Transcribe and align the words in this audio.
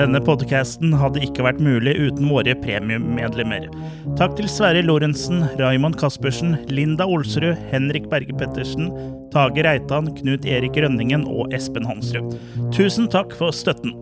Denne 0.00 0.16
podcasten 0.24 0.94
hadde 0.96 1.20
ikke 1.20 1.44
vært 1.44 1.58
mulig 1.60 1.92
uten 2.00 2.30
våre 2.32 2.54
premiummedlemmer. 2.62 3.66
Takk 4.16 4.38
til 4.38 4.46
Sverre 4.48 4.80
Lorentzen, 4.86 5.42
Raymond 5.58 5.98
Caspersen, 6.00 6.54
Linda 6.72 7.04
Olsrud, 7.04 7.58
Henrik 7.68 8.06
Berge 8.08 8.32
Pettersen, 8.40 8.88
Tage 9.34 9.60
Reitan, 9.66 10.08
Knut 10.16 10.48
Erik 10.48 10.78
Rønningen 10.80 11.26
og 11.28 11.52
Espen 11.52 11.84
Hansrud. 11.84 12.32
Tusen 12.72 13.10
takk 13.12 13.36
for 13.36 13.52
støtten. 13.52 13.92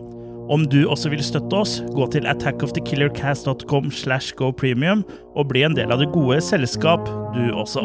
Om 0.49 0.63
du 0.71 0.85
også 0.87 1.11
vil 1.11 1.25
støtte 1.25 1.59
oss, 1.59 1.75
gå 1.91 2.07
til 2.15 2.29
attackofthekillercast.com 2.31 3.91
slash 3.91 4.39
gopremium 4.39 5.03
og 5.35 5.51
bli 5.51 5.67
en 5.67 5.75
del 5.75 5.91
av 5.91 5.99
det 5.99 6.13
gode 6.15 6.39
selskap, 6.47 7.11
du 7.35 7.43
også. 7.51 7.83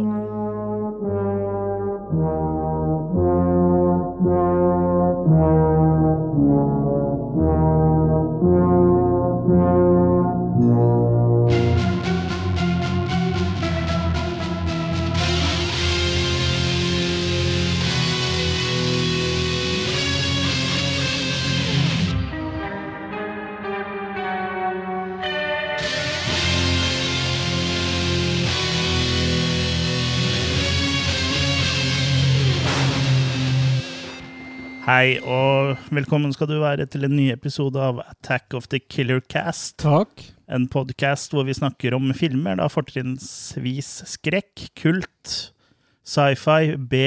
Hei 34.85 35.17
og 35.25 35.79
velkommen 35.97 36.33
skal 36.35 36.49
du 36.51 36.59
være 36.61 36.85
til 36.93 37.07
en 37.07 37.15
ny 37.17 37.31
episode 37.33 37.81
av 37.81 38.03
Attack 38.05 38.53
of 38.59 38.67
the 38.69 38.81
Killer 38.83 39.23
Cast. 39.33 39.79
Takk. 39.81 40.27
En 40.53 40.67
podkast 40.69 41.33
hvor 41.33 41.47
vi 41.49 41.55
snakker 41.57 41.95
om 41.97 42.11
filmer, 42.17 42.59
da 42.61 42.67
fortrinnsvis 42.69 43.89
skrekk, 44.11 44.67
kult, 44.77 45.31
sci-fi, 46.05 46.75
B, 46.77 47.01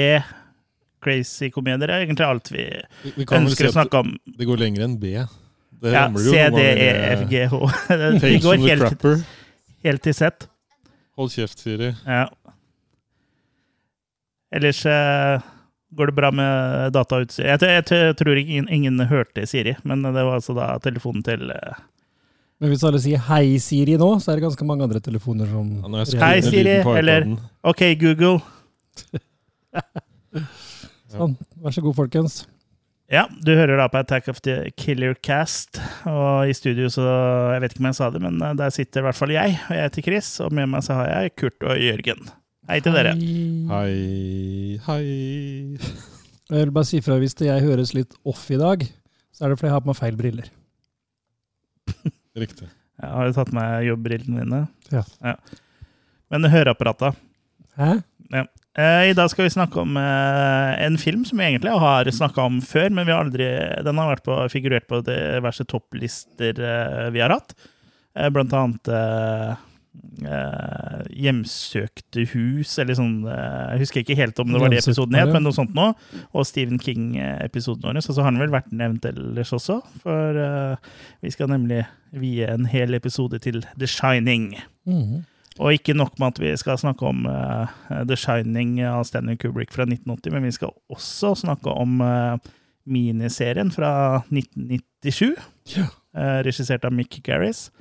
crazy 1.04 1.52
komedier. 1.54 1.86
er 1.86 2.02
Egentlig 2.08 2.26
alt 2.26 2.50
vi, 2.50 2.64
Vi, 3.04 3.12
vi 3.20 3.26
kan 3.30 3.46
si 3.46 3.52
ønsker 3.52 3.70
å 3.70 3.76
snakke 3.76 4.00
om. 4.02 4.16
det 4.40 4.48
går 4.48 4.58
lenger 4.64 4.86
enn 4.88 4.96
B. 4.98 5.12
Det 5.78 5.92
Ja, 5.94 6.08
ramler 6.08 6.26
jo 6.26 6.32
C, 6.34 6.40
noen 6.48 6.58
D, 6.58 6.64
ganger, 6.66 6.82
E, 6.82 7.12
eh. 7.12 8.18
Vi 8.26 8.40
går 8.42 8.64
helt, 8.66 9.06
helt 9.86 10.10
i 10.10 10.16
sett. 10.18 10.48
Hold 11.14 11.30
kjeft, 11.30 11.62
Siri. 11.62 11.92
Ja. 12.02 12.26
Ellers 14.50 14.82
eh, 14.90 15.46
går 15.96 16.10
det 16.10 16.16
bra 16.18 16.30
med 16.34 16.92
datautstyr. 16.92 17.46
Jeg, 17.48 17.62
jeg, 17.64 17.84
jeg 17.90 18.16
tror 18.18 18.40
ingen, 18.40 18.68
ingen 18.68 19.00
hørte 19.08 19.46
Siri, 19.48 19.76
men 19.88 20.02
det 20.04 20.12
var 20.16 20.34
altså 20.40 20.56
da 20.56 20.74
telefonen 20.84 21.24
til 21.26 21.52
uh... 21.54 21.78
Men 22.58 22.72
hvis 22.72 22.82
alle 22.82 22.98
sier 22.98 23.20
'hei, 23.22 23.54
Siri' 23.62 23.94
nå, 24.00 24.08
så 24.18 24.32
er 24.32 24.38
det 24.38 24.48
ganske 24.48 24.66
mange 24.66 24.82
andre 24.82 25.00
telefoner 25.00 25.46
som 25.46 25.68
Ja, 25.78 25.88
når 25.88 25.98
jeg 26.02 26.20
Hei, 26.20 26.40
Siri, 26.42 26.76
eller- 26.98 27.28
OK, 27.62 27.82
Google. 28.00 28.40
Sånn, 31.08 31.36
vær 31.62 31.72
så 31.72 31.80
god, 31.84 31.94
folkens. 31.96 32.42
Ja, 33.08 33.22
du 33.40 33.54
hører 33.56 33.78
da 33.80 33.86
på 33.88 34.02
Attack 34.02 34.26
of 34.28 34.42
the 34.44 34.70
Killer 34.76 35.14
Cast. 35.24 35.78
Og 36.04 36.50
i 36.50 36.52
studio 36.56 36.90
så 36.92 37.06
Jeg 37.54 37.62
vet 37.62 37.72
ikke 37.72 37.80
om 37.80 37.88
jeg 37.88 37.96
sa 37.96 38.10
det, 38.12 38.20
men 38.20 38.36
eh, 38.42 38.52
der 38.58 38.74
sitter 38.74 39.00
i 39.00 39.06
hvert 39.06 39.16
fall 39.16 39.32
jeg. 39.32 39.54
Og 39.70 39.76
jeg 39.78 39.86
heter 39.86 40.04
Chris, 40.10 40.28
og 40.44 40.52
med 40.52 40.68
meg 40.74 40.84
så 40.84 40.98
har 40.98 41.08
jeg 41.14 41.36
Kurt 41.40 41.64
og 41.64 41.80
Jørgen. 41.80 42.28
Hei 42.68 42.82
til 42.84 42.92
dere. 42.92 43.14
Hei. 43.70 43.92
Hei. 44.84 45.04
Jeg 45.80 46.66
vil 46.66 46.72
bare 46.76 46.84
si 46.84 46.98
fra 47.00 47.14
hvis 47.16 47.32
jeg 47.40 47.64
høres 47.64 47.94
litt 47.96 48.12
off 48.28 48.42
i 48.52 48.58
dag, 48.60 48.82
så 49.32 49.46
er 49.46 49.54
det 49.54 49.56
fordi 49.56 49.70
jeg 49.70 49.72
har 49.72 49.84
på 49.86 49.88
meg 49.88 49.96
feil 49.96 50.18
briller. 50.18 50.50
Riktig. 52.42 52.68
Jeg 52.68 53.14
har 53.14 53.30
jo 53.30 53.34
tatt 53.38 53.54
med 53.56 53.86
jobbbrillene 53.86 54.42
mine. 54.42 54.60
Ja. 54.92 55.00
Men 56.28 56.50
høreapparata. 56.52 57.14
Hæ? 57.80 57.88
Ja. 58.34 58.44
I 59.08 59.16
dag 59.16 59.32
skal 59.32 59.46
vi 59.46 59.54
snakke 59.54 59.80
om 59.80 59.96
eh, 59.98 60.72
en 60.84 60.98
film 61.00 61.24
som 61.26 61.40
vi 61.40 61.46
egentlig 61.48 61.72
har 61.72 62.10
snakka 62.14 62.44
om 62.50 62.60
før, 62.60 62.92
men 62.92 63.08
vi 63.08 63.14
har 63.14 63.24
aldri, 63.24 63.48
den 63.86 64.02
har 64.02 64.12
vært 64.12 64.26
på, 64.28 64.36
figurert 64.52 64.86
på 64.92 65.00
diverse 65.08 65.64
topplister 65.72 66.60
eh, 66.60 67.08
vi 67.16 67.24
har 67.24 67.32
hatt. 67.32 67.56
Eh, 68.12 68.28
blant 68.34 68.52
annet 68.60 68.92
eh, 70.24 71.00
Hjemsøkte 71.24 72.24
hus, 72.34 72.74
eller 72.82 72.96
sånn 72.98 73.16
eh, 73.28 73.72
Jeg 73.74 73.82
husker 73.84 74.02
ikke 74.02 74.18
helt 74.18 74.38
om 74.42 74.52
det 74.52 74.60
var 74.62 74.72
det 74.72 74.82
episoden 74.82 75.18
het, 75.18 75.32
men 75.34 75.46
noe 75.46 75.56
sånt 75.56 75.74
nå. 75.76 75.88
Og 76.32 76.46
Stephen 76.48 76.80
King-episoden 76.82 77.86
vår. 77.88 78.00
Så, 78.04 78.14
så 78.16 78.22
har 78.24 78.30
han 78.32 78.40
vel 78.42 78.52
vært 78.54 78.70
nevnt 78.74 79.06
ellers 79.08 79.54
også, 79.56 79.80
for 80.02 80.38
eh, 80.42 80.92
vi 81.24 81.32
skal 81.34 81.50
nemlig 81.52 81.84
vie 82.16 82.46
en 82.48 82.68
hel 82.70 82.94
episode 82.96 83.40
til 83.44 83.64
The 83.78 83.88
Shining. 83.90 84.54
Mhm. 84.88 85.26
Og 85.58 85.74
ikke 85.74 85.94
nok 85.98 86.20
med 86.22 86.36
at 86.36 86.38
vi 86.38 86.50
skal 86.54 86.76
snakke 86.78 87.02
om 87.02 87.24
uh, 87.26 87.66
The 88.06 88.14
Shining 88.14 88.76
av 88.86 89.02
Stanley 89.08 89.34
Kubrick 89.42 89.72
fra 89.74 89.82
1980, 89.88 90.30
men 90.36 90.44
vi 90.46 90.52
skal 90.54 90.70
også 90.94 91.32
snakke 91.40 91.72
om 91.74 91.96
uh, 91.98 92.38
miniserien 92.86 93.72
fra 93.74 94.20
1997, 94.30 95.34
Ja. 95.74 95.88
uh, 96.14 96.38
regissert 96.46 96.86
av 96.86 96.94
Mick 96.94 97.18
Garris. 97.26 97.72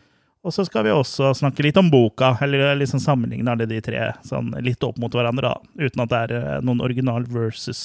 Og 0.46 0.54
så 0.54 0.64
skal 0.68 0.86
vi 0.86 0.94
også 0.94 1.34
snakke 1.36 1.66
litt 1.66 1.78
om 1.80 1.90
boka, 1.92 2.36
eller 2.46 2.78
liksom 2.80 3.02
sammenligne 3.04 3.52
alle 3.52 3.68
de 3.70 3.80
tre 3.84 4.12
sånn 4.26 4.54
litt 4.64 4.84
opp 4.86 5.00
mot 5.02 5.14
hverandre, 5.14 5.50
da, 5.50 5.86
uten 5.88 6.04
at 6.04 6.14
det 6.14 6.22
er 6.28 6.36
eh, 6.38 6.60
noen 6.66 6.84
original 6.86 7.26
versus 7.32 7.82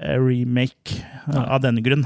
eh, 0.00 0.18
remake 0.18 0.98
eh, 0.98 1.30
Nei. 1.30 1.44
av 1.46 1.62
den 1.64 1.80
grunn. 1.84 2.04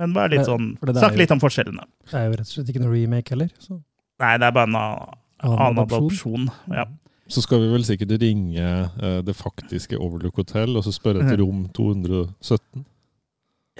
Men 0.00 0.16
bare 0.16 0.34
litt 0.34 0.48
sånn, 0.48 0.74
snakke 0.80 1.20
litt 1.20 1.32
om 1.34 1.40
forskjellene. 1.42 1.86
Det 2.10 2.18
er 2.18 2.28
jo 2.28 2.36
rett 2.40 2.48
og 2.48 2.54
slett 2.54 2.72
ikke 2.72 2.82
noe 2.82 2.94
remake 2.94 3.34
heller. 3.34 3.50
Så. 3.60 3.78
Nei, 4.20 4.34
det 4.40 4.48
er 4.48 4.54
bare 4.56 4.68
en 4.70 4.78
annen 4.80 5.82
adopsjon. 5.84 6.48
Ja. 6.72 6.86
Så 7.30 7.44
skal 7.44 7.60
vi 7.62 7.68
vel 7.70 7.84
sikkert 7.86 8.16
ringe 8.18 8.70
uh, 8.98 9.20
det 9.22 9.36
faktiske 9.38 9.98
Overlook 10.00 10.40
Hotel 10.40 10.72
og 10.74 10.82
så 10.82 10.90
spørre 10.94 11.22
etter 11.22 11.38
rom 11.38 11.68
217. 11.76 12.82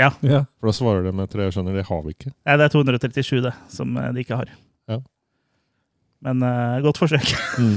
Ja. 0.01 0.11
For 0.61 0.71
da 0.71 0.75
svarer 0.77 1.05
de 1.05 1.13
med 1.17 1.31
tre. 1.33 1.47
Jeg 1.49 1.57
skjønner, 1.57 1.77
det 1.77 1.87
har 1.89 2.03
vi 2.05 2.15
ikke. 2.15 2.33
Nei, 2.47 2.57
det 2.61 2.67
er 2.69 2.75
237, 2.77 3.41
det, 3.45 3.55
som 3.73 3.97
eh, 4.01 4.13
de 4.17 4.25
ikke 4.25 4.39
har. 4.41 4.53
Men 6.21 6.43
uh, 6.45 6.81
godt 6.85 6.99
forsøk. 7.01 7.31
Mm. 7.57 7.77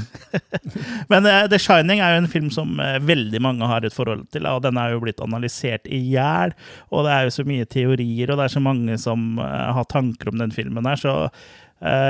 Men 1.12 1.28
uh, 1.30 1.46
The 1.48 1.59
Shining 1.62 2.02
er 2.04 2.16
jo 2.16 2.24
en 2.24 2.31
film 2.31 2.50
som 2.52 2.76
uh, 2.76 2.98
veldig 3.00 3.40
mange 3.44 3.68
har 3.70 3.86
et 3.88 3.96
forhold 3.96 4.26
til, 4.36 4.48
og 4.50 4.66
den 4.66 4.80
er 4.80 4.92
jo 4.92 5.04
blitt 5.04 5.24
analysert 5.24 5.88
i 5.88 6.02
hjel. 6.12 6.52
Og 6.92 7.08
det 7.08 7.14
er 7.14 7.28
jo 7.28 7.36
så 7.38 7.46
mye 7.48 7.68
teorier, 7.72 8.34
og 8.34 8.42
det 8.42 8.48
er 8.50 8.56
så 8.58 8.64
mange 8.64 8.98
som 9.00 9.38
har 9.40 9.88
tanker 9.92 10.32
om 10.34 10.42
den 10.42 10.52
filmen 10.56 10.88
her, 10.88 11.00
så 11.00 11.14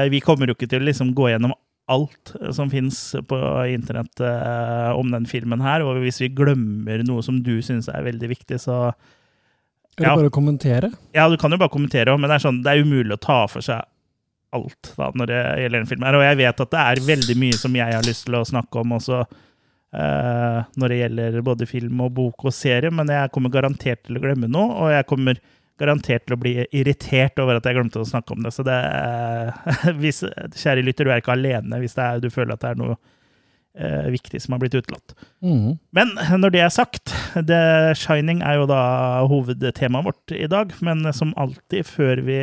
vi 0.09 0.19
kommer 0.21 0.45
jo 0.45 0.53
ikke 0.53 0.67
til 0.69 0.83
å 0.83 0.85
liksom 0.85 1.15
gå 1.17 1.31
gjennom 1.31 1.55
alt 1.89 2.33
som 2.53 2.69
fins 2.69 2.97
på 3.25 3.37
internett 3.73 4.21
om 4.93 5.09
den 5.09 5.25
filmen 5.25 5.63
her. 5.65 5.81
Og 5.81 5.97
hvis 6.03 6.21
vi 6.21 6.29
glemmer 6.29 7.01
noe 7.07 7.23
som 7.25 7.39
du 7.41 7.55
syns 7.65 7.89
er 7.89 8.05
veldig 8.05 8.29
viktig, 8.35 8.59
så 8.61 8.91
Eller 9.97 10.09
Ja. 10.09 10.15
bare 10.15 10.29
kommentere. 10.33 10.91
ja, 11.13 11.27
du 11.29 11.37
kan 11.37 11.51
jo 11.51 11.57
bare 11.57 11.69
kommentere 11.69 12.17
men 12.17 12.29
det 12.29 12.35
er, 12.39 12.45
sånn, 12.49 12.63
det 12.63 12.71
er 12.71 12.81
umulig 12.85 13.13
å 13.13 13.21
ta 13.21 13.45
for 13.47 13.61
seg 13.61 13.81
alt 14.55 14.93
da, 14.97 15.09
når 15.17 15.31
det 15.31 15.41
gjelder 15.63 15.81
en 15.81 15.89
film. 15.89 16.05
her. 16.07 16.19
Og 16.19 16.27
jeg 16.27 16.39
vet 16.43 16.63
at 16.65 16.75
det 16.75 16.83
er 16.83 17.07
veldig 17.07 17.39
mye 17.41 17.57
som 17.59 17.79
jeg 17.79 17.97
har 17.97 18.07
lyst 18.07 18.27
til 18.27 18.39
å 18.39 18.45
snakke 18.47 18.83
om 18.83 18.95
også, 18.99 19.23
Uh, 19.93 20.63
når 20.81 20.89
det 20.89 20.95
gjelder 20.97 21.35
både 21.45 21.65
film 21.69 21.99
og 22.01 22.15
bok 22.17 22.47
og 22.49 22.53
serie, 22.57 22.89
men 22.89 23.11
jeg 23.13 23.29
kommer 23.29 23.51
garantert 23.53 23.99
til 24.07 24.17
å 24.17 24.23
glemme 24.23 24.47
noe, 24.49 24.71
og 24.73 24.89
jeg 24.89 25.05
kommer 25.05 25.37
garantert 25.77 26.25
til 26.25 26.33
å 26.33 26.39
bli 26.41 26.53
irritert 26.73 27.37
over 27.41 27.59
at 27.59 27.67
jeg 27.69 27.77
glemte 27.77 28.01
å 28.01 28.07
snakke 28.07 28.33
om 28.33 28.41
det. 28.41 28.55
Så 28.55 28.65
det 28.65 28.73
uh, 28.73 29.91
hvis, 30.01 30.23
kjære 30.57 30.85
lytter, 30.87 31.05
du 31.05 31.13
er 31.13 31.21
ikke 31.21 31.35
alene 31.35 31.81
hvis 31.83 31.93
er, 32.01 32.17
du 32.23 32.31
føler 32.33 32.55
at 32.55 32.63
det 32.63 32.71
er 32.71 32.81
noe 32.81 32.97
uh, 32.97 34.09
viktig 34.15 34.41
som 34.41 34.55
har 34.55 34.63
blitt 34.63 34.79
utelatt. 34.79 35.13
Mm. 35.45 35.75
Men 35.93 36.15
når 36.41 36.55
det 36.57 36.65
er 36.65 36.73
sagt, 36.73 37.13
The 37.37 37.93
Shining 37.99 38.41
er 38.41 38.63
jo 38.63 38.69
da 38.73 38.81
hovedtemaet 39.29 40.09
vårt 40.09 40.33
i 40.33 40.49
dag. 40.49 40.73
Men 40.81 41.05
som 41.13 41.37
alltid 41.37 41.85
før 41.89 42.25
vi 42.25 42.39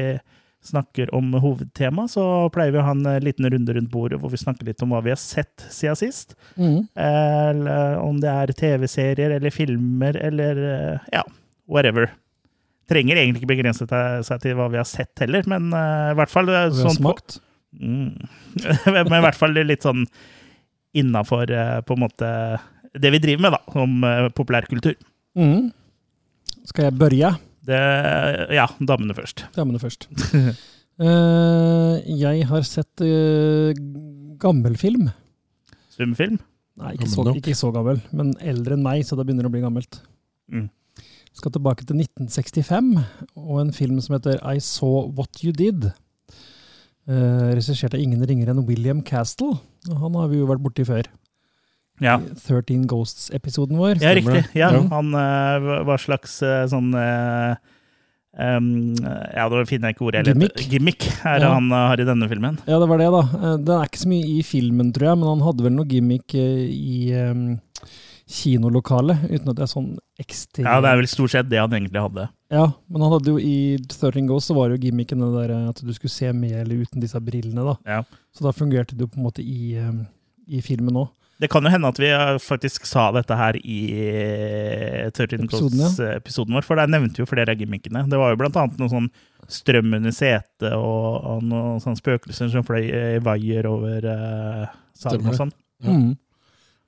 snakker 0.64 1.08
om 1.16 1.32
hovedtema, 1.40 2.04
så 2.08 2.22
pleier 2.52 2.74
vi 2.74 2.80
å 2.80 2.84
ha 2.84 2.92
en 2.92 3.24
liten 3.24 3.48
runde 3.50 3.74
rundt 3.76 3.92
bordet 3.92 4.18
hvor 4.20 4.32
vi 4.32 4.40
snakker 4.40 4.68
litt 4.68 4.82
om 4.84 4.92
hva 4.92 5.00
vi 5.04 5.12
har 5.14 5.20
sett 5.20 5.64
siden 5.72 5.98
sist. 5.98 6.34
Mm. 6.60 6.84
Eller 7.00 8.00
om 8.02 8.18
det 8.20 8.32
er 8.32 8.54
TV-serier 8.58 9.36
eller 9.38 9.54
filmer 9.54 10.18
eller 10.20 10.64
eh, 10.72 11.06
ja, 11.16 11.24
whatever. 11.70 12.10
Trenger 12.90 13.22
egentlig 13.22 13.44
ikke 13.44 13.54
begrense 13.54 13.86
seg 13.86 14.42
til 14.42 14.58
hva 14.58 14.66
vi 14.72 14.80
har 14.80 14.88
sett 14.88 15.22
heller, 15.22 15.46
men 15.48 15.70
uh, 15.70 16.10
i 16.10 16.18
hvert 16.18 16.32
fall 16.32 16.50
uh, 16.50 16.66
sånn 16.74 16.98
på. 17.04 17.14
Mm. 17.70 18.16
Men 18.90 19.12
i 19.14 19.22
hvert 19.22 19.38
fall 19.38 19.54
litt 19.54 19.84
sånn 19.86 20.02
innafor 20.98 21.52
på 21.86 21.94
en 21.94 22.00
måte 22.02 22.30
det 22.98 23.12
vi 23.14 23.20
driver 23.22 23.44
med, 23.44 23.54
da, 23.54 23.60
om 23.80 24.04
eh, 24.04 24.28
populærkultur. 24.34 24.96
Mm. 25.38 25.70
Skal 26.66 26.88
jeg 26.88 26.98
børje? 26.98 27.30
Det, 27.66 27.80
ja, 28.56 28.66
damene 28.80 29.16
først. 29.16 29.44
Damene 29.56 29.80
først. 29.82 30.08
uh, 31.00 31.96
jeg 32.24 32.46
har 32.48 32.66
sett 32.66 33.04
uh, 33.04 33.72
gammel 34.40 34.78
film. 34.80 35.10
Stumfilm. 35.92 36.38
Nei, 36.80 36.94
ikke 36.96 37.10
så, 37.12 37.20
Gammel 37.20 37.40
ikke 37.42 37.56
så 37.58 37.70
gammel, 37.74 37.98
men 38.16 38.30
eldre 38.40 38.76
enn 38.76 38.84
meg, 38.84 39.02
så 39.04 39.18
da 39.18 39.24
begynner 39.26 39.44
det 39.44 39.50
å 39.50 39.52
bli 39.52 39.64
gammelt. 39.64 39.98
Mm. 40.48 40.70
Skal 41.36 41.52
tilbake 41.54 41.84
til 41.86 42.00
1965 42.00 42.94
og 43.36 43.58
en 43.60 43.74
film 43.76 44.00
som 44.02 44.16
heter 44.16 44.40
I 44.40 44.56
Saw 44.64 45.10
What 45.16 45.42
You 45.44 45.52
Did. 45.56 45.90
Uh, 47.10 47.52
Regissert 47.52 47.94
av 47.96 48.00
ingen 48.00 48.24
ringere 48.24 48.54
enn 48.54 48.64
William 48.68 49.04
Castle. 49.04 49.58
Og 49.90 50.00
Han 50.00 50.16
har 50.16 50.30
vi 50.32 50.40
jo 50.40 50.48
vært 50.48 50.64
borti 50.64 50.86
før. 50.88 51.10
Ja, 52.00 52.18
13 52.46 52.86
Ghosts-episoden 52.88 53.76
vår. 53.80 53.98
ja 54.02 54.14
riktig. 54.16 54.44
Ja. 54.56 54.70
Han 54.92 55.12
uh, 55.14 55.58
hva- 55.64 55.82
hva 55.88 55.98
slags 56.00 56.38
uh, 56.42 56.64
sånn 56.72 56.90
uh, 56.96 57.54
um, 58.40 58.70
Ja, 59.00 59.48
da 59.52 59.64
finner 59.68 59.90
jeg 59.90 59.96
ikke 59.98 60.06
ordet. 60.08 60.24
Gimmick? 60.30 60.62
Gimmick 60.70 61.06
er 61.24 61.40
det 61.42 61.48
Ja. 61.48 61.54
han 61.58 61.70
eh, 61.72 61.86
har 61.92 62.00
i 62.00 62.06
denne 62.08 62.28
filmen. 62.30 62.58
Ja, 62.66 62.78
det 62.80 62.88
var 62.88 62.98
det, 63.02 63.10
da. 63.12 63.22
Eh, 63.40 63.56
Den 63.58 63.74
er 63.80 63.88
ikke 63.90 64.04
så 64.04 64.08
mye 64.12 64.30
i 64.38 64.42
filmen, 64.46 64.92
tror 64.96 65.10
jeg, 65.10 65.18
men 65.20 65.28
han 65.34 65.44
hadde 65.48 65.66
vel 65.66 65.76
noe 65.76 65.88
gimmick 65.90 66.34
eh, 66.38 66.68
i 66.70 67.12
um, 67.20 67.58
kinolokalet, 68.30 69.24
uten 69.26 69.50
at 69.50 69.58
det 69.58 69.64
er 69.66 69.70
sånn 69.72 69.88
ekstremt 70.22 70.68
Ja, 70.68 70.78
det 70.84 70.90
er 70.92 71.00
vel 71.00 71.08
stort 71.10 71.32
sett 71.34 71.48
det 71.50 71.58
han 71.60 71.72
egentlig 71.74 72.00
hadde. 72.04 72.28
Ja, 72.54 72.64
men 72.90 73.02
han 73.04 73.12
hadde 73.16 73.32
jo 73.34 73.40
i 73.42 73.76
13 73.82 74.26
Ghosts 74.30 74.50
så 74.52 74.56
var 74.56 74.70
det 74.70 74.78
jo 74.78 74.88
gimmicken 74.88 75.22
det 75.24 75.30
der 75.34 75.54
eh, 75.56 75.68
at 75.72 75.82
du 75.84 75.92
skulle 75.96 76.14
se 76.14 76.30
med 76.32 76.54
eller 76.62 76.84
uten 76.84 77.02
disse 77.02 77.20
brillene, 77.22 77.64
da. 77.72 77.76
Ja. 77.98 78.00
Så 78.36 78.46
da 78.46 78.52
fungerte 78.54 78.94
det 78.96 79.06
jo 79.06 79.10
på 79.12 79.18
en 79.20 79.26
måte 79.26 79.42
i, 79.44 79.74
um, 79.82 80.04
i 80.46 80.62
filmen 80.64 80.96
òg. 81.02 81.10
Det 81.40 81.48
kan 81.48 81.64
jo 81.64 81.72
hende 81.72 81.88
at 81.88 81.98
vi 82.00 82.10
eh, 82.12 82.36
faktisk 82.42 82.84
sa 82.88 83.06
dette 83.16 83.36
her 83.36 83.56
i 83.60 83.80
eh, 83.96 85.06
13 85.08 85.46
Episoden, 85.46 85.48
Ghosts-episoden 85.48 86.56
vår, 86.58 86.66
for 86.66 86.80
der 86.80 86.90
nevnte 86.92 87.16
vi 87.16 87.24
jo 87.24 87.30
flere 87.30 87.54
av 87.54 87.60
gimmickene. 87.62 88.04
Det 88.12 88.18
var 88.20 88.34
jo 88.34 88.40
blant 88.42 88.58
annet 88.60 88.80
noe 88.80 88.92
sånn 88.92 89.08
strøm 89.50 89.94
under 89.96 90.12
setet 90.14 90.74
og, 90.76 91.06
og 91.24 91.46
noen 91.48 91.80
sånne 91.82 91.98
spøkelser 91.98 92.52
som 92.52 92.66
fløy 92.66 92.90
i 92.90 93.22
vaier 93.24 93.66
over 93.70 94.04
uh, 94.04 94.66
salen 94.92 95.16
Stemmer 95.16 95.32
og 95.32 95.40
sånn. 95.40 95.54
Ja. 95.80 95.96
Mm. 95.96 96.10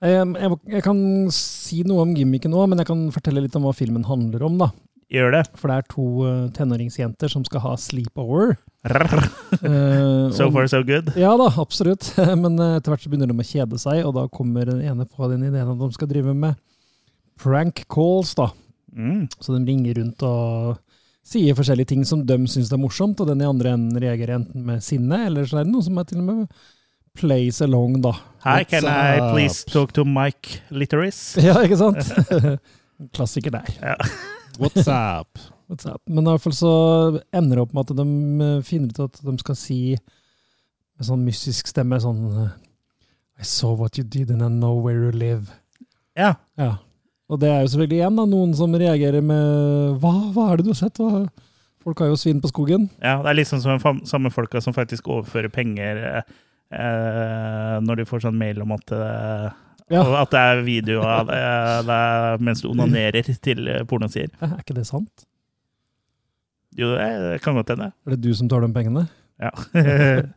Jeg, 0.02 0.28
jeg, 0.42 0.58
jeg 0.76 0.84
kan 0.84 1.00
si 1.32 1.80
noe 1.88 2.04
om 2.04 2.12
gimmicken 2.18 2.54
òg, 2.58 2.68
men 2.68 2.82
jeg 2.82 2.90
kan 2.90 3.06
fortelle 3.14 3.44
litt 3.44 3.56
om 3.56 3.64
hva 3.64 3.72
filmen 3.78 4.04
handler 4.04 4.44
om. 4.44 4.60
da. 4.66 4.68
Gjør 5.12 5.32
det. 5.38 5.42
For 5.56 5.72
det 5.72 5.78
er 5.78 5.88
to 5.92 6.06
tenåringsjenter 6.58 7.32
som 7.32 7.46
skal 7.48 7.64
ha 7.64 7.72
sleepover. 7.80 8.58
Eh, 8.84 10.30
So 10.38 10.50
far, 10.50 10.66
so 10.66 10.82
good. 10.82 11.12
Ja 11.16 11.36
da, 11.38 11.48
absolutt. 11.62 12.08
Men 12.42 12.58
eh, 12.58 12.76
etter 12.78 12.92
hvert 12.94 13.04
så 13.04 13.12
begynner 13.12 13.30
de 13.30 13.38
å 13.38 13.46
kjede 13.46 13.78
seg, 13.80 14.02
og 14.06 14.16
da 14.18 14.26
kommer 14.32 14.66
den 14.68 14.82
ene 14.82 15.06
på 15.06 15.28
den 15.30 15.44
ideen 15.46 15.70
at 15.74 15.78
de 15.80 15.90
skal 15.94 16.10
drive 16.10 16.34
med 16.34 16.58
prank 17.42 17.84
calls. 17.90 18.34
da. 18.38 18.50
Mm. 18.96 19.26
Så 19.40 19.54
de 19.56 19.62
ringer 19.68 20.00
rundt 20.02 20.22
og 20.26 20.76
sier 21.26 21.54
forskjellige 21.54 21.92
ting 21.94 22.02
som 22.08 22.24
de 22.26 22.36
syns 22.50 22.72
er 22.74 22.80
morsomt, 22.82 23.20
og 23.22 23.28
den 23.30 23.42
i 23.44 23.46
andre 23.48 23.76
enden 23.76 23.98
reagerer 24.02 24.40
enten 24.40 24.64
med 24.66 24.82
sinne, 24.84 25.20
eller 25.28 25.46
så 25.46 25.60
er 25.60 25.68
det 25.68 25.72
noe 25.76 25.86
som 25.86 26.00
er 26.02 26.08
til 26.10 26.18
og 26.22 26.26
med 26.32 26.62
plays 27.18 27.60
along, 27.62 28.00
da. 28.02 28.14
Hi, 28.42 28.64
can 28.66 28.86
I 28.88 29.20
please 29.30 29.62
talk 29.68 29.92
to 29.94 30.04
Mike 30.08 30.58
Litteris? 30.74 31.20
Ja, 31.46 31.58
ikke 31.62 31.78
sant? 31.78 32.10
Klassiker 33.14 33.54
der. 33.54 33.70
What's 34.58 34.88
up? 34.90 35.38
Men 36.06 36.26
i 36.26 36.30
hvert 36.30 36.42
fall 36.44 36.54
så 36.56 36.72
ender 37.32 37.56
det 37.56 37.64
opp 37.64 37.72
med 37.74 37.90
at 37.90 37.96
de 37.98 38.06
eh, 38.46 38.62
finner 38.66 38.92
ut 38.92 39.00
at 39.06 39.20
de 39.24 39.34
skal 39.40 39.56
si 39.58 39.78
med 39.96 41.06
sånn 41.08 41.22
mystisk 41.26 41.70
stemme 41.72 41.98
sånn 42.02 42.22
eh, 42.44 42.50
I 43.42 43.46
saw 43.48 43.74
what 43.78 43.96
you 43.98 44.04
did 44.06 44.30
and 44.30 44.42
I 44.44 44.48
know 44.52 44.80
where 44.84 45.06
you 45.08 45.12
live. 45.12 45.48
ja. 46.18 46.34
Ja. 46.60 46.76
Og 47.32 47.38
det 47.40 47.48
er 47.48 47.62
jo 47.64 47.68
selvfølgelig 47.72 47.96
igjen 47.96 48.16
da, 48.18 48.24
noen 48.28 48.50
som 48.58 48.74
reagerer 48.76 49.22
med 49.24 49.94
Hva, 50.02 50.10
hva 50.34 50.50
er 50.52 50.58
det 50.60 50.66
du 50.66 50.72
har 50.74 50.80
sett? 50.82 50.98
Hva? 51.00 51.22
Folk 51.80 52.02
har 52.04 52.10
jo 52.10 52.18
svin 52.20 52.42
på 52.44 52.50
skogen. 52.50 52.90
Ja, 53.00 53.14
det 53.24 53.30
er 53.32 53.38
liksom 53.38 53.62
som 53.64 54.02
samme 54.04 54.28
folka 54.34 54.60
som 54.60 54.74
faktisk 54.76 55.08
overfører 55.08 55.48
penger 55.54 56.02
eh, 56.10 56.34
eh, 56.76 57.78
når 57.82 58.02
de 58.02 58.06
får 58.10 58.26
sånn 58.26 58.36
mail 58.38 58.60
om 58.66 58.74
at, 58.76 58.92
eh, 58.92 59.48
Ja. 59.96 60.02
at 60.20 60.30
det 60.34 60.42
er 60.42 60.62
video 60.66 61.00
av 61.08 61.26
det, 61.30 61.40
det 61.88 61.96
er 61.96 62.38
mens 62.44 62.60
du 62.62 62.68
onanerer 62.70 63.32
til 63.42 63.66
eh, 63.68 63.82
pornosider. 63.88 64.30
Er 64.44 64.60
ikke 64.60 64.76
det 64.76 64.86
sant? 64.90 65.24
Jo, 66.78 66.92
det 66.96 67.40
kan 67.44 67.56
godt 67.58 67.74
hende. 67.74 67.90
Er 68.06 68.14
det 68.14 68.22
du 68.24 68.32
som 68.36 68.48
tar 68.48 68.64
de 68.64 68.72
pengene? 68.72 69.06
Ja. 69.42 69.52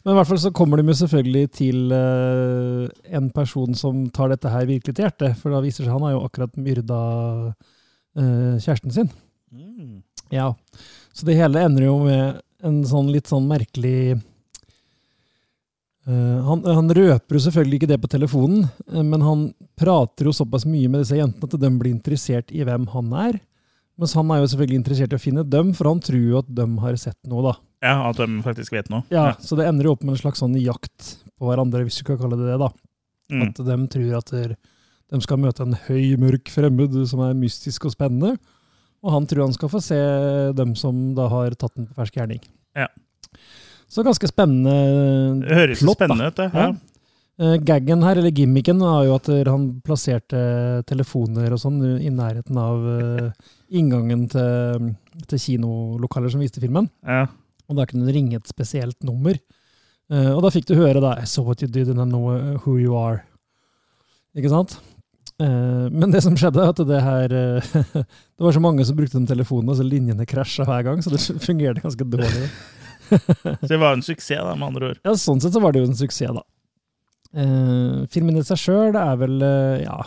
Men 0.00 0.14
i 0.14 0.16
hvert 0.16 0.30
fall 0.30 0.40
så 0.40 0.52
kommer 0.56 0.80
de 0.80 0.94
selvfølgelig 0.96 1.50
til 1.58 1.92
uh, 1.92 2.88
en 3.12 3.28
person 3.36 3.74
som 3.76 4.06
tar 4.16 4.32
dette 4.32 4.48
her 4.48 4.64
virkelig 4.68 4.96
til 4.96 5.04
hjertet. 5.04 5.36
For 5.40 5.52
da 5.52 5.60
viser 5.60 5.84
det 5.84 5.90
seg 5.90 5.96
han 5.98 6.06
har 6.06 6.14
jo 6.14 6.22
akkurat 6.24 6.56
myrda 6.56 7.00
uh, 7.52 8.54
kjæresten 8.56 8.94
sin. 8.96 9.10
Mm. 9.52 10.00
Ja. 10.32 10.48
Så 11.12 11.28
det 11.28 11.36
hele 11.36 11.66
ender 11.66 11.84
jo 11.90 11.98
med 12.06 12.40
en 12.64 12.80
sånn 12.88 13.12
litt 13.12 13.28
sånn 13.28 13.48
merkelig 13.50 14.16
uh, 16.08 16.38
han, 16.48 16.64
han 16.64 16.96
røper 16.96 17.36
jo 17.36 17.44
selvfølgelig 17.44 17.82
ikke 17.82 17.92
det 17.92 18.00
på 18.00 18.12
telefonen, 18.16 18.70
men 18.88 19.20
han 19.24 19.46
prater 19.80 20.30
jo 20.30 20.34
såpass 20.36 20.64
mye 20.68 20.88
med 20.88 21.04
disse 21.04 21.20
jentene 21.20 21.44
at 21.44 21.60
de 21.60 21.72
blir 21.76 21.92
interessert 21.92 22.48
i 22.56 22.64
hvem 22.64 22.88
han 22.96 23.12
er. 23.28 23.40
Mens 24.00 24.14
han 24.16 24.30
er 24.32 24.40
jo 24.40 24.48
selvfølgelig 24.48 24.78
interessert 24.80 25.12
i 25.12 25.18
å 25.18 25.20
finne 25.20 25.42
dem, 25.44 25.74
for 25.76 25.90
han 25.90 25.98
tror 26.00 26.22
jo 26.24 26.38
at 26.40 26.48
de 26.56 26.64
har 26.80 26.94
sett 27.00 27.18
noe, 27.28 27.42
da. 27.50 27.54
ja, 27.84 27.96
at 28.08 28.20
de 28.20 28.38
faktisk 28.46 28.72
vet 28.72 28.88
noe. 28.92 29.04
Ja, 29.12 29.34
Så 29.44 29.58
det 29.58 29.66
ender 29.68 29.90
jo 29.90 29.92
opp 29.96 30.04
med 30.06 30.14
en 30.14 30.22
slags 30.22 30.40
sånn 30.40 30.56
jakt 30.56 31.18
på 31.36 31.48
hverandre, 31.48 31.84
hvis 31.84 32.00
du 32.00 32.06
kan 32.08 32.18
kalle 32.20 32.38
det 32.40 32.48
det, 32.48 32.56
da. 32.62 32.70
Mm. 33.30 33.42
At 33.46 33.60
de 33.60 33.76
tror 33.92 34.14
at 34.18 34.32
de 35.10 35.20
skal 35.24 35.40
møte 35.42 35.66
en 35.66 35.76
høy, 35.88 36.16
mørk 36.20 36.48
fremmed 36.52 36.96
som 37.10 37.22
er 37.26 37.36
mystisk 37.38 37.86
og 37.90 37.94
spennende. 37.94 38.34
Og 39.04 39.14
han 39.14 39.28
tror 39.28 39.46
han 39.46 39.56
skal 39.56 39.70
få 39.72 39.80
se 39.84 39.98
dem 40.56 40.74
som 40.76 41.10
da 41.16 41.28
har 41.32 41.56
tatt 41.60 41.76
den 41.76 41.88
på 41.88 41.96
fersk 42.00 42.18
gjerning. 42.20 42.40
Ja. 42.76 42.88
Så 43.90 44.04
ganske 44.06 44.28
spennende 44.30 44.74
Det 45.42 45.56
høres 45.56 45.80
plott, 45.82 45.98
spennende 45.98 46.28
ut, 46.30 46.36
det. 46.40 46.48
Ja. 46.54 46.68
Eh, 47.40 47.56
Gaggen 47.64 48.02
her, 48.04 48.18
eller 48.20 48.34
gimmicken, 48.36 48.82
er 48.84 49.06
jo 49.08 49.14
at 49.16 49.28
han 49.48 49.70
plasserte 49.84 50.40
telefoner 50.88 51.54
og 51.54 51.62
sånn 51.62 51.78
i 51.96 52.10
nærheten 52.12 52.58
av 52.60 52.84
eh, 52.98 53.46
inngangen 53.80 54.26
til, 54.28 54.90
til 55.30 55.40
kinolokaler 55.46 56.34
som 56.34 56.44
viste 56.44 56.60
filmen. 56.60 56.90
Ja. 57.06 57.24
Og 57.70 57.78
da 57.78 57.86
kunne 57.88 58.04
du 58.04 58.12
ringe 58.12 58.36
et 58.36 58.50
spesielt 58.50 58.98
nummer. 59.06 59.38
Eh, 60.12 60.30
og 60.34 60.42
da 60.44 60.52
fikk 60.52 60.68
du 60.68 60.76
høre 60.76 61.00
da 61.00 61.14
I 61.16 61.24
saw 61.24 61.46
what 61.46 61.64
you 61.64 61.70
did 61.70 61.88
and 61.88 62.02
I 62.02 62.08
know 62.10 62.28
who 62.66 62.76
you 62.82 62.98
are. 62.98 63.22
Ikke 64.36 64.52
sant? 64.52 64.76
Men 65.40 66.12
det 66.12 66.20
som 66.20 66.34
skjedde, 66.36 66.66
at 66.68 66.80
det 66.84 66.98
her 67.00 67.32
Det 68.36 68.44
var 68.44 68.52
så 68.52 68.60
mange 68.60 68.84
som 68.84 68.98
brukte 68.98 69.16
de 69.16 69.24
telefonene, 69.30 69.72
så 69.72 69.86
linjene 69.86 70.26
krasja 70.28 70.66
hver 70.68 70.84
gang, 70.84 71.00
så 71.00 71.14
det 71.14 71.22
fungerte 71.46 71.80
ganske 71.80 72.04
dårlig. 72.04 72.50
Så 73.10 73.66
det 73.66 73.78
var 73.80 73.96
en 73.96 74.04
suksess, 74.06 74.38
da, 74.38 74.52
med 74.54 74.68
andre 74.68 74.90
ord. 74.92 74.98
Ja, 75.02 75.16
sånn 75.18 75.40
sett 75.42 75.56
så 75.56 75.58
var 75.64 75.72
det 75.74 75.80
jo 75.80 75.88
en 75.88 75.96
suksess, 75.98 76.30
da. 76.36 76.44
Eh, 77.30 78.06
filmen 78.10 78.38
i 78.38 78.44
seg 78.46 78.58
sjøl 78.58 78.96
er 78.98 79.20
vel, 79.20 79.36
eh, 79.46 79.84
ja 79.84 80.00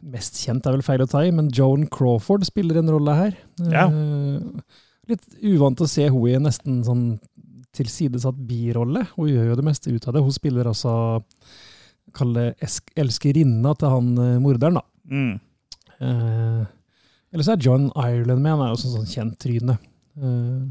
Mest 0.00 0.38
kjent 0.40 0.64
er 0.64 0.74
vel 0.74 0.82
feil 0.82 1.02
å 1.04 1.06
ta 1.10 1.20
i, 1.22 1.30
men 1.30 1.50
Joan 1.52 1.84
Crawford 1.92 2.46
spiller 2.48 2.78
en 2.80 2.88
rolle 2.88 3.12
her. 3.18 3.34
Ja. 3.60 3.82
Eh, 3.84 4.38
litt 5.12 5.26
uvant 5.44 5.82
å 5.84 5.88
se 5.90 6.06
henne 6.06 6.30
i 6.30 6.38
en 6.38 6.46
nesten 6.48 6.78
sånn 6.86 7.02
tilsidesatt 7.76 8.38
birolle. 8.48 9.02
Hun 9.12 9.28
gjør 9.28 9.50
jo 9.50 9.58
det 9.60 9.66
meste 9.66 9.92
ut 9.92 10.08
av 10.08 10.16
det. 10.16 10.22
Hun 10.24 10.32
spiller 10.32 10.70
altså 10.72 10.94
kalle 12.16 12.54
elskerinna 12.96 13.74
til 13.76 13.92
han 13.92 14.08
morderen, 14.40 14.80
da. 14.80 14.86
Mm. 15.12 15.34
Eh, 16.00 16.64
eller 17.30 17.46
så 17.46 17.54
er 17.54 17.62
John 17.62 17.90
Ireland 17.92 18.40
med, 18.42 18.54
han 18.56 18.64
er 18.64 18.72
jo 18.72 18.80
sånn, 18.80 18.96
sånn 18.98 19.10
kjent 19.10 19.36
tryne. 19.42 19.76
Eh, 20.16 20.62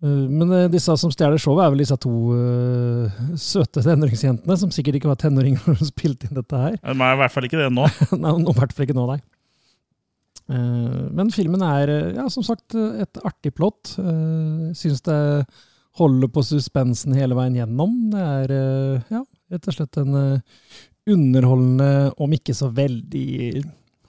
men 0.00 0.52
eh, 0.56 0.68
disse 0.72 0.94
som 0.96 1.12
stjeler 1.12 1.40
showet, 1.40 1.64
er 1.64 1.74
vel 1.74 1.82
disse 1.82 1.96
to 2.00 2.12
uh, 2.32 3.18
søte 3.36 3.82
tenåringsjentene, 3.84 4.56
som 4.56 4.72
sikkert 4.72 4.96
ikke 4.96 5.10
var 5.10 5.18
tenåringer 5.20 5.66
når 5.66 5.82
de 5.82 5.88
spilte 5.90 6.28
inn 6.28 6.38
dette 6.38 6.62
her. 6.62 6.78
De 6.80 6.94
er 6.94 7.16
i 7.16 7.20
hvert 7.20 7.34
fall 7.34 7.48
ikke 7.50 7.60
det 7.60 7.68
nå. 7.74 7.84
nei, 8.22 8.32
i 8.40 8.56
hvert 8.56 8.72
fall 8.76 8.88
ikke 8.88 8.96
nå, 8.96 9.04
nei. 9.12 9.20
Uh, 10.50 11.10
men 11.14 11.28
filmen 11.34 11.62
er, 11.62 11.92
eh, 11.92 12.14
ja, 12.16 12.24
som 12.32 12.46
sagt, 12.46 12.74
eh, 12.74 13.04
et 13.04 13.20
artig 13.28 13.52
plott. 13.54 13.92
Uh, 14.00 14.72
Syns 14.74 15.04
det 15.06 15.18
holder 16.00 16.30
på 16.32 16.42
suspensen 16.46 17.14
hele 17.18 17.36
veien 17.38 17.58
gjennom. 17.58 17.92
Det 18.14 18.24
er, 18.24 18.54
uh, 18.56 19.12
ja, 19.12 19.22
rett 19.52 19.68
og 19.68 19.76
slett 19.76 20.00
en 20.00 20.16
eh, 20.16 20.80
underholdende, 21.10 21.92
om 22.22 22.34
ikke 22.34 22.54
så 22.56 22.70
veldig 22.72 23.62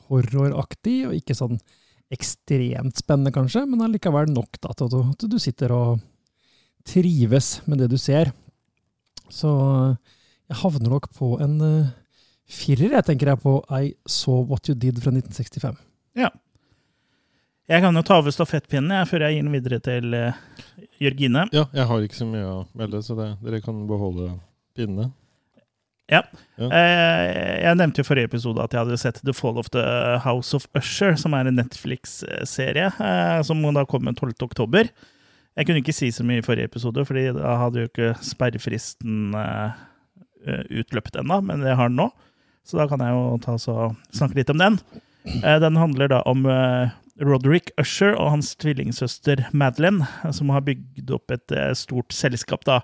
horroraktig, 0.08 0.98
og 1.10 1.20
ikke 1.20 1.38
sånn 1.38 1.60
ekstremt 2.12 3.00
spennende, 3.00 3.32
kanskje, 3.36 3.64
men 3.70 3.82
allikevel 3.86 4.30
nok 4.34 4.60
da, 4.62 4.74
til 4.76 4.90
at 5.08 5.26
du- 5.30 5.40
sitter 5.40 5.72
og 5.76 6.00
trives 6.88 7.62
med 7.68 7.80
det 7.80 7.90
du 7.92 7.98
ser. 7.98 8.32
Så 9.32 9.48
eh, 9.48 9.96
jeg 10.52 10.58
havner 10.64 10.90
nok 10.92 11.10
på 11.16 11.34
en 11.44 11.58
eh, 11.62 11.92
firer, 12.52 12.92
jeg 12.98 13.06
tenker 13.08 13.32
jeg 13.32 13.40
på 13.44 13.54
I 13.72 13.94
Saw 14.10 14.44
What 14.50 14.68
You 14.68 14.76
Did 14.76 15.00
fra 15.04 15.14
1965. 15.14 15.78
Ja. 16.20 16.30
Jeg 17.72 17.80
kan 17.86 17.96
jo 17.96 18.02
ta 18.04 18.18
over 18.20 18.34
stafettpinnen 18.36 18.92
jeg, 18.92 19.08
før 19.08 19.24
jeg 19.24 19.38
gir 19.38 19.46
den 19.46 19.54
videre 19.56 19.80
til 19.86 20.14
eh, 20.18 20.42
Jørgine. 21.00 21.46
Ja, 21.56 21.68
jeg 21.72 21.88
har 21.88 22.04
ikke 22.04 22.18
så 22.20 22.28
mye 22.28 22.48
å 22.50 22.58
melde, 22.76 23.00
så 23.06 23.16
det, 23.16 23.30
dere 23.46 23.62
kan 23.64 23.86
beholde 23.88 24.34
pinnene. 24.76 25.12
Eh, 26.12 27.62
Jeg 27.64 27.78
nevnte 27.80 28.02
jo 28.02 28.06
i 28.06 28.10
forrige 28.10 28.28
episode 28.30 28.62
at 28.64 28.74
jeg 28.76 28.84
hadde 28.84 28.98
sett 29.00 29.22
The 29.26 29.34
Fall 29.34 29.58
of 29.62 29.70
the 29.74 29.84
House 30.26 30.54
of 30.58 30.68
Usher, 30.78 31.16
som 31.20 31.34
er 31.38 31.48
en 31.48 31.56
Netflix-serie 31.60 32.90
eh, 32.92 33.42
som 33.48 33.62
da 33.74 33.86
kom 33.90 34.10
12. 34.12 34.34
oktober. 34.44 34.90
Jeg 35.58 35.68
kunne 35.68 35.82
ikke 35.82 35.96
si 35.96 36.12
så 36.16 36.24
mye 36.28 36.40
i 36.40 36.46
forrige 36.46 36.68
episode, 36.70 37.04
fordi 37.08 37.30
da 37.36 37.56
hadde 37.60 37.84
jo 37.86 37.90
ikke 37.90 38.12
sperrefristen 38.24 39.34
eh, 39.36 39.72
utløpt 40.82 41.16
ennå, 41.22 41.42
men 41.48 41.64
det 41.64 41.76
har 41.80 41.92
den 41.92 42.00
nå. 42.02 42.10
Så 42.68 42.78
da 42.80 42.86
kan 42.92 43.02
jeg 43.04 43.16
jo 43.16 43.38
ta 43.42 43.56
så 43.60 43.78
snakke 44.14 44.38
litt 44.40 44.52
om 44.54 44.60
den. 44.62 44.78
Den 45.42 45.76
handler 45.78 46.10
da 46.10 46.22
om 46.30 46.44
Roderick 47.22 47.70
Usher 47.82 48.16
og 48.18 48.32
hans 48.34 48.56
tvillingsøster 48.62 49.48
Madeleine, 49.54 50.08
eh, 50.26 50.32
som 50.36 50.50
har 50.54 50.64
bygd 50.68 51.12
opp 51.16 51.32
et 51.36 51.56
stort 51.78 52.14
selskap, 52.16 52.66
da, 52.68 52.82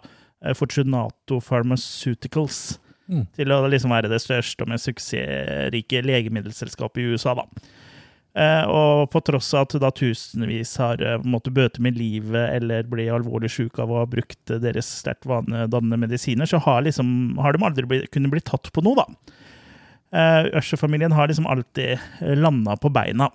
Fortunato 0.54 1.40
Pharmaceuticals, 1.42 2.78
Mm. 3.08 3.24
til 3.38 3.52
å 3.56 3.62
liksom 3.72 3.94
være 3.96 4.10
det 4.12 4.20
største 4.20 4.66
og 4.66 4.72
mest 4.74 4.90
suksessrike 4.90 6.02
legemiddelselskapet 6.04 7.00
i 7.00 7.14
USA. 7.14 7.38
da. 7.40 7.46
Eh, 8.38 8.66
og 8.70 9.08
på 9.14 9.22
tross 9.26 9.54
av 9.56 9.66
at 9.66 9.78
da 9.82 9.90
tusenvis 9.96 10.76
har 10.78 11.02
eh, 11.02 11.24
måttet 11.26 11.56
bøte 11.56 11.82
med 11.82 11.98
livet 11.98 12.52
eller 12.60 12.84
bli 12.86 13.08
alvorlig 13.10 13.50
syke 13.50 13.82
av 13.82 13.94
å 13.94 14.02
ha 14.04 14.10
brukt 14.12 14.52
eh, 14.52 14.60
deres 14.62 14.92
sterkt 15.00 15.26
vanedannende 15.26 15.98
medisiner, 16.04 16.46
så 16.46 16.60
har, 16.62 16.84
liksom, 16.86 17.38
har 17.42 17.56
de 17.56 17.66
aldri 17.66 17.88
blitt, 17.90 18.12
kunnet 18.14 18.36
bli 18.36 18.44
tatt 18.46 18.70
på 18.76 18.84
noe, 18.86 19.00
da. 19.00 19.34
Uh, 20.08 20.46
Usher-familien 20.56 21.12
har 21.12 21.28
liksom 21.28 21.50
alltid 21.52 22.00
landa 22.40 22.78
på 22.80 22.88
beina. 22.96 23.28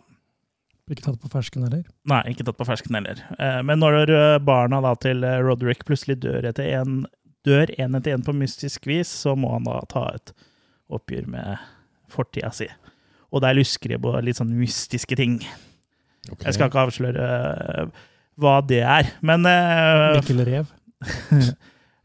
Ikke 0.91 1.05
tatt 1.05 1.21
på 1.23 1.31
fersken 1.31 1.65
heller. 1.67 1.83
Nei, 2.11 2.23
ikke 2.33 2.45
tatt 2.47 2.59
på 2.59 2.67
fersken 2.67 2.97
heller. 2.99 3.21
Eh, 3.39 3.61
Men 3.67 3.81
når 3.83 4.11
eh, 4.11 4.39
barna 4.43 4.81
til 5.01 5.23
eh, 5.25 5.39
Roderick 5.45 5.87
plutselig 5.89 6.19
dør 6.25 6.49
etter 6.51 6.69
en, 6.81 7.05
dør 7.47 7.73
en 7.79 7.99
etter 7.99 8.15
en 8.17 8.25
på 8.25 8.35
mystisk 8.37 8.87
vis, 8.91 9.11
så 9.25 9.35
må 9.39 9.53
han 9.57 9.67
da 9.67 9.81
ta 9.91 10.07
et 10.15 10.35
oppgjør 10.93 11.29
med 11.33 11.67
fortida 12.13 12.53
si. 12.55 12.69
Og 13.33 13.41
der 13.45 13.57
lusker 13.57 13.95
luskere 13.95 14.03
på 14.03 14.25
litt 14.25 14.39
sånn 14.39 14.53
mystiske 14.59 15.17
ting. 15.17 15.41
Okay. 16.29 16.47
Jeg 16.47 16.59
skal 16.59 16.71
ikke 16.71 16.85
avsløre 16.87 17.29
eh, 17.29 18.03
hva 18.41 18.59
det 18.65 18.83
er, 18.85 19.13
men 19.25 19.47
eh, 19.49 20.19
Mikkel 20.21 20.47
Rev. 20.49 20.73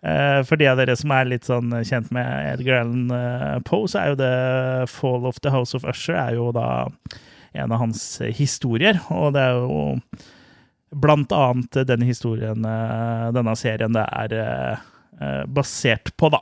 Eh, 0.07 0.43
For 0.45 0.61
de 0.61 0.67
av 0.69 0.77
dere 0.77 0.93
som 0.95 1.09
er 1.11 1.25
litt 1.25 1.47
sånn 1.49 1.71
kjent 1.81 2.11
med 2.13 2.51
Edgar 2.51 2.83
Allan 2.83 3.09
eh, 3.11 3.55
Poe, 3.65 3.87
så 3.89 3.97
er 3.97 4.11
jo 4.11 4.19
det 4.19 4.89
Fall 4.93 5.25
of 5.25 5.39
the 5.41 5.49
House 5.51 5.73
of 5.75 5.87
Usher 5.89 6.13
er 6.13 6.35
jo 6.37 6.51
da 6.55 6.67
en 7.57 7.73
av 7.73 7.81
hans 7.81 8.03
historier. 8.37 9.01
Og 9.09 9.33
det 9.35 9.41
er 9.41 9.57
jo 9.57 9.81
blant 11.01 11.33
annet 11.33 11.81
den 11.89 12.05
historien 12.05 12.61
denne 12.61 13.57
serien 13.57 13.97
det 13.97 14.05
er 14.05 14.37
basert 15.47 16.11
på, 16.17 16.29
da. 16.33 16.41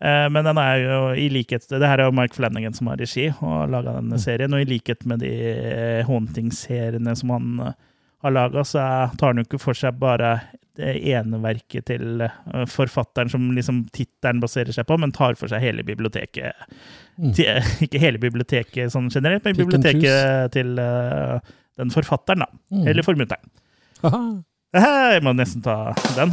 Eh, 0.00 0.28
Men 0.32 0.44
den 0.46 0.58
er 0.62 0.76
jo 0.80 0.98
i 1.12 1.26
likhet 1.28 1.66
Det 1.68 1.82
her 1.84 2.00
er 2.00 2.08
jo 2.08 2.14
Mike 2.16 2.36
Flanagan 2.38 2.72
som 2.76 2.88
har 2.88 2.96
regi 3.02 3.26
og 3.40 3.68
laga 3.72 3.96
denne 3.98 4.18
serien, 4.22 4.54
og 4.56 4.62
i 4.62 4.68
likhet 4.70 5.04
med 5.10 5.20
de 5.24 5.32
eh, 5.50 6.06
Haunting-seriene 6.08 7.16
som 7.18 7.34
han 7.36 7.50
eh, 7.66 7.74
har 8.24 8.34
laga, 8.36 8.64
så 8.64 8.80
tar 9.18 9.32
han 9.34 9.40
jo 9.40 9.46
ikke 9.48 9.60
for 9.62 9.76
seg 9.76 9.96
bare 10.00 10.34
det 10.80 10.92
ene 11.12 11.40
verket 11.42 11.86
til 11.90 12.22
eh, 12.24 12.64
forfatteren 12.70 13.28
som 13.32 13.48
liksom 13.56 13.82
tittelen 13.96 14.40
baserer 14.40 14.72
seg 14.76 14.86
på, 14.88 14.96
men 15.00 15.12
tar 15.12 15.36
for 15.40 15.50
seg 15.52 15.60
hele 15.64 15.84
biblioteket. 15.84 16.56
Mm. 17.20 17.32
Ikke 17.84 18.00
hele 18.00 18.20
biblioteket 18.22 18.92
sånn 18.94 19.10
generelt, 19.12 19.44
men 19.44 19.58
biblioteket 19.58 20.54
til 20.56 20.78
eh, 20.80 21.40
den 21.80 21.92
forfatteren, 21.92 22.46
da. 22.46 22.48
Mm. 22.72 22.86
Eller 22.92 23.04
formuteren. 23.04 23.50
Eh, 24.04 24.86
Jeg 25.16 25.24
må 25.26 25.32
nesten 25.36 25.64
ta 25.64 25.92
den. 26.16 26.32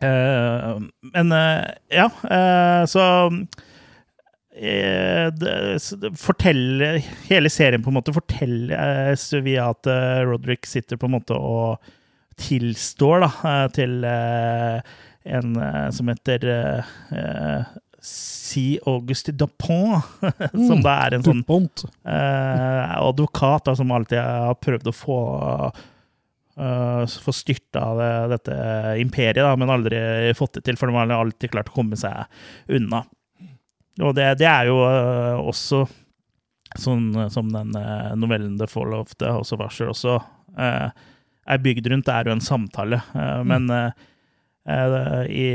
Eh, 0.00 0.78
men 1.14 1.32
eh, 1.34 1.64
ja, 1.90 2.06
eh, 2.30 2.84
så 2.90 3.04
forteller 6.18 6.98
Hele 7.28 7.50
serien 7.50 7.82
på 7.84 7.92
en 7.92 7.98
måte 8.00 8.14
fortelles 8.14 9.28
via 9.46 9.68
at 9.70 9.86
Roderick 10.26 10.66
sitter 10.66 10.98
på 10.98 11.06
en 11.06 11.14
måte 11.14 11.36
og 11.38 11.78
tilstår 12.42 13.22
da, 13.22 13.30
til 13.74 14.02
en 14.06 15.54
som 15.94 16.10
heter 16.10 16.46
C. 18.02 18.78
Auguste 18.86 19.32
Dupont, 19.32 20.02
som 20.52 20.78
Mm. 20.78 20.82
da 20.82 20.96
er 21.06 21.14
en 21.16 21.24
sånn 21.26 21.44
eh, 22.06 22.98
advokat 22.98 23.64
da, 23.66 23.74
som 23.78 23.90
alltid 23.92 24.18
har 24.22 24.54
prøvd 24.62 24.90
å 24.90 24.94
få 24.94 25.18
uh, 26.58 27.06
få 27.06 27.34
styrta 27.34 27.84
det, 27.98 28.10
dette 28.34 28.58
imperiet, 29.02 29.44
da, 29.46 29.54
men 29.58 29.72
aldri 29.72 30.02
fått 30.38 30.58
det 30.58 30.66
til, 30.66 30.80
for 30.80 30.90
de 30.90 30.98
har 30.98 31.14
alltid 31.16 31.54
klart 31.54 31.70
å 31.72 31.78
komme 31.78 31.98
seg 31.98 32.26
unna. 32.78 33.04
Og 34.02 34.12
det, 34.14 34.28
det 34.42 34.46
er 34.50 34.68
jo 34.70 34.82
uh, 34.84 35.40
også 35.42 35.86
sånn 36.78 37.14
eh, 37.16 37.30
som 37.32 37.48
den 37.48 37.72
uh, 37.74 38.12
novellen 38.18 38.58
The 38.60 38.68
Fall 38.68 38.92
of 38.94 39.14
the 39.18 39.30
House 39.32 39.54
of 39.56 39.62
Usher 39.64 39.88
også 39.88 40.18
eh, 40.60 40.90
er 41.48 41.64
bygd 41.64 41.88
rundt. 41.88 42.06
Det 42.06 42.14
er 42.14 42.28
jo 42.28 42.36
en 42.36 42.44
samtale, 42.44 43.00
mm. 43.14 43.48
men 43.48 43.70
eh, 43.72 44.04
eh, 44.68 45.22
i 45.32 45.46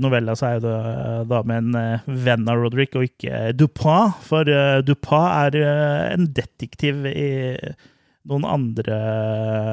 novella 0.00 0.32
så 0.40 0.54
er 0.54 0.62
det 0.64 0.72
eh, 0.72 1.18
da 1.30 1.42
med 1.46 1.66
en 1.66 1.80
eh, 1.80 2.06
venn 2.24 2.48
av 2.48 2.62
Roderick, 2.62 2.96
og 2.96 3.10
ikke 3.10 3.52
Dupin. 3.52 4.14
For 4.24 4.48
eh, 4.48 4.80
Dupin 4.86 5.28
er 5.28 5.58
eh, 5.60 6.14
en 6.14 6.30
detektiv 6.32 7.04
i 7.12 7.28
noen 8.30 8.46
andre 8.48 8.98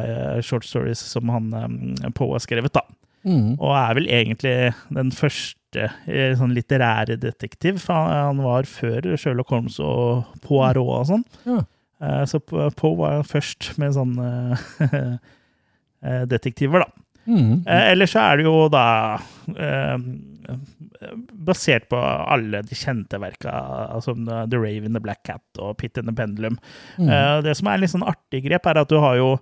eh, 0.05 0.39
short 0.46 0.67
stories 0.67 1.01
som 1.13 1.31
han 1.31 1.51
eh, 1.55 2.10
Poe 2.15 2.36
har 2.36 2.43
skrevet, 2.43 2.74
da. 2.75 2.84
Mm. 3.22 3.58
Og 3.60 3.75
er 3.77 3.98
vel 4.00 4.08
egentlig 4.10 4.55
den 4.93 5.12
første 5.13 5.88
eh, 6.10 6.31
sånn 6.38 6.55
litterære 6.58 7.20
detektiv. 7.22 7.79
For 7.86 7.96
han, 7.96 8.31
han 8.31 8.41
var 8.46 8.70
før 8.70 9.13
Sherlock 9.15 9.53
Holmes 9.53 9.77
og 9.84 10.25
Poirot 10.46 10.96
og 10.98 11.08
sånn. 11.13 11.27
Ja. 11.48 11.62
Så 12.25 12.39
Poe 12.41 12.96
var 12.98 13.20
først 13.29 13.75
med 13.77 13.93
sånne 13.93 14.58
detektiver, 16.31 16.81
da. 16.81 17.05
Mm. 17.29 17.60
Ellers 17.70 18.15
så 18.15 18.24
er 18.24 18.39
det 18.39 18.48
jo 18.48 18.55
da 18.74 18.86
basert 21.31 21.88
på 21.91 21.98
alle 22.00 22.62
de 22.67 22.75
kjente 22.77 23.20
verka, 23.22 23.53
som 24.05 24.25
The 24.27 24.58
Raven, 24.60 24.93
The 24.93 25.01
Black 25.03 25.24
Cat 25.27 25.43
og 25.60 25.77
Pit 25.81 25.98
and 25.98 26.10
the 26.10 26.15
Pendulum. 26.15 26.60
Mm. 26.98 27.10
Eh, 27.10 27.41
Det 27.48 27.55
som 27.58 27.67
er 27.72 27.81
litt 27.81 27.93
sånn 27.93 28.08
artig 28.08 28.43
grep, 28.46 28.65
er 28.67 28.81
at 28.81 28.89
du 28.91 29.00
har 29.01 29.17
jo 29.20 29.34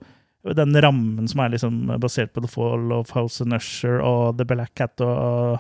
den 0.56 0.72
rammen 0.82 1.28
som 1.28 1.42
er 1.44 1.50
liksom 1.52 1.82
basert 2.00 2.32
på 2.34 2.42
The 2.42 2.48
Fall 2.52 2.94
of 2.96 3.12
House 3.12 3.42
and 3.44 3.54
Usher 3.58 4.00
og 4.00 4.38
The 4.40 4.46
Black 4.48 4.72
Cat 4.80 5.02
og 5.04 5.60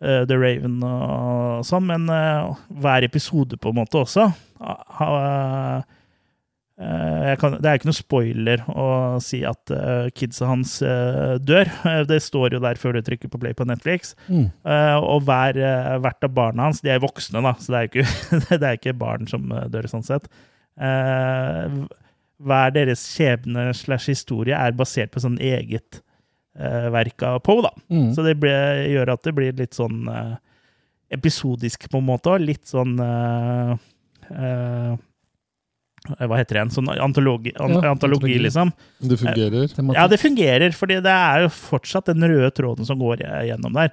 eh, 0.00 0.22
The 0.30 0.38
Raven 0.38 0.78
og 0.86 1.64
sånn, 1.66 1.88
men 1.90 2.06
eh, 2.12 2.52
hver 2.82 3.02
episode 3.08 3.58
på 3.58 3.72
en 3.72 3.80
måte 3.80 3.98
også 4.04 4.28
har 4.62 5.82
kan, 7.38 7.54
det 7.62 7.68
er 7.68 7.78
ikke 7.78 7.88
noe 7.90 7.96
spoiler 7.96 8.62
å 8.72 8.86
si 9.22 9.42
at 9.46 9.70
uh, 9.74 10.08
kidsa 10.16 10.48
hans 10.50 10.74
uh, 10.82 11.36
dør. 11.38 11.68
Eh, 11.88 12.00
Det 12.08 12.18
står 12.24 12.56
jo 12.56 12.60
der 12.64 12.80
før 12.80 12.96
du 12.96 13.02
trykker 13.06 13.30
på 13.32 13.40
play 13.42 13.54
på 13.54 13.66
Netflix. 13.68 14.14
Mm. 14.28 14.48
Uh, 14.66 14.98
og 14.98 15.26
hver, 15.28 15.58
eh, 15.58 15.96
hvert 16.02 16.26
av 16.26 16.32
barna 16.34 16.68
hans, 16.68 16.80
de 16.82 16.90
er 16.94 17.02
voksne, 17.02 17.42
da, 17.44 17.52
så 17.60 17.74
det 17.74 17.80
er 17.80 17.90
ikke, 17.90 18.06
det 18.62 18.68
er 18.70 18.78
ikke 18.80 18.96
barn 18.98 19.28
som 19.30 19.52
eh, 19.52 19.68
dør, 19.72 19.90
sånn 19.92 20.06
sett. 20.06 20.26
Eh, 20.80 21.76
hver 22.42 22.72
deres 22.74 23.04
skjebne 23.12 23.68
slash 23.76 24.10
historie 24.10 24.56
er 24.58 24.74
basert 24.74 25.12
på 25.14 25.22
sånn 25.22 25.38
eget 25.38 26.00
eh, 26.58 26.88
verk 26.94 27.22
av 27.28 27.38
Poe, 27.46 27.62
da. 27.62 27.70
Mm. 27.92 28.10
Så 28.16 28.24
det 28.26 28.38
ble, 28.42 28.56
gjør 28.90 29.14
at 29.14 29.22
det 29.28 29.36
blir 29.36 29.54
litt 29.60 29.78
sånn 29.78 30.08
eh, 30.10 30.34
episodisk, 31.12 31.86
på 31.92 32.00
en 32.00 32.08
måte, 32.08 32.32
og 32.32 32.42
litt 32.48 32.64
sånn 32.70 32.96
eh, 33.04 33.72
eh, 34.32 34.92
Hva 36.02 36.34
heter 36.38 36.56
det 36.56 36.60
igjen? 36.60 36.72
Sånn 36.74 36.88
antologi, 36.98 37.52
an, 37.62 37.76
Ja, 37.76 37.90
antologi, 37.92 38.26
antologi. 38.26 38.38
liksom. 38.42 38.72
Det 38.98 39.18
fungerer. 39.20 39.68
Ja, 39.94 40.08
det 40.10 40.18
fungerer, 40.18 40.72
fordi 40.74 40.96
det 41.04 41.12
er 41.14 41.44
jo 41.44 41.48
fortsatt 41.54 42.10
den 42.10 42.24
røde 42.26 42.50
tråden 42.50 42.84
som 42.88 42.98
går 42.98 43.22
gjennom 43.46 43.72
der. 43.72 43.92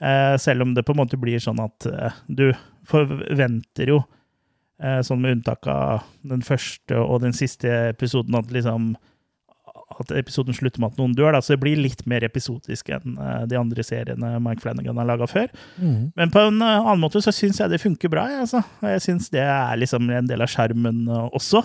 Eh, 0.00 0.36
selv 0.38 0.62
om 0.62 0.74
det 0.74 0.84
på 0.86 0.94
en 0.94 1.00
måte 1.00 1.18
blir 1.18 1.40
sånn 1.42 1.58
at 1.64 1.86
eh, 1.90 2.12
du 2.30 2.52
forventer 2.86 3.90
jo, 3.90 4.04
eh, 4.80 5.00
sånn 5.02 5.20
med 5.20 5.38
unntak 5.38 5.66
av 5.66 6.04
den 6.22 6.44
første 6.46 6.94
og 7.02 7.22
den 7.22 7.34
siste 7.34 7.66
episoden, 7.90 8.38
at 8.38 8.52
liksom 8.54 8.92
at 9.88 10.12
episoden 10.12 10.54
slutter 10.56 10.82
med 10.82 10.92
at 10.92 11.00
noen 11.00 11.14
dør, 11.16 11.32
da, 11.32 11.40
så 11.42 11.54
det 11.54 11.62
blir 11.62 11.80
litt 11.80 12.04
mer 12.10 12.24
episodisk 12.26 12.90
enn 12.92 13.16
eh, 13.16 13.44
de 13.48 13.56
andre 13.58 13.84
seriene 13.86 14.34
Mike 14.44 14.62
Flanagan 14.62 15.00
har 15.00 15.08
laga 15.08 15.28
før. 15.30 15.48
Mm. 15.80 16.10
Men 16.18 16.32
på 16.34 16.42
en 16.44 16.60
eh, 16.60 16.74
annen 16.76 17.02
måte 17.02 17.22
så 17.24 17.32
syns 17.34 17.60
jeg 17.62 17.72
det 17.72 17.80
funker 17.82 18.12
bra. 18.12 18.26
Jeg, 18.30 18.44
altså. 18.44 18.62
Jeg 18.84 19.04
syns 19.06 19.30
det 19.32 19.42
er 19.42 19.80
liksom 19.80 20.10
en 20.12 20.28
del 20.28 20.44
av 20.44 20.52
skjermen 20.52 21.06
eh, 21.08 21.28
også. 21.38 21.64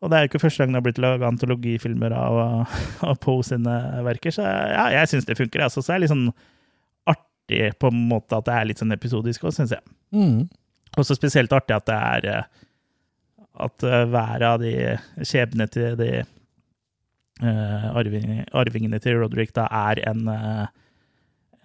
Og 0.00 0.10
det 0.10 0.16
er 0.16 0.24
jo 0.24 0.30
ikke 0.30 0.42
første 0.42 0.64
gang 0.64 0.72
det 0.72 0.80
har 0.80 0.86
blitt 0.88 1.02
laga 1.02 1.28
antologifilmer 1.28 2.16
av, 2.16 2.40
av 3.12 3.20
Poe 3.22 3.46
sine 3.46 3.76
verker, 4.06 4.34
så 4.34 4.46
ja, 4.48 4.88
jeg 4.96 5.12
syns 5.12 5.28
det 5.28 5.38
funker. 5.38 5.62
Altså. 5.68 5.84
Så 5.84 5.92
det 5.92 5.98
er 5.98 6.04
litt 6.04 6.14
sånn 6.14 6.26
artig 7.14 7.62
på 7.78 7.92
en 7.92 8.02
måte 8.10 8.40
at 8.40 8.48
det 8.48 8.56
er 8.56 8.68
litt 8.72 8.82
sånn 8.82 8.96
episodisk 8.96 9.46
òg, 9.46 9.54
syns 9.54 9.76
jeg. 9.76 9.86
Mm. 10.16 10.48
Også 10.98 11.14
spesielt 11.14 11.54
artig 11.54 11.76
at 11.76 11.86
det 11.86 11.94
er 11.94 12.24
At 13.62 13.84
hver 14.10 14.42
av 14.42 14.56
de 14.58 14.72
skjebnene 15.22 15.68
til 15.70 15.94
de 16.00 16.10
arving, 17.42 18.44
arvingene 18.52 19.00
til 19.00 19.16
Roderick 19.20 19.52
da 19.56 19.66
er 19.70 20.00
en 20.10 20.28
uh, 20.28 20.66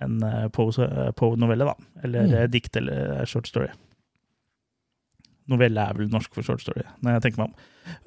en 0.03 0.17
eh, 0.27 0.47
Poe- 0.51 0.75
eh, 0.83 1.11
Poe-novelle, 1.15 1.63
da. 1.65 1.73
Eller 2.03 2.25
Mm. 2.27 2.33
eh, 2.35 2.47
dikt 2.51 2.75
eller 2.75 3.23
short 3.25 3.47
story. 3.47 3.69
Novelle 5.47 5.77
er 5.77 5.93
vel 5.93 6.07
norsk 6.09 6.33
for 6.33 6.41
short 6.43 6.63
story, 6.63 6.81
når 7.05 7.13
jeg 7.19 7.21
tenker 7.27 7.41
meg 7.43 7.51
om. 7.51 7.55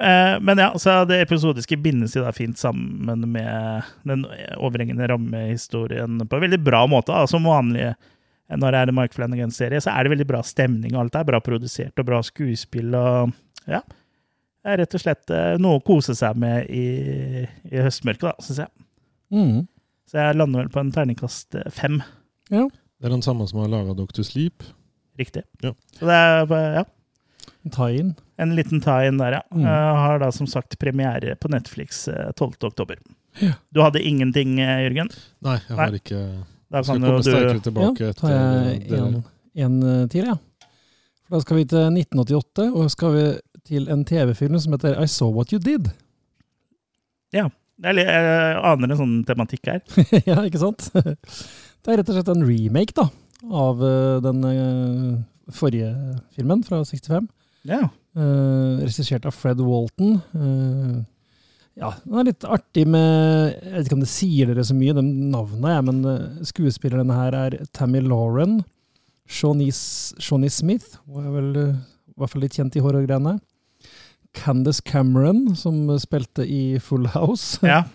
Eh, 0.02 0.34
men 0.42 0.58
ja, 0.58 0.72
så 0.74 0.96
det 1.06 1.20
episodiske 1.22 1.78
bindes 1.80 2.16
jo 2.18 2.24
da 2.24 2.32
fint 2.34 2.58
sammen 2.58 3.22
med 3.30 3.84
den 4.10 4.24
overhengende 4.58 5.06
rammehistorien 5.08 6.18
på 6.26 6.36
en 6.40 6.44
veldig 6.48 6.58
bra 6.66 6.80
måte. 6.90 7.14
Da. 7.14 7.28
Som 7.30 7.46
vanlig 7.46 7.92
når 8.50 8.74
det 8.74 8.80
er 8.80 8.90
en 8.90 8.96
Mark 8.98 9.14
Flanagan-serie, 9.14 9.78
så 9.84 9.92
er 9.94 10.02
det 10.08 10.10
veldig 10.16 10.26
bra 10.26 10.42
stemning, 10.42 10.96
og 10.96 11.04
alt 11.04 11.14
er 11.20 11.28
bra 11.30 11.38
produsert 11.44 11.96
og 12.02 12.08
bra 12.10 12.20
skuespill. 12.26 12.92
og 12.98 13.32
ja. 13.70 13.80
Er 14.66 14.80
rett 14.82 14.94
og 14.98 15.00
slett 15.02 15.30
eh, 15.30 15.54
noe 15.62 15.78
å 15.78 15.84
kose 15.84 16.14
seg 16.18 16.36
med 16.40 16.66
i, 16.74 17.44
i 17.70 17.82
høstmørket, 17.84 18.26
da, 18.26 18.34
syns 18.42 18.58
jeg. 18.64 18.86
Mm. 19.32 19.66
Så 20.08 20.18
jeg 20.18 20.36
lander 20.40 20.64
vel 20.64 20.72
på 20.74 20.80
en 20.82 20.92
terningkast 20.92 21.54
eh, 21.60 21.68
fem. 21.72 22.00
Ja. 22.50 22.64
Det 22.98 23.06
er 23.06 23.14
den 23.14 23.22
samme 23.22 23.46
som 23.48 23.60
har 23.62 23.70
laga 23.70 23.94
Dr. 23.94 24.24
Sleep. 24.26 24.64
Riktig. 25.18 25.44
Ja. 25.62 25.74
Så 25.98 26.08
det 26.08 26.16
er 26.16 26.48
bare, 26.50 26.72
ja, 26.80 26.84
Tie-in. 27.74 28.14
en 28.40 28.52
liten 28.56 28.80
tie-in 28.80 29.18
der, 29.20 29.38
ja. 29.38 29.40
Mm. 29.52 29.62
Jeg 29.66 29.96
har 30.02 30.20
da 30.22 30.28
som 30.32 30.46
sagt 30.50 30.78
premiere 30.80 31.34
på 31.38 31.50
Netflix 31.52 32.06
eh, 32.08 32.30
12. 32.38 32.52
oktober. 32.70 32.98
Ja. 33.42 33.52
Du 33.74 33.82
hadde 33.84 34.02
ingenting, 34.02 34.56
eh, 34.62 34.84
Jørgen? 34.86 35.10
Nei, 35.46 35.58
jeg 35.68 35.76
har 35.78 35.94
ikke 35.98 36.20
Da 36.68 36.80
Jeg 36.80 36.84
skal 36.88 36.98
kan 36.98 37.04
komme 37.06 37.22
du 37.22 37.28
sterkere 37.30 37.62
tilbake 37.64 38.02
Ja, 38.02 38.08
etter 38.12 38.20
tar 38.20 38.32
jeg 38.34 38.80
det. 38.88 38.98
en, 38.98 39.18
en 39.64 39.76
eh, 39.92 40.06
til, 40.12 40.30
ja. 40.32 40.36
For 41.28 41.36
da 41.36 41.40
skal 41.44 41.58
vi 41.60 41.64
til 41.68 41.84
1988, 41.92 42.66
og 42.72 42.90
skal 42.94 43.14
vi 43.14 43.24
til 43.68 43.88
en 43.92 44.04
TV-film 44.08 44.56
som 44.60 44.74
heter 44.74 44.96
I 44.98 45.06
Saw 45.10 45.32
What 45.34 45.52
You 45.52 45.60
Did. 45.62 45.90
Er 47.36 47.50
Jeg 47.94 48.60
aner 48.66 48.90
en 48.90 48.98
sånn 48.98 49.16
tematikk 49.28 49.68
her. 49.70 49.82
ja, 50.30 50.40
ikke 50.42 50.62
sant? 50.62 50.88
Det 51.84 51.92
er 51.92 52.00
rett 52.00 52.08
og 52.10 52.16
slett 52.16 52.30
en 52.32 52.42
remake 52.44 52.94
da, 52.96 53.04
av 53.54 53.82
eh, 53.86 54.16
den 54.24 54.40
eh, 54.48 55.52
forrige 55.54 55.92
filmen 56.34 56.64
fra 56.66 56.80
65. 56.82 57.28
Ja. 57.68 57.86
Uh, 58.18 58.80
Regissert 58.82 59.28
av 59.28 59.36
Fred 59.36 59.60
Walton. 59.62 60.16
Ja, 61.78 61.92
den 62.02 62.16
er 62.18 62.26
litt 62.26 62.42
artig 62.48 62.82
med 62.90 63.52
Jeg 63.52 63.74
vet 63.76 63.86
ikke 63.86 63.96
om 63.98 64.02
det 64.02 64.10
sier 64.10 64.48
dere 64.50 64.64
så 64.66 64.74
mye, 64.74 64.96
de 64.96 65.04
navnene, 65.04 65.74
jeg, 65.76 65.84
men 65.86 66.00
skuespilleren 66.02 66.48
skuespillerne 66.50 67.18
her 67.20 67.36
er 67.38 67.56
Tammy 67.76 68.02
Lauren, 68.02 68.56
Shawnee 69.30 70.50
Smith, 70.50 70.98
hun 71.06 71.28
er 71.28 71.36
vel 71.36 71.52
i 71.60 71.68
hvert 72.18 72.32
fall 72.32 72.42
litt 72.42 72.58
kjent 72.58 72.74
i 72.74 72.82
horrorgreiene. 72.82 73.36
Candace 74.38 74.80
Cameron, 74.84 75.54
som 75.58 75.84
spilte 76.00 76.46
i 76.46 76.78
Full 76.82 77.08
House. 77.14 77.58
ja. 77.66 77.84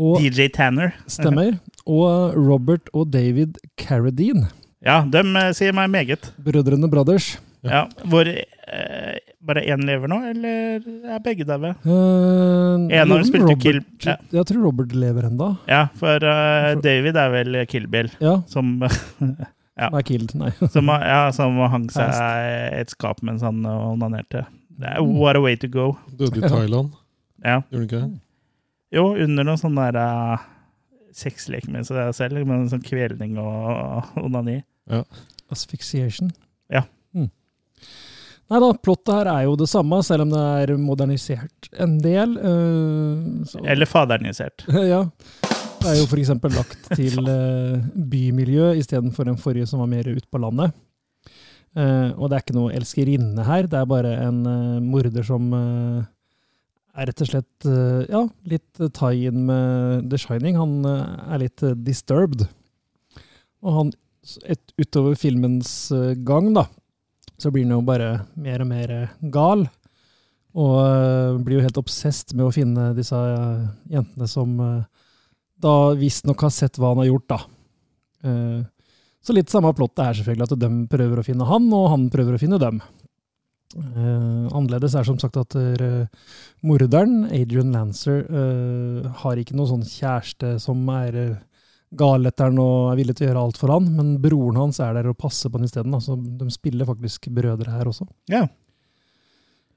Og, 0.00 0.16
DJ 0.24 0.46
Tanner. 0.48 0.94
stemmer. 1.12 1.58
Og 1.84 2.32
Robert 2.32 2.86
og 2.96 3.10
David 3.12 3.58
Carradine, 3.76 4.46
Ja, 4.80 5.02
de 5.04 5.20
eh, 5.20 5.50
sier 5.52 5.74
meg 5.76 5.90
meget. 5.92 6.30
brødrene 6.40 6.88
Brothers. 6.88 7.34
Ja, 7.60 7.82
Hvor 8.08 8.24
eh, 8.24 9.18
bare 9.44 9.60
én 9.68 9.82
lever 9.84 10.08
nå, 10.08 10.22
eller 10.30 10.80
er 11.04 11.20
begge 11.20 11.44
daue? 11.44 11.74
Uh, 11.84 12.88
En 12.88 13.12
av 13.12 13.12
dem 13.18 13.26
spilte 13.28 13.58
Kill... 13.60 13.82
Ja, 14.06 14.14
Jeg 14.32 14.46
tror 14.48 14.62
Robert 14.70 14.94
lever 14.96 15.26
enda. 15.28 15.50
ja 15.68 15.82
for 16.00 16.16
uh, 16.24 16.72
David 16.80 17.20
er 17.20 17.34
vel 17.36 17.58
Kill 17.68 17.84
Bill, 17.92 18.08
Ja, 18.24 18.38
som, 18.48 18.78
Ja. 19.80 19.90
Nei, 19.92 20.00
killed, 20.08 20.32
nei. 20.36 20.48
som, 20.72 20.88
ja, 20.88 21.26
som 21.36 21.60
hang 21.72 21.86
seg 21.92 22.16
et 22.80 22.90
skap 22.96 23.20
mens 23.24 23.44
han 23.44 23.60
onanerte. 23.68 24.46
Det 24.80 24.88
er 24.88 25.02
What 25.04 25.36
a 25.36 25.42
way 25.44 25.56
to 25.60 25.68
go. 25.68 25.90
Døde 26.16 26.40
i 26.40 26.48
Thailand, 26.48 26.92
Ja. 27.44 27.58
gjorde 27.70 27.76
han 27.76 27.86
ikke 27.88 28.00
det? 28.00 28.20
Jo, 28.96 29.04
under 29.22 29.44
noen 29.46 29.60
sånn 29.60 29.76
der 29.78 29.96
uh, 30.00 30.42
sexlek 31.14 31.68
med 31.70 31.86
seg 31.86 32.10
selv, 32.16 32.40
med 32.46 32.56
en 32.64 32.70
sånn 32.72 32.82
kvelning 32.84 33.36
og 33.38 34.08
onani. 34.18 34.56
Ja. 34.90 35.04
Asphyxiation. 35.54 36.32
Ja. 36.72 36.82
Mm. 37.14 37.28
Nei 38.50 38.58
da, 38.64 38.70
plottet 38.82 39.12
her 39.14 39.30
er 39.30 39.44
jo 39.46 39.54
det 39.60 39.68
samme, 39.70 40.00
selv 40.06 40.24
om 40.26 40.32
det 40.34 40.42
er 40.64 40.72
modernisert 40.80 41.68
en 41.78 41.98
del. 42.02 42.34
Uh, 42.40 43.44
så- 43.46 43.62
Eller 43.64 43.86
fadernisert. 43.86 44.64
ja. 44.92 45.04
Det 45.80 45.88
er 45.94 45.96
jo 46.00 46.08
f.eks. 46.10 46.34
lagt 46.58 46.90
til 46.98 47.22
uh, 47.24 47.78
bymiljø 48.10 48.72
istedenfor 48.82 49.30
den 49.30 49.38
forrige 49.40 49.70
som 49.70 49.80
var 49.80 49.88
mer 49.92 50.10
ut 50.10 50.26
på 50.30 50.42
landet. 50.42 50.74
Eh, 51.78 52.10
og 52.18 52.30
det 52.30 52.36
er 52.36 52.42
ikke 52.42 52.56
noe 52.56 52.72
elskerinne 52.74 53.44
her, 53.46 53.68
det 53.70 53.78
er 53.78 53.90
bare 53.90 54.14
en 54.24 54.40
eh, 54.48 54.80
morder 54.82 55.22
som 55.26 55.52
eh, 55.54 56.00
er 56.98 57.06
rett 57.06 57.22
og 57.22 57.28
slett 57.30 57.66
ja, 58.10 58.24
litt 58.50 58.80
tie-in 58.98 59.44
med 59.46 60.08
The 60.10 60.18
Shining. 60.18 60.56
Han 60.58 60.82
er 60.84 61.38
litt 61.38 61.62
disturbed. 61.86 62.42
Og 63.62 63.76
han, 63.76 63.92
et, 64.42 64.74
utover 64.74 65.14
filmens 65.16 65.70
gang, 66.26 66.50
da, 66.58 66.66
så 67.38 67.52
blir 67.54 67.62
han 67.62 67.76
jo 67.76 67.86
bare 67.86 68.10
mer 68.34 68.66
og 68.66 68.68
mer 68.72 68.94
gal. 69.32 69.62
Og 70.58 71.38
blir 71.46 71.60
jo 71.60 71.64
helt 71.68 71.78
obsesst 71.78 72.34
med 72.34 72.48
å 72.48 72.52
finne 72.52 72.90
disse 72.98 73.22
jentene 73.88 74.28
som 74.28 74.58
da 75.62 75.76
visstnok 75.94 76.42
har 76.42 76.52
sett 76.52 76.76
hva 76.76 76.90
han 76.90 77.04
har 77.04 77.12
gjort, 77.12 77.30
da. 77.30 77.40
Så 79.20 79.36
litt 79.36 79.52
samme 79.52 79.72
plottet 79.76 80.00
er 80.04 80.16
selvfølgelig 80.16 80.48
at 80.48 80.60
de 80.62 80.70
prøver 80.90 81.20
å 81.20 81.24
finne 81.26 81.48
han, 81.48 81.68
og 81.76 81.90
han 81.92 82.08
prøver 82.12 82.36
å 82.36 82.40
finne 82.40 82.60
dem. 82.62 82.80
Eh, 83.70 84.46
annerledes 84.50 84.96
er 84.98 85.06
som 85.06 85.18
sagt 85.20 85.36
at 85.38 85.54
uh, 85.54 86.06
morderen, 86.66 87.28
Adrian 87.30 87.70
Lancer, 87.70 88.24
uh, 88.26 89.06
har 89.22 89.38
ikke 89.38 89.54
noen 89.54 89.70
sånn 89.76 89.84
kjæreste 89.86 90.56
som 90.58 90.88
er 90.96 91.18
uh, 91.20 91.36
gal 91.94 92.26
etter 92.26 92.48
han 92.48 92.58
og 92.62 92.90
er 92.90 92.98
villig 92.98 93.14
til 93.18 93.28
å 93.28 93.30
gjøre 93.30 93.44
alt 93.44 93.60
for 93.60 93.74
han, 93.74 93.86
men 93.94 94.16
broren 94.22 94.58
hans 94.58 94.80
er 94.82 94.96
der 94.96 95.10
og 95.12 95.18
passer 95.20 95.50
på 95.52 95.60
han 95.60 95.68
isteden. 95.68 95.94
Så 96.02 96.16
de 96.18 96.50
spiller 96.54 96.88
faktisk 96.88 97.30
brødre 97.34 97.76
her 97.76 97.90
også. 97.90 98.08
Ja. 98.32 98.46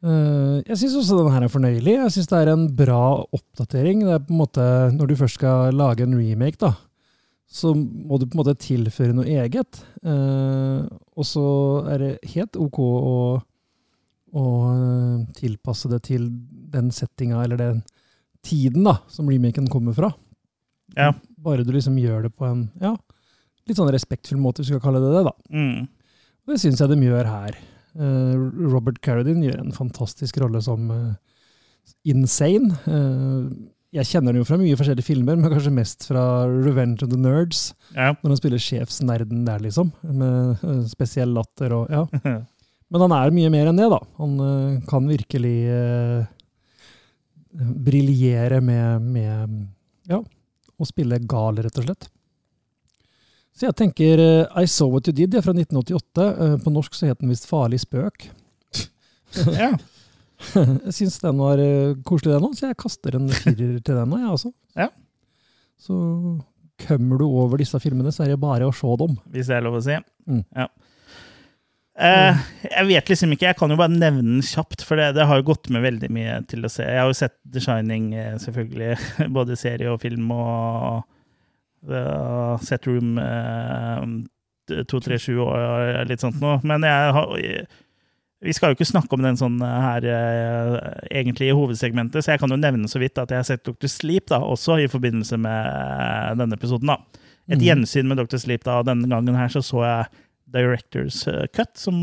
Uh, 0.03 0.59
jeg 0.65 0.79
syns 0.81 0.97
også 0.99 1.19
denne 1.19 1.35
her 1.35 1.45
er 1.45 1.53
fornøyelig. 1.53 1.97
Jeg 1.99 2.15
syns 2.17 2.31
det 2.31 2.41
er 2.41 2.53
en 2.55 2.65
bra 2.79 3.03
oppdatering. 3.29 4.01
Det 4.07 4.17
er 4.17 4.25
på 4.25 4.33
en 4.33 4.41
måte, 4.41 4.65
Når 4.97 5.11
du 5.11 5.15
først 5.21 5.37
skal 5.37 5.77
lage 5.77 6.07
en 6.07 6.17
remake, 6.17 6.57
da, 6.61 6.73
så 7.53 7.73
må 7.77 8.17
du 8.17 8.25
på 8.25 8.33
en 8.33 8.41
måte 8.41 8.57
tilføre 8.57 9.13
noe 9.13 9.29
eget. 9.29 9.83
Eh, 10.01 10.85
og 10.89 11.27
så 11.27 11.45
er 11.93 12.01
det 12.01 12.31
helt 12.33 12.57
OK 12.57 12.79
å, 12.81 13.17
å 14.33 14.45
eh, 14.71 15.19
tilpasse 15.37 15.91
det 15.91 16.01
til 16.09 16.25
den 16.73 16.89
settinga 16.95 17.43
eller 17.43 17.61
den 17.61 17.83
tiden 18.43 18.87
da, 18.89 18.97
som 19.07 19.29
remaken 19.29 19.69
kommer 19.71 19.93
fra. 19.97 20.09
Ja. 20.97 21.11
Bare 21.43 21.65
du 21.65 21.69
liksom 21.75 21.99
gjør 22.01 22.25
det 22.25 22.33
på 22.33 22.47
en 22.49 22.65
ja, 22.81 22.95
litt 23.69 23.77
sånn 23.77 23.91
respektfull 23.93 24.41
måte, 24.41 24.63
vi 24.63 24.71
skal 24.71 24.81
kalle 24.83 25.03
det 25.03 25.13
det. 25.13 25.23
da. 25.29 25.35
Mm. 25.53 25.85
Det 26.49 26.59
syns 26.59 26.81
jeg 26.81 26.91
de 26.91 27.05
gjør 27.05 27.29
her. 27.29 27.59
Eh, 27.93 28.33
Robert 28.73 28.97
Carradine 29.05 29.45
gjør 29.45 29.61
en 29.61 29.75
fantastisk 29.75 30.41
rolle 30.41 30.61
som 30.65 30.89
eh, 30.91 31.13
insane. 32.09 32.73
Eh, 32.89 33.45
jeg 33.93 34.09
kjenner 34.09 34.33
den 34.33 34.41
jo 34.41 34.47
fra 34.47 34.57
mye 34.57 34.77
forskjellige 34.77 35.05
filmer, 35.05 35.37
men 35.37 35.51
kanskje 35.53 35.73
mest 35.73 36.07
fra 36.07 36.23
Revenge 36.49 37.05
of 37.05 37.11
the 37.11 37.19
Nerds. 37.19 37.67
Ja. 37.93 38.13
Når 38.23 38.31
han 38.31 38.39
spiller 38.39 38.61
sjefsnerden 38.61 39.43
der, 39.45 39.61
liksom. 39.61 39.91
Med 40.01 40.63
eh, 40.65 40.79
spesiell 40.89 41.35
latter 41.35 41.75
og 41.77 41.93
ja. 41.93 42.07
Men 42.93 43.07
han 43.07 43.13
er 43.15 43.33
mye 43.33 43.49
mer 43.49 43.69
enn 43.71 43.79
det, 43.79 43.87
da. 43.89 43.97
Han 44.19 44.33
uh, 44.37 44.81
kan 44.85 45.07
virkelig 45.09 45.55
uh, 45.65 46.25
briljere 47.57 48.59
med, 48.61 49.07
med 49.15 49.55
ja, 50.11 50.19
å 50.21 50.85
spille 50.85 51.17
gal, 51.25 51.57
rett 51.57 51.79
og 51.81 51.87
slett. 51.87 52.05
Så 53.57 53.65
jeg 53.65 53.77
tenker 53.81 54.21
uh, 54.21 54.61
I 54.61 54.69
Saw 54.69 54.93
What 54.93 55.09
You 55.09 55.15
Did, 55.17 55.33
er 55.33 55.45
fra 55.45 55.55
1988. 55.57 56.27
Uh, 56.37 56.53
på 56.61 56.73
norsk 56.75 56.93
så 56.97 57.09
het 57.09 57.21
den 57.23 57.33
visst 57.33 57.49
Farlig 57.49 57.81
spøk. 57.81 58.27
ja. 59.63 59.73
jeg 60.85 60.95
syns 60.97 61.19
den 61.23 61.41
var 61.41 61.61
eh, 61.61 61.93
koselig, 62.07 62.35
den 62.35 62.47
òg, 62.47 62.55
så 62.57 62.69
jeg 62.69 62.79
kaster 62.81 63.17
en 63.19 63.29
firer 63.31 63.77
til 63.79 63.99
den 63.99 64.15
òg, 64.17 64.25
jeg 64.25 64.33
også. 64.39 64.53
Ja. 64.83 64.89
Så 65.83 65.95
kommer 66.87 67.19
du 67.19 67.25
over 67.27 67.59
disse 67.61 67.77
filmene, 67.81 68.11
så 68.13 68.23
er 68.25 68.33
det 68.33 68.41
bare 68.41 68.65
å 68.65 68.73
se 68.75 68.89
dem. 68.99 69.17
Hvis 69.33 69.49
det 69.51 69.57
er 69.57 69.65
lov 69.65 69.77
å 69.77 69.83
si. 69.85 69.97
Mm. 70.29 70.41
Ja. 70.55 70.69
Uh, 71.93 72.39
jeg 72.65 72.87
vet 72.89 73.09
liksom 73.11 73.33
ikke, 73.35 73.51
jeg 73.51 73.57
kan 73.59 73.69
jo 73.69 73.77
bare 73.77 73.93
nevne 73.93 74.23
den 74.25 74.45
kjapt, 74.45 74.81
for 74.81 74.97
det, 74.97 75.11
det 75.13 75.27
har 75.29 75.37
jo 75.37 75.45
gått 75.51 75.69
med 75.69 75.83
veldig 75.85 76.09
mye 76.13 76.39
til 76.49 76.65
å 76.65 76.71
se. 76.71 76.87
Jeg 76.87 77.03
har 77.03 77.11
jo 77.11 77.17
sett 77.19 77.35
The 77.45 77.61
Shining, 77.61 78.07
eh, 78.17 78.33
selvfølgelig, 78.41 78.95
både 79.37 79.59
serie 79.59 79.91
og 79.93 80.01
film, 80.01 80.31
og 80.33 81.03
uh, 81.91 82.55
sett 82.65 82.89
Room 82.89 83.19
uh, 83.21 84.01
237 84.73 85.37
og 85.43 86.09
litt 86.09 86.23
sånt 86.23 86.41
noe. 86.41 86.57
Men 86.65 86.87
jeg 86.87 87.13
har 87.19 87.33
vi 88.43 88.53
skal 88.55 88.71
jo 88.71 88.77
ikke 88.77 88.89
snakke 88.89 89.15
om 89.15 89.23
den 89.23 89.39
sånn 89.39 89.57
her 89.63 90.05
eh, 90.09 90.73
egentlig 91.21 91.49
i 91.49 91.55
hovedsegmentet, 91.55 92.25
så 92.25 92.33
jeg 92.33 92.41
kan 92.41 92.51
jo 92.51 92.59
nevne 92.59 92.89
så 92.91 92.99
vidt 93.01 93.19
at 93.21 93.31
jeg 93.31 93.39
har 93.39 93.47
sett 93.47 93.63
Dr. 93.63 93.89
Sleep 93.91 94.27
da, 94.31 94.41
også 94.43 94.81
i 94.83 94.89
forbindelse 94.91 95.39
med 95.39 95.69
eh, 95.69 96.33
denne 96.41 96.59
episoden. 96.59 96.91
da. 96.91 97.23
Et 97.47 97.57
mm. 97.57 97.65
gjensyn 97.69 98.09
med 98.09 98.19
Dr. 98.19 98.39
Sleep 98.43 98.65
da, 98.67 98.81
og 98.81 98.89
denne 98.89 99.09
gangen 99.11 99.39
her 99.39 99.51
så 99.53 99.63
så 99.63 99.83
jeg 99.87 100.23
Directors 100.53 101.23
eh, 101.31 101.47
Cut, 101.55 101.73
som 101.79 101.97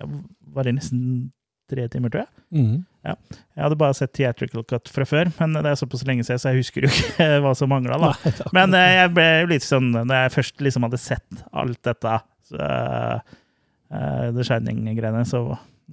ja, 0.00 0.08
var 0.56 0.68
i 0.68 0.74
nesten 0.76 1.30
tre 1.70 1.86
timer, 1.88 2.12
tror 2.12 2.24
jeg. 2.24 2.32
Mhm. 2.54 2.82
Jeg 3.04 3.60
hadde 3.60 3.76
bare 3.76 3.94
sett 3.96 4.14
Theatrical 4.16 4.64
Cut 4.64 4.88
fra 4.88 5.04
før, 5.04 5.28
men 5.36 5.58
det 5.58 5.68
er 5.68 5.76
såpass 5.76 6.06
lenge 6.08 6.24
siden, 6.24 6.40
så 6.40 6.52
jeg 6.52 6.62
husker 6.62 6.86
jo 6.86 6.92
ikke 6.92 7.26
hva 7.44 7.52
som 7.56 7.68
mangla. 7.72 8.14
Men 8.56 8.72
eh, 8.76 8.98
jeg 9.02 9.12
ble 9.16 9.26
jo 9.28 9.48
litt 9.52 9.66
sånn, 9.66 9.90
når 9.92 10.14
jeg 10.22 10.36
først 10.38 10.64
liksom 10.64 10.86
hadde 10.88 11.00
sett 11.02 11.42
alt 11.52 11.80
dette, 11.84 12.14
så, 12.48 12.60
eh, 12.64 13.40
The 14.34 14.44
Shining-greiene, 14.46 15.24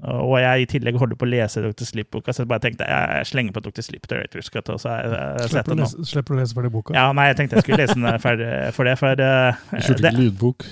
og 0.01 0.35
jeg 0.39 0.63
i 0.63 0.67
tillegg 0.71 0.95
holder 0.97 1.19
på 1.19 1.27
å 1.27 1.29
lese 1.29 1.61
Dr. 1.61 1.85
Sleep-boka, 1.85 2.33
så 2.33 2.45
jeg 2.45 2.49
bare 2.49 2.63
tenkte 2.63 2.87
jeg, 2.87 3.27
slenger 3.27 3.53
på 3.57 3.63
Dr. 3.65 3.83
Sleep 3.85 4.07
Directors 4.07 4.49
Cut, 4.53 4.71
og 4.71 4.79
så 4.81 4.95
jeg, 4.95 5.11
jeg 5.41 5.51
Slipper 5.51 5.77
nå. 5.77 5.85
lese, 5.85 6.05
slipper 6.13 6.37
å 6.37 6.39
lese 6.39 6.57
ferdig 6.57 6.71
boka. 6.73 6.95
Ja, 6.95 7.09
nei, 7.17 7.27
jeg 7.29 7.41
tenkte 7.41 7.59
jeg 7.59 7.67
skulle 7.67 7.81
lese 7.83 7.97
den 7.99 8.21
ferdig 8.25 8.49
for 8.77 8.87
det, 8.87 8.97
for 9.01 9.23
uh, 9.23 9.63
Du 9.73 9.83
kjørte 9.83 10.13
ikke 10.13 10.17
lydbok. 10.17 10.67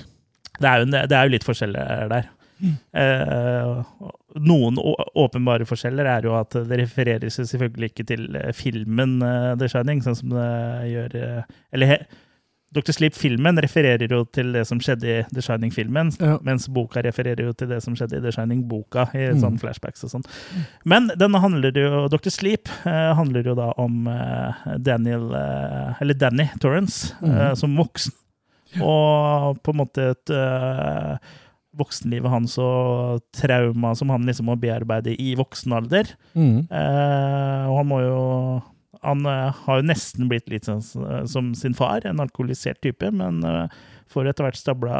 det, 0.56 0.70
er 0.72 0.82
jo, 0.82 0.90
det 0.94 1.18
er 1.18 1.28
jo 1.28 1.34
litt 1.36 1.46
forskjeller 1.46 2.12
der. 2.14 2.30
Mm. 2.60 2.74
Eh, 2.92 4.08
noen 4.44 4.78
åpenbare 5.16 5.64
forskjeller 5.68 6.08
er 6.12 6.26
jo 6.28 6.34
at 6.36 6.56
det 6.68 6.80
refereres 6.82 7.38
selvfølgelig 7.40 7.92
ikke 7.92 8.06
til 8.10 8.26
eh, 8.36 8.50
filmen 8.56 9.16
uh, 9.24 9.54
The 9.58 9.68
Shining, 9.72 10.02
sånn 10.04 10.18
som 10.18 10.34
det 10.34 10.50
gjør 10.90 11.16
eh, 11.16 11.54
Eller 11.72 11.90
he, 11.90 11.98
Dr. 12.72 12.92
Sleep-filmen 12.94 13.58
refererer 13.58 14.06
jo 14.12 14.20
til 14.30 14.52
det 14.54 14.62
som 14.68 14.78
skjedde 14.78 15.08
i 15.10 15.22
The 15.34 15.42
Shining-filmen, 15.42 16.12
Ja. 16.20 16.36
mens 16.46 16.68
boka 16.70 17.02
refererer 17.02 17.42
jo 17.48 17.52
til 17.52 17.66
det 17.68 17.80
som 17.82 17.96
skjedde 17.98 18.18
i 18.18 18.20
The 18.22 18.30
Shining-boka, 18.30 19.08
i 19.14 19.24
Mm. 19.34 19.40
sånne 19.42 19.58
flashbacks 19.58 20.04
og 20.04 20.10
sånn. 20.10 20.24
Men 20.84 21.10
denne 21.18 21.40
handler 21.40 21.72
jo, 21.74 22.06
Dr. 22.08 22.30
Sleep 22.30 22.68
eh, 22.86 23.12
handler 23.14 23.42
jo 23.44 23.54
da 23.56 23.72
om 23.76 24.06
eh, 24.06 24.76
Daniel, 24.78 25.34
eh, 25.34 25.94
eller 26.00 26.14
Danny 26.14 26.46
Torrance, 26.60 27.12
mm. 27.20 27.28
Mhm. 27.28 27.56
som 27.56 27.76
voksen. 27.76 28.12
Og 28.80 29.60
på 29.64 29.72
en 29.74 29.76
måte 29.76 30.10
et 30.12 30.30
eh, 30.30 31.16
voksenlivet 31.76 32.30
hans 32.30 32.56
og 32.58 33.20
trauma 33.32 33.96
som 33.96 34.08
han 34.10 34.22
liksom 34.26 34.46
må 34.46 34.54
bearbeide 34.60 35.16
i 35.18 35.34
voksen 35.34 35.72
alder. 35.72 36.04
Mm. 36.36 36.68
Eh, 36.70 37.66
og 37.68 37.76
han 37.78 37.88
må 37.88 38.00
jo 38.00 38.62
Han 39.06 39.26
eh, 39.26 39.64
har 39.64 39.80
jo 39.80 39.88
nesten 39.88 40.28
blitt 40.30 40.48
litt 40.52 40.68
sånn 40.68 40.82
som 41.28 41.52
sin 41.56 41.76
far, 41.76 42.04
en 42.06 42.20
alkoholisert 42.20 42.82
type, 42.84 43.10
men 43.16 43.42
eh, 43.46 43.76
får 44.10 44.30
etter 44.30 44.48
hvert 44.48 44.60
stabla 44.60 44.96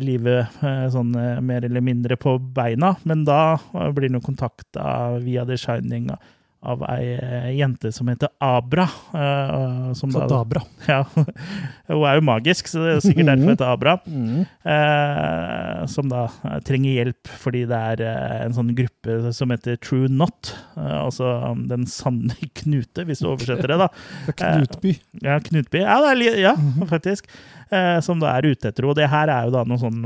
livet 0.00 0.62
eh, 0.64 0.86
sånn 0.92 1.12
eh, 1.18 1.40
mer 1.44 1.64
eller 1.66 1.84
mindre 1.84 2.16
på 2.20 2.36
beina. 2.38 2.94
Men 3.04 3.24
da 3.28 3.56
eh, 3.56 3.90
blir 3.94 4.12
han 4.12 4.24
kontakta 4.24 5.18
via 5.24 5.44
The 5.48 5.58
Shining 5.60 6.10
av 6.64 6.82
ei 6.88 7.14
eh, 7.18 7.48
jente 7.58 7.90
som 7.92 8.08
heter 8.08 8.30
Abra. 8.42 8.86
eh, 9.14 9.92
som 9.98 10.10
da, 10.14 10.24
Abra. 10.38 10.62
ja, 10.88 11.02
hun 11.14 12.04
er 12.08 12.18
jo 12.18 12.24
magisk, 12.24 12.68
så 12.72 12.82
det 12.84 12.92
er 12.96 13.02
sikkert 13.04 13.28
derfor 13.30 13.44
hun 13.44 13.52
heter 13.54 13.72
Abra. 13.74 13.94
Mm. 14.08 14.40
Eh, 14.74 15.84
som 15.92 16.08
da 16.12 16.24
eh, 16.44 16.58
trenger 16.66 16.96
hjelp 16.98 17.32
fordi 17.44 17.64
det 17.70 17.80
er 17.92 18.04
eh, 18.08 18.36
en 18.46 18.56
sånn 18.56 18.72
gruppe 18.78 19.18
som 19.36 19.52
heter 19.54 19.76
True 19.84 20.08
Not. 20.12 20.54
Eh, 20.78 20.96
altså 21.02 21.30
um, 21.52 21.66
Den 21.70 21.86
sanne 21.90 22.36
knute, 22.62 23.04
hvis 23.08 23.22
du 23.24 23.28
oversetter 23.32 23.74
det, 23.74 23.80
da. 23.84 23.90
Knutby. 24.40 24.96
Ja, 25.24 25.38
Knutby. 25.44 25.84
Ja, 25.84 26.00
det 26.04 26.14
er, 26.16 26.40
ja 26.48 26.54
Mhm. 26.58 26.86
faktisk. 26.90 27.26
Eh, 27.74 27.98
som 28.04 28.20
da 28.22 28.34
er 28.38 28.46
ute 28.52 28.68
etter 28.70 28.84
henne. 28.84 28.92
Og 28.92 28.98
det 28.98 29.08
her 29.10 29.30
er 29.32 29.48
jo 29.48 29.54
da 29.54 29.64
noe 29.68 29.80
sånn 29.80 30.04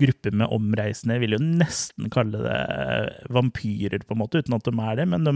gruppe 0.00 0.32
med 0.34 0.50
omreisende, 0.52 1.16
jeg 1.16 1.22
vil 1.24 1.36
jo 1.36 1.42
nesten 1.44 2.10
kalle 2.12 2.40
det 2.44 2.56
eh, 2.56 3.28
vampyrer, 3.32 4.02
på 4.06 4.16
en 4.16 4.20
måte, 4.22 4.42
uten 4.42 4.56
at 4.56 4.66
de 4.66 4.74
er 4.74 4.98
det. 5.00 5.06
Men 5.12 5.26
de, 5.28 5.34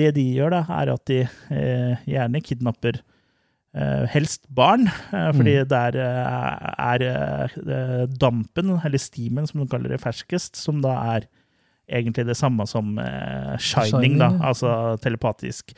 det 0.00 0.10
de 0.18 0.26
gjør, 0.36 0.58
da, 0.58 0.64
er 0.80 0.92
at 0.94 1.04
de 1.10 1.20
eh, 1.24 2.04
gjerne 2.10 2.42
kidnapper 2.44 3.00
eh, 3.74 4.04
helst 4.12 4.44
barn, 4.52 4.88
eh, 5.10 5.30
fordi 5.36 5.56
der 5.70 5.98
eh, 6.04 6.68
er 6.86 7.06
eh, 7.08 8.04
dampen, 8.20 8.76
eller 8.78 9.02
steamen 9.02 9.48
som 9.50 9.62
de 9.62 9.68
kaller 9.72 9.96
det, 9.96 10.02
ferskest, 10.04 10.60
som 10.60 10.82
da 10.84 10.94
er 11.16 11.30
egentlig 11.90 12.28
det 12.28 12.38
samme 12.38 12.62
som 12.70 12.92
shining, 13.58 14.20
da, 14.20 14.28
altså 14.46 14.94
telepatisk 15.02 15.72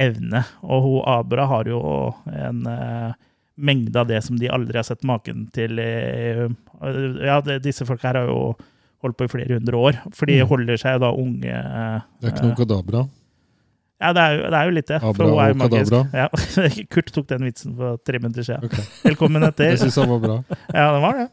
evne. 0.00 0.40
Og 0.64 0.86
hun 0.86 1.02
Abra 1.12 1.44
har 1.50 1.68
jo 1.68 1.82
en 2.32 2.62
eh, 2.70 3.12
mengde 3.56 3.96
av 4.00 4.06
det 4.08 4.22
som 4.24 4.38
de 4.40 4.48
aldri 4.48 4.78
har 4.78 4.86
sett 4.88 5.02
maken 5.04 5.46
til. 5.52 5.78
eh, 5.78 6.46
ja, 7.26 7.40
det, 7.44 7.60
disse 7.62 7.84
folka 7.86 8.08
her 8.12 8.22
har 8.22 8.30
jo 8.32 8.54
holdt 9.02 9.16
på 9.18 9.24
i 9.26 9.32
flere 9.32 9.58
hundre 9.58 9.76
år, 9.76 9.98
for 10.14 10.26
de 10.30 10.38
Mm. 10.40 10.48
holder 10.48 10.76
seg 10.78 11.00
da 11.02 11.10
unge 11.12 11.50
eh, 11.50 12.00
Det 12.20 12.28
er 12.30 12.34
ikke 12.36 12.46
noe 12.46 12.56
kadabra. 12.56 13.08
Ja, 14.02 14.12
det 14.12 14.22
er 14.22 14.32
jo, 14.34 14.42
det 14.50 14.58
er 14.58 14.64
jo 14.64 14.70
litt 14.74 14.86
det. 14.88 14.96
Abra 14.98 15.12
for 15.14 15.24
hun 15.30 15.38
er 15.42 15.48
jo 15.52 15.58
magisk. 15.60 15.92
Ja. 16.14 16.28
Kurt 16.90 17.12
tok 17.14 17.26
den 17.30 17.44
vitsen 17.46 17.76
for 17.76 17.98
tre 18.02 18.18
minutter 18.18 18.42
siden. 18.42 18.64
Okay. 18.66 18.82
Velkommen 19.04 19.42
etter. 19.46 19.68
Jeg 19.70 19.78
syns 19.84 19.98
han 20.00 20.10
var 20.10 20.18
bra. 20.24 20.38
Ja, 20.74 20.88
det 20.96 21.02
var 21.04 21.20
det. 21.20 21.28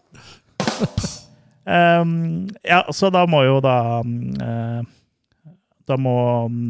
Um, 1.66 2.48
ja, 2.64 2.84
så 2.94 3.10
da 3.14 3.26
må 3.30 3.42
jo 3.46 3.60
da 3.64 4.02
um, 4.02 4.14
eh, 4.42 4.82
Da 5.90 5.98
må 5.98 6.16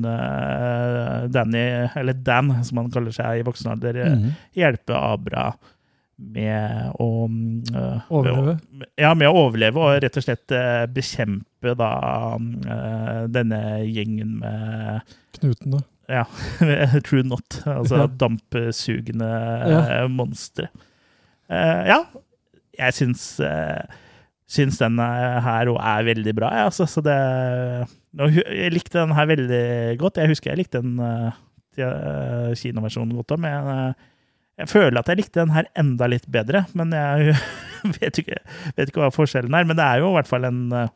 eh, 0.07 1.27
Danny, 1.33 1.65
eller 1.99 2.13
Dan, 2.13 2.53
som 2.63 2.79
han 2.83 2.91
kaller 2.93 3.11
seg 3.15 3.41
i 3.41 3.45
voksen 3.47 3.73
alder, 3.73 3.99
mm 4.05 4.17
-hmm. 4.23 4.31
hjelpe 4.55 4.95
Abra 4.95 5.49
med 6.19 6.91
å 6.99 7.25
um, 7.25 7.63
eh, 7.75 7.99
Overleve. 8.11 8.57
med 8.71 8.87
Ja, 8.99 9.13
med 9.15 9.29
å 9.29 9.45
overleve, 9.45 9.79
og 9.79 10.01
rett 10.03 10.17
og 10.19 10.23
slett 10.25 10.51
eh, 10.51 10.85
bekjempe 10.91 11.75
da 11.79 11.91
eh, 12.35 13.21
denne 13.31 13.61
gjengen 13.87 14.39
med 14.41 14.99
Knuten, 15.39 15.71
da. 15.77 15.79
ja, 16.09 16.25
True 17.07 17.23
Not. 17.23 17.61
Altså 17.65 18.03
Ja. 18.03 18.07
dampsugende 18.07 19.29
Ja. 19.69 19.79
eh, 20.03 20.07
monstre. 20.07 20.69
Eh, 21.49 21.87
ja, 21.87 22.03
jeg 22.77 22.93
syns, 22.93 23.39
eh, 23.39 23.81
syns 24.49 24.79
den 24.81 24.97
er- 25.03 25.39
her 25.45 25.69
òg 25.69 25.77
er 25.77 26.05
veldig 26.07 26.33
bra. 26.37 26.49
jeg, 26.55 26.65
altså, 26.71 26.87
så 26.89 27.03
det, 27.05 27.17
jeg 28.49 28.71
likte 28.73 28.97
den 29.03 29.13
her 29.13 29.27
veldig 29.29 29.97
godt. 30.01 30.17
Jeg 30.17 30.31
husker 30.31 30.51
jeg 30.55 30.63
likte 30.63 30.81
den 30.81 30.95
uh, 30.99 32.53
kinoversjonen 32.57 33.13
godt 33.19 33.35
òg, 33.35 33.43
men 33.45 33.67
uh, 33.69 34.07
jeg 34.59 34.67
føler 34.71 34.99
at 34.99 35.07
jeg 35.11 35.21
likte 35.21 35.39
den 35.43 35.53
her 35.55 35.69
enda 35.79 36.07
litt 36.11 36.25
bedre. 36.31 36.65
Men 36.75 36.91
jeg 36.95 37.35
vet 38.01 38.17
ikke, 38.23 38.39
vet 38.75 38.89
ikke 38.91 39.03
hva 39.05 39.11
forskjellen 39.15 39.53
er. 39.55 39.67
Men 39.69 39.77
det 39.79 39.85
er 39.85 40.01
jo 40.01 40.09
i 40.11 40.15
hvert 40.17 40.27
fall 40.31 40.47
en 40.49 40.63
uh, 40.75 40.87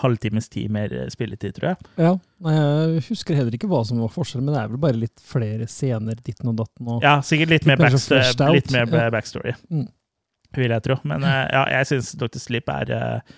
halvtimes 0.00 0.48
tid 0.50 0.72
mer 0.74 0.90
spilletid, 1.12 1.54
tror 1.54 1.68
jeg. 1.74 1.90
Ja. 2.02 2.14
Jeg 2.50 3.04
husker 3.10 3.36
heller 3.38 3.54
ikke 3.54 3.68
hva 3.70 3.84
som 3.86 4.00
var 4.02 4.10
forskjellen, 4.10 4.48
men 4.48 4.56
det 4.56 4.62
er 4.64 4.72
vel 4.72 4.80
bare 4.82 4.98
litt 5.04 5.20
flere 5.22 5.68
scener 5.70 6.18
ditten 6.26 6.50
og 6.50 6.56
datten. 6.64 6.88
Og, 6.96 7.04
Ja, 7.04 7.20
sikkert 7.22 7.52
litt 7.54 7.68
Litt 7.68 7.70
mer 7.76 7.84
backst- 7.84 8.10
litt 8.56 8.72
mer 8.74 8.90
ja. 8.90 9.10
backstory, 9.14 9.52
Mm. 9.70 9.84
Vil 10.60 10.74
jeg 10.74 10.84
tro. 10.86 10.98
Men 11.08 11.24
eh, 11.26 11.46
ja, 11.52 11.64
jeg 11.78 11.90
syns 11.90 12.12
Dr. 12.20 12.40
Sleep 12.42 12.70
er 12.72 12.92
eh, 12.94 13.34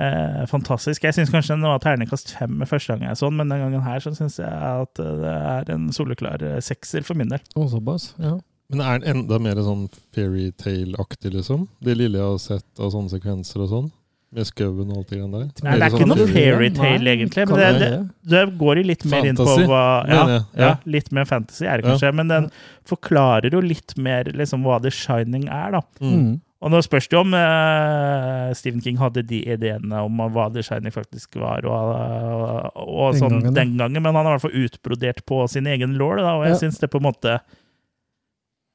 eh, 0.00 0.42
fantastisk. 0.50 1.04
Jeg 1.04 1.16
syns 1.16 1.32
kanskje 1.34 1.56
den 1.56 1.68
var 1.68 1.80
terningkast 1.84 2.34
fem 2.38 2.58
med 2.60 2.70
første 2.70 2.94
gang 2.94 3.08
jeg 3.08 3.20
så 3.20 3.30
den, 3.30 3.40
men 3.40 3.52
den 3.52 3.64
gangen 3.64 3.86
her 3.86 4.02
så 4.04 4.14
syns 4.16 4.38
jeg 4.40 4.48
at 4.52 5.02
eh, 5.04 5.16
det 5.22 5.34
er 5.34 5.74
en 5.76 5.88
soleklar 5.94 6.44
sekser 6.64 7.06
for 7.06 7.18
min 7.18 7.34
del. 7.34 7.44
og 7.56 7.70
såpass. 7.74 8.12
Ja. 8.22 8.38
Men 8.68 8.82
er 8.84 8.98
den 9.00 9.16
enda 9.16 9.38
mer 9.40 9.60
sånn 9.64 9.86
fairytale-aktig, 10.12 11.32
liksom? 11.38 11.64
Det 11.80 11.94
lille 11.96 12.20
jeg 12.20 12.34
har 12.34 12.42
sett 12.42 12.82
av 12.82 12.92
sånne 12.92 13.14
sekvenser 13.14 13.64
og 13.64 13.70
sånn? 13.72 13.86
Med 14.28 14.44
skauen 14.44 14.90
og 14.92 14.98
alt 14.98 15.08
det 15.08 15.18
der? 15.22 15.44
Nei, 15.64 15.72
det 15.78 15.84
er 15.86 15.88
ikke 15.88 16.00
sånn- 16.02 16.10
noe 16.12 16.26
fairytale, 16.28 17.12
egentlig. 17.14 17.44
Men 17.48 17.56
det, 17.62 17.68
det, 17.80 17.92
det 18.28 18.42
går 18.60 18.76
jo 18.76 18.82
litt 18.90 19.04
mer 19.08 19.24
inn 19.30 19.38
på 19.38 19.46
hva 19.64 19.84
ja, 20.04 20.18
ja, 20.28 20.40
ja. 20.60 20.72
litt 20.84 21.08
mer 21.16 21.24
fantasy 21.24 21.64
er 21.64 21.80
det 21.80 21.94
Ja. 22.02 22.10
Men 22.12 22.28
den 22.28 22.50
forklarer 22.84 23.48
jo 23.56 23.62
litt 23.64 23.96
mer 23.96 24.28
liksom 24.36 24.66
hva 24.68 24.76
The 24.84 24.90
Shining 24.92 25.48
er, 25.48 25.72
da. 25.78 25.80
Mm. 26.04 26.12
Mm. 26.12 26.34
Og 26.60 26.72
nå 26.74 26.80
spørs 26.82 27.06
det 27.08 27.14
jo 27.14 27.20
om 27.22 27.32
uh, 27.38 28.50
Stephen 28.58 28.82
King 28.82 28.96
hadde 28.98 29.22
de 29.22 29.38
ideene 29.46 30.00
om 30.04 30.20
hva 30.34 30.48
The 30.52 30.60
Shining 30.66 30.92
faktisk 30.92 31.36
var, 31.40 31.64
og, 31.64 32.72
og 32.74 33.12
Den 33.14 33.20
sånn 33.22 33.36
gangen, 33.38 33.54
den 33.54 33.76
gangen, 33.78 34.02
men 34.02 34.12
han 34.18 34.26
har 34.26 34.34
i 34.34 34.36
hvert 34.36 34.44
fall 34.48 34.64
utbrodert 34.66 35.24
på 35.24 35.38
sin 35.48 35.70
egen 35.70 35.94
law, 35.96 36.18
og 36.18 36.44
jeg 36.44 36.56
Ja. 36.56 36.60
syns 36.66 36.80
det 36.82 36.90
på 36.90 36.98
en 37.00 37.06
måte 37.08 37.38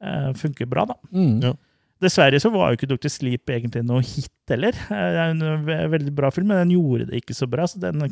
uh, 0.02 0.32
funker 0.34 0.66
bra, 0.72 0.86
da. 0.90 0.98
Mm. 1.14 1.36
Ja. 1.44 1.54
Dessverre 2.04 2.40
så 2.42 2.52
var 2.54 2.72
jo 2.72 2.78
ikke 2.78 2.90
Dr. 2.92 3.10
Sleep 3.12 3.50
egentlig 3.54 3.84
noe 3.88 4.04
hit 4.06 4.30
heller. 4.52 4.76
Eh, 4.76 5.10
Det 5.16 5.22
er 5.24 5.34
en 5.34 5.92
veldig 5.94 6.14
bra 6.16 6.30
film, 6.36 6.50
men 6.52 6.64
den 6.66 6.76
gjorde 6.76 7.08
det 7.10 7.22
ikke 7.22 7.36
så 7.38 7.48
bra, 7.50 7.66
så 7.70 7.80
den 7.82 8.04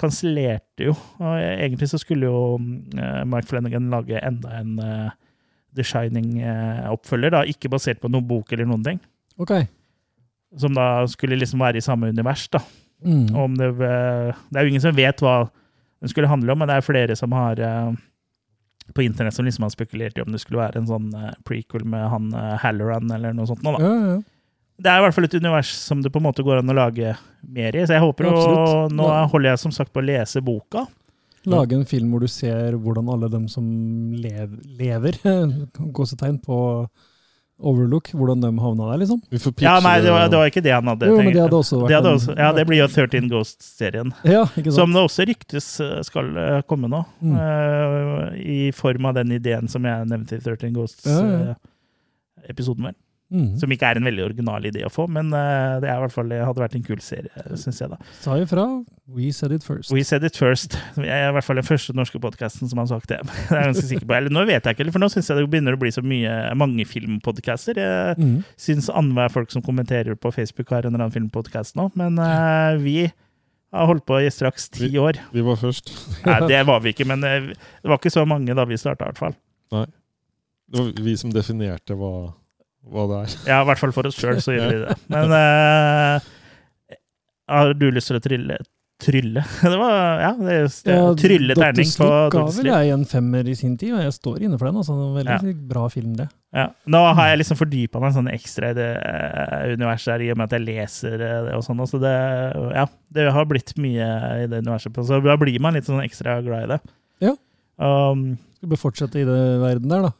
kansellerte 0.00 0.86
jo. 0.90 0.94
Og 1.20 1.34
egentlig 1.40 1.90
så 1.92 2.00
skulle 2.00 2.28
jo 2.30 2.42
eh, 2.98 3.22
Mark 3.28 3.48
Flanagan 3.50 3.90
lage 3.92 4.20
enda 4.24 4.54
en 4.60 4.78
eh, 4.84 5.10
The 5.76 5.84
Shining-oppfølger, 5.86 7.30
da, 7.36 7.44
ikke 7.46 7.70
basert 7.70 8.00
på 8.02 8.10
noen 8.10 8.26
bok 8.26 8.52
eller 8.52 8.66
noen 8.68 8.84
ting. 8.86 9.00
Ok. 9.40 9.54
Som 10.58 10.74
da 10.74 11.06
skulle 11.10 11.38
liksom 11.38 11.62
være 11.62 11.78
i 11.78 11.84
samme 11.84 12.10
univers, 12.10 12.48
da. 12.50 12.62
Mm. 13.06 13.28
Om 13.38 13.54
det, 13.56 13.70
det 13.78 14.58
er 14.58 14.66
jo 14.66 14.72
ingen 14.72 14.82
som 14.82 14.96
vet 14.96 15.22
hva 15.24 15.36
den 16.00 16.10
skulle 16.10 16.28
handle 16.28 16.52
om, 16.52 16.58
men 16.60 16.68
det 16.68 16.80
er 16.80 16.84
flere 16.84 17.16
som 17.16 17.32
har 17.36 17.60
på 18.94 19.04
internett 19.04 19.36
som 19.36 19.46
liksom 19.46 19.66
har 19.66 19.72
spekulert 19.74 20.18
i 20.18 20.24
om 20.24 20.32
det 20.32 20.42
skulle 20.42 20.60
være 20.60 20.80
en 20.80 20.88
sånn 20.90 21.08
eh, 21.16 21.32
prequel 21.46 21.84
med 21.88 22.06
han 22.12 22.30
eh, 22.36 22.54
Halloran 22.62 23.10
eller 23.14 23.34
noe 23.36 23.48
sånt. 23.50 23.64
Nå, 23.66 23.76
da. 23.76 23.86
Ja, 23.86 24.12
ja. 24.14 24.20
Det 24.80 24.88
er 24.88 25.02
i 25.02 25.04
hvert 25.04 25.12
fall 25.12 25.26
et 25.28 25.36
univers 25.36 25.70
som 25.76 26.00
det 26.00 26.08
på 26.12 26.22
en 26.22 26.24
måte 26.24 26.44
går 26.46 26.62
an 26.62 26.72
å 26.72 26.76
lage 26.78 27.12
mer 27.44 27.76
i, 27.76 27.82
så 27.84 27.98
jeg 27.98 28.04
håper 28.04 28.30
jo. 28.30 28.36
Nå 28.96 29.08
holder 29.28 29.50
jeg 29.52 29.60
som 29.60 29.74
sagt 29.76 29.92
på 29.92 30.00
å 30.00 30.06
lese 30.08 30.40
boka. 30.40 30.86
Lage 31.48 31.76
en 31.76 31.84
film 31.88 32.12
hvor 32.12 32.24
du 32.24 32.28
ser 32.28 32.76
hvordan 32.80 33.08
alle 33.12 33.28
dem 33.32 33.46
som 33.48 33.66
lev, 34.16 34.56
lever, 34.80 35.16
gåsetegn 35.96 36.40
på 36.44 36.56
Overlook, 37.60 38.08
hvordan 38.16 38.40
de 38.40 38.48
havna 38.62 38.86
der, 38.92 38.98
liksom. 39.02 39.20
Vi 39.30 39.38
får 39.38 39.52
Ja, 39.64 39.74
nei, 39.84 40.00
det 40.00 40.12
var, 40.14 40.28
det. 40.28 40.38
var 40.40 40.50
ikke 40.50 40.62
det 40.64 40.72
han 40.72 40.86
hadde 40.88 41.06
Jo, 41.10 41.16
men 41.20 41.32
det 41.34 41.42
hadde 41.42 41.58
også 41.58 41.80
vært 41.82 41.90
Det 41.92 41.98
hadde 41.98 42.12
også, 42.16 42.36
ja, 42.38 42.48
det 42.56 42.64
blir 42.68 42.80
jo 42.80 42.86
13 42.88 43.28
Ghosts-serien. 43.32 44.14
Ja. 44.30 44.44
Som 44.72 44.94
det 44.94 45.02
også 45.02 45.26
ryktes 45.28 45.68
eh, 45.84 45.98
skal 46.06 46.26
eh, 46.40 46.60
komme 46.68 46.88
nå. 46.90 47.02
Mm. 47.20 47.34
Uh, 47.36 48.30
I 48.40 48.60
form 48.76 49.10
av 49.10 49.18
den 49.20 49.32
ideen 49.36 49.68
som 49.70 49.84
jeg 49.84 50.08
nevnte 50.08 50.38
i 50.38 50.40
13 50.40 50.50
Ja, 50.50 50.70
ja. 50.70 50.74
Ghosts-episoden 50.80 52.90
vår. 52.90 52.96
Mm. 53.30 53.52
Som 53.60 53.70
ikke 53.70 53.86
er 53.86 53.98
en 54.00 54.06
veldig 54.08 54.24
original 54.26 54.64
idé 54.66 54.80
å 54.82 54.90
få, 54.90 55.04
men 55.06 55.28
eh, 55.32 55.76
det 55.82 55.86
er 55.86 56.00
i 56.00 56.02
hvert 56.02 56.14
fall, 56.16 56.32
hadde 56.34 56.62
vært 56.64 56.72
en 56.74 56.82
kul 56.82 56.98
serie, 56.98 57.30
syns 57.54 57.78
jeg. 57.78 57.90
da. 57.92 57.98
Sa 58.24 58.34
ifra. 58.42 58.64
We 59.10 59.28
said 59.34 59.52
it 59.54 59.62
first. 59.66 59.92
We 59.94 60.02
said 60.06 60.24
it 60.26 60.34
first. 60.38 60.74
Jeg 60.98 61.10
er 61.14 61.28
i 61.30 61.34
hvert 61.36 61.46
fall 61.46 61.58
den 61.60 61.66
første 61.66 61.94
norske 61.94 62.18
podkasten 62.22 62.66
som 62.70 62.78
har 62.82 62.88
sagt 62.90 63.06
det. 63.10 63.20
Det 63.50 63.54
er 63.54 63.62
jeg 63.62 63.70
ganske 63.72 63.86
sikker 63.92 64.06
på. 64.10 64.16
Eller 64.18 64.34
nå 64.34 64.42
vet 64.50 64.66
jeg 64.66 64.74
ikke, 64.78 64.90
for 64.94 65.02
nå 65.02 65.08
syns 65.14 65.30
jeg 65.30 65.38
det 65.38 65.46
begynner 65.50 65.78
å 65.78 65.80
bli 65.82 65.92
så 65.94 66.02
mye 66.02 66.34
mange 66.58 66.86
filmpodcaster. 66.90 67.78
Jeg 67.78 68.18
Mm. 68.20 68.42
syns 68.58 68.90
annenhver 68.90 69.30
folk 69.30 69.50
som 69.54 69.62
kommenterer 69.62 70.18
på 70.18 70.32
Facebook, 70.34 70.70
har 70.74 70.82
en 70.86 70.90
eller 70.94 71.06
annen 71.06 71.14
filmpodkast 71.14 71.76
nå. 71.78 71.86
Men 71.94 72.18
uh, 72.18 72.74
vi 72.82 73.08
Har 73.72 73.86
holdt 73.86 74.02
på 74.10 74.16
i 74.18 74.26
straks 74.34 74.66
ti 74.74 74.88
år. 74.98 75.20
Vi 75.30 75.44
var 75.46 75.54
først. 75.60 75.92
Nei, 76.26 76.40
det 76.50 76.64
var 76.66 76.80
vi 76.82 76.90
ikke, 76.90 77.06
men 77.06 77.22
eh, 77.22 77.52
det 77.54 77.86
var 77.86 78.00
ikke 78.02 78.10
så 78.10 78.24
mange 78.26 78.50
da 78.58 78.64
vi 78.66 78.74
starta, 78.74 79.06
i 79.06 79.12
hvert 79.12 79.20
fall. 79.22 79.36
Nei. 79.70 79.84
Det 80.70 80.80
var 80.82 80.90
vi 81.06 81.14
som 81.20 81.30
definerte 81.30 81.94
hva, 81.94 82.32
hva 82.88 83.06
det 83.10 83.22
er. 83.22 83.38
Ja, 83.50 83.62
i 83.62 83.68
hvert 83.68 83.80
fall 83.82 83.92
for 83.94 84.08
oss 84.08 84.18
sjøl, 84.18 84.40
så 84.42 84.56
gjør 84.56 84.70
vi 84.72 84.82
det. 84.86 84.98
Men 85.12 85.32
uh, 85.36 86.28
har 87.50 87.74
du 87.76 87.88
lyst 87.92 88.10
til 88.12 88.18
å 88.20 88.22
trylle? 88.24 88.60
Trylle? 89.00 89.40
Det 89.64 89.76
var 89.80 89.94
Ja, 90.20 90.30
det 90.36 90.52
er 90.52 90.66
det, 90.68 90.92
Ja, 90.92 91.04
trylle 91.16 91.54
terning 91.56 91.88
på 91.88 92.04
Sleep 92.04 92.34
ga 92.34 92.42
vel 92.52 92.66
jeg 92.68 92.90
en 92.92 93.04
femmer 93.08 93.46
i 93.48 93.54
sin 93.56 93.78
tid, 93.80 93.94
og 93.96 94.02
jeg 94.04 94.12
står 94.12 94.42
inne 94.44 94.58
for 94.60 94.68
den. 94.68 94.76
altså. 94.82 94.92
En 94.92 95.14
Veldig 95.16 95.54
bra 95.70 95.86
film, 95.92 96.10
det. 96.18 96.26
Ja. 96.52 96.66
Nå 96.90 97.00
har 97.16 97.30
jeg 97.30 97.40
liksom 97.40 97.56
fordypa 97.56 98.02
meg 98.02 98.12
sånn 98.12 98.28
ekstra 98.28 98.72
i 98.74 98.76
det 98.76 98.88
eh, 98.98 99.72
universet 99.72 100.12
her, 100.12 100.24
i 100.26 100.28
og 100.34 100.40
med 100.40 100.50
at 100.50 100.56
jeg 100.58 100.66
leser 100.66 101.16
det 101.22 101.30
og 101.56 101.64
sånn. 101.64 101.80
Så 101.88 102.00
det, 102.02 102.12
ja, 102.76 102.84
det 103.16 103.28
har 103.32 103.48
blitt 103.48 103.72
mye 103.80 104.10
i 104.42 104.50
det 104.50 104.60
universet. 104.66 105.00
Så 105.08 105.22
da 105.24 105.38
blir 105.40 105.56
man 105.64 105.78
litt 105.78 105.88
sånn 105.88 106.02
ekstra 106.04 106.36
glad 106.44 106.66
i 106.66 106.70
det. 106.74 106.80
Ja. 107.24 107.32
Um, 107.80 108.34
Skal 108.58 108.74
vi 108.74 108.80
fortsette 108.84 109.22
i 109.22 109.24
det 109.24 109.40
verden 109.64 109.88
der, 109.94 110.10
da? 110.10 110.12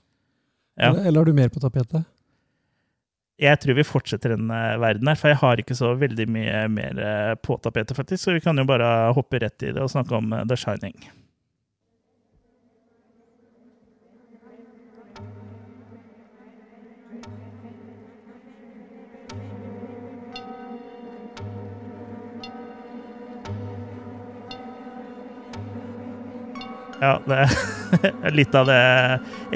Ja. 0.81 0.89
Eller, 0.95 1.11
eller 1.11 1.21
har 1.21 1.29
du 1.29 1.37
mer 1.37 1.53
på 1.53 1.61
tapetet? 1.61 2.07
Jeg 3.41 3.61
tror 3.61 3.79
vi 3.79 3.85
fortsetter 3.89 4.35
den 4.35 4.51
eh, 4.53 4.77
verden 4.81 5.09
her, 5.09 5.17
for 5.17 5.33
jeg 5.33 5.41
har 5.41 5.63
ikke 5.63 5.77
så 5.79 5.95
veldig 5.97 6.27
mye 6.29 6.67
mer 6.73 7.01
eh, 7.01 7.33
på 7.41 7.57
tapetet, 7.65 7.97
faktisk. 7.97 8.25
Så 8.25 8.37
vi 8.37 8.45
kan 8.45 8.61
jo 8.61 8.67
bare 8.69 9.13
hoppe 9.17 9.41
rett 9.41 9.65
i 9.65 9.73
det 9.73 9.81
og 9.81 9.93
snakke 9.93 10.21
om 10.21 10.33
eh, 10.37 10.45
The 10.45 10.61
Shining. 10.61 11.09
Ja, 27.01 27.17
det 27.25 27.47
litt 28.39 28.55
av 28.55 28.67
det 28.71 28.81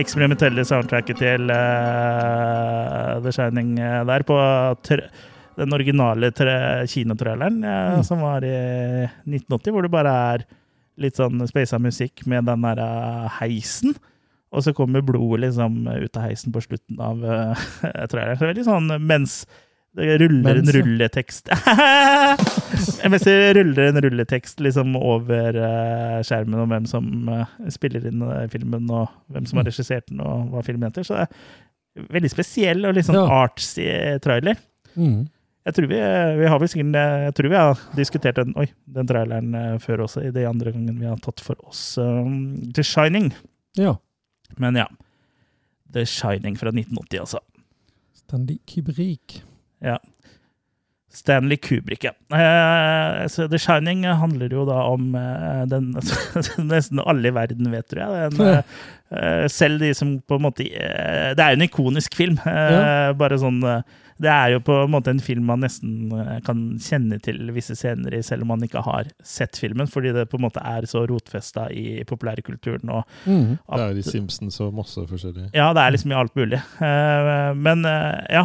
eksperimentelle 0.01 0.65
soundtracket 0.67 1.19
til 1.21 1.51
uh, 1.51 3.21
The 3.25 3.33
Shining 3.35 3.77
eh, 3.79 4.01
der, 4.09 4.25
på 4.27 4.39
den 5.55 5.73
originale 5.77 6.31
tra- 6.35 6.87
kinotraileren 6.91 7.61
eh, 7.65 7.93
Mm. 7.95 8.03
som 8.07 8.21
var 8.25 8.43
i 8.47 8.55
1980, 9.29 9.71
hvor 9.73 9.83
det 9.87 9.93
bare 9.95 10.15
er 10.35 10.45
litt 10.99 11.17
sånn 11.19 11.43
spasa 11.51 11.79
musikk 11.83 12.25
med 12.31 12.47
den 12.47 12.63
der 12.63 12.81
heisen. 13.41 13.95
Og 14.55 14.63
så 14.63 14.71
kommer 14.75 15.03
blodet 15.03 15.49
liksom 15.49 15.81
ut 15.89 16.17
av 16.17 16.23
heisen 16.29 16.53
på 16.55 16.63
slutten 16.63 17.01
av 17.03 17.23
uh, 17.25 17.65
traileren. 18.11 18.39
Så 18.39 18.47
veldig 18.51 18.67
sånn 18.67 18.93
mens 19.03 19.41
det 19.95 20.19
ruller 20.19 20.57
Mens, 20.59 20.69
en 20.69 20.75
rulletekst 20.81 21.51
Mens 23.11 23.27
det 23.29 23.35
ruller 23.59 23.91
en 23.93 24.01
rulletekst 24.03 24.63
liksom 24.65 24.97
over 24.99 25.55
eh, 25.55 26.17
skjermen 26.27 26.65
om 26.65 26.73
hvem 26.73 26.89
som 26.91 27.29
eh, 27.31 27.53
spiller 27.71 28.09
inn 28.11 28.25
eh, 28.27 28.49
filmen, 28.51 28.89
og 28.91 29.13
hvem 29.31 29.47
som 29.47 29.61
har 29.61 29.69
regissert 29.69 30.09
den, 30.11 30.23
og 30.25 30.51
hva 30.51 30.65
filmen 30.67 30.89
heter. 30.89 31.07
Så 31.07 31.21
det 31.21 31.29
er 32.03 32.11
veldig 32.17 32.33
spesiell 32.33 32.89
og 32.89 32.97
litt 32.97 33.07
sånn 33.07 33.21
Ja. 33.21 33.29
artsy 33.45 33.87
trailer. 34.25 34.59
Mm. 34.99 35.29
Jeg 35.65 35.79
tror 35.79 35.89
vi, 35.89 36.01
vi 36.43 36.49
har 36.51 36.67
sikkert 36.69 36.99
Jeg 36.99 37.35
tror 37.39 37.49
vi 37.55 37.57
har 37.63 37.87
diskutert 37.97 38.43
den, 38.43 38.53
oi, 38.61 38.67
den 38.99 39.09
traileren 39.09 39.79
før 39.81 40.05
også, 40.09 40.27
i 40.27 40.35
de 40.35 40.45
andre 40.49 40.75
gangene 40.75 40.99
vi 40.99 41.09
har 41.09 41.23
tatt 41.25 41.41
for 41.41 41.57
oss 41.65 41.95
um, 42.03 42.53
The 42.75 42.85
Shining. 42.85 43.31
Ja. 43.79 43.95
Men 44.59 44.77
ja. 44.83 44.91
The 45.95 46.05
Shining 46.11 46.59
fra 46.59 46.75
1980, 46.75 47.21
altså. 47.23 47.41
Stanley 48.25 48.59
Kubrick. 48.67 49.45
Ja. 49.85 49.99
Stanley 51.15 51.57
Kubrick, 51.63 52.03
ja. 52.09 52.11
Eh, 52.35 53.27
så 53.31 53.45
The 53.47 53.59
Shining 53.63 54.03
handler 54.19 54.51
jo 54.51 54.65
da 54.67 54.81
om 54.91 55.13
eh, 55.15 55.61
den 55.71 55.93
Nesten 56.73 56.99
alle 57.05 57.31
i 57.31 57.35
verden 57.37 57.69
vet, 57.71 57.87
tror 57.93 58.03
jeg. 58.03 58.33
Den, 58.35 58.49
eh, 58.49 58.81
eh, 59.15 59.45
selv 59.53 59.79
de 59.85 59.93
som 59.95 60.17
på 60.27 60.41
en 60.41 60.47
måte 60.49 60.67
eh, 60.67 61.31
Det 61.39 61.45
er 61.45 61.55
jo 61.55 61.61
en 61.61 61.69
ikonisk 61.69 62.19
film. 62.19 62.41
eh, 62.43 63.13
Bare 63.21 63.39
sånn 63.39 63.61
Det 64.23 64.31
er 64.31 64.53
jo 64.53 64.61
på 64.63 64.75
en 64.85 64.93
måte 64.93 65.11
en 65.11 65.21
film 65.23 65.49
man 65.49 65.65
nesten 65.65 66.13
eh, 66.15 66.37
kan 66.47 66.61
kjenne 66.83 67.19
til 67.25 67.51
visse 67.55 67.75
scener 67.75 68.15
i, 68.15 68.21
selv 68.23 68.45
om 68.45 68.53
man 68.53 68.63
ikke 68.63 68.83
har 68.87 69.09
sett 69.27 69.59
filmen, 69.59 69.89
fordi 69.91 70.13
det 70.15 70.29
på 70.31 70.39
en 70.39 70.45
måte 70.47 70.63
er 70.63 70.87
så 70.91 71.03
rotfesta 71.11 71.67
i 71.75 72.05
populærkulturen. 72.07 72.93
og 72.95 73.03
Mm. 73.27 73.59
Det 73.59 73.81
er 73.81 73.99
i 73.99 74.05
Simpsons 74.05 74.61
og 74.61 74.75
masse 74.75 75.01
forskjellig. 75.09 75.49
ja, 75.55 75.73
det 75.75 75.83
er 75.83 75.95
liksom 75.95 76.13
i 76.13 76.19
alt 76.19 76.35
mulig. 76.39 76.61
Eh, 76.85 77.51
men 77.59 77.85
eh, 77.89 78.25
ja, 78.37 78.45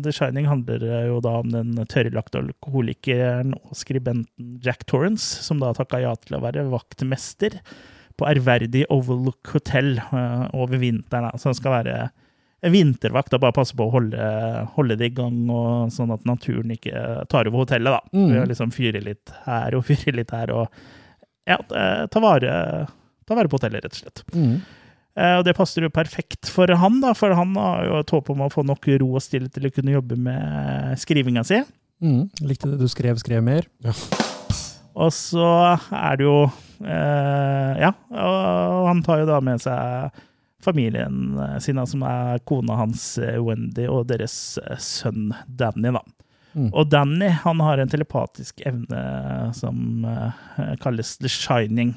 The 0.00 0.12
Shining 0.12 0.48
handler 0.48 0.84
jo 1.08 1.20
da 1.24 1.36
om 1.40 1.50
den 1.52 1.74
tørrlagte 1.90 2.40
alkoholikeren 2.40 3.54
og 3.54 3.76
skribenten 3.76 4.58
Jack 4.64 4.86
Torrance, 4.86 5.42
som 5.44 5.60
da 5.60 5.72
takka 5.76 6.00
ja 6.00 6.14
til 6.16 6.38
å 6.38 6.42
være 6.44 6.68
vaktmester 6.72 7.60
på 8.20 8.28
ærverdig 8.28 8.86
Overlook 8.92 9.52
Hotel 9.54 9.98
over 10.52 10.76
vinteren. 10.80 11.28
da. 11.30 11.38
Så 11.38 11.50
han 11.50 11.58
skal 11.58 11.76
være 11.78 11.98
vintervakt 12.60 13.32
og 13.36 13.40
bare 13.40 13.56
passe 13.56 13.72
på 13.76 13.86
å 13.86 13.92
holde, 13.94 14.24
holde 14.76 14.96
det 15.00 15.06
i 15.10 15.14
gang, 15.16 15.38
og 15.48 15.92
sånn 15.94 16.12
at 16.12 16.26
naturen 16.28 16.74
ikke 16.74 17.24
tar 17.32 17.48
over 17.48 17.62
hotellet. 17.64 17.94
da. 17.96 18.00
Mm. 18.12 18.26
Ved 18.34 18.42
å 18.42 18.48
liksom 18.50 18.74
fyre 18.74 19.00
litt 19.04 19.32
her 19.46 19.76
og 19.78 19.86
fyre 19.90 20.12
litt 20.18 20.34
her, 20.36 20.52
og 20.52 20.68
ja, 21.48 21.56
eh, 21.56 22.04
ta 22.12 22.20
vare, 22.20 22.52
ta 23.26 23.38
vare 23.38 23.48
på 23.48 23.56
hotellet, 23.56 23.84
rett 23.86 23.96
og 23.96 24.02
slett. 24.02 24.24
Mm. 24.36 24.58
Eh, 25.16 25.34
Og 25.40 25.44
det 25.48 25.56
passer 25.56 25.82
jo 25.82 25.90
perfekt 25.90 26.50
for 26.52 26.68
han, 26.68 27.00
da, 27.02 27.14
for 27.16 27.32
han 27.34 27.56
har 27.58 27.88
jo 27.88 27.98
et 28.04 28.12
håp 28.14 28.28
om 28.30 28.44
å 28.44 28.50
få 28.52 28.62
nok 28.68 28.86
ro 29.00 29.08
og 29.16 29.24
stille 29.24 29.48
til 29.50 29.66
å 29.66 29.72
kunne 29.74 29.96
jobbe 29.96 30.16
med 30.20 30.98
skrivinga 31.00 31.42
si. 31.48 31.62
Mm. 32.04 32.28
Likte 32.46 32.68
det 32.70 32.78
du 32.80 32.86
skrev, 32.88 33.18
skrev 33.20 33.42
mer. 33.44 33.66
Og 35.00 35.10
så 35.14 35.48
er 35.94 36.16
det 36.18 36.24
jo 36.26 36.36
eh, 36.84 37.74
Ja, 37.80 37.90
og 38.10 38.86
han 38.90 39.02
tar 39.06 39.22
jo 39.22 39.28
da 39.28 39.38
med 39.44 39.60
seg 39.62 40.10
familien 40.64 41.38
sin, 41.62 41.80
som 41.86 42.02
er 42.06 42.40
kona 42.48 42.76
hans 42.80 43.04
eh, 43.18 43.38
Wendy, 43.42 43.86
og 43.88 44.06
deres 44.10 44.58
eh, 44.64 44.76
sønn 44.80 45.30
Danny, 45.46 45.92
da. 45.96 46.02
Mm. 46.54 46.70
Og 46.74 46.88
Danny 46.90 47.28
han 47.44 47.60
har 47.62 47.78
en 47.78 47.90
telepatisk 47.90 48.60
evne 48.66 49.00
som 49.54 50.02
uh, 50.02 50.32
kalles 50.82 51.12
The 51.22 51.30
Shining. 51.30 51.92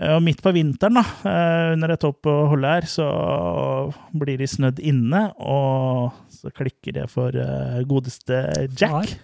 Eh, 0.00 0.12
Og 0.16 0.22
midt 0.24 0.42
på 0.44 0.52
vinteren, 0.56 0.98
da, 1.00 1.04
eh, 1.28 1.72
under 1.74 1.94
et 1.94 2.04
opphold 2.08 2.64
her, 2.68 2.86
så 2.88 3.06
blir 4.16 4.40
de 4.40 4.48
snødd 4.48 4.80
inne, 4.80 5.26
og 5.40 6.12
så 6.32 6.52
klikker 6.52 6.96
det 7.00 7.08
for 7.12 7.36
eh, 7.36 7.80
godeste 7.88 8.44
Jack. 8.76 8.92
Far? 8.92 9.16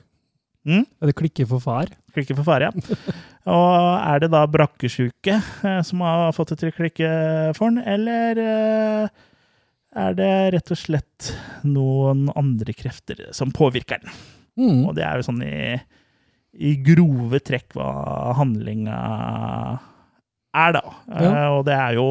Mm? 0.67 0.83
Ja, 0.85 1.07
Det 1.07 1.17
klikker 1.17 1.47
for 1.47 1.61
far. 1.63 1.93
Klikker 2.13 2.37
for 2.37 2.45
far, 2.45 2.67
ja. 2.67 2.73
Og 3.47 3.75
er 4.03 4.23
det 4.25 4.33
da 4.35 4.43
brakkesjuke 4.51 5.37
eh, 5.39 5.83
som 5.87 6.03
har 6.03 6.35
fått 6.35 6.55
det 6.55 6.61
til 6.63 6.73
å 6.73 6.77
klikke 6.77 7.11
for 7.55 7.69
han, 7.69 7.79
eller 7.79 8.41
eh, 8.43 9.21
er 9.97 10.17
det 10.19 10.33
rett 10.57 10.73
og 10.75 10.81
slett 10.81 11.31
noen 11.65 12.27
andre 12.35 12.75
krefter 12.77 13.29
som 13.37 13.55
påvirker 13.55 14.03
den? 14.03 14.17
Mm. 14.59 14.81
Og 14.89 14.97
det 14.97 15.05
er 15.07 15.21
jo 15.21 15.29
sånn 15.29 15.45
i, 15.47 15.77
i 16.59 16.75
grove 16.83 17.39
trekk 17.45 17.77
hva 17.79 18.35
handlinga 18.41 18.99
er, 20.57 20.75
da. 20.75 20.83
Ja. 21.07 21.31
Eh, 21.31 21.49
og 21.55 21.65
det 21.69 21.79
er 21.79 21.99
jo 22.01 22.11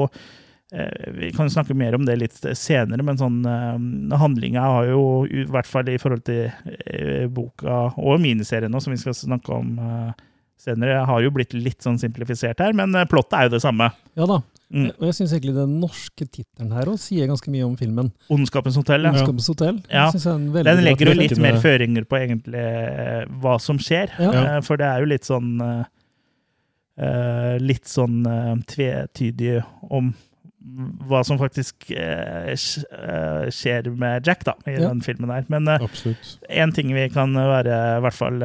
Vi 1.16 1.30
kan 1.32 1.48
snakke 1.48 1.76
mer 1.78 1.94
om 1.96 2.04
det 2.04 2.16
litt 2.18 2.40
senere, 2.58 3.04
men 3.06 3.20
sånn 3.20 3.46
handlinga 4.18 4.64
har 4.66 4.88
jo, 4.90 5.04
i 5.30 5.46
hvert 5.48 5.70
fall 5.70 5.88
i 5.88 6.00
forhold 6.02 6.26
til 6.28 7.30
boka 7.32 7.94
og 8.02 8.18
miniserien 8.20 8.74
nå, 8.74 8.82
som 8.84 8.92
vi 8.92 9.00
skal 9.00 9.16
snakke 9.16 9.56
om 9.56 9.70
senere, 10.58 11.06
har 11.06 11.22
jo 11.22 11.32
blitt 11.36 11.54
litt 11.54 11.82
sånn 11.86 11.98
simplifisert 12.02 12.60
her, 12.64 12.74
men 12.74 12.94
eh, 12.96 13.06
plottet 13.10 13.34
er 13.38 13.48
jo 13.50 13.56
det 13.58 13.62
samme. 13.66 13.92
Ja 14.18 14.26
da. 14.30 14.42
Mm. 14.74 14.88
Og 14.98 15.04
jeg 15.06 15.14
syns 15.20 15.34
egentlig 15.36 15.54
den 15.56 15.76
norske 15.80 16.26
tittelen 16.26 16.72
her 16.74 16.90
også 16.90 17.12
sier 17.12 17.28
ganske 17.30 17.52
mye 17.54 17.66
om 17.68 17.76
filmen. 17.78 18.08
Ondskapens 18.34 18.76
hotell. 18.80 19.06
Ja. 19.06 19.12
Ondskapens 19.14 19.48
hotell. 19.52 19.78
Ja. 19.94 20.08
Den 20.66 20.82
legger 20.84 21.12
jo 21.12 21.18
litt 21.20 21.38
mer 21.40 21.60
føringer 21.62 22.08
på 22.10 22.18
egentlig 22.18 22.64
eh, 22.66 23.28
hva 23.44 23.60
som 23.62 23.78
skjer. 23.78 24.10
Ja. 24.18 24.32
Eh, 24.56 24.58
For 24.66 24.82
det 24.82 24.88
er 24.90 25.04
jo 25.06 25.12
litt 25.14 25.28
sånn 25.28 25.54
Litt 27.60 27.90
sånn 27.92 28.22
tvetydig 28.72 29.58
om 29.92 30.14
hva 31.10 31.20
som 31.28 31.36
faktisk 31.38 31.90
skjer 31.92 33.90
med 34.00 34.26
Jack 34.26 34.46
da, 34.48 34.54
i 34.66 34.78
Ja. 34.78 34.88
den 34.88 35.02
filmen 35.04 35.30
her. 35.30 35.44
Men 35.52 35.68
én 36.50 36.74
ting 36.74 36.94
vi 36.96 37.10
kan 37.12 37.34
være 37.36 37.98
i 37.98 38.02
hvert 38.02 38.16
fall 38.16 38.40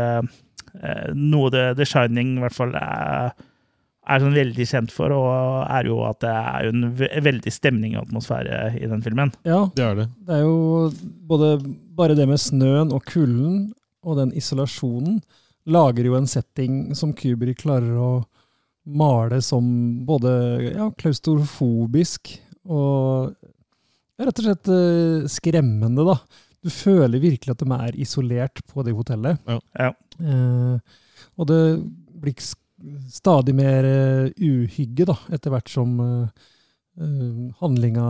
Noe 1.17 1.51
det 1.55 1.65
The 1.79 1.87
Shining 1.89 2.37
i 2.37 2.43
hvert 2.45 2.57
fall 2.57 2.75
er, 2.79 3.33
er 4.11 4.23
sånn 4.23 4.37
veldig 4.37 4.67
kjent 4.71 4.95
for, 4.95 5.13
og 5.15 5.29
er 5.71 5.89
jo 5.91 5.99
at 6.09 6.21
det 6.25 6.31
er 6.33 6.67
jo 6.69 6.73
en 6.75 6.87
veldig 7.27 7.53
stemning 7.55 7.97
og 7.99 8.07
atmosfære 8.09 8.61
i 8.81 8.87
den 8.91 9.03
filmen. 9.05 9.33
Ja, 9.47 9.65
Det 9.77 9.85
er 9.87 9.95
det. 10.01 10.09
det 10.27 10.39
er 10.39 10.43
jo 10.47 10.91
både 11.31 11.53
bare 11.99 12.17
det 12.19 12.27
med 12.31 12.41
snøen 12.41 12.93
og 12.97 13.05
kulden 13.11 13.71
og 14.03 14.17
den 14.17 14.33
isolasjonen 14.39 15.21
lager 15.71 16.07
jo 16.09 16.15
en 16.17 16.27
setting 16.31 16.95
som 16.97 17.13
Kubrick 17.13 17.61
klarer 17.67 17.93
å 18.01 18.11
male 18.91 19.43
som 19.45 19.67
både 20.09 20.31
ja, 20.73 20.87
klaustrofobisk 20.99 22.33
og 22.65 23.35
rett 24.21 24.41
og 24.41 24.47
slett 24.47 24.71
eh, 24.73 25.27
skremmende, 25.31 26.05
da. 26.09 26.17
Du 26.61 26.71
føler 26.73 27.23
virkelig 27.23 27.55
at 27.55 27.63
de 27.63 27.77
er 27.77 28.01
isolert 28.05 28.61
på 28.69 28.85
det 28.85 28.93
hotellet. 28.97 29.41
Ja. 29.49 29.59
Ja. 29.79 29.93
Eh, 30.21 30.99
Og 31.41 31.47
det 31.49 31.61
blir 32.21 32.37
stadig 33.13 33.55
mer 33.57 33.87
eh, 33.89 34.33
uhygge 34.37 35.07
da, 35.09 35.17
etter 35.33 35.53
hvert 35.53 35.69
som 35.73 35.99
uh, 36.01 36.29
eh, 37.01 37.49
handlinga 37.61 38.07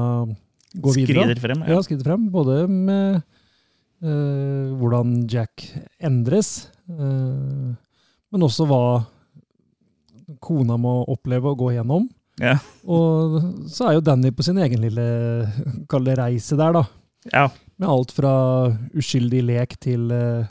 går 0.79 0.97
videre. 0.97 1.25
Skrider 1.27 1.43
frem. 1.43 1.65
Ja, 1.67 1.79
skrider 1.83 2.07
frem. 2.11 2.29
Både 2.31 2.65
med 2.71 3.21
eh, 4.03 4.75
hvordan 4.79 5.25
Jack 5.31 5.67
endres, 5.99 6.71
eh, 6.91 7.71
men 8.31 8.47
også 8.47 8.67
hva 8.71 8.83
kona 10.41 10.79
må 10.79 11.01
oppleve 11.11 11.51
å 11.51 11.59
gå 11.59 11.73
gjennom. 11.75 12.07
Ja. 12.41 12.55
Og 12.89 13.41
så 13.69 13.89
er 13.89 13.99
jo 13.99 14.05
Danny 14.07 14.31
på 14.33 14.47
sin 14.47 14.61
egen 14.63 14.81
lille 14.87 15.05
kall 15.91 16.07
reise 16.17 16.57
der, 16.57 16.79
da. 16.79 16.87
ja. 17.35 17.49
Med 17.81 17.89
alt 17.89 18.13
fra 18.13 18.33
uskyldig 18.93 19.41
lek 19.49 19.79
til 19.81 20.11
eh, 20.13 20.51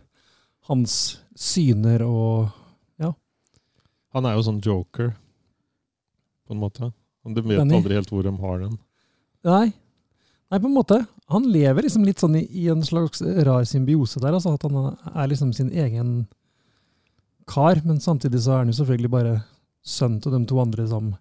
hans 0.69 0.93
syner 1.37 2.01
og 2.05 2.49
Han 4.09 4.25
er 4.25 4.33
jo 4.33 4.41
sånn 4.47 4.61
joker, 4.65 5.11
på 6.47 6.55
en 6.55 6.61
måte. 6.63 6.87
Du 7.29 7.41
vet 7.43 7.59
Danny? 7.59 7.75
aldri 7.77 7.93
helt 7.93 8.09
hvor 8.09 8.25
de 8.25 8.31
har 8.41 8.55
den. 8.63 8.71
Nei. 9.45 9.67
Nei, 10.49 10.57
på 10.57 10.65
en 10.65 10.73
måte. 10.73 10.97
Han 11.29 11.45
lever 11.53 11.85
liksom 11.85 12.07
litt 12.07 12.21
sånn 12.23 12.39
i, 12.39 12.41
i 12.57 12.65
en 12.73 12.81
slags 12.81 13.21
rar 13.21 13.67
symbiose 13.69 14.17
der. 14.23 14.33
altså 14.33 14.55
At 14.57 14.65
han 14.65 14.95
er 15.13 15.29
liksom 15.29 15.51
sin 15.53 15.69
egen 15.69 16.23
kar, 17.49 17.77
men 17.85 18.01
samtidig 18.01 18.41
så 18.41 18.55
er 18.55 18.63
han 18.63 18.73
jo 18.73 18.79
selvfølgelig 18.79 19.11
bare 19.13 19.35
sønn 19.85 20.17
til 20.23 20.33
de 20.33 20.41
to 20.49 20.57
andre 20.61 20.87
som 20.89 21.13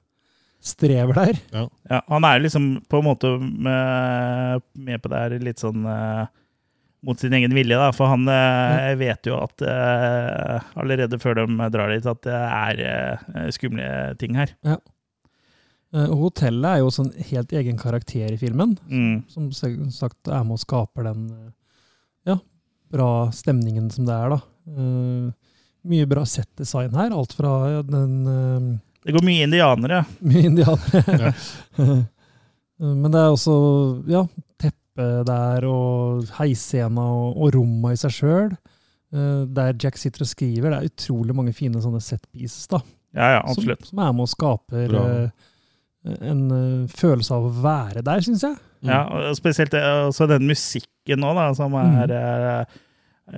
strever 0.60 1.14
der. 1.14 1.38
ja. 1.54 2.00
Han 2.08 2.24
er 2.26 2.40
liksom 2.42 2.80
på 2.90 2.98
en 3.00 3.06
måte 3.06 3.30
med, 3.40 4.62
med 4.74 5.02
på 5.02 5.08
det 5.12 5.22
her 5.22 5.36
litt 5.42 5.62
sånn 5.62 5.86
uh, 5.86 6.26
mot 7.06 7.18
sin 7.20 7.32
egen 7.38 7.54
vilje, 7.54 7.78
da. 7.78 7.92
For 7.94 8.10
han 8.10 8.26
eh, 8.26 8.96
vet 8.98 9.28
jo 9.30 9.36
at 9.38 9.62
uh, 9.62 10.58
allerede 10.74 11.20
før 11.22 11.38
de 11.44 11.68
drar 11.70 11.92
dit, 11.94 12.06
at 12.10 12.22
det 12.26 12.34
er 12.34 13.52
skumle 13.54 13.90
ting 14.18 14.34
her. 14.34 14.50
Ja. 14.66 14.80
Hotellet 15.94 16.68
er 16.68 16.80
jo 16.82 16.88
også 16.90 17.06
en 17.06 17.28
helt 17.30 17.52
egen 17.56 17.78
karakter 17.80 18.34
i 18.34 18.40
filmen, 18.40 18.74
Mm. 18.90 19.22
som 19.30 19.46
sagt 19.54 20.28
er 20.28 20.42
med 20.44 20.58
og 20.58 20.60
skaper 20.60 21.06
den 21.06 21.22
ja, 22.28 22.34
bra 22.92 23.30
stemningen 23.32 23.88
som 23.94 24.04
det 24.04 24.12
er, 24.18 24.34
da. 24.34 24.40
Eh, 24.68 25.54
mye 25.88 26.10
bra 26.10 26.26
settdesign 26.28 26.92
her. 26.98 27.14
Alt 27.16 27.32
fra 27.38 27.54
ja, 27.78 27.82
den 27.86 28.80
Det 29.08 29.14
går 29.16 29.24
mye 29.24 29.46
indianere. 29.48 30.02
Mye 30.28 30.46
indianere. 30.50 31.32
Ja. 31.78 31.94
Men 32.78 33.10
det 33.10 33.18
er 33.18 33.32
også 33.34 33.54
ja, 34.06 34.20
teppe 34.60 35.06
der, 35.26 35.64
og 35.66 36.28
heisscena 36.36 37.02
og, 37.10 37.32
og 37.42 37.56
romma 37.56 37.90
i 37.90 37.98
seg 37.98 38.12
sjøl. 38.14 38.52
Der 39.10 39.72
Jack 39.80 39.96
sitter 39.98 40.22
og 40.22 40.28
skriver. 40.30 40.70
Det 40.70 40.78
er 40.78 40.90
utrolig 40.92 41.34
mange 41.34 41.54
fine 41.56 41.80
sånne 41.82 41.98
set 42.04 42.22
pieces 42.30 42.68
da, 42.70 42.78
Ja, 43.16 43.32
ja, 43.38 43.40
absolutt. 43.48 43.88
som 43.88 43.98
er 44.04 44.12
med 44.14 44.26
og 44.28 44.30
skaper 44.30 44.84
Bra. 44.92 45.02
eh, 45.24 45.48
en 46.28 46.42
eh, 46.54 46.86
følelse 46.92 47.34
av 47.34 47.48
å 47.48 47.54
være 47.64 48.04
der, 48.06 48.22
syns 48.28 48.44
jeg. 48.46 48.54
Ja, 48.86 49.00
og 49.10 49.34
spesielt 49.40 49.72
det, 49.74 49.80
også 50.12 50.28
den 50.30 50.46
musikken 50.46 51.24
nå, 51.24 51.32
da, 51.34 51.48
som 51.58 51.74
er 51.80 52.14
eh, 52.14 52.78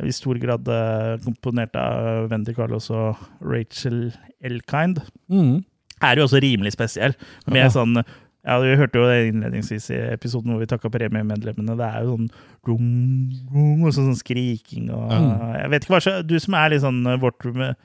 i 0.06 0.12
stor 0.14 0.38
grad 0.38 0.68
eh, 0.68 1.16
komponert 1.24 1.74
av 1.76 2.28
Wendy 2.30 2.54
Carlos 2.54 2.90
og 2.94 3.16
Rachel 3.42 4.12
Elkind, 4.42 5.02
Mm. 5.30 5.64
er 6.02 6.16
jo 6.16 6.24
også 6.24 6.40
rimelig 6.42 6.72
spesiell. 6.72 7.14
Med 7.46 7.64
Ja. 7.64 7.68
sånn 7.68 8.04
ja, 8.44 8.58
Vi 8.58 8.76
hørte 8.76 8.94
jo 8.94 9.04
det 9.06 9.34
innledningsvis 9.34 9.90
i 9.90 9.98
episoden 10.14 10.50
hvor 10.52 10.60
vi 10.60 10.66
takka 10.66 10.88
premiemedlemmene. 10.88 11.76
Det 11.76 11.86
er 11.94 12.02
jo 12.04 12.16
sånn 12.16 12.30
rum, 12.66 13.30
rum, 13.52 13.82
og 13.84 13.92
sånn, 13.92 14.08
sånn 14.14 14.22
skriking 14.22 14.90
og 14.90 15.10
Mm. 15.10 15.60
Jeg 15.60 15.70
vet 15.70 15.84
ikke 15.84 16.00
hva 16.00 16.26
Du 16.26 16.38
som 16.38 16.54
er 16.54 16.70
litt 16.70 16.80
sånn 16.82 17.06
eh, 17.06 17.18
vårt 17.18 17.76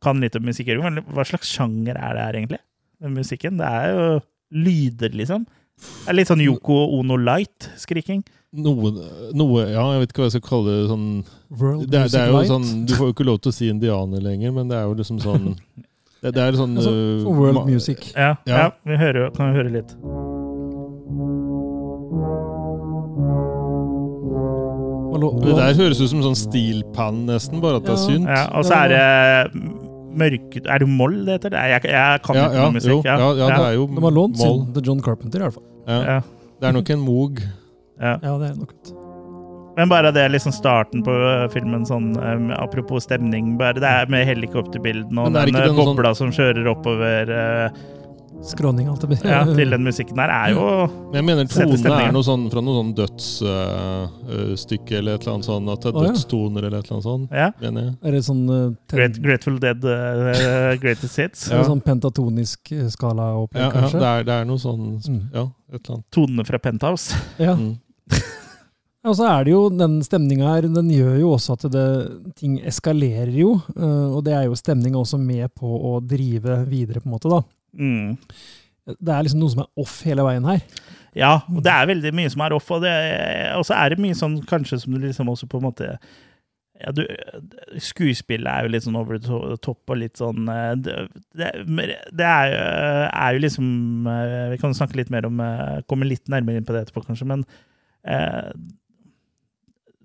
kan 0.00 0.20
litt 0.20 0.36
om 0.36 0.44
musikk, 0.44 0.68
hva 0.68 1.24
slags 1.26 1.50
sjanger 1.52 1.96
er 1.98 2.14
det 2.14 2.22
her, 2.22 2.32
egentlig? 2.34 2.58
Den 3.02 3.14
musikken? 3.14 3.58
Det 3.58 3.66
er 3.66 3.94
jo 3.94 4.20
lyder, 4.52 5.10
liksom. 5.10 5.44
Det 5.76 6.08
er 6.08 6.14
litt 6.14 6.28
sånn 6.28 6.40
Yoko 6.42 6.98
Ono 6.98 7.16
Light-skriking. 7.16 8.24
Noe, 8.56 8.90
noe 9.36 9.64
Ja, 9.68 9.82
jeg 9.92 10.00
vet 10.00 10.12
ikke 10.14 10.22
hva 10.22 10.28
jeg 10.30 10.38
skal 10.38 10.48
kalle 10.48 10.70
det. 10.72 10.88
sånn 10.88 11.08
World 11.50 11.90
det, 11.90 11.98
er- 12.00 12.08
det 12.08 12.20
er 12.22 12.30
jo 12.30 12.38
Light. 12.38 12.48
sånn 12.48 12.86
Du 12.86 12.94
får 12.94 13.06
jo 13.10 13.12
ikke 13.12 13.26
lov 13.28 13.40
til 13.44 13.50
å 13.52 13.54
si 13.54 13.68
indianer 13.68 14.20
lenger, 14.24 14.52
men 14.52 14.68
det 14.68 14.76
er 14.78 14.86
jo 14.88 14.94
liksom 14.94 15.20
sånn 15.20 15.56
Det, 16.22 16.32
det 16.34 16.42
er 16.42 16.52
sånn 16.58 16.74
Altså, 16.76 17.24
world 17.30 17.66
music. 17.68 18.12
Ja, 18.16 18.34
ja. 18.46 18.56
Ja. 18.56 18.70
vi 18.84 18.96
hører, 18.96 19.30
kan 19.36 19.52
vi 19.52 19.58
høre 19.60 19.70
litt. 19.70 19.92
Det 25.18 25.54
der 25.56 25.74
høres 25.78 26.00
ut 26.02 26.10
som 26.12 26.20
sånn 26.22 26.36
steelpan, 26.38 27.22
nesten, 27.26 27.60
bare 27.62 27.80
at 27.80 27.86
det 27.88 27.94
er 27.94 28.00
synt. 28.02 28.28
Ja, 28.28 28.42
og 28.58 28.66
så 28.68 28.76
er 28.84 28.92
det 28.92 29.62
mørke 30.18 30.60
Er 30.66 30.82
det 30.82 30.88
moll 30.90 31.16
det 31.26 31.38
heter? 31.38 31.54
Jeg, 31.56 31.82
jeg 31.90 32.22
kan 32.24 32.36
Ja, 32.38 32.44
ikke 32.48 32.58
ja, 32.58 32.64
noe 32.66 32.74
musikk. 32.76 32.90
jo, 32.92 32.98
ja, 33.06 33.16
ja, 33.38 33.48
det 33.54 33.64
er 33.68 33.74
jo 33.78 33.86
De 33.94 34.02
har 34.04 34.14
lånt 34.14 34.38
moll. 34.38 34.60
til 34.74 34.82
John 34.90 35.00
Carpenter, 35.04 35.40
i 35.40 35.46
hvert 35.48 35.54
fall. 35.58 35.66
Ja. 35.88 35.98
Ja, 36.12 36.18
Det 36.60 36.68
er 36.68 36.72
nok 36.76 36.90
en 36.94 37.02
Moog. 37.06 37.42
Ja. 38.00 38.16
Ja, 38.22 38.38
det 38.38 38.50
er 38.52 38.56
nok 38.58 38.72
ut. 38.72 38.94
Men 39.78 39.88
bare 39.92 40.10
det 40.10 40.24
liksom 40.32 40.52
starten 40.52 41.04
på 41.06 41.12
øh, 41.14 41.44
filmen, 41.54 41.84
sånn 41.86 42.10
um, 42.18 42.48
apropos 42.56 43.04
stemning 43.06 43.52
bare 43.60 43.78
Det 43.78 43.86
er 43.86 44.10
med 44.10 44.26
helikopterbildene 44.26 45.22
og 45.22 45.36
den 45.36 45.52
ikke 45.52 45.60
øh, 45.60 45.68
det 45.68 45.76
noe 45.76 45.94
sånn- 46.10 46.18
som 46.18 46.32
kjører 46.34 46.66
oppover 46.72 47.30
uh, 47.30 47.78
Skråning, 48.42 48.86
alt 48.88 49.02
det 49.02 49.16
ja, 49.26 49.40
til 49.50 49.72
den 49.74 49.82
musikken 49.82 50.18
der, 50.18 50.30
er 50.30 50.52
jo 50.54 50.60
Men 51.10 51.16
jeg 51.18 51.24
mener 51.26 51.48
tonene 51.50 51.96
er 52.04 52.12
noe 52.14 52.22
sånn 52.26 52.44
fra 52.52 52.60
noe 52.62 52.76
sånn 52.76 52.92
dødsstykke 52.98 54.94
eller 55.00 55.16
et 55.18 55.24
eller 55.24 55.34
annet 55.34 55.48
sånn. 55.48 55.70
At 55.72 55.82
det 55.82 55.90
er 55.90 55.96
dødstoner 56.06 56.68
eller 56.68 56.78
et 56.78 56.86
eller 56.86 56.96
annet 56.98 57.08
sånt, 57.08 57.34
Ja. 57.34 57.48
mener 57.64 57.80
jeg. 57.88 57.96
Er 58.02 58.10
det 58.14 58.22
sånn 58.28 58.44
uh, 58.46 58.70
Great, 58.92 59.18
Grateful 59.24 59.58
Dead 59.58 59.82
uh, 59.82 60.76
Greatest 60.78 61.18
Hits. 61.18 61.48
ja. 61.50 61.64
sånn 61.66 61.82
pentatonisk 61.82 62.72
eh, 62.76 62.86
skala-opplegg, 62.94 63.62
Ja, 63.64 63.70
ja 63.74 63.90
det, 63.90 64.06
er, 64.06 64.22
det 64.30 64.34
er 64.38 64.48
noe 64.52 64.62
sånn 64.62 64.86
Mm. 65.08 65.20
Ja, 65.34 65.44
et 65.72 65.80
eller 65.82 65.94
annet. 65.98 66.06
Tonene 66.14 66.44
fra 66.46 66.58
Penthouse. 66.62 67.14
Ja. 67.42 67.54
Mm. 67.58 67.74
Og 69.06 69.14
så 69.14 69.28
er 69.30 69.44
det 69.46 69.52
jo, 69.54 69.60
den 69.70 70.00
stemninga 70.02 70.48
her, 70.56 70.66
den 70.74 70.88
gjør 70.90 71.18
jo 71.20 71.28
også 71.36 71.54
at 71.54 71.66
det, 71.72 71.84
ting 72.36 72.56
eskalerer 72.66 73.30
jo. 73.38 73.52
eh, 73.76 74.08
Og 74.16 74.24
det 74.26 74.34
er 74.34 74.48
jo 74.48 74.56
stemninga 74.58 74.98
også 74.98 75.20
med 75.22 75.52
på 75.56 75.68
å 75.70 75.98
drive 76.02 76.64
videre, 76.68 77.00
på 77.04 77.08
en 77.08 77.14
måte, 77.14 77.30
da. 77.30 77.42
Mm. 77.78 78.16
Det 78.98 79.12
er 79.14 79.22
liksom 79.26 79.42
noe 79.42 79.52
som 79.52 79.62
er 79.62 79.82
off 79.84 79.98
hele 80.08 80.24
veien 80.26 80.46
her. 80.48 80.62
Ja, 81.18 81.34
og 81.50 81.60
det 81.64 81.72
er 81.72 81.88
veldig 81.90 82.12
mye 82.18 82.30
som 82.32 82.42
er 82.44 82.54
off, 82.56 82.68
og, 82.74 82.84
så 83.68 83.76
er 83.78 83.94
det 83.94 84.00
mye 84.02 84.16
sånn 84.18 84.40
kanskje 84.48 84.80
som 84.82 84.94
du 84.96 85.00
liksom 85.06 85.30
også 85.32 85.48
på 85.50 85.60
en 85.60 85.66
måte 85.68 85.92
ja, 86.78 86.92
du, 86.94 87.00
Skuespillet 87.82 88.46
er 88.46 88.66
jo 88.66 88.70
litt 88.70 88.84
sånn 88.84 88.98
over 89.00 89.18
the 89.18 89.56
top 89.64 89.90
og 89.90 89.98
litt 89.98 90.20
sånn 90.20 90.44
eh, 90.52 90.74
Det, 90.78 90.94
det, 91.34 91.48
er, 92.28 92.52
jo- 92.52 93.08
er 93.08 93.34
jo 93.34 93.40
liksom 93.42 93.70
eh, 94.12 94.44
Vi 94.52 94.60
kan 94.62 94.76
snakke 94.78 95.00
litt 95.00 95.10
mer 95.10 95.26
om 95.26 95.40
eh, 95.42 95.80
Komme 95.90 96.06
litt 96.06 96.30
nærmere 96.30 96.60
inn 96.60 96.68
på 96.68 96.76
det 96.76 96.84
etterpå, 96.84 97.02
kanskje, 97.08 97.26
men 97.32 97.42
eh, 98.06 98.52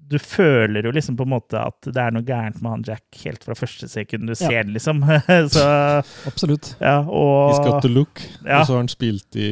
du 0.09 0.17
føler 0.19 0.83
jo 0.85 0.91
liksom 0.93 1.15
på 1.17 1.23
en 1.25 1.31
måte 1.31 1.57
at 1.57 1.87
det 1.87 1.97
er 1.97 2.11
noe 2.13 2.25
gærent 2.27 2.59
med 2.61 2.71
han 2.71 2.83
Jack 2.85 3.03
helt 3.23 3.43
fra 3.45 3.55
første 3.57 3.87
sekund 3.89 4.27
du 4.27 4.33
Ja. 4.33 4.35
ser 4.47 4.63
den, 4.63 4.73
liksom. 4.75 4.99
så 5.55 5.65
Absolutt. 6.27 6.75
ja, 6.81 6.99
He's 7.03 7.63
got 7.63 7.75
og 7.77 7.81
the 7.81 7.89
look. 7.89 8.21
Ja. 8.45 8.59
Og 8.59 8.67
så 8.67 8.73
har 8.75 8.81
han 8.83 8.91
spilt 8.91 9.35
i 9.39 9.47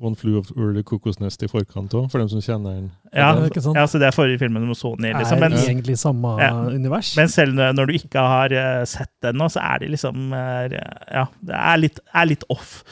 One 0.00 0.14
Flew 0.16 0.36
of 0.38 0.50
Early 0.56 0.82
Cuckoo's 0.82 1.20
Nest 1.22 1.42
i 1.42 1.48
forkant 1.50 1.94
òg, 1.96 2.10
for 2.12 2.18
dem 2.22 2.28
som 2.32 2.40
kjenner 2.44 2.76
den. 2.80 2.90
ja, 3.14 3.32
Det 3.34 3.56
ja, 3.56 3.86
så 3.86 3.98
det 3.98 4.08
er 4.10 4.16
forrige 4.16 4.38
filmen 4.42 4.66
med 4.68 4.76
Sony, 4.76 5.12
liksom. 5.12 5.42
er 5.42 5.56
egentlig 5.58 5.98
samme 5.98 6.36
Ja. 6.40 6.52
univers. 6.68 7.14
Men 7.16 7.28
selv 7.28 7.54
når 7.54 7.86
du 7.86 7.92
ikke 7.98 8.18
har 8.20 8.52
eh, 8.52 8.84
sett 8.84 9.10
den 9.22 9.36
nå, 9.36 9.48
så 9.52 9.60
er 9.62 9.78
det 9.80 9.90
liksom 9.90 10.32
eh, 10.32 10.78
Ja, 11.12 11.26
det 11.42 11.54
er 11.56 11.76
litt, 11.78 12.00
er 12.14 12.26
litt 12.26 12.44
off. 12.50 12.82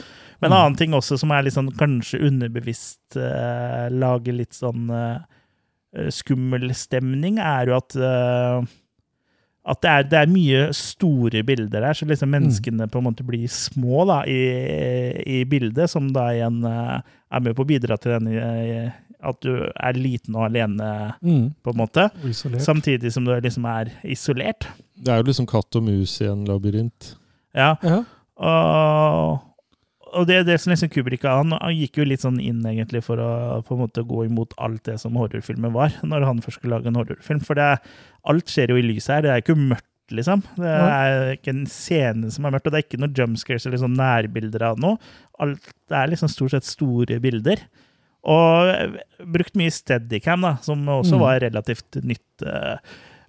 Men 0.41 0.51
en 0.51 0.57
Mm. 0.57 0.61
annen 0.65 0.77
ting 0.77 0.91
også 0.97 1.19
som 1.19 1.31
er 1.31 1.43
litt 1.43 1.53
sånn 1.53 1.69
kanskje 1.77 2.19
underbevisst 2.27 3.15
uh, 3.15 3.89
lager 3.93 4.33
litt 4.33 4.53
sånn 4.57 4.89
eh, 4.89 5.19
skummel 6.09 6.69
stemning, 6.77 7.39
er 7.39 7.67
jo 7.71 7.75
at 7.77 7.95
eh, 7.95 8.63
at 9.71 9.77
det 9.83 9.89
er, 9.91 10.03
det 10.09 10.17
er 10.17 10.29
mye 10.31 10.61
store 10.73 11.43
bilder 11.45 11.83
der, 11.83 11.93
så 11.93 12.05
liksom 12.09 12.29
Mm. 12.31 12.33
menneskene 12.39 12.87
på 12.89 12.97
en 12.97 13.03
måte 13.05 13.23
blir 13.23 13.45
små 13.47 14.07
da, 14.09 14.23
i, 14.25 15.11
i 15.21 15.43
bildet, 15.45 15.87
som 15.91 16.07
da 16.11 16.31
igjen 16.33 16.63
eh, 16.65 17.01
er 17.31 17.39
med 17.45 17.53
på 17.55 17.61
å 17.61 17.69
bidra 17.69 17.97
til 18.01 18.15
den, 18.17 18.31
eh, 18.41 18.89
at 19.21 19.37
du 19.45 19.51
er 19.69 19.93
liten 19.93 20.33
og 20.35 20.47
alene, 20.47 21.13
Mm. 21.21 21.53
på 21.61 21.69
en 21.75 21.77
måte. 21.77 22.07
Isolert. 22.25 22.61
Samtidig 22.65 23.11
som 23.13 23.23
du 23.23 23.35
liksom 23.39 23.65
er 23.69 23.91
isolert. 24.03 24.65
Det 24.97 25.13
er 25.13 25.21
jo 25.21 25.29
liksom 25.29 25.45
katt 25.45 25.75
og 25.77 25.83
mus 25.83 26.19
i 26.21 26.25
en 26.31 26.43
labyrint. 26.49 27.13
Ja, 27.53 27.75
Ja. 27.83 28.01
og, 28.41 29.39
og 30.13 30.27
det, 30.27 30.45
det 30.47 30.57
som 30.61 30.71
liksom 30.73 30.89
Kubrick 30.91 31.23
han, 31.23 31.51
han 31.55 31.75
gikk 31.75 31.97
jo 32.01 32.05
litt 32.07 32.21
sånn 32.23 32.39
inn 32.43 32.59
egentlig 32.67 33.03
for 33.05 33.19
å 33.21 33.61
på 33.67 33.75
en 33.75 33.81
måte 33.85 34.03
gå 34.07 34.25
imot 34.27 34.53
alt 34.57 34.83
det 34.87 34.97
som 35.01 35.15
horrorfilmer 35.19 35.71
var, 35.71 35.93
når 36.03 36.25
han 36.27 36.41
først 36.43 36.59
skulle 36.59 36.75
lage 36.77 36.87
en 36.91 36.99
horrorfilm. 36.99 37.39
For 37.47 37.55
det, 37.59 37.69
alt 38.29 38.51
skjer 38.51 38.73
jo 38.73 38.79
i 38.81 38.83
lyset 38.85 39.13
her. 39.15 39.21
Det 39.25 39.31
er 39.35 39.43
ikke 39.43 39.55
mørkt, 39.59 39.87
liksom. 40.11 40.41
Det 40.57 40.73
er 40.77 41.35
ikke 41.37 41.53
en 41.55 41.63
scene 41.71 42.31
som 42.35 42.45
er 42.45 42.51
mørkt, 42.57 42.67
og 42.67 42.73
det 42.75 42.81
er 42.81 42.87
ikke 42.87 42.99
noen 43.01 43.15
jumpscares 43.17 43.65
eller 43.69 43.79
sånn 43.81 43.95
nærbilder 43.99 44.67
av 44.71 44.81
noe. 44.83 44.99
Alt, 45.41 45.71
det 45.89 45.97
er 46.01 46.11
liksom 46.11 46.31
stort 46.33 46.51
sett 46.57 46.67
store 46.67 47.19
bilder. 47.23 47.63
Og 48.21 48.69
eh, 48.75 48.99
brukt 49.25 49.55
mye 49.57 49.71
steadicam, 49.73 50.43
da, 50.45 50.57
som 50.61 50.83
også 50.85 51.15
Mm. 51.17 51.21
var 51.23 51.39
relativt 51.41 51.97
nytt. 52.03 52.43
eh, 52.45 52.75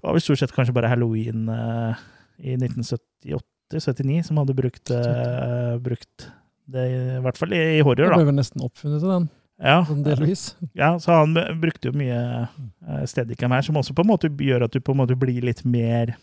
Det 0.02 0.08
var 0.08 0.12
vel 0.18 0.20
stort 0.26 0.38
sett 0.42 0.52
kanskje 0.52 0.74
bare 0.74 0.88
halloween. 0.90 1.46
eh, 1.48 1.94
i 2.42 2.56
1978-79 2.58 4.24
som 4.26 4.36
hadde 4.40 4.54
brukt, 4.58 4.90
uh, 4.90 5.78
brukt 5.78 6.26
det, 6.70 6.84
i 7.18 7.22
hvert 7.24 7.38
fall 7.40 7.54
i, 7.54 7.60
i 7.60 7.78
Det 7.80 7.86
horror, 7.86 8.12
ble 8.12 8.22
da. 8.22 8.28
vel 8.30 8.38
nesten 8.38 8.62
oppfunnet, 8.64 9.02
den, 9.02 9.28
Ja, 9.62 9.80
sånn 9.88 10.04
delvis. 10.06 10.44
ja, 10.82 10.94
så 11.02 11.18
han 11.22 11.34
brukte 11.62 11.90
jo 11.90 11.96
mye 11.98 12.20
eh, 12.44 13.02
steadicam 13.10 13.54
her, 13.54 13.64
som 13.66 13.78
også 13.80 13.96
på 13.96 14.04
en 14.04 14.12
måte 14.12 14.30
gjør 14.30 14.68
at 14.68 14.74
du 14.74 14.80
på 14.80 14.94
en 14.94 15.02
måte 15.02 15.18
blir 15.18 15.42
litt 15.44 15.64
mer 15.64 16.16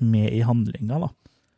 med 0.00 0.30
i 0.32 0.40
handlinga, 0.46 1.02
da. 1.02 1.10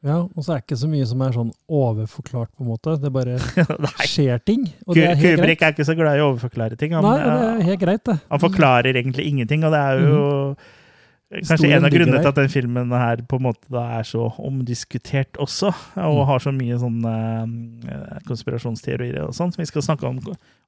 Ja, 0.05 0.19
og 0.21 0.45
så 0.45 0.53
er 0.53 0.59
det 0.61 0.67
ikke 0.67 0.77
så 0.83 0.89
mye 0.91 1.05
som 1.09 1.23
er 1.25 1.33
sånn 1.33 1.51
overforklart, 1.73 2.51
på 2.53 2.65
en 2.65 2.69
måte. 2.75 2.99
Det 3.01 3.09
bare 3.15 3.39
skjer 4.11 4.43
ting, 4.45 4.67
og 4.85 4.99
det 4.99 5.07
er 5.07 5.15
helt 5.15 5.23
greit. 5.23 5.39
Kubrick 5.41 5.63
er 5.65 5.73
ikke 5.73 5.87
så 5.89 5.97
glad 5.97 6.19
i 6.19 6.25
å 6.25 6.27
overforklare 6.35 6.77
ting. 6.81 6.93
Han, 6.99 7.07
Nei, 7.07 7.15
det 7.23 7.31
eh, 7.33 7.45
er 7.55 7.69
helt 7.71 7.81
greit, 7.87 8.03
det. 8.11 8.19
Han 8.35 8.43
forklarer 8.43 8.99
egentlig 9.01 9.25
ingenting, 9.31 9.65
og 9.65 9.73
det 9.73 9.81
er 9.81 10.03
jo 10.05 10.19
kanskje 11.43 11.71
en 11.75 11.85
av 11.85 11.91
grunnene 11.91 12.21
til 12.23 12.29
at 12.31 12.37
den 12.39 12.49
filmen 12.53 12.91
her 12.95 13.17
på 13.29 13.37
en 13.41 13.43
måte 13.49 13.67
da 13.73 13.83
er 13.99 14.03
så 14.07 14.29
omdiskutert 14.39 15.37
også, 15.43 15.73
og 15.97 16.21
Mm. 16.21 16.27
har 16.31 16.39
så 16.45 16.53
mye 16.55 16.79
sånne 16.79 17.15
eh, 17.89 18.19
konspirasjonsteorier 18.29 19.25
og 19.27 19.35
sånt. 19.35 19.57
Vi 19.59 19.67
skal 19.67 19.83
snakke 19.83 20.07
om 20.07 20.21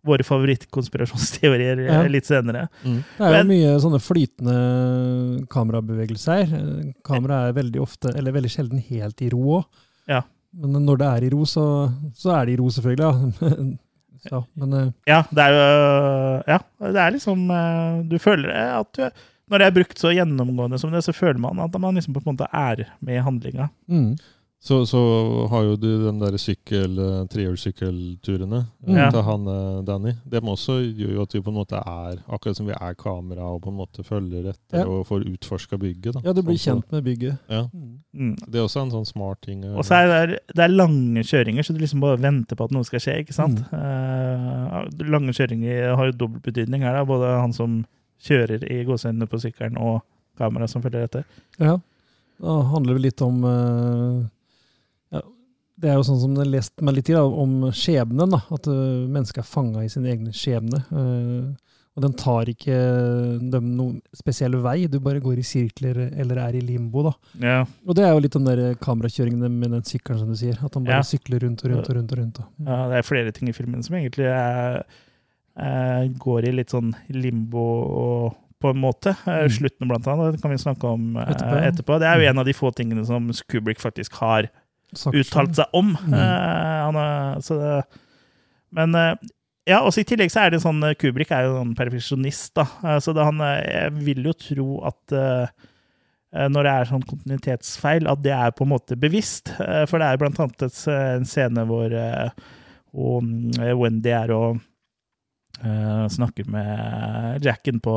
våre 0.06 0.22
favorittkonspirasjonsteorier 0.26 1.78
eh, 1.86 1.92
Ja. 1.92 2.02
litt 2.08 2.26
senere. 2.26 2.68
Mm. 2.84 3.02
Det 3.18 3.26
er 3.26 3.30
jo 3.32 3.44
Men- 3.44 3.48
mye 3.48 3.80
sånne 3.80 4.00
flytende 4.00 5.46
kamerabevegelser. 5.48 6.46
her. 6.46 6.92
Kameraet 7.04 7.48
er 7.50 7.62
veldig 7.62 7.80
ofte, 7.80 8.16
eller 8.16 8.32
veldig 8.32 8.50
sjelden 8.50 8.78
helt 8.88 9.20
i 9.22 9.28
ro 9.30 9.60
òg. 9.60 9.64
Ja. 10.08 10.22
Men 10.54 10.84
når 10.86 10.98
det 10.98 11.06
er 11.06 11.24
i 11.26 11.30
ro, 11.30 11.44
så, 11.44 11.92
så 12.14 12.32
er 12.40 12.46
det 12.46 12.54
i 12.54 12.56
ro, 12.56 12.68
selvfølgelig. 12.70 12.98
Ja. 13.40 13.76
så, 14.30 14.46
men 14.56 14.72
eh, 14.74 14.92
Ja, 15.06 15.22
det 15.30 15.38
er 15.38 15.50
jo 15.52 16.42
Ja, 16.48 16.58
det 16.80 16.96
er 16.96 17.10
liksom 17.12 17.50
eh, 17.50 18.02
Du 18.08 18.16
føler 18.18 18.50
at 18.80 18.92
du 18.96 19.10
Når 19.50 19.58
det 19.62 19.66
er 19.66 19.74
brukt 19.76 19.98
så 20.02 20.10
gjennomgående 20.10 20.78
som 20.82 20.90
det, 20.90 21.04
så 21.06 21.12
føler 21.14 21.38
man 21.38 21.60
at 21.62 21.76
man 21.78 21.94
liksom 21.94 22.14
på 22.16 22.22
en 22.24 22.32
måte 22.34 22.48
er 22.52 22.88
med 23.00 23.14
i 23.20 23.22
handlinga. 23.22 23.68
mm, 23.88 24.16
Så, 24.66 24.80
så 24.88 24.98
har 25.52 25.62
jo 25.62 25.76
du 25.76 25.86
de 26.10 26.12
der 26.18 26.34
sykkel, 26.40 26.96
eh, 26.98 27.26
trehjulssykkelturene 27.30 28.66
Mm. 28.86 28.96
eh, 28.96 29.10
til 29.12 29.22
han 29.22 29.46
eh, 29.46 29.82
Danny. 29.84 30.12
Det 30.26 30.42
må 30.42 30.54
også 30.56 30.78
gjør 30.96 31.12
jo 31.14 31.22
at 31.22 31.32
vi 31.34 31.40
på 31.40 31.50
en 31.52 31.58
måte 31.60 31.76
er 31.78 32.16
akkurat 32.28 32.56
som 32.56 32.66
vi 32.66 32.72
er 32.72 32.94
kamera 32.98 33.44
og 33.54 33.62
på 33.62 33.68
en 33.70 33.76
måte 33.76 34.02
følger 34.02 34.48
etter 34.50 34.78
Ja. 34.80 34.86
og 34.86 35.06
får 35.06 35.22
utforska 35.28 35.78
bygget. 35.78 36.14
da. 36.14 36.20
ja, 36.24 36.32
du 36.32 36.42
blir 36.42 36.56
Sånn, 36.58 36.80
kjent 36.82 36.90
med 36.92 37.04
bygget. 37.04 37.38
Ja. 37.48 37.68
Mm. 37.72 37.98
Mm. 38.16 38.36
Det 38.50 38.54
er 38.58 38.64
også 38.64 38.82
en 38.82 38.90
sånn 38.90 39.06
smart 39.06 39.40
ting. 39.42 39.62
Og 39.64 39.84
så 39.84 39.94
er 40.02 40.26
det, 40.26 40.38
det 40.54 40.64
er 40.64 40.68
lange 40.74 41.22
kjøringer, 41.22 41.62
så 41.62 41.72
du 41.74 41.78
liksom 41.78 42.00
bare 42.00 42.18
venter 42.18 42.56
på 42.56 42.64
at 42.64 42.72
noe 42.72 42.82
skal 42.84 42.98
skje. 42.98 43.18
ikke 43.22 43.34
sant? 43.34 43.60
Mm. 43.70 43.78
Uh, 43.78 44.88
lange 45.06 45.32
kjøringer 45.36 45.94
har 45.96 46.06
jo 46.06 46.12
dobbelt 46.12 46.42
betydning 46.42 46.82
her. 46.82 46.92
da, 46.94 47.04
Både 47.04 47.40
han 47.40 47.52
som 47.52 47.84
kjører 48.22 48.64
i 48.70 48.84
gåseøynene 48.84 49.26
på 49.28 49.40
sykkelen, 49.42 49.76
og 49.78 50.02
kameraet 50.38 50.70
som 50.70 50.82
følger 50.82 51.04
etter. 51.04 51.24
Ja. 51.58 51.78
Da 52.40 52.54
handler 52.72 52.94
det 52.98 53.02
litt 53.06 53.22
om 53.24 53.44
eh, 53.48 54.24
ja, 55.16 55.22
Det 55.80 55.88
er 55.90 55.94
jo 55.96 56.02
sånn 56.08 56.20
som 56.20 56.34
det 56.36 56.44
har 56.44 56.50
lest 56.52 56.82
meg 56.84 56.94
litt 56.98 57.08
i, 57.08 57.14
da, 57.16 57.22
om 57.24 57.70
skjebnen. 57.72 58.30
da, 58.34 58.42
At 58.52 58.66
uh, 58.68 59.06
mennesket 59.08 59.38
er 59.44 59.48
fanga 59.48 59.84
i 59.84 59.88
sin 59.92 60.04
egen 60.04 60.28
skjebne. 60.36 60.82
eh, 60.92 61.54
og 61.96 62.02
den 62.04 62.12
tar 62.12 62.44
ikke 62.44 62.74
dem 63.54 63.70
noen 63.72 64.02
spesiell 64.12 64.52
vei, 64.60 64.82
du 64.86 64.98
bare 65.00 65.16
går 65.24 65.38
i 65.40 65.44
sirkler 65.48 65.96
eller 66.12 66.36
er 66.42 66.58
i 66.58 66.60
limbo. 66.60 67.06
da. 67.06 67.12
Ja, 67.40 67.54
Og 67.88 67.94
det 67.96 68.04
er 68.04 68.12
jo 68.12 68.20
litt 68.20 68.34
den 68.36 68.44
der 68.44 68.74
kamerakjøringen 68.84 69.40
med 69.62 69.70
den 69.72 69.80
sykkelen, 69.88 70.18
som 70.20 70.28
du 70.28 70.36
sier. 70.36 70.58
At 70.62 70.74
han 70.76 70.84
bare 70.84 70.98
Ja. 71.00 71.06
sykler 71.08 71.40
rundt 71.40 71.64
og 71.64 71.70
rundt 71.72 71.88
og 71.88 71.96
rundt. 71.96 72.12
og 72.12 72.18
rundt. 72.18 72.34
Da. 72.36 72.44
ja, 72.68 72.88
Det 72.90 72.98
er 72.98 73.02
flere 73.08 73.32
ting 73.32 73.48
i 73.48 73.52
filmen 73.56 73.82
som 73.82 73.96
egentlig 73.96 74.26
er, 74.28 74.76
eh, 74.76 74.82
går 75.56 76.48
i 76.48 76.52
litt 76.52 76.70
sånn 76.74 76.90
limbo 77.08 77.62
og 77.86 78.34
på 78.60 78.70
en 78.72 78.80
måte. 78.80 79.14
Eh, 79.26 79.44
Mm. 79.46 79.52
Slutten, 79.52 79.88
blant 79.88 80.06
annet, 80.08 80.34
det 80.36 80.42
kan 80.42 80.50
vi 80.52 80.58
snakke 80.60 80.88
om 80.88 81.16
eh, 81.16 81.30
Etterpå, 81.32 81.56
etterpå. 81.70 81.98
Det 82.00 82.08
er 82.08 82.20
jo 82.22 82.28
en 82.30 82.38
av 82.42 82.46
de 82.48 82.54
få 82.56 82.70
tingene 82.76 83.04
som 83.08 83.30
Kubrick 83.48 83.80
faktisk 83.80 84.14
har 84.20 84.48
Sagt 84.96 85.16
uttalt 85.18 85.56
seg 85.58 85.66
om. 85.76 85.94
Mm. 86.06 86.14
Eh, 86.14 86.82
han 86.86 86.96
er, 87.02 87.40
så 87.44 87.56
det, 87.60 87.72
men 88.76 88.94
eh, 88.94 89.14
ja, 89.66 89.80
også 89.82 90.00
i 90.04 90.06
tillegg 90.08 90.30
så 90.32 90.44
er 90.46 90.50
det 90.54 90.60
sånn 90.62 90.82
eh, 90.86 90.94
Kubrick 90.98 91.32
er 91.34 91.48
jo 91.48 91.56
en 91.60 91.72
perfeksjonist, 91.78 92.52
da. 92.56 92.64
Eh, 92.84 92.98
så 93.04 93.12
det, 93.16 93.24
han, 93.28 93.40
eh, 93.44 93.64
jeg 93.66 93.96
vil 94.06 94.28
jo 94.30 94.34
tro 94.44 94.68
at 94.88 95.16
eh, 95.16 95.48
eh, 96.36 96.46
når 96.52 96.68
det 96.68 96.72
er 96.76 96.90
sånn 96.92 97.04
kontinuitetsfeil, 97.10 98.06
at 98.12 98.22
det 98.24 98.32
er 98.36 98.54
på 98.56 98.64
en 98.64 98.72
måte 98.72 98.96
bevisst. 99.00 99.52
Eh, 99.60 99.84
For 99.90 99.98
det 100.00 100.06
er 100.14 100.22
blant 100.22 100.40
annet 100.40 100.64
en 100.96 101.26
scene 101.28 101.66
hvor 101.68 101.92
eh, 101.92 102.30
mm, 102.94 103.58
Wendy 103.80 104.14
er 104.16 104.32
og 104.36 104.62
eh, 105.62 106.04
snakker 106.12 106.48
med 106.50 107.44
Jacken 107.44 107.80
på 107.84 107.94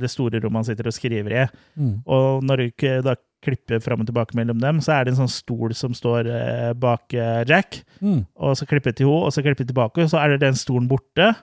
det 0.00 0.10
store 0.12 0.40
rommet 0.42 0.62
han 0.62 0.68
sitter 0.70 0.90
og 0.90 0.96
skriver 0.96 1.34
i. 1.34 1.46
Mm. 1.78 1.94
Og 2.04 2.44
når 2.46 2.66
du 2.66 2.86
da 3.06 3.16
klipper 3.46 3.82
fram 3.84 4.02
og 4.02 4.08
tilbake 4.08 4.36
mellom 4.38 4.58
dem, 4.62 4.80
så 4.82 4.96
er 4.96 5.04
det 5.06 5.14
en 5.14 5.20
sånn 5.22 5.32
stol 5.32 5.74
som 5.76 5.94
står 5.94 6.30
uh, 6.30 6.70
bak 6.78 7.14
eh, 7.14 7.42
Jack. 7.46 7.82
Mm. 8.00 8.24
Og 8.42 8.56
så 8.58 8.66
klipper 8.68 8.90
jeg 8.90 9.02
til 9.02 9.10
henne, 9.10 9.28
og 9.28 9.34
så 9.34 9.44
klipper 9.44 9.62
jeg 9.62 9.70
tilbake, 9.70 10.02
og 10.02 10.10
så 10.10 10.22
er 10.22 10.34
det 10.34 10.42
den 10.42 10.58
stolen 10.58 10.88
borte. 10.90 11.34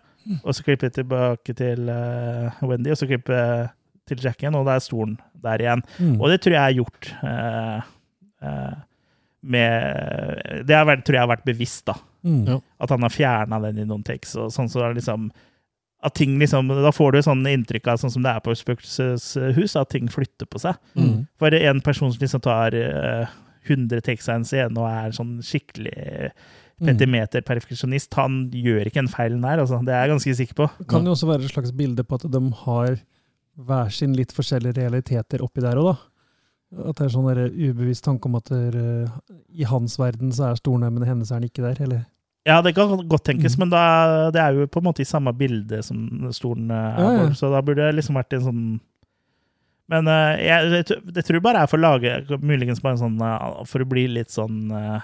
Og 0.41 0.55
så 0.55 0.63
klipper 0.63 0.88
jeg 0.88 0.97
tilbake 1.01 1.55
til 1.59 1.89
uh, 1.91 2.63
Wendy, 2.63 2.93
og 2.93 2.99
så 2.99 3.07
klipper 3.09 3.38
jeg 3.38 3.71
til 4.09 4.23
Jack 4.25 4.43
igjen, 4.43 4.55
og 4.59 4.67
da 4.67 4.77
er 4.77 4.84
stolen 4.84 5.17
der 5.43 5.63
igjen. 5.63 5.84
Mm. 5.99 6.15
Og 6.19 6.31
det 6.31 6.41
tror 6.43 6.57
jeg 6.57 6.63
er 6.63 6.79
gjort 6.81 7.13
Uh, 8.43 8.75
med 9.44 10.64
Det 10.68 10.76
har 10.76 10.88
vært, 10.88 11.04
tror 11.06 11.18
jeg 11.18 11.26
har 11.26 11.32
vært 11.36 11.48
bevisst, 11.48 11.86
da. 11.89 11.98
Mm. 12.24 12.44
Ja. 12.48 12.60
At 12.80 12.94
han 12.96 13.04
har 13.04 13.12
fjerna 13.12 13.60
den 13.66 13.84
i 13.84 13.88
noen 13.89 14.06
takes. 14.08 14.36
og 14.39 14.54
sånn 14.56 14.72
så 14.72 14.86
er 14.86 14.96
liksom 14.96 15.32
at 16.04 16.16
ting 16.20 16.34
liksom, 16.39 16.68
Da 16.68 16.91
får 16.91 17.14
du 17.14 17.22
sånn 17.24 17.46
inntrykk 17.48 17.88
av, 17.88 18.00
sånn 18.02 18.12
som 18.12 18.26
det 18.26 18.34
er 18.34 18.41
på 18.44 18.56
spøkelseshus, 18.60 19.78
at 19.80 19.94
ting 19.94 20.10
flytter 20.12 20.50
på 20.52 20.60
seg. 20.60 20.76
Mm. 21.00 21.28
For 21.39 21.56
en 21.56 21.80
person 21.84 22.12
som 22.12 22.20
liksom 22.20 22.44
tar 22.44 22.76
uh, 22.76 23.32
100 23.64 24.04
takes 24.04 24.28
av 24.28 24.41
en 24.41 24.44
scene 24.48 24.76
og 24.76 24.89
er 24.89 25.16
sånn 25.16 25.38
skikkelig 25.39 26.34
Mm. 26.82 26.89
petimeter 26.89 27.44
perfeksjonist, 27.46 28.14
han 28.18 28.50
gjør 28.52 28.88
ikke 28.89 29.04
en 29.04 29.12
feil 29.12 29.36
der, 29.39 29.62
altså. 29.62 29.80
Det 29.86 29.94
er 29.94 30.08
jeg 30.08 30.14
ganske 30.16 30.36
sikker 30.39 30.58
på. 30.58 30.70
Det 30.80 30.88
kan 30.89 31.06
jo 31.06 31.14
også 31.14 31.30
være 31.30 31.46
et 31.46 31.54
slags 31.54 31.72
bilde 31.72 32.04
på 32.04 32.18
at 32.18 32.26
de 32.34 32.41
har 32.64 32.98
hver 33.54 33.94
sin 33.94 34.16
litt 34.18 34.34
forskjellige 34.34 34.80
realiteter 34.82 35.44
oppi 35.46 35.62
der 35.62 35.78
òg, 35.78 35.94
da. 35.94 35.96
At 36.74 36.97
det 36.97 37.05
er 37.05 37.11
sånn 37.13 37.28
der 37.30 37.51
ubevisst 37.53 38.03
tanke 38.07 38.26
om 38.26 38.36
at 38.39 38.49
der, 38.49 38.74
eh, 38.76 39.36
i 39.53 39.63
hans 39.69 39.97
verden 40.01 40.32
så 40.34 40.47
er 40.51 40.55
stolen 40.57 40.88
men 40.93 41.03
i 41.05 41.09
hennes 41.11 41.30
er 41.32 41.39
den 41.39 41.49
ikke 41.51 41.61
der. 41.67 41.82
Eller? 41.86 42.05
Ja, 42.45 42.61
det 42.65 42.74
kan 42.76 42.89
godt 43.07 43.24
tenkes, 43.24 43.53
Mm. 43.55 43.59
men 43.59 43.69
da, 43.69 43.84
det 44.34 44.41
er 44.41 44.53
jo 44.57 44.65
på 44.67 44.82
en 44.82 44.88
måte 44.89 44.99
i 44.99 45.07
samme 45.07 45.32
bilde 45.38 45.84
som 45.86 46.32
stolen 46.34 46.71
eh, 46.71 46.76
er, 46.76 46.99
Ja, 46.99 47.11
ja. 47.13 47.28
på, 47.30 47.36
så 47.39 47.51
da 47.53 47.61
burde 47.61 47.86
det 47.86 47.95
liksom 47.99 48.15
vært 48.19 48.34
en 48.34 48.41
sånn 48.47 48.63
Men 49.91 50.07
eh, 50.07 50.41
jeg, 50.47 50.71
jeg, 50.71 50.86
tror- 50.89 51.15
jeg 51.15 51.26
tror 51.28 51.41
bare 51.43 51.61
er 51.63 51.67
for 51.67 51.78
å 51.78 51.84
lage 51.84 52.39
muligens 52.41 52.82
bare 52.82 52.95
en 52.97 53.01
sånn 53.03 53.21
eh, 53.21 53.63
For 53.69 53.84
å 53.84 53.88
bli 53.88 54.07
litt 54.07 54.32
sånn 54.34 54.71
eh, 54.71 55.01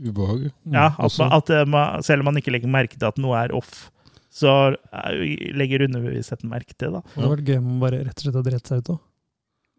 Ubehag. 0.00 0.46
Mm. 0.64 0.72
Ja, 0.72 0.86
at, 0.96 1.20
at 1.20 1.50
eh, 1.50 1.64
man, 1.68 2.02
selv 2.06 2.22
om 2.24 2.30
man 2.30 2.38
ikke 2.40 2.52
legger 2.54 2.70
merke 2.72 2.96
til 2.96 3.08
at 3.10 3.18
noe 3.20 3.36
er 3.36 3.52
off, 3.52 3.90
så 4.32 4.72
eh, 4.72 5.52
legger 5.58 5.82
underbevisstheten 5.84 6.48
merke 6.48 6.72
til 6.78 6.94
det. 6.94 7.02
da. 7.02 7.02
Det 7.12 7.20
hadde 7.20 7.32
vært 7.34 7.50
gøy 7.50 7.58
om 7.60 7.66
man 7.68 7.80
bare 7.82 7.98
rett 8.06 8.16
og 8.16 8.24
slett 8.24 8.38
hadde 8.40 8.54
rett 8.54 8.70
seg 8.70 8.80
ut 8.80 8.92
òg. 8.94 9.00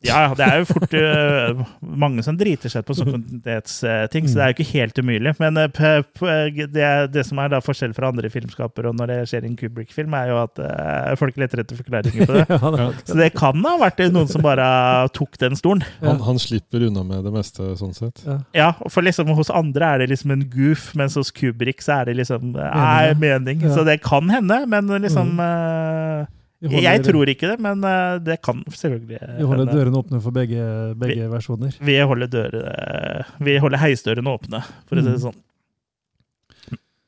Ja, 0.01 0.33
det 0.33 0.41
er 0.47 0.61
jo 0.63 0.65
fort 0.65 0.93
uh, 0.97 1.59
mange 2.01 2.23
som 2.25 2.33
driter 2.39 2.71
seg 2.73 2.81
på 2.87 2.95
kontinuitetsting, 2.97 4.25
så 4.29 4.37
det 4.39 4.43
er 4.45 4.49
jo 4.51 4.55
ikke 4.55 4.71
helt 4.71 4.97
umulig. 4.97 5.33
Men 5.37 5.59
eh, 5.61 5.67
p- 5.69 6.01
p- 6.17 6.65
det, 6.73 6.87
det 7.13 7.23
som 7.27 7.37
er 7.43 7.51
da 7.53 7.59
forskjell 7.61 7.93
fra 7.93 8.09
andre 8.09 8.31
filmskapere 8.33 8.89
og 8.89 8.97
når 8.97 9.11
det 9.11 9.17
skjer 9.29 9.45
i 9.45 9.51
en 9.51 9.57
Kubrick-film, 9.59 10.15
er 10.17 10.31
jo 10.31 10.39
at 10.41 10.61
uh, 10.63 11.11
folk 11.21 11.37
leter 11.37 11.61
etter 11.61 11.77
forklaringer 11.77 12.25
på 12.25 12.39
det. 12.39 12.47
ja, 12.55 12.71
det 12.79 12.87
Så 13.11 13.19
det 13.19 13.29
kan 13.37 13.61
ha 13.67 13.75
vært 13.83 14.01
noen 14.09 14.31
som 14.31 14.41
bare 14.45 14.65
tok 15.13 15.37
den 15.41 15.55
stolen. 15.59 15.85
Han, 16.01 16.17
han 16.25 16.41
slipper 16.41 16.87
unna 16.89 17.05
med 17.05 17.21
det 17.29 17.35
meste, 17.37 17.69
sånn 17.79 17.93
sett. 17.97 18.25
ja. 18.25 18.39
Ja, 18.57 18.71
for 18.89 19.05
liksom 19.05 19.29
hos 19.37 19.49
andre 19.53 19.93
er 19.95 20.01
det 20.03 20.09
liksom 20.15 20.33
en 20.33 20.47
goof, 20.49 20.91
mens 20.97 21.13
hos 21.19 21.29
Kubrick 21.33 21.81
så 21.85 22.01
er 22.01 22.09
det 22.11 22.17
liksom 22.23 22.55
er 22.57 23.13
mening. 23.21 23.63
Så 23.69 23.85
det 23.87 23.99
kan 24.05 24.29
hende, 24.33 24.63
men 24.69 24.89
liksom 25.01 25.35
holder- 25.37 26.27
Jeg 26.61 27.01
tror 27.03 27.25
ikke 27.31 27.47
det, 27.55 27.59
men 27.59 27.83
eh, 27.83 28.17
det 28.21 28.35
kan 28.45 28.59
selvfølgelig 28.69 29.17
Vi 29.39 29.45
holder 29.49 29.65
hende. 29.65 29.73
dørene 29.79 29.97
åpne 30.03 30.19
for 30.21 30.31
begge, 30.35 30.65
begge 31.01 31.29
versjoner. 31.31 31.73
Vi 31.81 31.95
holder, 31.99 32.27
dører, 32.27 33.25
vi 33.41 33.55
holder 33.57 33.81
heisdørene 33.81 34.29
åpne, 34.29 34.61
for 34.85 34.95
å 34.95 35.01
si 35.01 35.09
det 35.09 35.15
Mm. 35.17 35.23
sånn. 35.25 35.39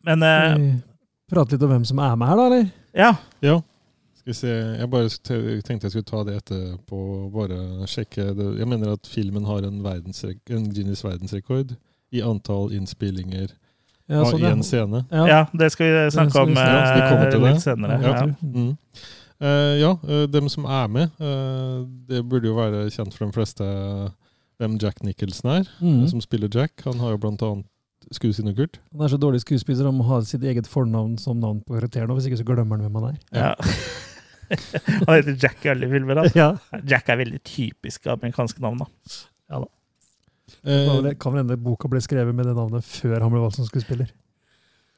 Men 0.03 0.23
eh, 0.23 0.55
Vi 0.57 0.71
Prate 1.33 1.55
litt 1.55 1.63
om 1.63 1.69
hvem 1.71 1.85
som 1.87 1.99
er 2.03 2.15
med 2.19 2.27
her, 2.27 2.35
da, 2.37 2.45
eller? 2.49 2.65
ja. 2.93 3.11
Ja. 3.41 3.59
Skal 4.23 4.31
vi 4.31 4.33
se. 4.37 4.51
Jeg 4.79 4.89
bare 4.89 5.09
tenkte 5.67 5.87
jeg 5.89 5.91
skulle 5.91 6.07
ta 6.07 6.23
det 6.23 6.35
etterpå. 6.41 6.99
Bare 7.33 7.87
sjekke 7.91 8.29
det. 8.37 8.45
Jeg 8.59 8.67
mener 8.71 8.93
at 8.93 9.07
filmen 9.09 9.43
har 9.49 9.65
en, 9.67 9.81
verdensrek- 9.83 10.49
en 10.53 10.69
Guinness 10.71 11.01
verdensrekord 11.03 11.73
i 12.13 12.21
antall 12.23 12.71
innspillinger 12.71 13.49
Ja, 14.07 14.21
av 14.21 14.29
sånn, 14.31 14.39
ja. 14.45 14.51
én 14.53 14.63
scene. 14.63 15.01
Ja. 15.11 15.25
ja, 15.27 15.41
det 15.53 15.71
skal 15.73 15.85
vi 15.91 16.05
snakke 16.15 16.39
om 16.39 16.53
vi 16.53 16.61
eh, 16.61 17.39
litt 17.49 17.61
senere. 17.65 17.97
Ja. 18.01 18.13
Ja. 18.13 18.25
Mm. 18.43 18.77
Eh, 19.43 19.75
ja, 19.81 19.91
uh, 20.07 20.23
dem 20.31 20.47
som 20.51 20.65
er 20.65 20.87
med, 20.87 21.09
Uh, 21.19 21.83
det 22.07 22.21
burde 22.29 22.47
jo 22.47 22.55
være 22.55 22.85
kjent 22.93 23.13
for 23.15 23.25
de 23.27 23.35
fleste 23.35 23.65
hvem 24.61 24.77
Jack 24.79 25.01
Nicholson 25.03 25.49
er, 25.51 25.65
Mm. 25.81 26.07
som 26.07 26.21
spiller 26.23 26.47
Jack. 26.53 26.81
Han 26.85 26.99
har 27.03 27.11
jo 27.11 27.17
blant 27.17 27.41
annet 27.43 27.65
skuespillerkurt. 28.13 28.79
Han 28.93 29.01
er 29.03 29.11
så 29.11 29.17
dårlig 29.19 29.41
skuespiller, 29.43 29.85
han 29.89 29.97
må 29.97 30.05
ha 30.07 30.21
sitt 30.21 30.43
eget 30.43 30.67
fornavn 30.67 31.17
som 31.19 31.39
navn 31.39 31.61
på 31.65 31.75
karakteren, 31.75 32.09
og 32.11 32.17
hvis 32.19 32.27
ikke 32.29 32.39
så 32.43 32.47
glemmer 32.47 32.77
han 32.79 32.87
hvem 32.87 33.01
han 33.01 33.13
er. 33.13 33.19
Ja. 33.33 33.53
Han 35.07 35.15
heter 35.15 35.37
Jack 35.39 35.63
i 35.65 35.69
alle 35.71 35.87
filmer. 35.89 36.19
Da. 36.19 36.23
Ja. 36.35 36.79
Jack 36.85 37.07
er 37.09 37.17
veldig 37.17 37.39
typisk 37.47 38.05
amerikansk 38.11 38.59
navn. 38.61 38.83
da. 38.83 38.85
Ja 39.49 39.61
da. 39.63 39.69
Eh, 40.67 41.13
kan 41.17 41.33
vel 41.33 41.39
hende 41.41 41.57
boka 41.57 41.87
ble 41.89 42.01
skrevet 42.03 42.35
med 42.35 42.45
det 42.45 42.53
navnet 42.53 42.85
før 42.85 43.23
han 43.23 43.31
ble 43.33 43.41
valgt 43.41 43.55
som 43.57 43.65
skuespiller. 43.65 44.11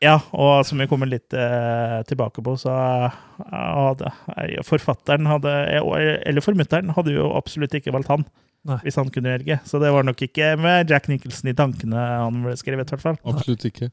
Ja, 0.04 0.18
og 0.36 0.66
som 0.68 0.82
vi 0.82 0.88
kommer 0.92 1.08
litt 1.08 1.34
eh, 1.34 2.00
tilbake 2.10 2.44
på, 2.44 2.56
så 2.60 2.74
eh, 2.76 3.20
hadde 3.48 4.12
eh, 4.36 4.58
forfatteren 4.68 5.30
hadde, 5.30 5.54
eller 5.80 6.44
formutteren 6.44 6.92
hadde 6.98 7.16
jo 7.16 7.30
absolutt 7.38 7.78
ikke 7.80 7.94
valgt 7.96 8.12
han. 8.12 8.26
Nei. 8.66 8.80
Hvis 8.82 8.98
han 8.98 9.12
kunne 9.14 9.30
velge. 9.30 9.60
Så 9.70 9.78
det 9.78 9.92
var 9.94 10.04
nok 10.08 10.24
ikke 10.26 10.56
med 10.58 10.90
Jack 10.90 11.06
Nicholson 11.12 11.52
i 11.52 11.56
tankene 11.58 12.02
han 12.02 12.42
ble 12.48 12.56
skrevet, 12.58 12.90
i 12.90 12.96
hvert 12.96 13.04
fall. 13.04 13.20
absolutt 13.30 13.66
ikke. 13.70 13.92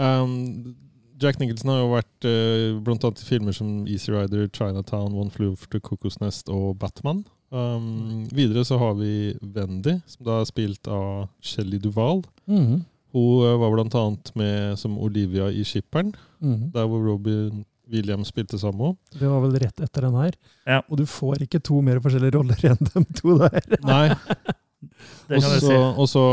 Um, 0.00 0.72
Jack 1.20 1.36
Nicholson 1.38 1.70
har 1.70 1.82
jo 1.82 1.90
vært 1.92 2.26
uh, 2.26 2.78
blant 2.82 3.04
annet 3.04 3.20
i 3.20 3.26
filmer 3.28 3.54
som 3.54 3.84
Easy 3.84 4.10
Rider, 4.14 4.48
Chinatown, 4.48 5.12
One 5.12 5.30
Flew 5.30 5.52
Over 5.52 5.68
to 5.70 5.80
Cuckoo's 5.84 6.16
Nest 6.24 6.48
og 6.48 6.72
Batman. 6.80 7.20
Um, 7.54 8.24
videre 8.34 8.64
så 8.66 8.80
har 8.80 8.96
vi 8.98 9.36
Wendy, 9.44 9.98
som 10.10 10.24
da 10.26 10.40
er 10.40 10.48
spilt 10.48 10.88
av 10.90 11.28
Shelley 11.44 11.78
Duvall. 11.84 12.24
Mhm. 12.50 12.80
Hun 13.14 13.44
eh, 13.46 13.54
var 13.62 13.70
blant 13.76 13.94
annet 13.94 14.32
med 14.36 14.78
som 14.80 14.96
Olivia 14.98 15.46
i 15.54 15.62
Skipperen, 15.66 16.12
Mhm. 16.44 16.72
der 16.74 16.84
hvor 16.90 17.00
Robin 17.06 17.62
Williams 17.88 18.28
spilte 18.32 18.58
sammen. 18.58 18.96
Det 19.12 19.28
var 19.28 19.40
vel 19.44 19.54
rett 19.60 19.80
etter 19.80 20.02
den 20.08 20.14
her. 20.18 20.32
Ja. 20.66 20.80
Og 20.90 20.96
du 20.98 21.04
får 21.06 21.42
ikke 21.46 21.60
to 21.62 21.80
mer 21.84 22.00
forskjellige 22.00 22.34
roller 22.34 22.56
enn 22.70 22.80
de 22.80 23.04
to 23.20 23.36
der. 23.38 23.60
Nei, 23.84 24.08
og 25.36 25.42
så, 25.42 25.60
si. 25.60 26.24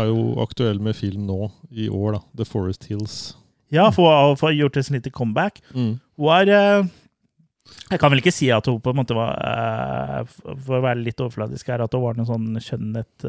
er 0.00 0.10
hun 0.10 0.38
aktuell 0.42 0.80
med 0.82 0.96
film 0.98 1.26
nå, 1.28 1.50
i 1.70 1.88
år, 1.90 2.16
da. 2.16 2.20
The 2.40 2.46
Forest 2.48 2.88
Hills. 2.90 3.18
Ja, 3.70 3.90
for 3.94 4.08
å 4.10 4.34
ha 4.40 4.50
gjort 4.54 4.76
et 4.80 4.90
lite 4.90 5.10
comeback. 5.14 5.60
Mm. 5.74 5.92
Hun 6.18 6.32
er 6.34 6.48
eh, 6.56 6.88
Jeg 7.92 8.00
kan 8.02 8.10
vel 8.10 8.18
ikke 8.22 8.32
si 8.34 8.48
at 8.50 8.66
hun 8.66 8.80
på 8.82 8.90
en 8.90 8.98
måte 8.98 9.14
var 9.14 9.36
eh, 9.38 10.24
For 10.64 10.80
å 10.80 10.82
være 10.82 11.04
litt 11.04 11.20
overfladisk 11.22 11.68
her, 11.70 11.84
at 11.84 11.94
hun 11.94 12.02
var 12.02 12.18
noe 12.18 12.26
sånn 12.26 12.48
skjønnhet 12.58 13.28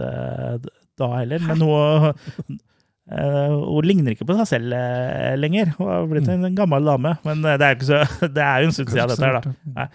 da 0.97 1.11
heller. 1.19 1.45
Men 1.45 1.61
hun, 1.61 2.59
hun 3.11 3.87
ligner 3.87 4.15
ikke 4.15 4.27
på 4.29 4.37
seg 4.39 4.47
selv 4.47 4.75
eh, 4.77 5.33
lenger. 5.39 5.73
Hun 5.77 5.89
har 5.89 6.07
blitt 6.11 6.29
en 6.31 6.47
gammel 6.55 6.87
dame. 6.87 7.15
Men 7.27 7.43
eh, 7.43 7.57
det 7.59 7.67
er, 7.67 7.83
så, 7.87 8.01
det 8.37 8.45
er 8.45 8.63
jo 8.63 8.69
en 8.71 8.77
stund 8.77 8.93
siden 8.93 9.11
dette 9.11 9.27
her, 9.27 9.41
da. 9.41 9.85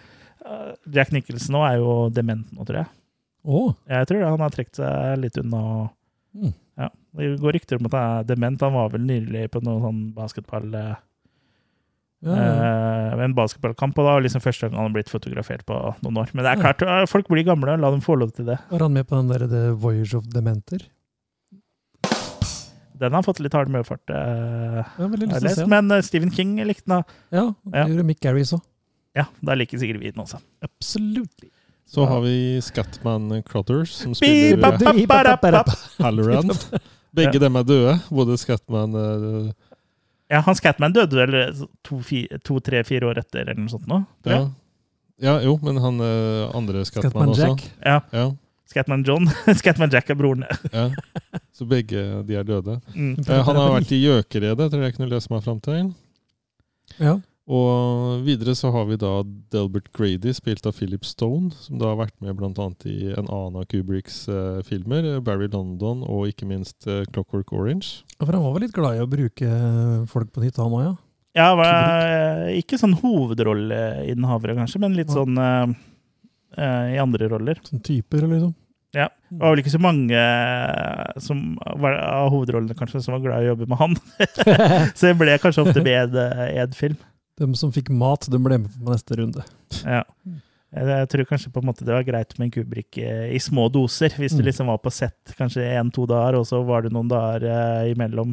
Eh, 0.47 0.69
Jack 0.95 1.15
Nicholson 1.15 1.57
nå 1.57 1.65
er 1.67 1.81
jo 1.81 1.97
dement 2.15 2.47
nå, 2.53 2.67
tror 2.69 2.83
jeg. 2.83 2.91
Oh. 3.47 3.73
Jeg 3.89 4.09
tror 4.11 4.21
det, 4.21 4.31
han 4.35 4.43
har 4.43 4.55
trukket 4.55 4.81
seg 4.83 5.19
litt 5.23 5.41
unna. 5.41 5.63
Mm. 6.37 6.55
Ja, 6.77 6.91
Det 7.17 7.33
går 7.41 7.57
rykter 7.57 7.81
om 7.81 7.89
at 7.89 7.97
han 7.97 8.21
er 8.21 8.29
dement. 8.29 8.65
Han 8.67 8.77
var 8.77 8.93
vel 8.95 9.07
nylig 9.09 9.49
på 9.55 9.65
noe 9.65 9.83
sånn 9.85 10.07
basketball... 10.17 10.73
eh, 10.75 10.97
ja, 12.27 12.33
ja. 12.33 13.13
eh, 13.13 13.25
en 13.27 13.35
basketballkamp, 13.37 13.99
og 14.01 14.09
da 14.09 14.17
liksom 14.25 14.43
første 14.43 14.67
gang 14.67 14.79
han 14.79 14.89
har 14.89 14.95
blitt 14.97 15.13
fotografert 15.13 15.65
på 15.69 15.77
noen 16.03 16.23
år. 16.23 16.33
Men 16.35 16.47
det 16.47 16.53
er 16.53 16.63
klart, 16.63 16.83
eh, 16.83 17.05
folk 17.11 17.29
blir 17.31 17.47
gamle, 17.47 17.77
la 17.81 17.91
dem 17.93 18.03
få 18.05 18.17
lov 18.19 18.33
til 18.37 18.49
det. 18.51 18.59
Var 18.71 18.85
han 18.87 18.95
med 18.97 19.07
på 19.09 19.19
den 19.21 19.31
der 19.31 19.47
The 19.51 19.65
Voyage 19.79 20.17
of 20.19 20.27
Dementer? 20.33 20.87
Den 22.99 23.13
har 23.17 23.23
fått 23.27 23.41
litt 23.45 23.53
hard 23.57 23.69
medfart, 23.73 24.09
eh, 24.11 24.81
å 24.99 25.41
se. 25.55 25.67
Men 25.69 25.91
uh, 25.93 26.01
Stephen 26.05 26.31
King 26.33 26.57
likte 26.65 26.89
den. 26.91 27.05
Ja, 27.35 27.47
det 27.65 27.77
Ja. 27.83 27.87
gjorde 27.91 28.05
Mick 28.09 28.21
Garris 28.25 28.53
òg. 28.57 28.63
Ja, 29.17 29.25
da 29.41 29.55
liker 29.57 29.79
sikkert 29.81 30.01
vi 30.03 30.11
den 30.13 30.23
også. 30.25 30.41
Absolutt. 30.65 31.45
Så 31.87 32.05
har 32.05 32.21
vi 32.21 32.61
Scatman 32.61 33.43
Crothers, 33.47 33.93
som 34.03 34.15
spiller 34.15 34.59
eh. 34.59 35.77
Halloran. 36.03 36.51
Begge 37.17 37.39
Ja. 37.39 37.41
dem 37.47 37.57
er 37.57 37.63
døde. 37.65 37.95
Både 38.11 38.37
Scatman 38.37 38.95
uh, 38.95 39.53
Ja, 40.29 40.41
han 40.43 40.55
Scatman 40.59 40.93
døde 40.93 41.15
vel 41.17 41.67
to, 41.87 42.01
fi- 42.03 42.29
to, 42.45 42.59
tre, 42.61 42.83
fire 42.85 43.07
år 43.13 43.21
etter, 43.23 43.45
eller 43.47 43.55
noe 43.61 43.71
sånt 43.71 43.87
nå? 43.87 44.01
tror 44.25 44.33
ja. 44.35 44.41
jeg. 44.41 44.51
ja, 45.23 45.37
jo, 45.47 45.55
men 45.63 45.79
han 45.81 46.01
eh, 46.03 46.51
andre 46.59 46.83
Scatman, 46.85 47.11
Scatman 47.13 47.29
også. 47.33 47.47
Jack. 47.47 47.63
Ja, 47.85 48.01
Ja, 48.13 48.27
Scatman 48.67 49.05
John. 49.07 49.29
Scatman 49.61 49.93
Jack 49.93 50.11
er 50.11 50.19
broren. 50.19 50.45
ja. 50.73 50.89
Så 51.57 51.65
begge 51.69 52.03
de 52.29 52.35
er 52.37 52.45
døde. 52.45 52.81
Mm. 52.93 53.15
Eh, 53.23 53.41
han 53.47 53.57
har 53.57 53.73
vært 53.79 53.93
i 53.97 54.03
Gjøkeredet, 54.03 54.67
tror 54.69 54.83
jeg 54.83 54.91
jeg 54.93 54.97
kunne 54.99 55.13
lese 55.15 55.33
meg 55.33 55.45
fram 55.47 55.63
til. 55.65 55.89
Ja. 57.01 57.15
Og 57.47 58.25
videre 58.27 58.57
så 58.59 58.73
har 58.75 58.89
vi 58.89 58.97
da 58.99 59.21
Delbert 59.55 59.93
Grady, 59.95 60.33
spilt 60.35 60.67
av 60.67 60.75
Philip 60.75 61.05
Stone, 61.07 61.53
som 61.55 61.79
da 61.79 61.93
har 61.93 62.01
vært 62.01 62.17
med 62.21 62.43
annet 62.43 62.87
i 62.91 63.13
en 63.15 63.29
annen 63.31 63.61
av 63.61 63.69
Kubricks 63.71 64.25
eh, 64.29 64.59
filmer, 64.67 65.07
eh, 65.15 65.21
Barry 65.23 65.47
London 65.53 66.03
og 66.03 66.27
ikke 66.33 66.49
minst 66.51 66.89
eh, 66.91 67.05
Clockwork 67.15 67.53
Orange. 67.55 68.03
For 68.19 68.35
han 68.35 68.43
var 68.43 68.57
vel 68.57 68.67
litt 68.67 68.75
glad 68.75 68.99
i 68.99 69.05
å 69.05 69.09
bruke 69.11 69.53
folk 70.11 70.33
på 70.35 70.43
nytt, 70.43 70.59
han 70.59 70.75
òg, 70.75 70.83
ja? 70.89 70.95
Ja, 71.37 71.49
var, 71.55 71.71
eh, 72.03 72.59
ikke 72.59 72.81
sånn 72.81 72.97
hovedrolleinnehavere, 72.99 74.57
kanskje, 74.59 74.81
men 74.83 74.97
litt 74.99 75.13
Ja. 75.13 75.21
sånn 75.21 75.39
eh, 75.39 75.63
eh, 75.71 75.77
i 76.57 76.99
andre 77.03 77.29
roller. 77.29 77.59
Som 77.67 77.81
typer, 77.85 78.23
liksom. 78.31 78.55
Ja. 78.97 79.09
Det 79.29 79.41
var 79.43 79.51
vel 79.53 79.61
ikke 79.61 79.73
så 79.75 79.81
mange 79.83 80.17
eh, 80.17 81.19
som 81.21 81.41
var, 81.83 81.99
av 82.01 82.31
hovedrollene 82.33 82.77
kanskje 82.79 83.03
som 83.05 83.17
var 83.17 83.25
glad 83.27 83.43
i 83.45 83.49
å 83.49 83.51
jobbe 83.53 83.67
med 83.69 83.79
han. 83.83 83.97
Så 84.97 85.11
det 85.11 85.17
ble 85.21 85.35
kanskje 85.43 85.67
ofte 85.67 85.83
med 85.85 86.15
en 86.17 86.73
film. 86.79 86.97
De 87.37 87.49
som 87.61 87.73
fikk 87.75 87.91
mat, 87.93 88.25
de 88.33 88.39
ble 88.41 88.57
med 88.63 88.73
på 88.73 88.89
neste 88.95 89.19
runde. 89.19 89.45
Ja. 89.85 90.01
Jeg 90.77 91.09
tror 91.13 91.29
kanskje 91.29 91.51
på 91.53 91.61
en 91.63 91.69
måte 91.69 91.85
det 91.87 91.93
var 91.95 92.05
greit 92.09 92.33
med 92.39 92.47
en 92.49 92.55
Kubrick 92.57 92.97
eh, 93.03 93.29
i 93.37 93.39
små 93.43 93.69
doser. 93.73 94.13
Hvis 94.17 94.33
du 94.37 94.41
Mm. 94.43 94.47
liksom 94.49 94.67
var 94.73 94.79
på 94.83 94.91
sett 94.93 95.35
kanskje 95.37 95.67
én-to 95.77 96.07
dager, 96.09 96.39
og 96.41 96.47
så 96.49 96.63
var 96.65 96.83
det 96.87 96.93
noen 96.97 97.09
dager 97.13 97.45
eh, 97.51 97.93
imellom. 97.93 98.33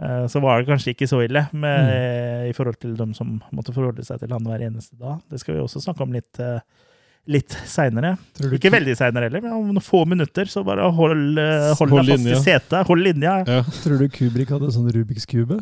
Eh, 0.00 0.26
så 0.30 0.40
var 0.40 0.60
det 0.62 0.68
kanskje 0.70 0.94
ikke 0.94 1.08
så 1.10 1.20
ille 1.26 1.44
med, 1.52 1.78
Mm. 1.78 1.92
eh, 1.92 2.48
i 2.50 2.52
forhold 2.56 2.78
til 2.80 2.96
dem 2.96 3.12
som 3.14 3.40
måtte 3.52 3.74
forholde 3.74 4.04
seg 4.06 4.20
til 4.20 4.32
han 4.32 4.44
hver 4.48 4.64
eneste 4.66 4.96
dag. 4.98 5.20
Det 5.30 5.40
skal 5.40 5.54
vi 5.56 5.60
også 5.66 5.80
snakke 5.84 6.02
om 6.06 6.12
litt, 6.12 6.38
eh, 6.40 6.60
litt 7.28 7.52
seinere. 7.68 8.14
Ikke 8.56 8.70
veldig 8.72 8.94
seinere 8.96 9.28
heller, 9.28 9.42
men 9.44 9.52
om 9.52 9.66
noen 9.68 9.84
få 9.84 10.04
minutter. 10.08 10.48
Så 10.48 10.62
bare 10.66 10.88
hold, 10.96 11.38
eh, 11.38 11.70
hold, 11.78 11.90
Hold 11.92 12.06
deg 12.08 12.14
fast 12.14 12.24
linja. 12.24 12.38
i 12.38 12.44
setet. 12.46 12.86
Hold 12.88 13.04
linja. 13.04 13.34
Ja. 13.46 13.62
Tror 13.82 13.98
du 14.00 14.08
Kubrik 14.08 14.48
hadde 14.54 14.70
sånn 14.72 14.88
Rubiks 14.94 15.26
kube? 15.28 15.60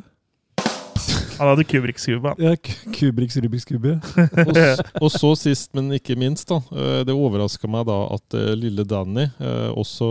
Han 1.36 1.50
hadde 1.50 1.64
Kubriks 1.68 2.06
kube. 2.08 2.30
Ja, 2.40 2.54
Kubriks 2.96 3.36
Rubiks 3.44 3.66
kube. 3.68 3.98
Og, 4.40 4.60
og 5.04 5.10
så 5.12 5.34
sist, 5.36 5.68
men 5.76 5.90
ikke 5.92 6.16
minst, 6.16 6.48
da. 6.48 6.62
eh, 6.72 7.02
Det 7.04 7.12
overraska 7.12 7.68
meg 7.68 7.84
da 7.90 7.96
at 8.14 8.36
eh, 8.38 8.54
lille 8.56 8.86
Danny, 8.88 9.26
også 9.76 10.08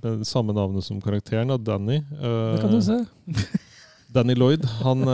med 0.00 0.24
samme 0.24 0.54
navnet 0.56 0.86
som 0.86 0.96
karakteren, 1.04 1.52
da, 1.52 1.58
Danny 1.60 1.98
eh, 2.00 2.54
Det 2.54 2.62
kan 2.62 2.72
du 2.72 2.80
se. 2.86 2.96
Danny 4.10 4.34
Lloyd, 4.34 4.64
han 4.80 5.04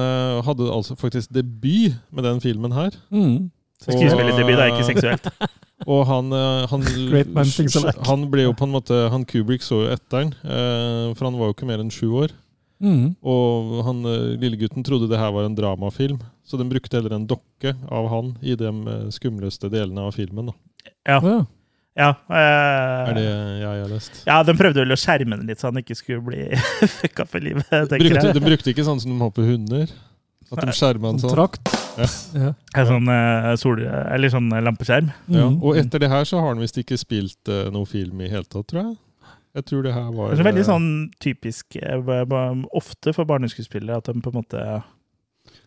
hadde 0.46 0.70
altså 0.72 0.94
faktisk 0.96 1.28
debut 1.34 1.98
med 2.14 2.24
den 2.24 2.38
filmen 2.40 2.72
her. 2.72 2.94
Mm. 3.10 3.50
Skuespillerdebut 3.84 4.58
er 4.58 4.72
ikke 4.72 4.86
seksuelt. 4.88 5.28
Og 5.92 6.06
han, 6.08 6.32
eh, 6.32 6.64
han, 6.70 6.84
Great 7.12 7.28
man 7.36 7.50
thinks 7.52 7.76
han 8.08 8.24
ble 8.32 8.46
jo 8.46 8.54
på 8.56 8.64
en 8.64 8.72
måte 8.72 8.96
Han 9.12 9.26
Kubrick 9.28 9.62
så 9.62 9.82
jo 9.84 9.90
etter 9.92 10.22
han, 10.24 10.30
eh, 10.40 11.10
for 11.18 11.28
han 11.28 11.36
var 11.38 11.50
jo 11.50 11.56
ikke 11.56 11.68
mer 11.68 11.82
enn 11.84 11.92
sju 11.92 12.08
år. 12.24 12.32
Mm. 12.82 13.14
Og 13.24 13.76
han 13.86 14.00
lillegutten 14.04 14.40
lille 14.42 14.58
gutten 14.60 14.84
trodde 14.84 15.08
det 15.08 15.20
her 15.20 15.30
var 15.32 15.46
en 15.48 15.54
dramafilm, 15.56 16.18
så 16.44 16.58
den 16.60 16.68
brukte 16.72 16.98
heller 16.98 17.14
en 17.16 17.28
dokke 17.28 17.72
av 17.88 18.08
han 18.12 18.34
i 18.44 18.56
de 18.58 18.68
eh, 18.68 19.06
skumleste 19.14 19.70
delene 19.72 20.08
av 20.08 20.16
filmen. 20.16 20.50
Da. 20.50 20.56
Ja. 21.08 21.20
Ja. 21.24 21.36
Ja, 21.96 22.10
eh, 22.28 23.08
Er 23.08 23.14
det 23.16 23.22
jeg 23.24 23.64
har 23.64 23.88
lest? 23.88 24.18
ja, 24.28 24.42
de 24.44 24.52
prøvde 24.58 24.82
vel 24.82 24.92
å 24.92 24.98
skjerme 25.00 25.38
den 25.38 25.48
litt, 25.48 25.62
så 25.62 25.70
han 25.70 25.80
ikke 25.80 25.96
skulle 25.96 26.20
bli 26.26 26.42
fucka 26.98 27.24
for 27.24 27.40
livet. 27.40 27.64
tenker 27.70 28.02
Brukte, 28.04 28.26
jeg. 28.28 28.36
de 28.36 28.42
brukte 28.44 28.72
ikke 28.74 28.84
sånn 28.84 29.00
som 29.00 29.14
de 29.14 29.16
har 29.22 29.32
på 29.32 29.46
hunder? 29.46 29.88
At 30.52 30.62
de 30.62 30.74
skjerma 30.76 31.10
en 31.10 31.18
sånn? 31.22 31.32
Kontrakt. 31.32 31.72
Ja. 31.96 32.06
Ja. 32.36 32.52
En 32.76 32.86
Sånn, 32.90 33.08
eh, 33.08 33.50
sol, 33.58 33.80
eller 33.82 34.30
sånn 34.32 34.50
lampeskjerm. 34.52 35.08
Ja. 35.32 35.48
Mm. 35.48 35.58
Og 35.64 35.80
etter 35.80 36.02
det 36.02 36.10
her 36.12 36.28
så 36.28 36.42
har 36.42 36.52
han 36.52 36.62
visst 36.62 36.78
ikke 36.78 36.98
spilt 37.00 37.50
uh, 37.50 37.66
noe 37.74 37.88
film 37.88 38.20
i 38.20 38.30
hele 38.30 38.44
tatt, 38.44 38.68
tror 38.70 38.82
jeg. 38.82 38.94
Jeg 39.56 39.64
tror 39.70 39.86
det 39.86 39.94
her 39.96 40.10
var 40.12 40.34
Det 40.34 40.42
er 40.42 40.50
veldig 40.50 40.62
eh, 40.62 40.68
sånn 40.68 40.88
typisk 41.22 41.78
eh, 41.80 42.10
ofte 42.76 43.14
for 43.16 43.28
barneskuespillere 43.28 44.02
at 44.02 44.10
de 44.10 44.20
på 44.20 44.32
en 44.32 44.36
måte 44.42 44.64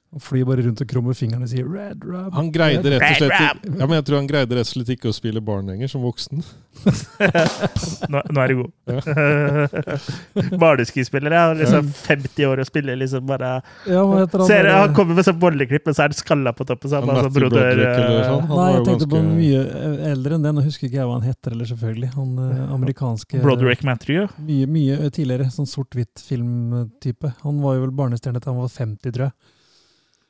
Og 0.09 0.21
flyr 0.25 0.41
bare 0.49 0.63
rundt 0.65 0.79
og 0.81 0.87
krummer 0.89 1.13
fingrene 1.13 1.45
og 1.45 1.51
sier 1.51 1.67
'red 1.69 2.01
rub'. 2.01 2.33
Han 2.33 2.47
greide 2.49 2.81
rett 2.95 3.03
og 3.05 3.17
slett 3.19 3.29
ikke, 3.29 3.77
ja, 3.77 3.85
men 3.85 3.95
jeg 3.99 4.05
tror 4.07 4.15
han 4.17 4.29
greide 4.31 4.55
rett 4.57 4.65
og 4.65 4.71
slett 4.73 4.89
ikke 4.95 5.11
å 5.11 5.13
spille 5.13 5.41
barn 5.45 5.67
lenger, 5.69 5.87
som 5.91 6.01
voksen. 6.01 6.41
Nå, 8.09 8.21
nå 8.33 8.41
er 8.41 8.47
det 8.49 8.55
god. 8.57 8.71
Barneskuespillere 10.63 11.35
er 11.37 11.59
liksom 11.59 11.91
50 11.93 12.47
år 12.49 12.61
og 12.63 12.69
spiller 12.69 12.97
liksom 12.97 13.25
bare 13.29 13.51
Ja, 13.85 14.01
hva 14.01 14.21
heter 14.23 14.41
han? 14.41 14.47
Ser, 14.49 14.69
Han 14.73 14.95
kommer 14.97 15.19
med 15.19 15.27
sånn 15.27 15.39
bolleklipp, 15.41 15.85
men 15.85 15.97
så 15.97 16.05
er 16.05 16.13
det 16.13 16.19
skalla 16.21 16.53
på 16.57 16.65
toppen. 16.69 16.89
Så 16.89 17.01
Han 17.01 17.05
han 17.05 17.13
bare 17.13 17.27
sånn 17.27 17.35
broder 17.37 17.83
eh, 17.83 18.23
sånn. 18.29 18.47
Han 18.49 18.57
Nei, 18.63 18.69
jeg 18.71 18.81
tenkte 18.81 18.89
tenkte 18.89 19.09
på 19.13 19.19
ganske- 19.19 19.37
mye 19.43 19.61
eh, 19.83 20.09
eldre 20.13 20.39
enn 20.39 20.47
den. 20.47 20.61
Jeg 20.63 20.69
husker 20.71 20.89
ikke 20.89 20.99
jeg 21.01 21.09
hva 21.11 21.19
han 21.19 21.27
heter, 21.29 21.51
eller 21.53 21.69
selvfølgelig. 21.73 22.09
Han 22.15 22.33
eh, 22.47 22.65
amerikanske 22.79 23.43
Broderick 23.45 23.85
Matthew. 23.85 24.25
Mye, 24.49 24.65
mye 24.79 25.13
tidligere. 25.13 25.51
Sånn 25.53 25.69
sort-hvitt-filmtype. 25.69 27.35
Han 27.45 27.61
var 27.61 27.77
jo 27.77 27.85
vel 27.85 27.95
barnestjerne 28.01 28.41
til 28.41 28.53
han 28.53 28.61
var 28.63 28.73
50, 28.73 29.11
tror 29.13 29.29
jeg. 29.29 29.37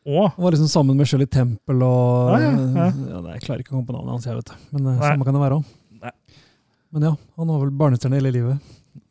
Å, 0.08 0.30
Han 0.36 0.43
var 0.45 0.56
liksom 0.56 0.70
sammen 0.72 0.97
med 0.97 1.10
Shirley 1.10 1.28
Temple 1.28 1.86
og 1.86 2.32
ja, 2.39 2.52
ja. 2.54 2.86
ja, 2.88 3.24
Jeg 3.36 3.43
klarer 3.43 3.64
ikke 3.64 3.74
å 3.74 3.78
komme 3.78 3.89
på 3.89 3.97
navnet 3.97 4.16
hans, 4.16 4.28
jeg, 4.30 4.39
vet 4.39 4.54
du. 4.54 4.70
Men 4.76 4.86
eh, 4.86 5.00
Nei. 5.02 5.10
samme 5.12 5.28
kan 5.28 5.36
det 5.36 5.43
være 5.43 5.60
òg. 5.60 5.76
Men 6.89 7.06
ja, 7.06 7.12
han 7.38 7.52
var 7.52 7.60
vel 7.62 7.74
barnestjerne 7.84 8.18
hele 8.18 8.32
livet. 8.34 8.70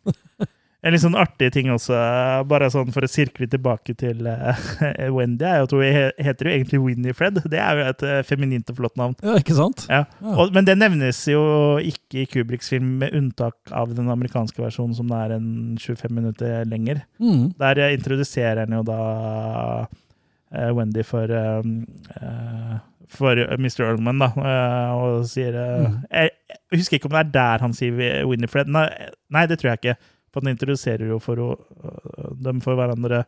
En 0.78 0.94
litt 0.94 1.02
sånn 1.02 1.16
artig 1.18 1.48
ting 1.56 1.72
også, 1.74 1.96
bare 2.46 2.68
sånn 2.70 2.92
for 2.94 3.02
å 3.02 3.10
sirkle 3.10 3.48
tilbake 3.50 3.96
til 3.98 4.22
uh, 4.30 4.60
Wendy, 5.16 5.42
er 5.42 5.64
at 5.64 5.72
hun 5.74 5.82
heter 5.82 6.46
jo 6.46 6.52
egentlig 6.54 6.78
Winifred. 6.84 7.40
Det 7.50 7.58
er 7.58 7.80
jo 7.80 7.86
et 7.90 8.04
eh, 8.06 8.20
feminint 8.26 8.70
og 8.70 8.78
flott 8.78 8.94
navn. 9.00 9.16
Ja, 9.18 9.34
ikke 9.42 9.56
sant? 9.58 9.88
Ja. 9.90 10.04
Ja. 10.22 10.36
Og, 10.36 10.54
men 10.54 10.68
det 10.68 10.78
nevnes 10.78 11.24
jo 11.26 11.42
ikke 11.82 12.22
i 12.22 12.28
Kubriks 12.30 12.70
film, 12.70 12.94
med 13.02 13.16
unntak 13.18 13.74
av 13.74 13.90
den 13.98 14.06
amerikanske 14.14 14.62
versjonen, 14.62 14.94
som 14.94 15.10
det 15.10 15.18
er 15.18 15.34
en 15.40 15.50
25 15.82 16.14
minutter 16.14 16.62
lenger. 16.70 17.02
Mm. 17.18 17.48
Der 17.58 17.82
introduserer 17.88 18.62
han 18.62 18.78
jo 18.78 18.86
da 18.86 19.02
Wendy 20.50 21.02
for 21.04 21.30
um, 21.30 21.86
eh, 22.20 22.78
for 23.08 23.36
Mr. 23.58 23.84
Earlman, 23.86 24.18
da, 24.20 24.26
eh, 24.36 24.90
og 24.96 25.24
sier 25.28 25.54
eh, 25.56 25.86
Mm. 25.88 25.98
jeg, 26.12 26.30
jeg 26.70 26.78
husker 26.80 26.96
ikke 26.98 27.06
om 27.08 27.16
det 27.16 27.20
er 27.26 27.30
der 27.32 27.58
han 27.64 27.72
sier 27.72 28.26
Winifred. 28.28 28.68
Nei, 28.68 28.86
nei 29.30 29.46
det 29.46 29.58
tror 29.60 29.70
jeg 29.72 29.78
ikke. 29.82 29.96
For 30.32 30.40
han 30.44 30.52
introduserer 30.52 31.08
jo 31.08 31.18
for 31.18 31.40
dem 32.44 32.60
for 32.60 32.76
hverandre 32.76 33.22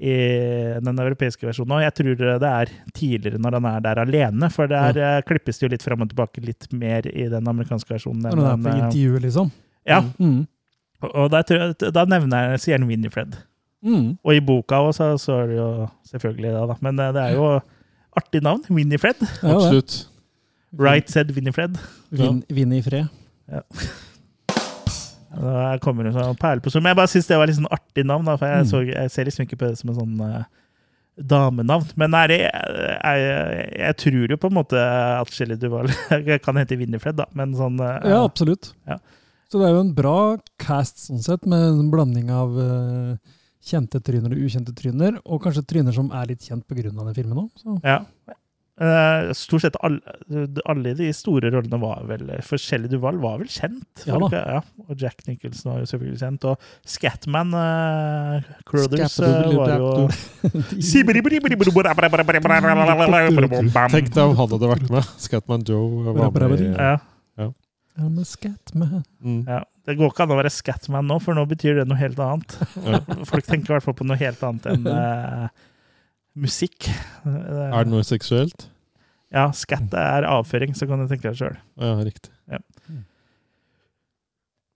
i 0.00 0.12
den 0.84 0.98
europeiske 1.00 1.44
versjonen. 1.48 1.72
Og 1.78 1.82
jeg 1.82 1.94
tror 1.96 2.14
det 2.40 2.50
er 2.50 2.70
tidligere 2.96 3.40
når 3.40 3.56
han 3.58 3.66
er 3.72 3.80
der 3.84 4.00
alene, 4.04 4.50
for 4.52 4.68
der 4.70 4.96
ja. 5.00 5.10
klippes 5.26 5.58
det 5.58 5.66
jo 5.66 5.72
litt 5.74 5.82
fram 5.84 6.04
og 6.04 6.08
tilbake 6.12 6.44
litt 6.44 6.68
mer 6.72 7.08
i 7.08 7.26
den 7.32 7.48
amerikanske 7.48 7.92
versjonen. 7.96 8.22
Når 8.28 8.36
han 8.36 8.60
er 8.60 8.64
på 8.64 8.72
eh, 8.76 8.82
intervjuet, 8.84 9.22
liksom. 9.26 9.50
Ja, 9.88 10.00
Mm. 10.18 10.46
og- 11.02 11.14
og 11.14 11.30
der, 11.30 11.44
jeg- 11.48 11.92
da 11.92 12.04
nevner 12.04 12.50
jeg, 12.50 12.60
sier 12.60 12.78
han 12.78 12.86
Winifred. 12.88 13.36
Mm. 13.82 14.18
Og 14.24 14.34
i 14.36 14.40
boka 14.44 14.80
også, 14.90 15.14
så 15.22 15.38
er 15.42 15.46
det 15.52 15.56
jo 15.56 15.68
selvfølgelig 16.10 16.50
det, 16.52 16.66
da. 16.72 16.76
Men 16.84 16.98
eh, 17.00 17.12
det 17.16 17.22
er 17.22 17.38
jo 17.38 17.46
artig 18.20 18.42
navn. 18.44 18.64
Winifred. 18.68 19.22
Ja. 19.42 19.54
Absolutt. 19.56 19.96
Right 20.78 21.10
said 21.10 21.32
Winifred. 21.34 21.78
Vinn, 22.10 22.44
vinn 22.50 22.76
Ja. 22.76 23.62
Da 25.30 25.76
kommer 25.78 26.04
det 26.04 26.10
sånn 26.16 26.38
perle 26.40 26.62
på 26.62 26.72
sol. 26.72 26.82
Men 26.82 26.90
jeg 26.90 26.98
bare 26.98 27.10
syns 27.12 27.28
det 27.30 27.36
var 27.38 27.46
litt 27.46 27.58
sånn 27.60 27.70
artig 27.70 28.02
navn, 28.06 28.26
da, 28.26 28.34
for 28.36 28.50
jeg, 28.50 28.64
Mm. 28.64 28.70
så, 28.70 28.80
jeg 28.88 29.10
ser 29.14 29.24
liksom 29.28 29.44
ikke 29.46 29.58
på 29.60 29.68
det 29.70 29.78
som 29.78 29.90
en 29.92 29.98
sånn 30.00 30.20
eh, 30.26 30.42
damenavn. 31.30 31.86
Men 31.96 32.14
er 32.18 32.26
det, 32.32 32.38
jeg, 32.40 32.98
jeg, 33.22 33.70
jeg 33.78 33.96
tror 34.02 34.34
jo 34.34 34.36
på 34.42 34.50
en 34.50 34.56
måte 34.58 34.82
at 35.20 35.30
Shelley 35.30 35.56
Duval 35.56 35.86
kan 36.44 36.58
hete 36.58 36.76
Winifred, 36.80 37.16
da, 37.22 37.26
men 37.32 37.54
sånn 37.54 37.78
eh, 37.78 38.10
Ja, 38.10 38.24
absolutt. 38.26 38.72
Ja. 38.90 38.98
Så 39.50 39.58
det 39.58 39.68
er 39.68 39.74
jo 39.78 39.84
en 39.86 39.94
bra 39.94 40.16
cast 40.62 41.06
sånn 41.06 41.22
sett, 41.22 41.46
med 41.46 41.62
en 41.62 41.90
blanding 41.94 42.30
av 42.34 42.58
eh, 42.58 43.14
kjente 43.60 44.00
tryner 44.04 44.32
og 44.32 44.44
ukjente 44.46 44.74
tryner, 44.76 45.18
og 45.24 45.42
kanskje 45.44 45.66
tryner 45.68 45.92
som 45.96 46.10
er 46.16 46.30
litt 46.32 46.46
kjent 46.46 46.64
pga. 46.68 46.88
den 46.90 47.16
filmen 47.16 47.44
òg. 47.46 47.80
Ja. 47.84 48.02
Uh, 48.80 49.28
stort 49.36 49.60
sett 49.60 49.74
alle, 49.84 50.00
alle 50.64 50.94
de 50.96 51.10
store 51.12 51.50
rollene 51.52 51.76
var 51.82 52.06
vel 52.08 52.22
For 52.46 52.56
Shelley 52.56 52.88
Duval 52.88 53.18
var 53.20 53.34
vel 53.42 53.50
kjent? 53.52 54.06
Ja 54.08 54.16
da. 54.22 54.30
Ja. 54.32 54.62
Og 54.86 54.96
Jack 54.96 55.20
Nicholson 55.26 55.74
var 55.74 55.82
jo 55.82 55.88
selvfølgelig 55.90 56.20
kjent. 56.22 56.46
Og 56.48 56.56
Scatman 56.88 57.52
uh, 57.52 58.40
Crothers 58.64 59.18
Scatman- 59.18 59.58
var 59.58 59.74
jo 59.76 59.90
Tenk 63.92 64.08
deg 64.16 64.24
om 64.24 64.32
han 64.40 64.54
hadde 64.54 64.72
vært 64.72 64.88
med. 64.96 65.12
Scatman 65.26 65.68
Joe 65.68 66.14
var 66.16 66.16
med. 66.16 66.64
ja, 66.72 66.96
Ja, 67.98 68.06
a 68.06 68.24
Scatman. 68.24 69.04
Mm. 69.20 69.42
ja. 69.48 69.64
Det 69.88 69.96
går 69.98 70.12
ikke 70.12 70.24
an 70.26 70.34
å 70.34 70.38
være 70.38 70.52
Scatman 70.54 71.08
nå, 71.10 71.16
for 71.24 71.34
nå 71.36 71.44
betyr 71.50 71.80
det 71.80 71.86
noe 71.90 71.98
helt 71.98 72.20
annet. 72.22 72.54
Ja. 72.84 73.00
Folk 73.28 73.48
tenker 73.48 73.72
i 73.72 73.76
hvert 73.76 73.86
fall 73.86 73.96
på 73.98 74.06
noe 74.06 74.18
helt 74.20 74.42
annet 74.46 74.68
enn 74.70 74.86
uh, 74.86 75.48
musikk. 76.38 76.90
Er 77.26 77.80
det 77.84 77.90
noe 77.90 78.06
seksuelt? 78.06 78.68
Ja, 79.30 79.48
scat 79.54 79.94
er 79.94 80.26
avføring, 80.26 80.74
så 80.74 80.86
kan 80.90 81.02
du 81.02 81.06
tenke 81.10 81.30
deg 81.30 81.38
sjøl. 81.38 81.56
Ja, 81.78 81.94
riktig. 82.02 82.32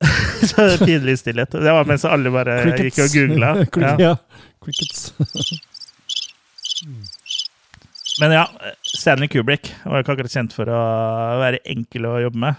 så 0.50 0.78
pinlig 0.84 1.18
stillhet. 1.18 1.50
Det 1.50 1.72
var 1.72 1.84
mens 1.88 2.04
alle 2.06 2.30
bare 2.34 2.60
gikk 2.78 2.98
og 3.04 3.14
googla. 3.14 3.54
Ja. 3.84 3.94
ja. 3.98 4.14
Crickets. 4.64 5.14
Men 8.20 8.30
ja, 8.36 8.44
Stanley 8.86 9.28
Kubrick 9.28 9.72
var 9.82 10.04
ikke 10.04 10.14
akkurat 10.14 10.30
kjent 10.36 10.52
for 10.54 10.70
å 10.70 10.82
være 11.40 11.58
enkel 11.66 12.06
å 12.06 12.20
jobbe 12.22 12.38
med. 12.46 12.54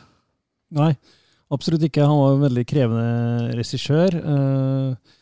Nei, 0.75 0.93
absolutt 1.53 1.85
ikke. 1.87 2.05
Han 2.07 2.21
var 2.21 2.33
en 2.35 2.45
veldig 2.45 2.65
krevende 2.69 3.51
regissør. 3.55 4.17
Eh, 4.19 5.19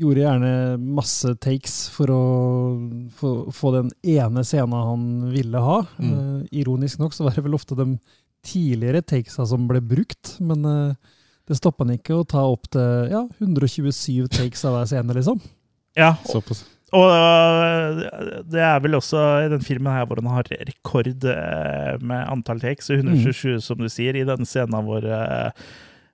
gjorde 0.00 0.22
gjerne 0.22 0.52
masse 0.98 1.34
takes 1.42 1.76
for 1.94 2.12
å 2.14 2.22
få, 3.18 3.30
få 3.54 3.72
den 3.74 3.90
ene 4.06 4.44
scenen 4.46 4.90
han 4.90 5.06
ville 5.32 5.62
ha. 5.64 5.80
Mm. 5.98 6.10
Eh, 6.10 6.58
ironisk 6.62 7.02
nok 7.02 7.16
så 7.16 7.26
var 7.26 7.36
det 7.36 7.46
vel 7.46 7.56
ofte 7.58 7.78
de 7.78 7.94
tidligere 8.46 9.02
takesa 9.04 9.44
som 9.48 9.66
ble 9.68 9.82
brukt, 9.84 10.36
men 10.40 10.64
eh, 10.68 11.16
det 11.50 11.58
stoppa 11.58 11.84
han 11.84 11.96
ikke 11.96 12.20
å 12.20 12.28
ta 12.28 12.44
opp 12.46 12.70
til 12.72 13.10
ja, 13.12 13.24
127 13.40 14.30
takes 14.30 14.62
av 14.68 14.78
hver 14.78 14.92
scene, 14.92 15.16
liksom. 15.16 15.40
Ja, 15.98 16.14
Såpass. 16.28 16.62
Og 16.96 17.10
øh, 17.10 18.00
det 18.50 18.64
er 18.64 18.80
vel 18.82 18.98
også 18.98 19.20
i 19.44 19.52
den 19.52 19.62
filmen 19.66 19.92
her 19.92 20.08
hvor 20.08 20.18
han 20.22 20.32
har 20.32 20.50
rekord 20.50 21.06
øh, 21.10 22.02
med 22.02 22.24
antall 22.26 22.60
takes, 22.62 22.90
127 22.90 23.60
som 23.64 23.78
du 23.78 23.88
sier, 23.88 24.18
i 24.18 24.26
den 24.26 24.48
scenen 24.48 24.84
hvor 24.88 25.06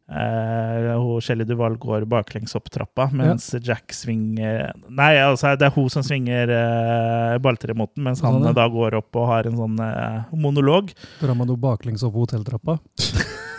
Uh, 0.06 0.14
øh, 0.14 1.00
hun 1.02 1.40
Duval 1.48 1.74
går 1.82 2.04
baklengs 2.06 2.54
opp 2.54 2.68
trappa, 2.70 3.08
mens 3.10 3.48
Jack 3.58 3.90
svinger 3.90 4.70
Nei, 4.86 5.16
altså 5.18 5.56
det 5.58 5.66
er 5.66 5.74
hun 5.74 5.90
som 5.90 6.04
svinger 6.06 6.46
uh, 6.46 7.34
balltremoten, 7.42 8.04
mens 8.06 8.22
han 8.22 8.38
Sånn, 8.38 8.46
ja. 8.46 8.54
da 8.54 8.68
går 8.70 8.94
opp 9.00 9.18
og 9.18 9.26
har 9.32 9.50
en 9.50 9.58
sånn 9.58 9.82
uh, 9.82 10.30
monolog. 10.30 10.94
Man 11.26 11.50
jo 11.50 11.58
baklengs 11.58 12.06
opp 12.06 12.14
hotelltrappa. 12.22 12.78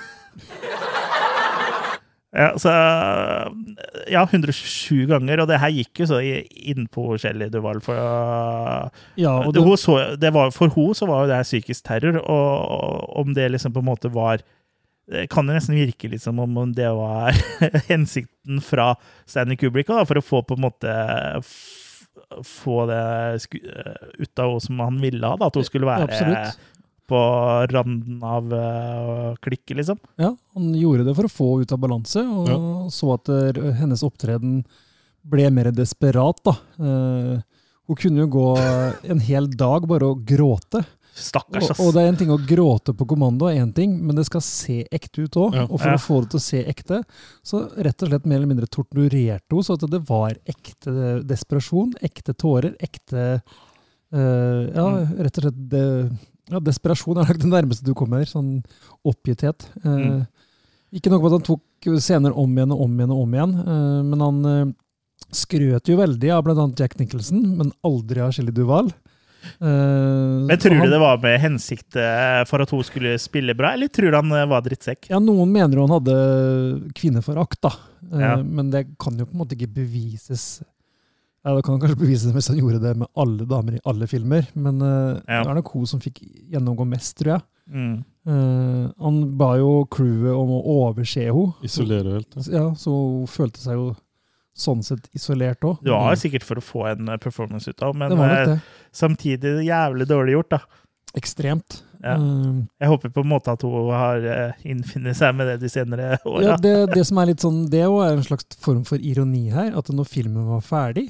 Ja, 2.38 2.52
så 2.62 2.72
Ja, 4.12 4.22
127 4.24 5.08
ganger, 5.10 5.42
og 5.42 5.50
det 5.50 5.58
her 5.62 5.74
gikk 5.74 6.04
jo 6.04 6.10
så 6.12 6.20
innpå 6.22 6.68
inn 6.72 6.90
på 6.94 7.06
Shelley 7.22 7.50
Duval. 7.54 7.82
For, 7.84 7.98
Ja, 9.18 9.34
og 9.42 9.56
det, 9.56 9.64
hun 9.66 9.80
så, 9.80 9.98
det 10.20 10.32
var, 10.36 10.54
for 10.56 10.74
hun 10.74 10.94
så 10.98 11.10
var 11.10 11.26
jo 11.26 11.32
det 11.32 11.40
her 11.40 11.48
psykisk 11.48 11.88
terror, 11.88 12.22
og, 12.22 13.10
om 13.18 13.34
det 13.38 13.50
liksom 13.56 13.74
på 13.74 13.82
en 13.84 13.90
måte 13.90 14.14
var 14.14 14.46
Det 15.08 15.30
kan 15.32 15.48
jo 15.48 15.56
nesten 15.56 15.78
virke 15.78 16.10
litt 16.12 16.22
som 16.22 16.40
om 16.44 16.74
det 16.76 16.90
var 16.92 17.36
hensikten 17.92 18.62
fra 18.62 18.94
Stanley 19.26 19.56
Kubrick 19.56 19.88
da, 19.88 20.04
for 20.06 20.20
å 20.20 20.26
få 20.26 20.44
på 20.44 20.58
en 20.58 20.66
måte 20.68 20.96
få 22.44 22.82
det 22.90 23.04
ut 24.20 24.40
av 24.40 24.50
henne 24.50 24.64
som 24.66 24.82
han 24.84 24.98
ville 25.00 25.30
ha, 25.32 25.38
at 25.40 25.56
hun 25.56 25.66
skulle 25.66 25.88
være 25.88 26.10
absolutt. 26.10 26.60
På 27.08 27.20
randen 27.72 28.20
av 28.24 28.52
å 28.52 29.38
klikket, 29.44 29.78
liksom. 29.80 30.00
Ja, 30.20 30.34
han 30.56 30.74
gjorde 30.76 31.06
det 31.08 31.16
for 31.16 31.28
å 31.30 31.32
få 31.32 31.48
ut 31.62 31.72
av 31.72 31.80
balanse, 31.80 32.20
og 32.26 32.92
så 32.92 33.14
at 33.16 33.30
eh, 33.32 33.62
hennes 33.80 34.04
opptreden 34.04 34.62
ble 35.28 35.50
mer 35.52 35.72
desperat. 35.76 36.40
da. 36.44 36.58
Eh, 36.80 37.40
hun 37.88 37.96
kunne 37.96 38.26
jo 38.26 38.28
gå 38.28 38.46
en 39.08 39.20
hel 39.24 39.48
dag 39.56 39.88
bare 39.88 40.10
og 40.12 40.26
gråte. 40.28 40.84
Stakkars, 41.18 41.64
Og, 41.64 41.72
ass. 41.72 41.80
og 41.82 41.94
det 41.96 42.02
er 42.04 42.08
en 42.12 42.18
ting 42.20 42.30
å 42.30 42.38
gråte 42.46 42.94
på 42.94 43.08
kommando, 43.10 43.48
er 43.50 43.64
en 43.64 43.72
ting, 43.74 43.96
men 44.06 44.16
det 44.20 44.26
skal 44.28 44.44
se 44.46 44.84
ekte 44.94 45.24
ut 45.26 45.38
òg. 45.42 45.56
Ja. 45.58 45.64
Og 45.66 45.80
for 45.80 45.90
Ja. 45.90 45.96
å 45.96 46.04
få 46.04 46.20
det 46.22 46.30
til 46.30 46.38
å 46.38 46.44
se 46.46 46.60
ekte, 46.70 47.00
så 47.44 47.64
rett 47.74 48.04
og 48.04 48.10
slett 48.12 48.26
mer 48.28 48.36
eller 48.38 48.52
mindre 48.52 48.68
torturerte 48.70 49.50
hun, 49.56 49.64
så 49.66 49.74
at 49.80 49.90
det 49.90 50.04
var 50.06 50.36
ekte 50.46 51.24
desperasjon, 51.26 51.96
ekte 52.06 52.36
tårer, 52.38 52.76
ekte 52.80 53.42
uh, 54.14 54.64
Ja, 54.76 54.86
Mm. 54.88 55.18
rett 55.24 55.38
og 55.40 55.44
slett 55.48 55.70
det, 55.70 56.12
ja, 56.50 56.60
Desperasjon 56.60 57.18
er 57.22 57.28
nok 57.28 57.40
det 57.44 57.52
nærmeste 57.52 57.84
du 57.86 57.94
kommer. 57.94 58.26
Sånn 58.26 58.64
oppgitthet. 59.06 59.68
Eh, 59.84 59.90
Mm. 59.98 60.28
Ikke 60.96 61.10
noe 61.12 61.20
med 61.20 61.34
at 61.34 61.42
han 61.42 61.48
tok 61.58 62.00
scener 62.00 62.32
om 62.32 62.54
igjen 62.56 62.72
og 62.72 62.80
om 62.86 62.94
igjen, 62.96 63.12
og 63.12 63.24
om 63.26 63.34
igjen, 63.36 63.56
eh, 63.60 64.04
men 64.08 64.22
han 64.24 64.38
eh, 64.46 64.74
skrøt 65.36 65.90
jo 65.92 65.98
veldig 66.00 66.30
av 66.32 66.46
bl.a. 66.46 66.68
Jack 66.80 66.96
Nicholson, 67.00 67.42
men 67.58 67.74
aldri 67.84 68.22
av 68.24 68.32
Shelly 68.32 68.54
Duval. 68.56 68.94
Uh, 69.62 70.48
Men 70.48 70.58
Tror 70.58 70.72
tror 70.72 70.76
han- 70.78 70.86
du 70.88 70.92
det 70.92 71.00
var 71.00 71.18
med 71.22 71.40
hensikt 71.40 71.94
for 72.48 72.62
at 72.62 72.70
hun 72.72 72.84
skulle 72.84 73.18
spille 73.20 73.54
bra, 73.56 73.74
eller 73.74 73.88
tror 73.88 74.12
du 74.12 74.16
han 74.18 74.50
var 74.50 74.62
drittsekk? 74.66 75.10
Ja, 75.12 75.20
noen 75.20 75.52
mener 75.52 75.76
jo 75.78 75.86
han 75.88 75.96
hadde 76.00 76.92
kvinneforakt, 76.96 77.60
da. 77.62 77.72
Uh, 78.12 78.20
Ja. 78.20 78.36
Men 78.44 78.72
det 78.72 78.98
kan 79.00 79.18
jo 79.18 79.26
på 79.26 79.34
en 79.36 79.40
måte 79.44 79.56
ikke 79.56 79.72
bevises. 79.74 80.62
Ja, 81.48 81.54
Da 81.56 81.62
kan 81.64 81.80
kanskje 81.80 81.96
bevise 82.02 82.28
det 82.28 82.36
hvis 82.36 82.50
han 82.52 82.58
gjorde 82.60 82.82
det 82.84 82.92
med 83.00 83.08
alle 83.16 83.46
damer 83.48 83.78
i 83.78 83.84
alle 83.88 84.08
filmer, 84.12 84.48
men 84.60 84.82
uh, 84.84 85.22
Ja. 85.24 85.44
det 85.46 85.54
er 85.54 85.60
nok 85.62 85.72
hun 85.72 85.88
som 85.88 86.02
fikk 86.04 86.20
gjennomgå 86.52 86.84
mest, 86.92 87.16
tror 87.22 87.38
jeg. 87.38 87.46
Mm. 87.72 87.94
Uh, 88.28 88.90
han 89.04 89.22
ba 89.40 89.54
jo 89.60 89.86
crewet 89.92 90.36
om 90.36 90.52
å 90.58 90.60
overse 90.84 91.24
henne. 91.24 91.54
Isolere 91.64 92.18
helt. 92.18 92.36
Ja. 92.44 92.58
Ja, 92.60 92.66
så 92.76 92.92
hun 92.92 93.32
følte 93.32 93.64
seg 93.64 93.80
jo 93.80 93.94
sånn 94.58 94.82
sett 94.84 95.08
isolert 95.16 95.64
òg. 95.64 95.80
Det 95.86 95.94
var 95.94 96.16
sikkert 96.20 96.44
for 96.44 96.58
å 96.60 96.64
få 96.66 96.86
en 96.90 97.12
eh, 97.14 97.20
performance 97.22 97.70
ut 97.70 97.84
av, 97.86 97.94
men 97.96 98.10
Det 98.10 98.18
var 98.18 98.32
det. 98.50 98.56
samtidig 98.92 99.52
jævlig 99.68 100.08
dårlig 100.10 100.34
gjort, 100.34 100.50
da. 100.56 100.60
Ekstremt. 101.16 101.84
Ja. 102.02 102.16
Eh, 102.18 102.64
Jeg 102.82 102.90
håper 102.90 103.14
på 103.14 103.22
en 103.22 103.30
måte 103.30 103.54
at 103.54 103.62
hun 103.62 103.92
har 103.94 104.18
innfinnet 104.18 104.66
innfunnet 104.66 105.16
seg 105.20 105.36
med 105.38 105.48
det 105.52 105.60
de 105.62 105.70
senere 105.70 106.18
åra. 106.26 106.42
Ja, 106.44 106.58
det, 106.58 106.74
det 106.96 107.06
som 107.06 107.22
er 107.22 107.30
litt 107.30 107.46
sånn, 107.46 107.68
det 107.70 107.84
er 107.86 108.10
en 108.16 108.26
slags 108.26 108.50
form 108.60 108.84
for 108.84 108.98
ironi 108.98 109.46
her, 109.54 109.72
at 109.78 109.94
når 109.94 110.10
filmen 110.10 110.50
var 110.50 110.66
ferdig, 110.66 111.08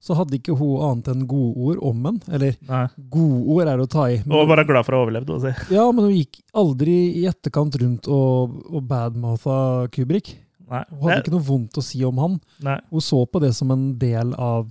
så 0.00 0.14
hadde 0.14 0.36
ikke 0.38 0.54
hun 0.58 0.82
annet 0.86 1.08
enn 1.12 1.24
godord 1.30 1.80
om 1.82 2.04
ham. 2.06 2.18
Eller 2.30 2.54
Nei. 2.68 2.84
godord 3.10 3.70
er 3.72 3.82
å 3.82 3.88
ta 3.90 4.06
i. 4.12 4.20
Hun 4.22 4.36
var 4.36 4.50
bare 4.52 4.66
glad 4.68 4.86
for 4.86 4.94
å 4.94 5.00
ha 5.00 5.06
overlevd. 5.08 5.32
Altså. 5.36 5.54
Ja, 5.74 5.86
men 5.90 6.06
hun 6.06 6.14
gikk 6.14 6.38
aldri 6.54 6.98
i 7.18 7.24
etterkant 7.30 7.78
rundt 7.82 8.10
og, 8.12 8.60
og 8.70 8.84
badmoutha 8.88 9.88
Kubrik. 9.94 10.36
Hun 10.68 11.08
hadde 11.08 11.22
ikke 11.22 11.32
noe 11.34 11.46
vondt 11.48 11.80
å 11.80 11.84
si 11.84 12.02
om 12.06 12.20
han. 12.22 12.36
Nei. 12.64 12.76
Hun 12.92 13.04
så 13.04 13.22
på 13.26 13.40
det 13.42 13.54
som 13.56 13.72
en 13.74 13.90
del 13.98 14.34
av 14.36 14.70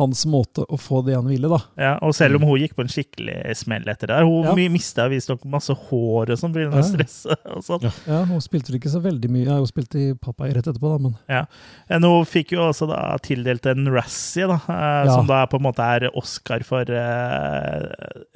hans 0.00 0.22
måte 0.24 0.62
å 0.72 0.76
få 0.80 1.02
det 1.04 1.12
han 1.18 1.26
ville, 1.28 1.48
da. 1.52 1.58
Ja, 1.76 1.90
og 2.00 2.14
selv 2.16 2.38
om 2.38 2.46
hun 2.48 2.56
gikk 2.62 2.72
på 2.78 2.80
en 2.86 2.88
skikkelig 2.88 3.34
smell 3.60 3.84
etter 3.92 4.08
det, 4.08 4.20
hun 4.24 4.46
Ja. 4.46 4.54
ja. 4.56 4.70
mista 4.72 5.04
visstnok 5.12 5.42
masse 5.44 5.74
hår 5.76 6.32
og 6.32 6.38
sånn 6.40 6.54
pga. 6.54 6.70
Ja. 6.72 6.80
stresset. 6.86 7.42
og 7.52 7.60
sånt. 7.66 7.84
Ja. 7.84 7.90
Ja, 8.08 8.20
Hun 8.30 8.40
spilte 8.40 8.72
ikke 8.72 8.88
så 8.88 9.02
veldig 9.04 9.28
mye. 9.28 9.44
Ja, 9.50 9.58
hun 9.60 9.68
spilte 9.68 10.00
i 10.00 10.14
Pappai 10.16 10.48
rett 10.56 10.64
etterpå, 10.70 10.94
da, 10.94 10.98
men 10.98 11.46
Men 11.90 12.02
hun 12.08 12.24
fikk 12.24 12.54
jo 12.56 12.64
også 12.70 12.88
da 12.88 13.02
tildelt 13.20 13.66
en 13.68 13.84
Razzie, 13.92 14.46
da, 14.48 14.56
eh, 14.64 15.04
Ja. 15.06 15.14
som 15.14 15.26
da 15.28 15.44
på 15.46 15.60
en 15.60 15.66
måte 15.68 15.84
er 15.84 16.08
Oscar 16.16 16.64
for 16.64 16.88
uh, 16.88 17.84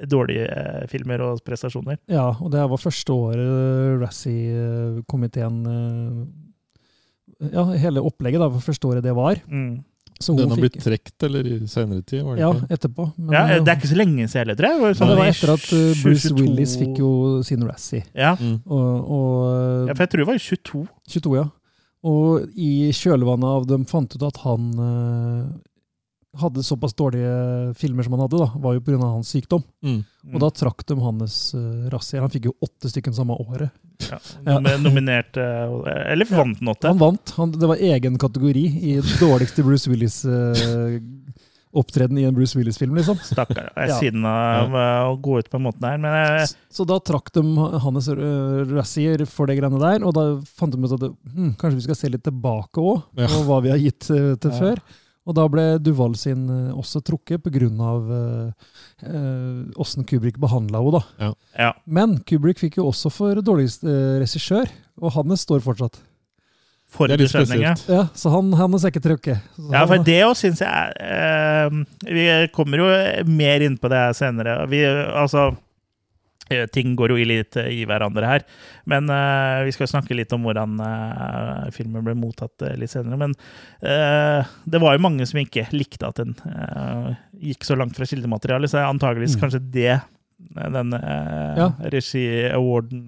dårlige 0.05 0.45
eh, 0.47 0.87
filmer 0.87 1.21
og 1.25 1.41
prestasjoner. 1.43 1.97
Ja, 2.07 2.29
og 2.39 2.51
det 2.53 2.61
var 2.69 2.77
første 2.77 3.09
året 3.09 3.99
Razzie-komiteen 4.05 5.59
uh, 5.65 6.25
Ja, 7.53 7.65
hele 7.77 8.01
opplegget 8.01 8.41
da, 8.41 8.49
for 8.49 8.61
første 8.71 8.87
året 8.89 9.03
det 9.05 9.13
var. 9.17 9.41
Mm. 9.49 9.83
Så 10.19 10.33
Den 10.37 10.49
har 10.49 10.57
blitt 10.57 10.77
trukket, 10.81 11.23
eller 11.27 11.45
i 11.45 11.57
senere 11.69 12.01
tid? 12.01 12.23
var 12.25 12.35
det 12.35 12.41
Ja, 12.41 12.51
ikke? 12.53 12.67
etterpå. 12.73 13.05
Men, 13.17 13.33
Ja, 13.35 13.41
eh, 13.53 13.59
det 13.63 13.69
er 13.73 13.77
ikke 13.77 13.91
så 13.91 13.97
lenge 13.99 14.25
siden 14.27 14.41
heller, 14.41 14.55
tror 14.57 14.69
jeg. 14.87 14.95
sånn 14.97 15.11
det 15.13 15.17
var 15.19 15.29
etter 15.31 15.51
at 15.53 15.67
uh, 15.73 16.01
Bruce 16.03 16.29
22... 16.31 16.41
Willis 16.41 16.73
fikk 16.81 16.97
jo 17.03 17.11
sin 17.43 17.63
Razzie. 17.67 18.03
Ja. 18.17 18.33
Mm. 18.39 18.55
Og, 18.65 19.11
og 19.17 19.87
ja, 19.91 19.93
for 19.93 20.03
jeg 20.07 20.09
tror 20.13 20.23
det 20.23 20.27
var 20.31 20.39
i 20.39 20.43
22. 20.47 20.83
22, 21.13 21.35
ja. 21.37 21.45
Og 22.07 22.49
i 22.55 22.71
kjølvannet 22.93 23.49
av 23.59 23.67
dem 23.69 23.85
fant 23.89 24.13
ut 24.15 24.23
at 24.23 24.37
han 24.45 24.67
eh, 24.79 25.45
hadde 26.41 26.63
såpass 26.63 26.93
dårlige 26.97 27.73
filmer 27.79 28.03
som 28.05 28.13
han 28.15 28.21
hadde, 28.25 28.37
da, 28.43 28.47
var 28.63 28.71
jo 28.77 28.81
pga. 28.85 28.97
hans 29.01 29.29
sykdom. 29.33 29.63
Mm. 29.83 30.01
Og 30.33 30.39
da 30.43 30.49
trakk 30.53 30.79
de 30.89 30.95
hans 31.01 31.35
uh, 31.55 31.87
razzier. 31.93 32.21
Han 32.21 32.29
fikk 32.33 32.45
jo 32.49 32.53
åtte 32.61 32.89
stykker 32.91 33.11
samme 33.15 33.33
året. 33.39 33.69
ja, 34.09 34.17
Ja. 34.45 34.59
Nominert 34.77 35.37
eh, 35.41 36.11
Eller 36.13 36.25
vant 36.29 36.59
den 36.59 36.67
åtte. 36.69 36.87
Han 36.91 36.97
vant. 37.01 37.33
Han, 37.37 37.51
det 37.55 37.67
var 37.67 37.75
egen 37.81 38.17
kategori 38.21 38.65
i 38.91 38.93
dårligste 39.19 39.63
Bruce 39.65 39.89
Willis-opptreden 39.89 42.17
i 42.21 42.25
en 42.27 42.35
Bruce 42.35 42.57
Willis-film, 42.57 42.95
liksom. 42.97 43.17
Stakkar. 43.25 43.71
Jeg 43.75 43.89
er 43.89 43.93
siden 43.99 44.25
av 44.27 44.75
eh, 44.77 45.09
å 45.11 45.15
gå 45.21 45.39
ut 45.41 45.49
på 45.51 45.57
en 45.59 45.65
måte 45.67 45.81
der. 45.83 45.97
Men 46.01 46.11
jeg... 46.17 46.47
Så 46.73 46.81
da 46.87 46.97
trakk 47.03 47.27
de 47.35 47.43
hans 47.83 48.07
uh, 48.11 48.17
razzier 48.75 49.25
for 49.29 49.45
det 49.49 49.57
greiene 49.59 49.79
der, 49.81 49.99
og 50.05 50.11
da 50.17 50.23
fant 50.59 50.73
de 50.73 50.77
ut 50.83 50.93
at 50.97 51.03
det, 51.07 51.11
hm, 51.33 51.51
kanskje 51.59 51.79
vi 51.81 51.85
skal 51.89 51.99
se 52.03 52.09
litt 52.13 52.25
tilbake 52.27 52.77
òg, 52.83 52.97
Ja. 53.19 53.27
på 53.31 53.39
hva 53.49 53.57
vi 53.65 53.71
har 53.73 53.81
gitt 53.81 54.03
eh, 54.13 54.33
til 54.37 54.51
Ja. 54.53 54.57
før. 54.61 54.77
Og 55.27 55.35
da 55.35 55.43
ble 55.51 55.65
Duval 55.83 56.15
sin 56.19 56.47
eh, 56.47 56.73
også 56.75 57.01
trukket 57.03 57.43
pga. 57.43 57.69
åssen 59.75 60.05
Kubrick 60.07 60.37
behandla 60.39 60.79
henne. 60.79 61.01
da. 61.19 61.31
ja. 61.59 61.73
Men 61.85 62.19
Kubrick 62.23 62.59
fikk 62.63 62.79
jo 62.79 62.87
også 62.87 63.11
for 63.13 63.41
dårligste 63.43 63.87
uh, 63.87 64.19
regissør, 64.23 64.71
og 64.97 65.13
hans 65.17 65.43
står 65.43 65.61
fortsatt. 65.65 65.99
For 66.87 67.09
Det 67.09 67.17
er 67.17 67.23
litt 67.25 67.33
ja. 67.33 67.43
spesielt. 67.43 67.85
Ja, 67.91 68.03
Så 68.15 68.31
han, 68.31 68.51
han 68.55 68.75
er 68.77 68.89
ikke 68.89 69.03
trukket. 69.03 69.43
Så 69.57 69.69
Ja, 69.73 69.83
for 69.89 70.03
det 70.07 70.17
òg 70.23 70.35
syns 70.39 70.63
jeg 70.63 70.71
er 70.71 71.67
eh, 71.67 71.79
Vi 72.07 72.27
kommer 72.55 72.83
jo 72.83 72.89
mer 73.27 73.65
inn 73.65 73.75
på 73.81 73.91
det 73.91 74.03
senere. 74.17 74.61
Vi, 74.71 74.83
altså 74.87 75.49
eh, 75.49 75.57
Ting 76.71 76.95
går 76.97 77.11
jo 77.13 77.17
i 77.19 77.25
litt 77.27 77.57
eh, 77.59 77.69
i 77.81 77.85
hverandre 77.89 78.25
her. 78.29 78.45
Men 78.87 79.09
uh, 79.11 79.63
vi 79.67 79.73
skal 79.75 79.89
snakke 79.91 80.15
litt 80.15 80.31
om 80.35 80.43
hvordan 80.47 80.77
uh, 80.79 81.67
filmen 81.75 82.05
ble 82.05 82.15
mottatt 82.15 82.63
uh, 82.63 82.73
litt 82.79 82.91
senere. 82.93 83.17
Men 83.19 83.33
eh, 83.81 84.47
det 84.65 84.79
var 84.83 84.95
jo 84.97 85.03
mange 85.03 85.25
som 85.27 85.39
ikke 85.41 85.67
likte 85.75 86.07
at 86.07 86.21
den 86.21 86.35
eh, 86.47 87.09
gikk 87.51 87.67
så 87.67 87.75
langt 87.79 87.97
fra 87.97 88.07
kildematerialet, 88.07 88.71
så 88.71 88.85
antageligvis 88.87 89.35
Mm. 89.37 89.41
kanskje 89.43 89.59
det 89.71 89.89
eh, 89.95 90.69
den 90.77 90.93
Ja. 90.93 91.71
regi-awarden 91.93 93.07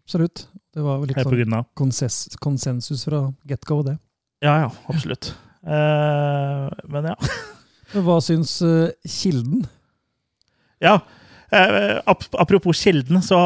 Absolutt. 0.00 0.46
Det 0.74 0.82
var 0.82 0.98
jo 1.00 1.06
litt 1.10 1.18
sånn 1.18 1.54
av. 1.54 1.66
konsensus 2.40 3.04
fra 3.06 3.32
get 3.46 3.64
go, 3.66 3.82
det. 3.86 3.98
Ja, 4.42 4.54
ja, 4.64 4.70
absolutt. 4.88 5.32
Eh, 5.66 6.68
men 6.88 7.04
ja. 7.10 7.16
Hva 7.94 8.20
syns 8.22 8.54
eh, 8.62 8.90
Kilden? 9.06 9.66
Ja, 10.80 11.00
eh, 11.52 12.00
apropos 12.06 12.78
Kilden, 12.82 13.20
så 13.22 13.38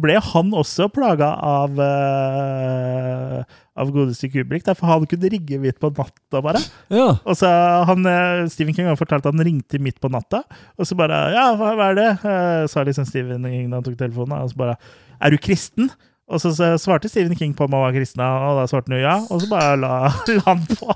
ble 0.00 0.18
han 0.32 0.52
også 0.56 0.88
plaga 0.92 1.32
av 1.46 1.80
eh, 1.82 3.42
av 3.78 3.90
godeste 3.92 4.28
Kubrick. 4.32 4.64
Derfor 4.66 4.90
han 4.90 5.08
kunne 5.08 5.30
rigge 5.32 5.58
midt 5.62 5.80
på 5.80 5.90
natta, 5.96 6.42
bare. 6.44 6.60
Ja. 6.92 7.08
Og 7.24 7.36
så 7.38 7.48
han, 7.88 8.06
eh, 8.06 8.44
Stephen 8.52 8.76
King 8.76 8.90
har 8.90 9.00
fortalt 9.00 9.26
at 9.26 9.32
han 9.32 9.44
ringte 9.46 9.80
midt 9.80 10.00
på 10.02 10.10
natta, 10.12 10.42
og 10.76 10.88
så 10.88 10.98
bare 10.98 11.32
Ja, 11.32 11.52
hva, 11.56 11.74
hva 11.78 11.90
er 11.90 11.98
det? 11.98 12.10
Eh, 12.24 12.66
sa 12.68 12.84
liksom 12.84 13.08
Stephen 13.08 13.44
King 13.48 13.70
da 13.70 13.80
han 13.80 13.86
tok 13.86 13.98
telefonen, 14.00 14.42
og 14.42 14.52
så 14.52 14.56
bare 14.56 14.76
Er 15.20 15.30
du 15.30 15.38
kristen? 15.38 15.90
Og 16.30 16.38
så, 16.40 16.52
så 16.54 16.68
svarte 16.80 17.08
Stephen 17.10 17.34
King 17.36 17.50
på 17.58 17.64
om 17.66 17.72
han 17.74 17.82
var 17.82 17.92
kristna, 17.96 18.28
og 18.46 18.60
da 18.60 18.66
svarte 18.70 18.92
han 18.92 19.00
jo 19.00 19.02
ja, 19.04 19.16
og 19.26 19.42
så 19.42 19.48
bare 19.50 19.74
la, 19.82 19.96
la 20.30 20.44
han 20.46 20.62
på. 20.70 20.88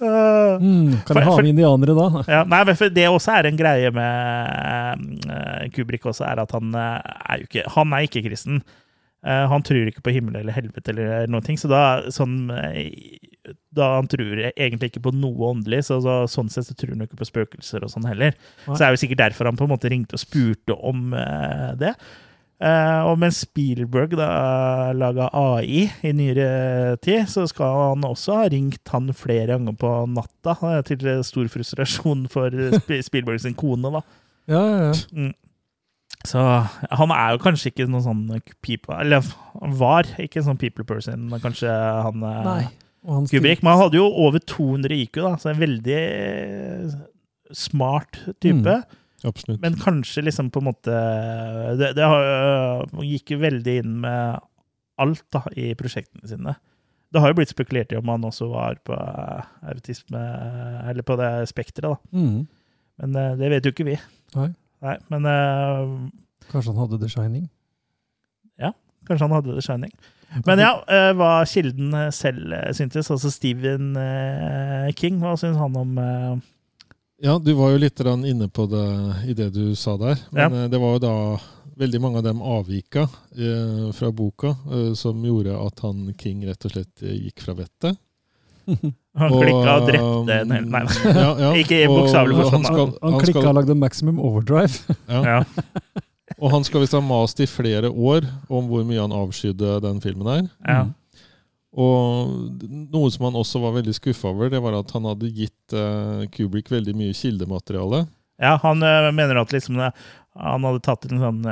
uh, 0.00 0.56
Mm, 0.66 0.92
kan 1.04 1.10
For- 1.12 1.20
vi 1.20 1.26
ha 1.26 1.36
med 1.36 1.50
indianere 1.50 1.94
da? 1.98 2.06
ja, 2.30 2.40
nei, 2.48 2.62
for 2.78 2.88
Det 2.94 3.04
også 3.10 3.34
er 3.36 3.48
en 3.50 3.58
greie 3.58 3.90
med 3.92 5.04
uh, 5.28 5.66
Kubrick, 5.74 6.06
også, 6.08 6.24
er 6.30 6.40
at 6.44 6.54
han 6.56 6.72
uh, 6.74 7.00
er 7.28 7.42
jo 7.42 7.48
ikke 7.50 7.66
Han 7.76 7.92
er 7.96 8.06
ikke 8.06 8.22
kristen. 8.28 8.62
Eh, 9.26 9.44
han 9.50 9.62
tror 9.66 9.88
ikke 9.90 10.04
på 10.06 10.12
himmel 10.14 10.36
eller 10.38 10.54
helvete 10.54 10.92
eller 10.92 11.26
noen 11.32 11.42
ting, 11.42 11.56
så 11.58 11.66
da 11.66 11.80
sånn 12.14 12.50
eh, 12.54 12.92
da 13.74 13.88
Han 13.96 14.06
tror 14.12 14.38
egentlig 14.52 14.92
ikke 14.92 15.02
på 15.08 15.12
noe 15.16 15.48
åndelig, 15.48 15.80
så, 15.88 15.96
så 16.04 16.20
sånn 16.30 16.50
sett 16.52 16.68
så 16.68 16.76
tror 16.78 16.92
han 16.94 17.02
ikke 17.08 17.18
på 17.18 17.26
spøkelser 17.26 17.82
og 17.82 17.90
sånn 17.90 18.06
heller. 18.06 18.36
Nei. 18.36 18.68
Så 18.68 18.78
det 18.78 18.86
er 18.86 18.94
jo 18.94 19.00
sikkert 19.02 19.22
derfor 19.24 19.48
han 19.50 19.58
på 19.58 19.66
en 19.66 19.72
måte 19.72 19.90
ringte 19.90 20.14
og 20.14 20.22
spurte 20.22 20.76
om 20.78 21.10
eh, 21.16 21.72
det. 21.80 21.94
Eh, 22.56 23.00
og 23.04 23.18
mens 23.20 23.42
Spielberg 23.44 24.14
da 24.16 24.26
laga 24.96 25.26
AI 25.36 25.90
i 26.08 26.12
nyere 26.16 26.96
tid, 27.04 27.26
så 27.28 27.44
skal 27.50 27.74
han 27.92 28.06
også 28.08 28.38
ha 28.38 28.46
ringt 28.48 28.88
han 28.94 29.10
flere 29.12 29.50
ganger 29.58 29.76
på 29.76 29.90
natta, 30.08 30.54
eh, 30.70 30.80
til 30.88 31.04
stor 31.26 31.50
frustrasjon 31.52 32.24
for 32.32 32.48
Sp- 32.78 33.02
Spielberg 33.10 33.42
sin 33.44 33.54
kone, 33.58 33.92
da. 33.98 34.00
Ja, 34.48 34.62
ja, 34.62 34.88
ja. 34.88 35.32
Så 36.26 36.40
han 36.40 37.12
er 37.12 37.34
jo 37.36 37.42
kanskje 37.44 37.70
ikke 37.70 37.84
noen 37.90 38.02
sånn 38.02 38.22
people 38.64 38.96
Eller 38.98 39.20
han 39.60 39.74
var 39.78 40.08
ikke 40.22 40.40
en 40.40 40.46
sånn 40.48 40.58
people 40.58 40.86
person, 40.88 41.28
kanskje 41.42 41.70
han 41.70 42.24
eh, 42.24 42.40
Nei. 42.46 42.62
Han 43.06 43.28
Kubrick. 43.30 43.60
Men 43.62 43.76
han 43.76 43.82
hadde 43.84 44.00
jo 44.00 44.06
over 44.24 44.40
200 44.42 44.96
IQ, 45.04 45.20
da, 45.22 45.34
så 45.38 45.52
en 45.52 45.60
veldig 45.60 45.98
eh, 46.00 46.96
smart 47.54 48.18
type. 48.42 48.80
Absolutt. 49.26 49.60
Men 49.62 49.76
kanskje 49.80 50.22
liksom 50.22 50.50
på 50.50 50.62
en 50.62 50.68
måte 50.68 50.98
Det, 51.78 51.92
det 51.98 52.04
har, 52.06 52.26
øh, 52.92 53.02
gikk 53.06 53.34
veldig 53.40 53.78
inn 53.82 53.98
med 54.04 54.38
alt 55.02 55.24
da, 55.34 55.42
i 55.58 55.72
prosjektene 55.76 56.28
sine. 56.30 56.54
Det 57.12 57.22
har 57.22 57.30
jo 57.30 57.38
blitt 57.38 57.52
spekulert 57.52 57.92
i 57.92 57.98
om 57.98 58.08
han 58.10 58.24
også 58.26 58.48
var 58.50 58.78
på 58.86 58.94
øh, 58.96 59.42
autisme, 59.72 60.22
eller 60.90 61.06
på 61.06 61.18
det 61.20 61.32
spekteret, 61.50 61.96
da. 61.96 62.16
Mm. 62.16 62.46
Men 63.02 63.18
øh, 63.22 63.34
det 63.40 63.50
vet 63.52 63.66
jo 63.66 63.74
ikke 63.74 63.88
vi. 63.90 63.98
Nei. 64.36 64.50
Nei, 64.84 64.96
men 65.10 65.26
Kanskje 66.50 66.72
han 66.72 66.82
hadde 66.84 67.00
The 67.02 67.10
Shining? 67.10 67.50
kanskje 69.06 69.22
han 69.28 69.36
hadde 69.36 69.52
The 69.54 69.62
Shining. 69.62 69.92
Men 70.48 70.58
ja, 70.58 70.72
hva 71.14 71.44
Kilden 71.46 71.92
selv 72.10 72.50
syntes, 72.74 73.06
altså 73.14 73.30
Stephen 73.30 73.92
King, 74.98 75.20
hva 75.22 75.36
syns 75.38 75.60
han 75.60 75.76
om 75.78 75.92
Ja, 77.22 77.38
du 77.38 77.52
var 77.56 77.70
jo 77.72 77.78
litt 77.80 78.00
inne 78.00 78.48
på 78.48 78.66
det 78.68 78.86
i 79.30 79.34
det 79.34 79.50
du 79.54 79.74
sa 79.74 79.96
der. 79.96 80.18
Men 80.30 80.52
Ja. 80.52 80.64
eh, 80.64 80.68
det 80.68 80.78
var 80.80 80.92
jo 80.92 80.98
da 80.98 81.40
veldig 81.76 82.00
mange 82.00 82.18
av 82.18 82.24
dem 82.24 82.42
avvika 82.42 83.06
eh, 83.36 83.92
fra 83.92 84.10
boka, 84.12 84.56
eh, 84.72 84.92
som 84.94 85.22
gjorde 85.24 85.56
at 85.66 85.80
han 85.80 86.14
King 86.18 86.44
rett 86.46 86.64
og 86.64 86.72
slett 86.72 87.00
gikk 87.00 87.40
fra 87.40 87.54
vettet. 87.54 87.96
Han 89.16 89.30
klikka 89.32 89.74
og 89.78 89.86
drepte 89.88 90.34
en 90.42 90.50
hel 90.52 90.64
Nei, 90.68 90.80
Ja, 91.04 91.28
ja. 91.38 91.50
Ikke 91.62 91.78
i 91.78 91.86
Og 91.86 92.02
bokstavelig 92.02 92.36
forstand, 92.36 92.66
Han. 92.66 92.90
Han 93.00 93.12
han 93.14 93.20
klikka 93.22 93.40
skal, 93.40 93.48
og 93.48 93.54
lagde 93.54 93.76
Maximum 93.78 94.18
Overdrive. 94.20 94.96
ja. 95.08 95.22
ja. 95.24 95.44
Og 96.42 96.50
han 96.50 96.64
skal 96.66 96.82
visst 96.82 96.92
ha 96.92 97.00
mast 97.00 97.40
i 97.40 97.46
flere 97.48 97.88
år 97.88 98.26
om 98.50 98.66
hvor 98.68 98.82
mye 98.84 99.00
han 99.00 99.14
avskydde 99.14 99.78
den 99.86 100.02
filmen 100.04 100.26
her. 100.28 100.48
ja. 100.66 100.82
Og 101.76 102.60
noe 102.64 103.08
som 103.12 103.26
han 103.28 103.36
også 103.36 103.60
var 103.60 103.74
veldig 103.76 103.92
skuffa 103.98 104.30
over, 104.32 104.48
det 104.52 104.62
var 104.64 104.78
at 104.78 104.92
han 104.96 105.08
hadde 105.10 105.32
gitt 105.36 105.74
uh, 105.76 106.24
Kubrick 106.32 106.70
veldig 106.72 106.94
mye 106.96 107.16
kildemateriale. 107.16 108.06
Ja, 108.40 108.54
han 108.62 108.80
uh, 108.84 109.10
mener 109.12 109.42
at 109.42 109.52
liksom 109.52 109.76
det, 109.80 109.90
han 110.40 110.64
hadde 110.64 110.84
tatt 110.84 111.04
en 111.08 111.20
sånn 111.20 111.42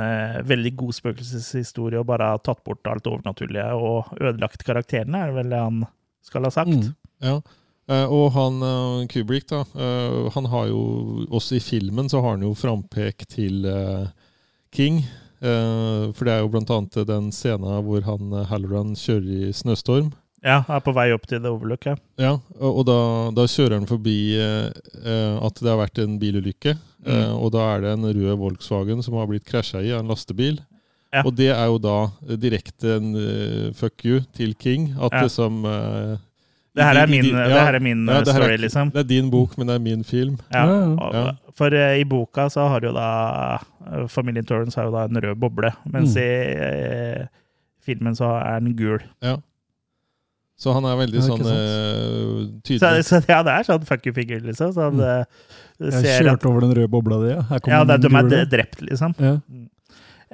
veldig 0.45 0.71
god 0.77 0.97
spøkelseshistorie 0.97 2.01
og 2.01 2.07
bare 2.09 2.31
tatt 2.45 2.63
bort 2.65 2.85
alt 2.89 3.07
overnaturlige 3.09 3.67
og 3.73 4.11
ødelagt 4.19 4.65
karakterene, 4.65 5.21
er 5.21 5.31
det 5.31 5.37
vel 5.39 5.53
det 5.53 5.61
han 5.61 5.79
skal 6.25 6.45
ha 6.45 6.51
sagt. 6.53 6.73
Mm. 6.73 6.91
Ja. 7.25 7.39
Og 8.09 8.27
han 8.33 8.61
Kubrick, 9.09 9.47
da, 9.49 9.59
han 10.33 10.47
har 10.49 10.71
jo 10.71 10.79
Også 11.29 11.57
i 11.57 11.61
filmen 11.61 12.07
så 12.09 12.17
har 12.21 12.33
han 12.33 12.45
jo 12.45 12.53
frampek 12.57 13.27
til 13.29 13.65
King. 14.73 15.03
Eh, 15.45 16.11
for 16.17 16.25
det 16.27 16.33
er 16.35 16.43
jo 16.43 16.51
blant 16.53 16.71
annet 16.73 17.01
den 17.09 17.31
scenen 17.35 17.83
hvor 17.85 18.05
han 18.07 18.33
eh, 18.33 18.45
Halloran 18.49 18.95
kjører 18.99 19.49
i 19.49 19.53
snøstorm. 19.55 20.11
Ja, 20.45 20.59
er 20.69 20.81
på 20.85 20.93
vei 20.93 21.07
opp 21.15 21.23
til 21.25 21.39
The 21.41 21.49
Overlook, 21.49 21.87
ja. 21.89 21.95
Ja, 22.21 22.33
og, 22.59 22.71
og 22.81 22.83
da, 22.85 22.97
da 23.33 23.47
kjører 23.49 23.79
han 23.79 23.87
forbi 23.89 24.17
eh, 24.37 24.67
eh, 25.01 25.37
at 25.41 25.57
det 25.61 25.71
har 25.71 25.79
vært 25.81 26.01
en 26.05 26.19
bilulykke. 26.21 26.75
Eh, 26.75 26.81
Mm. 27.05 27.35
og 27.37 27.51
da 27.53 27.61
er 27.75 27.81
det 27.83 27.89
en 27.93 28.05
rød 28.09 28.37
Volkswagen 28.41 29.03
som 29.05 29.13
har 29.19 29.27
blitt 29.29 29.45
krasja 29.45 29.77
i 29.85 29.91
av 29.93 29.99
en 30.01 30.07
lastebil. 30.09 30.55
Ja. 31.13 31.21
Og 31.21 31.35
det 31.37 31.51
er 31.53 31.67
jo 31.69 31.77
da 31.77 31.97
eh, 32.25 32.33
direkte 32.41 32.95
en 32.97 33.11
uh, 33.13 33.67
fuck 33.77 34.01
you 34.07 34.23
til 34.33 34.55
King. 34.57 34.87
At 34.97 35.13
Ja. 35.13 35.21
liksom 35.27 35.59
eh, 35.69 36.15
Det 36.75 36.83
her 36.83 36.97
er 36.99 37.07
min, 37.07 37.25
ja, 37.31 37.61
her 37.63 37.77
er 37.77 37.79
min 37.83 38.01
ja, 38.05 38.17
eh, 38.19 38.23
det 38.27 38.33
her 38.35 38.41
er 38.41 38.43
story, 38.43 38.53
er, 38.57 38.61
liksom. 38.65 38.89
Det 38.91 38.99
er 39.05 39.07
din 39.07 39.29
bok, 39.31 39.53
men 39.57 39.67
det 39.69 39.75
er 39.77 39.83
min 39.85 40.03
film. 40.03 40.37
Ja. 40.51 40.65
Og- 40.67 41.37
For 41.55 41.71
uh, 41.71 41.93
i 41.95 42.03
boka 42.03 42.49
så 42.51 42.65
har 42.67 42.83
jo 42.83 42.91
da 42.91 43.05
eh, 43.87 44.07
Familien 44.11 44.43
Torrance 44.45 44.75
har 44.75 44.89
jo 44.89 44.91
da 44.91 45.05
en 45.07 45.21
rød 45.23 45.37
boble, 45.39 45.71
mens 45.87 46.15
Mm. 46.15 46.19
i 46.19 47.21
uh, 47.21 47.27
filmen 47.85 48.15
så 48.17 48.27
er 48.41 48.59
den 48.59 48.73
gul. 48.75 48.99
Ja. 49.23 49.37
Så 50.59 50.71
han 50.75 50.83
er 50.87 50.95
veldig 50.99 51.21
sånn 51.23 51.41
eh, 51.51 52.77
Så, 52.79 52.91
så 53.07 53.19
ja, 53.27 53.41
det 53.43 53.53
er 53.55 53.63
sånn 53.67 53.85
fuck 53.87 54.05
you-figur, 54.07 54.39
liksom. 54.43 54.73
Så 54.75 54.89
han 54.89 54.99
Mm. 54.99 55.25
eh, 55.79 55.95
Jeg 56.03 56.25
kjørte 56.27 56.47
over 56.51 56.61
den 56.67 56.75
røde 56.75 56.89
bobla 56.91 57.21
di, 57.23 57.31
ja. 57.33 57.41
Her 57.49 57.59
ja, 57.67 57.83
det, 57.83 57.97
er, 58.03 58.27
de 58.29 58.35
er 58.41 58.45
drept, 58.51 58.81
liksom. 58.81 59.15
Ja. 59.19 59.37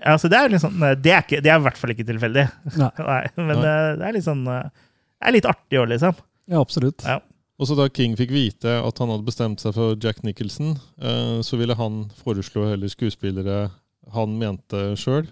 Ja, 0.01 0.13
så 0.17 0.29
det 0.31 0.37
er 0.39 0.49
liksom 0.49 0.77
Det 1.03 1.11
er, 1.11 1.21
ikke, 1.21 1.41
det 1.43 1.51
er 1.51 1.59
i 1.59 1.63
hvert 1.65 1.77
fall 1.77 1.91
ikke 1.93 2.05
tilfeldig. 2.07 2.47
Nei. 2.77 2.89
Nei, 3.11 3.23
men 3.37 3.57
Nei. 3.59 3.71
eh, 3.75 3.95
det 4.01 4.07
er 4.09 4.13
litt 4.17 4.25
sånn 4.25 4.45
eh, 4.47 4.69
Det 4.71 5.27
er 5.29 5.35
litt 5.37 5.45
artig 5.49 5.81
òg, 5.81 5.89
liksom. 5.93 6.15
Ja, 6.49 6.61
absolutt. 6.61 7.03
Ja. 7.05 7.19
Og 7.61 7.69
så 7.69 7.77
da 7.77 7.85
King 7.93 8.15
fikk 8.17 8.31
vite 8.33 8.79
at 8.81 9.01
han 9.01 9.11
hadde 9.13 9.27
bestemt 9.27 9.61
seg 9.61 9.75
for 9.77 9.93
Jack 10.01 10.23
Nicholson, 10.25 10.73
eh, 10.97 11.37
så 11.45 11.59
ville 11.59 11.77
han 11.77 12.07
foreslå 12.23 12.65
heller 12.71 12.89
skuespillere 12.89 13.67
han 14.15 14.33
mente 14.39 14.95
sjøl. 14.97 15.27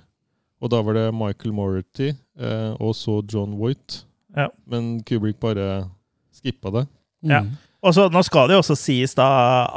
Og 0.59 0.69
da 0.73 0.81
var 0.83 0.97
det 0.97 1.07
Michael 1.15 1.55
Morrity 1.55 2.11
eh, 2.11 2.73
og 2.77 2.93
så 2.97 3.21
John 3.31 3.55
White. 3.57 4.03
Ja. 4.37 4.49
Men 4.69 4.99
Kubrick 5.07 5.39
bare 5.41 5.87
skippa 6.35 6.73
det. 6.75 6.85
Ja. 7.25 7.41
Mm. 7.47 7.57
Og 7.79 7.95
så, 7.95 8.09
Nå 8.11 8.21
skal 8.27 8.49
det 8.49 8.57
jo 8.57 8.61
også 8.61 8.75
sies 8.75 9.15
da 9.15 9.29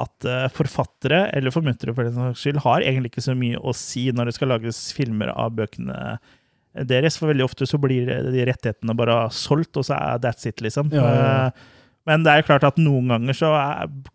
at 0.02 0.26
eh, 0.26 0.48
forfattere, 0.54 1.24
eller 1.36 1.54
formuntere 1.54 1.94
for 1.94 2.08
den 2.08 2.18
saks 2.18 2.42
skyld, 2.42 2.62
har 2.64 2.82
egentlig 2.82 3.12
ikke 3.12 3.24
så 3.30 3.36
mye 3.38 3.60
å 3.62 3.74
si 3.76 4.08
når 4.10 4.28
det 4.28 4.36
skal 4.36 4.50
lages 4.50 4.84
filmer 4.96 5.30
av 5.32 5.54
bøkene 5.56 6.16
deres. 6.74 7.18
For 7.20 7.32
veldig 7.32 7.44
ofte 7.46 7.68
så 7.68 7.80
blir 7.80 8.08
de 8.08 8.46
rettighetene 8.48 8.96
bare 8.96 9.24
solgt, 9.34 9.76
og 9.76 9.86
så 9.88 9.98
er 9.98 10.22
that's 10.22 10.48
it, 10.48 10.62
liksom. 10.64 10.92
Ja, 10.94 11.06
ja. 11.06 11.30
Eh, 11.46 11.68
Men 12.08 12.24
det 12.24 12.32
er 12.32 12.40
jo 12.40 12.48
klart 12.48 12.64
at 12.66 12.78
noen 12.82 13.12
ganger 13.12 13.36
så 13.38 13.52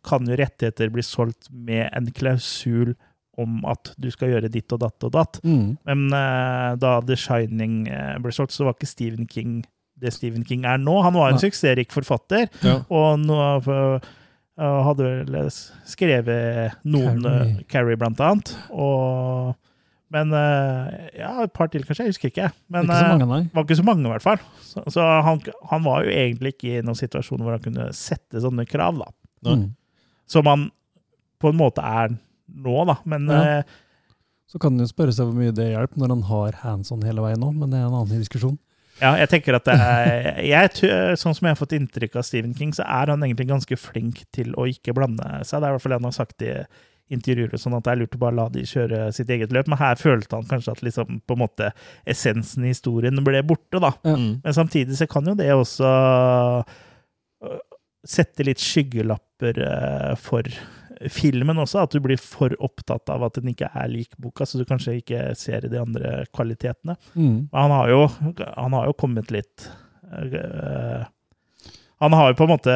kan 0.04 0.28
jo 0.28 0.36
rettigheter 0.36 0.90
bli 0.92 1.06
solgt 1.06 1.48
med 1.52 1.88
en 1.96 2.10
klausul 2.12 2.98
om 3.38 3.62
at 3.70 3.94
du 4.02 4.10
skal 4.12 4.34
gjøre 4.34 4.50
ditt 4.52 4.74
og 4.76 4.82
datt 4.82 5.06
og 5.08 5.14
datt. 5.14 5.40
Mm. 5.46 5.78
Men 5.88 6.06
eh, 6.18 6.74
da 6.82 6.98
The 7.06 7.16
Shining 7.16 7.86
eh, 7.88 8.18
ble 8.20 8.34
solgt, 8.36 8.56
så 8.56 8.68
var 8.68 8.76
ikke 8.76 8.90
Stephen 8.90 9.30
King 9.30 9.62
det 9.98 10.12
Stephen 10.14 10.44
King 10.46 10.66
er 10.70 10.78
nå. 10.78 11.00
Han 11.02 11.16
var 11.16 11.32
en 11.32 11.40
ja. 11.40 11.48
suksessrik 11.48 11.90
forfatter, 11.90 12.52
og 12.94 13.24
nå 13.24 13.38
hadde 14.58 15.08
vel 15.08 15.48
skrevet 15.90 16.76
noen 16.86 17.24
Carrie. 17.24 17.64
Carrie, 17.72 17.98
blant 17.98 18.22
annet. 18.22 18.52
Og, 18.70 19.56
men 20.14 20.32
uh, 20.32 20.88
ja, 21.18 21.34
et 21.44 21.52
par 21.56 21.68
til, 21.74 21.84
kanskje. 21.84 22.06
Jeg 22.08 22.14
husker 22.16 22.30
ikke. 22.32 22.50
Men 22.72 22.86
ikke 22.88 23.00
så 23.02 23.10
mange, 23.12 23.26
nei. 23.28 23.40
det 23.50 23.58
var 23.58 23.66
ikke 23.68 23.80
så 23.82 23.86
mange, 23.88 24.06
i 24.08 24.12
hvert 24.14 24.24
fall. 24.24 24.40
Så, 24.64 24.84
så 24.96 25.08
han, 25.26 25.42
han 25.72 25.84
var 25.84 26.06
jo 26.08 26.14
egentlig 26.16 26.54
ikke 26.56 26.70
i 26.78 26.86
noen 26.88 26.96
situasjon 27.00 27.44
hvor 27.44 27.58
han 27.58 27.64
kunne 27.66 27.90
sette 27.98 28.40
sånne 28.44 28.64
krav, 28.70 29.02
da. 29.04 29.10
Mm. 29.52 29.66
Som 30.32 30.48
han 30.48 30.64
på 31.44 31.52
en 31.52 31.60
måte 31.60 31.84
er 31.84 32.16
nå, 32.16 32.78
da. 32.88 32.96
Men 33.06 33.28
Ja. 33.32 33.42
eh, 33.60 33.76
Så 34.48 34.62
kan 34.64 34.74
en 34.78 34.86
jo 34.86 34.88
spørre 34.88 35.12
seg 35.12 35.28
hvor 35.28 35.36
mye 35.36 35.52
det 35.52 35.66
hjelper 35.74 36.00
når 36.00 36.14
han 36.16 36.24
har 36.30 36.56
hands 36.64 36.92
on 36.96 37.02
hele 37.04 37.20
veien 37.26 37.42
nå, 37.44 37.50
men 37.52 37.68
det 37.74 37.82
er 37.82 37.90
en 37.90 37.98
annen 38.00 38.22
diskusjon. 38.24 38.56
Ja, 39.02 39.12
jeg 39.20 39.28
tenker 39.30 39.54
at 39.60 39.68
det 39.68 39.76
er 39.78 40.40
jeg, 40.42 40.72
Sånn 41.20 41.36
som 41.36 41.46
jeg 41.46 41.52
har 41.54 41.60
fått 41.60 41.76
inntrykk 41.76 42.16
av 42.18 42.24
Stephen 42.26 42.56
King, 42.58 42.72
så 42.74 42.82
er 42.88 43.12
han 43.12 43.22
egentlig 43.28 43.46
ganske 43.52 43.76
flink 43.78 44.24
til 44.34 44.56
å 44.58 44.64
ikke 44.72 44.96
blande 44.98 45.22
seg. 45.46 45.60
Det 45.60 45.68
er 45.68 45.70
i 45.70 45.76
hvert 45.76 45.84
fall 45.84 45.94
det 45.94 46.00
han 46.00 46.08
har 46.10 46.16
sagt 46.16 46.42
i 46.48 46.54
intervjuer, 47.14 47.54
og 47.56 47.62
sånn 47.62 47.78
at 47.78 47.86
det 47.86 47.94
er 47.94 48.02
lurt 48.02 48.18
å 48.18 48.22
bare 48.22 48.38
la 48.38 48.48
de 48.52 48.64
kjøre 48.68 49.06
sitt 49.16 49.30
eget 49.34 49.54
løp. 49.56 49.70
Men 49.72 49.80
her 49.82 50.00
følte 50.00 50.40
han 50.40 50.50
kanskje 50.50 50.74
at 50.76 50.84
liksom 50.86 51.22
på 51.28 51.38
en 51.38 51.44
måte 51.44 51.72
essensen 52.10 52.66
i 52.66 52.74
historien 52.74 53.24
ble 53.26 53.44
borte, 53.48 53.82
da. 53.84 53.94
Mm. 54.08 54.42
Men 54.44 54.58
samtidig 54.58 55.00
så 55.00 55.08
kan 55.12 55.28
jo 55.28 55.38
det 55.40 55.50
også 55.56 55.94
øh, 57.48 57.62
sette 58.08 58.48
litt 58.48 58.64
skyggelapper 58.64 59.64
øh, 59.64 60.14
for 60.20 60.52
filmen 61.14 61.60
også, 61.62 61.84
at 61.86 61.94
du 61.94 62.02
blir 62.04 62.20
for 62.22 62.54
opptatt 62.64 63.12
av 63.14 63.28
at 63.28 63.38
den 63.38 63.52
ikke 63.52 63.70
er 63.70 63.92
lik 63.92 64.16
boka, 64.22 64.48
så 64.48 64.60
du 64.60 64.66
kanskje 64.68 64.98
ikke 65.02 65.28
ser 65.38 65.68
de 65.70 65.80
andre 65.82 66.24
kvalitetene. 66.34 66.98
Mm. 67.14 67.48
Men 67.52 67.60
Han 67.62 67.76
har 67.76 67.92
jo, 67.94 68.02
han 68.42 68.78
har 68.78 68.90
jo 68.90 68.98
kommet 68.98 69.32
litt 69.34 69.70
øh, 70.10 71.06
Han 72.04 72.14
har 72.14 72.30
jo 72.30 72.38
på 72.38 72.46
en 72.46 72.52
måte 72.52 72.74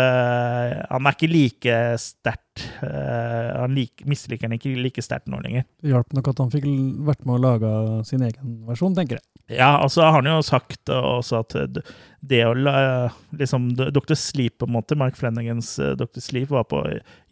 Han 0.89 1.05
er 1.05 1.13
ikke 1.13 1.29
like 1.29 1.75
sterkt 2.01 2.63
øh, 2.81 3.49
Han 3.61 3.75
like, 3.77 4.05
misliker 4.09 4.49
han 4.49 4.55
ikke 4.57 4.73
like 4.81 5.03
sterkt 5.05 5.29
nå 5.31 5.39
lenger. 5.43 5.67
Det 5.81 5.93
hjalp 5.93 6.15
nok 6.17 6.31
at 6.31 6.41
han 6.41 6.53
fikk 6.53 6.65
vært 7.07 7.21
med 7.27 7.37
å 7.37 7.43
lage 7.43 7.73
sin 8.09 8.23
egen 8.25 8.57
versjon, 8.67 8.95
tenker 8.97 9.19
jeg. 9.19 9.27
Ja, 9.59 9.75
altså 9.77 10.03
har 10.05 10.17
han 10.17 10.29
jo 10.29 10.39
sagt 10.45 10.89
også 10.91 11.41
at 11.43 11.55
det 12.21 12.41
å 12.45 12.53
la 12.55 12.75
liksom, 13.37 13.71
Dr. 13.77 14.15
Sleep, 14.19 14.57
på 14.61 14.67
en 14.67 14.75
måte, 14.75 14.97
Mark 14.99 15.17
Flanagans 15.19 15.73
eh, 15.81 15.95
Dr. 15.99 16.21
Sleep, 16.23 16.51
var 16.53 16.67
på 16.69 16.83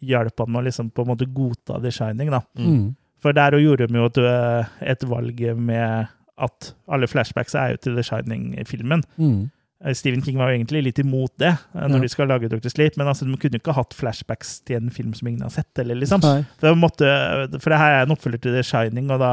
hjalp 0.04 0.42
han 0.42 0.50
med 0.52 0.62
å 0.62 0.66
liksom 0.68 0.90
på 0.94 1.04
en 1.04 1.12
måte 1.12 1.28
godta 1.30 1.78
The 1.82 1.92
Shining, 1.94 2.32
da. 2.34 2.42
Mm. 2.58 2.70
Mm. 2.70 2.88
For 3.20 3.36
der 3.36 3.56
gjorde 3.60 3.88
de 3.88 4.00
jo 4.00 4.08
et, 4.08 4.20
eh, 4.24 4.74
et 4.94 5.06
valg 5.08 5.40
med 5.60 6.10
at 6.40 6.72
alle 6.88 7.08
flashbacks 7.10 7.56
er 7.58 7.74
jo 7.74 7.80
til 7.84 7.98
The 7.98 8.04
Shining-filmen. 8.06 9.04
Mm. 9.20 9.40
Eh, 9.84 9.94
Stephen 9.96 10.20
King 10.22 10.36
var 10.36 10.50
jo 10.50 10.58
egentlig 10.58 10.82
litt 10.84 10.98
imot 11.00 11.32
det 11.40 11.54
eh, 11.54 11.86
når 11.88 11.96
Ja. 11.96 12.00
de 12.04 12.08
skal 12.12 12.28
lage 12.28 12.48
Dr. 12.52 12.68
Sleep, 12.68 12.96
men 13.00 13.06
altså, 13.08 13.24
de 13.24 13.36
kunne 13.40 13.56
jo 13.56 13.62
ikke 13.62 13.74
hatt 13.78 13.94
flashbacks 13.96 14.58
til 14.68 14.76
en 14.76 14.90
film 14.92 15.14
som 15.16 15.28
ingen 15.30 15.40
har 15.46 15.50
sett, 15.54 15.70
eller 15.78 15.94
liksom. 15.96 16.20
For, 16.20 16.66
det 16.68 16.74
måtte, 16.76 17.08
for 17.60 17.70
det 17.72 17.78
her 17.80 17.94
er 17.98 18.02
en 18.04 18.12
oppfølger 18.12 18.42
til 18.44 18.52
The 18.58 18.62
Shining, 18.62 19.10
og 19.10 19.20
da 19.24 19.32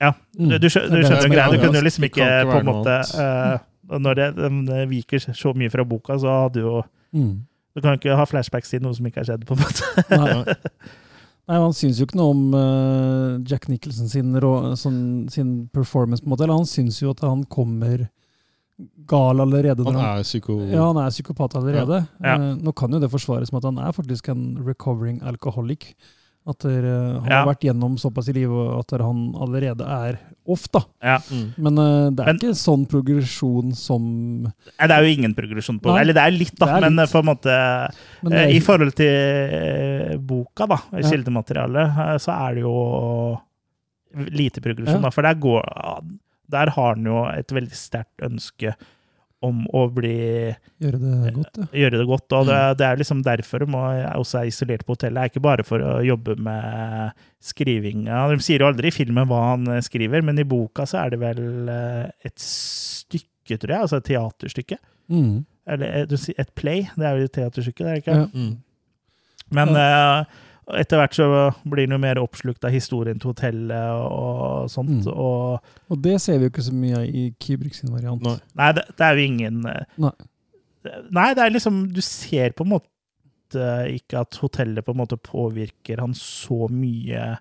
Ja, 0.00 0.10
Mm. 0.38 0.50
du, 0.50 0.58
du, 0.58 0.66
skjø- 0.68 0.90
du 0.90 0.98
er 0.98 1.06
skjønner 1.08 1.32
greia. 1.32 1.48
Du 1.54 1.56
kunne 1.62 1.78
jo 1.80 1.84
liksom 1.86 2.04
ikke 2.04 2.26
på 2.50 2.58
en 2.60 2.66
måte 2.68 2.96
eh, 3.16 3.58
Når 3.96 4.14
det, 4.18 4.26
de 4.36 4.82
viker 4.90 5.18
så 5.32 5.54
mye 5.56 5.70
fra 5.72 5.84
boka, 5.88 6.18
så 6.20 6.42
hadde 6.44 6.60
jo 6.60 6.82
Mm. 7.14 7.46
Du 7.74 7.80
kan 7.80 7.94
jo 7.94 8.00
ikke 8.02 8.16
ha 8.16 8.24
flashbacks 8.28 8.68
til 8.70 8.80
noe 8.82 8.92
som 8.96 9.06
ikke 9.06 9.22
har 9.22 9.24
skjedd, 9.30 9.46
på 9.48 9.54
en 9.56 9.60
måte. 9.62 10.04
Nei. 10.10 10.54
Nei, 11.48 11.56
Han 11.64 11.72
syns 11.72 11.98
jo 12.00 12.04
ikke 12.04 12.16
noe 12.18 12.34
om 12.34 12.54
uh, 12.56 13.38
Jack 13.48 13.68
Nicholson 13.68 14.08
sin, 14.08 14.34
sånn, 14.76 15.28
sin 15.32 15.68
performance, 15.72 16.20
på 16.20 16.26
en 16.28 16.32
måte. 16.34 16.44
Eller 16.44 16.56
han 16.58 16.66
syns 16.68 17.00
jo 17.00 17.10
at 17.14 17.20
han 17.24 17.44
kommer 17.44 18.08
gal 19.08 19.40
allerede. 19.40 19.84
Han 19.84 19.96
er 19.96 20.22
psyko... 20.26 20.58
Ja, 20.68 20.86
han 20.92 20.98
er 21.00 21.10
psykopat 21.14 21.54
allerede. 21.56 22.02
Ja. 22.20 22.36
Ja. 22.36 22.54
nå 22.60 22.72
kan 22.76 22.92
jo 22.92 23.00
det 23.00 23.10
forsvares 23.12 23.52
med 23.52 23.64
at 23.64 23.70
han 23.74 23.78
er 23.80 23.92
faktisk 23.96 24.28
en 24.28 24.46
recovering 24.66 25.22
alcoholic. 25.24 25.94
At 26.46 26.60
der, 26.62 26.84
eh, 26.86 27.20
han 27.22 27.30
Ja. 27.30 27.38
har 27.42 27.48
vært 27.48 27.64
gjennom 27.66 27.96
såpass 27.98 28.28
i 28.30 28.32
livet 28.36 28.78
at 28.78 28.86
der 28.92 29.02
han 29.02 29.32
allerede 29.34 29.82
er 29.82 30.18
off, 30.46 30.68
da. 30.70 30.84
Ja. 31.02 31.16
Mm. 31.26 31.48
Men 31.58 31.78
uh, 31.78 32.10
det 32.14 32.20
er 32.22 32.26
Men- 32.26 32.36
ikke 32.38 32.52
sånn 32.54 32.84
progresjon 32.86 33.74
som 33.74 34.02
Nei, 34.44 34.86
Det 34.86 34.90
er 34.94 35.02
jo 35.02 35.10
ingen 35.16 35.34
progresjon 35.34 35.80
på 35.82 35.90
det. 35.90 36.00
Eller 36.04 36.12
det 36.14 36.22
er 36.22 36.30
litt, 36.36 36.54
da, 36.56 36.66
er 36.76 36.80
men 36.86 36.94
litt. 36.96 37.08
eh, 37.08 37.12
på 37.12 37.18
en 37.18 37.26
måte 37.32 37.50
eh, 37.50 38.44
er, 38.44 38.54
I 38.54 38.60
forhold 38.60 38.94
til 38.94 39.10
eh, 39.10 40.16
boka, 40.18 40.68
da, 40.68 40.78
Ja. 40.92 41.02
kildematerialet, 41.10 41.98
eh, 41.98 42.16
så 42.22 42.30
er 42.46 42.54
det 42.54 42.62
jo 42.62 42.76
lite 44.30 44.60
progresjon, 44.62 45.00
Ja. 45.02 45.08
da. 45.08 45.10
For 45.10 45.22
der, 45.22 45.34
går, 45.34 45.62
der 46.52 46.70
har 46.76 46.94
han 46.94 47.06
jo 47.08 47.24
et 47.32 47.52
veldig 47.52 47.76
sterkt 47.76 48.22
ønske 48.26 48.74
om 49.44 49.66
å 49.76 49.82
bli 49.92 50.14
Gjøre 50.80 50.98
det 50.98 51.32
godt, 51.36 51.58
ja. 51.60 51.66
gjøre 51.82 51.98
det 52.00 52.06
godt. 52.08 52.32
Og 52.38 52.46
det, 52.48 52.54
Mm. 52.56 52.76
det 52.80 52.86
er 52.86 52.96
liksom 53.02 53.18
derfor 53.22 53.58
de 53.62 53.66
også 54.16 54.38
er 54.40 54.46
isolert 54.48 54.84
på 54.88 54.94
hotellet. 54.96 55.14
Det 55.14 55.22
er 55.26 55.30
ikke 55.34 55.42
bare 55.44 55.66
for 55.68 55.78
å 55.84 55.92
jobbe 56.06 56.36
med 56.40 57.12
skriving. 57.44 58.06
Ja, 58.08 58.22
de 58.32 58.38
sier 58.42 58.64
jo 58.64 58.70
aldri 58.70 58.88
i 58.88 58.96
filmen 58.96 59.28
hva 59.28 59.42
han 59.52 59.68
eh, 59.68 59.82
skriver, 59.84 60.24
men 60.24 60.38
i 60.40 60.46
boka 60.48 60.86
så 60.88 61.04
er 61.04 61.10
det 61.14 61.20
vel 61.20 61.68
eh, 61.68 62.08
et 62.24 62.38
stykke, 62.42 63.58
tror 63.60 63.74
jeg. 63.76 63.84
Altså 63.84 64.00
et 64.00 64.08
teaterstykke. 64.08 64.78
Mm. 65.12 65.44
Eller 65.68 65.94
eh, 66.00 66.26
et 66.40 66.54
play. 66.58 66.88
Det 66.96 67.06
er 67.06 67.20
jo 67.20 67.28
et 67.28 67.36
teaterstykke, 67.36 67.84
det 67.84 67.92
er 67.92 67.94
det 68.00 68.04
ikke? 68.06 68.16
Ja. 68.16 68.26
Mm. 68.32 68.56
Men 69.60 69.76
eh, 69.78 70.24
etter 70.74 70.98
hvert 70.98 71.14
så 71.14 71.26
blir 71.70 71.86
han 71.86 71.94
jo 71.94 71.98
mer 72.02 72.18
oppslukt 72.18 72.64
av 72.66 72.72
historien 72.74 73.20
til 73.22 73.30
hotellet 73.30 74.00
og 74.02 74.66
sånt. 74.72 75.04
Mm. 75.06 75.12
Og 75.14 75.60
Og 75.94 76.00
det 76.02 76.16
ser 76.24 76.40
vi 76.40 76.48
jo 76.48 76.50
ikke 76.54 76.64
så 76.66 76.74
mye 76.74 76.96
av 76.98 77.04
i 77.06 77.28
Kybrik 77.38 77.74
sin 77.78 77.92
variant. 77.94 78.22
Nei. 78.26 78.38
Nei, 78.58 78.72
det, 78.74 78.86
det 78.98 79.06
er 79.06 79.14
jo 79.20 79.26
ingen 79.30 79.60
eh, 79.70 79.84
Nei. 80.02 80.10
Nei, 81.14 81.28
det 81.34 81.42
er 81.44 81.50
liksom 81.54 81.80
Du 81.94 82.00
ser 82.02 82.52
på 82.54 82.62
en 82.66 82.72
måte 82.76 82.92
ikke 83.94 84.20
at 84.24 84.34
hotellet 84.42 84.82
på 84.86 84.90
en 84.94 84.98
måte 85.04 85.16
påvirker 85.22 86.02
han 86.02 86.14
så 86.18 86.66
mye. 86.70 87.36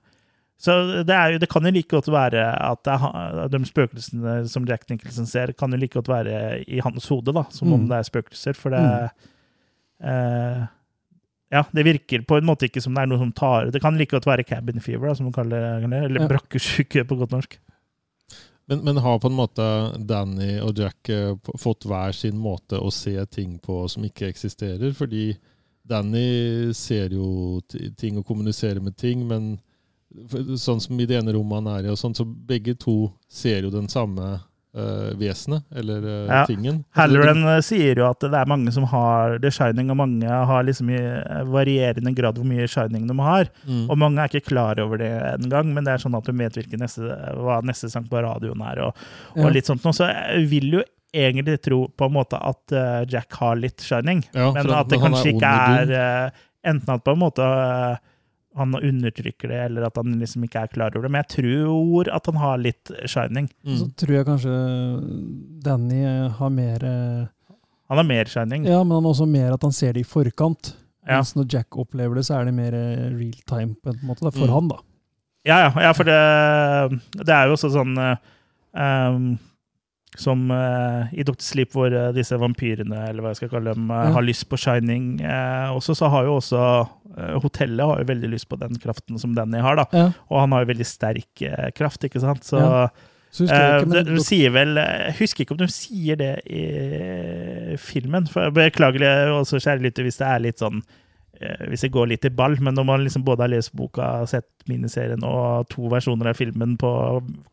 Så 0.61 1.03
det, 1.03 1.13
er 1.13 1.33
jo, 1.33 1.39
det 1.41 1.49
kan 1.51 1.65
jo 1.65 1.71
like 1.73 1.89
godt 1.91 2.07
være 2.13 2.43
at 2.61 2.83
det 2.85 2.93
er, 2.93 3.49
de 3.51 3.59
spøkelsene 3.67 4.35
som 4.49 4.65
Jack 4.69 4.85
Nicholson 4.89 5.25
ser, 5.27 5.51
kan 5.57 5.73
jo 5.73 5.77
like 5.81 5.97
godt 5.97 6.07
være 6.13 6.61
i 6.69 6.77
hans 6.85 7.09
hode, 7.11 7.33
da, 7.35 7.43
som 7.49 7.73
om 7.73 7.81
Mm. 7.83 7.89
det 7.89 7.97
er 7.97 8.07
spøkelser. 8.07 8.53
For 8.55 8.69
det 8.77 8.83
eh, 10.05 10.61
Ja, 11.53 11.61
det 11.71 11.83
virker 11.85 12.23
på 12.25 12.39
en 12.39 12.47
måte 12.47 12.65
ikke 12.67 12.81
som 12.81 12.95
det 12.97 13.03
er 13.03 13.09
noe 13.11 13.21
som 13.21 13.31
tar 13.35 13.69
Det 13.71 13.81
kan 13.83 13.97
like 13.99 14.15
godt 14.15 14.25
være 14.25 14.43
cabin 14.47 14.81
fever, 14.81 15.07
da, 15.11 15.15
som 15.15 15.27
man 15.29 15.35
kaller 15.35 15.83
det, 15.85 16.03
eller 16.07 16.23
Ja. 16.25 16.27
brakkesjuke 16.31 17.05
på 17.05 17.17
godt 17.19 17.35
norsk. 17.35 17.59
Men, 18.67 18.81
men 18.83 18.97
har 18.97 19.19
på 19.21 19.29
en 19.29 19.37
måte 19.37 19.65
Danny 20.09 20.55
og 20.59 20.77
Jack 20.81 21.09
eh, 21.13 21.35
fått 21.61 21.85
hver 21.85 22.15
sin 22.17 22.37
måte 22.41 22.79
å 22.81 22.89
se 22.91 23.13
ting 23.29 23.59
på 23.61 23.83
som 23.87 24.03
ikke 24.07 24.27
eksisterer? 24.31 24.89
Fordi 24.97 25.35
Danny 25.85 26.73
ser 26.73 27.13
jo 27.13 27.61
ting 27.97 28.17
og 28.17 28.25
kommuniserer 28.25 28.81
med 28.81 28.97
ting, 28.97 29.27
men 29.27 29.59
Sånn 30.55 30.79
som 30.79 30.99
i 31.01 31.05
det 31.09 31.17
ene 31.17 31.33
rommet 31.35 31.57
han 31.59 31.67
er 31.73 31.87
i, 31.87 31.91
og 31.91 31.97
sånn, 31.99 32.13
så 32.15 32.23
begge 32.23 32.77
to 32.79 33.11
ser 33.27 33.65
jo 33.65 33.71
den 33.73 33.89
samme 33.91 34.37
uh, 34.75 35.11
vesenet, 35.19 35.63
eller 35.75 36.03
uh, 36.05 36.27
Ja. 36.27 36.45
tingen. 36.45 36.83
Halloran 36.95 37.43
eh, 37.47 37.61
sier 37.65 37.95
jo 38.01 38.07
at 38.09 38.19
det 38.19 38.33
er 38.33 38.49
mange 38.49 38.71
som 38.75 38.83
har 38.91 39.37
The 39.39 39.51
Shining, 39.51 39.89
og 39.93 39.97
mange 39.97 40.27
har 40.29 40.63
liksom 40.67 40.89
i 40.93 40.99
varierende 41.51 42.13
grad 42.15 42.39
hvor 42.39 42.47
mye 42.47 42.67
Shining 42.67 43.07
de 43.07 43.17
har. 43.19 43.49
Mm. 43.67 43.85
Og 43.89 43.97
mange 43.97 44.21
er 44.23 44.33
ikke 44.33 44.49
klar 44.51 44.79
over 44.83 44.97
det 45.01 45.11
engang, 45.35 45.73
men 45.73 45.85
det 45.87 45.93
er 45.95 46.03
sånn 46.03 46.17
at 46.17 46.25
du 46.25 46.33
vet 46.33 46.59
neste, 46.79 47.01
hva 47.39 47.61
neste 47.65 47.89
sang 47.91 48.07
på 48.09 48.21
radioen 48.25 48.61
er, 48.71 48.83
og, 48.89 49.05
Ja. 49.35 49.49
litt 49.49 49.65
sånt 49.65 49.83
noe. 49.83 49.93
Så 49.95 50.09
jeg 50.11 50.49
vil 50.49 50.71
jo 50.79 50.83
egentlig 51.13 51.61
tro 51.63 51.87
på 51.87 52.05
en 52.09 52.13
måte 52.17 52.35
at 52.41 53.07
Jack 53.09 53.33
har 53.39 53.55
litt 53.55 53.79
Shining, 53.81 54.23
Ja, 54.33 54.51
men 54.51 54.69
at 54.71 54.89
det 54.89 54.99
kanskje 54.99 55.35
ikke 55.35 55.53
er 55.87 56.31
Enten 56.65 56.95
at 56.95 57.03
på 57.05 57.13
en 57.13 57.19
måte 57.21 57.45
han 58.55 58.75
undertrykker 58.77 59.51
det, 59.51 59.57
eller 59.65 59.85
at 59.89 59.97
han 59.99 60.13
liksom 60.19 60.43
ikke 60.47 60.61
er 60.63 60.67
klar 60.71 60.93
over 60.95 61.07
det. 61.07 61.11
Men 61.11 61.23
jeg 61.25 61.31
tror 61.43 62.09
at 62.15 62.25
han 62.31 62.37
har 62.39 62.57
litt 62.61 62.91
Shining. 63.05 63.49
Mm. 63.67 63.77
Så 63.81 63.87
tror 63.99 64.13
jeg 64.15 64.27
kanskje 64.29 64.55
Danny 65.65 66.01
har 66.39 66.49
mer 66.55 66.83
eh, 66.87 67.25
Han 67.89 67.97
har 68.01 68.07
mer 68.07 68.25
Shining. 68.31 68.65
Ja, 68.65 68.79
men 68.83 68.95
han 68.95 69.03
har 69.05 69.11
også 69.11 69.27
mer 69.29 69.53
at 69.53 69.61
han 69.67 69.75
ser 69.75 69.93
det 69.93 70.05
i 70.05 70.07
forkant. 70.09 70.71
Ja. 71.05 71.19
Mens 71.19 71.35
når 71.37 71.45
Jack 71.53 71.75
opplever 71.77 72.15
det, 72.17 72.23
så 72.25 72.39
er 72.39 72.47
det 72.47 72.55
mer 72.57 72.73
eh, 72.73 73.09
real 73.13 73.41
time 73.45 73.75
på 73.83 73.91
en 73.93 73.99
måte. 74.07 74.23
da, 74.25 74.31
For 74.33 74.47
Mm. 74.47 74.53
han, 74.55 74.67
da. 74.71 74.79
Ja, 75.45 75.57
ja, 75.67 75.73
ja 75.85 75.91
for 75.93 76.03
det, 76.07 76.15
det 77.21 77.29
er 77.35 77.45
jo 77.45 77.53
også 77.53 77.69
sånn 77.75 77.91
um, 77.99 79.27
som 80.17 80.45
uh, 80.51 81.07
i 81.13 81.23
Dr. 81.27 81.41
Sleep, 81.43 81.71
hvor 81.75 81.93
uh, 81.93 82.11
disse 82.15 82.37
vampyrene, 82.39 83.07
eller 83.09 83.23
hva 83.23 83.33
jeg 83.33 83.41
skal 83.43 83.51
kalle 83.55 83.73
dem, 83.75 83.89
uh, 83.91 84.03
Ja. 84.05 84.13
har 84.17 84.25
lyst 84.25 84.47
på 84.49 84.57
Shining. 84.59 85.19
også 85.75 85.95
så 85.95 86.09
har 86.09 86.25
jo 86.25 86.37
også 86.39 86.61
hotellet 87.41 87.85
har 87.85 87.99
jo 88.01 88.07
veldig 88.09 88.29
lyst 88.33 88.49
på 88.49 88.57
den 88.59 88.75
kraften 88.81 89.19
som 89.19 89.35
Danny 89.35 89.61
har, 89.63 89.75
da. 89.79 89.85
Ja. 89.95 90.07
Og 90.29 90.39
han 90.41 90.51
har 90.51 90.65
jo 90.65 90.71
veldig 90.73 90.87
sterk 90.87 91.43
kraft, 91.75 92.03
ikke 92.03 92.19
sant? 92.23 92.43
Så 92.43 92.59
Ja. 92.59 92.87
Så 93.35 93.43
ikke, 93.49 93.87
men 93.91 94.05
de 94.07 94.21
sier 94.23 94.51
vel 94.55 94.77
Jeg 94.79 95.15
husker 95.17 95.43
ikke 95.43 95.51
om 95.51 95.59
de 95.59 95.67
sier 95.67 96.15
det 96.15 96.39
i 96.47 97.75
filmen. 97.75 98.27
For, 98.31 98.47
beklager, 98.55 99.03
også 99.35 99.59
kjære 99.59 99.83
lytter, 99.83 100.05
hvis 100.07 100.21
det 100.21 100.27
er 100.29 100.39
litt 100.39 100.61
sånn 100.63 100.79
hvis 101.69 101.83
jeg 101.85 101.91
går 101.91 102.07
litt 102.13 102.25
i 102.25 102.31
ball, 102.31 102.55
men 102.63 102.73
når 102.77 102.85
man 102.87 103.03
liksom 103.03 103.23
både 103.27 103.43
har 103.45 103.51
lest 103.51 103.73
boka, 103.75 104.25
sett 104.29 104.47
miniserien 104.69 105.23
og 105.27 105.67
to 105.69 105.89
versjoner 105.91 106.31
av 106.31 106.37
filmen 106.39 106.77
på 106.79 106.89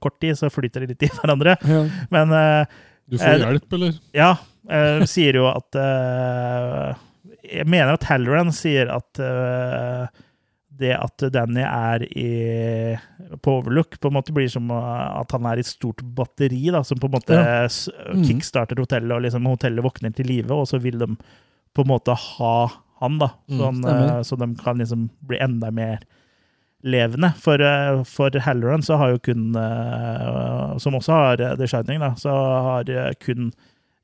kort 0.03 0.19
tid, 0.23 0.37
så 0.39 0.51
flyter 0.53 0.85
det 0.87 0.95
litt 0.95 1.07
i 1.09 1.13
hverandre. 1.19 1.57
ja. 1.67 1.83
Men 2.15 2.31
uh, 2.33 2.65
Du 3.11 3.19
får 3.19 3.41
uh, 3.43 3.47
hjelp, 3.49 3.73
eller? 3.79 4.01
ja, 4.17 4.33
Uh, 4.63 5.03
sier 5.11 5.35
jo 5.35 5.49
at 5.51 5.75
eh, 5.75 6.93
Jeg 7.51 7.67
mener 7.67 7.97
at 7.97 8.05
Halloran 8.07 8.53
sier 8.55 8.93
at 8.95 9.19
eh, 9.19 10.05
det 10.79 10.93
at 10.95 11.25
Danny 11.35 11.65
er 11.67 12.05
i, 12.07 12.29
på 13.43 13.57
overlook, 13.59 13.99
på 14.01 14.09
en 14.09 14.15
måte 14.17 14.33
blir 14.35 14.47
som 14.55 14.71
eh, 14.71 15.19
at 15.19 15.35
han 15.35 15.49
er 15.51 15.59
i 15.59 15.65
et 15.67 15.69
stort 15.73 16.01
batteri, 16.17 16.63
da, 16.73 16.85
som 16.87 17.03
på 17.03 17.11
en 17.11 17.17
måte 17.19 17.35
Ja. 17.35 17.67
Mhm. 18.15 18.23
kickstarter 18.31 18.79
hotellet, 18.81 19.13
og 19.19 19.27
liksom 19.27 19.51
hotellet 19.51 19.85
våkner 19.85 20.15
til 20.15 20.31
live, 20.31 20.55
og 20.55 20.71
så 20.71 20.79
vil 20.81 21.03
de 21.03 21.11
på 21.75 21.83
en 21.85 21.91
måte 21.91 22.15
ha 22.15 22.55
han, 23.03 23.19
da. 23.19 23.31
Så, 23.49 23.61
han, 23.65 23.83
stemmer. 23.83 24.09
eh, 24.17 24.23
så 24.23 24.39
de 24.39 24.49
kan 24.61 24.79
liksom 24.79 25.09
bli 25.29 25.39
enda 25.43 25.71
mer 25.75 26.05
levende. 26.83 27.33
For, 27.43 27.63
eh, 27.63 28.03
for 28.09 28.39
Halloran 28.47 28.83
så 28.83 28.99
har 29.01 29.13
jo 29.13 29.21
kun, 29.31 29.51
eh, 29.59 30.79
som 30.83 30.99
også 30.99 31.19
har 31.19 31.45
The 31.59 31.69
Shining, 31.69 32.01
da, 32.03 32.15
så 32.19 32.33
har 32.69 33.15
kun 33.23 33.53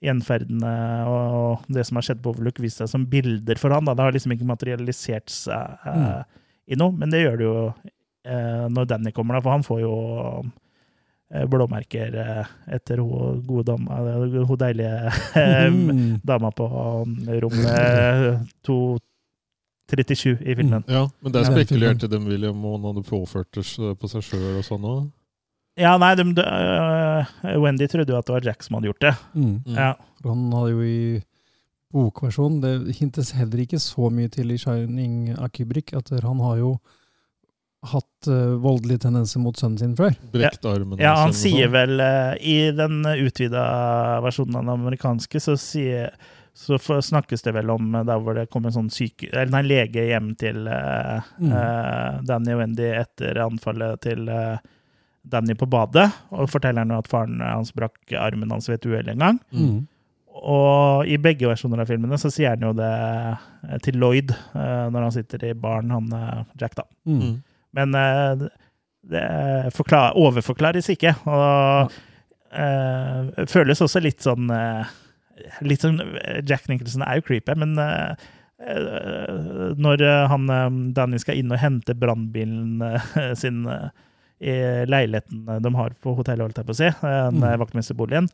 gjenferdene 0.05 0.73
og 1.11 1.65
det 1.75 1.83
som 1.89 1.99
har 1.99 2.07
skjedd 2.07 2.21
på 2.23 2.31
Overlook, 2.31 2.61
vist 2.63 2.79
seg 2.79 2.91
som 2.91 3.07
bilder 3.11 3.59
for 3.59 3.75
han. 3.75 3.87
Da. 3.89 3.97
Det 3.99 4.07
har 4.07 4.15
liksom 4.15 4.35
ikke 4.35 4.47
materialisert 4.47 5.33
seg 5.33 5.87
mm. 5.87 6.37
i 6.71 6.79
noe, 6.79 6.95
men 6.95 7.11
det 7.11 7.25
gjør 7.25 7.39
det 7.41 7.49
jo 7.49 7.63
når 8.69 8.87
Danny 8.91 9.11
kommer, 9.17 9.39
da, 9.39 9.41
for 9.41 9.57
han 9.57 9.65
får 9.65 9.79
jo 9.81 9.95
blåmerker 11.29 12.15
eh, 12.17 12.47
etter 12.73 13.03
hun 13.05 13.43
gode 13.47 13.67
dama, 13.73 13.99
eh, 14.01 14.47
hun 14.49 14.59
deilige 14.59 15.13
eh, 15.37 15.69
Mm. 15.69 16.21
dama 16.31 16.51
på 16.51 16.69
rom 17.43 17.59
eh, 17.69 18.39
237 18.65 20.39
i 20.41 20.55
filmen. 20.57 20.85
Ja, 20.89 21.05
men 21.21 21.33
der 21.33 21.45
spekulerte 21.45 22.09
de 22.09 22.19
William, 22.25 22.65
om 22.65 22.79
han 22.79 22.95
hadde 22.95 23.05
påført 23.09 23.53
det 23.57 23.65
på 24.01 24.09
seg 24.11 24.25
sjøl 24.25 24.59
og 24.61 24.65
sånn 24.67 24.85
òg. 24.89 25.07
Ja, 25.79 25.93
nei, 26.01 26.15
de, 26.19 26.25
de, 26.35 26.43
øh, 26.43 27.59
Wendy 27.63 27.87
trodde 27.87 28.11
jo 28.11 28.19
at 28.19 28.27
det 28.27 28.35
var 28.35 28.47
Jack 28.49 28.65
som 28.67 28.75
hadde 28.79 28.89
gjort 28.91 29.05
det. 29.05 29.15
Mm. 29.35 29.53
Mm. 29.63 29.77
Ja. 29.77 29.93
Han 30.25 30.49
hadde 30.57 30.73
jo 30.73 30.81
i 30.83 31.21
bokversjonen 31.95 32.59
Det 32.61 32.97
hintes 32.99 33.31
heller 33.33 33.63
ikke 33.63 33.79
så 33.81 34.11
mye 34.13 34.29
til 34.29 34.51
i 34.51 34.57
'Shining' 34.61 35.39
Akibrik', 35.41 35.95
At 35.97 36.11
han 36.25 36.41
har 36.41 36.57
jo 36.59 36.79
hatt 37.87 38.27
uh, 38.29 38.57
voldelige 38.59 38.99
tendenser 39.05 39.39
mot 39.41 39.57
sønnen 39.57 39.79
sin 39.79 39.93
før. 39.97 40.17
Brekt 40.33 40.65
armen. 40.67 40.99
ja, 40.99 41.13
han 41.21 41.33
sier 41.37 41.69
vel 41.71 42.01
uh, 42.03 42.35
I 42.43 42.71
den 42.75 43.05
utvida 43.07 43.63
versjonen 44.25 44.57
av 44.59 44.65
den 44.67 44.73
amerikanske, 44.81 45.39
så, 45.41 45.55
sier, 45.61 46.11
så 46.59 46.79
får- 46.83 47.05
snakkes 47.13 47.43
det 47.47 47.55
vel 47.55 47.71
om 47.71 47.93
uh, 47.95 48.03
der 48.09 48.19
hvor 48.19 48.35
det 48.35 48.49
kommer 48.51 48.73
en 48.73 48.79
sånn 48.81 48.91
syke, 48.91 49.29
eller 49.31 49.53
nei, 49.55 49.63
lege 49.69 50.09
hjem 50.11 50.33
til 50.41 50.65
Mm. 51.39 51.53
Danny 52.27 52.53
og 52.57 52.59
Wendy 52.65 52.89
etter 52.99 53.39
anfallet 53.45 54.01
til 54.03 54.27
Danny 55.29 55.55
på 55.59 55.67
badet, 55.71 56.09
og 56.35 56.49
forteller 56.51 56.83
han 56.83 56.95
at 56.97 57.07
faren 57.11 57.39
hans 57.45 57.71
brakk 57.77 58.11
armen 58.19 58.51
hans 58.55 58.67
ved 58.69 58.81
et 58.81 58.89
uhell 58.91 59.11
en 59.13 59.23
gang. 59.23 59.39
Mm. 59.55 59.79
Og 60.39 61.07
i 61.11 61.17
begge 61.19 61.49
versjoner 61.51 61.83
av 61.83 61.89
filmene 61.91 62.19
så 62.21 62.31
sier 62.31 62.55
han 62.55 62.63
jo 62.63 62.73
det 62.79 62.91
eh, 62.91 63.79
til 63.83 63.99
Lloyd 63.99 64.31
eh, 64.31 64.85
når 64.95 65.07
han 65.09 65.15
sitter 65.17 65.47
i 65.49 65.55
baren, 65.59 65.91
han 65.95 66.11
eh, 66.15 66.43
Jack, 66.63 66.77
da. 66.79 66.85
Mm. 67.11 67.39
Men 67.77 67.95
eh, 67.95 68.47
det- 69.09 69.73
forklar, 69.77 70.17
overforklares 70.17 70.89
ikke. 70.95 71.15
Og 71.29 71.93
eh, 72.53 73.45
føles 73.51 73.81
også 73.85 74.01
litt 74.05 74.21
sånn 74.25 74.51
eh, 74.51 74.85
Litt 75.63 75.85
sånn 75.85 76.01
Jack 76.49 76.65
Nicholson 76.67 77.05
er 77.07 77.21
jo 77.21 77.23
creepy, 77.29 77.55
men 77.55 77.77
når 79.79 80.03
han 80.33 80.49
Danny 80.97 81.21
skal 81.23 81.39
inn 81.39 81.53
og 81.55 81.61
hente 81.63 81.95
brannbilen 81.95 82.81
sin 83.39 83.61
i 84.39 84.55
leiligheten 84.87 85.45
de 85.63 85.73
har 85.75 85.95
på 86.03 86.17
hotellet, 86.19 86.43
holdt 86.49 86.59
jeg 86.59 86.67
på 86.69 86.75
å 86.75 86.79
si, 86.81 86.91
den 87.03 87.39
Mm. 87.39 87.59
vaktmesterboligen, 87.63 88.29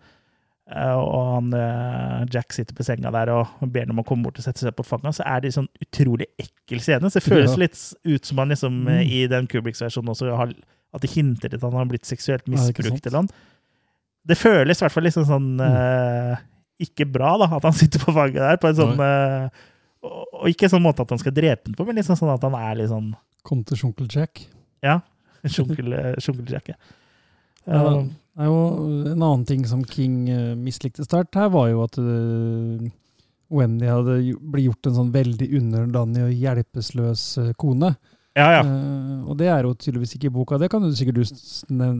og 0.97 1.25
han, 1.35 1.49
eh, 1.59 2.21
Jack 2.33 2.55
sitter 2.57 2.73
på 2.75 2.85
senga 2.87 3.11
der 3.13 3.29
og 3.35 3.51
ber 3.69 3.85
ham 3.85 3.99
om 3.99 4.01
å 4.01 4.07
komme 4.09 4.25
bort 4.25 4.39
og 4.41 4.47
sette 4.47 4.63
seg 4.65 4.73
på 4.79 4.87
fanget, 4.87 5.19
så 5.19 5.27
er 5.29 5.43
det 5.45 5.51
en 5.51 5.57
sånn 5.59 5.69
utrolig 5.85 6.27
ekkel 6.41 6.81
scene. 6.81 7.11
Så 7.13 7.21
det 7.21 7.27
føles 7.27 7.57
litt 7.61 7.77
ut 8.09 8.25
som 8.25 8.41
han 8.41 8.49
liksom 8.55 8.79
eh, 8.89 9.03
Mm. 9.03 9.11
i 9.13 9.27
den 9.29 9.47
Kubriks-versjonen 9.51 10.15
også 10.15 10.31
har 10.37 10.55
At 10.95 11.03
det 11.03 11.11
hinter 11.11 11.49
til 11.51 11.59
at 11.59 11.63
han 11.67 11.73
har 11.75 11.91
blitt 11.91 12.07
seksuelt 12.07 12.47
misbrukt 12.49 13.05
eller 13.07 13.27
noe. 13.27 13.29
Det 14.25 14.37
føles 14.39 14.79
i 14.79 14.85
hvert 14.87 14.93
fall 14.95 15.05
liksom 15.05 15.25
sånn 15.29 15.49
eh, 15.61 16.37
ikke 16.81 17.05
bra, 17.13 17.37
da, 17.39 17.49
at 17.57 17.65
han 17.67 17.73
sitter 17.83 17.99
på 18.01 18.15
fanget 18.15 18.41
der 18.41 18.57
på 18.63 18.69
en 18.71 18.77
sånn 18.79 19.01
uh, 19.03 19.49
og, 20.05 20.25
og 20.41 20.49
ikke 20.49 20.69
sånn 20.71 20.83
måte 20.85 21.03
at 21.03 21.11
han 21.11 21.19
skal 21.21 21.35
drepe 21.35 21.67
den 21.69 21.75
på, 21.75 21.85
men 21.87 21.97
liksom 21.99 22.17
sånn 22.17 22.33
at 22.33 22.43
han 22.47 22.55
er 22.59 22.79
litt 22.81 22.91
sånn 22.95 23.13
Kom 23.45 23.61
til 23.69 23.77
Sjunkel 23.77 24.07
Jack. 24.09 24.47
Ja. 24.83 25.01
Sjunkel, 25.45 25.93
Jack 26.49 26.73
Ja, 26.73 26.79
Um, 27.67 28.15
er 28.39 28.51
en 28.51 29.23
annen 29.23 29.45
ting 29.47 29.65
som 29.69 29.85
King 29.87 30.29
eh, 30.33 30.55
mislikte 30.59 31.07
sterkt 31.07 31.39
her, 31.39 31.53
var 31.55 31.69
jo 31.71 31.85
at 31.85 31.99
eh, 32.01 32.89
Wendy 33.55 33.87
hadde 33.87 34.19
blitt 34.41 34.69
gjort 34.69 34.89
en 34.91 34.99
sånn 34.99 35.15
veldig 35.15 35.49
underdanig 35.61 36.25
og 36.27 36.43
hjelpeløs 36.43 37.25
eh, 37.43 37.53
kone. 37.61 37.95
Ja, 38.35 38.47
ja. 38.57 38.63
Uh, 38.67 39.29
og 39.31 39.37
det 39.39 39.47
er 39.49 39.63
jo 39.65 39.73
tydeligvis 39.79 40.17
ikke 40.17 40.27
i 40.29 40.33
boka. 40.35 40.57
Det 40.61 40.69
kan 40.73 40.83
du 40.83 40.91
sikkert 40.97 41.21
du 41.21 41.25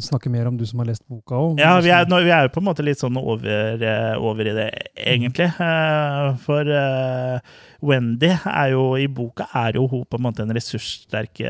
snakke 0.03 0.29
mer 0.33 0.49
om, 0.51 0.57
du 0.59 0.65
som 0.67 0.81
har 0.83 0.89
lest 0.91 1.05
boka 1.09 1.39
òg. 1.39 1.61
Ja, 1.63 1.77
vi 1.81 1.93
er, 1.95 2.05
vi 2.11 2.33
er 2.35 2.49
jo 2.49 2.53
på 2.53 2.61
en 2.61 2.67
måte 2.67 2.85
litt 2.85 2.99
sånn 3.01 3.17
over, 3.21 3.79
eh, 3.79 4.17
over 4.19 4.51
i 4.51 4.55
det, 4.57 4.67
egentlig. 4.99 5.47
Uh, 5.57 6.35
For 6.43 6.67
uh, 6.69 7.39
Wendy 7.87 8.33
er 8.35 8.75
jo 8.75 8.83
i 9.01 9.07
boka 9.07 9.47
er 9.63 9.79
jo 9.79 9.87
hun 9.93 10.05
på 10.11 10.19
en 10.19 10.27
måte 10.27 10.43
en 10.45 10.53
ressurssterk 10.57 11.41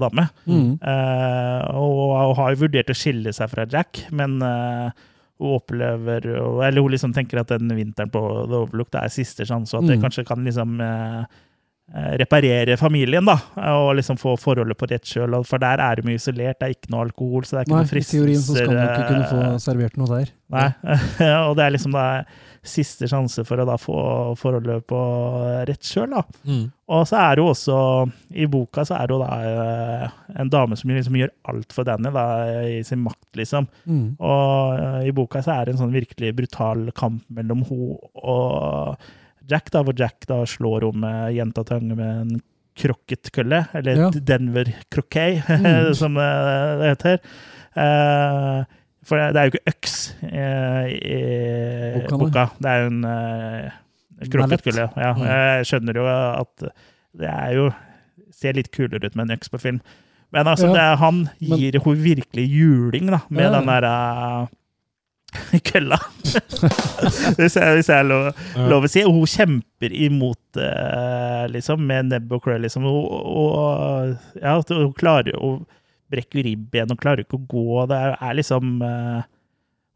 dame. 0.00 0.28
Mm. 0.46 0.70
Og 1.80 2.00
hun 2.12 2.34
har 2.38 2.52
jo 2.54 2.62
vurdert 2.62 2.92
å 2.92 2.96
skille 2.98 3.32
seg 3.36 3.48
fra 3.52 3.64
Jack, 3.72 4.02
men 4.12 4.36
hun 4.42 5.54
opplever 5.56 6.26
Eller 6.66 6.82
hun 6.82 6.92
liksom 6.92 7.14
tenker 7.16 7.40
at 7.40 7.52
den 7.54 7.72
vinteren 7.72 8.10
på 8.12 8.20
The 8.50 8.60
Overlook 8.66 8.90
det 8.92 9.00
er 9.04 9.14
siste 9.16 9.46
sjanse, 9.48 9.72
og 9.76 9.84
at 9.84 9.94
det 9.94 9.98
Mm. 9.98 10.04
kanskje 10.04 10.26
kan 10.28 10.44
liksom 10.44 10.76
reparere 11.88 12.76
familien, 12.76 13.24
da. 13.24 13.38
Og 13.72 13.94
liksom 13.96 14.18
få 14.20 14.34
forholdet 14.40 14.76
på 14.78 14.88
rett 14.90 15.08
kjøl. 15.08 15.38
For 15.48 15.62
der 15.62 15.80
er 15.80 16.00
de 16.00 16.12
isolert, 16.14 16.58
det 16.60 16.66
er 16.66 16.74
ikke 16.76 16.92
noe 16.92 17.06
alkohol, 17.06 17.46
så 17.48 17.56
det 17.56 17.62
er 17.62 17.68
ikke 17.68 17.78
Nei, 17.78 17.86
noe 17.86 18.02
i 18.02 18.10
teorien 18.10 18.42
så 18.44 18.58
skal 18.58 18.74
du 18.74 18.82
ikke 18.82 19.08
kunne 19.08 19.30
få 19.30 19.40
eh, 19.46 19.56
servert 19.64 19.96
noe 20.00 20.10
der. 20.12 20.34
Nei, 20.52 20.68
og 21.48 21.56
det 21.56 21.64
er 21.64 21.74
liksom 21.76 21.96
da 21.96 22.06
siste 22.68 23.08
sjanse 23.08 23.44
for 23.48 23.62
å 23.62 23.64
da 23.64 23.76
få 23.80 23.98
forholdet 24.36 24.84
på 24.90 24.98
rett 25.68 25.88
kjøl, 25.88 26.12
da. 26.12 26.22
Mm. 26.48 26.64
Og 26.92 27.04
så 27.08 27.18
er 27.20 27.36
det 27.36 27.42
jo 27.42 27.50
også, 27.52 27.76
i 28.36 28.48
boka 28.50 28.84
så 28.88 28.98
er 28.98 29.08
det 29.08 29.16
jo 29.16 29.20
da 29.22 29.30
eh, 29.48 30.18
en 30.42 30.50
dame 30.52 30.76
som 30.76 30.92
liksom 30.92 31.16
gjør 31.20 31.32
alt 31.52 31.72
for 31.76 31.88
Danny 31.88 32.12
da, 32.12 32.26
i 32.68 32.82
sin 32.84 33.00
makt, 33.04 33.30
liksom. 33.40 33.68
Mm. 33.88 34.04
Og 34.18 34.82
eh, 34.82 35.06
i 35.08 35.14
boka 35.16 35.40
så 35.44 35.56
er 35.56 35.68
det 35.68 35.76
en 35.76 35.86
sånn 35.86 35.96
virkelig 35.96 36.34
brutal 36.36 36.90
kamp 36.96 37.24
mellom 37.32 37.64
hun 37.70 37.96
og 38.20 39.08
Jack, 39.48 39.70
da, 39.72 39.82
hvor 39.82 39.96
Jack 39.98 40.26
da 40.28 40.42
slår 40.46 40.84
om 40.90 41.02
jenta 41.02 41.32
gjentatte 41.36 41.78
ganger 41.78 41.96
med 41.96 42.20
en 42.22 42.40
krokketkølle, 42.78 43.62
eller 43.74 43.96
Ja. 44.04 44.10
Denver 44.10 44.68
croquet, 44.92 45.42
Mm. 45.48 45.94
som 45.98 46.16
eh, 46.16 46.76
det 46.78 46.90
heter. 46.92 47.18
Eh, 47.76 48.64
for 49.08 49.16
det 49.32 49.36
er 49.40 49.48
jo 49.48 49.52
ikke 49.54 49.72
øks 49.72 49.94
eh, 50.22 50.86
i 50.92 52.02
Boka, 52.02 52.18
boka. 52.20 52.44
Det 52.60 52.70
er 52.70 52.82
jo 52.84 52.90
en 52.92 54.30
krokketkølle. 54.32 54.88
Ja, 54.96 55.12
Mm. 55.14 55.24
jeg 55.26 55.66
skjønner 55.70 55.94
jo 55.96 56.06
at 56.08 56.68
det 57.18 57.28
er 57.32 57.52
jo 57.56 57.70
ser 58.34 58.52
litt 58.54 58.70
kulere 58.70 59.06
ut 59.06 59.16
med 59.16 59.30
en 59.30 59.36
øks 59.38 59.48
på 59.50 59.58
film. 59.58 59.80
Men 60.30 60.46
altså, 60.46 60.68
Ja. 60.68 60.74
det 60.92 60.98
han 61.00 61.28
gir 61.40 61.72
henne 61.80 62.02
virkelig 62.04 62.44
juling 62.52 63.06
da, 63.10 63.20
med 63.30 63.44
Ja. 63.44 63.50
den 63.58 63.66
der 63.66 63.84
eh, 63.88 64.46
kølla. 65.68 65.98
hvis, 67.38 67.56
jeg, 67.56 67.74
hvis 67.76 67.88
jeg 67.90 67.96
er 67.98 68.06
lov, 68.06 68.28
lov 68.70 68.86
å 68.86 68.90
si. 68.90 69.02
Og 69.06 69.16
hun 69.16 69.30
kjemper 69.30 69.94
imot 69.94 70.60
eh, 70.62 71.48
liksom, 71.52 71.82
med 71.88 72.12
nebb 72.12 72.32
og 72.36 72.44
klør, 72.44 72.62
liksom. 72.64 72.86
Og, 72.88 73.10
og 73.12 74.38
ja, 74.40 74.56
hun 74.58 74.94
klarer 74.98 75.36
å 75.38 75.56
brekke 76.08 76.44
ribben 76.46 76.94
og 76.94 77.00
klarer 77.00 77.24
ikke 77.24 77.40
å 77.40 77.48
gå. 77.50 77.82
Det 77.90 77.98
er, 77.98 78.14
er 78.30 78.38
liksom 78.38 78.78
eh, 78.84 79.26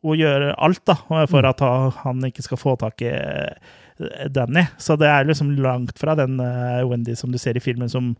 Hun 0.03 0.19
gjør 0.19 0.49
alt 0.57 0.83
da, 0.89 0.97
for 1.31 1.47
at 1.47 1.63
han, 2.03 2.27
ikke 2.27 2.45
skal 2.45 2.61
få 2.61 2.77
tak 2.81 3.05
i 3.07 3.13
eh, 3.13 4.27
Danny. 4.35 4.67
Så 4.83 4.99
det 5.01 5.09
er 5.09 5.29
liksom 5.29 5.55
langt 5.63 5.99
fra 6.01 6.17
den 6.19 6.41
eh, 6.43 6.83
Wendy 6.89 7.17
som 7.19 7.33
du 7.33 7.41
ser 7.41 7.57
i 7.57 7.65
filmen, 7.65 7.91
som 7.93 8.13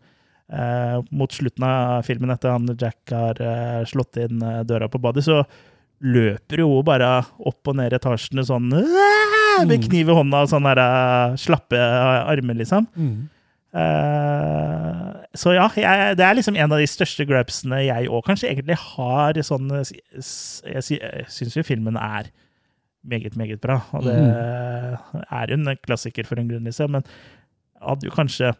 eh, 0.49 0.97
mot 1.11 1.31
slutten 1.31 1.67
av 1.67 2.07
filmen, 2.07 2.33
etter 2.33 2.55
han 2.55 2.71
Jack 2.73 3.13
har 3.13 3.41
eh, 3.43 3.83
slått 3.89 4.17
inn 4.23 4.41
døra 4.65 4.89
på 4.89 5.01
badet, 5.03 5.27
så 5.27 5.43
løper 6.03 6.59
jo 6.59 6.81
bare 6.83 7.09
opp 7.47 7.69
og 7.71 7.77
ned 7.79 7.93
etasjene 7.95 8.43
sånn 8.47 8.67
med 8.73 8.83
Mm. 9.79 9.83
kniv 9.85 10.09
i 10.09 10.15
hånda 10.17 10.39
og 10.43 10.49
sånn 10.49 10.65
der 10.65 11.35
slappe 11.37 11.77
armer, 11.77 12.55
liksom. 12.57 12.87
Mm. 12.97 13.29
Uh, 13.73 15.13
så 15.37 15.53
ja, 15.55 15.67
jeg, 15.77 16.17
det 16.19 16.25
er 16.25 16.37
liksom 16.37 16.57
en 16.59 16.73
av 16.75 16.81
de 16.81 16.87
største 16.89 17.25
grabsene 17.29 17.79
jeg 17.87 18.09
òg 18.11 18.21
kanskje 18.27 18.49
egentlig 18.51 18.77
har 18.81 19.39
sånn 19.45 19.71
Jeg, 19.73 20.83
sy- 20.85 20.99
syns 21.33 21.57
jo 21.57 21.63
filmen 21.65 21.97
er 21.97 22.29
meget, 23.03 23.35
meget 23.39 23.59
bra, 23.63 23.79
og 23.93 24.05
det 24.07 24.13
er 24.15 25.49
jo 25.51 25.57
en 25.57 25.73
klassiker 25.83 26.25
for 26.29 26.39
en 26.39 26.47
grunn, 26.47 26.63
liksom, 26.69 26.93
men 26.95 27.03
hadde 27.83 28.07
jo 28.07 28.13
kanskje 28.15 28.53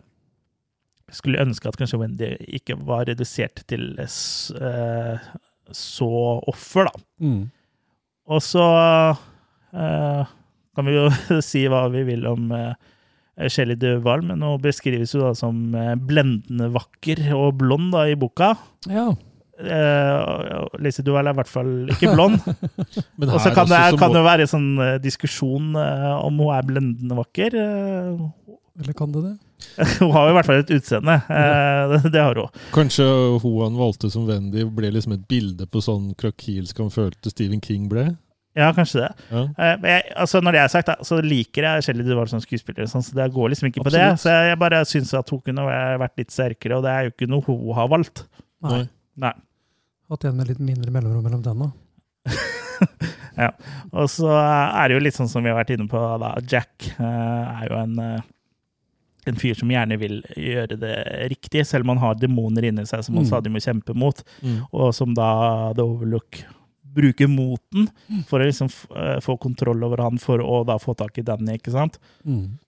skulle 1.14 1.39
ønske 1.44 1.70
at 1.70 1.78
kanskje 1.80 2.00
Wendy 2.02 2.32
ikke 2.58 2.76
var 2.88 3.06
redusert 3.08 3.62
til 3.70 3.94
eh, 4.02 5.28
så 5.72 6.09
offer, 6.49 6.89
da. 6.89 7.03
Mm. 7.24 7.43
Og 8.34 8.41
så 8.43 8.64
eh, 9.74 10.34
kan 10.76 10.88
vi 10.88 10.95
jo 10.97 11.07
si 11.49 11.66
hva 11.72 11.86
vi 11.93 12.05
vil 12.07 12.26
om 12.30 12.51
eh, 12.55 12.74
Shelly 13.49 13.76
Duvall, 13.80 14.26
men 14.28 14.43
hun 14.45 14.61
beskrives 14.61 15.16
jo 15.16 15.24
da 15.26 15.34
som 15.38 15.74
eh, 15.78 15.93
blendende 15.97 16.72
vakker 16.74 17.26
og 17.38 17.55
blond 17.61 17.93
da 17.95 18.07
i 18.09 18.18
boka. 18.20 18.53
Ja. 18.91 19.11
Eh, 19.64 20.68
Lise 20.82 21.05
Duvall 21.05 21.30
er 21.30 21.36
i 21.36 21.39
hvert 21.41 21.51
fall 21.51 21.74
ikke 21.93 22.11
blond. 22.16 22.39
Og 22.43 23.39
så 23.39 23.53
kan 23.55 23.70
det, 23.70 23.82
kan 24.01 24.14
det 24.14 24.26
være 24.26 24.49
sånn 24.49 24.70
eh, 24.82 24.99
diskusjon 25.03 25.74
eh, 25.80 26.11
om 26.20 26.41
hun 26.41 26.53
er 26.55 26.70
blendende 26.70 27.18
vakker. 27.20 27.57
Eller 27.57 28.97
kan 28.97 29.14
det 29.14 29.26
det? 29.28 29.36
hun 29.99 30.11
har 30.14 30.28
jo 30.28 30.34
i 30.34 30.36
hvert 30.38 30.49
fall 30.49 30.61
et 30.61 30.74
utseende. 30.76 31.16
eh, 31.30 31.95
det, 32.09 32.20
har 32.20 32.39
hun. 32.39 32.61
Kanskje 32.76 33.07
hun 33.43 33.61
han 33.64 33.80
valgte 33.80 34.11
som 34.14 34.28
Wendy, 34.30 34.66
ble 34.70 34.91
liksom 34.93 35.16
et 35.18 35.26
bilde 35.30 35.68
på 35.70 35.82
sånn 35.84 36.11
krakilsk 36.20 36.84
han 36.84 36.93
følte 36.93 37.34
Stephen 37.34 37.64
King 37.64 37.89
ble? 37.91 38.11
Ja, 38.53 38.68
kanskje 38.76 39.01
det. 39.01 39.09
Ja. 39.32 39.43
Eh, 39.57 39.88
jeg, 39.89 40.03
altså 40.24 40.41
når 40.43 40.55
det 40.55 40.61
er 40.61 40.74
sagt, 40.74 40.91
da, 40.91 41.07
så 41.07 41.18
liker 41.26 41.66
jeg 41.66 41.86
Shelly 41.88 42.05
Duvall 42.05 42.30
som 42.30 42.41
skuespiller, 42.43 42.86
sånn, 42.89 43.05
så 43.05 43.18
det 43.18 43.32
går 43.34 43.53
liksom 43.53 43.72
ikke 43.72 43.86
på 43.88 43.93
det. 43.93 44.05
Så 44.22 44.34
jeg 44.49 44.59
bare 44.61 44.84
syns 44.89 45.14
at 45.18 45.32
hun 45.34 45.41
kunne 45.45 45.66
vært 45.66 46.22
litt 46.22 46.34
sterkere, 46.34 46.78
og 46.78 46.86
det 46.86 46.93
er 46.93 47.07
jo 47.07 47.16
ikke 47.16 47.30
noe 47.32 47.45
hun 47.47 47.74
har 47.80 47.89
valgt. 47.91 48.28
Nei. 48.64 48.84
Nei. 49.22 49.34
Hatt 50.11 50.26
igjen 50.26 50.38
med 50.38 50.51
litt 50.51 50.61
mindre 50.61 50.93
mellomrom 50.93 51.26
mellom 51.26 51.41
tenna. 51.45 51.72
Og 53.97 54.05
så 54.11 54.30
er 54.30 54.89
det 54.89 54.97
jo 54.97 55.01
litt 55.01 55.18
sånn 55.18 55.30
som 55.32 55.41
vi 55.41 55.49
har 55.49 55.57
vært 55.57 55.74
inne 55.74 55.88
på, 55.89 55.99
da. 56.22 56.36
Jack 56.45 56.91
eh, 56.93 57.64
er 57.64 57.72
jo 57.72 57.80
en, 57.80 57.95
en 59.32 59.36
fyr 59.39 59.55
som 59.55 59.69
gjerne 59.69 59.97
vil 59.99 60.21
gjøre 60.36 60.78
det 60.80 60.95
riktig, 61.32 61.65
selv 61.65 61.84
om 61.86 61.93
han 61.95 62.03
har 62.03 62.15
demoner 62.15 62.63
inni 62.69 62.86
seg 62.86 63.03
som 63.03 63.15
han 63.15 63.24
Mm. 63.26 63.30
stadig 63.30 63.51
må 63.53 63.61
kjempe 63.63 63.95
mot, 63.95 64.24
Mm. 64.43 64.65
og 64.74 64.93
som 64.93 65.13
da 65.13 65.74
The 65.74 65.82
Overlook 65.84 66.43
bruker 66.93 67.28
moten 67.28 67.88
for 68.28 68.39
å 68.39 68.45
liksom 68.45 68.69
eh, 68.95 69.19
få 69.19 69.38
kontroll 69.39 69.84
over 69.84 69.97
han 70.03 70.17
for 70.19 70.38
å 70.39 70.65
da 70.65 70.78
få 70.78 70.95
tak 70.95 71.17
i 71.17 71.21
Danny, 71.26 71.57
ikke 71.57 71.71
sant? 71.71 71.97
Mm. 72.26 72.59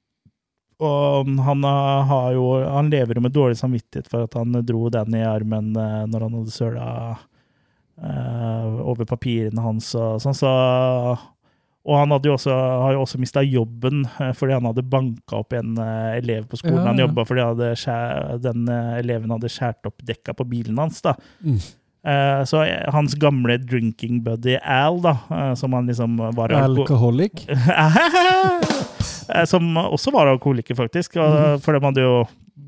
Og 0.79 1.27
han, 1.39 1.63
eh, 1.63 2.03
har 2.09 2.33
jo, 2.33 2.63
han 2.65 2.89
lever 2.89 3.15
jo 3.15 3.21
med 3.21 3.33
dårlig 3.33 3.57
samvittighet 3.57 4.07
for 4.09 4.23
at 4.23 4.33
han 4.33 4.51
dro 4.65 4.89
Danny 4.89 5.19
i 5.19 5.25
armen 5.29 5.75
eh, 5.77 6.05
når 6.07 6.21
han 6.21 6.33
hadde 6.39 6.51
søla 6.51 7.17
over 8.83 9.05
papirene 9.05 9.61
hans 9.61 9.93
og 9.95 10.19
sånn. 10.19 10.35
Så, 10.35 10.49
og 11.85 11.99
han 12.01 12.13
jo 12.25 12.33
også, 12.33 12.49
har 12.49 12.95
jo 12.95 13.01
også 13.03 13.19
mista 13.21 13.43
jobben 13.45 14.05
eh, 14.17 14.31
fordi 14.33 14.55
han 14.57 14.65
hadde 14.65 14.83
banka 14.89 15.37
opp 15.43 15.53
en 15.53 15.75
eh, 15.77 16.17
elev 16.17 16.47
på 16.49 16.57
skolen 16.57 16.81
Ja, 16.81 16.87
han 16.89 17.01
jobba 17.03 17.25
fordi 17.29 17.43
hadde 17.45 17.71
skjær, 17.77 18.37
den 18.41 18.65
eh, 18.73 18.93
eleven 19.03 19.33
hadde 19.35 19.51
skåret 19.53 19.85
opp 19.91 20.01
dekka 20.05 20.33
på 20.37 20.47
bilen 20.49 20.79
hans. 20.81 21.03
da. 21.05 21.13
Mm. 21.45 21.59
Eh, 22.09 22.41
Så 22.49 22.63
hans 22.93 23.13
gamle 23.21 23.59
drinking 23.61 24.23
buddy 24.25 24.57
Al, 24.61 24.97
da, 25.03 25.15
som 25.55 25.73
han 25.77 25.85
liksom 25.89 26.17
var 26.37 26.53
Alcoholic. 26.57 27.45
Som 29.49 29.71
også 29.77 30.11
var 30.13 30.27
alkoholiker, 30.29 30.75
faktisk. 30.77 31.15
Mhm. 31.17 31.59
For 31.65 31.73
de 31.73 31.79
hadde 31.81 32.03
jo 32.03 32.17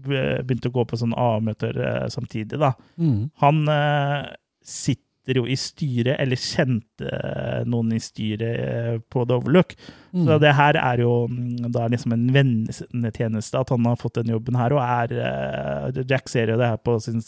begynt 0.07 0.65
å 0.65 0.71
gå 0.73 0.85
på 0.89 0.97
sånn 0.97 1.13
A-møter 1.13 1.77
samtidig, 2.09 2.57
da. 2.57 2.71
Mm. 2.97 3.27
Han 3.43 3.59
eh, 3.69 4.23
sitter 4.65 5.06
jo 5.35 5.43
i 5.45 5.55
styret, 5.59 6.15
eller 6.23 6.35
kjente 6.39 7.09
eh, 7.11 7.65
noen 7.67 7.91
i 7.91 7.99
styret 7.99 8.59
eh, 8.63 8.99
på 9.11 9.25
The 9.27 9.35
Overlook. 9.35 9.73
Mm. 10.13 10.23
Så 10.25 10.37
det 10.39 10.53
her 10.55 10.77
er 10.79 11.01
jo 11.03 11.27
da 11.67 11.83
er 11.83 11.89
liksom 11.91 12.13
en 12.15 12.23
vennetjeneste, 12.31 13.59
at 13.59 13.69
han 13.69 13.85
har 13.85 13.99
fått 13.99 14.21
den 14.21 14.31
jobben 14.31 14.55
her, 14.55 14.71
og 14.71 14.79
er 14.81 15.17
eh, 15.19 16.01
Jack 16.07 16.29
ser 16.31 16.53
jo 16.53 16.57
det 16.61 16.69
her 16.71 16.77
på 16.79 16.95
sin 17.03 17.19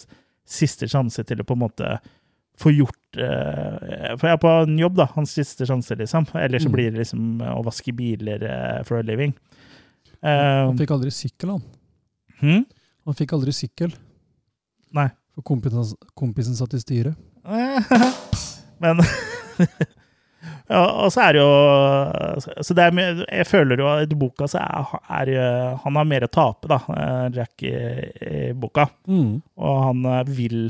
siste 0.49 0.87
sjanse 0.89 1.23
til 1.27 1.41
å 1.41 1.45
på 1.45 1.53
en 1.57 1.63
måte 1.67 1.91
få 2.59 2.71
gjort 2.75 2.95
For 3.15 4.25
jeg 4.27 4.33
er 4.35 4.39
på 4.41 4.49
en 4.63 4.73
jobb, 4.77 4.95
da. 4.99 5.05
Hans 5.15 5.31
siste 5.37 5.65
sjanse, 5.65 5.95
liksom. 5.95 6.25
Ellers 6.35 6.63
så 6.65 6.69
Mm. 6.69 6.73
blir 6.75 6.91
det 6.91 6.99
liksom 6.99 7.39
å 7.41 7.61
vaske 7.63 7.93
biler 7.95 8.43
for 8.85 8.99
a 8.99 9.01
living. 9.03 9.31
Han 10.21 10.77
fikk 10.77 10.91
aldri 10.91 11.09
sykkel, 11.15 11.53
han. 11.55 11.63
Hmm? 12.41 12.65
Han 13.07 13.15
fikk 13.15 13.31
aldri 13.33 13.53
sykkel. 13.55 13.93
Nei. 14.93 15.07
For 15.35 15.41
kompisen, 15.47 15.95
kompisen 16.19 16.55
satt 16.59 16.73
i 16.75 16.81
styret. 16.83 17.15
Men 18.83 19.01
ja, 20.69 20.83
Og 21.03 21.11
så 21.13 21.23
er 21.25 21.35
det 21.35 21.41
jo 21.41 22.61
Så 22.63 22.75
det 22.77 22.85
er, 22.85 23.23
Jeg 23.25 23.47
føler 23.49 23.81
jo 23.81 23.89
at 23.91 24.11
i 24.13 24.19
boka 24.19 24.47
så 24.49 24.61
er, 24.63 24.93
er 25.19 25.31
han 25.83 25.99
har 25.99 26.07
mer 26.07 26.27
å 26.27 26.31
tape, 26.31 26.69
da, 26.71 26.79
Jack 27.35 27.65
i, 27.67 27.73
i 27.73 28.43
boka. 28.57 28.87
Mm. 29.09 29.39
Og 29.59 29.81
han 29.87 30.05
eh, 30.05 30.31
vil 30.35 30.69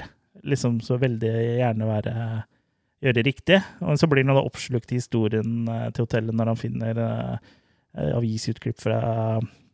liksom 0.50 0.80
så 0.86 0.96
veldig 1.02 1.34
gjerne 1.60 1.88
være 1.90 2.16
gjøre 3.04 3.16
det 3.18 3.26
riktig. 3.28 3.60
Og 3.84 4.00
så 4.00 4.08
blir 4.12 4.26
han 4.26 4.38
da 4.38 4.44
oppslukt 4.44 4.92
i 4.92 5.00
historien 5.00 5.68
eh, 5.68 5.88
til 5.96 6.08
hotellet 6.08 6.36
når 6.36 6.54
han 6.54 6.60
finner 6.60 7.02
eh, 7.06 8.12
avisutklipp 8.16 8.80
fra 8.82 9.00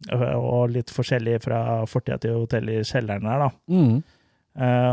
og 0.06 0.70
litt 0.70 0.92
forskjellig 0.94 1.40
fra 1.42 1.60
fortida 1.90 2.20
til 2.22 2.36
hotellet 2.38 2.84
i 2.84 2.86
kjelleren 2.86 3.26
her, 3.26 3.42
da. 3.42 3.48
Mm. 3.72 3.96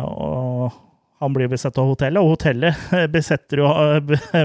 Og 0.09 0.77
han 1.23 1.35
blir 1.37 1.49
besatt 1.53 1.79
av 1.79 1.87
hotellet, 1.93 2.19
og 2.21 2.35
hotellet 2.35 2.75
besetter 3.15 3.63
jo, 3.63 3.69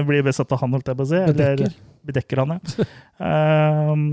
blir 0.08 0.22
besatt 0.26 0.52
av 0.54 0.60
han, 0.62 0.74
holdt 0.76 0.88
jeg 0.92 0.98
på 1.00 1.06
å 1.06 1.10
si. 1.10 1.18
eller- 1.20 1.56
Bedekker. 1.58 1.74
bedekker 2.08 2.42
han, 2.44 2.54
ja. 2.56 2.86
Ehm, 3.28 4.04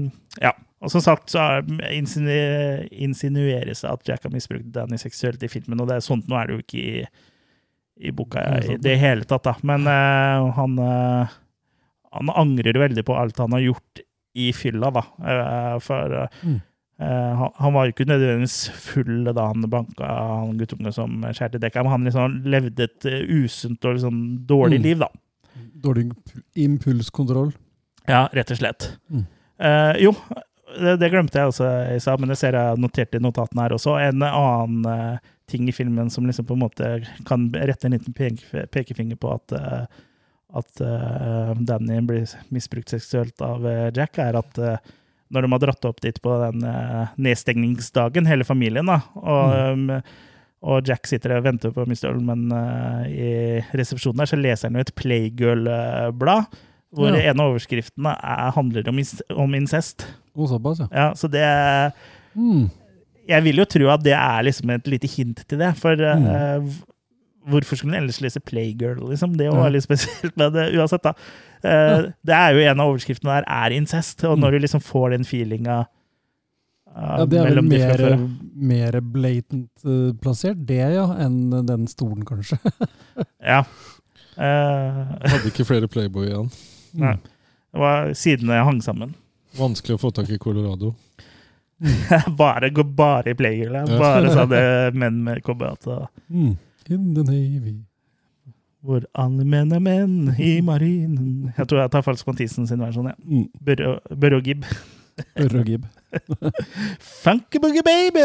ja. 0.41 0.51
Og 0.83 0.91
som 0.91 1.01
sagt 1.01 1.31
så 1.33 1.39
er- 1.41 1.69
insinu- 1.95 2.87
insinueres 2.91 3.81
det 3.85 3.89
at 3.93 4.09
Jack 4.09 4.25
har 4.27 4.33
misbrukt 4.33 4.67
Danny 4.75 4.97
seksuelt 5.01 5.41
i 5.45 5.49
filmen, 5.49 5.79
og 5.81 5.87
det 5.89 5.95
er 5.99 6.03
sånt 6.05 6.27
nå 6.29 6.35
er 6.37 6.49
det 6.51 6.57
jo 6.57 6.63
ikke 6.65 6.81
i, 6.83 7.05
i 8.09 8.11
boka 8.13 8.43
i 8.59 8.75
det 8.83 8.97
hele 9.01 9.23
tatt, 9.29 9.45
da. 9.47 9.53
Men 9.65 9.87
uh, 9.87 10.49
han, 10.57 10.75
uh, 10.81 11.37
han 12.17 12.33
angrer 12.35 12.77
veldig 12.81 13.05
på 13.07 13.15
alt 13.17 13.39
han 13.41 13.55
har 13.55 13.63
gjort 13.69 14.03
i 14.35 14.49
fylla, 14.53 14.89
da. 14.91 15.05
Eh, 15.23 15.75
for 15.79 16.11
eh, 16.25 16.39
Mm. 16.43 16.57
Eh, 16.99 17.33
han, 17.41 17.51
han 17.59 17.73
var 17.75 17.85
jo 17.87 17.93
ikke 17.95 18.07
nødvendigvis 18.09 18.57
full 18.85 19.27
da 19.35 19.47
han 19.51 19.65
banka 19.71 20.07
han 20.07 20.57
guttunge 20.59 20.93
som 20.95 21.21
skjærte 21.31 21.59
dekka, 21.61 21.83
men 21.83 21.91
han 21.95 22.07
liksom 22.09 22.39
levde 22.45 22.87
et 22.89 23.05
eh, 23.11 23.21
usunt 23.43 23.83
og 23.85 23.97
liksom 23.97 24.23
dårlig 24.47 24.79
Mm. 24.81 24.87
liv, 24.89 25.03
da. 25.05 25.09
Dårlig 25.85 26.09
impulskontroll. 26.55 27.53
Ja, 28.07 28.25
rett 28.33 28.51
og 28.53 28.57
slett. 28.59 28.89
Mm. 29.09 29.23
Eh, 29.59 29.93
jo, 30.05 30.11
det, 30.75 30.97
det 31.01 31.09
glemte 31.13 31.39
jeg 31.39 31.51
også 31.51 31.69
i 31.95 31.99
stad, 32.03 32.19
men 32.19 32.29
det 32.33 32.37
ser 32.41 32.57
jeg 32.57 32.81
notert 32.81 33.15
i 33.15 33.21
notatene 33.23 33.63
her 33.65 33.75
også. 33.77 33.95
En 34.01 34.25
annen 34.27 34.89
eh, 34.91 35.31
ting 35.51 35.67
i 35.69 35.75
filmen 35.75 36.09
som 36.09 36.25
liksom 36.27 36.47
på 36.49 36.55
en 36.57 36.63
måte 36.65 36.89
kan 37.27 37.47
rette 37.53 37.85
en 37.87 37.95
liten 37.95 38.13
peke, 38.17 38.65
pekefinger 38.73 39.17
på 39.21 39.31
at, 39.35 39.55
eh, 39.55 39.85
at 40.61 40.81
eh, 40.81 41.53
Danny 41.69 42.01
blir 42.07 42.25
misbrukt 42.53 42.89
seksuelt 42.95 43.41
av 43.45 43.65
Jack, 43.95 44.17
er 44.25 44.39
at 44.41 44.59
når 45.35 45.45
de 45.45 45.51
har 45.53 45.63
dratt 45.67 45.85
opp 45.89 45.99
dit 46.01 46.17
på 46.23 46.35
den 46.41 46.63
eh, 46.69 47.11
nedstengningsdagen, 47.27 48.25
hele 48.29 48.47
familien, 48.47 48.87
da. 48.89 49.01
Og, 49.19 49.55
mm. 49.77 49.91
og 50.65 50.87
Jack 50.89 51.05
sitter 51.11 51.35
og 51.37 51.43
venter 51.45 51.73
på 51.75 51.83
Mr. 51.85 52.07
Ullman 52.15 52.47
eh, 52.55 53.03
i 53.11 53.31
resepsjonen 53.77 54.23
der, 54.23 54.31
så 54.31 54.39
leser 54.39 54.69
han 54.71 54.79
jo 54.79 54.85
et 54.87 54.95
Playgirl-blad. 54.97 56.47
Hvor 56.95 57.11
Ja. 57.11 57.31
en 57.33 57.39
av 57.43 57.51
overskriftene 57.51 58.13
er, 58.23 58.51
handler 58.55 58.87
om, 58.87 58.99
om 59.43 59.55
incest. 59.57 60.05
Og 60.35 60.47
såpass, 60.49 60.79
ja. 60.79 60.87
Ja, 60.91 61.07
så 61.13 61.27
det 61.31 61.45
Mm. 62.35 62.69
Jeg 63.27 63.41
vil 63.43 63.55
jo 63.57 63.65
tro 63.65 63.87
at 63.89 64.03
det 64.03 64.11
er 64.13 64.43
liksom 64.43 64.69
et 64.73 64.87
lite 64.91 65.07
hint 65.07 65.39
til 65.47 65.57
det. 65.57 65.69
For 65.79 65.93
eh, 65.93 66.15
Mm. 66.19 66.67
v- 66.67 66.83
hvorfor 67.49 67.77
skulle 67.77 67.91
man 67.93 68.01
ellers 68.03 68.21
lese 68.23 68.41
Playgirl, 68.41 69.01
liksom? 69.09 69.35
Det 69.37 69.49
var 69.53 69.69
litt 69.73 69.85
spesielt, 69.85 70.33
men 70.39 70.53
det, 70.55 70.69
uansett, 70.77 71.03
da. 71.05 71.13
Eh, 71.65 72.07
Det 72.25 72.33
er 72.37 72.55
jo 72.55 72.63
en 72.71 72.81
av 72.83 72.93
overskriftene 72.93 73.35
der 73.39 73.47
er 73.57 73.75
incest, 73.75 74.23
og 74.27 74.39
når 74.41 74.55
du 74.55 74.63
liksom 74.65 74.81
får 74.85 75.15
den 75.15 75.27
feelinga 75.27 75.83
uh, 76.95 77.17
ja 77.19 77.25
det 77.27 77.39
er 77.39 77.49
vel 77.49 77.53
mellom 77.53 77.69
de 77.69 77.79
fra 77.81 77.89
mer, 77.89 78.03
før. 78.05 78.25
mer 78.71 78.99
blatant 79.15 79.85
uh, 79.85 80.13
plassert, 80.21 80.61
det 80.69 80.81
ja, 80.95 81.05
enn 81.25 81.53
den 81.67 81.87
stolen, 81.91 82.25
kanskje. 82.27 82.59
Ja. 83.53 83.61
Eh, 84.35 85.01
Hadde 85.31 85.47
ikke 85.47 85.63
flere 85.67 85.87
Playboy 85.87 86.27
igjen. 86.27 86.49
nei. 87.05 87.15
Det 87.75 87.79
var 87.83 88.09
sidene 88.15 88.61
hang 88.67 88.81
sammen. 88.83 89.13
Vanskelig 89.59 89.95
å 89.97 90.01
få 90.01 90.11
tak 90.15 90.29
i 90.31 90.37
Colorado. 90.39 90.93
bare 92.39 92.69
gå 92.71 92.83
bare 92.87 93.33
i 93.33 93.37
Playgirl. 93.37 93.75
Bare 93.99 94.31
sånne 94.31 94.61
menn 94.95 95.21
med 95.23 95.41
cowboyhatt. 95.43 95.87
Mm. 96.31 96.53
In 96.89 97.13
the 97.15 97.23
Navy. 97.25 97.79
Hvor 98.85 99.01
alle 99.17 99.41
menn 99.49 99.71
i 100.37 100.59
marinen 100.61 101.53
Jeg 101.57 101.65
tror 101.65 101.79
jeg 101.81 101.91
tar 101.95 102.03
Falsk 102.05 102.27
Mathisen 102.29 102.67
sin 102.69 102.83
versjon. 102.83 103.09
Ja. 103.09 103.47
Børre 104.13 104.37
og 104.37 104.45
Gibb. 104.45 104.67
Børre 105.33 105.63
og 105.63 105.65
Gibb. 105.65 105.87
Funky 107.23 107.59
Boogie 107.63 107.83
Baby! 107.85 108.23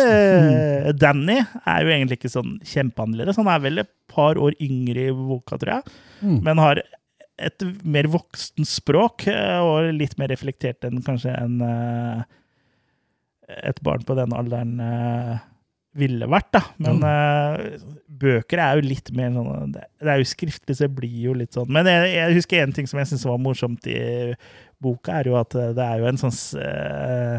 Danny 1.00 1.38
er 1.40 1.84
jo 1.86 1.94
egentlig 1.94 2.20
ikke 2.20 2.32
sånn 2.32 2.58
kjempeannerledes. 2.60 3.40
Han 3.40 3.48
er 3.50 3.62
vel 3.64 3.82
et 3.82 3.92
par 4.10 4.38
år 4.38 4.56
yngre 4.60 5.08
i 5.08 5.14
boka, 5.16 5.56
tror 5.56 5.78
jeg. 5.78 5.94
Mm. 6.20 6.40
Men 6.44 6.60
har 6.60 6.82
et 7.40 7.64
mer 7.88 8.10
voksen 8.12 8.68
språk, 8.68 9.24
eh, 9.32 9.58
og 9.64 9.94
litt 9.96 10.18
mer 10.20 10.28
reflektert 10.32 10.84
enn 10.84 11.00
kanskje 11.06 11.32
en, 11.38 11.60
eh, 11.64 12.22
et 13.70 13.80
barn 13.86 14.04
på 14.04 14.16
den 14.18 14.36
alderen 14.36 14.76
eh, 14.84 15.40
ville 15.98 16.28
vært. 16.30 16.52
da. 16.54 16.60
Men 16.82 17.02
eh, 17.06 17.56
bøker 18.20 18.58
er 18.62 18.72
jo 18.78 18.82
litt 18.86 19.08
mer 19.16 19.30
sånn 19.34 19.72
Det 19.74 19.82
er 20.04 20.18
jo 20.20 20.26
skriftlig, 20.28 20.74
så 20.76 20.82
det 20.86 20.96
blir 20.98 21.18
jo 21.26 21.32
litt 21.36 21.54
sånn. 21.56 21.70
Men 21.72 21.84
jeg, 21.90 22.02
jeg 22.14 22.36
husker 22.38 22.56
en 22.62 22.74
ting 22.76 22.86
som 22.90 22.98
jeg 23.00 23.08
syns 23.10 23.28
var 23.28 23.38
morsomt 23.42 23.82
i 23.90 23.98
boka, 24.82 25.10
er 25.18 25.24
jo 25.30 25.34
at 25.40 25.52
eh, 25.58 25.74
det 25.76 25.84
er 25.84 25.96
jo 26.00 26.06
en 26.08 26.20
sånn 26.20 26.38
uh, 26.62 27.38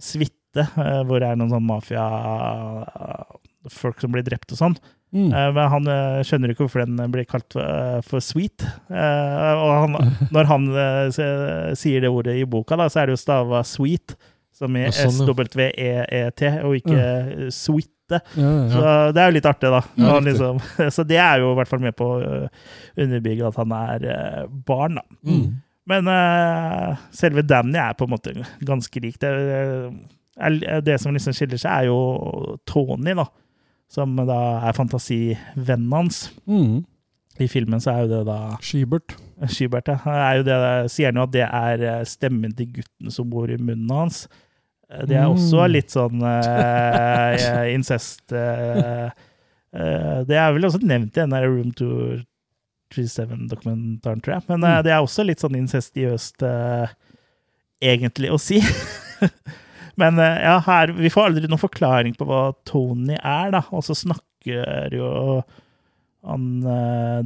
suite 0.00 0.62
uh, 0.78 1.02
hvor 1.04 1.18
det 1.20 1.28
er 1.28 1.36
noen 1.40 1.52
sånn 1.52 1.68
mafia-folk 1.68 3.98
som 4.00 4.10
blir 4.14 4.26
drept 4.26 4.52
og 4.54 4.58
sånn. 4.60 4.76
Mm. 5.14 5.30
Men 5.30 5.66
han 5.70 5.84
skjønner 6.26 6.48
ikke 6.50 6.64
hvorfor 6.64 6.82
den 6.82 6.98
blir 7.12 7.30
kalt 7.30 7.52
for 8.02 8.18
sweet. 8.18 8.58
Og 8.90 9.70
han, 9.70 9.94
når 10.34 10.44
han 10.50 10.64
sier 11.14 11.98
det 12.02 12.10
ordet 12.10 12.34
i 12.40 12.50
boka, 12.50 12.74
da, 12.80 12.86
så 12.90 12.98
er 12.98 13.06
det 13.06 13.14
jo 13.14 13.22
stava 13.22 13.62
sweet, 13.62 14.18
som 14.54 14.78
i 14.78 14.86
Ja, 14.86 14.94
sånn. 14.94 15.26
S-W-E-E-T, 15.26 16.54
og 16.62 16.78
ikke 16.78 17.00
eh, 17.00 17.50
sweet. 17.54 17.90
Ja, 18.12 18.20
ja, 18.36 18.54
Så 18.68 18.80
det 19.16 19.22
er 19.22 19.30
jo 19.30 19.36
litt 19.38 19.46
artig, 19.48 19.70
da. 19.72 19.80
Ja, 19.96 20.08
han 20.12 20.26
liksom, 20.28 20.58
så 20.96 21.04
det 21.08 21.20
er 21.24 21.40
jo 21.40 21.52
i 21.54 21.58
hvert 21.58 21.70
fall 21.70 21.82
med 21.82 21.96
på 21.98 22.08
å 22.14 22.18
eh, 22.22 22.66
underbygge 23.00 23.48
at 23.48 23.60
han 23.62 23.76
er 23.78 24.08
eh, 24.14 24.42
barn, 24.68 25.00
da. 25.00 25.06
Mm. 25.24 25.46
Men 25.84 26.08
uh, 26.08 27.00
selve 27.12 27.42
Danny 27.44 27.76
er 27.76 27.92
på 27.92 28.06
en 28.06 28.12
måte 28.14 28.32
ganske 28.64 29.00
lik. 29.04 29.18
Det, 29.20 29.28
er, 29.28 30.54
det 30.80 30.94
som 31.02 31.12
liksom 31.12 31.34
skiller 31.36 31.60
seg, 31.60 31.68
er 31.74 31.90
jo 31.90 32.56
Tony, 32.64 33.12
da. 33.18 33.26
Som 33.92 34.16
da 34.16 34.38
er 34.64 34.76
fantasivennen 34.76 35.92
hans. 35.92 36.30
Mm. 36.48 36.86
I 37.42 37.48
filmen 37.50 37.82
så 37.82 37.92
er 37.92 38.04
jo 38.04 38.10
det 38.12 38.22
da 38.28 38.38
Skybert. 38.62 39.16
Skybert. 39.50 39.90
Ja. 39.90 40.14
Er 40.30 40.38
jo 40.38 40.46
det, 40.46 40.58
sier 40.94 41.10
han 41.10 41.18
jo 41.18 41.26
at 41.26 41.34
det 41.34 41.44
er 41.46 41.82
eh, 41.82 42.04
stemmen 42.06 42.54
til 42.54 42.70
gutten 42.78 43.10
som 43.14 43.28
bor 43.30 43.50
i 43.50 43.58
munnen 43.58 43.90
hans. 43.90 44.24
Eh, 44.94 45.04
Det 45.10 45.16
er 45.18 45.26
også 45.26 45.60
Mm. 45.66 45.72
litt 45.74 45.90
sånn 45.90 46.22
uh, 46.22 47.64
incest 47.76 48.32
uh, 48.32 49.10
uh, 49.74 50.18
Det 50.24 50.36
er 50.38 50.52
vel 50.54 50.64
også 50.68 50.80
nevnt 50.86 51.16
i 51.16 51.20
den 51.20 51.30
der 51.34 51.46
Room 51.50 51.72
237-dokumentaren, 52.94 54.20
tror 54.22 54.34
jeg. 54.38 54.42
Men 54.48 54.60
Mm. 54.60 54.82
det 54.84 54.92
er 54.92 55.00
også 55.02 55.24
litt 55.26 55.40
sånn 55.42 55.56
incestiøst, 55.58 56.42
egentlig, 57.82 58.30
å 58.30 58.38
si. 58.40 58.60
Men 60.00 60.16
ja, 60.18 60.58
her, 60.66 60.90
vi 60.92 61.08
får 61.12 61.28
aldri 61.30 61.46
noen 61.48 61.60
forklaring 61.62 62.14
på 62.18 62.26
hva 62.26 62.48
Tony 62.66 63.14
er, 63.20 63.50
da. 63.54 63.60
Og 63.70 63.82
så 63.86 63.94
snakker 63.94 64.90
jo 64.94 65.42
han 66.24 66.46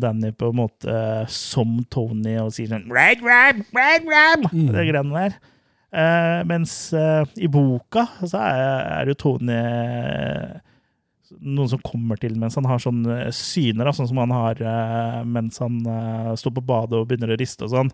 Danny 0.03 0.33
på 0.37 0.49
en 0.51 0.57
måte 0.59 0.97
som 1.31 1.79
Tony 1.91 2.35
og 2.43 2.51
sier 2.53 2.69
sånn 2.73 2.89
Red 2.93 3.23
Ram, 3.25 3.63
Red 3.77 4.05
Ram! 4.11 4.43
Mm. 4.53 4.69
Det 4.75 4.85
greiene 4.91 5.15
der. 5.15 5.33
Eh, 5.89 6.41
mens 6.45 6.73
eh, 6.93 7.25
i 7.41 7.49
boka 7.49 8.03
så 8.21 8.37
er, 8.45 8.65
er 9.01 9.09
jo 9.09 9.15
Tony 9.17 9.55
eh, 9.57 10.59
noen 11.41 11.69
som 11.71 11.81
kommer 11.85 12.17
til 12.21 12.35
mens 12.41 12.57
han 12.61 12.67
har 12.69 12.81
sånn 12.83 13.01
eh, 13.09 13.31
syner, 13.33 13.89
da, 13.89 13.95
sånn 13.97 14.09
som 14.11 14.21
han 14.21 14.35
har 14.37 14.61
eh, 14.61 15.23
mens 15.29 15.57
han 15.65 15.79
står 16.37 16.55
på 16.59 16.65
badet 16.69 16.99
og 17.01 17.09
begynner 17.09 17.33
å 17.33 17.41
riste 17.41 17.65
og 17.65 17.73
sånn. 17.73 17.93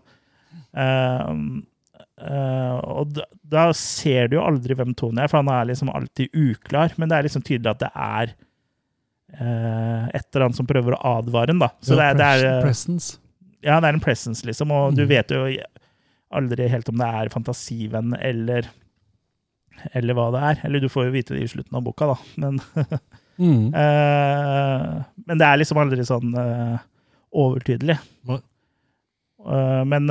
Og 2.95 3.11
da, 3.15 3.25
da 3.43 3.65
ser 3.75 4.29
du 4.31 4.37
jo 4.37 4.43
aldri 4.45 4.75
hvem 4.77 4.93
Tony 4.97 5.21
er, 5.23 5.27
for 5.31 5.41
han 5.41 5.51
er 5.51 5.67
liksom 5.71 5.91
alltid 5.91 6.31
uklar. 6.35 6.93
Men 6.99 7.11
det 7.11 7.17
er 7.17 7.27
liksom 7.27 7.43
tydelig 7.45 7.73
at 7.73 7.81
det 7.83 7.91
er 7.91 8.31
eh, 9.35 10.03
et 10.15 10.27
eller 10.31 10.47
annet 10.47 10.59
som 10.59 10.67
prøver 10.69 10.95
å 10.95 11.01
advare 11.19 11.51
ham, 11.55 11.59
da. 11.65 11.71
Så 11.83 11.97
det, 11.99 12.05
er, 12.13 12.19
det, 12.19 12.29
er, 12.39 12.61
Presence. 12.63 13.17
ja, 13.65 13.79
det 13.83 13.89
er 13.91 13.97
en 13.97 14.03
presence, 14.03 14.45
liksom, 14.47 14.71
og 14.71 14.95
du 14.95 15.03
Mm. 15.05 15.09
vet 15.11 15.31
jo 15.35 15.43
aldri 16.37 16.67
helt 16.71 16.89
om 16.91 16.97
det 17.01 17.07
er 17.21 17.31
fantasivenn 17.33 18.15
eller 18.19 18.67
eller 19.93 20.15
hva 20.15 20.29
det 20.31 20.41
er. 20.49 20.59
Eller 20.67 20.79
du 20.83 20.87
får 20.89 21.09
jo 21.09 21.13
vite 21.15 21.35
det 21.35 21.43
i 21.43 21.49
slutten 21.51 21.75
av 21.77 21.83
boka, 21.85 22.07
da. 22.13 22.17
Men, 22.41 22.61
Mm. 23.35 23.65
uh, 23.75 25.03
men 25.27 25.39
det 25.41 25.43
er 25.43 25.57
liksom 25.59 25.75
aldri 25.81 26.05
sånn 26.07 26.29
uh, 26.39 26.77
overtydelig. 27.35 27.97
Eh, 28.31 29.81
men 29.91 30.07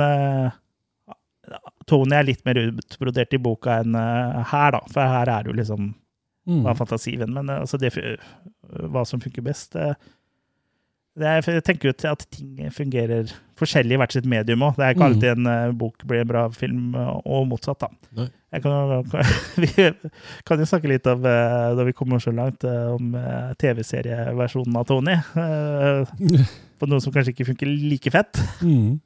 Tony 1.89 2.15
er 2.19 2.27
litt 2.27 2.43
mer 2.45 2.59
utbrodert 2.67 3.33
i 3.33 3.39
boka 3.41 3.79
enn 3.81 3.97
her, 3.97 4.75
da. 4.77 4.81
For 4.93 5.09
her 5.09 5.31
er 5.33 5.43
det 5.47 5.51
jo 5.51 5.57
liksom 5.57 5.93
Mm. 6.45 6.59
hva 6.61 6.75
fantasivenn, 6.77 7.33
men 7.33 7.47
altså 7.49 7.79
det, 7.81 7.89
hva 8.93 9.01
som 9.09 9.17
funker 9.19 9.41
best 9.41 9.73
det 9.73 9.95
er, 11.23 11.41
Jeg 11.47 11.63
tenker 11.63 11.87
jo 11.87 11.93
til 11.95 12.09
at 12.11 12.25
ting 12.31 12.71
fungerer 12.75 13.29
forskjellig 13.55 13.95
i 13.95 13.99
hvert 14.01 14.11
sitt 14.11 14.25
medium 14.27 14.59
òg. 14.67 14.75
Det 14.75 14.83
er 14.83 14.93
ikke 14.95 15.05
Mm. 15.05 15.13
alltid 15.13 15.29
en 15.37 15.47
uh, 15.47 15.71
bok 15.71 16.03
blir 16.05 16.21
en 16.21 16.27
bra 16.27 16.49
film, 16.51 16.95
eh, 16.95 17.21
og 17.25 17.47
motsatt. 17.47 17.79
da. 17.79 18.27
Kan, 18.55 19.03
vi 19.59 19.67
kan 20.47 20.59
jo 20.61 20.65
snakke 20.65 20.87
litt 20.87 21.07
om, 21.11 21.25
eh, 21.27 21.75
da 21.75 21.83
vi 21.83 21.91
kommer 21.91 22.19
så 22.23 22.31
langt, 22.31 22.63
om 22.63 23.09
TV-serieversjonen 23.59 24.77
av 24.79 24.85
Tony. 24.87 25.15
På 26.79 26.87
noe 26.87 26.99
som 27.03 27.11
kanskje 27.15 27.33
ikke 27.33 27.47
funker 27.51 27.67
like 27.67 28.11
fett. 28.11 28.39
Mm. 28.63 28.99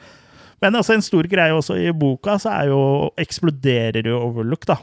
Men 0.64 0.78
altså 0.80 0.94
en 0.96 1.04
stor 1.04 1.28
greie 1.28 1.52
også 1.52 1.76
i 1.76 1.90
boka, 1.92 2.38
så 2.40 2.52
er 2.56 2.70
jo, 2.70 2.80
eksploderer 3.20 4.08
jo 4.08 4.20
Overlook, 4.30 4.64
da. 4.68 4.78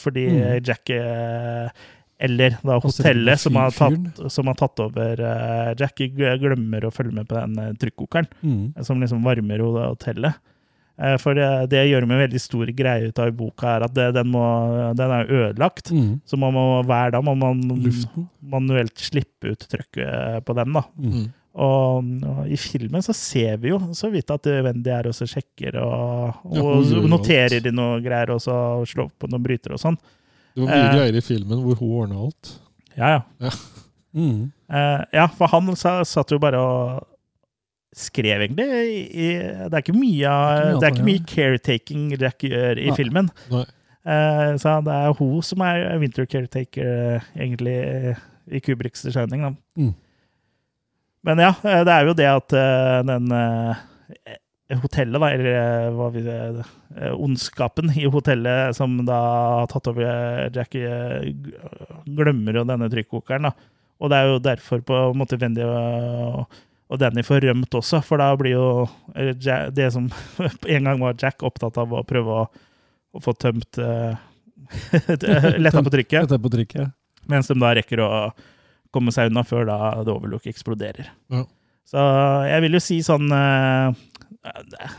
Fordi 0.00 0.24
Mm. 0.32 0.64
Jack 0.64 0.90
eller 2.18 2.56
da 2.66 2.78
hotellet 2.82 3.38
som 3.40 3.54
har, 3.60 3.70
tatt, 3.70 4.20
som 4.34 4.48
har 4.50 4.56
tatt 4.58 4.80
over 4.82 5.20
uh, 5.22 5.72
Jack, 5.78 6.00
glemmer 6.18 6.88
å 6.88 6.90
følge 6.94 7.14
med 7.14 7.28
på 7.30 7.36
den 7.38 7.54
uh, 7.62 7.72
trykkokeren 7.78 8.26
Mm. 8.42 8.72
eh, 8.76 8.82
som 8.86 8.98
liksom 9.00 9.22
varmer 9.22 9.62
hotellet. 9.62 10.34
Uh, 10.98 11.14
For 11.22 11.38
det, 11.38 11.46
det 11.70 11.84
gjør 11.86 12.08
med 12.10 12.16
en 12.18 12.24
veldig 12.26 12.40
stor 12.42 12.66
greie 12.74 13.06
ut 13.12 13.18
av 13.22 13.30
i 13.30 13.36
boka, 13.38 13.76
er 13.76 13.86
at 13.86 13.94
det, 13.94 14.08
den, 14.18 14.32
må, 14.34 14.42
den 14.98 15.14
er 15.14 15.30
ødelagt. 15.30 15.92
Mm. 15.94 16.16
Så 16.26 16.36
man 16.42 16.56
må 16.58 16.64
hver 16.90 17.14
dag 17.14 17.22
må 17.22 17.36
man 17.38 17.62
Luften. 17.84 18.26
manuelt 18.42 18.98
slippe 18.98 19.54
ut 19.54 19.68
trykket 19.70 20.42
på 20.48 20.58
den. 20.58 20.74
da. 20.74 20.82
Mm. 20.98 21.28
Og, 21.58 22.10
og 22.28 22.42
i 22.50 22.58
filmen 22.60 23.02
så 23.02 23.14
ser 23.16 23.56
vi 23.62 23.70
jo 23.72 23.78
så 23.96 24.10
vidt 24.12 24.28
at 24.30 24.44
Wendy 24.66 24.90
er 24.94 25.08
også 25.10 25.26
sjekker 25.26 25.78
og, 25.82 26.36
Ja, 26.54 26.62
og 26.62 26.84
gjør 26.86 27.00
jo 27.02 27.08
noterer 27.10 27.66
i 27.66 27.72
noe 27.74 27.96
greier 28.04 28.30
og 28.34 28.42
så 28.44 28.54
slår 28.86 29.08
på 29.18 29.30
noen 29.30 29.42
brytere 29.46 29.74
og 29.78 29.82
sånn. 29.82 29.96
Det 30.58 30.64
var 30.66 30.74
mye 30.74 30.94
greier 30.96 31.18
i 31.18 31.22
filmen 31.22 31.60
hvor 31.62 31.78
hun 31.78 31.92
ordna 32.02 32.24
alt. 32.26 32.56
Ja, 32.98 33.20
ja. 33.38 33.52
Mm. 34.16 34.48
Eh, 34.72 35.02
ja, 35.14 35.26
for 35.38 35.52
han 35.52 35.68
satt 35.78 36.32
jo 36.32 36.40
bare 36.42 36.58
og 36.58 37.06
skrev 37.94 38.42
egentlig 38.42 38.66
i, 38.66 38.96
i, 39.06 39.28
Det 39.38 39.72
er 39.72 39.82
ikke 39.84 39.94
mye, 39.94 40.32
Det 40.32 40.32
er 40.32 40.32
ikke 40.32 40.34
mye 40.34 40.80
det 40.80 40.88
er 40.88 40.94
ikke 40.96 41.06
mye 41.06 41.26
caretaking 41.28 42.08
Jack 42.18 42.42
gjør 42.42 42.80
i 42.80 42.88
Nei. 42.88 42.96
filmen. 42.98 43.30
Nei. 43.52 43.62
Eh, 44.08 44.50
så 44.58 44.78
det 44.82 44.96
er 44.96 45.14
hun 45.20 45.38
som 45.44 45.62
er 45.68 45.86
winter 46.02 46.26
caretaker, 46.26 46.90
eh, 46.90 47.30
egentlig, 47.36 47.78
i 48.50 48.62
Kubriks 48.64 49.06
skjønning. 49.06 49.46
Mm. 49.78 49.94
Men 51.28 51.44
ja, 51.44 51.52
det 51.62 51.94
er 51.94 52.08
jo 52.08 52.16
det 52.16 52.28
at 52.32 52.54
den 53.06 53.30
hotellet, 54.76 55.16
da, 55.20 55.30
eller 55.32 55.48
eh, 55.48 55.88
hva 55.96 56.10
vi, 56.12 56.22
eh, 56.28 57.12
ondskapen 57.16 57.88
i 57.96 58.04
hotellet 58.12 58.76
som 58.76 58.98
da 59.08 59.18
har 59.62 59.68
tatt 59.70 59.88
over 59.88 60.04
eh, 60.04 60.48
Jackie, 60.52 61.32
glemmer 62.04 62.60
jo 62.60 62.66
denne 62.68 62.90
trykkokeren. 62.92 63.48
da. 63.48 63.54
Og 63.98 64.12
det 64.12 64.18
er 64.18 64.28
jo 64.28 64.42
derfor 64.44 64.82
på 64.84 64.98
en 65.06 65.18
måte 65.18 65.38
Wendy 65.40 65.64
og, 65.64 66.58
og 66.88 67.00
Danny 67.00 67.24
får 67.24 67.46
rømt 67.48 67.78
også, 67.80 68.02
for 68.04 68.20
da 68.20 68.28
blir 68.38 68.58
jo 68.58 68.68
Jack, 69.40 69.72
det 69.76 69.88
som 69.96 70.10
en 70.76 70.90
gang 70.90 71.00
var 71.00 71.16
Jack, 71.18 71.42
opptatt 71.48 71.80
av 71.80 71.96
å 71.96 72.04
prøve 72.06 72.42
å, 72.42 72.46
å 73.16 73.24
få 73.24 73.34
tømt 73.40 73.80
eh, 73.80 74.20
Letta 75.64 75.80
på 75.80 75.94
trykket, 75.94 76.34
er 76.34 76.44
på 76.44 76.52
trykket. 76.52 76.92
mens 77.30 77.48
de 77.48 77.56
da 77.56 77.72
rekker 77.78 78.04
å 78.04 78.10
komme 78.92 79.12
seg 79.14 79.30
unna 79.32 79.46
før 79.48 79.64
da 79.68 79.78
The 80.02 80.12
Overlook 80.12 80.48
eksploderer. 80.50 81.08
Ja. 81.32 81.46
Så 81.88 82.04
jeg 82.44 82.64
vil 82.66 82.76
jo 82.76 82.80
si 82.84 82.98
sånn 83.04 83.32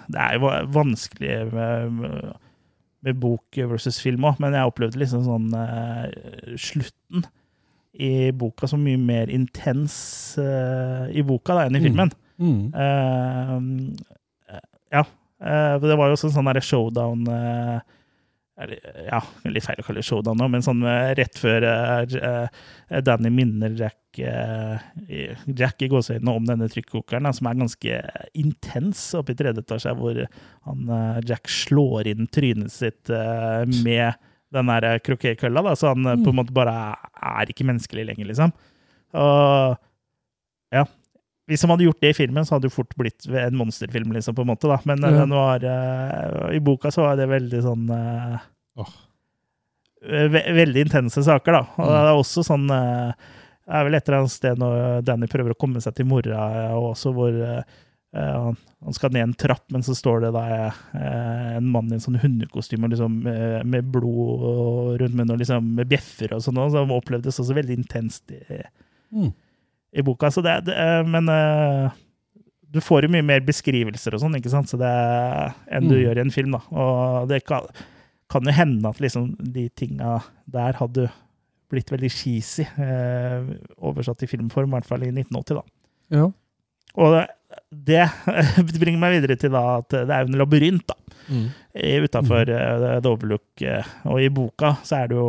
Det 0.10 0.20
er 0.20 0.38
jo 0.38 0.50
vanskelig 0.76 1.36
med, 1.54 2.00
med 3.06 3.20
bok 3.22 3.60
versus 3.72 4.00
film 4.04 4.26
òg, 4.30 4.40
men 4.44 4.54
jeg 4.58 4.70
opplevde 4.72 5.00
liksom 5.02 5.24
sånn 5.28 5.50
eh, 5.56 6.56
slutten 6.60 7.26
i 8.00 8.32
boka 8.38 8.68
som 8.70 8.84
mye 8.86 9.00
mer 9.02 9.32
intens 9.34 9.96
eh, 10.40 11.08
i 11.18 11.24
boka 11.26 11.56
da, 11.58 11.66
enn 11.68 11.76
i 11.76 11.80
Mm. 11.80 11.88
filmen. 11.88 12.12
Mm. 12.40 12.60
Eh, 14.50 14.60
ja. 14.94 15.04
det 15.80 15.96
var 16.00 16.10
jo 16.12 16.16
sånn 16.20 16.48
derre 16.48 16.62
showdown 16.64 17.26
Ja, 18.60 19.22
litt 19.48 19.64
feil 19.64 19.80
å 19.80 19.86
kalle 19.88 20.02
det 20.02 20.08
showdown 20.10 20.40
nå, 20.40 20.50
men 20.52 20.64
sånn 20.66 20.82
eh, 20.84 21.14
rett 21.16 21.38
før 21.40 21.64
eh, 21.64 22.18
eh, 22.20 23.02
Danny 23.06 23.32
minner 23.32 23.76
Jack 23.78 23.98
Jack 24.20 25.84
i 25.86 25.88
gåseøynene 25.88 26.34
om 26.34 26.48
denne 26.48 26.68
trykkokeren, 26.68 27.30
som 27.38 27.48
er 27.48 27.60
ganske 27.60 28.00
intens 28.42 29.04
oppe 29.16 29.32
i 29.32 29.38
tredje 29.38 29.62
etasje, 29.62 29.94
hvor 29.96 30.18
han, 30.66 30.90
Jack 31.30 31.48
slår 31.54 32.10
inn 32.10 32.26
trynet 32.34 32.74
sitt 32.74 33.12
med 33.86 34.18
den 34.50 34.72
der 34.74 34.98
kroketkølla, 35.06 35.62
da, 35.70 35.76
så 35.78 35.94
han 35.94 36.10
på 36.26 36.34
en 36.34 36.40
måte 36.42 36.58
bare 36.58 36.74
er 36.98 37.54
ikke 37.54 37.68
menneskelig 37.70 38.08
lenger, 38.10 38.32
liksom. 38.34 38.52
Og 39.14 39.78
ja. 40.74 40.84
Hvis 41.50 41.64
de 41.66 41.70
hadde 41.72 41.86
gjort 41.88 42.02
det 42.06 42.12
i 42.14 42.18
filmen, 42.20 42.46
så 42.46 42.56
hadde 42.56 42.70
det 42.70 42.76
fort 42.76 42.94
blitt 43.00 43.26
en 43.28 43.58
monsterfilm, 43.58 44.12
liksom, 44.14 44.36
på 44.38 44.44
en 44.46 44.52
måte, 44.52 44.70
da. 44.70 44.78
Men 44.86 45.04
eh, 45.04 45.18
Ja. 45.18 45.26
var, 45.34 45.66
uh, 45.66 46.54
i 46.54 46.60
boka 46.62 46.92
så 46.94 47.08
var 47.08 47.18
det 47.18 47.26
veldig 47.32 47.62
sånn 47.66 47.90
uh, 47.90 48.38
oh. 48.78 48.92
ve 50.06 50.44
Veldig 50.62 50.86
intense 50.88 51.24
saker, 51.26 51.52
da. 51.60 51.64
Og 51.76 51.86
Mm. 51.86 51.92
det 51.92 52.00
er 52.00 52.16
også 52.22 52.44
sånn 52.46 52.70
eh, 52.72 53.12
Det 53.70 53.76
er 53.78 53.84
vel 53.86 53.94
et 54.00 54.08
eller 54.10 54.18
annet 54.24 54.34
sted 54.34 54.58
når 54.58 55.04
Danny 55.06 55.28
prøver 55.30 55.54
å 55.54 55.58
komme 55.60 55.82
seg 55.84 55.94
til 55.98 56.08
mora, 56.10 56.46
og 56.74 56.88
også 56.96 57.12
hvor 57.14 57.30
eh, 57.30 57.60
eh, 58.18 58.32
han, 58.46 58.56
han 58.86 58.96
skal 58.98 59.12
ned 59.14 59.22
en 59.28 59.34
trapp, 59.38 59.66
men 59.70 59.84
så 59.86 59.94
står 59.94 60.24
det 60.24 60.32
da 60.34 60.46
eh, 60.70 61.52
en 61.60 61.68
mann 61.70 61.92
i 61.92 61.98
en 62.00 62.02
sånn 62.02 62.18
hundekostyme 62.18 62.90
liksom, 62.90 63.20
eh, 63.30 63.60
med 63.70 63.92
blod 63.94 64.98
rundt 65.02 65.14
munnen 65.20 65.36
og 65.36 65.44
liksom 65.44 65.70
med 65.78 65.90
bjeffer 65.92 66.34
og 66.34 66.42
sånn, 66.42 66.58
som 66.74 66.96
opplevdes 66.96 67.38
også 67.44 67.58
veldig 67.60 67.78
intenst 67.84 68.34
Mm. 69.14 69.32
I 69.94 70.02
boka. 70.06 70.30
Så 70.32 70.44
det, 70.46 70.58
det, 70.68 70.76
eh, 70.78 71.04
men 71.10 71.30
uh, 71.30 71.90
du 72.70 72.80
får 72.82 73.08
jo 73.08 73.14
mye 73.16 73.26
mer 73.26 73.40
beskrivelser 73.46 74.14
og 74.14 74.22
sånn, 74.22 74.36
ikke 74.38 74.52
sant? 74.54 74.70
Så 74.70 74.78
det, 74.78 74.90
enn 75.74 75.88
du 75.90 75.96
Mm. 75.98 76.04
gjør 76.04 76.18
i 76.18 76.26
en 76.28 76.32
film. 76.36 76.52
da. 76.52 76.62
Og 76.72 77.28
det 77.32 77.44
kan, 77.46 77.66
kan 78.30 78.46
jo 78.46 78.52
hende 78.54 78.90
at 78.90 79.00
liksom 79.02 79.32
de 79.40 79.70
tinga 79.70 80.20
der 80.46 80.74
hadde 80.78 81.10
blitt 81.70 81.90
veldig 81.94 82.10
cheesy, 82.14 82.64
uh, 82.78 83.46
oversatt 83.82 84.24
i 84.26 84.30
filmform, 84.30 84.70
i 84.70 84.78
hvert 84.80 84.86
fall 84.90 85.04
i 85.06 85.12
1980. 85.12 85.56
da. 85.60 85.64
Ja. 86.18 86.30
Og 86.98 87.20
det, 87.72 88.06
det 88.66 88.80
bringer 88.82 89.00
meg 89.02 89.18
videre 89.22 89.38
til 89.38 89.52
da 89.54 89.78
at 89.80 89.90
det 89.94 90.10
er 90.10 90.26
jo 90.26 90.32
en 90.34 90.40
labyrint 90.42 90.86
da, 90.90 90.96
Mm. 91.30 91.50
utafor 92.08 92.50
uh, 92.50 93.00
The 93.02 93.10
Overlook. 93.10 93.62
og 94.10 94.18
i 94.22 94.30
boka 94.34 94.72
så 94.84 95.04
er 95.04 95.08
det 95.12 95.18
jo 95.20 95.28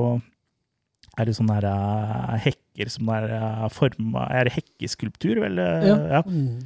er 1.19 1.27
det 1.27 1.35
sånne 1.37 1.57
her, 1.59 1.67
uh, 1.67 2.37
hekker 2.41 2.91
som 2.93 3.09
er 3.13 3.27
uh, 3.35 3.65
forma 3.75 4.27
Er 4.33 4.47
det 4.47 4.55
hekkeskulptur, 4.55 5.41
vel? 5.43 5.59
eh, 5.59 5.87
Ja. 5.89 5.97
ja. 6.19 6.21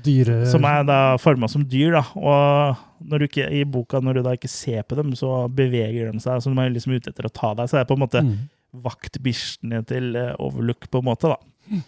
Dyre 0.04 0.44
Som 0.50 0.66
er 0.68 0.84
da 0.86 0.98
forma 1.20 1.48
som 1.50 1.64
dyr, 1.68 1.96
da. 1.96 2.04
Og 2.20 3.08
når 3.08 3.18
du 3.24 3.26
ikke, 3.28 3.48
i 3.50 3.64
boka, 3.64 4.00
når 4.04 4.18
du 4.18 4.22
da 4.26 4.34
ikke 4.36 4.50
ser 4.52 4.84
på 4.88 4.98
dem, 5.00 5.14
så 5.18 5.46
beveger 5.48 6.12
de 6.12 6.20
seg. 6.22 6.42
Så 6.42 6.52
de 6.52 6.60
er 6.60 6.74
liksom 6.74 6.94
ute 6.94 7.10
etter 7.10 7.28
å 7.28 7.32
ta 7.32 7.54
deg. 7.56 7.68
Så 7.68 7.78
det 7.78 7.84
er 7.84 7.90
på 7.90 7.96
en 7.98 8.04
måte 8.04 8.22
mm. 8.24 8.36
vaktbikkjene 8.84 9.82
til 9.88 10.14
eh, 10.20 10.34
Overlook, 10.44 10.90
på 10.92 11.02
en 11.02 11.08
måte, 11.08 11.34
da. 11.34 11.80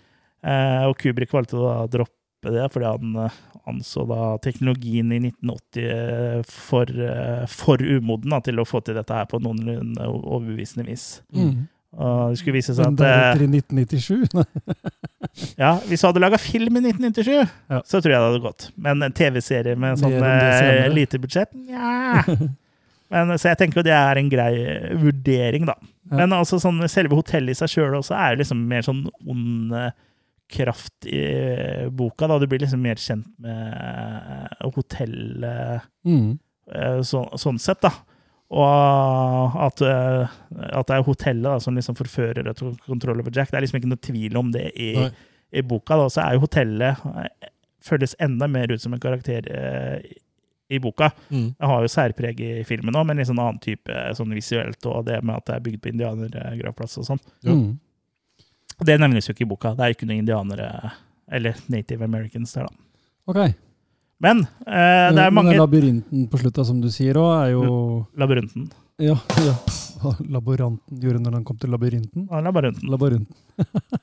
Eh, 0.47 0.83
og 0.89 0.97
Kubrik 1.01 1.33
valgte 1.35 1.61
å 1.61 1.87
droppe 1.91 2.53
det, 2.55 2.67
fordi 2.73 2.89
han 2.89 3.23
eh, 3.27 3.39
anså 3.67 4.05
da 4.09 4.37
teknologien 4.45 5.11
i 5.13 5.21
1980 5.29 5.87
eh, 5.87 6.43
for, 6.47 6.91
eh, 6.91 7.47
for 7.51 7.83
umoden 7.83 8.35
da, 8.35 8.43
til 8.45 8.63
å 8.63 8.67
få 8.69 8.83
til 8.87 8.99
dette 8.99 9.17
her 9.17 9.27
på 9.31 9.41
noenlunde 9.43 10.07
overbevisende 10.07 10.87
vis. 10.91 11.09
Mm. 11.35 11.67
Og 11.97 12.33
det 12.33 12.41
skulle 12.41 12.59
vise 12.59 12.75
seg 12.77 12.91
Men 12.91 12.99
at 12.99 13.01
eh, 13.01 13.09
deretter 13.09 13.45
i 13.47 13.61
1997 13.63 15.57
ja, 15.63 15.71
Hvis 15.89 16.03
du 16.03 16.09
hadde 16.11 16.23
laga 16.23 16.41
film 16.41 16.77
i 16.77 16.83
1997, 16.91 17.33
Ja. 17.73 17.81
så 17.89 18.01
tror 18.01 18.13
jeg 18.13 18.21
det 18.21 18.29
hadde 18.29 18.45
gått. 18.45 18.69
Men 18.77 19.07
en 19.07 19.17
TV-serie 19.17 19.79
med 19.81 20.01
sånn 20.01 20.13
om 20.13 20.27
det 20.27 20.53
eh, 20.61 20.93
lite 20.93 21.21
budsjett 21.23 21.57
Nja. 21.57 22.23
Men, 23.13 23.31
så 23.39 23.53
jeg 23.53 23.61
tenker 23.61 23.81
jo 23.81 23.87
det 23.87 23.95
er 23.95 24.19
en 24.19 24.31
grei 24.33 24.55
vurdering, 24.99 25.69
da. 25.69 25.77
Ja. 26.11 26.17
Men 26.19 26.35
altså 26.35 26.59
sånn, 26.59 26.81
selve 26.91 27.15
hotellet 27.15 27.55
i 27.55 27.59
seg 27.61 27.71
sjøl 27.71 27.95
også 28.01 28.17
er 28.19 28.41
liksom 28.41 28.65
mer 28.67 28.83
sånn 28.83 29.05
ond 29.23 29.77
eh, 29.79 29.93
kraft 30.51 31.07
i 31.07 31.21
eh, 31.23 31.87
boka. 31.95 32.27
da 32.27 32.41
Du 32.43 32.49
blir 32.51 32.63
liksom 32.63 32.83
mer 32.83 32.99
kjent 33.01 33.29
med 33.43 34.67
hotellet 34.75 35.87
mm. 36.07 36.29
eh, 36.75 37.01
så, 37.07 37.25
sånn 37.39 37.63
sett, 37.63 37.83
da. 37.87 37.93
Og 38.55 39.57
at, 39.59 39.81
eh, 39.83 40.35
at 40.71 40.87
det 40.87 40.97
er 40.97 41.07
hotellet 41.07 41.49
da, 41.49 41.57
som 41.63 41.75
liksom 41.75 41.97
forfører 41.99 42.47
og 42.47 42.59
tar 42.59 42.77
kontroll 42.87 43.23
over 43.23 43.35
Jack. 43.35 43.51
Det 43.51 43.59
er 43.59 43.67
liksom 43.67 43.81
ikke 43.81 43.91
noe 43.91 44.05
tvil 44.07 44.39
om 44.39 44.53
det 44.55 44.69
i, 44.79 44.93
i 45.51 45.65
boka. 45.67 45.99
Da. 45.99 46.07
Så 46.13 46.23
er 46.23 46.37
jo 46.37 46.45
hotellet 46.45 47.03
eh, 47.11 47.51
føles 47.87 48.15
enda 48.23 48.49
mer 48.51 48.71
ut 48.71 48.83
som 48.83 48.95
en 48.95 49.03
karakter 49.03 49.51
eh, 49.51 50.13
i 50.69 50.79
boka. 50.83 51.11
Mm. 51.31 51.49
Det 51.59 51.73
har 51.73 51.83
jo 51.83 51.91
særpreg 51.91 52.41
i 52.43 52.53
filmen 52.67 52.95
òg, 52.99 53.07
men 53.07 53.19
litt 53.19 53.31
sånn 53.31 53.43
annen 53.43 53.63
type 53.63 53.99
sånn 54.19 54.35
visuelt, 54.35 54.81
og 54.91 55.05
det 55.07 55.21
med 55.23 55.39
at 55.39 55.51
det 55.51 55.59
er 55.59 55.67
bygd 55.67 55.83
på 55.83 55.93
indianergravplass 55.93 56.99
og 57.03 57.11
sånn. 57.11 57.23
Ja. 57.47 57.55
Mm. 57.55 57.77
Det 58.87 58.99
nevnes 59.01 59.29
jo 59.29 59.35
ikke 59.35 59.47
i 59.47 59.51
boka. 59.51 59.75
Det 59.75 59.85
er 59.85 59.95
ikke 59.95 60.09
noen 60.09 60.25
indianere 60.25 60.71
eller 61.33 61.59
native 61.73 62.07
americans 62.07 62.53
der, 62.55 62.67
da. 62.67 62.83
Ok. 63.27 63.41
Men 64.23 64.47
eh, 64.65 65.13
det 65.13 65.27
er 65.27 65.35
mange 65.35 65.53
Men 65.53 65.61
labyrinten 65.61 66.27
på 66.33 66.41
slutta, 66.41 66.65
som 66.65 66.81
du 66.81 66.89
sier 66.93 67.19
òg, 67.21 67.33
er 67.43 67.51
jo 67.53 67.67
Labyrinten. 68.17 68.71
Ja, 69.03 69.19
ja. 69.45 69.53
Hva 70.01 70.15
laboranten 70.33 71.01
gjorde 71.01 71.21
når 71.21 71.35
han 71.37 71.45
kom 71.45 71.59
til 71.61 71.73
labyrinten. 71.73 72.25
Ja, 72.31 72.41
labyrinten. 72.45 72.89
Labyrinten. 72.93 73.37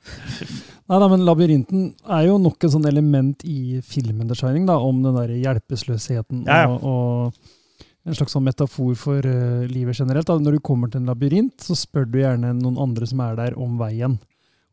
Nei 0.90 1.00
da, 1.02 1.08
men 1.10 1.26
labyrinten 1.26 1.88
er 2.18 2.28
jo 2.28 2.38
nok 2.42 2.66
et 2.66 2.74
sånn 2.76 2.86
element 2.90 3.42
i 3.50 3.80
filmen 3.86 4.30
The 4.30 4.38
Shining, 4.38 4.68
da, 4.70 4.78
om 4.78 5.02
den 5.06 5.18
der 5.18 5.34
hjelpeløsheten 5.34 6.44
Ja, 6.46 6.64
ja. 6.66 6.76
og, 6.76 6.86
og 7.34 8.10
en 8.10 8.18
slags 8.18 8.36
sånn 8.36 8.46
metafor 8.46 8.94
for 9.00 9.26
uh, 9.26 9.64
livet 9.70 9.98
generelt. 9.98 10.28
Da. 10.30 10.38
Når 10.38 10.58
du 10.58 10.66
kommer 10.66 10.92
til 10.92 11.02
en 11.02 11.10
labyrint, 11.10 11.56
så 11.64 11.78
spør 11.78 12.06
du 12.10 12.20
gjerne 12.20 12.54
noen 12.60 12.78
andre 12.84 13.08
som 13.10 13.22
er 13.26 13.38
der, 13.40 13.58
om 13.58 13.80
veien. 13.82 14.20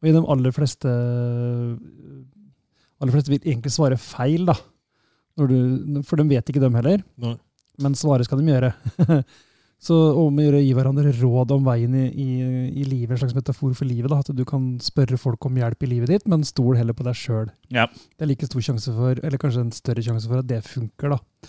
Og 0.00 0.08
i 0.08 0.14
de 0.16 0.24
aller 0.34 0.56
fleste 0.56 0.92
aller 3.00 3.14
fleste 3.14 3.32
vil 3.32 3.46
egentlig 3.46 3.72
svare 3.72 3.96
feil, 4.00 4.44
da. 4.50 4.56
Du, 5.48 6.02
for 6.04 6.20
de 6.20 6.26
vet 6.28 6.50
ikke 6.50 6.62
dem 6.62 6.76
heller, 6.76 7.04
Nei. 7.22 7.36
men 7.80 7.96
svare 7.98 8.26
skal 8.26 8.42
de 8.42 8.52
gjøre. 8.52 8.74
Så 9.80 9.96
om 10.20 10.36
å 10.36 10.42
gjøre 10.44 10.60
gi 10.60 10.74
hverandre 10.76 11.12
råd 11.16 11.54
om 11.54 11.64
veien 11.64 11.94
i, 11.96 12.04
i, 12.12 12.28
i 12.82 12.84
livet, 12.84 13.14
en 13.14 13.22
slags 13.22 13.36
metafor 13.36 13.72
for 13.78 13.88
livet. 13.88 14.12
Da, 14.12 14.18
at 14.20 14.28
du 14.36 14.42
kan 14.44 14.74
spørre 14.84 15.16
folk 15.16 15.46
om 15.48 15.56
hjelp 15.56 15.86
i 15.86 15.88
livet 15.94 16.12
ditt, 16.12 16.26
men 16.28 16.44
stol 16.44 16.76
heller 16.76 16.96
på 16.96 17.06
deg 17.06 17.16
sjøl. 17.16 17.48
Ja. 17.72 17.86
Det 17.88 18.26
er 18.26 18.28
like 18.28 18.48
stor 18.50 18.66
sjanse 18.66 18.92
for, 18.92 19.16
eller 19.24 19.40
kanskje 19.40 19.64
en 19.64 19.72
større 19.72 20.04
sjanse 20.04 20.28
for 20.28 20.42
at 20.42 20.50
det 20.50 20.60
funker. 20.68 21.16
da. 21.16 21.48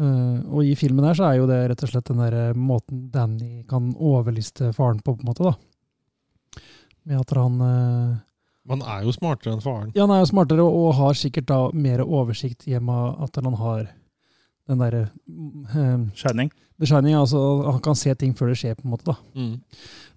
Uh, 0.00 0.40
og 0.48 0.64
i 0.64 0.72
filmen 0.80 1.04
her 1.04 1.18
så 1.18 1.26
er 1.28 1.36
jo 1.36 1.50
det 1.50 1.58
rett 1.68 1.84
og 1.84 1.92
slett 1.92 2.08
den 2.08 2.22
der 2.22 2.36
eh, 2.38 2.56
måten 2.56 3.02
Danny 3.12 3.66
kan 3.68 3.90
overliste 3.92 4.70
faren 4.72 5.02
på, 5.04 5.18
på 5.18 5.20
en 5.20 5.28
måte. 5.28 5.50
da. 5.50 6.62
Med 7.10 7.20
at 7.20 7.36
han 7.36 7.60
eh, 8.64 8.68
Man 8.72 8.82
er 8.82 9.06
jo 9.06 9.14
smartere 9.16 9.54
enn 9.56 9.64
faren. 9.64 9.92
Ja, 9.94 10.06
han 10.06 10.14
er 10.16 10.22
jo 10.24 10.30
smartere 10.32 10.66
og, 10.66 10.92
har 10.98 11.16
sikkert 11.18 11.48
da 11.50 11.60
mer 11.72 12.04
oversikt 12.04 12.66
hjemme 12.68 12.98
at 13.24 13.40
han 13.40 13.54
har 13.60 13.88
den 14.70 14.78
derre 14.78 15.08
uh, 15.10 16.04
Shining. 16.14 16.50
The 16.78 16.86
Shining, 16.86 17.16
altså 17.18 17.40
han 17.66 17.80
kan 17.84 17.98
se 17.98 18.14
ting 18.14 18.32
før 18.38 18.52
det 18.52 18.60
skjer, 18.60 18.76
på 18.78 18.86
en 18.86 18.94
måte. 18.94 19.10
da. 19.10 19.16
Mm. 19.34 19.56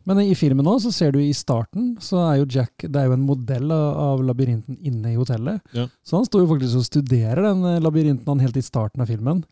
Men 0.07 0.19
i 0.19 0.35
filmen 0.35 0.65
nå, 0.67 0.75
så 0.83 0.91
ser 0.91 1.13
du 1.15 1.19
i 1.23 1.33
starten, 1.35 1.93
så 2.03 2.19
er 2.27 2.39
jo 2.41 2.47
Jack 2.51 2.85
det 2.85 2.99
er 2.99 3.07
jo 3.07 3.15
en 3.15 3.25
modell 3.25 3.71
av, 3.71 3.99
av 4.03 4.23
labyrinten 4.27 4.77
inne 4.83 5.13
i 5.13 5.19
hotellet. 5.19 5.63
Ja. 5.75 5.87
Så 6.03 6.19
han 6.19 6.27
står 6.27 6.43
jo 6.43 6.49
faktisk 6.51 6.79
og 6.81 6.87
studerer 6.87 7.43
den 7.47 7.63
eh, 7.69 7.81
labyrinten 7.83 8.27
han 8.27 8.43
helt 8.43 8.59
i 8.59 8.65
starten 8.65 9.03
av 9.03 9.11
filmen. 9.11 9.45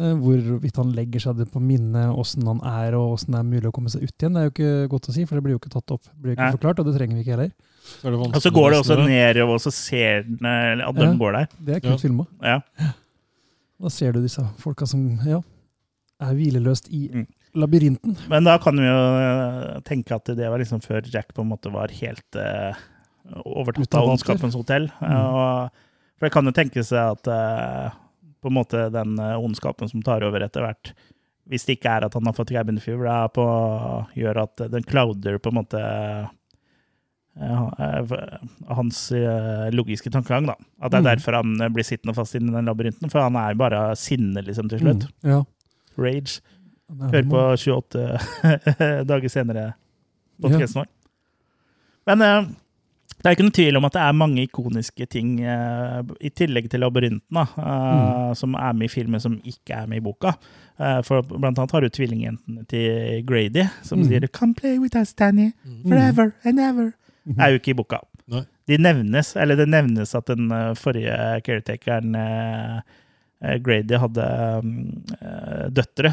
Eh, 0.00 0.14
Hvorvidt 0.16 0.80
han 0.80 0.94
legger 0.96 1.26
seg 1.26 1.42
det 1.42 1.50
på 1.52 1.60
minnet, 1.60 2.14
åssen 2.16 2.48
han 2.48 2.62
er, 2.64 2.96
og 2.96 3.18
åssen 3.18 3.36
det 3.36 3.42
er 3.42 3.50
mulig 3.50 3.68
å 3.68 3.74
komme 3.76 3.92
seg 3.92 4.06
ut 4.06 4.14
igjen. 4.16 4.36
Det 4.36 4.40
er 4.40 4.48
jo 4.48 4.54
ikke 4.56 4.92
godt 4.96 5.10
å 5.12 5.16
si, 5.16 5.26
for 5.28 5.36
det 5.36 5.44
blir 5.46 5.56
jo 5.56 5.60
ikke 5.60 5.74
tatt 5.76 5.96
opp. 5.96 6.08
Det 6.08 6.16
blir 6.16 6.32
jo 6.34 6.38
ikke 6.38 6.48
Nei. 6.48 6.56
forklart, 6.56 6.80
og 6.80 6.88
det 6.88 6.96
trenger 6.96 7.18
vi 7.20 7.26
ikke 7.26 7.36
heller. 7.36 7.52
Så 7.80 8.12
Og 8.12 8.40
så 8.42 8.50
går 8.52 8.70
det 8.70 8.78
også 8.82 8.96
nedover, 9.02 9.54
og 9.56 9.60
så 9.64 9.72
ser 9.72 10.22
den 10.28 10.46
eh, 10.46 10.86
at 10.86 10.94
de 10.94 11.06
Ja. 11.08 11.14
går 11.16 11.32
der. 11.32 11.46
Det 11.58 11.76
er 11.76 11.80
kult 11.80 11.92
Ja. 11.92 11.96
filma. 12.08 12.26
Ja. 12.42 12.60
Da 13.80 13.88
ser 13.88 14.12
du 14.12 14.20
disse 14.22 14.42
folka 14.58 14.86
som 14.86 15.18
ja, 15.26 15.40
er 16.20 16.34
hvileløst 16.34 16.88
i 16.92 17.08
Mm. 17.12 17.26
labyrinten. 17.54 18.16
Men 18.28 18.44
da 18.44 18.58
kan 18.58 18.76
vi 18.76 18.84
jo 18.84 18.98
eh, 19.20 19.80
tenke 19.80 20.12
at 20.14 20.24
det 20.24 20.48
var 20.50 20.58
liksom 20.58 20.80
før 20.84 21.02
Jack 21.10 21.32
på 21.34 21.40
en 21.42 21.48
måte 21.48 21.72
var 21.72 21.88
helt 21.88 22.36
uh, 22.36 22.74
overtatt 23.44 23.94
av 23.94 24.08
ondskapens 24.08 24.54
hotell. 24.54 24.90
Mm. 25.00 25.16
Og, 25.16 25.70
for 26.18 26.26
det 26.28 26.32
kan 26.32 26.44
jo 26.44 26.52
tenke 26.52 26.84
seg 26.84 27.16
at 27.16 27.26
uh, 27.26 27.90
på 28.40 28.48
en 28.48 28.54
måte 28.54 28.90
den 28.92 29.18
ondskapen 29.18 29.88
som 29.90 30.02
tar 30.02 30.22
over 30.22 30.40
etter 30.44 30.60
hvert, 30.62 30.92
hvis 31.48 31.64
det 31.66 31.78
ikke 31.80 31.90
er 31.96 32.04
at 32.06 32.14
han 32.14 32.24
har 32.24 32.32
fått 32.36 32.52
cabin 32.54 32.78
fever, 32.78 33.04
det 33.08 33.16
er 33.16 33.28
på, 33.34 33.46
gjør 34.14 34.42
at 34.44 34.56
den 34.70 34.84
clouder 34.84 35.38
på 35.38 35.50
en 35.50 35.58
måte 35.64 36.30
hans 38.68 39.12
eh, 39.12 39.70
logiske 39.72 40.10
tankegang. 40.10 40.46
da. 40.46 40.54
At 40.82 40.90
det 40.92 40.98
er 40.98 41.02
Mm. 41.02 41.10
derfor 41.16 41.32
han 41.34 41.60
eh, 41.60 41.68
blir 41.68 41.84
sittende 41.84 42.14
fast 42.14 42.34
inni 42.34 42.52
den 42.52 42.64
labyrinten, 42.66 43.10
for 43.10 43.20
han 43.20 43.36
er 43.36 43.54
bare 43.54 43.94
sinne 43.96 44.42
liksom 44.44 44.68
til 44.68 44.78
slutt. 44.80 45.06
Mm, 45.22 45.30
ja. 45.30 45.42
Rage. 45.98 46.40
Hør 46.90 47.22
på 47.30 47.56
28 47.56 49.04
dager 49.10 49.28
senere 49.30 49.72
podcasten 50.42 50.80
vår. 50.82 50.86
Men 52.06 52.22
uh, 52.22 52.48
det 53.20 53.26
er 53.28 53.34
ikke 53.36 53.44
noen 53.44 53.52
tvil 53.54 53.76
om 53.76 53.84
at 53.84 53.92
det 53.92 54.00
er 54.02 54.12
mange 54.16 54.42
ikoniske 54.42 55.06
ting, 55.12 55.36
uh, 55.44 56.00
i 56.20 56.30
tillegg 56.34 56.68
til 56.72 56.80
labyrinten, 56.80 57.22
da, 57.30 57.44
mm. 57.54 58.34
som 58.34 58.54
er 58.58 58.72
med 58.74 58.88
i 58.88 58.90
filmen, 58.90 59.20
som 59.20 59.36
ikke 59.44 59.76
er 59.82 59.86
med 59.86 59.98
i 60.00 60.04
boka. 60.04 60.32
Uh, 60.80 60.98
for 61.06 61.22
blant 61.22 61.58
annet 61.60 61.70
har 61.76 61.80
du 61.84 61.88
tvillingjentene 61.92 62.66
til 62.66 63.22
Grady, 63.28 63.68
som 63.82 64.00
Mm. 64.00 64.08
sier 64.08 64.26
'Come 64.32 64.54
play 64.54 64.78
with 64.78 64.96
us, 64.96 65.12
Danny. 65.12 65.52
Mm. 65.64 65.88
Forever 65.88 66.32
and 66.44 66.58
ever'. 66.58 66.92
Er 67.38 67.52
jo 67.52 67.58
ikke 67.60 67.74
i 67.74 67.78
boka. 67.78 68.00
Nei. 68.30 68.44
De 68.70 68.78
nevnes, 68.78 69.32
eller 69.36 69.58
det 69.58 69.66
nevnes 69.68 70.14
at 70.14 70.28
den 70.30 70.50
eh, 70.54 70.72
forrige 70.78 71.16
caretakeren 71.46 72.14
eh, 72.14 72.76
eh, 73.42 73.56
Grady 73.64 73.98
hadde 73.98 74.28
mm, 74.62 74.78
eh, 75.18 75.64
døtre. 75.74 76.12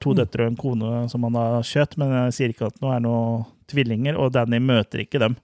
to 0.00 0.14
Mm. 0.14 0.16
døtre 0.22 0.46
og 0.46 0.52
en 0.52 0.56
kone 0.60 1.08
som 1.10 1.26
han 1.26 1.34
har 1.34 1.66
skjøt, 1.66 1.98
men 1.98 2.14
jeg 2.26 2.36
sier 2.38 2.54
ikke 2.54 2.70
at 2.70 2.80
nå 2.80 2.94
er 2.94 3.02
noe 3.04 3.44
tvillinger, 3.70 4.16
og 4.18 4.32
Danny 4.32 4.58
møter 4.62 5.02
ikke 5.04 5.20
dem. 5.22 5.36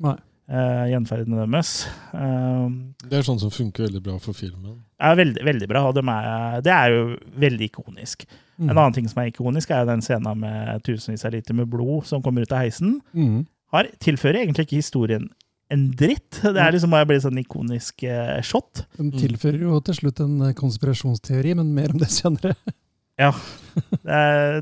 Nei. 0.00 0.16
Gjenferdene 0.50 1.44
deres. 1.44 1.86
Det 2.10 3.14
er 3.14 3.22
sånn 3.22 3.38
som 3.38 3.52
funker 3.54 3.84
veldig 3.86 4.00
bra 4.02 4.16
for 4.18 4.34
filmen. 4.34 4.80
Ja, 4.98 5.12
veldig, 5.14 5.44
veldig 5.46 5.68
bra, 5.70 5.84
og 5.86 5.94
de 5.94 6.02
er, 6.10 6.56
det 6.66 6.72
er 6.74 6.90
jo 6.90 7.04
veldig 7.38 7.68
ikonisk. 7.70 8.24
Mm. 8.58 8.66
En 8.72 8.74
annen 8.80 8.96
ting 8.96 9.06
som 9.08 9.22
er 9.22 9.30
ikonisk, 9.30 9.70
er 9.70 9.86
den 9.86 10.02
scenen 10.02 10.42
med 10.42 10.82
tusenvis 10.82 11.22
av 11.24 11.36
liter 11.36 11.54
med 11.54 11.70
blod 11.70 12.08
som 12.10 12.24
kommer 12.24 12.42
ut 12.42 12.50
av 12.52 12.64
heisen. 12.64 12.98
Mm. 13.14 13.44
Har, 13.74 13.86
tilfører 14.02 14.40
egentlig 14.42 14.66
ikke 14.68 14.80
historien 14.80 15.28
en 15.70 15.84
dritt. 15.94 16.40
Det 16.42 16.58
er 16.58 16.72
liksom 16.74 16.90
bare 16.90 17.06
blitt 17.06 17.22
sånn 17.22 17.38
ikonisk 17.38 18.02
eh, 18.08 18.40
shot. 18.42 18.84
Den 18.98 19.12
Mm. 19.12 19.18
tilfører 19.22 19.60
jo 19.62 19.76
til 19.86 19.94
slutt 20.00 20.20
en 20.24 20.40
eh, 20.48 20.54
konspirasjonsteori, 20.58 21.52
men 21.54 21.70
mer 21.76 21.92
om 21.94 22.00
det 22.02 22.08
senere. 22.16 22.56
ja, 23.20 23.30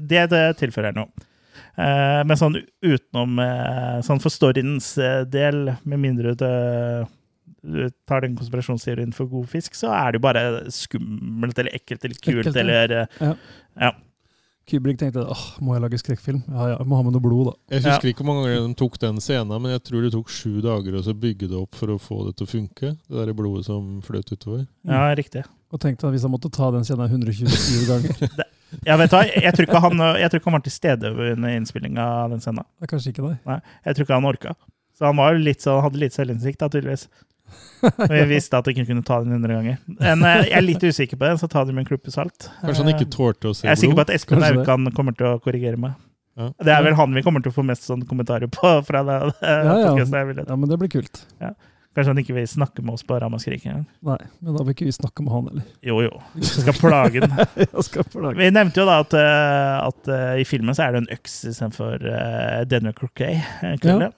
det, 0.05 0.24
det 0.32 0.43
tilfører 0.60 0.93
noe. 0.97 1.09
Eh, 1.78 2.20
men 2.26 2.36
sånn 2.36 2.59
utenom 2.85 3.39
Sånn 4.05 4.20
for 4.20 4.35
storyens 4.35 4.93
del, 5.30 5.70
med 5.89 6.02
mindre 6.02 6.35
du, 6.39 6.48
du 7.62 7.80
tar 8.09 8.24
den 8.26 8.36
konspirasjonsteorien 8.39 9.14
for 9.16 9.30
god 9.30 9.48
fisk, 9.52 9.74
så 9.78 9.93
er 9.94 10.12
det 10.12 10.20
jo 10.20 10.26
bare 10.26 10.44
skummelt 10.74 11.59
eller 11.62 11.74
ekkelt 11.78 12.05
eller 12.05 12.18
kult 12.20 12.44
Ekkelt, 12.51 12.59
ja. 12.59 12.66
eller 12.66 12.97
eh, 13.06 13.94
Kubrick 14.69 14.99
tenkte 15.01 15.24
åh, 15.24 15.45
må 15.65 15.74
jeg 15.77 15.85
lage 15.85 16.01
skrekkfilm? 16.03 16.43
Ja 16.53 16.66
ja, 16.73 16.77
jeg 16.77 16.89
må 16.90 16.99
ha 16.99 17.05
med 17.07 17.15
noe 17.16 17.24
blod, 17.24 17.51
da. 17.51 17.55
Jeg 17.77 17.86
husker 17.86 18.11
ikke 18.11 18.23
hvor 18.24 18.31
mange 18.35 18.45
ganger 18.47 18.66
de 18.66 18.77
tok 18.82 18.99
den 19.03 19.20
scenen, 19.24 19.55
men 19.65 19.73
jeg 19.73 19.85
tror 19.89 20.05
det 20.05 20.12
tok 20.15 20.32
sju 20.32 20.59
dager 20.65 20.99
å 20.99 21.05
så 21.07 21.15
bygge 21.16 21.49
det 21.51 21.57
opp 21.59 21.78
for 21.78 21.95
å 21.95 21.99
få 22.03 22.20
det 22.28 22.36
til 22.39 22.49
å 22.49 22.53
funke. 22.53 22.93
Det 23.09 23.16
der 23.23 23.32
blodet 23.39 23.65
som 23.69 23.99
fløt 24.05 24.32
utover. 24.35 24.66
Ja, 24.89 25.07
riktig. 25.19 25.45
Og 25.73 25.81
tenkte 25.82 26.09
at 26.09 26.15
hvis 26.16 26.24
han 26.24 26.32
måtte 26.32 26.51
ta 26.53 26.70
den 26.73 26.86
scenen 26.89 27.11
127 27.12 27.89
ganger 27.89 28.47
Ja, 28.85 28.99
vet 29.01 29.09
du 29.12 29.16
hva? 29.16 29.23
Jeg 29.24 29.55
tror 29.57 29.65
ikke 29.65 29.81
han, 29.81 30.03
jeg 30.20 30.28
tror 30.28 30.40
ikke 30.43 30.51
han 30.51 30.57
var 30.59 30.65
til 30.66 30.74
stede 30.74 31.12
under 31.16 31.55
innspillinga 31.57 32.05
av 32.24 32.35
den 32.35 32.43
scenen. 32.45 32.66
Det 32.77 32.85
er 32.85 32.90
kanskje 32.93 33.12
ikke 33.15 33.24
det. 33.24 33.36
Nei, 33.49 33.57
Jeg 33.86 33.97
tror 33.97 34.05
ikke 34.07 34.19
han 34.19 34.28
orka. 34.28 34.53
Så 34.99 35.07
han 35.09 35.16
var 35.20 35.39
litt 35.40 35.65
sånn, 35.65 35.81
hadde 35.85 36.01
litt 36.03 36.16
selvinnsikt, 36.16 36.59
da, 36.61 36.69
tydeligvis. 36.74 37.07
Og 37.89 38.15
jeg 38.15 38.29
visste 38.31 38.59
at 38.59 38.66
jeg 38.66 38.77
ikke 38.77 38.89
kunne 38.91 39.05
ta 39.07 39.20
den 39.23 39.37
100 39.37 39.55
ganger. 39.55 39.79
Men 40.01 40.25
eh, 40.27 40.43
jeg 40.49 40.57
er 40.59 40.66
litt 40.66 40.85
usikker 40.85 41.20
på 41.20 41.29
det, 41.29 41.39
så 41.43 41.49
ta 41.51 41.65
det 41.69 41.77
med 41.77 41.85
en 41.85 41.89
klype 41.91 42.12
salt. 42.15 42.51
Kanskje 42.62 42.85
han 42.85 42.93
ikke 42.95 43.07
Eh, 43.07 43.15
tålte 43.15 43.53
å 43.53 43.55
se 43.57 43.66
Jeg 43.69 43.73
er 43.73 43.81
sikker 43.83 43.99
på 44.01 44.07
at 44.07 44.12
Espen. 44.16 44.45
Aukan 44.45 44.91
kommer 44.97 45.16
til 45.16 45.31
å 45.31 45.39
korrigere 45.43 45.81
meg. 45.81 45.97
Ja. 46.39 46.53
Det 46.62 46.75
er 46.75 46.85
vel 46.87 46.95
han 46.99 47.16
vi 47.16 47.23
kommer 47.27 47.43
til 47.43 47.51
å 47.51 47.57
få 47.57 47.65
mest 47.66 47.89
sånn 47.89 48.05
kommentarer 48.07 48.51
på 48.51 48.75
fra 48.89 49.03
det, 49.07 49.19
det 49.41 49.57
Ja, 49.57 49.79
ja. 49.89 49.97
jeg. 49.99 50.45
Ja, 50.45 50.55
men 50.57 50.70
det 50.70 50.79
blir 50.81 50.93
kult. 50.93 51.25
Kanskje 51.99 52.12
han 52.12 52.20
ikke 52.20 52.35
vil 52.37 52.45
snakke 52.47 52.83
med 52.85 52.95
oss 52.95 53.03
på 53.03 53.16
Ramaskrik 53.19 53.65
engang. 53.66 53.87
Nei, 54.07 54.20
men 54.39 54.55
da 54.55 54.62
vil 54.62 54.77
ikke 54.77 54.87
vi 54.87 54.93
snakke 54.95 55.25
med 55.27 55.33
han 55.35 55.49
heller. 55.51 55.65
Jo, 55.83 55.97
jo. 56.05 56.20
Vi 56.37 56.47
skal 56.47 56.77
plage 56.79 57.25
den. 57.25 57.33
Jeg 57.65 57.87
skal 57.89 58.07
plage. 58.12 58.39
Vi 58.39 58.51
nevnte 58.55 58.79
jo 58.79 58.87
da 58.87 59.01
at, 59.03 59.16
eh, 59.19 59.75
at 59.83 60.11
eh, 60.15 60.35
i 60.45 60.47
filmen 60.47 60.77
så 60.79 60.85
er 60.87 60.95
det 60.95 61.01
en 61.03 61.11
øks 61.16 61.41
istedenfor 61.51 62.05
uh, 62.07 62.61
Denver 62.70 62.95
Croquet. 62.95 63.43
eh, 63.66 63.75
kulde. 63.83 64.12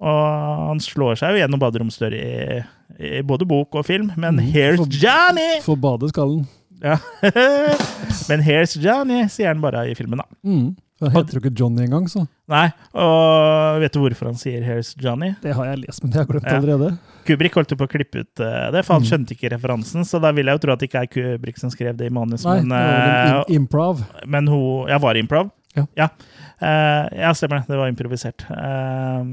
Og 0.00 0.68
han 0.70 0.80
slår 0.84 1.16
seg 1.16 1.32
jo 1.34 1.40
gjennom 1.40 1.60
baderomsdør 1.62 2.12
i, 2.18 2.62
i 3.00 3.22
både 3.24 3.46
bok 3.48 3.74
og 3.80 3.86
film, 3.88 4.10
men 4.16 4.36
Mhm. 4.36 4.52
here's 4.52 4.76
For- 4.82 4.98
Johnny! 5.00 5.60
For 5.64 5.76
badeskallen. 5.76 6.46
Ja. 6.84 6.98
men 8.28 8.42
here's 8.44 8.76
Johnny, 8.76 9.22
sier 9.32 9.48
han 9.48 9.62
bare 9.64 9.86
i 9.90 9.94
filmen, 9.96 10.20
da. 10.20 10.26
Mm. 10.44 10.74
Han 11.00 11.10
heter 11.12 11.36
jo 11.36 11.40
ikke 11.42 11.52
Johnny 11.60 11.82
engang, 11.84 12.06
så 12.08 12.22
Nei, 12.48 12.70
og 12.96 13.80
vet 13.82 13.92
du 13.92 13.98
hvorfor 14.00 14.30
han 14.30 14.38
sier 14.40 14.62
here's 14.64 14.94
Johnny? 15.00 15.34
det 15.42 15.52
har 15.56 15.66
jeg 15.68 15.82
lest, 15.82 16.02
men 16.02 16.12
det 16.12 16.16
har 16.20 16.24
jeg 16.24 16.30
glemt 16.34 16.46
Ja. 16.48 16.56
allerede. 16.60 16.98
Kubrick 17.26 17.54
holdt 17.58 17.72
jo 17.74 17.76
på 17.76 17.84
å 17.88 17.90
klippe 17.90 18.20
ut 18.22 18.40
eh, 18.40 18.70
det, 18.72 18.84
for 18.86 18.94
han 18.94 19.02
Mhm. 19.02 19.08
skjønte 19.10 19.32
ikke 19.36 19.50
referansen, 19.52 20.04
så 20.08 20.20
da 20.20 20.30
vil 20.32 20.46
jeg 20.46 20.54
jo 20.54 20.62
tro 20.66 20.72
at 20.72 20.78
det 20.80 20.88
ikke 20.90 21.02
er 21.02 21.06
Kubrick 21.12 21.58
som 21.58 21.70
skrev 21.70 21.96
det 21.96 22.06
i 22.06 22.14
manus, 22.14 22.44
Nei, 22.44 22.60
men, 22.60 22.68
det 22.68 23.32
var 23.32 23.44
eh, 23.48 23.54
improv. 23.56 24.04
Men 24.26 24.46
hun 24.46 24.88
Ja, 24.88 24.98
var 24.98 25.14
det 25.14 25.24
improv? 25.28 25.50
Ja. 25.76 25.86
Ja, 25.96 26.08
Uh, 26.56 27.04
ja 27.12 27.32
stemmer 27.36 27.58
det. 27.60 27.66
Det 27.68 27.76
var 27.76 27.90
improvisert. 27.92 28.40
Eh, 28.48 29.24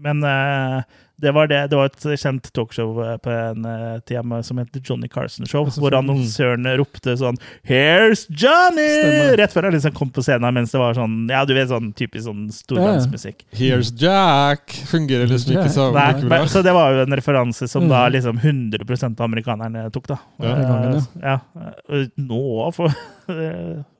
men 0.00 0.24
eh, 0.24 0.82
det 1.20 1.34
var 1.36 1.50
det. 1.50 1.58
Det 1.68 1.76
var 1.76 1.90
et 1.90 2.04
kjent 2.16 2.46
talkshow 2.56 2.94
eh, 3.04 3.16
på 3.20 3.28
en 3.28 3.66
uh, 3.68 3.98
tema 4.08 4.38
som 4.46 4.56
heter 4.56 4.80
Johnny 4.80 5.08
Carson 5.12 5.44
Show, 5.44 5.66
Ja, 5.68 5.74
hvor 5.76 5.92
annonsøren 5.98 6.64
ropte 6.80 7.12
sånn 7.20 7.36
'Here's 7.68 8.22
Johnny!' 8.32 8.86
Stemmer. 9.02 9.36
Rett 9.36 9.52
før 9.52 9.68
han 9.68 9.74
liksom 9.76 9.92
kom 9.98 10.08
på 10.16 10.24
scenen, 10.24 10.54
mens 10.56 10.72
det 10.72 10.80
var 10.80 10.96
sånn 10.96 11.28
Ja, 11.28 11.42
du 11.44 11.52
vet, 11.52 11.68
sånn 11.68 11.90
typisk 11.92 12.24
sånn 12.24 12.46
storbandsmusikk. 12.56 13.44
Here's 13.52 13.92
Jack! 14.00 14.72
Fungerer 14.88 15.28
liksom 15.28 15.58
ikke 15.58 15.68
så 15.76 15.90
Nei, 15.92 16.06
like 16.14 16.24
bra. 16.24 16.38
men, 16.38 16.48
så 16.48 16.62
det 16.64 16.72
var 16.72 16.96
jo 16.96 17.04
en 17.04 17.18
referanse 17.20 17.68
som 17.68 17.88
da 17.88 18.06
Mm. 18.08 18.12
liksom 18.16 18.40
100 18.40 19.20
av 19.20 19.24
amerikanerne 19.28 19.90
tok, 19.92 20.06
da. 20.08 20.18
Ja. 20.40 20.54
Gangen, 20.56 21.06
ja. 21.22 21.36
ja. 21.54 21.72
Eh, 22.00 22.06
Nå, 22.16 22.72
for 22.72 22.88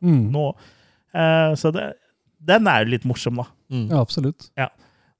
Mm. 0.02 0.32
nå. 0.32 0.54
Eh, 1.14 1.52
så 1.54 1.70
det, 1.70 1.92
den 2.40 2.66
er 2.66 2.84
jo 2.86 2.90
litt 2.96 3.04
morsom, 3.04 3.36
da. 3.36 3.44
Mm. 3.70 3.90
Ja, 3.90 4.00
absolutt. 4.00 4.48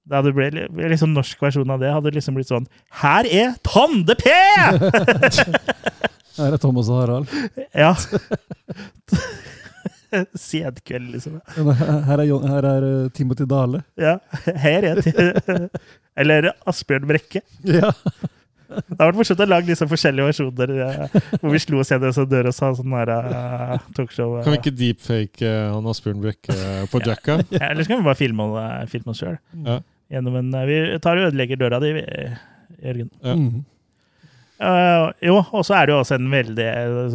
Det 0.08 0.16
hadde 0.16 0.32
blitt 0.34 0.54
liksom 0.90 1.12
norsk 1.14 1.42
versjon 1.44 1.70
av 1.70 1.82
det 1.82 1.90
hadde 1.92 2.12
liksom 2.14 2.34
blitt 2.38 2.48
sånn 2.50 2.66
Her 3.02 3.28
er 3.28 3.52
Tande-P! 3.66 4.32
Her 6.40 6.54
er 6.54 6.60
Thomas 6.62 6.88
og 6.88 7.02
Harald. 7.02 7.28
ja. 7.76 7.92
Senkveld, 10.34 11.12
liksom. 11.14 11.36
Her 11.54 12.18
er, 12.18 12.24
John, 12.26 12.46
her 12.50 12.66
er 12.66 12.86
eh, 12.86 13.10
Timothy 13.14 13.46
Dale. 13.50 13.84
Ja. 14.00 14.16
Her 14.58 14.86
er 14.88 15.00
Eller 16.20 16.50
Asbjørn 16.68 17.06
Brekke. 17.06 17.44
Ja. 17.68 17.92
Det 18.70 18.98
har 18.98 19.10
vært 19.10 19.18
morsomt 19.18 19.42
å 19.42 19.48
lage 19.48 19.70
liksom 19.70 19.90
forskjellige 19.90 20.28
versjoner 20.30 20.72
uh, 20.78 21.16
hvor 21.40 21.54
vi 21.54 21.62
slo 21.62 21.80
oss 21.82 21.90
gjennom 21.90 22.12
en 22.12 22.28
dør 22.30 22.50
og 22.50 22.54
sa 22.56 22.70
sånn 22.78 22.94
her 22.94 23.10
eh, 23.16 23.88
talkshow. 23.96 24.36
Uh. 24.38 24.44
Kan 24.46 24.54
vi 24.54 24.60
ikke 24.60 24.76
deepfake 24.78 25.54
han 25.74 25.88
Asbjørn 25.90 26.22
Brekke 26.22 26.58
på 26.92 27.02
Jacka? 27.06 27.40
Ja, 27.56 27.70
Eller 27.72 27.82
så 27.82 27.92
kan 27.92 28.02
vi 28.02 28.06
bare 28.06 28.20
filme, 28.20 28.46
filme 28.92 29.14
oss 29.14 29.22
sjøl. 29.22 29.40
Ja. 29.66 29.80
Gjennom 30.10 30.54
eh, 30.54 30.64
Vi 30.70 30.78
tar 31.02 31.18
og 31.18 31.30
ødelegger 31.30 31.60
døra 31.60 31.82
di, 31.82 31.92
Jørgen. 32.80 33.10
Ja. 33.22 33.34
Mm. 33.34 33.60
Uh, 34.60 35.08
jo, 35.24 35.38
og 35.56 35.62
så 35.64 35.78
er 35.78 35.86
det 35.88 35.94
jo 35.94 36.00
også 36.02 36.18
en 36.18 36.26
veldig 36.28 36.64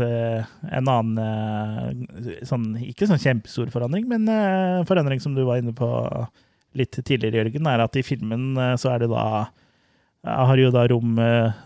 uh, 0.02 0.46
En 0.74 0.88
annen 0.90 1.20
uh, 1.22 2.32
sånn, 2.42 2.72
Ikke 2.82 3.06
sånn 3.06 3.22
kjempestor 3.22 3.70
forandring, 3.70 4.08
men 4.10 4.26
uh, 4.26 4.82
forandring 4.90 5.22
som 5.22 5.36
du 5.38 5.44
var 5.46 5.62
inne 5.62 5.76
på 5.78 5.90
litt 6.76 6.98
tidligere, 6.98 7.44
Jørgen, 7.44 7.70
er 7.70 7.84
at 7.86 8.00
i 8.00 8.04
filmen 8.04 8.58
så 8.82 8.90
er 8.92 9.06
det 9.06 9.08
da 9.14 9.46
jeg 10.26 10.50
har 10.50 10.62
jo 10.62 10.74
da 10.74 10.84
rom 10.90 11.22
eh, 11.22 11.64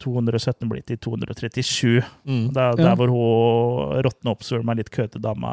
217 0.00 0.68
blitt 0.70 0.88
til 0.88 0.98
237. 0.98 2.02
Mm. 2.24 2.44
er 2.56 2.80
Ja. 2.80 2.94
Hvor 2.98 3.12
hun 3.12 4.02
råtne 4.06 4.32
opp 4.32 4.44
som 4.46 4.68
er 4.72 4.80
litt 4.80 4.92
køte 4.92 5.20
dama 5.22 5.50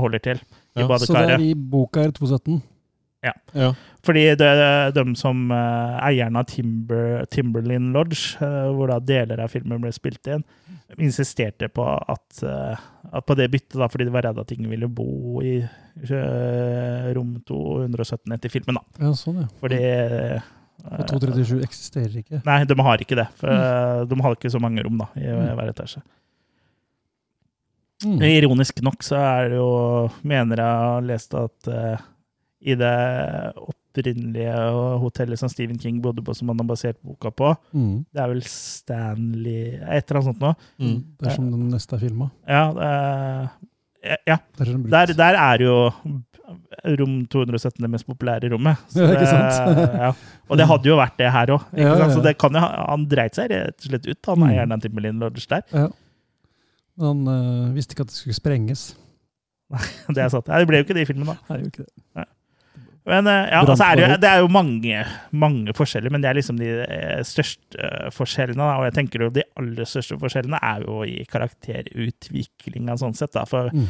holder 0.00 0.22
til. 0.30 0.42
I 0.78 0.84
Ja, 0.84 0.98
Så 0.98 1.12
det 1.12 1.34
er 1.34 1.48
i 1.50 1.54
boka 1.54 2.04
er 2.06 2.12
217. 2.14 2.60
Ja. 3.52 3.72
Fordi 4.06 4.22
det, 4.38 4.46
er 4.46 4.94
de 4.96 5.02
som 5.18 5.50
uh, 5.52 5.98
eierne 6.06 6.40
av 6.40 6.46
Timber, 6.48 7.26
Timberlin 7.28 7.90
Lodge, 7.92 8.38
uh, 8.40 8.70
hvor 8.72 8.88
da 8.88 8.96
deler 9.04 9.42
av 9.44 9.52
filmen 9.52 9.82
ble 9.82 9.92
spilt 9.92 10.30
inn, 10.30 10.44
insisterte 10.96 11.68
på 11.68 11.84
at, 11.84 12.40
uh, 12.40 12.80
at 13.12 13.26
på 13.28 13.36
det 13.36 13.50
byttet, 13.52 13.76
da, 13.76 13.90
fordi 13.92 14.06
de 14.08 14.14
var 14.14 14.24
redde 14.24 14.40
at 14.40 14.54
ingen 14.56 14.72
ville 14.72 14.88
bo 14.88 15.42
i 15.44 15.58
eh, 15.60 17.10
rom 17.16 17.36
217 17.46 18.32
etter 18.36 18.52
filmen. 18.52 18.78
da. 18.80 19.04
Ja, 19.04 19.12
sånn, 19.18 19.42
ja. 19.44 19.50
Fordi 19.60 19.80
eh, 19.84 20.48
Og 20.84 21.06
237 21.10 21.60
eksisterer 21.66 22.16
ikke. 22.22 22.40
Nei, 22.46 22.64
de 22.64 22.76
har 22.82 23.02
ikke 23.04 23.18
det. 23.18 23.26
For 23.40 23.48
eh, 23.52 24.04
de 24.08 24.20
har 24.24 24.36
ikke 24.38 24.50
så 24.52 24.60
mange 24.62 24.82
rom 24.86 24.98
da, 25.02 25.08
i 25.20 25.26
Mm. 25.28 25.50
hver 25.58 25.72
etasje. 25.74 26.02
Mm. 28.04 28.22
Ironisk 28.24 28.80
nok 28.82 29.02
så 29.04 29.18
er 29.20 29.50
det 29.52 29.58
jo 29.60 30.08
Mener 30.24 30.56
jeg 30.62 30.78
har 30.86 31.02
lest 31.04 31.34
at 31.36 31.68
uh, 31.68 32.00
i 32.64 32.72
det 32.76 32.92
opprinnelige 33.60 34.54
hotellet 35.02 35.40
som 35.40 35.48
Stephen 35.52 35.78
King 35.80 35.98
bodde 36.04 36.22
på, 36.24 36.32
som 36.36 36.48
han 36.52 36.60
har 36.62 36.68
basert 36.68 36.96
boka 37.04 37.30
på, 37.32 37.50
Mm. 37.74 38.04
det 38.12 38.20
er 38.22 38.28
vel 38.32 38.42
Stanley 38.44 39.74
Et 39.80 40.04
eller 40.10 40.20
annet 40.20 40.28
sånt 40.30 40.40
noe. 40.40 40.54
Mm. 40.80 40.98
Det 41.20 41.26
er 41.28 41.34
som 41.36 41.50
den 41.50 41.68
neste 41.72 41.96
er 41.96 42.04
filma. 42.06 42.30
Ja, 42.48 42.64
Uh, 42.70 43.48
ja. 44.26 44.38
Er. 44.58 44.76
Der, 44.88 45.12
der 45.12 45.36
er 45.36 45.58
jo 45.60 45.74
rom 47.00 47.26
217 47.30 47.82
det 47.84 47.90
mest 47.92 48.06
populære 48.08 48.50
rommet. 48.52 48.78
Så 48.92 49.06
det- 49.06 49.28
sant? 49.28 49.60
ja. 49.94 50.12
Og 50.50 50.58
det 50.60 50.66
hadde 50.70 50.88
jo 50.90 50.96
vært 50.98 51.16
det 51.20 51.30
her 51.32 51.46
òg. 51.56 51.66
Ja, 51.78 51.94
ja. 52.00 52.08
Så 52.10 52.22
det 52.24 52.36
kan 52.38 52.52
jo, 52.56 52.60
ha- 52.64 52.86
han 52.90 53.06
dreit 53.10 53.34
seg 53.38 53.50
rett 53.52 53.76
og 53.78 53.90
slett 53.90 54.06
ut, 54.10 54.20
han 54.26 54.38
Mm. 54.42 54.48
eieren 54.50 54.72
av 54.72 54.80
Timberlin 54.84 55.20
Lodge 55.22 55.46
der. 55.48 55.62
Ja. 55.72 55.86
Men 56.98 57.06
han 57.06 57.28
øh, 57.34 57.74
visste 57.74 57.94
ikke 57.94 58.02
at 58.08 58.12
det 58.12 58.18
skulle 58.18 58.34
sprenges. 58.36 58.90
Det 60.14 60.18
er 60.18 60.28
sant. 60.32 60.48
Nei, 60.50 60.58
det 60.58 60.66
ble 60.68 60.80
jo 60.80 60.84
ikke 60.88 60.94
det 60.98 61.02
i 61.06 61.08
filmen, 61.12 61.26
da. 61.30 61.36
Nei, 61.48 61.58
det 61.62 61.70
ikke 61.70 61.86
det. 61.86 62.26
Men 63.10 63.26
eh, 63.30 63.46
ja, 63.48 63.60
altså 63.64 63.86
er 63.86 63.96
det, 63.96 64.02
jo, 64.04 64.16
det 64.20 64.28
er 64.28 64.40
jo 64.42 64.48
mange, 64.52 64.98
mange 65.32 65.72
forskjeller, 65.74 66.12
men 66.12 66.20
det 66.20 66.28
er 66.28 66.36
liksom 66.36 66.58
de 66.60 66.66
eh, 66.84 67.22
største 67.24 68.10
forskjellene. 68.12 68.66
Og 68.76 68.84
jeg 68.90 68.94
tenker 68.98 69.24
jo 69.24 69.30
de 69.32 69.44
aller 69.56 69.88
største 69.88 70.18
forskjellene 70.20 70.58
er 70.60 70.84
jo 70.84 70.98
i 71.08 71.22
karakterutviklinga 71.30 72.98
sånn 73.00 73.16
sett. 73.16 73.32
Da. 73.32 73.46
For 73.48 73.70
Mm. 73.72 73.86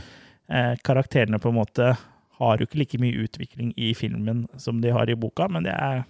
eh, 0.48 0.76
karakterene 0.84 1.38
på 1.42 1.48
en 1.50 1.58
måte 1.58 1.96
har 2.40 2.60
jo 2.60 2.66
ikke 2.68 2.80
like 2.80 3.00
mye 3.02 3.26
utvikling 3.26 3.74
i 3.76 3.92
filmen 3.96 4.46
som 4.60 4.80
de 4.80 4.92
har 4.94 5.10
i 5.10 5.18
boka, 5.18 5.48
men 5.52 5.66
det 5.66 5.74
er 5.76 6.02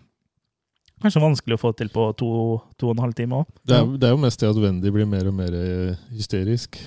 kanskje 1.02 1.22
vanskelig 1.22 1.56
å 1.56 1.60
få 1.62 1.72
til 1.78 1.90
på 1.92 2.06
to, 2.18 2.30
to 2.78 2.90
og 2.90 2.96
en 2.96 3.04
halv 3.06 3.16
time 3.18 3.40
òg. 3.40 3.52
Det, 3.66 3.80
det 4.00 4.08
er 4.08 4.14
jo 4.14 4.22
mest 4.22 4.42
det 4.42 4.50
at 4.52 4.60
Wendy 4.60 4.92
blir 4.94 5.08
mer 5.08 5.30
og 5.30 5.36
mer 5.36 5.56
eh, 5.56 6.00
hysterisk. 6.14 6.78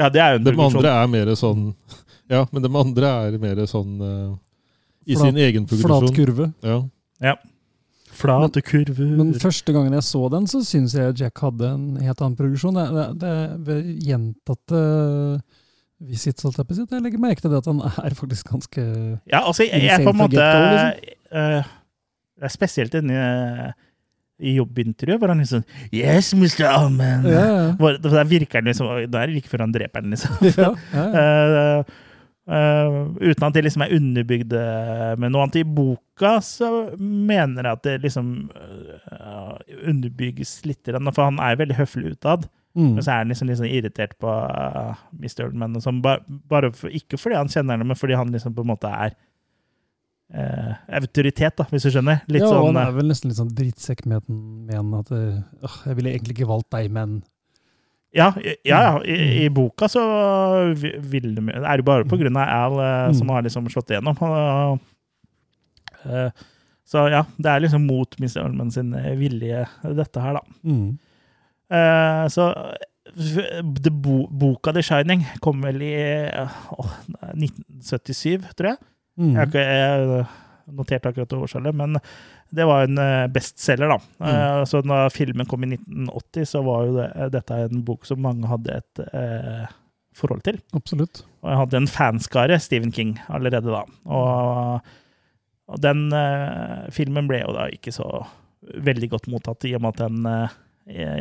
Ja, 0.00 0.08
det 0.12 0.22
er 0.22 0.34
jo 0.34 0.40
en 0.40 0.48
De 0.48 0.54
andre 0.64 0.94
er 0.96 1.10
mer 1.12 1.34
sånn 1.36 1.72
Ja, 2.30 2.44
men 2.54 2.62
de 2.62 2.70
andre 2.78 3.08
er 3.26 3.38
mer 3.42 3.58
sånn 3.68 3.96
uh, 3.98 4.36
I 5.04 5.16
Flat- 5.16 5.26
sin 5.26 5.40
egen 5.42 5.64
Flat 5.66 5.82
progresjon. 5.82 6.14
kurve. 6.14 6.46
Ja. 7.20 7.34
Flate 8.20 8.62
kurver. 8.62 9.08
Men 9.18 9.32
første 9.40 9.74
gangen 9.74 9.96
jeg 9.96 10.06
så 10.06 10.22
den, 10.32 10.46
så 10.50 10.60
syns 10.66 10.94
jeg 10.94 11.16
Jack 11.18 11.42
hadde 11.42 11.72
en 11.74 11.88
helt 11.98 12.22
annen 12.22 12.38
progresjon. 12.38 12.78
Det, 12.78 12.86
det, 12.94 13.08
det 13.22 13.34
ved 13.66 13.90
gjentatte 14.06 14.82
visits, 16.00 16.44
holdt 16.46 16.60
jeg 16.60 16.68
på 16.68 16.74
å 16.74 16.78
si, 16.78 16.86
jeg 16.88 17.04
legger 17.04 17.20
merke 17.22 17.44
til 17.44 17.52
det 17.52 17.60
at 17.60 17.68
han 17.68 17.80
er 17.84 18.16
faktisk 18.16 18.50
ganske 18.54 18.82
Ja, 19.30 19.42
altså, 19.44 19.66
jeg, 19.66 19.84
jeg 19.84 19.94
er 19.98 20.04
på 20.06 20.14
en 20.14 20.20
måte 20.20 20.40
get-go, 20.40 21.14
eh, 21.36 21.70
Det 22.40 22.48
er 22.48 22.54
spesielt 22.54 22.94
inni 23.00 23.16
eh, 23.20 23.72
i 24.40 24.54
jobbintervjuet, 24.56 25.20
hvor 25.20 25.32
han 25.34 25.42
liksom 25.42 25.64
Yes, 25.92 26.32
Mr. 26.32 26.64
Allman! 26.70 27.26
Ja, 27.28 27.42
ja. 27.44 27.64
Hvor- 27.76 27.98
Der 28.00 28.30
virker 28.30 28.60
han 28.62 28.70
liksom 28.70 28.88
Da 29.12 29.20
er 29.20 29.28
det 29.28 29.36
like 29.36 29.52
før 29.52 29.66
han 29.66 29.74
dreper 29.74 30.06
den, 30.06 30.14
liksom. 30.16 30.38
ja, 30.62 30.70
ja. 30.94 31.08
uh, 31.10 31.98
eh, 32.56 32.94
uten 33.20 33.44
at 33.46 33.54
det 33.58 33.64
liksom 33.66 33.84
er 33.84 33.92
underbygd 33.94 34.54
med 35.20 35.30
noe 35.30 35.44
annet. 35.44 35.60
I 35.60 35.68
boka 35.76 36.38
så 36.42 36.70
mener 36.96 37.68
jeg 37.68 37.76
at 37.76 37.84
det 37.84 37.98
liksom 38.08 38.32
underbygges 39.92 40.56
litt, 40.66 40.88
for 40.88 41.22
han 41.28 41.38
er 41.44 41.60
veldig 41.60 41.76
høflig 41.78 42.16
utad. 42.16 42.48
Mm. 42.76 42.92
Men 42.94 43.02
så 43.02 43.10
er 43.10 43.16
han 43.24 43.32
liksom 43.32 43.48
sånn 43.58 43.66
irritert 43.66 44.12
på 44.22 44.30
uh, 44.30 44.94
Mr. 45.18 45.48
Oldman, 45.48 45.74
og 45.74 45.82
sånn, 45.82 45.96
bare, 46.04 46.22
bare 46.52 46.68
for, 46.72 46.92
ikke 46.94 47.18
fordi 47.18 47.34
han 47.40 47.48
kjenner 47.50 47.74
henne, 47.74 47.88
men 47.90 47.98
fordi 47.98 48.14
han 48.14 48.30
liksom 48.30 48.54
på 48.54 48.62
en 48.62 48.70
måte 48.70 48.86
er 48.94 49.16
uh, 50.36 50.76
autoritet, 51.00 51.56
da, 51.58 51.66
hvis 51.72 51.88
du 51.88 51.90
skjønner. 51.96 52.20
Litt 52.30 52.44
ja, 52.44 52.52
sånn 52.52 52.68
han 52.70 52.78
eh, 52.78 52.86
er 52.92 52.94
vel 53.00 53.10
nesten 53.10 53.32
litt 53.32 53.40
sånn 53.40 53.50
drittsekk 53.58 54.04
med 54.10 54.22
den 54.70 54.94
at 55.00 55.10
øh, 55.16 55.40
Jeg 55.88 55.98
ville 55.98 56.12
egentlig 56.14 56.36
ikke 56.38 56.50
valgt 56.52 56.70
deg, 56.76 56.92
men 56.94 57.18
Ja, 58.14 58.30
ja, 58.42 58.54
ja 58.66 58.78
i, 59.06 59.18
i 59.44 59.50
boka 59.54 59.86
så 59.90 60.00
vi- 60.78 60.96
vil 61.12 61.28
de 61.36 61.44
er 61.58 61.78
jo 61.82 61.88
bare 61.90 62.06
på 62.10 62.18
grunn 62.22 62.38
av 62.38 62.48
Al 62.54 62.80
eh, 62.86 63.12
som 63.18 63.26
Mm. 63.26 63.34
har 63.34 63.42
liksom 63.46 63.68
slått 63.70 63.90
igjennom. 63.90 64.16
Uh, 64.22 64.78
uh, 66.06 66.30
så 66.90 67.04
ja, 67.10 67.24
det 67.38 67.46
er 67.50 67.60
liksom 67.66 67.84
mot 67.86 68.14
Mr. 68.18 68.40
Oldman 68.46 68.70
sin 68.74 68.94
vilje, 69.18 69.66
dette 69.94 70.22
her, 70.22 70.38
da. 70.38 70.42
mm. 70.66 70.98
Eh, 71.70 72.24
så 72.32 72.50
bo, 73.90 74.26
boka 74.30 74.72
The 74.74 74.82
Shining 74.86 75.24
kom 75.42 75.62
vel 75.64 75.82
i 75.82 75.94
eh, 76.28 76.60
1977, 77.34 78.46
tror 78.58 78.72
jeg. 78.72 78.80
Mm. 79.20 79.32
Jeg 79.34 79.40
har 79.40 79.50
ikke 79.50 80.28
notert 80.80 81.08
akkurat 81.10 81.32
årstallet, 81.34 81.74
men 81.76 81.98
det 82.54 82.66
var 82.66 82.86
en 82.86 82.98
eh, 83.02 83.26
bestselger, 83.32 83.90
da. 83.90 83.98
Eh, 84.26 84.62
Så 84.70 84.82
da 84.86 85.02
filmen 85.12 85.46
kom 85.50 85.64
i 85.66 85.72
1980, 85.74 86.46
så 86.52 86.62
var 86.66 86.86
jo 86.86 86.96
det, 86.98 87.08
dette 87.36 87.60
en 87.66 87.84
bok 87.86 88.06
som 88.08 88.22
mange 88.22 88.48
hadde 88.50 88.78
et 88.80 89.02
eh, 89.10 89.66
forhold 90.16 90.42
til. 90.46 90.58
Absolutt. 90.76 91.22
Og 91.42 91.52
jeg 91.52 91.60
hadde 91.62 91.80
en 91.80 91.90
fanskare, 91.90 92.58
Stephen 92.62 92.92
King, 92.94 93.16
allerede 93.30 93.70
da. 93.74 93.84
Og, 94.10 94.90
og 95.70 95.82
den 95.84 96.08
eh, 96.16 96.88
filmen 96.94 97.30
ble 97.30 97.42
jo 97.44 97.54
da 97.56 97.68
ikke 97.74 97.94
så 97.94 98.08
veldig 98.60 99.08
godt 99.14 99.30
mottatt, 99.32 99.66
i 99.66 99.74
og 99.78 99.82
med 99.86 99.94
at 99.96 100.02
den 100.06 100.26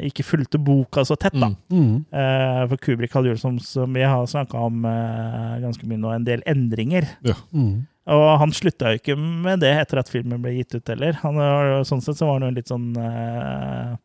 ikke 0.07 0.25
fulgte 0.25 0.59
boka 0.61 1.03
så 1.05 1.17
tett, 1.19 1.35
da. 1.37 1.51
Mm. 1.69 1.79
Mm. 1.79 1.95
Eh, 2.21 2.61
for 2.71 2.81
Kubrick 2.83 3.15
hadde 3.15 3.31
gjort 3.31 3.43
som, 3.43 3.59
som 3.63 3.95
vi 3.95 4.05
har 4.05 4.27
snakka 4.29 4.65
om 4.69 4.85
eh, 4.89 5.55
ganske 5.63 5.89
mye 5.89 6.01
nå, 6.01 6.13
en 6.15 6.27
del 6.27 6.43
endringer. 6.49 7.07
Mm. 7.53 7.87
Og 8.09 8.27
han 8.41 8.53
slutta 8.55 8.93
jo 8.93 9.01
ikke 9.01 9.17
med 9.19 9.61
det 9.61 9.73
etter 9.83 10.01
at 10.01 10.09
filmen 10.09 10.41
ble 10.41 10.55
gitt 10.57 10.73
ut 10.73 10.89
heller. 10.89 11.19
Han, 11.21 11.37
var 11.37 11.83
sånn 11.87 12.01
sett 12.01 12.17
så 12.17 12.29
var 12.29 12.39
han 12.39 12.49
jo 12.49 12.55
litt 12.57 12.71
sånn 12.71 12.93
eh, 12.97 13.97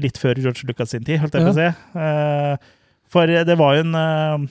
Litt 0.00 0.16
før 0.16 0.38
George 0.40 0.64
Lucas 0.64 0.94
sin 0.94 1.04
tid, 1.04 1.18
holdt 1.20 1.34
jeg 1.36 1.44
på 1.44 1.50
å 1.50 1.56
si. 1.56 1.66
Eh, 2.00 2.68
for 3.12 3.28
det 3.28 3.56
var 3.60 3.74
jo 3.76 3.82
en 3.82 3.98
eh, 3.98 4.46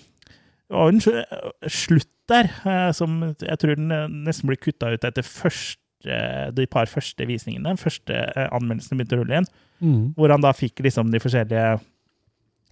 det 0.65 0.75
var 0.75 0.91
en 0.91 1.69
slutt 1.69 2.11
der 2.29 2.49
eh, 2.65 2.91
som 2.97 3.19
jeg 3.29 3.57
tror 3.61 3.77
den 3.77 3.91
eh, 3.93 4.07
nesten 4.27 4.49
ble 4.49 4.57
kutta 4.57 4.91
ut 4.93 5.05
etter 5.05 5.25
første, 5.25 5.81
de 6.55 6.65
par 6.71 6.85
første 6.91 7.25
visningene. 7.27 7.75
Første 7.81 8.13
eh, 8.13 8.47
anmeldelsene 8.55 8.97
begynte 8.99 9.17
å 9.19 9.23
rulle 9.23 9.41
inn, 9.43 9.51
Mm. 9.83 10.13
Hvor 10.15 10.31
han 10.31 10.39
da 10.39 10.53
fikk 10.55 10.79
liksom 10.85 11.09
de 11.11 11.19
forskjellige 11.19 11.81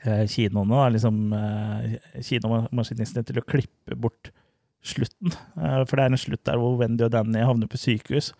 eh, 0.06 0.22
kinoene, 0.32 0.72
da, 0.72 0.86
liksom 0.94 1.18
eh, 1.36 1.98
kinomaskinistene, 2.24 3.26
til 3.28 3.42
å 3.42 3.44
klippe 3.44 3.98
bort 4.00 4.30
slutten. 4.84 5.34
Eh, 5.60 5.82
for 5.84 6.00
det 6.00 6.06
er 6.06 6.14
en 6.14 6.22
slutt 6.22 6.44
der 6.48 6.60
hvor 6.62 6.78
Wendy 6.80 7.04
og 7.04 7.12
Danny 7.12 7.44
havner 7.44 7.68
på 7.68 7.80
sykehus. 7.82 8.32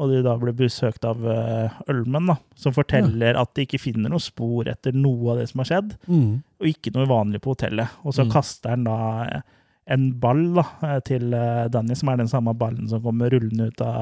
Og 0.00 0.10
de 0.10 0.22
da 0.24 0.34
ble 0.40 0.52
besøkt 0.56 1.04
av 1.04 1.18
uh, 1.22 1.74
Ølmen, 1.92 2.30
da, 2.30 2.36
som 2.56 2.72
forteller 2.72 3.36
at 3.36 3.50
de 3.54 3.66
ikke 3.66 3.80
finner 3.82 4.08
noe 4.08 4.22
spor 4.22 4.66
etter 4.70 4.94
noe 4.96 5.34
av 5.34 5.40
det 5.42 5.48
som 5.50 5.60
har 5.60 5.68
skjedd, 5.68 5.90
Mm. 6.08 6.42
og 6.58 6.66
ikke 6.70 6.92
noe 6.94 7.04
uvanlig 7.06 7.40
på 7.44 7.52
hotellet. 7.52 7.88
Og 8.02 8.14
så 8.16 8.24
Mm. 8.24 8.30
kaster 8.32 8.70
han 8.70 8.84
da 8.84 8.94
eh, 9.26 9.42
en 9.90 10.10
ball 10.22 10.42
da, 10.54 10.64
eh, 10.86 10.98
til 11.06 11.32
eh, 11.34 11.64
Danny, 11.72 11.96
som 11.98 12.12
er 12.12 12.20
den 12.20 12.30
samme 12.30 12.54
ballen 12.58 12.86
som 12.90 13.02
kommer 13.02 13.32
rullende 13.32 13.70
ut 13.72 13.80
av 13.82 13.96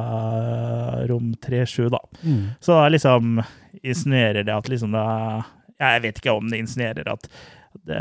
eh, 1.00 1.04
rom 1.08 1.30
37, 1.40 1.86
da. 1.94 2.00
Mm. 2.20 2.42
Så 2.60 2.74
da 2.76 2.88
liksom 2.92 3.38
insinuerer 3.82 4.44
det 4.44 4.52
at 4.52 4.68
liksom 4.68 4.92
da 4.92 5.04
Jeg 5.78 6.02
vet 6.02 6.18
ikke 6.18 6.34
om 6.34 6.48
det 6.50 6.58
insinuerer 6.58 7.06
at, 7.08 7.28
det, 7.86 8.00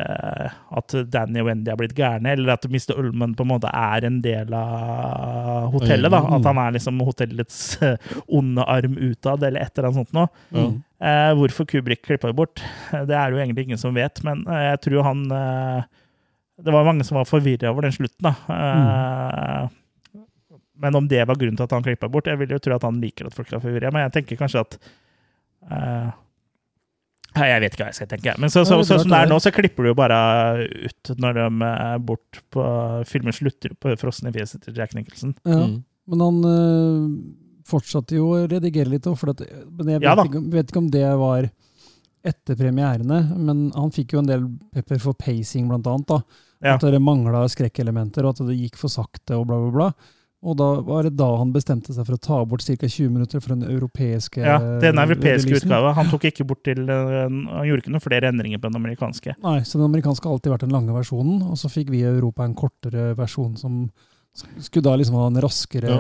at 0.79 0.95
Danny 1.13 1.43
og 1.43 1.47
Wendy 1.47 1.69
er 1.69 1.77
blitt 1.79 1.93
gærne, 1.95 2.31
eller 2.33 2.55
at 2.55 2.65
Mr. 2.65 2.95
Ullman 2.97 3.35
på 3.37 3.45
en 3.45 3.51
måte 3.51 3.69
er 3.69 4.07
en 4.07 4.17
del 4.23 4.55
av 4.57 5.69
hotellet. 5.75 6.11
da, 6.11 6.23
At 6.39 6.49
han 6.49 6.59
er 6.63 6.73
liksom 6.75 6.99
hotellets 7.05 7.61
onde 8.39 8.65
arm 8.65 8.97
utad, 8.97 9.45
eller 9.45 9.61
et 9.61 9.77
eller 9.77 9.91
annet 9.91 10.01
sånt 10.01 10.17
noe. 10.17 10.27
Mm. 10.49 10.73
Eh, 10.97 11.29
hvorfor 11.37 11.69
Kubrik 11.69 12.01
klippa 12.03 12.33
det 12.33 12.39
bort, 12.39 12.65
det 12.91 13.15
er 13.15 13.31
jo 13.31 13.39
egentlig 13.39 13.67
ingen 13.69 13.79
som 13.79 13.95
vet, 13.95 14.23
men 14.25 14.41
jeg 14.49 14.81
tror 14.87 15.07
han 15.07 15.23
eh, 15.37 15.87
Det 16.57 16.73
var 16.73 16.85
mange 16.87 17.05
som 17.05 17.19
var 17.19 17.27
forvirra 17.29 17.69
over 17.71 17.85
den 17.85 17.93
slutten, 17.93 18.25
da. 18.25 18.33
Eh, 18.53 20.21
Men 20.77 20.95
om 20.95 21.07
det 21.09 21.23
var 21.25 21.35
grunnen 21.37 21.57
til 21.57 21.65
at 21.65 21.73
han 21.73 21.83
klippa 21.85 22.09
bort 22.09 22.27
Jeg 22.29 22.37
vil 22.37 22.51
jo 22.53 22.59
tro 22.61 22.75
at 22.75 22.83
han 22.85 22.99
liker 23.01 23.27
at 23.29 23.33
folk 23.37 23.51
er 23.53 23.61
forvirra, 23.61 23.91
men 23.93 24.03
jeg 24.07 24.13
tenker 24.19 24.37
kanskje 24.37 24.61
at 24.61 24.77
uh, 25.71 26.09
Nei, 27.37 27.47
Jeg 27.51 27.61
vet 27.61 27.73
ikke 27.75 27.83
hva 27.83 27.89
jeg 27.91 27.97
skal 27.99 28.09
tenke. 28.09 28.33
Men 28.41 28.49
så, 28.53 28.63
så, 28.65 28.77
så, 28.85 28.97
som 29.01 29.11
det 29.11 29.17
er 29.19 29.27
er. 29.27 29.31
nå, 29.31 29.37
så 29.43 29.51
klipper 29.53 29.85
du 29.85 29.91
jo 29.91 29.97
bare 29.97 30.17
ut 30.65 31.11
når 31.21 31.37
de 31.37 31.47
er 31.69 31.99
bort 32.01 32.39
på 32.53 32.63
Filmen 33.09 33.35
slutter 33.35 33.75
på 33.77 33.93
frosne 34.01 34.33
fjeset 34.33 34.63
til 34.65 34.77
Jack 34.77 34.95
Nicholson. 34.97 35.35
Ja. 35.45 35.59
Mm. 35.67 35.75
Men 36.07 36.23
han 36.23 36.39
øh, 36.47 37.05
fortsatte 37.67 38.15
jo 38.17 38.29
å 38.31 38.45
redigere 38.47 38.89
litt 38.89 39.05
for 39.19 39.33
at, 39.33 39.43
men 39.43 39.91
jeg 39.91 39.99
vet, 39.99 40.07
Ja 40.07 40.15
da. 40.15 40.23
ikke, 40.29 40.41
vet 40.53 40.71
ikke 40.71 40.81
om 40.81 40.89
det 40.93 41.05
var 41.19 41.49
etter 42.27 42.57
premierene. 42.59 43.19
Men 43.35 43.67
han 43.75 43.93
fikk 43.93 44.15
jo 44.15 44.23
en 44.23 44.29
del 44.29 44.47
pepper 44.73 45.01
for 45.03 45.17
pacing, 45.19 45.67
blant 45.69 45.89
annet. 45.91 46.07
da. 46.15 46.21
Ja. 46.63 46.75
At 46.75 46.81
det 46.81 46.99
mangla 47.03 47.43
skrekkelementer, 47.51 48.25
og 48.25 48.35
at 48.35 48.47
det 48.47 48.57
gikk 48.57 48.79
for 48.79 48.89
sakte, 48.89 49.37
og 49.37 49.47
bla, 49.49 49.59
bla, 49.61 49.73
bla. 49.75 50.13
Og 50.47 50.53
da 50.57 50.67
var 50.85 51.07
det 51.07 51.15
da 51.17 51.27
han 51.39 51.49
bestemte 51.53 51.93
seg 51.95 52.05
for 52.05 52.13
å 52.13 52.21
ta 52.21 52.35
bort 52.45 52.61
ca. 52.61 52.75
20 52.85 53.09
minutter 53.09 53.41
for 53.41 53.55
den 53.55 53.65
europeiske 53.65 54.43
Ja, 54.43 54.59
Den 54.79 54.99
europeiske 55.01 55.49
releasen. 55.49 55.65
utgava. 55.65 55.93
Han 55.97 56.11
tok 56.11 56.27
ikke 56.29 56.45
bort 56.45 56.61
til 56.63 56.83
eh, 56.85 57.23
Han 57.25 57.65
gjorde 57.65 57.81
ikke 57.81 57.93
noen 57.95 58.03
flere 58.05 58.29
endringer 58.29 58.61
på 58.61 58.69
den 58.69 58.77
amerikanske. 58.77 59.33
Nei, 59.41 59.55
så 59.65 59.79
den 59.81 59.87
amerikanske 59.89 60.29
har 60.29 60.37
alltid 60.37 60.53
vært 60.53 60.67
den 60.67 60.75
lange 60.77 60.93
versjonen, 60.93 61.41
og 61.49 61.57
så 61.57 61.71
fikk 61.73 61.89
vi 61.89 62.03
i 62.03 62.11
Europa 62.11 62.45
en 62.45 62.53
kortere 62.57 63.15
versjon 63.17 63.57
som 63.57 63.89
skulle 64.61 64.85
da 64.85 64.93
liksom 64.99 65.15
ha 65.17 65.25
en 65.31 65.41
raskere 65.41 65.95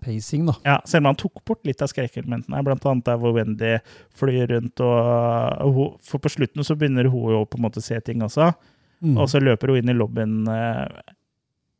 pacing, 0.00 0.46
da. 0.48 0.54
Ja, 0.64 0.76
Selv 0.88 1.02
om 1.04 1.10
han 1.10 1.18
tok 1.20 1.42
bort 1.44 1.66
litt 1.68 1.82
av 1.84 1.90
skrekkelementene, 1.92 2.62
blant 2.64 2.86
annet 2.88 3.04
der 3.04 3.18
hvor 3.20 3.34
Wendy 3.36 3.74
flyr 4.16 4.48
rundt 4.54 4.80
og 4.80 4.96
og 5.66 5.74
hun, 5.76 5.92
For 6.00 6.22
på 6.22 6.32
slutten 6.32 6.64
så 6.64 6.76
begynner 6.78 7.10
hun 7.12 7.34
jo 7.34 7.44
på 7.44 7.60
en 7.60 7.66
måte 7.66 7.82
å 7.82 7.84
se 7.84 8.00
ting 8.00 8.24
også. 8.24 8.54
Mm. 9.04 9.16
og 9.20 9.28
så 9.28 9.40
løper 9.42 9.68
hun 9.68 9.82
inn 9.82 9.92
i 9.92 9.96
lobbyen. 9.96 10.36
eh, 10.48 11.12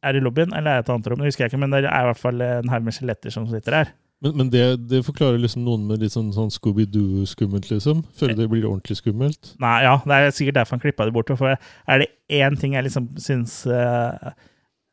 Er 0.06 0.12
det 0.12 0.20
lobbyen, 0.22 0.52
eller 0.54 0.70
er 0.70 0.82
det 0.82 0.84
et 0.84 0.90
annet 0.92 1.06
rom? 1.10 1.18
Det 1.18 1.30
husker 1.30 1.44
jeg 1.46 1.50
ikke, 1.54 1.58
men 1.62 1.72
det 1.72 1.84
er 1.88 2.02
i 2.04 2.08
hvert 2.10 2.20
fall 2.20 2.42
en 2.44 2.68
haug 2.68 2.84
med 2.84 2.94
skjeletter 2.94 3.32
som 3.32 3.46
sitter 3.50 3.72
her. 3.74 3.88
Men, 4.22 4.36
men 4.36 4.50
det, 4.52 4.88
det 4.88 5.00
forklarer 5.04 5.40
liksom 5.40 5.64
noen 5.66 5.82
med 5.88 6.00
litt 6.00 6.12
sånn, 6.14 6.30
sånn 6.32 6.52
Scooby-Doo-skummelt, 6.54 7.66
liksom. 7.72 8.04
Før 8.16 8.32
det 8.36 8.46
blir 8.52 8.64
ordentlig 8.68 8.96
skummelt. 9.00 9.54
Nei, 9.60 9.82
ja, 9.84 9.96
det 10.04 10.14
er 10.20 10.30
sikkert 10.36 10.56
derfor 10.60 10.76
han 10.76 10.84
klippa 10.84 11.04
det 11.08 11.12
bort. 11.16 11.32
For 11.36 11.56
er 11.56 12.00
det 12.00 12.08
én 12.32 12.56
ting 12.60 12.76
jeg 12.76 12.86
liksom 12.86 13.10
syns 13.20 13.58
uh, 13.68 14.30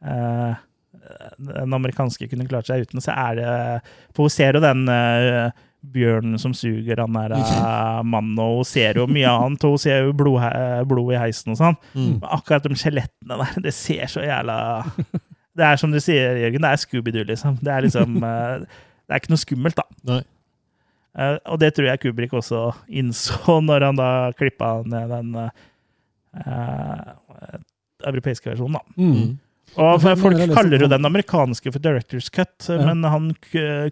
uh, 0.04 0.56
den 1.40 1.78
amerikanske 1.78 2.28
kunne 2.32 2.48
klart 2.50 2.68
seg 2.72 2.84
uten, 2.88 3.04
så 3.04 3.16
er 3.16 3.40
det 3.40 3.54
For 4.16 4.26
hun 4.28 4.34
ser 4.34 4.56
jo 4.58 4.64
den 4.64 4.88
eh, 4.91 5.52
bjørnen 5.93 6.39
som 6.39 6.53
suger 6.55 7.01
han 7.03 7.18
der 7.18 7.35
uh, 7.35 7.99
mannen, 8.07 8.38
og 8.39 8.61
hun 8.61 8.68
ser 8.68 8.97
jo 9.01 9.07
mye 9.10 9.30
annet. 9.30 9.65
Og 9.68 9.76
hun 9.76 9.84
ser 9.84 10.07
jo 10.07 10.15
blod, 10.18 10.39
blod 10.89 11.14
i 11.14 11.19
heisen 11.19 11.53
og 11.53 11.60
sånn. 11.60 11.77
Mm. 11.93 12.18
Men 12.22 12.30
akkurat 12.38 12.65
de 12.65 12.80
skjelettene 12.80 13.39
der, 13.43 13.60
det 13.68 13.76
ser 13.76 14.07
så 14.11 14.26
jævla 14.26 14.57
Det 15.53 15.65
er 15.65 15.77
som 15.77 15.91
du 15.93 15.99
sier, 16.01 16.39
Jørgen, 16.41 16.64
det 16.65 16.69
er 16.69 16.81
Scooby-Doo, 16.81 17.26
liksom. 17.30 17.60
Det 17.61 17.69
er 17.69 17.85
liksom 17.85 18.15
eh, 18.30 18.64
Det 18.64 19.14
er 19.14 19.22
ikke 19.22 19.34
noe 19.34 19.43
skummelt, 19.43 19.77
da. 19.77 19.85
Nei. 20.10 20.23
Eh, 21.14 21.38
og 21.45 21.60
det 21.61 21.76
tror 21.76 21.91
jeg 21.91 22.01
Kubrik 22.01 22.34
også 22.34 22.65
innså 22.89 23.60
når 23.68 23.89
han 23.89 24.01
da 24.01 24.10
klippa 24.38 24.76
ned 24.89 25.14
den 25.14 25.35
uh, 25.38 27.10
europeiske 28.10 28.49
versjonen, 28.49 28.80
da. 28.80 28.84
Mm. 28.97 29.35
Og 29.76 30.02
folk 30.03 30.35
liksom 30.38 30.53
kaller 30.56 30.84
jo 30.85 30.88
den 30.91 31.06
amerikanske 31.07 31.72
for 31.73 31.81
Directors 31.81 32.30
Cut, 32.30 32.68
Ja. 32.69 32.77
men 32.85 33.03
han 33.10 33.31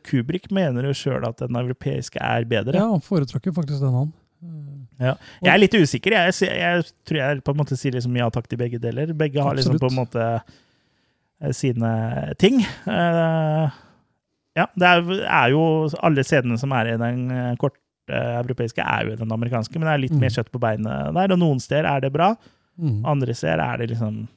Kubrik 0.05 0.51
mener 0.53 0.85
jo 0.85 0.93
sjøl 0.93 1.25
at 1.27 1.37
den 1.41 1.55
europeiske 1.57 2.21
er 2.21 2.45
bedre. 2.45 2.75
Ja, 2.77 2.85
han 2.91 3.01
foretrekker 3.01 3.51
faktisk 3.55 3.81
den, 3.81 3.93
han. 3.97 4.11
Ja. 5.01 5.15
Jeg 5.41 5.53
er 5.55 5.57
litt 5.63 5.73
usikker. 5.73 6.11
Jeg, 6.13 6.33
jeg, 6.45 6.57
jeg 6.61 6.83
tror 7.09 7.17
jeg 7.17 7.43
på 7.43 7.51
en 7.55 7.57
måte 7.57 7.77
sier 7.77 7.93
liksom 7.97 8.15
ja 8.17 8.27
takk 8.29 8.47
til 8.51 8.59
begge 8.61 8.77
deler. 8.81 9.13
Begge 9.17 9.41
har 9.41 9.55
liksom 9.57 9.73
Absolutt. 9.73 9.81
på 9.81 9.89
en 9.89 9.97
måte 9.97 10.25
eh, 11.41 11.51
sine 11.57 11.91
ting. 12.37 12.59
Eh, 12.61 13.71
ja, 14.59 14.65
det 14.77 14.87
er, 15.25 15.49
jo 15.53 15.63
alle 16.03 16.23
scenene 16.27 16.59
som 16.61 16.73
er 16.77 16.91
i 16.93 16.97
den 17.01 17.23
eh, 17.31 17.55
korte 17.61 17.79
europeiske, 18.11 18.83
er 18.83 19.07
jo 19.07 19.13
i 19.15 19.19
den 19.21 19.31
amerikanske, 19.33 19.73
men 19.79 19.87
det 19.89 19.93
er 19.95 20.03
litt 20.05 20.13
Mm. 20.13 20.19
mer 20.25 20.29
kjøtt 20.35 20.51
på 20.51 20.59
beinet 20.61 21.13
der. 21.15 21.31
Og 21.33 21.39
noen 21.41 21.59
steder 21.63 21.89
er 21.89 22.01
det 22.05 22.13
bra, 22.13 22.35
Mm. 22.81 23.01
andre 23.05 23.33
steder 23.33 23.59
er 23.61 23.77
det 23.81 23.89
liksom 23.95 24.27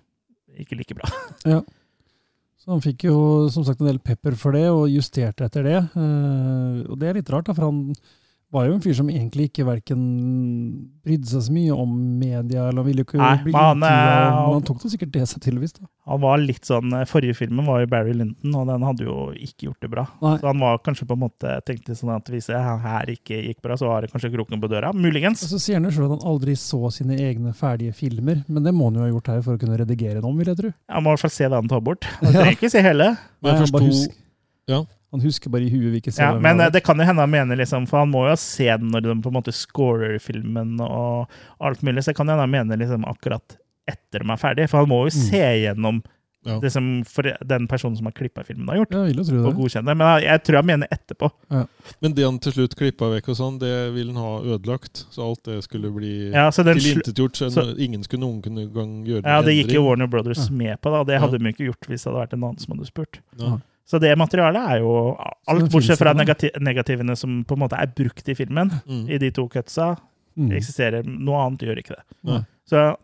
ikke 0.63 0.79
like 0.79 0.97
bra. 0.99 1.11
ja. 1.55 1.63
Så 2.65 2.73
han 2.73 2.85
fikk 2.85 3.07
jo 3.11 3.17
som 3.53 3.65
sagt 3.67 3.83
en 3.83 3.91
del 3.91 4.01
pepper 4.01 4.37
for 4.41 4.57
det, 4.57 4.67
og 4.73 4.89
justerte 4.89 5.45
etter 5.45 5.67
det. 5.67 5.81
Eh, 6.01 6.79
og 6.89 6.97
det 7.01 7.11
er 7.11 7.19
litt 7.19 7.33
rart, 7.33 7.51
da, 7.51 7.57
for 7.57 7.69
han 7.69 7.83
var 8.55 8.69
jo 8.69 8.75
en 8.77 8.83
fyr 8.85 8.95
som 8.97 9.09
egentlig 9.11 9.49
ikke 9.51 9.65
verken 9.67 10.03
brydde 11.05 11.29
seg 11.29 11.43
så 11.47 11.55
mye 11.55 11.75
om 11.85 11.93
media, 12.21 12.69
eller 12.71 12.87
ville 12.87 13.05
ikke 13.05 13.19
Nei, 13.21 13.35
bli 13.45 13.53
men 13.53 13.61
han, 13.61 13.83
intervjuet, 13.83 14.15
eh, 14.15 14.39
men 14.39 14.55
han 14.55 14.67
tok 14.69 14.81
det 14.85 14.91
sikkert 14.95 15.13
det 15.17 15.25
seg 15.31 15.43
til, 15.45 15.59
visst. 15.63 15.81
da. 15.83 15.89
Han 16.11 16.21
var 16.23 16.41
litt 16.43 16.69
sånn, 16.69 16.95
Forrige 17.11 17.37
filmen 17.39 17.67
var 17.69 17.83
jo 17.83 17.91
Barry 17.93 18.15
Linton, 18.17 18.55
og 18.61 18.69
den 18.71 18.87
hadde 18.87 19.07
jo 19.07 19.17
ikke 19.35 19.69
gjort 19.69 19.85
det 19.87 19.91
bra. 19.93 20.07
Nei. 20.23 20.35
Så 20.41 20.49
han 20.51 20.63
var 20.65 20.81
kanskje 20.87 21.09
på 21.11 21.17
en 21.19 21.23
måte 21.25 21.55
tenkte 21.69 21.97
sånn 21.99 22.13
at 22.15 22.31
hvis 22.33 22.51
det 22.53 22.61
her 22.61 23.13
ikke 23.15 23.41
gikk 23.51 23.63
bra, 23.65 23.79
så 23.81 23.91
har 23.93 24.05
det 24.05 24.13
kanskje 24.15 24.33
kroken 24.35 24.63
på 24.63 24.71
døra. 24.73 24.93
Muligens. 24.97 25.45
Og 25.47 25.55
så 25.55 25.61
sier 25.63 25.81
han 25.81 25.89
jo 25.89 25.95
selv 25.97 26.11
at 26.11 26.17
han 26.19 26.29
aldri 26.35 26.57
så 26.61 26.83
sine 26.95 27.19
egne 27.21 27.55
ferdige 27.57 27.95
filmer, 27.97 28.43
men 28.49 28.67
det 28.67 28.75
må 28.77 28.91
han 28.91 29.01
jo 29.01 29.07
ha 29.07 29.13
gjort 29.13 29.33
her 29.35 29.45
for 29.47 29.57
å 29.59 29.63
kunne 29.65 29.79
redigere 29.81 30.23
dem, 30.25 30.41
vil 30.41 30.53
jeg 30.53 30.61
tro. 30.61 30.75
Han 30.95 31.05
må 31.05 31.13
i 31.13 31.17
hvert 31.17 31.27
fall 31.27 31.35
se 31.37 31.49
det 31.49 31.61
han 31.63 31.73
tar 31.73 31.83
bort. 31.85 32.09
Han 32.21 32.33
trenger 32.37 32.57
ikke 32.59 32.73
se 32.73 32.85
hele. 32.85 33.11
Men 33.45 33.55
jeg 33.55 33.59
Nei, 33.59 33.65
han 33.65 33.75
bare 33.75 33.89
forsto 33.91 34.21
Ja. 34.71 34.79
Han 35.15 35.23
husker 35.23 35.53
bare 35.55 35.63
i 35.63 35.71
huet 35.71 35.93
hvilke 35.95 36.11
Ja, 36.11 36.17
scener 36.19 36.41
men 36.43 36.59
det 36.59 36.67
eh, 36.67 36.73
det 36.75 36.85
kan 36.85 36.99
jo 36.99 37.07
hende 37.07 37.23
han 37.23 37.31
mener, 37.31 37.57
liksom, 37.61 37.87
for 37.87 38.03
han 38.03 38.11
må 38.11 38.25
jo 38.29 38.35
se 38.41 38.67
den 38.67 38.91
når 38.91 39.05
de 39.07 39.15
på 39.23 39.31
en 39.31 39.37
måte 39.39 39.55
scorer 39.55 40.19
filmen 40.23 40.75
og 40.83 41.31
alt 41.63 41.83
mulig, 41.87 42.03
så 42.03 42.11
det 42.11 42.17
kan 42.19 42.29
hende 42.33 42.43
han 42.43 42.51
mener 42.51 42.77
liksom 42.83 43.07
akkurat 43.07 43.57
etter 43.87 44.25
de 44.25 44.31
er 44.35 44.41
ferdige, 44.41 44.69
for 44.73 44.83
han 44.83 44.89
må 44.91 45.05
jo 45.07 45.13
Mm. 45.15 45.31
se 45.31 45.45
gjennom 45.63 46.03
Ja. 46.47 46.59
det 46.61 46.73
som 46.73 47.05
for 47.09 47.23
den 47.47 47.67
personen 47.67 47.97
som 47.97 48.05
har 48.05 48.13
klippa 48.13 48.43
filmen, 48.45 48.69
har 48.69 48.77
gjort, 48.83 48.91
Ja, 48.93 49.05
Jeg 49.07 49.15
vil 49.17 49.25
jo 49.25 49.25
tro 49.31 49.49
og 49.49 49.55
godkjenne 49.57 49.87
det. 49.87 49.97
Men 49.97 50.21
jeg, 50.21 50.25
jeg 50.29 50.43
tror 50.45 50.57
han 50.57 50.67
mener 50.67 50.89
etterpå. 50.93 51.31
Men 52.03 52.13
det 52.13 52.25
han 52.27 52.39
til 52.39 52.53
slutt 52.53 52.75
klippa 52.77 53.09
vekk, 53.15 53.29
og 53.33 53.37
sånn, 53.39 53.59
det 53.59 53.73
ville 53.95 54.13
han 54.13 54.21
ha 54.21 54.41
ødelagt. 54.57 55.07
Så 55.11 55.23
alt 55.25 55.43
det 55.45 55.63
skulle 55.65 55.89
bli 55.95 56.33
Ja, 56.35 56.51
så 56.51 56.61
tilintetgjort. 56.65 57.33
Så, 57.41 57.49
så- 57.51 57.79
ingen 57.79 58.03
skulle 58.05 58.21
noen 58.27 58.43
kunne 58.43 58.67
gang 58.75 59.07
gjøre 59.07 59.25
ja, 59.25 59.39
en 59.39 59.45
det 59.47 59.55
gikk 59.57 59.73
jo. 59.73 59.85
Warner 59.89 60.07
Brothers 60.07 60.51
Ja. 60.51 60.55
med 60.55 60.81
på, 60.83 60.91
da. 60.93 61.05
Det 61.05 61.15
Ja. 61.15 61.21
hadde 61.21 61.39
de 61.39 61.49
ikke 61.53 61.65
gjort 61.73 61.81
hvis 61.89 62.05
det 62.05 62.13
hadde 62.13 62.27
vært 62.29 62.33
en 62.35 62.45
annen 62.45 62.59
som 62.61 62.77
hadde 62.77 62.87
spurt. 62.93 63.19
Ja. 63.39 63.59
Så 63.87 64.01
det 64.01 64.15
materialet 64.17 64.65
er 64.73 64.79
jo 64.81 64.93
alt 65.47 65.71
bortsett 65.71 65.99
fra 66.01 66.15
negati 66.17 66.49
negativene 66.59 67.17
som 67.21 67.43
på 67.45 67.53
en 67.57 67.61
måte 67.67 67.77
er 67.79 67.87
brukt 67.93 68.29
i 68.29 68.35
filmen, 68.35 68.71
Mm. 68.89 69.09
i 69.11 69.19
de 69.19 69.31
to 69.31 69.49
cutsa, 69.49 69.97
Mm. 70.37 70.51
eksisterer. 70.57 71.05
Noe 71.07 71.45
annet 71.47 71.61
gjør 71.63 71.79
ikke 71.79 71.95
det. 71.95 72.05
Nei. 72.25 72.41
Så 72.67 72.97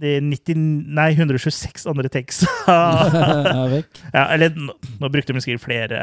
de 0.00 0.20
90, 0.20 0.54
nei, 0.88 1.12
126 1.14 1.84
andre 1.86 2.08
takes 2.08 2.42
er 2.68 3.68
vekk. 3.74 3.98
ja, 4.14 4.22
Eller 4.32 4.50
nå, 4.56 4.72
nå 5.00 5.10
brukte 5.12 5.34
de 5.34 5.42
sikkert 5.44 5.60
flere, 5.66 5.98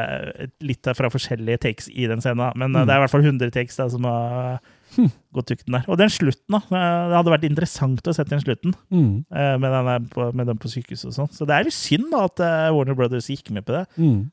litt 0.61 0.85
fra 0.95 1.09
forskjellige 1.09 1.59
takes 1.65 1.89
i 1.89 2.05
den 2.07 2.21
scenen, 2.21 2.51
men 2.55 2.75
eh, 2.75 2.83
Mm. 2.83 2.85
det 2.87 2.93
er 2.93 2.99
i 2.99 3.03
hvert 3.05 3.11
fall 3.15 3.25
100 3.25 3.51
takes 3.51 3.75
da, 3.79 3.87
som 3.89 4.03
har 4.03 4.59
Hm. 4.95 5.11
gått 5.33 5.45
tukten 5.51 5.71
der. 5.77 5.83
Og 5.87 5.97
den 5.99 6.09
slutten, 6.09 6.49
da. 6.49 6.59
Det 6.69 7.15
hadde 7.19 7.31
vært 7.35 7.43
interessant 7.49 8.01
å 8.09 8.13
se 8.15 8.23
den 8.23 8.39
slutten, 8.41 8.73
Mm. 8.91 9.25
eh, 9.31 9.57
med 9.57 9.71
den, 9.71 10.07
på, 10.09 10.31
med 10.33 10.47
den 10.47 10.57
på 10.57 10.67
sykehuset 10.71 11.05
og 11.11 11.13
sånn. 11.13 11.31
Så 11.35 11.45
det 11.45 11.55
er 11.59 11.63
litt 11.67 11.73
synd 11.77 12.09
da 12.11 12.23
at 12.25 12.39
eh, 12.39 12.69
Warner 12.73 12.95
Brothers 12.95 13.27
gikk 13.29 13.51
med 13.51 13.65
på 13.65 13.73
det, 13.77 13.85
Mm. 13.97 14.31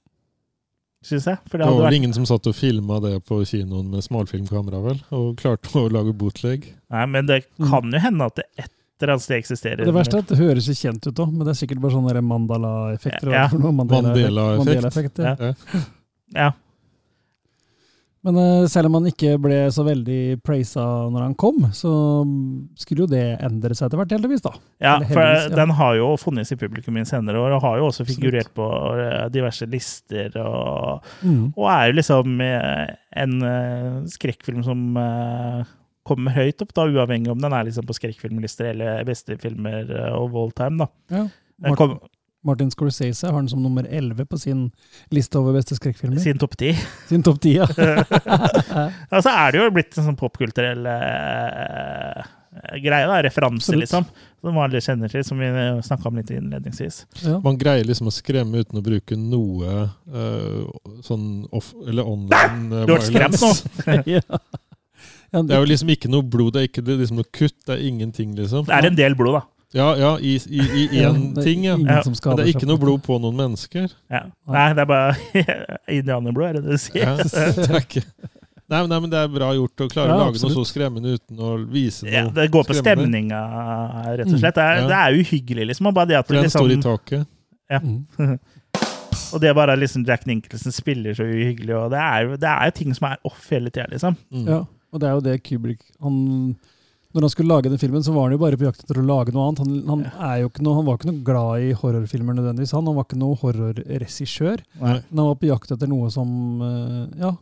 syns 1.04 1.26
jeg. 1.26 1.38
For 1.46 1.58
det 1.58 1.66
Det 1.66 1.72
var 1.74 1.82
vel 1.82 1.90
vært 1.90 1.96
ingen 2.00 2.14
som 2.14 2.24
satt 2.26 2.46
og 2.46 2.54
filma 2.56 3.00
det 3.02 3.24
på 3.24 3.42
kinoen 3.46 3.90
med 3.90 4.02
smalfilmkamera, 4.02 4.80
vel? 4.82 5.02
Og 5.12 5.36
klarte 5.36 5.70
å 5.76 5.90
lage 5.92 6.12
bootleg. 6.16 6.64
Nei, 6.90 7.04
men 7.06 7.26
det 7.26 7.44
Mm. 7.60 7.68
kan 7.70 7.92
jo 7.92 7.98
hende 7.98 8.24
at 8.26 8.34
det 8.36 8.44
et 8.58 8.70
eller 9.02 9.12
annet 9.12 9.22
sted 9.22 9.36
eksisterer. 9.42 9.84
Det 9.84 9.92
verste 9.94 10.14
er 10.14 10.18
at 10.24 10.26
det 10.28 10.38
høres 10.38 10.66
kjent 10.72 11.06
ut 11.06 11.14
òg, 11.20 11.30
men 11.32 11.44
det 11.46 11.52
er 11.52 11.66
sikkert 11.66 11.80
bare 11.82 11.92
sånne 11.92 12.24
mandala-effekter. 12.24 13.28
eller 13.28 13.32
Ja. 13.36 13.48
Mandela-effekt. 13.48 14.64
Mandela-effekt, 14.64 15.18
ja. 15.18 15.54
Ja. 16.34 16.52
Men 18.26 18.38
eh, 18.42 18.64
selv 18.70 18.90
om 18.90 18.96
han 18.98 19.06
ikke 19.06 19.36
ble 19.38 19.60
så 19.70 19.84
veldig 19.86 20.40
praisa 20.42 20.82
når 21.14 21.22
han 21.28 21.36
kom, 21.38 21.60
så 21.76 21.92
skulle 22.78 23.04
jo 23.04 23.10
det 23.12 23.22
endre 23.46 23.76
seg 23.76 23.86
etter 23.86 24.00
hvert, 24.00 24.14
heldigvis. 24.16 24.42
da. 24.42 24.52
Ja, 24.82 24.96
for 25.06 25.22
ja. 25.22 25.44
den 25.54 25.74
har 25.78 25.94
jo 26.00 26.08
funnes 26.18 26.50
i 26.50 26.58
publikum 26.58 26.98
i 26.98 27.04
senere 27.06 27.38
år, 27.38 27.54
og 27.56 27.62
har 27.62 27.78
jo 27.78 27.86
også 27.92 28.06
figurert 28.08 28.50
på 28.56 28.66
eh, 28.98 29.28
diverse 29.34 29.68
lister, 29.70 30.34
og, 30.42 31.06
Mm. 31.22 31.52
og 31.56 31.66
er 31.70 31.86
jo 31.88 31.94
liksom 31.96 32.40
eh, 32.42 32.94
en 33.22 33.34
skrekkfilm 34.10 34.62
som 34.66 34.82
kommer 36.06 36.34
høyt 36.36 36.62
opp, 36.62 36.74
da, 36.76 36.84
uavhengig 36.86 37.30
om 37.32 37.40
den 37.42 37.54
er 37.56 37.66
liksom 37.66 37.86
på 37.88 37.96
skrekkfilmlister 37.96 38.72
eller 38.72 39.06
beste 39.08 39.38
filmer 39.42 39.88
og 40.12 40.26
of 40.28 40.36
all 40.42 40.52
time. 40.54 40.78
da. 40.84 40.88
Ja. 41.14 41.24
Martin, 41.62 41.76
kom, 41.76 41.96
Martin 42.46 42.70
Scorsese 42.70 43.26
har 43.26 43.36
den 43.40 43.48
som 43.50 43.62
nummer 43.64 43.86
11 43.90 44.26
på 44.30 44.38
sin 44.38 44.64
liste 45.14 45.38
over 45.40 45.56
beste 45.58 45.74
skrekkfilmer. 45.78 46.20
sin 46.22 46.38
topp 46.38 46.54
ti. 46.60 46.72
Sin 47.10 47.22
topp 47.26 47.40
10, 47.42 47.56
ja. 47.58 47.66
Ja, 49.10 49.20
så 49.22 49.30
er 49.32 49.52
det 49.52 49.60
jo 49.64 49.70
blitt 49.74 49.96
en 49.98 50.06
sånn 50.10 50.18
popkulturell 50.20 50.86
uh, 50.86 52.20
greie, 52.80 53.06
da, 53.08 53.18
referanse, 53.26 53.72
Absolutt. 53.72 53.82
liksom. 53.84 54.06
Som 54.46 54.58
alle 54.62 54.80
kjenner 54.84 55.10
til, 55.10 55.24
som 55.26 55.40
vi 55.42 55.48
snakka 55.84 56.08
om 56.08 56.20
litt 56.20 56.30
innledningsvis. 56.30 57.00
ja. 57.24 57.40
Man 57.42 57.58
greier 57.58 57.84
liksom 57.88 58.10
å 58.10 58.14
skremme 58.14 58.62
uten 58.62 58.78
å 58.78 58.84
bruke 58.86 59.18
noe 59.18 59.88
uh, 60.14 60.62
sånn 61.04 61.26
off, 61.50 61.72
eller 61.86 62.06
online 62.06 62.70
eh, 62.82 62.86
Du 62.86 62.94
har 62.94 63.02
skremt 63.04 63.42
nå! 63.42 63.50
ja. 64.16 64.22
Ja, 65.34 65.42
Det 65.42 65.56
er 65.56 65.58
jo 65.58 65.66
liksom 65.66 65.90
ikke 65.92 66.08
noe 66.12 66.22
blod, 66.22 66.54
det 66.54 66.62
er 66.62 66.68
ikke 66.70 66.84
det 66.86 66.94
er 66.94 67.02
liksom 67.02 67.18
noe 67.18 67.28
kutt, 67.34 67.58
det 67.66 67.74
er 67.74 67.82
ingenting, 67.88 68.36
liksom. 68.38 68.68
Det 68.68 68.76
er 68.78 68.86
en 68.92 68.98
del 68.98 69.16
blod, 69.18 69.40
da. 69.40 69.42
Ja, 69.74 69.96
ja, 69.98 70.12
i, 70.22 70.36
i, 70.36 70.60
i 70.60 71.00
én 71.04 71.34
ting, 71.42 71.64
ja. 71.66 71.74
ingen 71.74 71.86
Ja. 71.90 72.02
som 72.02 72.14
Men 72.24 72.36
det 72.38 72.44
er 72.46 72.52
ikke 72.54 72.68
noe 72.70 72.78
blod 72.78 73.02
på 73.02 73.18
noen 73.20 73.34
mennesker. 73.36 73.90
Ja. 74.10 74.22
Nei, 74.46 74.68
det 74.78 74.84
er 74.84 74.86
bare 74.86 75.16
indianerblod, 75.98 76.48
er 76.48 76.52
det 76.60 76.64
det 76.64 76.76
du 76.78 76.82
sier? 76.84 77.02
Ja, 77.02 77.16
det 77.22 77.34
er 77.34 78.04
Nei, 78.66 78.80
men- 78.82 78.88
nei, 78.90 78.98
men 79.00 79.10
det 79.10 79.18
er 79.20 79.28
bra 79.30 79.52
gjort 79.54 79.82
å 79.84 79.86
klare 79.90 80.08
Ja, 80.10 80.14
å 80.16 80.24
lage 80.26 80.40
noe 80.42 80.50
så 80.56 80.64
skremmende 80.66 81.12
uten 81.14 81.38
å 81.38 81.52
vise 81.70 82.02
noe 82.06 82.14
Ja, 82.14 82.22
det 82.34 82.48
går 82.50 82.64
på 82.66 82.74
skremmende. 82.74 83.10
stemninga, 83.12 83.42
rett 84.18 84.32
og 84.32 84.40
slett. 84.40 84.56
Det 84.56 84.64
er, 84.64 84.80
Ja. 84.80 84.86
det 84.90 84.96
er 85.02 85.18
uhyggelig, 85.20 85.66
liksom. 85.70 85.86
Og 85.86 85.94
bare 85.94 86.06
det 86.10 86.16
at 86.18 86.26
For 86.26 86.34
den 86.34 86.42
den 86.48 86.50
står 86.50 86.72
i 86.74 86.78
taket. 86.82 87.26
taket. 87.70 87.82
Mm. 88.16 88.38
og 89.34 89.40
det 89.42 89.48
er 89.50 89.54
bare 89.54 89.76
liksom 89.78 90.04
Jack 90.06 90.26
Nicholson 90.26 90.72
spiller 90.74 91.14
så 91.14 91.22
uhyggelig, 91.26 91.74
og 91.78 91.92
er 91.94 92.36
det 92.36 92.48
er 92.50 92.64
jo 92.70 92.74
ting 92.78 92.94
som 92.94 93.06
er 93.10 93.18
off 93.26 93.46
hele 93.50 93.70
tida, 93.70 93.86
liksom. 93.90 94.16
Mm. 94.34 94.46
Ja, 94.50 94.58
og 94.92 95.00
det 95.02 95.08
er 95.08 95.14
jo 95.14 95.20
det 95.20 95.36
Kubrick 95.46 95.82
han, 96.02 96.56
Når 97.16 97.24
han 97.24 97.32
skulle 97.32 97.54
lage 97.54 97.70
den 97.72 97.80
filmen, 97.80 98.02
så 98.04 98.12
var 98.12 98.26
han 98.26 98.34
jo 98.36 98.42
bare 98.42 98.58
på 98.60 98.66
jakt 98.66 98.82
etter 98.84 98.98
å 99.00 99.06
lage 99.08 99.32
noe 99.32 99.46
annet. 99.48 99.62
Han, 99.64 99.76
han, 99.88 100.02
er 100.12 100.42
noe, 100.60 100.74
han 100.76 100.84
var 100.84 100.98
ikke 100.98 101.08
noe 101.08 101.24
glad 101.24 101.64
i 101.64 101.70
horrorfilmer 101.80 102.36
nødvendigvis. 102.36 102.74
Han, 102.76 102.90
han 102.90 102.98
var 102.98 103.06
ikke 103.08 103.20
noe 103.22 103.38
horrorregissør. 103.40 104.60
Men 104.82 105.00
han 105.00 105.30
var 105.30 105.38
på 105.40 105.48
jakt 105.48 105.72
etter 105.72 105.88
noe 105.88 106.10
som 106.12 106.28
eh, 106.66 107.22
ja, 107.22 107.32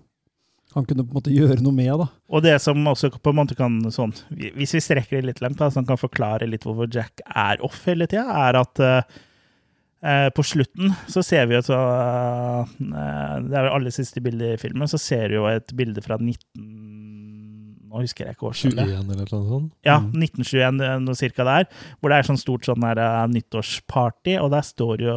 han 0.75 0.87
kunne 0.87 1.05
på 1.07 1.11
en 1.11 1.19
måte 1.19 1.35
gjøre 1.35 1.59
noe 1.63 1.75
med. 1.75 1.93
da. 2.05 2.09
Og 2.31 2.47
det 2.47 2.55
som 2.63 2.87
også 2.91 3.13
på 3.19 3.35
en 3.35 3.39
måte 3.41 3.59
kan 3.59 3.77
sånn, 3.95 4.15
Hvis 4.31 4.75
vi 4.75 4.83
strekker 4.83 5.19
det 5.21 5.29
litt 5.29 5.43
langt, 5.43 5.59
da, 5.59 5.71
som 5.75 5.87
kan 5.87 6.01
forklare 6.01 6.49
litt 6.51 6.67
hvorfor 6.67 6.91
Jack 6.91 7.23
er 7.27 7.63
off 7.65 7.85
hele 7.89 8.09
tida, 8.11 8.27
er 8.47 8.59
at 8.59 8.83
eh, 8.83 9.19
eh, 10.03 10.29
på 10.35 10.47
slutten 10.47 10.95
så 11.11 11.23
ser 11.23 11.47
vi 11.51 11.59
jo 11.59 11.63
så 11.67 11.79
Det 12.79 12.95
er 12.95 13.67
vel 13.67 13.73
aller 13.73 13.95
siste 13.95 14.23
bildet 14.25 14.57
i 14.57 14.63
filmen, 14.67 14.91
så 14.91 14.99
ser 14.99 15.31
du 15.31 15.39
jo 15.39 15.47
et 15.51 15.75
bilde 15.79 16.03
fra 16.05 16.19
19 16.19 16.84
Nå 17.95 18.01
husker 18.03 18.27
jeg 18.27 18.35
ikke 18.35 18.49
årstallet. 18.51 18.89
21 18.91 19.13
eller 19.15 19.29
noe 19.31 19.49
sånt? 19.53 19.73
Ja, 19.87 20.01
Mm. 20.03 20.11
1921, 20.19 20.81
eh, 20.83 20.99
noe 21.05 21.15
cirka 21.15 21.45
der. 21.47 21.69
Hvor 22.01 22.11
det 22.11 22.19
er 22.19 22.27
sånn 22.27 22.41
stort 22.43 22.67
sånn 22.67 22.83
der, 22.83 22.99
uh, 22.99 23.27
nyttårsparty, 23.31 24.35
og 24.43 24.51
der 24.51 24.67
står 24.67 24.99
jo 25.07 25.17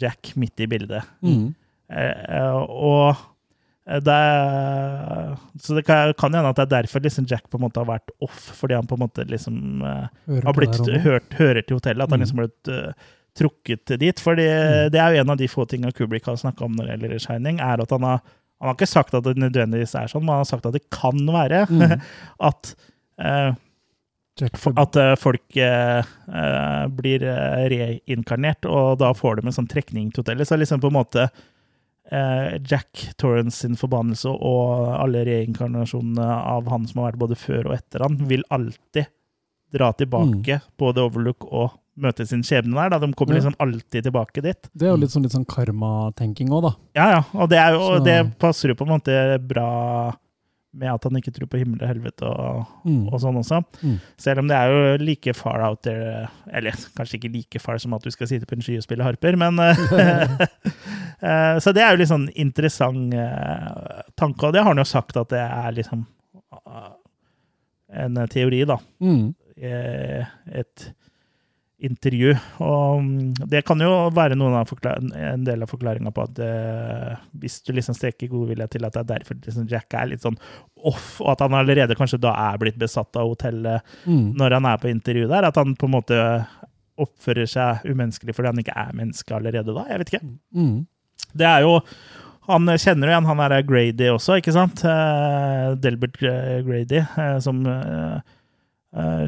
Jack 0.00 0.32
midt 0.36 0.58
i 0.60 0.66
bildet. 0.66 1.06
Mm. 1.22 1.54
Eh, 1.90 2.52
og 2.54 3.16
det 3.86 5.38
Så 5.62 5.74
det 5.74 5.84
kan, 5.86 6.12
kan 6.18 6.32
hende 6.34 6.50
at 6.52 6.56
det 6.60 6.66
er 6.68 6.82
derfor 6.82 7.00
liksom 7.02 7.26
Jack 7.30 7.48
på 7.50 7.58
en 7.58 7.64
måte 7.66 7.80
har 7.82 7.88
vært 7.88 8.12
off, 8.22 8.50
fordi 8.60 8.74
han 8.76 8.86
på 8.86 8.94
en 8.98 9.02
måte 9.06 9.24
liksom 9.28 9.56
Hører 10.28 10.44
har 10.46 10.54
blitt 10.56 11.02
hørt, 11.04 11.32
hører 11.38 11.62
til 11.66 11.78
hotellet. 11.80 12.02
At 12.04 12.10
han 12.10 12.20
Mm. 12.20 12.24
liksom 12.24 12.38
har 12.38 12.48
blitt 12.48 12.68
eh, 12.68 12.92
trukket 13.40 13.98
dit. 13.98 14.18
For 14.20 14.34
det 14.34 14.94
er 14.98 15.14
jo 15.14 15.20
en 15.22 15.30
av 15.30 15.38
de 15.38 15.46
få 15.48 15.66
tingene 15.68 15.92
Kubrick 15.94 16.24
har 16.26 16.36
snakka 16.36 16.64
om 16.66 16.74
når 16.76 16.86
det 16.86 16.98
gjelder 17.00 17.18
Shining, 17.26 17.60
er 17.60 17.80
at 17.82 17.90
han 17.90 18.02
har 18.02 18.20
han 18.60 18.70
har 18.70 18.76
ikke 18.76 18.90
sagt 18.90 19.16
at 19.16 19.24
det 19.24 19.40
nødvendigvis 19.40 19.96
er 19.96 20.10
sånn, 20.12 20.22
men 20.26 20.36
han 20.36 20.44
har 20.44 20.50
sagt 20.52 20.68
at 20.68 20.76
det 20.76 20.86
kan 20.92 21.18
være 21.26 21.64
Mm. 21.70 21.98
at 22.44 22.74
uh, 23.20 23.52
at 24.40 24.96
eh, 24.96 25.14
folk 25.20 25.56
eh, 25.56 25.98
eh, 26.00 26.84
blir 26.96 27.24
reinkarnert, 27.68 28.64
og 28.64 28.98
da 29.02 29.12
får 29.16 29.36
de 29.40 29.48
en 29.48 29.56
sånn 29.56 29.68
trekning 29.68 30.10
til 30.10 30.22
hotellet. 30.22 30.48
Så 30.48 30.56
liksom 30.56 30.80
på 30.80 30.88
en 30.88 30.96
måte 30.96 31.26
eh, 32.10 32.56
Jack 32.64 33.10
Torrance 33.20 33.60
sin 33.60 33.76
forbannelse 33.76 34.30
og 34.32 34.94
alle 34.96 35.24
reinkarnasjonene 35.28 36.28
av 36.54 36.70
han 36.72 36.88
som 36.88 37.02
har 37.02 37.12
vært 37.12 37.24
både 37.24 37.40
før 37.40 37.70
og 37.70 37.76
etter 37.76 38.06
han, 38.06 38.16
vil 38.30 38.46
alltid 38.48 39.10
dra 39.74 39.92
tilbake 39.94 40.60
mm. 40.62 40.72
både 40.80 41.04
Overlook 41.06 41.46
og 41.46 41.76
møte 42.00 42.26
sin 42.28 42.42
skjebne 42.46 42.74
der. 42.76 42.94
Da. 42.94 42.98
De 43.04 43.12
kommer 43.18 43.36
liksom 43.38 43.54
alltid 43.62 44.06
tilbake 44.08 44.42
dit. 44.44 44.70
Det 44.72 44.88
er 44.88 44.94
jo 44.94 45.00
litt 45.02 45.12
sånn, 45.12 45.24
litt 45.26 45.36
sånn 45.36 45.46
karmatenking 45.48 46.50
òg, 46.56 46.66
da. 46.70 46.72
Ja, 46.98 47.06
ja. 47.18 47.20
Og 47.36 47.48
det, 47.52 47.60
jo, 47.74 47.84
og 47.94 48.04
det 48.08 48.18
passer 48.42 48.72
jo 48.72 48.78
på 48.80 48.86
en 48.88 48.94
måte 48.96 49.14
bra 49.46 49.68
med 50.70 50.86
at 50.86 51.02
han 51.02 51.16
ikke 51.18 51.32
tror 51.34 51.48
på 51.50 51.58
himmel 51.58 51.80
og 51.82 51.88
helvete 51.90 52.28
og, 52.30 52.66
Mm. 52.86 53.08
og 53.10 53.16
sånn 53.18 53.38
også. 53.40 53.56
Mm. 53.82 53.96
Selv 54.22 54.38
om 54.44 54.46
det 54.46 54.54
er 54.54 54.70
jo 54.70 55.00
like 55.02 55.32
far 55.34 55.64
out 55.66 55.80
there 55.82 56.28
Eller 56.54 56.76
kanskje 56.94 57.18
ikke 57.18 57.32
like 57.34 57.58
far 57.58 57.78
som 57.82 57.92
at 57.96 58.04
du 58.06 58.10
skal 58.14 58.28
sitte 58.30 58.46
på 58.46 58.54
en 58.54 58.62
sky 58.62 58.76
og 58.78 58.84
spille 58.86 59.02
harper, 59.02 59.34
men 59.36 59.58
eh, 61.26 61.58
Så 61.58 61.74
det 61.74 61.82
er 61.82 61.90
jo 61.90 62.00
litt 62.00 62.12
sånn 62.12 62.28
interessant 62.38 63.14
eh, 63.18 64.02
tanke, 64.14 64.46
og 64.46 64.54
det 64.54 64.62
har 64.62 64.70
han 64.70 64.78
jo 64.78 64.86
sagt 64.86 65.18
at 65.18 65.34
det 65.34 65.42
er 65.42 65.74
liksom 65.80 66.06
eh, 66.54 66.88
en 68.04 68.20
teori, 68.30 68.62
da. 68.70 68.76
Mm. 69.02 69.34
Et 69.60 70.84
intervju. 71.86 72.34
Og 72.60 73.00
mm, 73.02 73.48
det 73.50 73.62
kan 73.68 73.80
jo 73.80 73.90
være 74.14 74.36
en 74.36 75.44
del 75.46 75.64
av 75.64 75.70
forklaringa 75.70 76.12
på 76.14 76.24
at 76.26 76.40
eh, 76.44 77.14
hvis 77.40 77.60
du 77.66 77.72
liksom 77.76 77.96
strekker 77.96 78.30
godvilje 78.32 78.68
til 78.74 78.84
at 78.86 78.96
det 78.96 79.02
er 79.04 79.10
derfor 79.14 79.40
liksom 79.40 79.68
Jack 79.70 79.96
er 79.96 80.10
litt 80.12 80.24
sånn 80.24 80.38
off, 80.76 81.18
og 81.20 81.32
at 81.34 81.44
han 81.44 81.56
allerede 81.56 81.96
kanskje 81.98 82.20
da 82.22 82.32
er 82.50 82.60
blitt 82.60 82.78
besatt 82.80 83.16
av 83.20 83.32
hotellet 83.32 83.80
Mm. 84.06 84.32
når 84.38 84.54
han 84.56 84.66
er 84.66 84.78
på 84.80 84.88
intervju 84.90 85.26
der, 85.28 85.44
at 85.48 85.56
han 85.56 85.74
på 85.78 85.86
en 85.88 85.92
måte 85.92 86.16
oppfører 87.00 87.48
seg 87.48 87.84
umenneskelig 87.88 88.34
fordi 88.36 88.50
han 88.50 88.62
ikke 88.62 88.76
er 88.76 88.96
menneske 88.96 89.34
allerede 89.36 89.74
da. 89.76 89.84
Jeg 89.90 90.00
vet 90.02 90.12
ikke. 90.12 90.26
Mm. 90.56 90.74
Det 91.36 91.46
er 91.46 91.66
jo 91.66 91.78
Han 92.50 92.66
kjenner 92.66 93.06
jo 93.06 93.12
igjen 93.12 93.28
han 93.28 93.40
er 93.44 93.62
Grady 93.62 94.08
også, 94.10 94.40
ikke 94.40 94.54
sant? 94.56 94.80
Eh, 94.82 95.66
Delbert 95.78 96.16
Grady, 96.18 96.98
eh, 97.04 97.36
som 97.44 97.60
eh, 97.68 98.18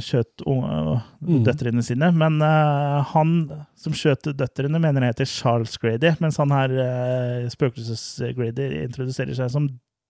skjøt 0.02 0.43
unge- 0.47 1.02
Mm. 1.22 1.44
døtrene 1.47 1.82
sine. 1.86 2.09
Men 2.12 2.40
uh, 2.43 3.02
han 3.12 3.34
som 3.78 3.93
skjøt 3.94 4.22
døtrene, 4.34 4.80
mener 4.82 5.01
jeg 5.06 5.12
heter 5.14 5.28
Charles 5.30 5.76
Grady, 5.78 6.10
mens 6.20 6.36
han 6.36 6.51
her, 6.51 6.72
uh, 6.82 7.48
Spøkelses-Grady, 7.48 8.66
introduserer 8.89 9.34
seg 9.39 9.51
som 9.55 9.68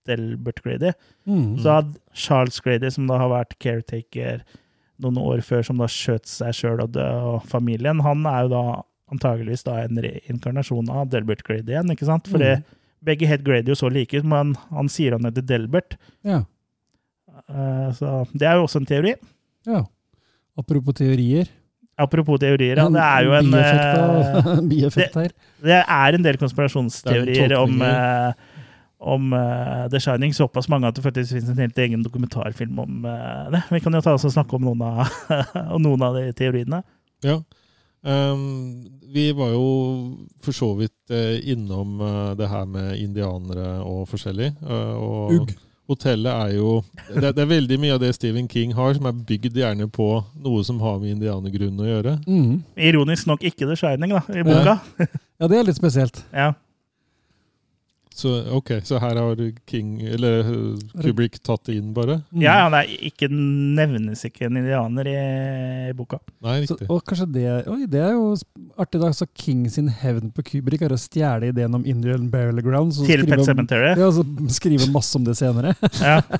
Delbert 0.08 0.62
Grady. 0.64 0.92
Mm. 1.28 1.58
Så 1.60 1.68
hadde 1.76 1.98
Charles 2.14 2.58
Grady, 2.64 2.88
som 2.90 3.06
da 3.06 3.18
har 3.20 3.28
vært 3.28 3.58
caretaker 3.60 4.40
noen 5.02 5.18
år 5.20 5.42
før, 5.44 5.62
som 5.66 5.76
da 5.78 5.84
skjøt 5.90 6.24
seg 6.30 6.54
sjøl 6.56 6.80
og, 6.80 6.96
og 6.96 7.44
familien, 7.50 8.00
han 8.00 8.24
er 8.26 8.46
jo 8.46 8.52
da 8.54 8.62
antageligvis 9.12 9.64
da 9.68 9.82
en 9.84 10.00
reinkarnasjon 10.00 10.88
av 10.90 11.10
Delbert 11.12 11.42
Grady 11.44 11.74
igjen, 11.74 11.90
ikke 11.92 12.06
sant? 12.08 12.26
Fordi 12.32 12.56
Mm. 12.56 12.64
begge 13.04 13.26
het 13.28 13.44
Grady 13.44 13.68
jo 13.68 13.74
så 13.76 13.90
like 13.92 14.14
ut, 14.16 14.24
men 14.24 14.54
han 14.70 14.88
sier 14.88 15.12
han 15.12 15.24
heter 15.28 15.42
Delbert. 15.44 15.98
Ja. 16.24 16.44
Uh, 17.50 17.90
så 17.92 18.26
det 18.32 18.46
er 18.48 18.56
jo 18.56 18.64
også 18.66 18.80
en 18.80 18.86
teori. 18.88 19.14
Ja. 19.66 19.84
Apropos 20.58 20.96
teorier. 20.96 21.48
Apropos 22.00 22.40
teorier, 22.40 22.80
ja, 22.80 22.88
det 22.88 23.02
er 23.04 23.26
jo 23.26 23.34
en 23.36 23.50
bieffekt, 23.52 24.40
eh, 24.40 24.60
bieffekt 24.70 25.16
her. 25.20 25.32
Det 25.62 25.78
er 25.80 26.16
en 26.16 26.24
del 26.24 26.38
konspirasjonsteorier 26.40 27.52
Det 27.52 27.56
er 27.56 27.60
om, 27.60 27.82
eh, 27.84 28.60
om 29.12 29.34
uh, 29.36 29.88
The 29.92 30.00
Shining. 30.00 30.32
Såpass 30.34 30.70
mange 30.72 30.88
at 30.88 30.96
det 30.96 31.04
faktisk 31.04 31.36
finnes 31.36 31.50
en 31.52 31.60
helt 31.60 31.78
egen 31.84 32.04
dokumentarfilm 32.04 32.80
om 32.80 33.04
uh, 33.04 33.50
det. 33.52 33.60
Vi 33.74 33.82
kan 33.84 33.92
jo 33.92 34.00
ta 34.04 34.16
oss 34.16 34.24
og 34.28 34.32
snakke 34.32 34.56
om 34.56 34.64
noen 34.70 34.84
av, 34.88 35.02
om 35.76 35.84
noen 35.84 36.06
av 36.08 36.16
de 36.16 36.30
teoriene. 36.38 36.80
Ja. 37.26 37.42
Um, 38.02 38.88
vi 39.12 39.28
var 39.36 39.52
jo 39.52 39.66
for 40.42 40.56
så 40.56 40.72
vidt 40.80 41.12
innom 41.44 42.00
det 42.34 42.48
her 42.50 42.64
med 42.66 42.96
indianere 42.98 43.76
og 43.84 44.08
forskjellig. 44.10 44.54
og 44.64 45.36
Ugg. 45.36 45.52
Hotellet 45.92 46.32
er 46.32 46.56
jo 46.56 46.78
det, 47.12 47.34
det 47.36 47.44
er 47.44 47.50
veldig 47.50 47.78
mye 47.82 47.96
av 47.96 48.02
det 48.02 48.12
Stephen 48.16 48.48
King 48.50 48.74
har, 48.76 48.96
som 48.96 49.08
er 49.08 49.22
bygd 49.28 49.58
gjerne 49.60 49.88
på 49.92 50.08
noe 50.42 50.64
som 50.66 50.80
har 50.82 50.98
med 51.02 51.16
indianergrunnen 51.16 51.84
å 51.84 51.88
gjøre. 51.90 52.16
Mm. 52.26 52.62
Ironisk 52.90 53.28
nok 53.30 53.44
ikke 53.46 53.68
The 53.68 53.78
Shining, 53.78 54.16
da, 54.16 54.24
i 54.32 54.46
boka. 54.46 54.78
Ja, 55.42 55.48
det 55.50 55.58
er 55.58 55.64
litt 55.66 55.78
spesielt. 55.78 56.20
Ja. 56.30 56.52
Så 58.18 58.32
ok, 58.58 58.70
så 58.84 58.98
her 59.02 59.18
har 59.18 59.40
King, 59.70 59.94
eller 60.14 60.40
eh, 60.44 61.02
Kubrick 61.02 61.38
tatt 61.44 61.64
det 61.68 61.76
inn, 61.78 61.92
bare? 61.96 62.18
Mm. 62.30 62.42
Ja, 62.44 62.56
han 62.64 62.74
det 62.74 62.82
er 62.84 63.06
ikke, 63.08 63.28
nevnes 63.32 64.24
ikke 64.28 64.46
en 64.48 64.58
indianer 64.60 65.08
i, 65.10 65.14
i 65.90 65.94
boka. 65.96 66.20
Nei, 66.44 66.58
Så, 66.66 66.76
riktig. 66.76 66.88
og 66.92 67.02
kanskje 67.08 67.28
det 67.34 67.46
Oi, 67.72 67.86
det 67.90 68.02
er 68.04 68.12
jo 68.16 68.32
artig. 68.80 69.00
da, 69.02 69.12
så 69.16 69.26
King 69.34 69.64
sin 69.72 69.88
hevn 70.02 70.32
på 70.34 70.44
Kubrick 70.50 70.84
er 70.86 70.94
å 70.94 71.00
stjele 71.00 71.52
ideen 71.52 71.74
om 71.78 71.86
Indian 71.88 72.28
Burial 72.32 72.60
Ground. 72.64 72.92
Til 72.98 73.06
skrive 73.08 73.30
Pet 73.32 73.46
Cemetery. 73.48 73.94
Ja, 73.98 74.10
så 74.14 74.26
skrive 74.52 74.90
masse 74.92 75.16
om 75.18 75.24
det 75.28 75.38
senere. 75.40 75.74
Ja. 76.00 76.20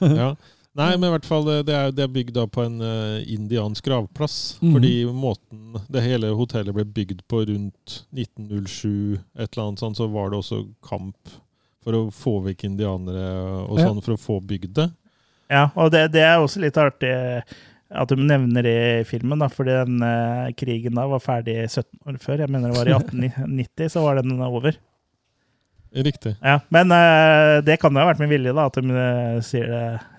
Ja. 0.00 0.34
Nei, 0.76 0.90
men 1.00 1.08
i 1.08 1.12
hvert 1.14 1.24
fall 1.28 1.46
eh, 1.48 1.62
det 1.64 1.72
er, 1.74 1.92
det 1.96 2.02
er 2.04 2.10
bygd 2.12 2.36
på 2.52 2.64
en 2.66 2.74
eh, 2.84 3.22
indiansk 3.32 3.86
gravplass. 3.88 4.36
Mm. 4.60 4.74
Fordi 4.74 4.92
måten 5.16 5.78
det 5.92 6.02
hele 6.04 6.34
hotellet 6.36 6.76
ble 6.76 6.84
bygd 6.98 7.22
på 7.32 7.40
rundt 7.48 7.94
1907, 8.12 9.16
et 9.38 9.48
eller 9.56 9.66
annet 9.70 9.80
sånt, 9.82 9.96
så 9.96 10.08
var 10.12 10.30
det 10.32 10.40
også 10.42 10.62
kamp 10.84 11.32
for 11.86 11.96
å 11.96 12.02
få 12.12 12.36
vekk 12.48 12.66
indianere 12.68 13.24
og 13.70 13.78
Ja. 13.80 13.86
sånn, 13.88 14.02
for 14.04 14.16
å 14.16 14.20
få 14.20 14.40
bygd 14.42 14.74
det. 14.76 14.88
ja, 15.48 15.68
og 15.78 15.92
det, 15.94 16.08
det 16.12 16.24
er 16.26 16.40
også 16.42 16.60
litt 16.60 16.76
artig 16.82 17.12
at 17.86 18.10
du 18.10 18.16
nevner 18.18 18.64
det 18.66 18.74
i 19.00 19.04
filmen, 19.06 19.38
da, 19.38 19.46
fordi 19.48 19.70
den 19.78 20.02
eh, 20.02 20.48
krigen 20.58 20.96
da 20.98 21.04
var 21.06 21.20
ferdig 21.22 21.54
17 21.70 21.86
år 22.10 22.16
før. 22.18 22.40
Jeg 22.42 22.50
mener 22.50 22.72
det 22.72 22.80
var 22.80 22.90
i 22.90 22.96
1890, 22.98 23.88
så 23.94 24.02
var 24.02 24.18
den 24.18 24.34
over. 24.42 24.74
Riktig. 25.96 26.34
Ja, 26.44 26.58
Men 26.68 26.92
uh, 26.92 27.62
det 27.64 27.78
kan 27.80 27.94
jo 27.94 28.02
ha 28.02 28.10
vært 28.10 28.20
med 28.20 28.28
vilje, 28.34 28.52
da, 28.52 28.66
at 28.68 28.74
de 28.76 28.98
eh, 29.00 29.38
sier 29.46 29.70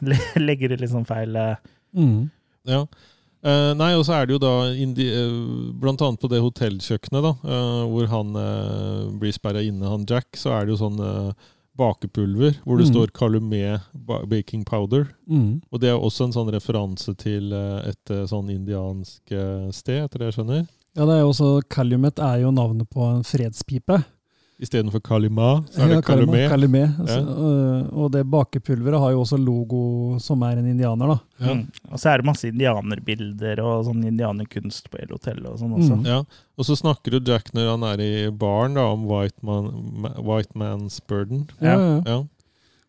det, 0.01 0.17
legger 0.47 0.73
det 0.73 0.79
litt 0.81 0.93
sånn 0.93 1.05
feil 1.05 1.35
uh. 1.37 1.53
Mm. 1.93 2.29
Ja. 2.67 2.79
Uh, 3.45 3.73
nei, 3.77 3.91
og 3.95 4.01
så 4.07 4.15
er 4.17 4.25
det 4.25 4.33
jo 4.33 4.39
da 4.41 4.53
indi 4.73 5.05
uh, 5.13 5.69
Blant 5.77 6.01
annet 6.01 6.19
på 6.19 6.29
det 6.31 6.41
hotellkjøkkenet, 6.41 7.21
da, 7.21 7.35
uh, 7.45 7.83
hvor 7.91 8.09
han 8.09 8.33
blir 9.21 9.35
sperra 9.35 9.61
inne, 9.61 9.85
han 9.87 10.07
Jack, 10.09 10.33
så 10.35 10.55
er 10.57 10.65
det 10.65 10.73
jo 10.73 10.79
sånn 10.81 10.97
bakepulver 11.77 12.55
hvor 12.65 12.79
det 12.81 12.87
Mm. 12.87 12.93
står 12.95 13.11
Calumet 13.13 13.85
baking 14.31 14.63
powder. 14.65 15.05
Mm. 15.29 15.61
Og 15.69 15.79
det 15.79 15.91
er 15.91 15.99
også 16.01 16.25
en 16.25 16.33
sånn 16.33 16.49
referanse 16.49 17.13
til 17.21 17.53
et 17.53 18.09
sånn 18.25 18.49
indiansk 18.49 19.21
sted, 19.77 20.07
etter 20.07 20.17
det 20.23 20.31
jeg 20.31 20.39
skjønner. 20.39 20.63
Ja, 20.97 21.05
det 21.05 21.13
er 21.13 21.21
jo 21.21 21.29
også 21.29 21.51
Calumet 21.69 22.17
er 22.17 22.41
jo 22.41 22.49
navnet 22.49 22.89
på 22.89 23.05
en 23.05 23.21
fredspipe. 23.21 23.99
Istedenfor 24.57 25.03
Kalima, 25.05 25.63
så 25.69 25.83
er 25.85 25.91
Ja, 25.91 26.01
det. 26.01 26.79
Ja. 26.81 27.03
Altså, 27.03 27.17
ja. 27.19 27.81
og 27.93 28.11
det 28.11 28.23
bakepulveret 28.25 28.99
har 28.99 29.11
jo 29.13 29.19
også 29.21 29.37
logo 29.37 29.81
som 30.23 30.41
er 30.47 30.57
en 30.57 30.65
indianer, 30.71 31.11
da. 31.13 31.17
Ja. 31.37 31.53
Mm. 31.53 31.67
Og 31.91 32.01
så 32.01 32.09
er 32.09 32.17
det 32.17 32.25
masse 32.25 32.49
indianerbilder 32.49 33.61
og 33.61 33.85
sånn 33.85 34.01
indianerkunst 34.09 34.89
på 34.89 34.97
El 35.03 35.13
Hotel 35.13 35.45
og 35.45 35.59
sånn 35.61 35.75
også. 35.77 35.99
Mm. 35.99 36.07
Ja, 36.09 36.23
og 36.57 36.65
så 36.65 36.77
snakker 36.79 37.19
jo 37.19 37.21
Jack 37.29 37.53
når 37.53 37.69
han 37.75 37.85
er 37.91 38.01
i 38.01 38.11
baren 38.33 38.79
da, 38.79 38.87
om 38.95 39.05
White, 39.05 39.37
man, 39.45 39.69
white 40.17 40.57
Man's 40.57 40.97
Burden. 41.05 41.45
Ja, 41.61 41.77
ja. 42.01 42.23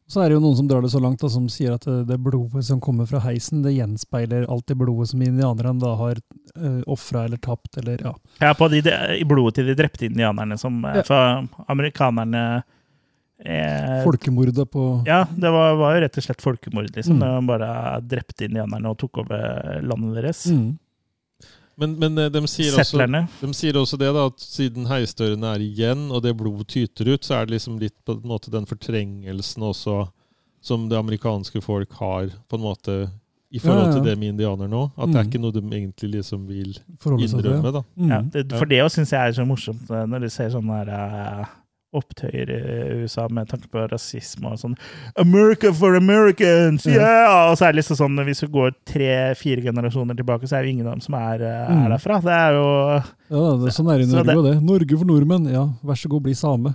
Så 0.09 0.23
er 0.23 0.31
det 0.31 0.39
jo 0.39 0.41
noen 0.41 0.57
som 0.57 0.69
drar 0.71 0.81
det 0.81 0.89
så 0.89 1.01
langt, 1.05 1.21
da, 1.21 1.29
som 1.29 1.51
sier 1.53 1.75
at 1.77 1.85
det, 1.85 2.07
det 2.09 2.17
blodet 2.25 2.63
som 2.65 2.81
kommer 2.81 3.05
fra 3.11 3.21
heisen, 3.27 3.61
det 3.65 3.75
gjenspeiler 3.75 4.47
alt 4.49 4.65
det 4.71 4.79
blodet 4.81 5.11
som 5.11 5.21
indianerne 5.21 5.77
da 5.83 5.93
har 6.01 6.23
uh, 6.57 6.81
ofra 6.89 7.27
eller 7.29 7.41
tapt, 7.45 7.77
eller 7.83 8.01
ja. 8.07 8.15
Ja, 8.41 8.55
på 8.57 8.71
de, 8.73 8.81
i 9.19 9.27
blodet 9.29 9.59
til 9.59 9.69
de 9.69 9.77
drepte 9.77 10.09
indianerne 10.09 10.57
som 10.61 10.81
eh, 10.89 10.97
Ja. 11.03 11.05
For 11.05 11.69
amerikanerne 11.69 12.43
eh, 13.45 14.01
Folkemordet 14.07 14.65
på 14.73 14.89
Ja, 15.07 15.27
det 15.37 15.53
var, 15.53 15.77
var 15.77 15.99
jo 15.99 16.03
rett 16.07 16.17
og 16.17 16.25
slett 16.25 16.43
folkemord, 16.43 16.89
liksom. 16.97 17.21
Mm. 17.21 17.29
Man 17.29 17.53
bare 17.53 17.71
drepte 18.01 18.49
indianerne 18.49 18.89
og 18.89 18.97
tok 19.05 19.27
over 19.27 19.83
landet 19.85 20.23
deres. 20.23 20.47
mm. 20.49 20.69
Men, 21.79 21.93
men 21.99 22.19
eh, 22.19 22.29
de, 22.35 22.41
sier 22.51 22.75
også, 22.81 22.99
de 23.41 23.53
sier 23.55 23.77
også 23.79 23.99
det, 24.01 24.09
da, 24.17 24.25
at 24.27 24.41
siden 24.43 24.89
heisdørene 24.91 25.53
er 25.55 25.63
igjen, 25.63 26.09
og 26.11 26.23
det 26.25 26.33
blodet 26.37 26.67
tyter 26.75 27.13
ut, 27.15 27.23
så 27.25 27.37
er 27.39 27.47
det 27.47 27.55
liksom 27.59 27.79
litt 27.79 27.95
på 28.05 28.17
en 28.19 28.27
måte 28.27 28.51
den 28.51 28.67
fortrengelsen 28.67 29.63
også 29.63 30.09
som 30.61 30.89
det 30.91 30.99
amerikanske 30.99 31.63
folk 31.63 31.93
har 32.01 32.33
på 32.51 32.59
en 32.59 32.65
måte 32.67 32.97
i 33.55 33.61
forhold 33.63 33.87
Ja, 33.87 33.89
ja. 33.89 33.93
til 33.95 34.03
det 34.11 34.17
med 34.19 34.29
indianer 34.35 34.69
nå. 34.69 34.81
At 34.99 35.09
det 35.09 35.17
er 35.17 35.23
Mm. 35.23 35.29
ikke 35.31 35.41
noe 35.41 35.53
de 35.55 35.63
egentlig 35.63 36.11
liksom 36.19 36.43
vil 36.49 36.75
innrømme. 37.07 37.73
da. 37.73 37.83
Mm. 37.97 38.11
Ja, 38.11 38.19
det, 38.35 38.43
for 38.59 38.67
det 38.67 38.83
syns 38.93 39.13
jeg 39.15 39.29
er 39.29 39.33
så 39.39 39.47
morsomt 39.47 39.89
eh, 39.91 40.05
når 40.05 40.21
du 40.27 40.29
ser 40.29 40.51
sånne 40.51 40.83
her, 40.83 40.91
eh, 40.93 41.47
opptøyer 41.97 42.51
i 42.53 43.03
USA 43.03 43.25
med 43.33 43.49
tanke 43.49 43.69
på 43.73 43.87
rasisme 43.91 44.51
og 44.53 44.59
sånn. 44.61 44.75
America 45.17 45.71
for 45.73 45.97
Americans! 45.97 46.85
Ja. 46.85 47.01
Yeah! 47.01 47.51
Og 47.51 47.57
så 47.57 47.65
er 47.69 47.73
det 47.73 47.81
liksom 47.81 47.97
sånn, 47.97 48.19
hvis 48.27 48.43
du 48.45 48.49
går 48.53 48.75
tre-fire 48.85 49.63
generasjoner 49.65 50.19
tilbake, 50.19 50.45
så 50.51 50.59
er 50.59 50.67
det 50.67 50.75
ingen 50.75 50.87
av 50.87 50.99
dem 50.99 51.01
som 51.07 51.15
er, 51.17 51.41
eh, 51.43 51.71
Mm. 51.73 51.87
er 51.87 51.95
derfra. 51.97 52.21
Det 52.21 52.35
er 52.35 52.53
jo 52.53 52.69
Ja, 53.31 53.57
det, 53.65 53.73
sånn 53.73 53.89
er 53.95 54.01
i 54.03 54.07
Norge 54.07 54.27
det- 54.27 54.53
det. 54.53 54.63
Norge 54.63 54.99
for 54.99 55.05
nordmenn. 55.07 55.51
Ja, 55.51 55.65
vær 55.83 55.97
så 55.97 56.09
god, 56.09 56.23
bli 56.23 56.35
same. 56.35 56.75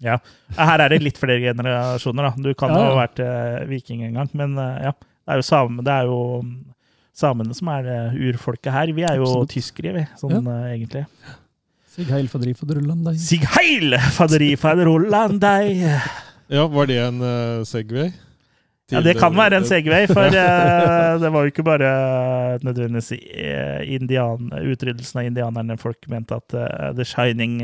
Ja. 0.00 0.16
Her 0.56 0.80
er 0.80 0.88
det 0.88 1.02
litt 1.02 1.18
flere 1.18 1.38
generasjoner, 1.38 2.22
da. 2.30 2.34
Du 2.42 2.54
kan 2.54 2.70
Ja, 2.70 2.94
ha 2.94 3.06
vært 3.06 3.20
eh, 3.20 3.66
viking 3.66 4.02
en 4.04 4.14
gang, 4.14 4.30
men 4.34 4.56
eh, 4.58 4.82
ja. 4.84 4.92
Det 4.92 5.28
er 5.28 5.36
jo, 5.36 5.42
same, 5.42 5.76
det 5.84 5.92
er 5.92 6.04
jo 6.06 6.42
mm, 6.42 6.64
samene 7.14 7.54
som 7.54 7.68
er 7.68 7.86
eh, 7.86 8.32
urfolket 8.32 8.72
her. 8.72 8.86
Vi 8.92 9.02
er 9.04 9.16
jo 9.16 9.22
Absolutt. 9.44 9.50
tyskere, 9.50 9.92
vi, 9.94 10.06
sånn 10.18 10.46
eh, 10.48 10.76
egentlig. 10.78 11.06
Sig 11.92 12.08
heil 12.08 12.28
faderi, 12.32 12.54
faderullan 12.56 13.02
deg. 13.04 13.16
Sig 13.20 13.42
heil, 13.52 13.92
faderi 14.16 14.54
faderullan 14.56 15.36
deg! 15.42 15.82
Ja, 16.48 16.62
Var 16.72 16.88
det 16.88 16.96
en 17.02 17.18
uh, 17.20 17.64
Segway? 17.68 18.08
Ja, 18.92 19.02
det 19.04 19.18
kan 19.20 19.36
være 19.36 19.58
en 19.60 19.66
Segway, 19.68 20.06
for 20.08 20.24
uh, 20.24 21.10
det 21.22 21.32
var 21.34 21.44
jo 21.44 21.52
ikke 21.52 21.64
bare 21.66 21.90
nødvendigvis 22.64 23.12
eh, 23.12 23.84
indian, 23.92 24.48
utryddelsen 24.56 25.20
av 25.20 25.28
indianerne 25.28 25.76
folk 25.80 26.08
mente 26.08 26.40
at 26.40 26.56
uh, 26.56 26.88
The 26.96 27.04
Shining 27.08 27.58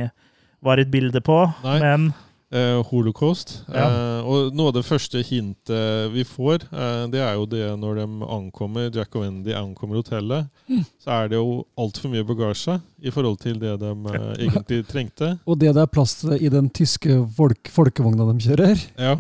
var 0.65 0.81
et 0.81 0.93
bilde 0.93 1.25
på, 1.25 1.41
Nei. 1.65 1.79
men 1.81 2.11
Eh, 2.51 2.79
holocaust. 2.89 3.51
Ja. 3.69 3.83
Eh, 3.85 4.21
og 4.25 4.55
noe 4.57 4.71
av 4.71 4.77
det 4.79 4.83
første 4.89 5.21
hintet 5.21 6.13
vi 6.15 6.23
får, 6.25 6.63
eh, 6.73 7.03
det 7.13 7.21
er 7.21 7.35
jo 7.37 7.43
det 7.45 7.67
når 7.77 7.99
de 8.01 8.07
ankommer, 8.25 8.87
Jack 8.95 9.15
og 9.19 9.27
Wendy 9.27 9.53
ankommer 9.53 9.99
hotellet, 10.01 10.47
Mm. 10.69 10.81
så 11.05 11.11
er 11.13 11.29
det 11.29 11.37
jo 11.37 11.67
altfor 11.77 12.09
mye 12.09 12.25
bagasje 12.25 12.79
i 13.05 13.11
forhold 13.13 13.37
til 13.41 13.59
det 13.61 13.75
de 13.81 13.91
eh, 13.91 14.47
egentlig 14.49 14.79
trengte. 14.89 15.39
Og 15.47 15.59
det 15.61 15.75
det 15.77 15.83
er 15.83 15.87
plass 15.93 16.15
til 16.23 16.33
i 16.41 16.49
den 16.49 16.71
tyske 16.71 17.19
folk, 17.37 17.69
folkevogna 17.69 18.25
de 18.33 18.39
kjører. 18.49 18.81
Ja. 18.97 19.13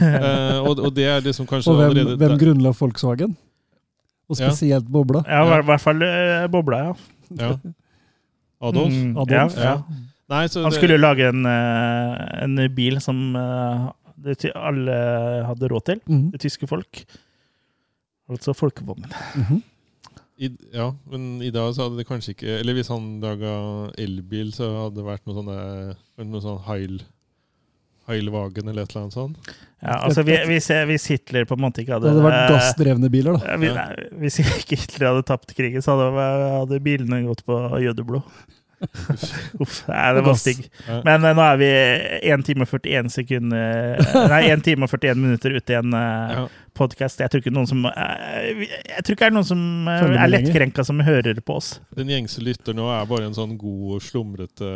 Eh, 0.00 0.58
og, 0.64 0.78
og 0.80 0.94
det 0.96 1.04
er 1.12 1.20
liksom 1.20 1.46
kanskje 1.46 1.68
Og 1.72 1.76
hvem, 1.76 1.90
allerede 1.90 2.16
hvem 2.16 2.38
grunnla 2.40 2.72
Volkswagen? 2.72 3.36
Og 4.30 4.38
Ja. 4.40 4.48
spesielt 4.48 4.88
bobla. 4.88 5.20
ja, 5.28 5.44
i 5.44 5.60
hvert- 5.62 5.80
fall 5.80 6.00
eh, 6.02 6.46
bobla, 6.48 6.78
ja. 6.88 6.94
ja. 7.36 7.52
Adolf? 8.62 8.92
Mm, 8.96 9.16
Adolf. 9.18 9.56
Ja, 9.60 9.62
ja. 9.62 9.82
Nei, 10.32 10.46
så 10.48 10.62
Han 10.64 10.70
det- 10.72 10.78
skulle 10.80 10.96
jo 10.96 11.02
lage 11.04 11.28
en, 11.28 11.44
eh, 11.46 12.44
en 12.46 12.56
bil 12.74 12.98
som 13.04 13.20
eh, 13.36 13.90
det 14.22 14.48
alle 14.54 14.96
hadde 15.48 15.68
råd 15.72 15.84
til. 15.90 16.00
Mhm. 16.08 16.30
Det 16.32 16.40
tyske 16.46 16.68
folk. 16.70 17.04
Altså 18.32 18.54
folkevogn. 18.56 19.04
Mhm. 19.36 19.62
I, 20.42 20.48
ja, 20.74 20.88
men 21.12 21.42
i 21.44 21.50
dag 21.54 21.74
så 21.76 21.84
hadde 21.84 21.98
det 22.00 22.06
kanskje 22.08 22.32
ikke 22.34 22.54
Eller 22.58 22.74
hvis 22.74 22.88
han 22.90 23.20
laga 23.22 23.50
elbil, 24.00 24.48
så 24.56 24.64
hadde 24.86 24.96
det 24.96 25.04
vært 25.06 25.26
noe 25.28 25.36
sånne 25.36 25.56
Noe 26.24 26.40
sånn 26.42 26.62
Heil 26.66 27.02
Heilwagen 28.08 28.66
eller 28.66 28.82
et 28.82 28.90
eller 28.90 29.04
annet 29.04 29.14
sånt. 29.14 29.36
Ja, 29.80 30.00
altså, 30.08 30.24
vi- 30.26 30.40
hvis, 30.48 30.66
hvis 30.88 31.04
Hitler 31.12 31.44
på 31.46 31.54
en 31.54 31.60
måte 31.62 31.84
ikke 31.84 31.94
hadde 31.94 32.08
Det 32.10 32.16
hadde 32.16 32.24
vært 32.26 32.50
gassdrevne 32.50 33.10
biler, 33.12 33.36
da. 33.38 33.52
Ja, 33.52 33.56
vi- 33.62 33.70
nei, 33.76 34.08
Hvis 34.24 34.40
ikke 34.42 34.76
Hitler 34.80 35.06
hadde 35.12 35.22
tapt 35.28 35.54
krigen, 35.54 35.84
så 35.84 35.94
hadde, 35.94 36.24
hadde 36.58 36.80
bilene 36.82 37.20
gått 37.28 37.44
på 37.46 37.54
jødeblod. 37.84 38.24
Uff, 39.62 39.76
nei, 39.88 40.06
det 40.16 40.22
var 40.26 40.36
stygg. 40.40 40.64
Men 41.06 41.24
eh, 41.28 41.34
nå 41.36 41.44
er 41.46 41.60
vi 41.60 41.68
1 42.32 42.44
time 42.46 42.66
og 42.66 42.72
41 42.72 43.10
sekunder 43.14 44.02
Nei, 44.32 44.40
1 44.52 44.64
time 44.66 44.86
og 44.88 44.92
41 44.92 45.20
minutter 45.22 45.54
ute 45.56 45.74
i 45.74 45.78
en 45.78 45.94
uh, 45.96 46.46
podkast. 46.78 47.20
Jeg 47.22 47.30
tror 47.32 47.42
ikke 47.44 47.54
noen 47.54 47.68
som 47.70 47.84
eh, 47.90 48.64
Jeg 48.66 49.04
tror 49.06 49.16
ikke 49.16 49.24
det 49.26 49.30
er 49.30 49.36
noen 49.38 49.48
som 49.48 49.62
eh, 49.92 50.06
er 50.24 50.32
lettkrenka 50.32 50.84
som 50.88 51.02
hører 51.06 51.40
på 51.46 51.58
oss. 51.60 51.74
Den 51.98 52.10
gjengse 52.12 52.42
lytter 52.44 52.76
nå 52.76 52.88
er 52.92 53.08
bare 53.10 53.28
en 53.30 53.36
sånn 53.38 53.56
god 53.60 53.96
og 53.98 54.04
slumrete 54.06 54.72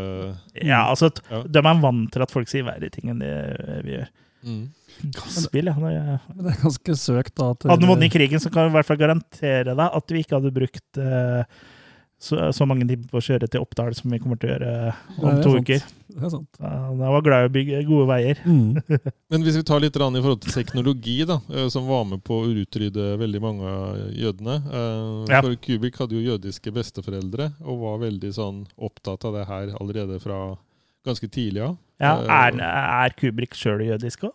Ja, 0.63 0.85
altså, 0.91 1.11
t- 1.15 1.25
Ja. 1.31 1.43
De 1.47 1.63
er 1.63 1.83
vant 1.83 2.11
til 2.15 2.23
at 2.25 2.33
folk 2.35 2.51
sier 2.51 2.67
verre 2.67 2.91
ting 2.95 3.11
enn 3.13 3.23
det 3.23 3.35
vi 3.87 3.97
gjør. 3.99 4.11
mm. 4.47 4.65
Gasspill, 5.13 5.67
ja. 5.69 5.75
det- 5.77 6.37
det 6.41 6.53
er 6.55 6.61
ganske 6.63 6.95
søkt, 6.97 7.35
da. 7.37 7.51
At 7.53 7.67
Hadde 7.69 7.83
du 7.85 7.91
vunnet 7.91 8.13
krigen, 8.15 8.41
så 8.41 8.49
kan 8.53 8.65
vi 8.65 8.71
i 8.73 8.77
hvert 8.79 8.89
fall 8.89 9.01
garantere 9.01 9.75
deg 9.77 9.83
at 9.99 10.15
vi 10.15 10.23
ikke 10.25 10.39
hadde 10.39 10.53
brukt 10.57 11.01
eh, 11.03 11.43
så, 12.19 12.39
så 12.57 12.65
mange 12.69 12.87
timer 12.89 13.09
på 13.11 13.19
å 13.21 13.25
kjøre 13.25 13.49
til 13.53 13.61
Oppdal 13.61 13.95
som 13.99 14.11
vi 14.13 14.19
kommer 14.23 14.39
til 14.41 14.49
å 14.49 14.53
gjøre 14.55 14.71
eh, 14.89 15.01
om 15.19 15.27
Nei, 15.29 15.35
to 15.45 15.53
sant. 15.53 15.67
uker. 15.67 15.83
Det 16.17 16.23
er 16.25 16.33
sant. 16.33 16.49
Da 16.57 16.71
Jeg 16.97 17.13
var 17.13 17.25
glad 17.27 17.43
i 17.45 17.49
å 17.49 17.53
bygge 17.53 17.81
gode 17.91 18.07
veier. 18.09 18.39
Mm. 18.49 18.79
Men 19.35 19.45
hvis 19.45 19.59
vi 19.59 19.65
tar 19.69 19.83
litt 19.85 19.99
i 19.99 20.01
forhold 20.01 20.41
til 20.47 20.55
teknologi, 20.57 21.17
da, 21.29 21.37
eh, 21.53 21.67
som 21.73 21.85
var 21.91 22.07
med 22.09 22.23
på 22.25 22.39
å 22.41 22.47
utrydde 22.63 23.09
veldig 23.21 23.43
mange 23.45 23.69
av 23.69 23.99
jødene. 24.17 24.57
eh, 24.65 25.35
Ja. 25.35 25.43
For 25.45 25.59
Kubik 25.61 26.01
hadde 26.01 26.17
jo 26.17 26.25
jødiske 26.33 26.73
besteforeldre, 26.73 27.51
og 27.67 27.83
var 27.85 28.01
veldig 28.07 28.33
sånn 28.33 28.63
opptatt 28.79 29.27
av 29.29 29.37
det 29.37 29.45
her 29.51 29.75
allerede 29.77 30.17
fra 30.25 30.41
ganske 31.07 31.29
tidlig 31.29 31.63
av. 31.69 31.77
Ja, 32.01 32.17
Eh, 32.23 32.33
er, 32.33 32.57
er 33.05 33.15
Kubrik 33.17 33.55
sjøl 33.57 33.85
jødisk 33.85 34.25
òg? 34.31 34.35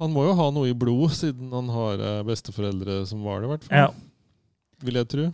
Han 0.00 0.12
må 0.14 0.24
jo 0.24 0.34
ha 0.34 0.50
noe 0.50 0.70
i 0.70 0.74
blodet, 0.74 1.18
siden 1.18 1.50
han 1.52 1.68
har 1.68 2.00
eh, 2.00 2.22
besteforeldre 2.26 3.02
som 3.06 3.22
var 3.22 3.40
det, 3.40 3.46
i 3.46 3.52
hvert 3.54 3.64
fall. 3.68 3.78
Ja. 3.78 3.88
Vil 4.82 4.96
jeg 4.96 5.08
tro. 5.12 5.26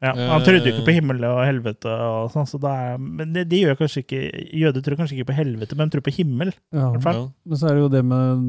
Ja, 0.00 0.14
han 0.16 0.40
trodde 0.40 0.64
jo 0.64 0.72
ikke 0.72 0.86
på 0.86 0.94
himmel 0.96 1.24
og 1.28 1.42
helvete, 1.44 1.92
og 1.92 2.30
sånn, 2.32 2.46
så 2.48 2.56
det 2.62 2.70
er, 2.72 2.94
men 3.00 3.34
det, 3.34 3.42
de 3.50 3.58
gjør 3.66 3.76
kanskje 3.82 4.00
ikke 4.00 4.20
Jøder 4.56 4.84
tror 4.84 4.96
kanskje 4.96 5.18
ikke 5.18 5.28
på 5.28 5.36
helvete, 5.36 5.76
men 5.76 5.90
de 5.90 5.94
tror 5.94 6.04
på 6.06 6.14
himmel. 6.16 6.52
Ja. 6.72 6.86
hvert 6.94 7.04
fall. 7.04 7.18
Ja. 7.18 7.26
Men 7.44 7.60
så 7.60 7.68
er 7.68 7.76
det 7.76 7.82
jo 7.82 7.90
det 7.92 8.00
med 8.08 8.46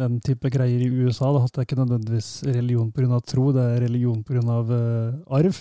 den 0.00 0.20
type 0.24 0.52
greier 0.52 0.80
i 0.80 0.88
USA. 0.88 1.28
Da, 1.34 1.42
at 1.44 1.52
det 1.52 1.60
er 1.60 1.68
ikke 1.68 1.80
nødvendigvis 1.82 2.30
religion 2.48 2.88
pga. 2.96 3.20
tro, 3.28 3.50
det 3.56 3.66
er 3.66 3.84
religion 3.84 4.22
pga. 4.24 4.40
Uh, 4.40 5.36
arv. 5.36 5.60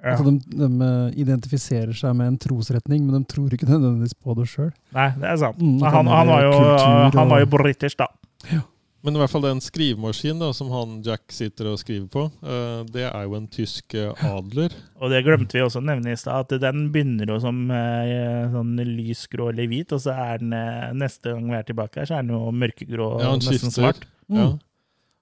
Ja. 0.00 0.12
Altså 0.12 0.28
de, 0.28 0.38
de 0.60 0.66
eh, 0.84 1.20
identifiserer 1.22 1.92
seg 1.96 2.12
med 2.18 2.28
en 2.28 2.40
trosretning, 2.40 3.06
men 3.06 3.16
de 3.16 3.28
tror 3.32 3.52
ikke 3.52 3.68
nødvendigvis 3.68 4.12
på 4.20 4.34
det 4.36 4.44
sjøl. 4.50 4.70
Nei, 4.94 5.06
det 5.16 5.30
er 5.30 5.38
sant. 5.40 5.60
Mm, 5.60 5.80
han, 5.82 6.10
han, 6.12 6.28
var 6.32 6.44
jo, 6.44 6.50
og... 6.60 7.16
han 7.16 7.32
var 7.32 7.40
jo 7.40 7.48
british, 7.56 7.96
da. 7.98 8.10
Men 9.06 9.14
i 9.14 9.20
hvert 9.22 9.30
fall 9.30 9.44
den 9.46 9.60
skrivemaskinen 9.62 10.40
da, 10.42 10.48
som 10.56 10.72
han 10.74 10.96
Jack 11.06 11.30
sitter 11.34 11.68
og 11.70 11.78
skriver 11.78 12.08
på, 12.10 12.24
eh, 12.42 12.80
det 12.90 13.04
er 13.06 13.22
jo 13.28 13.36
en 13.38 13.46
tysk 13.54 13.94
eh, 13.94 14.26
adler. 14.26 14.74
Og 14.98 15.12
det 15.14 15.22
glemte 15.26 15.54
vi 15.54 15.62
også 15.62 15.78
å 15.78 15.86
nevne 15.86 16.10
i 16.10 16.18
stad, 16.18 16.50
at 16.50 16.60
den 16.66 16.88
begynner 16.94 17.30
jo 17.30 17.38
som 17.44 17.64
eh, 17.70 18.50
sånn 18.50 18.74
lysgrå 18.82 19.52
eller 19.52 19.70
hvit, 19.70 19.94
og 19.94 20.02
så 20.02 20.16
er 20.26 20.42
den 20.42 20.54
neste 20.98 21.36
gang 21.36 21.46
vi 21.52 21.58
er 21.60 21.68
tilbake 21.70 22.02
her, 22.02 22.10
så 22.10 22.18
er 22.18 22.26
den 22.26 22.34
jo 22.34 22.50
mørkegrå 22.50 23.10
og 23.14 23.22
Ja, 23.22 23.34
nesten 23.38 23.60
skifter. 23.62 23.76
svart. 23.78 24.08
Mm. 24.26 24.40
Ja. 24.42 24.48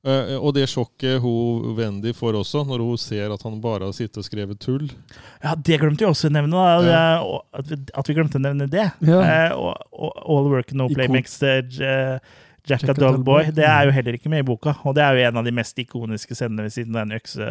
Eh, 0.04 0.34
og 0.36 0.52
det 0.52 0.66
sjokket 0.68 1.22
hun 1.24 1.76
Wendy 1.78 2.12
får 2.12 2.36
også, 2.36 2.60
når 2.68 2.82
hun 2.84 2.98
ser 3.00 3.32
at 3.32 3.44
han 3.46 3.54
bare 3.64 3.86
har 3.88 3.94
sittet 3.96 4.20
og 4.20 4.26
skrevet 4.26 4.60
tull. 4.60 4.90
Ja, 5.40 5.54
det 5.56 5.78
glemte 5.80 6.04
vi 6.04 6.10
også 6.10 6.28
å 6.28 6.34
nevne, 6.34 6.64
Ja. 6.84 7.04
At, 7.56 7.70
vi, 7.70 7.78
at 7.88 8.08
vi 8.10 8.16
glemte 8.18 8.36
å 8.40 8.44
nevne 8.44 8.68
det. 8.68 8.90
Ja. 9.00 9.20
Eh, 9.24 9.52
og 9.56 10.12
All 10.28 10.50
Work 10.52 10.74
No 10.76 10.90
Play. 10.92 11.08
Makes 11.08 11.38
eh, 11.42 12.18
Jack 12.68 12.88
a 12.88 12.94
Dull 12.96 13.18
Boy. 13.24 13.50
Det 13.52 13.66
er 13.68 13.84
jo 13.88 13.92
heller 13.96 14.16
ikke 14.16 14.32
med 14.32 14.44
i 14.44 14.46
boka, 14.48 14.76
og 14.84 14.96
det 14.96 15.04
er 15.04 15.18
jo 15.18 15.28
en 15.28 15.42
av 15.42 15.44
de 15.44 15.52
mest 15.52 15.78
ikoniske 15.78 16.34
scenene 16.34 16.64
ved 16.66 16.72
siden 16.72 16.96
av 16.96 17.04
den 17.06 17.18
økse 17.18 17.50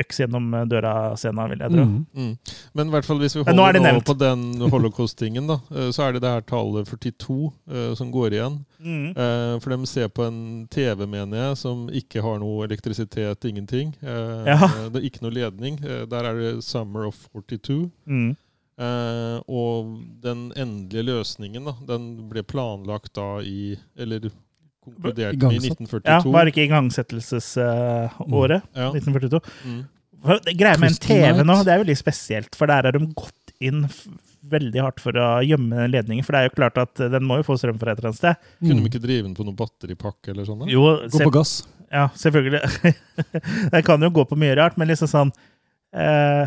øks 0.00 0.20
gjennom 0.20 0.52
døra-scena, 0.70 1.46
vil 1.50 1.62
jeg 1.64 1.72
tro. 1.72 1.84
Mm. 1.84 2.06
Mm. 2.14 2.54
Men 2.78 2.88
i 2.90 2.94
hvert 2.94 3.08
fall 3.08 3.18
hvis 3.20 3.34
vi 3.36 3.42
holder 3.42 3.80
nå 3.80 3.92
nå 3.96 4.02
på 4.06 4.14
den 4.18 4.44
holocaust-tingen, 4.70 5.48
da, 5.50 5.58
eh, 5.74 5.90
så 5.94 6.06
er 6.06 6.14
det 6.14 6.22
det 6.22 6.32
her 6.36 6.46
tallet 6.46 6.88
42 6.88 7.36
uh, 7.50 7.90
som 7.98 8.12
går 8.14 8.36
igjen. 8.38 8.60
Mm. 8.78 9.10
Uh, 9.18 9.58
For 9.62 9.74
de 9.74 9.90
ser 9.90 10.12
på 10.14 10.26
en 10.28 10.40
TV, 10.70 11.06
mener 11.10 11.42
jeg, 11.42 11.60
som 11.62 11.86
ikke 11.90 12.22
har 12.22 12.40
noe 12.42 12.66
elektrisitet, 12.68 13.48
ingenting. 13.50 13.94
Uh, 14.02 14.46
Ja. 14.46 14.58
Det 14.92 15.00
er 15.00 15.08
ikke 15.08 15.24
noe 15.24 15.34
ledning. 15.34 15.80
Eh, 15.82 16.04
Der 16.06 16.24
er 16.24 16.34
det 16.34 16.64
'Summer 16.64 17.06
of 17.06 17.16
42'. 17.34 17.90
Mm. 18.76 18.84
Eh, 18.86 19.38
og 19.48 19.92
den 20.20 20.52
endelige 20.56 21.06
løsningen, 21.08 21.64
da, 21.64 21.72
den 21.88 22.28
ble 22.28 22.42
planlagt 22.44 23.14
da 23.16 23.38
i 23.40 23.76
Eller 23.96 24.28
konkludert 24.84 25.34
med 25.40 25.52
i 25.56 25.60
1942. 25.72 26.04
Ja, 26.04 26.20
var 26.30 26.44
det 26.44 26.52
ikke 26.54 26.66
igangsettelsesåret? 26.68 28.62
Ja. 28.76 28.90
1942? 28.92 29.40
Mm. 29.64 29.82
Greia 30.56 30.78
med 30.80 30.90
en 30.90 31.00
TV 31.00 31.42
nå, 31.46 31.56
det 31.66 31.72
er 31.74 31.82
veldig 31.84 31.96
spesielt, 31.98 32.54
for 32.58 32.66
der 32.70 32.88
har 32.88 32.92
de 32.96 33.02
gått 33.14 33.52
inn 33.62 33.84
veldig 34.46 34.80
hardt 34.82 35.00
for 35.02 35.16
å 35.18 35.40
gjemme 35.42 35.88
ledningen. 35.90 36.24
For 36.26 36.32
det 36.36 36.40
er 36.40 36.48
jo 36.50 36.54
klart 36.56 36.76
at 36.78 37.00
den 37.16 37.24
må 37.26 37.40
jo 37.40 37.46
få 37.48 37.56
strøm 37.58 37.78
fra 37.80 37.92
et 37.92 37.98
eller 37.98 38.12
annet 38.12 38.20
sted. 38.20 38.34
Kunne 38.60 38.76
Mm. 38.78 38.84
de 38.84 38.90
ikke 38.92 39.02
drive 39.02 39.22
den 39.26 39.34
på 39.34 39.44
noen 39.46 39.56
batteripakke 39.58 40.30
eller 40.30 40.44
sånn? 40.46 40.68
Jo, 40.70 40.84
Gå 41.10 41.18
på 41.24 41.32
gass. 41.34 41.66
ja, 41.90 42.08
selvfølgelig. 42.14 42.62
den 43.72 43.82
kan 43.82 44.00
jo 44.02 44.10
gå 44.10 44.24
på 44.28 44.36
mye 44.38 44.54
rart, 44.56 44.76
men 44.78 44.88
liksom 44.88 45.08
sånn 45.10 45.32
eh, 45.94 46.46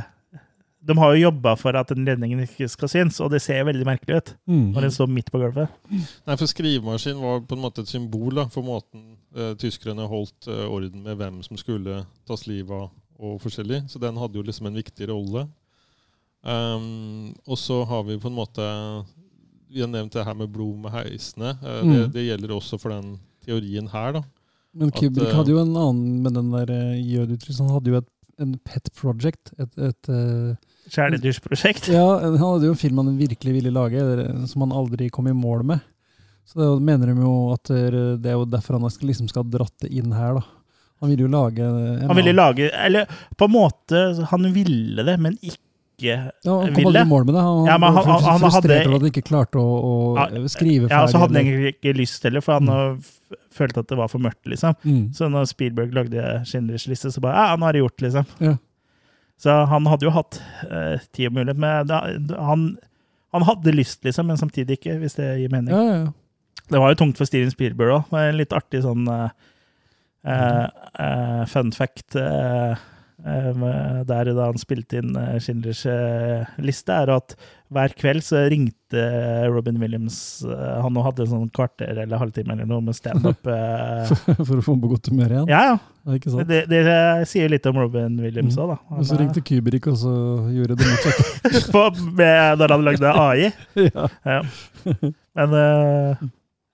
De 0.81 0.95
har 0.97 1.11
jo 1.15 1.25
jobba 1.25 1.55
for 1.59 1.75
at 1.75 1.89
den 1.91 2.05
ledningen 2.07 2.39
ikke 2.45 2.69
skal 2.71 2.87
synes, 2.87 3.17
og 3.19 3.31
det 3.33 3.41
ser 3.43 3.65
veldig 3.67 3.85
merkelig 3.85 4.15
ut 4.21 4.29
Mm. 4.47 4.71
når 4.73 4.81
den 4.81 4.91
står 4.95 5.07
midt 5.11 5.31
på 5.31 5.39
gulvet. 5.41 5.67
Nei, 5.91 6.35
for 6.39 6.45
skrivemaskinen 6.47 7.19
var 7.21 7.41
på 7.41 7.55
en 7.57 7.61
måte 7.65 7.81
et 7.83 7.91
symbol 7.91 8.35
da, 8.35 8.45
for 8.47 8.63
måten 8.63 9.17
eh, 9.35 9.53
tyskerne 9.59 10.07
holdt 10.07 10.47
eh, 10.47 10.65
orden 10.71 11.03
med 11.03 11.17
hvem 11.19 11.41
som 11.43 11.57
skulle 11.57 12.05
tas 12.25 12.47
livet 12.47 12.71
av 12.71 12.89
og 13.19 13.41
forskjellig. 13.43 13.89
Så 13.91 13.99
den 13.99 14.15
hadde 14.15 14.39
jo 14.39 14.41
liksom 14.47 14.67
en 14.69 14.75
viktig 14.79 15.09
rolle. 15.09 15.47
Um, 16.41 17.33
og 17.45 17.57
så 17.59 17.81
har 17.83 18.03
vi 18.07 18.15
på 18.17 18.29
en 18.29 18.37
måte 18.37 18.63
vi 19.69 19.81
har 19.83 19.89
nevnt 19.91 20.13
det 20.15 20.23
her 20.25 20.33
med 20.33 20.49
blod 20.49 20.77
med 20.81 20.91
heisene. 20.95 21.57
Eh, 21.61 21.81
Mm. 21.83 21.91
det, 21.93 22.13
det 22.13 22.23
gjelder 22.29 22.55
også 22.55 22.79
for 22.79 22.89
den 22.89 23.19
teorien 23.45 23.87
her, 23.91 24.13
da. 24.13 24.21
Men 24.73 24.87
At, 24.87 24.95
Kubrick 24.95 25.27
eh, 25.27 25.35
hadde 25.35 25.51
jo 25.51 25.59
en 25.61 25.75
annen 25.75 26.23
med 26.23 26.33
den 26.33 26.51
der 26.51 26.71
uh. 26.71 27.57
Han 27.59 27.69
hadde 27.69 27.91
jo 27.91 27.97
et 27.97 28.07
en 28.39 28.57
pet 28.65 28.91
project. 28.97 29.53
Et, 29.59 29.77
et, 29.89 30.09
eh, 30.09 30.55
Kjæledyrsprosjekt. 30.89 31.89
ja, 31.93 32.05
han 32.23 32.37
hadde 32.41 32.69
jo 32.69 32.75
en 32.75 32.81
film 32.81 33.01
han 33.03 33.17
virkelig 33.19 33.55
ville 33.59 33.73
lage, 33.73 34.01
eller, 34.01 34.45
som 34.49 34.65
han 34.65 34.75
aldri 34.75 35.09
kom 35.13 35.27
i 35.29 35.35
mål 35.35 35.65
med. 35.73 35.83
Så 36.49 36.57
det 36.63 36.69
mener 36.81 37.11
de 37.11 37.21
jo 37.21 37.33
at 37.53 37.69
det 37.69 38.05
det 38.23 38.31
er 38.31 38.39
jo 38.39 38.47
derfor 38.49 38.79
han 38.79 38.89
liksom 39.05 39.27
skal 39.29 39.45
dratt 39.45 39.75
det 39.83 39.91
inn 39.93 40.15
her. 40.15 40.39
da. 40.39 40.45
Han 40.99 41.11
ville 41.11 41.27
jo 41.27 41.31
lage 41.31 41.63
en 41.63 42.07
Han 42.09 42.17
ville 42.17 42.33
lage 42.33 42.69
Eller 42.75 43.05
på 43.37 43.45
en 43.45 43.53
måte, 43.53 43.99
han 44.31 44.53
ville 44.53 45.03
det, 45.05 45.15
men 45.19 45.37
ikke 45.39 45.61
ja, 46.01 46.17
Han 46.45 46.73
kom 46.73 46.83
ville. 46.83 47.03
mål 47.05 47.25
med 47.25 47.35
det. 47.35 47.41
Han, 47.41 47.65
Ja, 47.65 47.77
men 47.77 47.93
han- 47.93 48.05
han- 48.05 48.23
han 48.23 48.39
frustrert 48.39 48.85
over 48.87 48.95
at 48.95 49.01
han 49.01 49.11
ikke 49.11 49.23
klarte 49.27 49.59
å, 49.59 49.83
å 49.83 50.15
Ja, 50.17 50.47
skrive 50.47 50.87
ferdig. 50.87 50.91
Ja, 50.91 51.05
så 51.07 51.19
hadde 51.19 51.35
han 51.35 51.45
egentlig 51.45 51.73
ikke 51.75 51.95
lyst 51.97 52.23
heller, 52.23 52.41
for 52.41 52.53
han 52.53 52.65
Mm. 52.65 53.03
følte 53.53 53.77
at 53.79 53.87
det 53.87 53.97
var 53.97 54.07
for 54.07 54.19
mørkt, 54.19 54.45
liksom. 54.47 54.75
Mm. 54.85 55.13
Så 55.13 55.29
når 55.29 55.47
Spielberg 55.47 55.91
lagde 55.93 56.45
Schindlers 56.45 56.87
liste, 56.87 57.11
så 57.11 57.19
bare 57.21 57.35
Ja, 57.35 57.55
nå 57.55 57.67
er 57.69 57.73
det 57.73 57.81
gjort, 57.83 57.97
liksom. 58.01 58.25
Ja. 58.39 58.57
Så 59.37 59.67
han 59.67 59.85
hadde 59.85 60.01
jo 60.03 60.09
hatt 60.11 60.41
eh, 60.69 60.97
tid 61.13 61.27
og 61.27 61.33
mulighet, 61.33 61.57
men 61.57 61.87
da, 61.87 62.01
han, 62.37 62.77
han 63.33 63.41
hadde 63.43 63.71
lyst, 63.73 64.03
liksom, 64.03 64.27
men 64.27 64.37
samtidig 64.37 64.79
ikke, 64.79 64.99
hvis 64.99 65.15
det 65.15 65.39
gir 65.39 65.49
mening. 65.49 65.69
Ja, 65.69 66.03
ja. 66.05 66.11
Det 66.69 66.77
var 66.79 66.89
jo 66.93 66.95
tungt 67.05 67.17
for 67.17 67.25
Steven 67.25 67.49
Spielberg 67.49 68.03
òg. 68.11 68.35
Litt 68.35 68.49
artig 68.53 68.83
sånn 68.83 69.07
eh, 69.07 69.29
eh, 70.25 70.67
eh, 70.99 71.45
fun 71.45 71.71
fact 71.71 72.15
eh, 72.15 72.75
der 73.23 74.29
da 74.31 74.45
han 74.47 74.59
spilte 74.61 75.01
inn 75.01 75.15
eh, 75.19 75.37
Schindlers 75.43 75.81
eh, 75.89 76.45
liste, 76.63 76.95
er 76.95 77.11
at 77.17 77.35
hver 77.69 77.91
kveld 77.99 78.23
så 78.25 78.45
ringte 78.49 79.03
Robin 79.51 79.77
Williams 79.77 80.39
eh, 80.47 80.77
Han 80.81 80.95
nå 80.95 81.03
hadde 81.05 81.25
en 81.25 81.31
sånn 81.33 81.51
kvarter 81.53 81.99
eller 82.05 82.21
halvtime 82.21 82.55
eller 82.55 82.69
noe 82.69 82.81
med 82.87 82.97
standup. 82.97 83.43
For 84.47 84.55
å 84.55 84.63
få 84.63 84.73
ham 84.73 84.81
på 84.81 84.91
godt 84.95 85.11
humør 85.11 85.35
igjen. 85.35 85.51
ja, 85.51 85.63
ja. 85.69 85.77
Det? 86.09 86.45
Det, 86.47 86.63
det 86.71 86.95
sier 87.29 87.51
litt 87.51 87.67
om 87.69 87.77
Robin 87.83 88.15
Williams 88.23 88.55
Mm. 88.57 88.63
òg, 88.63 88.71
da. 88.71 88.97
Og 88.97 89.05
så 89.05 89.17
ringte 89.19 89.43
Kubrick, 89.45 89.85
og 89.91 89.97
så 89.99 90.11
gjorde 90.55 90.79
det 90.79 90.87
motsatte. 90.89 91.99
når 92.63 92.73
han 92.73 92.85
lagde 92.87 93.11
AI. 93.13 93.51
ja. 93.91 94.07
Ja. 94.25 94.39
Men 95.37 95.53
uh, 95.53 96.23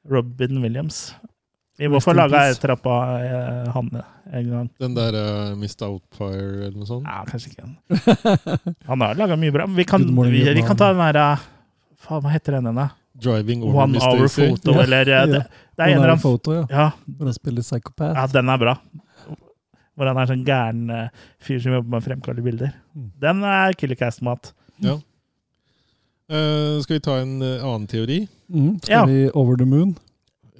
Robin 0.07 0.61
Williams 0.63 1.09
Vi 1.77 1.87
må 1.91 1.99
få 1.99 2.13
laga 2.15 2.39
peace. 2.39 2.55
et 2.55 2.61
trapp 2.63 2.85
av 2.87 3.17
eh, 3.19 3.71
han 3.75 3.89
en 4.31 4.51
gang. 4.51 4.69
Den 4.79 4.93
der 4.95 5.15
uh, 5.15 5.55
Mist 5.59 5.81
Outfire 5.83 6.67
eller 6.69 6.77
noe 6.79 6.87
sånt. 6.87 7.03
Ja, 7.07 7.23
kanskje 7.27 7.51
ikke 7.51 7.65
han. 7.65 8.75
Han 8.87 9.03
har 9.03 9.17
laga 9.19 9.35
mye 9.39 9.51
bra. 9.53 9.65
Men 9.67 9.75
vi 9.75 9.85
kan, 9.87 10.05
morning, 10.07 10.37
vi, 10.39 10.53
vi 10.55 10.63
kan 10.65 10.79
ta 10.79 10.93
den 10.93 11.03
der 11.03 11.19
eh, 11.21 11.43
Faen, 12.05 12.21
hva 12.23 12.31
heter 12.31 12.57
den. 12.59 12.79
Driving 13.21 13.63
over 13.63 13.83
One 13.83 13.95
Miss 13.95 14.03
Hour 14.05 14.23
Daisy. 14.25 14.47
Photo, 14.49 14.75
Ja. 14.75 14.83
eller 14.83 15.11
eh, 15.17 15.25
det, 15.33 15.41
det 15.75 15.83
er 15.83 15.91
en 15.91 15.97
eller 15.99 16.13
annen 16.15 16.23
foto, 16.23 16.53
ja. 16.61 16.65
ja, 16.69 16.87
Hvor 17.17 17.29
han 17.31 17.35
spiller 17.37 17.65
psychopath. 17.65 18.15
ja, 18.19 18.27
den 18.33 18.49
er 18.55 18.61
bra. 18.61 18.75
Hvor 19.95 20.11
han 20.11 20.19
er 20.19 20.27
sånn 20.31 20.43
gæren 20.47 20.87
uh, 20.91 21.27
fyr 21.39 21.59
som 21.63 21.75
jobber 21.75 21.91
med 21.93 22.01
å 22.01 22.05
fremkalle 22.07 22.43
bilder. 22.43 22.71
Mm. 22.95 23.11
Den 23.23 23.43
er 23.47 23.75
Killer 23.79 23.99
Cast-mat. 23.99 24.51
Ja. 24.83 24.97
Uh, 26.31 26.81
skal 26.83 26.97
vi 26.97 27.03
ta 27.05 27.19
en 27.21 27.37
annen 27.43 27.85
teori? 27.87 28.25
Mm. 28.51 28.73
Skal 28.83 28.91
Ja. 28.95 29.05
vi 29.07 29.29
over 29.31 29.55
the 29.59 29.67
moon? 29.67 29.95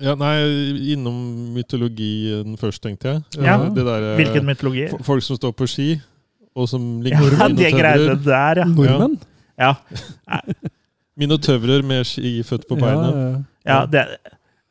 Ja, 0.02 0.16
nei, 0.20 0.36
innom 0.92 1.54
mytologien 1.56 2.58
først, 2.60 2.82
tenkte 2.84 3.14
jeg. 3.14 3.22
Ja. 3.46 3.58
Det 3.70 3.86
der, 3.88 4.10
eh, 4.12 4.16
Hvilken 4.20 4.46
mytologi? 4.48 4.90
Folk 5.08 5.24
som 5.24 5.38
står 5.40 5.54
på 5.56 5.68
ski, 5.72 6.02
og 6.56 6.68
som 6.70 7.02
Ja, 7.06 7.20
ligner 7.22 7.56
de 7.56 7.72
greiene 7.72 8.16
der, 8.26 8.64
ja. 8.64 8.66
Nordmenn? 8.66 9.18
Ja, 9.58 9.74
Minotøvrer 11.20 11.84
med 11.88 12.04
ski 12.10 12.42
født 12.44 12.66
på 12.68 12.76
beina. 12.76 13.06
Ja, 13.08 13.28
ja. 13.30 13.44
ja 13.70 13.78
det, 13.88 14.02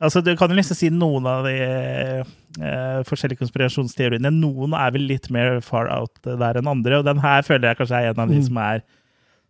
altså, 0.05 0.21
du 0.21 0.35
kan 0.37 0.53
jo 0.53 0.59
liksom 0.59 0.77
si 0.77 0.91
noen 0.93 1.25
av 1.31 1.47
de 1.49 1.55
eh, 2.61 2.99
forskjellige 3.09 3.41
konspirasjonsteoriene. 3.41 4.29
Noen 4.35 4.77
er 4.77 4.93
vel 4.93 5.07
litt 5.09 5.31
mer 5.33 5.63
far 5.65 5.89
out 5.95 6.21
der 6.25 6.61
enn 6.61 6.69
andre, 6.69 6.99
og 7.01 7.09
den 7.09 7.23
her 7.25 7.41
føler 7.47 7.71
jeg 7.73 7.81
kanskje 7.81 8.03
er 8.03 8.11
en 8.13 8.21
av 8.27 8.29
de 8.29 8.43
Mm. 8.43 8.45
som 8.51 8.61
er 8.61 8.83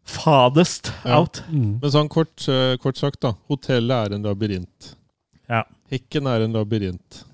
fadest 0.07 0.93
Ja. 1.05 1.19
out. 1.19 1.43
Mm. 1.51 1.81
Men 1.83 1.91
sånn 1.91 2.09
kort, 2.13 2.47
eh, 2.49 2.77
kort 2.77 2.97
sagt, 2.97 3.21
da. 3.21 3.33
Hotellet 3.51 4.13
er 4.13 4.15
en 4.15 4.23
labyrint. 4.23 4.95
Ja. 5.51 5.65
Hekken 5.93 6.29
er 6.31 6.45
en 6.45 6.57
labyrint. 6.57 7.25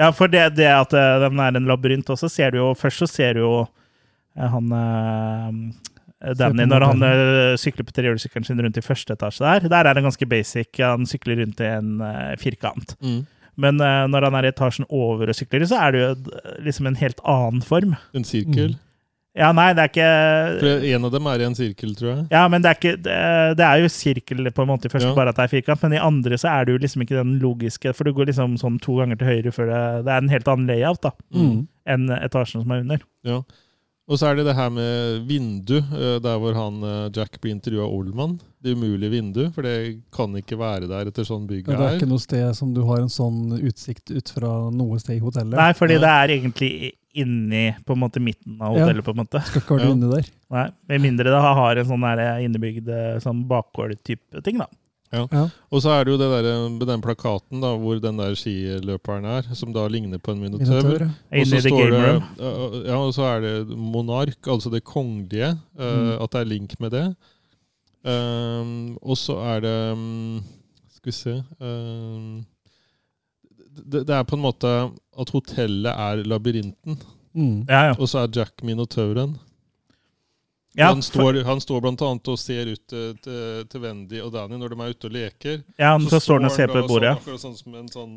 Ja, 0.00 0.10
for 0.12 0.30
det, 0.30 0.44
det 0.58 0.68
at 0.68 0.92
eh, 0.92 1.16
den 1.24 1.40
er 1.40 1.56
en 1.56 1.68
labyrint 1.68 2.10
også, 2.12 2.28
ser 2.28 2.52
du 2.52 2.58
jo 2.60 2.72
Først 2.76 3.00
så 3.00 3.06
ser 3.08 3.38
du 3.38 3.40
jo 3.40 3.52
eh, 3.62 4.48
han 4.52 4.74
eh, 4.76 6.34
Danny 6.36 6.64
når 6.68 6.84
han 6.88 7.06
sykler 7.60 7.84
på 7.86 7.92
trehjulssykkelen 7.96 8.46
sin 8.48 8.60
rundt 8.64 8.78
i 8.80 8.82
første 8.82 9.12
etasje 9.12 9.44
der. 9.44 9.66
Der 9.68 9.88
er 9.88 9.94
det 9.94 10.02
ganske 10.02 10.26
basic. 10.26 10.70
Han 10.80 11.04
sykler 11.06 11.42
rundt 11.42 11.60
i 11.60 11.68
en 11.68 12.00
firkant. 12.40 12.94
Men 13.60 13.80
eh, 13.80 14.04
når 14.12 14.28
han 14.28 14.36
er 14.38 14.48
i 14.48 14.52
etasjen 14.52 14.88
over 14.92 15.32
og 15.32 15.36
sykler, 15.36 15.64
så 15.68 15.80
er 15.80 15.94
det 15.94 16.02
jo 16.02 16.10
liksom 16.64 16.90
en 16.90 16.98
helt 17.00 17.20
annen 17.24 17.64
form. 17.64 17.96
En 18.16 18.26
sirkel. 18.26 18.74
Mm. 18.76 18.82
Ja, 19.36 19.50
nei, 19.52 19.66
det 19.76 19.82
er 19.84 19.90
ikke 19.90 20.60
For 20.62 20.84
en 20.96 21.04
av 21.04 21.10
dem 21.12 21.26
er 21.28 21.42
i 21.42 21.44
en 21.44 21.54
sirkel, 21.58 21.90
tror 21.98 22.08
jeg. 22.14 22.22
Ja, 22.32 22.46
men 22.48 22.62
det 22.64 22.70
er, 22.70 22.78
ikke, 22.80 22.94
det 23.04 23.16
det 23.60 23.66
er 23.66 23.82
jo 23.82 23.90
sirkel 23.92 24.48
på 24.56 24.64
en 24.64 24.70
måte 24.70 24.88
i 24.88 24.92
første, 24.94 25.10
Ja. 25.10 25.14
bare 25.18 25.28
at 25.34 25.36
det 25.36 25.44
er 25.44 25.52
firkant. 25.60 25.82
Men 25.82 25.92
i 25.98 26.00
andre 26.00 26.38
så 26.40 26.48
er 26.54 26.64
det 26.64 26.72
jo 26.72 26.78
liksom 26.86 27.02
ikke 27.04 27.18
den 27.20 27.38
logiske, 27.42 27.92
for 27.94 28.04
du 28.08 28.12
går 28.16 28.30
liksom 28.32 28.56
sånn 28.56 28.80
to 28.80 28.96
ganger 28.96 29.18
til 29.20 29.28
høyre 29.28 29.52
før 29.52 29.66
det 29.68 30.04
Det 30.06 30.12
er 30.16 30.24
en 30.24 30.28
helt 30.32 30.48
annen 30.48 30.66
layout 30.72 31.00
da, 31.02 31.10
Mm. 31.34 31.66
enn 31.86 32.08
etasjen 32.22 32.62
som 32.64 32.70
er 32.72 32.80
under. 32.80 32.98
Ja. 33.24 33.42
Og 34.08 34.18
så 34.20 34.28
er 34.30 34.36
det 34.36 34.44
det 34.46 34.54
her 34.54 34.70
med 34.70 35.26
vindu, 35.26 35.78
eh, 35.82 36.18
der 36.22 36.38
hvor 36.38 36.54
han 36.54 36.76
eh, 36.82 37.10
Jack 37.12 37.40
blir 37.42 37.50
intervjua 37.56 37.88
Oldman. 37.90 38.38
Det 38.62 38.72
umulige 38.76 39.10
vindu, 39.10 39.50
for 39.52 39.62
det 39.62 40.00
kan 40.14 40.30
ikke 40.38 40.56
være 40.56 40.86
der 40.88 41.06
etter 41.10 41.24
sånn 41.26 41.44
bygg 41.46 41.66
Ja, 41.68 41.74
det 41.76 41.80
er 41.80 41.88
er. 41.90 41.98
ikke 41.98 42.08
noe 42.08 42.22
sted 42.22 42.54
som 42.54 42.72
du 42.72 42.84
har 42.86 43.00
en 43.02 43.08
sånn 43.10 43.58
utsikt 43.60 44.10
ut 44.16 44.28
fra 44.30 44.70
noe 44.70 44.98
sted 44.98 45.16
i 45.16 45.20
hotellet. 45.20 45.58
Nei, 45.58 45.72
fordi 45.72 45.98
Nei. 45.98 46.04
det 46.06 46.12
er 46.14 46.28
egentlig 46.38 46.92
inni 47.16 47.66
på 47.86 47.94
en 47.96 48.02
måte 48.04 48.20
midten 48.22 48.58
av 48.60 48.74
hotellet, 48.76 49.04
på 49.06 49.14
en 49.14 49.20
måte. 49.24 49.40
Skal 49.48 49.62
ikke 49.62 49.76
være 49.78 49.86
Ja. 49.88 49.92
inni 49.96 50.10
der. 50.14 50.26
Nei, 50.56 50.66
Med 50.88 51.00
mindre 51.08 51.30
det 51.32 51.42
har 51.42 51.76
en 51.80 51.86
sånn 51.88 52.04
der 52.06 52.24
innebygd 52.44 52.88
eh, 52.92 53.18
sånn 53.24 53.46
bakgård-type 53.48 54.42
ting, 54.44 54.58
da. 54.62 54.66
Ja, 55.14 55.22
Og 55.70 55.80
så 55.80 55.92
er 55.94 56.04
det 56.04 56.12
jo 56.12 56.18
det 56.18 56.26
der, 56.42 56.68
med 56.68 56.82
den 56.88 57.00
plakaten 57.00 57.60
da, 57.62 57.70
hvor 57.78 58.00
den 58.02 58.18
der 58.18 58.34
skiløperen 58.36 59.24
er, 59.24 59.46
som 59.54 59.72
da 59.72 59.86
ligner 59.88 60.18
på 60.18 60.32
en. 60.34 60.40
Minotaur, 60.42 60.98
ja. 60.98 61.08
Og 61.40 61.46
så 61.46 61.60
the 61.62 61.68
står 61.70 61.78
game 61.78 61.90
det, 61.94 62.02
room. 62.02 62.24
ja, 62.42 62.90
ja, 62.90 62.96
og 62.98 63.14
så 63.14 63.22
er 63.36 63.40
det 63.40 63.54
monark, 63.78 64.36
altså 64.50 64.68
det 64.74 64.82
kongelige. 64.84 65.52
Mm. 65.78 66.10
Uh, 66.18 66.22
At 66.24 66.32
det 66.34 66.40
er 66.42 66.50
link 66.50 66.74
med 66.82 66.90
det. 66.90 67.06
Um, 68.04 68.98
og 69.02 69.16
så 69.18 69.38
er 69.56 69.60
det 69.64 69.92
um, 69.92 70.42
Skal 70.94 71.10
vi 71.10 71.14
se 71.16 71.32
um, 71.60 72.44
det, 73.84 74.04
det 74.08 74.14
er 74.16 74.24
på 74.28 74.36
en 74.38 74.44
måte 74.46 74.70
at 75.20 75.34
hotellet 75.36 75.92
er 75.92 76.24
labyrinten, 76.24 76.98
Mm. 77.36 77.66
Ja, 77.68 77.90
ja. 77.90 77.96
og 78.00 78.08
så 78.08 78.22
er 78.22 78.30
Jack 78.32 78.62
minotauren. 78.64 79.34
Ja, 80.76 80.86
han, 80.88 81.02
står, 81.04 81.42
han 81.44 81.60
står 81.60 81.82
blant 81.84 82.00
annet 82.04 82.28
og 82.32 82.38
ser 82.40 82.70
ut 82.72 82.80
til, 82.88 83.10
til, 83.24 83.66
til 83.68 83.80
Wendy 83.82 84.18
og 84.24 84.30
Danny 84.32 84.56
når 84.60 84.72
de 84.72 84.78
er 84.86 84.94
ute 84.94 85.08
og 85.08 85.12
leker. 85.12 85.58
ja, 85.80 85.90
så 86.08 86.20
står 86.20 86.40
han 86.40 86.48
og 86.48 86.52
ser 86.52 86.72
på 86.72 86.82
bordet. 86.88 87.12
Sånn, 87.12 87.20
akkurat 87.20 87.44
sånn 87.44 87.54
som 87.60 87.76
en 87.76 87.86
sånn, 87.92 88.10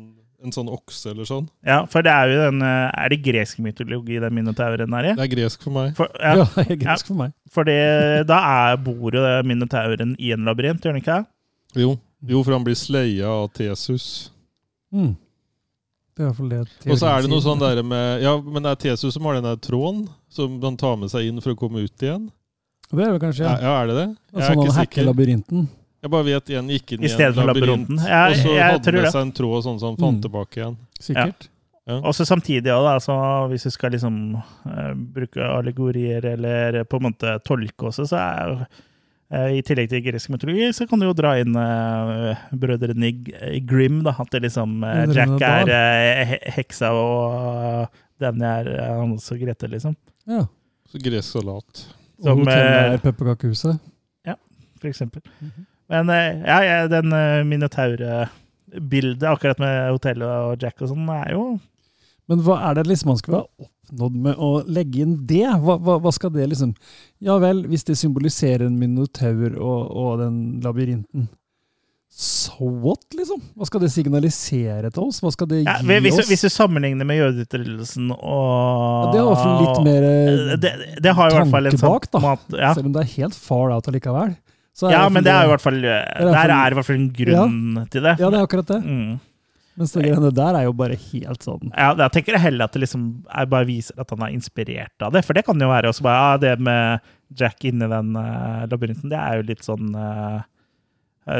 en 0.44 0.56
sånn 0.56 0.72
okse 0.72 1.12
eller 1.12 1.28
sånn. 1.28 1.46
Ja, 1.68 1.78
for 1.92 2.04
det 2.04 2.12
er 2.16 2.32
jo 2.32 2.40
den 2.46 2.64
eh, 2.64 2.88
Er 3.04 3.12
det 3.12 3.20
gresk 3.28 3.60
mytologi 3.64 4.18
den 4.24 4.36
minotauren 4.40 4.96
er 5.00 5.08
i? 5.12 5.14
Det 5.20 5.24
er 5.28 5.32
gresk 5.36 5.64
for 5.68 5.76
meg. 5.76 5.92
For, 6.00 6.12
Ja, 6.20 6.34
ja, 6.40 6.48
det 6.56 6.66
er 6.78 6.82
greit 6.84 7.04
for 7.12 7.20
meg. 7.20 7.32
fordi 7.52 7.78
da 8.32 8.40
er 8.56 8.76
bor 8.88 9.16
jo 9.20 9.24
minotauren 9.52 10.16
i 10.18 10.32
en 10.36 10.44
labyrint, 10.48 10.80
gjør 10.84 10.96
den 10.96 11.04
ikke 11.04 11.16
det? 11.20 11.82
Jo, 11.84 11.94
jo 12.28 12.44
for 12.44 12.56
han 12.56 12.64
blir 12.64 12.76
sleia 12.76 13.28
av 13.40 13.50
Tesus. 13.56 14.30
Mm. 14.92 15.12
Det 16.20 16.28
er 16.28 16.64
det 16.84 16.92
Og 16.92 16.98
så 17.00 17.08
er 17.08 17.22
det 17.24 17.30
noe 17.32 17.40
sånn 17.40 17.60
der 17.62 17.78
med 17.86 18.20
Ja, 18.24 18.34
men 18.44 18.62
det 18.66 18.74
er 18.74 18.80
Tesus 18.82 19.14
som 19.16 19.24
har 19.24 19.38
den 19.38 19.46
der 19.48 19.56
tråden 19.56 20.02
som 20.28 20.58
han 20.62 20.76
tar 20.76 20.98
med 21.00 21.08
seg 21.12 21.30
inn 21.30 21.40
for 21.40 21.54
å 21.54 21.58
komme 21.58 21.80
ut 21.86 22.04
igjen. 22.04 22.26
Det 22.90 23.06
er 23.06 23.12
det 23.14 23.20
kanskje, 23.22 23.46
Ja, 23.46 23.54
ja. 23.56 23.62
ja 23.70 23.76
er 23.82 23.86
det 23.90 23.94
det? 23.96 24.08
Jeg 24.34 24.42
er 24.42 24.48
Sånn 24.50 24.60
ikke 24.64 24.74
sikker. 24.76 25.06
labyrinten. 25.08 25.68
Jeg 26.00 26.10
bare 26.10 26.24
vet 26.26 26.50
en 26.56 26.68
gikk 26.72 26.92
inn 26.96 27.02
I 27.04 27.08
en 27.12 27.18
labyrint, 27.20 27.46
labyrinten. 27.50 27.98
Ja, 28.08 28.20
og 28.30 28.36
så 28.40 28.52
jeg 28.56 28.64
hadde 28.66 28.92
med 28.92 29.02
det. 29.04 29.12
seg 29.14 29.22
en 29.26 29.32
tråd 29.36 29.64
sånn 29.66 29.78
som 29.80 29.88
han 29.94 29.98
fant 30.00 30.18
Mm. 30.18 30.22
tilbake 30.26 30.60
igjen. 30.60 30.76
Sikkert. 31.00 31.48
Og 31.90 32.14
så 32.14 32.24
samtidig 32.28 32.64
da, 32.70 32.98
så 33.02 33.16
hvis 33.50 33.64
du 33.66 33.70
skal 33.70 33.90
liksom 33.92 34.16
uh, 34.36 34.92
bruke 34.94 35.40
allegorier 35.40 36.24
eller 36.24 36.84
på 36.84 36.96
en 37.00 37.02
måte 37.12 37.32
tolke 37.44 37.88
også, 37.90 38.06
så 38.06 38.16
er 38.20 38.48
jo 38.48 38.66
i 39.30 39.60
tillegg 39.62 39.88
til 39.92 40.02
gresk 40.02 40.30
mytologi, 40.32 40.72
så 40.74 40.86
kan 40.90 40.98
du 40.98 41.06
jo 41.06 41.12
dra 41.14 41.36
inn 41.38 41.54
uh, 41.54 42.34
brødrene 42.50 43.12
i 43.54 43.60
Grim. 43.62 44.00
da, 44.02 44.16
At 44.18 44.32
det 44.34 44.40
liksom 44.48 44.80
uh, 44.82 45.04
Jack 45.14 45.36
er 45.46 45.70
eh, 45.70 46.24
he- 46.32 46.54
heksa, 46.56 46.90
og 46.90 47.36
uh, 47.86 48.00
Danny 48.20 48.42
er 48.48 48.72
uh, 48.74 48.96
hans 49.04 49.30
og 49.30 49.38
Grete, 49.38 49.70
liksom. 49.70 49.94
Ja. 50.26 50.42
Så 50.90 50.98
gresk 50.98 51.36
salat. 51.36 51.84
Og 52.24 52.40
hotellet 52.42 52.74
eh, 52.74 52.92
er 52.96 53.04
pepperkakehuset. 53.04 53.78
For 54.80 54.88
eksempel. 54.88 55.20
Mhm. 55.44 55.66
Men 55.92 56.08
eh, 56.14 56.38
ja, 56.46 56.58
ja, 56.64 56.76
den 56.88 57.12
uh, 57.12 57.42
minotaurbildet 57.44 59.26
akkurat 59.28 59.58
med 59.60 59.90
hotellet 59.92 60.24
og 60.30 60.62
Jack 60.62 60.80
og 60.84 60.88
sånn, 60.92 61.08
er 61.12 61.34
jo 61.34 61.42
Men 62.30 62.44
hva 62.46 62.60
er 62.70 62.78
det 62.78 62.86
liksom 62.86 63.10
man 63.10 63.18
skal 63.20 63.36
ha 63.40 63.42
oppnådd 63.66 64.16
med 64.28 64.38
å 64.38 64.52
legge 64.70 65.02
inn 65.02 65.18
det? 65.26 65.44
Hva, 65.64 65.76
hva, 65.82 65.98
hva 66.02 66.12
skal 66.14 66.32
det 66.36 66.46
liksom 66.52 66.72
Ja 67.26 67.36
vel, 67.42 67.64
hvis 67.70 67.84
det 67.88 67.98
symboliserer 67.98 68.68
en 68.68 68.78
minotaur 68.78 69.56
og, 69.58 69.90
og 69.90 70.22
den 70.22 70.40
labyrinten, 70.64 71.28
So 72.10 72.66
what, 72.66 73.04
liksom? 73.14 73.38
Hva 73.54 73.68
skal 73.68 73.84
det 73.84 73.92
signalisere 73.94 74.88
til 74.90 75.04
oss? 75.04 75.20
Hva 75.22 75.30
skal 75.30 75.46
det 75.52 75.60
gi 75.60 75.66
Ja, 75.68 75.76
hvis, 76.02 76.18
oss? 76.18 76.26
hvis 76.26 76.42
du 76.42 76.50
sammenligner 76.50 77.06
med 77.06 77.20
jødeutryddelsen 77.20 78.10
og 78.10 78.48
Ja, 79.06 79.12
det 79.12 79.20
er 79.20 79.22
i 79.22 79.28
hvert 79.28 79.44
fall 79.44 79.60
litt 79.62 79.82
mer 79.86 80.06
eh, 80.08 80.56
det, 80.58 80.72
det 81.06 81.14
tanke 81.14 81.44
tanke 81.54 81.78
bak, 81.84 82.08
da. 82.10 82.22
mat, 82.24 82.42
ja. 82.50 82.72
Selv 82.74 82.90
om 82.90 82.96
det 82.96 83.04
er 83.04 83.12
helt 83.14 83.38
far 83.38 83.70
out 83.76 83.86
allikevel. 83.92 84.34
Så 84.74 84.90
ja, 84.90 85.04
men 85.12 85.22
det 85.22 85.30
er 85.32 85.46
i 85.46 85.50
hvert 85.52 85.62
fall 85.62 85.78
Der 85.82 86.52
er 86.56 86.74
i 86.74 86.78
hvert 86.78 86.88
fall 86.88 86.98
en 86.98 87.10
grunn 87.14 87.86
til 87.94 88.04
det. 88.06 88.16
Ja, 88.18 88.30
det 88.32 88.40
er 88.40 88.46
akkurat 88.48 88.74
det. 88.74 88.80
Mm. 88.82 89.18
Mens 89.80 89.94
det 89.96 90.04
greiene 90.04 90.30
der 90.36 90.58
er 90.58 90.66
jo 90.66 90.74
bare 90.76 90.96
helt 91.08 91.46
sånn 91.46 91.70
Ja, 91.72 91.94
da 91.96 92.10
tenker 92.12 92.36
jeg 92.36 92.44
heller 92.44 92.68
at 92.68 92.76
det 92.76 92.82
liksom 92.84 93.08
er 93.32 93.48
bare 93.48 93.68
viser 93.68 93.96
at 94.02 94.12
han 94.12 94.26
er 94.26 94.34
inspirert 94.36 95.06
av 95.06 95.14
det. 95.16 95.24
For 95.24 95.36
det 95.36 95.46
kan 95.46 95.60
jo 95.60 95.70
være 95.70 95.88
også 95.88 96.04
bare 96.04 96.20
ja, 96.20 96.38
det 96.42 96.54
med 96.60 97.10
Jack 97.40 97.64
inni 97.64 97.88
den 97.88 98.14
uh, 98.18 98.66
labyrinten, 98.68 99.08
det 99.12 99.18
er 99.18 99.38
jo 99.38 99.46
litt 99.46 99.62
sånn 99.62 99.92
eh, 99.94 100.40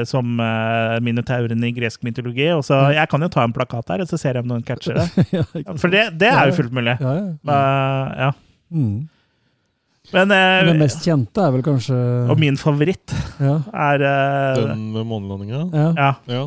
som 0.06 0.38
uh, 0.38 1.00
minotaurene 1.02 1.66
i 1.66 1.74
gresk 1.74 2.04
mytologi. 2.06 2.46
Og 2.54 2.62
så 2.64 2.78
Jeg 2.94 3.10
kan 3.10 3.26
jo 3.26 3.30
ta 3.32 3.42
en 3.42 3.54
plakat 3.56 3.90
her, 3.90 4.04
og 4.04 4.10
så 4.10 4.20
ser 4.20 4.38
jeg 4.38 4.46
om 4.46 4.52
noen 4.52 4.64
catcher 4.64 4.96
det. 5.00 5.26
ja. 5.34 5.42
For 5.74 5.90
det, 5.90 6.04
det 6.20 6.30
er 6.30 6.52
jo 6.52 6.60
fullt 6.60 6.76
mulig. 6.78 6.94
Ja, 7.02 7.16
ja. 7.18 7.32
Uh, 7.42 8.12
ja. 8.24 8.30
Mm. 8.70 9.08
Men, 10.14 10.30
eh, 10.34 10.64
den 10.66 10.80
mest 10.80 11.04
kjente 11.06 11.42
er 11.44 11.52
vel 11.54 11.62
kanskje 11.64 11.96
Og 12.30 12.38
min 12.40 12.56
favoritt 12.58 13.12
ja. 13.38 13.58
er 13.68 14.02
eh, 14.02 14.62
Den 14.64 14.88
med 14.94 15.06
månelandinga. 15.06 15.66
Ja. 15.98 16.40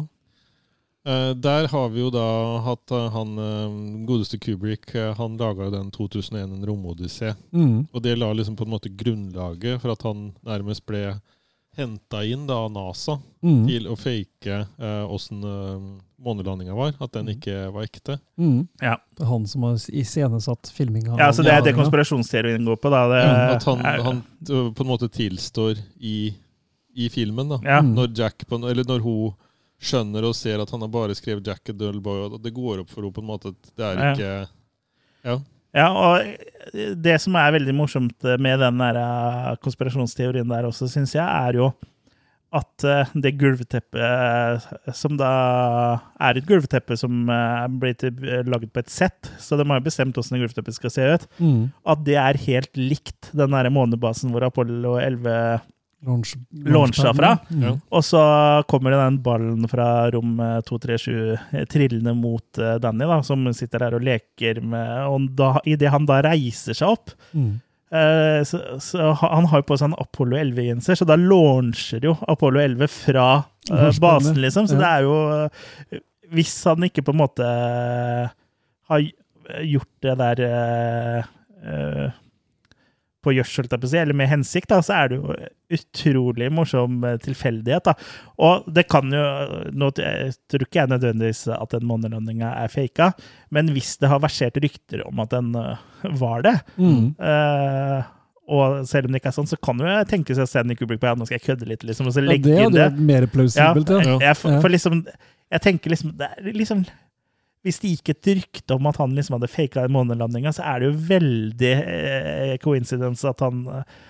Eh, 1.05 1.34
der 1.35 1.67
har 1.67 1.89
vi 1.91 1.99
jo 1.99 2.09
da 2.15 2.59
hatt 2.63 2.91
eh, 2.95 3.09
han 3.11 3.34
eh, 3.38 4.05
godeste 4.07 4.38
Kubrick. 4.39 4.93
eh, 4.95 5.13
han 5.17 5.38
laga 5.38 5.69
den 5.73 5.91
2001, 5.91 6.43
en 6.53 6.65
romodyssé. 6.65 7.34
Mm. 7.51 7.88
Og 7.91 8.01
det 8.05 8.17
la 8.17 8.31
liksom 8.34 8.55
på 8.55 8.63
en 8.63 8.71
måte 8.71 8.89
grunnlaget 8.89 9.81
for 9.81 9.91
at 9.91 10.01
han 10.07 10.30
nærmest 10.47 10.85
ble 10.88 11.19
henta 11.75 12.19
inn 12.30 12.45
da 12.47 12.53
av 12.65 12.71
NASA 12.71 13.19
Mm. 13.43 13.65
til 13.67 13.88
å 13.89 13.95
fake 13.97 14.59
åssen 15.09 15.41
månelandinga 16.23 16.75
var. 16.77 16.93
At 17.01 17.11
den 17.17 17.27
ikke 17.34 17.71
var 17.73 17.84
ekte. 17.84 18.19
Mm. 18.39 18.67
Ja. 18.80 18.93
Det 19.17 19.25
er 19.25 19.31
han 19.31 19.47
som 19.49 19.63
har 19.67 19.73
iscenesatt 19.91 20.69
filminga. 20.71 21.17
ja, 21.19 21.31
så 21.34 21.43
det 21.43 21.51
er 21.51 21.61
det 21.65 21.73
konspirasjonsteorien 21.75 22.63
går 22.65 22.77
på. 22.80 22.89
Da. 22.93 23.01
Det, 23.11 23.21
Ja, 23.25 23.55
at 23.57 23.63
han, 23.67 23.81
er- 23.85 24.03
han 24.05 24.21
eh, 24.49 24.69
på 24.71 24.85
en 24.85 24.88
måte 24.93 25.09
tilstår 25.09 25.81
i, 25.99 26.34
i 26.95 27.09
filmen. 27.09 27.49
da. 27.49 27.59
ja. 27.65 27.81
Mm. 27.81 27.95
Når 27.97 28.13
Jack 28.17 28.47
på, 28.47 28.61
eller 28.69 28.84
når 28.88 28.99
hun 29.03 29.34
skjønner 29.84 30.26
og 30.30 30.35
ser 30.38 30.61
at 30.64 30.72
han 30.73 30.81
har 30.85 30.91
bare 30.93 31.15
skrevet 31.18 31.43
'Jack 31.45 31.69
a 31.69 31.73
Dull 31.77 31.99
Boy', 32.03 32.26
og 32.31 32.41
det 32.43 32.53
går 32.55 32.81
opp 32.84 32.89
for 32.93 33.01
henne 33.03 33.14
på 33.15 33.22
en 33.23 33.27
måte 33.31 33.51
at 33.53 33.72
det 33.77 33.85
er 33.89 34.14
ikke 34.14 34.34
Ja. 35.26 35.39
Ja, 35.73 35.88
og 35.89 36.22
det 37.01 37.15
som 37.22 37.34
er 37.39 37.51
veldig 37.55 37.73
morsomt 37.73 38.22
med 38.39 38.60
den 38.61 38.77
der 38.77 38.95
eh, 39.01 39.55
konspirasjonsteorien 39.64 40.47
der 40.47 40.68
også, 40.69 40.85
syns 40.91 41.15
jeg, 41.15 41.26
er 41.26 41.53
jo 41.57 41.72
at 42.53 42.84
eh, 42.85 43.10
det 43.18 43.31
gulvteppet 43.41 43.97
eh, 43.97 44.93
som 44.93 45.18
da 45.18 45.31
er 46.22 46.38
et 46.38 46.45
gulvteppe 46.45 46.93
som 46.99 47.26
blir 47.26 47.95
blitt 47.97 48.05
laget 48.45 48.69
på 48.76 48.84
et 48.84 48.89
sett, 48.93 49.31
så 49.41 49.57
de 49.57 49.65
har 49.65 49.80
jo 49.81 49.88
bestemt 49.88 50.14
hvordan 50.14 50.38
det 50.38 50.43
gulvteppet 50.45 50.76
skal 50.77 50.93
se 50.93 51.07
ut, 51.15 51.26
Mm. 51.39 51.72
at 51.88 52.03
det 52.05 52.15
er 52.22 52.38
helt 52.45 52.77
likt 52.77 53.31
den 53.34 53.49
der 53.57 53.72
månebasen 53.73 54.30
hvor 54.30 54.45
Apollo 54.45 54.99
11 55.01 55.61
Launch, 56.03 56.34
Launcha 56.67 57.13
fra? 57.15 57.30
Mm. 57.49 57.77
Og 57.95 58.03
så 58.03 58.21
kommer 58.67 58.91
det 58.91 58.99
den 58.99 59.19
ballen 59.23 59.67
fra 59.71 59.85
rom 60.11 60.34
eh, 60.43 60.57
237 60.67 61.13
eh, 61.53 61.65
trillende 61.71 62.11
mot 62.17 62.59
eh, 62.59 62.75
Danny, 62.84 63.05
da, 63.07 63.21
som 63.23 63.45
sitter 63.55 63.85
der 63.85 63.95
og 63.95 64.03
leker 64.03 64.59
med 64.61 65.07
Og 65.07 65.30
da, 65.39 65.53
idet 65.63 65.93
han 65.93 66.05
da 66.09 66.21
reiser 66.25 66.75
seg 66.75 66.91
opp 66.97 67.13
Mm. 67.34 67.53
eh, 67.93 68.41
så, 68.45 68.59
så 68.84 69.13
Han 69.21 69.47
har 69.49 69.61
jo 69.63 69.67
på 69.71 69.77
seg 69.80 69.91
en 69.91 69.97
Apollo 70.03 70.38
11-genser, 70.38 70.99
så 70.99 71.05
da 71.07 71.15
launcher 71.17 72.03
jo 72.03 72.17
Apollo 72.27 72.59
11 72.61 72.88
fra 72.91 73.27
eh, 73.71 73.91
basen, 74.03 74.38
liksom. 74.43 74.67
Så 74.67 74.75
Ja. 74.75 74.81
det 74.84 74.89
er 74.91 75.07
jo 75.07 75.15
eh, 75.39 75.99
Hvis 76.34 76.55
han 76.67 76.84
ikke 76.89 77.03
på 77.05 77.13
en 77.15 77.21
måte 77.23 77.47
eh, 77.47 78.27
har 78.91 79.07
gjort 79.63 79.89
det 80.03 80.13
der 80.19 80.39
eh, 80.49 81.31
eh, 81.63 82.11
på 83.23 83.33
gjødsel, 83.37 83.67
jeg 83.71 84.01
eller 84.03 84.13
med 84.19 84.27
hensikt, 84.29 84.69
da, 84.69 84.81
så 84.83 84.93
er 84.97 85.11
det 85.13 85.17
jo 85.21 85.35
utrolig 85.73 86.49
morsom 86.53 87.03
eh, 87.07 87.17
tilfeldighet. 87.23 87.83
da. 87.87 87.93
Og 88.43 88.65
det 88.73 88.85
kan 88.91 89.09
jo 89.13 89.23
Nå 89.73 89.89
t- 89.95 90.05
tror 90.51 90.65
ikke 90.67 90.81
jeg 90.83 90.91
nødvendigvis 90.91 91.45
at 91.55 91.69
den 91.75 91.87
månelandinga 91.89 92.51
er 92.63 92.67
faka, 92.73 93.11
men 93.51 93.71
hvis 93.73 93.95
det 94.01 94.09
har 94.11 94.19
versert 94.23 94.59
rykter 94.61 95.05
om 95.07 95.19
at 95.23 95.29
den 95.33 95.53
eh, 95.55 95.77
var 96.19 96.43
det, 96.45 96.57
Mm. 96.77 97.15
uh, 97.19 98.03
og 98.53 98.83
selv 98.89 99.05
om 99.07 99.13
det 99.13 99.21
ikke 99.21 99.29
er 99.31 99.35
sånn, 99.37 99.47
så 99.47 99.55
kan 99.63 99.79
jo 99.79 99.87
jeg 99.87 100.07
tenke 100.11 100.35
seg 100.35 100.47
Stanley 100.49 100.75
Kubrick 100.75 100.99
på 100.99 101.07
ja, 101.07 101.13
nå 101.15 101.23
skal 101.25 101.37
jeg 101.39 101.45
kødde 101.47 101.67
litt, 101.69 101.83
liksom, 101.87 102.09
og 102.09 102.13
så 102.15 102.19
Ja, 102.19 102.27
legge 102.27 102.49
det 102.49 102.57
inn 102.59 102.73
det. 102.73 102.79
det. 102.81 102.87
vært 102.91 103.05
mer 103.07 103.27
plausibelt, 103.31 103.89
ja. 103.89 104.01
Ja. 104.03 104.17
Jeg, 104.27 104.37
for, 104.41 104.51
Ja. 104.51 104.59
for 104.65 104.69
liksom, 104.73 104.99
jeg 105.53 105.61
tenker 105.63 105.89
liksom, 105.95 106.11
det 106.19 106.27
er 106.27 106.51
liksom 106.59 106.83
Hvis 107.64 107.80
det 107.80 107.94
gikk 107.94 108.11
et 108.11 108.30
rykte 108.41 108.76
om 108.76 108.90
at 108.90 108.98
han 108.99 109.14
liksom 109.15 109.38
hadde 109.38 109.52
faka 109.52 109.85
månelandinga, 109.91 110.52
så 110.56 110.65
er 110.68 110.81
det 110.81 110.90
jo 110.90 111.03
veldig 111.14 111.76
eh, 111.80 112.56
coincidence 112.64 113.27
at 113.30 113.44
han 113.45 113.61
eh, 113.72 114.02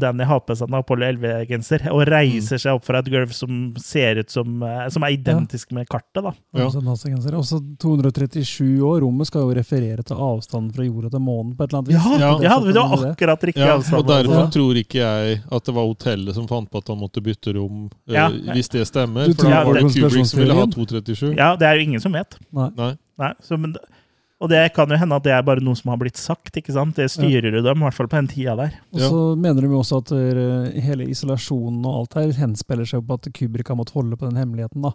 Danny 0.00 0.24
har 0.28 0.40
på 0.44 0.54
seg 0.58 0.68
en 0.68 0.76
Apollo 0.80 1.06
11-genser 1.06 1.86
og 1.92 2.02
reiser 2.08 2.60
seg 2.60 2.76
opp 2.76 2.84
fra 2.84 3.00
et 3.00 3.08
gulv 3.12 3.30
som 3.32 3.72
ser 3.80 4.20
ut 4.20 4.30
som 4.30 4.62
eh, 4.66 4.88
Som 4.92 5.06
er 5.06 5.14
identisk 5.16 5.72
med 5.72 5.88
kartet, 5.88 6.22
da. 6.26 6.32
Ja. 6.56 6.66
Også 6.68 7.58
237 7.80 8.82
år. 8.84 9.00
Rommet 9.04 9.26
skal 9.30 9.46
jo 9.46 9.54
referere 9.56 10.04
til 10.06 10.16
avstanden 10.20 10.72
fra 10.74 10.84
jorda 10.86 11.10
til 11.12 11.22
månen 11.24 11.54
på 11.56 11.64
et 11.64 11.70
eller 11.72 11.80
annet 11.80 11.92
vis. 11.92 11.96
Ja, 11.96 12.18
Ja. 12.20 12.32
ja, 12.44 12.58
det 12.60 12.74
var 12.76 13.06
akkurat 13.12 13.44
riktig 13.48 13.62
Ja, 13.64 13.76
avstand. 13.78 13.98
og 14.00 14.06
derfor 14.08 14.34
Ja. 14.40 14.46
tror 14.50 14.74
ikke 14.76 14.98
jeg 15.00 15.42
at 15.50 15.64
det 15.64 15.74
var 15.74 15.86
hotellet 15.86 16.34
som 16.34 16.46
fant 16.48 16.70
på 16.70 16.78
at 16.78 16.88
han 16.88 16.98
måtte 16.98 17.22
bytte 17.22 17.54
rom, 17.54 17.90
ja. 18.06 18.28
Ja. 18.28 18.52
hvis 18.52 18.68
det 18.70 18.86
stemmer. 18.86 19.26
Du 19.26 19.34
For 19.34 19.48
da 19.50 19.64
var 19.64 19.74
det 19.74 19.82
Kubrick 19.94 20.26
som 20.26 20.40
ville 20.40 20.54
ha 20.54 20.66
237. 20.66 21.36
Ja, 21.36 21.56
det 21.56 21.66
er 21.66 21.74
jo 21.76 21.82
ingen 21.88 22.00
som 22.00 22.12
vet. 22.12 22.36
Nei. 22.52 22.70
Nei. 22.76 22.92
Nei, 23.18 23.32
så, 23.42 23.58
men, 23.58 23.74
og 24.40 24.48
det 24.48 24.72
kan 24.72 24.88
jo 24.88 24.96
hende 24.96 25.16
at 25.16 25.22
det 25.26 25.32
er 25.36 25.42
bare 25.44 25.60
noe 25.60 25.76
som 25.76 25.90
har 25.92 25.98
blitt 26.00 26.16
sagt. 26.16 26.54
ikke 26.56 26.72
sant? 26.72 26.96
Det 26.96 27.10
styrer 27.12 27.52
jo 27.52 27.62
dem, 27.62 27.78
i 27.82 27.84
hvert 27.84 27.94
fall 27.98 28.08
på 28.08 28.16
den 28.16 28.28
tida 28.32 28.56
der. 28.56 28.72
Og 28.94 29.00
Ja. 29.00 29.08
så 29.12 29.36
mener 29.36 29.60
de 29.60 29.68
også 29.68 29.98
at 30.00 30.12
eh, 30.16 30.80
hele 30.80 31.04
isolasjonen 31.12 31.84
og 31.84 31.98
alt 32.00 32.14
her 32.14 32.32
henspiller 32.40 32.88
seg 32.88 33.04
på 33.06 33.14
at 33.20 33.28
Kubrick 33.36 33.68
har 33.68 33.76
måttet 33.76 33.94
holde 33.94 34.16
på 34.16 34.28
den 34.30 34.36
hemmeligheten. 34.40 34.82
da. 34.82 34.92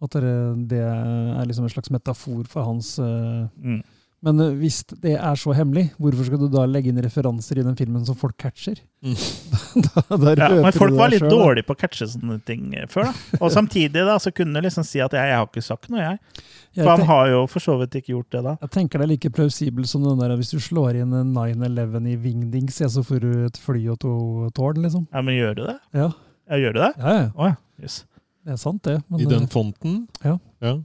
At 0.00 0.10
det, 0.14 0.68
det 0.70 0.78
er 0.80 1.44
liksom 1.44 1.64
en 1.66 1.74
slags 1.74 1.90
metafor 1.90 2.44
for 2.48 2.64
hans 2.64 2.98
eh, 2.98 3.48
Mm. 3.60 3.82
Men 4.24 4.40
eh, 4.42 4.54
hvis 4.58 4.80
det 4.98 5.12
er 5.14 5.38
så 5.38 5.52
hemmelig, 5.54 5.92
hvorfor 6.00 6.26
skal 6.26 6.40
du 6.42 6.48
da 6.50 6.64
legge 6.66 6.90
inn 6.90 6.98
referanser 7.02 7.60
i 7.60 7.64
den 7.66 7.76
filmen 7.78 8.02
som 8.06 8.16
folk 8.18 8.34
catcher? 8.40 8.80
Mm. 9.04 9.14
da, 9.86 10.02
da 10.10 10.32
Ja, 10.34 10.48
men 10.64 10.74
folk 10.74 10.96
var 10.98 11.12
litt 11.12 11.22
selv, 11.22 11.34
dårlige 11.36 11.68
på 11.68 11.76
å 11.76 11.78
catche 11.78 12.08
sånne 12.10 12.40
ting 12.48 12.72
eh, 12.74 12.88
før. 12.90 13.12
da. 13.12 13.38
Og 13.42 13.52
samtidig 13.54 14.02
da, 14.08 14.16
så 14.22 14.32
kunne 14.34 14.58
du 14.58 14.66
liksom 14.66 14.86
si 14.86 15.02
at 15.04 15.14
jeg, 15.14 15.30
jeg 15.30 15.38
har 15.38 15.46
ikke 15.46 15.62
sagt 15.62 15.90
noe, 15.92 16.02
jeg. 16.02 16.42
Jeg 16.78 16.82
For 16.84 16.92
han 16.92 17.06
har 17.08 17.30
jo 17.30 17.38
for 17.50 17.64
så 17.64 17.78
vidt 17.80 17.94
ikke 18.00 18.12
gjort 18.16 18.34
det 18.34 18.42
da. 18.44 18.56
Jeg 18.66 18.74
tenker 18.74 19.00
det 19.00 19.06
er 19.06 19.12
like 19.14 19.30
plausibelt 19.34 19.90
som 19.90 20.04
den 20.04 20.20
der 20.20 20.34
hvis 20.38 20.52
du 20.54 20.58
slår 20.62 20.98
inn 21.00 21.14
9-11 21.32 22.10
i 22.10 22.18
Wingdings, 22.26 22.82
så 22.90 23.06
får 23.06 23.22
du 23.24 23.30
et 23.46 23.58
fly 23.62 23.86
og 23.94 24.02
to 24.02 24.12
tårn, 24.58 24.82
liksom. 24.84 25.06
Ja, 25.14 25.22
Men 25.22 25.38
gjør 25.38 25.56
du 25.58 25.64
det? 25.70 25.78
Ja, 25.94 26.10
Ja, 26.48 26.58
gjør 26.58 26.74
du 26.74 26.78
det? 26.80 26.92
ja, 26.98 27.16
ja. 27.22 27.26
Å 27.36 27.50
ja. 27.52 27.56
Yes. 27.78 28.02
det 28.42 28.54
er 28.56 28.60
sant, 28.60 28.82
det. 28.86 28.98
Men 29.06 29.20
I 29.20 29.26
eh, 29.26 29.30
den 29.30 29.48
fonten. 29.52 29.98
Ja. 30.24 30.38
ja. 30.64 30.78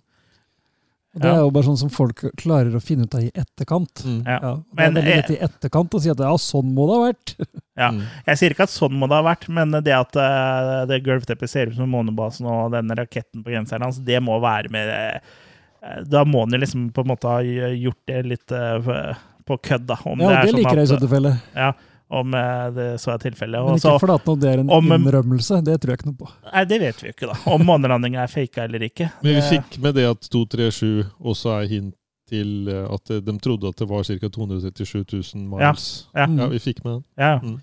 Det 1.14 1.30
er 1.30 1.42
jo 1.44 1.50
bare 1.54 1.68
sånn 1.68 1.78
som 1.78 1.90
folk 1.94 2.24
klarer 2.42 2.74
å 2.74 2.80
finne 2.82 3.06
ut 3.06 3.14
av 3.14 3.22
i 3.22 3.30
etterkant. 3.38 4.02
Mm. 4.02 4.22
Ja. 4.26 4.38
Ja, 4.42 4.54
det 4.58 4.82
er 4.82 4.88
veldig 4.96 5.04
lett 5.06 5.30
i 5.30 5.38
etterkant 5.46 5.94
å 5.94 6.02
si 6.02 6.10
at 6.10 6.24
ja, 6.26 6.32
sånn 6.42 6.72
må 6.74 6.88
det 6.90 6.96
ha 6.98 7.04
vært. 7.12 7.36
Ja. 7.74 7.88
Mm. 7.90 8.04
Jeg 8.28 8.38
sier 8.38 8.54
ikke 8.54 8.68
at 8.68 8.70
sånn 8.70 8.94
må 9.02 9.08
det 9.10 9.18
ha 9.18 9.24
vært, 9.26 9.48
men 9.50 9.72
det 9.74 9.94
at 9.98 10.14
uh, 10.14 10.84
det 10.86 11.00
gulvteppet 11.08 11.50
ser 11.50 11.72
ut 11.72 11.78
som 11.80 11.90
månebasen 11.90 12.46
og 12.46 12.68
denne 12.76 12.94
raketten 13.00 13.42
på 13.42 13.50
genseren 13.50 13.82
hans, 13.88 13.98
det 14.06 14.20
må 14.22 14.36
være 14.44 14.70
med 14.70 14.92
uh, 14.94 16.04
Da 16.06 16.22
må 16.22 16.44
han 16.44 16.54
jo 16.54 16.60
liksom 16.62 16.84
på 16.94 17.02
en 17.02 17.10
måte 17.10 17.32
ha 17.32 17.40
gjort 17.42 17.98
det 18.12 18.20
litt 18.30 18.54
uh, 18.54 19.18
på 19.50 19.58
kødd, 19.70 19.88
da. 19.90 19.98
Om 20.06 20.22
Ja, 20.22 20.30
det, 20.30 20.36
er 20.38 20.52
sånn 20.52 20.62
liker 20.62 20.84
jeg 20.84 20.86
i 20.86 20.92
så 20.92 21.00
at- 21.00 21.04
tilfelle. 21.08 21.34
Ja, 21.58 21.72
om 22.20 22.36
eh, 22.38 22.68
det 22.76 22.88
så 23.02 23.14
er 23.16 23.22
tilfellet. 23.24 23.66
Men 23.66 23.80
ikke 23.80 23.96
for 23.98 24.04
fordi 24.06 24.16
at 24.36 24.42
det 24.44 24.52
er 24.54 24.62
en 24.64 24.70
om- 24.78 24.94
innrømmelse. 24.96 25.60
Det 25.66 25.80
tror 25.82 25.94
jeg 25.94 26.02
ikke 26.02 26.10
noe 26.12 26.20
på. 26.22 26.30
Nei, 26.52 26.64
det 26.70 26.80
vet 26.84 27.02
vi 27.02 27.10
jo 27.10 27.16
ikke, 27.16 27.32
da. 27.32 27.40
Om 27.56 27.66
månelandinga 27.70 28.24
er 28.24 28.32
faka 28.32 28.68
eller 28.68 28.86
ikke. 28.88 29.10
Men 29.26 29.38
vi 29.40 29.44
fikk 29.50 29.78
med 29.84 29.98
det 30.00 30.06
at 30.12 30.30
237 30.30 31.04
også 31.34 31.58
er 31.58 31.68
hint 31.72 31.96
til 32.30 32.70
eh, 32.72 32.86
at 32.94 33.14
de 33.26 33.38
trodde 33.44 33.68
at 33.74 33.82
det 33.82 33.90
var 33.90 34.06
ca. 34.08 34.30
237 34.38 35.04
000 35.36 35.44
miles. 35.52 35.90
Ja. 36.14 36.26
ja. 36.28 36.30
Ja, 36.44 36.50
vi 36.54 36.62
fikk 36.64 36.84
med 36.86 36.94
den. 37.00 37.04
Ja. 37.20 37.34
Mm. 37.44 37.60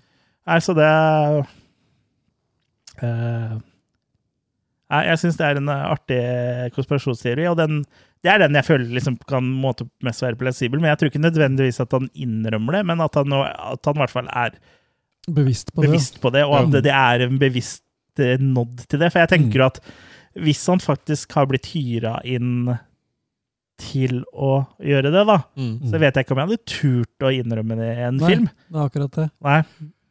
Nei, 0.51 0.59
så 0.65 0.73
det 0.77 0.87
uh, 3.03 3.57
Nei, 4.91 5.01
jeg 5.07 5.19
syns 5.21 5.37
det 5.39 5.45
er 5.47 5.59
en 5.61 5.69
artig 5.71 6.21
konspirasjonsteori, 6.75 7.45
og 7.47 7.55
den, 7.61 7.77
det 8.23 8.29
er 8.31 8.37
den 8.43 8.53
jeg 8.53 8.65
føler 8.67 8.91
liksom 8.93 9.15
kan 9.27 9.43
måte 9.63 9.87
mest 10.05 10.21
være 10.21 10.37
plassibel, 10.37 10.79
Men 10.79 10.91
jeg 10.91 10.97
tror 11.01 11.09
ikke 11.11 11.23
nødvendigvis 11.23 11.79
at 11.81 11.91
han 11.97 12.09
innrømmer 12.13 12.77
det, 12.77 12.85
men 12.85 13.01
at 13.01 13.15
han, 13.17 13.33
at 13.33 13.85
han 13.89 13.97
i 13.97 14.03
hvert 14.03 14.13
fall 14.13 14.27
er 14.29 14.59
Bevisst 15.29 15.69
på 15.73 15.81
det. 15.85 15.99
på 16.21 16.29
det, 16.33 16.43
og 16.45 16.55
at 16.59 16.71
det, 16.73 16.83
det 16.89 16.93
er 16.93 17.25
en 17.27 17.37
bevisst 17.41 17.83
nådd 18.17 18.41
nod 18.41 18.81
til 18.89 18.99
det. 18.99 19.11
For 19.13 19.19
jeg 19.23 19.29
tenker 19.31 19.63
at 19.65 19.77
hvis 20.35 20.61
han 20.67 20.79
faktisk 20.83 21.31
har 21.37 21.45
blitt 21.49 21.69
hyra 21.73 22.19
inn 22.27 22.71
til 23.81 24.19
å 24.37 24.65
gjøre 24.83 25.09
det, 25.13 25.23
da, 25.25 25.37
Mm. 25.57 25.89
så 25.89 25.97
vet 25.99 26.13
jeg 26.15 26.25
ikke 26.25 26.35
om 26.35 26.41
jeg 26.41 26.49
hadde 26.49 26.65
turt 26.69 27.25
å 27.25 27.31
innrømme 27.33 27.77
det 27.79 27.89
i 27.97 28.01
en 28.07 28.17
Nei. 28.17 28.29
film. 28.29 28.49
Det 28.69 28.77
er 28.77 28.85
akkurat 28.89 29.11
det. 29.17 29.27
Nei. 29.41 29.61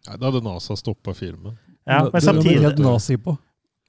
Nei, 0.08 0.16
da 0.16 0.26
hadde 0.30 0.42
NASA 0.42 0.76
stoppa 0.76 1.14
filmen. 1.14 1.56
Ja, 1.86 2.02
men 2.02 2.04
men 2.04 2.10
det 2.12 2.22
er 2.22 2.26
samtidig 2.32 2.60
helt 2.64 2.78
nazi 2.82 3.16
på. 3.16 3.38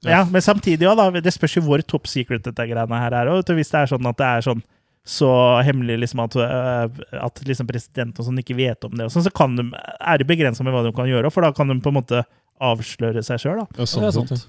Ja, 0.04 0.24
men 0.26 0.42
samtidig 0.42 0.88
også, 0.88 1.12
da, 1.12 1.20
det 1.22 1.32
spørs 1.34 1.56
jo 1.56 1.62
hvor 1.66 1.82
top 1.86 2.06
secret 2.10 2.42
dette 2.42 2.64
greiene 2.66 2.98
her 3.04 3.14
er. 3.20 3.28
Og 3.30 3.44
hvis 3.54 3.70
det 3.70 3.82
er 3.84 3.90
sånn 3.92 4.08
at 4.10 4.18
det 4.18 4.26
er 4.26 4.46
sånn 4.48 4.62
så 5.02 5.28
hemmelig 5.66 5.96
liksom 6.04 6.20
at, 6.22 6.34
øh, 6.38 6.98
at 7.26 7.40
liksom 7.46 7.66
presidenten 7.66 8.22
og 8.22 8.26
sånn 8.28 8.38
ikke 8.38 8.54
vet 8.54 8.84
om 8.86 8.92
det, 8.94 9.08
og 9.08 9.10
sånn, 9.10 9.24
så 9.26 9.32
kan 9.34 9.56
de, 9.58 9.64
er 9.98 10.20
det 10.22 10.26
begrensa 10.28 10.62
med 10.62 10.74
hva 10.74 10.84
de 10.86 10.92
kan 10.94 11.08
gjøre, 11.10 11.30
for 11.34 11.42
da 11.42 11.50
kan 11.56 11.66
de 11.72 11.74
på 11.82 11.90
en 11.90 11.96
måte 11.98 12.20
avsløre 12.62 13.22
seg 13.26 13.40
sjøl. 13.42 13.62
Ja, 13.64 13.66
det 13.80 13.88
sånn 13.90 14.06
er 14.06 14.14
sant. 14.14 14.30
ja. 14.30 14.42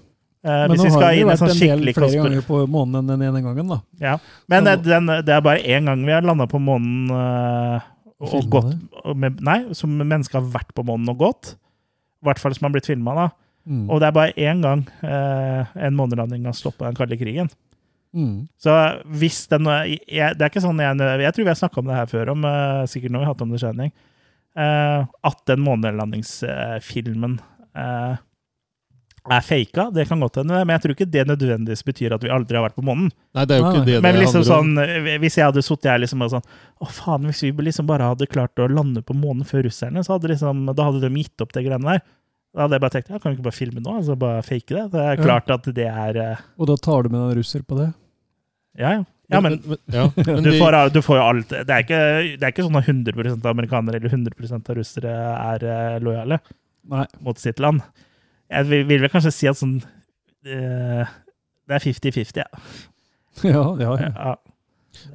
Eh, 0.44 0.68
Men 0.68 0.76
nå 0.78 0.90
har 0.92 1.14
vi 1.16 1.22
det 1.24 1.26
vært 1.30 1.40
sånn 1.40 1.54
en 1.54 1.60
del 1.64 1.82
flere 1.88 1.94
konspir... 2.04 2.22
ganger 2.28 2.46
på 2.46 2.58
månen 2.68 3.00
enn 3.00 3.08
den 3.14 3.22
ene 3.30 3.42
gangen, 3.46 3.70
da. 3.72 3.80
Ja. 4.04 4.18
Men 4.52 4.66
Så- 4.68 4.74
eh, 4.76 4.82
den, 4.92 5.06
det 5.26 5.34
er 5.38 5.42
bare 5.42 5.64
én 5.64 5.86
gang 5.90 6.06
vi 6.06 6.12
har 6.12 6.22
landa 6.22 6.46
på 6.52 6.60
månen 6.62 7.10
øh, 7.10 7.80
og 8.20 8.50
gått 8.52 9.16
med, 9.16 9.40
Nei, 9.42 9.60
som 9.74 9.90
mennesker 9.98 10.38
har 10.42 10.52
vært 10.54 10.74
på 10.76 10.84
månen 10.86 11.10
og 11.10 11.18
gått. 11.18 11.56
I 12.22 12.28
hvert 12.28 12.40
fall 12.44 12.54
som 12.54 12.68
har 12.70 12.76
blitt 12.76 12.86
filma, 12.92 13.16
da. 13.16 13.30
Mm. 13.64 13.86
Og 13.90 14.02
det 14.02 14.08
er 14.10 14.16
bare 14.16 14.34
én 14.36 14.64
gang 14.64 14.82
eh, 15.08 15.76
en 15.88 15.96
månelanding 15.96 16.48
har 16.50 16.56
stoppa 16.58 16.90
den 16.90 16.98
kalde 16.98 17.18
krigen. 17.20 17.52
Mm. 18.14 18.48
Så 18.62 18.74
hvis 19.10 19.48
den 19.50 19.66
jeg, 19.66 20.36
Det 20.38 20.44
er 20.46 20.52
ikke 20.52 20.62
sånn 20.62 20.78
jeg 20.78 21.00
Jeg 21.02 21.34
tror 21.34 21.48
vi 21.48 21.50
har 21.50 21.58
snakka 21.58 21.80
om 21.82 21.88
det 21.90 21.96
her 21.98 22.12
før, 22.12 22.30
om, 22.36 22.46
eh, 22.46 22.84
sikkert 22.92 23.16
når 23.16 23.24
vi 23.24 23.26
har 23.26 23.34
hatt 23.34 23.42
om 23.42 23.56
The 23.56 23.62
Shining. 23.64 23.94
eh, 24.56 25.06
at 25.24 25.40
den 25.50 25.64
månelandingsfilmen 25.66 27.40
eh, 27.74 28.16
er 29.32 29.42
faka, 29.42 29.88
det 29.96 30.08
kan 30.10 30.20
godt 30.20 30.42
hende, 30.42 30.60
men 30.66 30.76
jeg 30.76 30.84
tror 30.84 30.94
ikke 30.98 31.12
det 31.12 31.24
nødvendigvis 31.30 31.86
betyr 31.88 32.14
at 32.14 32.24
vi 32.26 32.32
aldri 32.34 32.58
har 32.60 32.66
vært 32.66 32.76
på 32.76 32.84
månen. 32.84 33.08
Nei, 33.34 33.46
det 33.48 33.56
er 33.56 33.62
jo 33.62 33.70
ikke 33.72 33.86
det 33.88 33.96
det 33.96 34.02
Men 34.04 34.20
liksom 34.20 34.44
handler 34.44 34.50
sånn, 34.52 35.06
eh, 35.08 35.20
hvis 35.24 35.38
jeg 35.40 35.48
hadde 35.48 35.64
sittet 35.64 35.92
her 35.94 36.02
liksom 36.04 36.26
og 36.26 36.34
sånn 36.36 36.44
Å, 36.84 36.90
faen, 36.92 37.30
hvis 37.30 37.44
vi 37.46 37.54
liksom 37.70 37.88
bare 37.88 38.10
hadde 38.12 38.28
klart 38.28 38.60
å 38.60 38.68
lande 38.68 39.02
på 39.02 39.16
månen 39.16 39.48
før 39.48 39.64
russerne, 39.70 40.04
så 40.04 40.18
hadde 40.18 40.34
liksom, 40.34 40.68
da 40.76 40.90
hadde 40.90 41.02
de 41.06 41.24
gitt 41.24 41.42
opp 41.42 41.56
det 41.56 41.64
greiene 41.66 41.96
der. 41.96 42.04
Da 42.54 42.62
hadde 42.68 42.78
jeg 42.78 42.84
bare 42.84 42.94
tenkt 42.94 43.10
ja, 43.10 43.18
kan 43.18 43.32
vi 43.32 43.38
ikke 43.40 43.48
bare 43.48 43.58
filme 43.58 43.82
nå? 43.82 43.96
Altså 43.98 44.16
bare 44.20 44.44
fake 44.46 44.76
det? 44.76 44.84
Det 44.94 45.02
er 45.02 45.18
Ja. 45.18 45.24
klart 45.26 45.50
at 45.56 45.66
det 45.74 45.88
er 45.90 46.20
eh, 46.22 46.42
Og 46.62 46.68
da 46.70 46.76
tar 46.78 47.04
du 47.04 47.10
med 47.10 47.20
en 47.24 47.36
russer 47.40 47.64
på 47.66 47.80
det? 47.80 47.90
Ja, 48.78 48.92
ja. 49.00 49.04
ja 49.34 49.42
men 49.42 49.58
ja, 49.94 50.06
men 50.28 50.44
du 50.46 50.52
får, 50.60 50.78
du 50.94 51.02
får 51.02 51.18
jo 51.18 51.24
alt. 51.24 51.50
Det 51.50 51.70
er 51.74 51.82
ikke, 51.86 52.02
det 52.38 52.46
er 52.46 52.54
ikke 52.54 52.66
sånn 52.68 52.78
at 52.78 52.88
100 52.90 53.34
av 53.34 53.50
amerikanere 53.54 53.98
eller 53.98 54.14
100 54.14 54.54
av 54.60 54.78
russere 54.78 55.16
er 55.34 55.66
eh, 55.66 55.98
lojale 56.06 56.40
Nei. 56.94 57.06
mot 57.26 57.42
sitt 57.42 57.60
land. 57.64 57.82
Jeg 58.54 58.70
vil, 58.70 58.86
vil 58.86 59.02
vel 59.02 59.10
kanskje 59.14 59.34
si 59.34 59.50
at 59.50 59.58
sånn 59.58 59.80
eh, 60.46 61.04
Det 61.66 61.78
er 61.80 61.86
50-50, 61.90 62.44
ja. 62.44 62.50
Ja, 63.50 63.66
ja, 63.82 63.94
ja. 63.98 64.12
ja. 64.14 64.36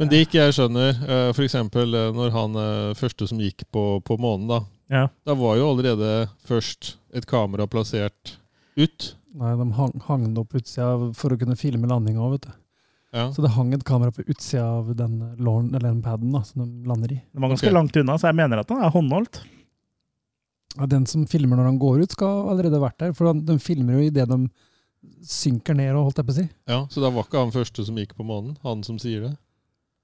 Men 0.01 0.11
det 0.11 0.25
ikke 0.27 0.41
jeg 0.43 0.57
skjønner, 0.57 0.91
f.eks. 0.99 1.37
for 1.39 1.47
eksempel 1.47 1.95
eh, 1.95 2.09
når 2.19 2.35
han 2.35 2.63
første 2.99 3.29
som 3.31 3.39
gikk 3.39 3.63
på, 3.71 4.01
på 4.03 4.19
månen, 4.19 4.49
da. 4.51 4.65
ja. 4.91 5.05
Da 5.23 5.39
var 5.39 5.55
jo 5.61 5.69
allerede 5.71 6.27
først 6.49 6.97
et 7.13 7.27
kamera 7.27 7.67
plassert 7.71 8.39
ut. 8.79 9.15
Nei, 9.39 9.53
de 9.57 9.67
hang, 9.77 9.93
hang 10.07 10.25
det 10.35 10.41
opp 10.43 10.57
utsida 10.59 11.13
for 11.17 11.35
å 11.35 11.39
kunne 11.41 11.57
filme 11.59 11.89
landinga 11.91 12.23
òg, 12.25 12.39
vet 12.39 12.49
du. 12.49 12.57
Ja. 13.17 13.27
Så 13.33 13.41
det 13.45 13.55
hang 13.55 13.73
et 13.73 13.85
kamera 13.89 14.13
på 14.13 14.25
utsida 14.27 14.65
av 14.79 14.91
den 14.97 15.19
låren, 15.41 15.71
eller 15.75 15.89
den 15.89 16.03
paden 16.05 16.33
da, 16.35 16.43
som 16.45 16.65
de 16.65 16.89
lander 16.89 17.15
i. 17.15 17.21
Den 17.33 17.45
var 17.45 17.55
ganske 17.55 17.67
okay. 17.67 17.75
langt 17.75 17.97
unna, 17.97 18.19
så 18.21 18.29
jeg 18.29 18.39
mener 18.41 18.61
at 18.61 18.69
den 18.69 18.83
er 18.85 18.93
håndholdt. 18.93 19.41
Ja, 20.77 20.87
den 20.87 21.07
som 21.09 21.25
filmer 21.27 21.57
når 21.59 21.71
han 21.73 21.79
går 21.81 22.03
ut, 22.05 22.13
skal 22.15 22.51
allerede 22.53 22.77
ha 22.77 22.85
vært 22.85 22.99
der. 23.01 23.15
For 23.17 23.31
han- 23.31 23.45
de 23.45 23.59
filmer 23.59 23.97
jo 23.97 24.11
idet 24.11 24.29
de 24.29 24.49
synker 25.25 25.75
ned, 25.75 25.95
og 25.97 26.09
holdt 26.11 26.21
jeg 26.21 26.27
på 26.27 26.35
å 26.35 26.39
si. 26.39 26.49
ja, 26.69 26.87
Så 26.87 27.01
da 27.01 27.11
var 27.11 27.25
ikke 27.25 27.41
han 27.41 27.55
første 27.55 27.85
som 27.87 27.97
gikk 27.97 28.15
på 28.17 28.27
månen, 28.27 28.59
han 28.63 28.83
som 28.83 28.99
sier 28.99 29.21
det? 29.23 29.39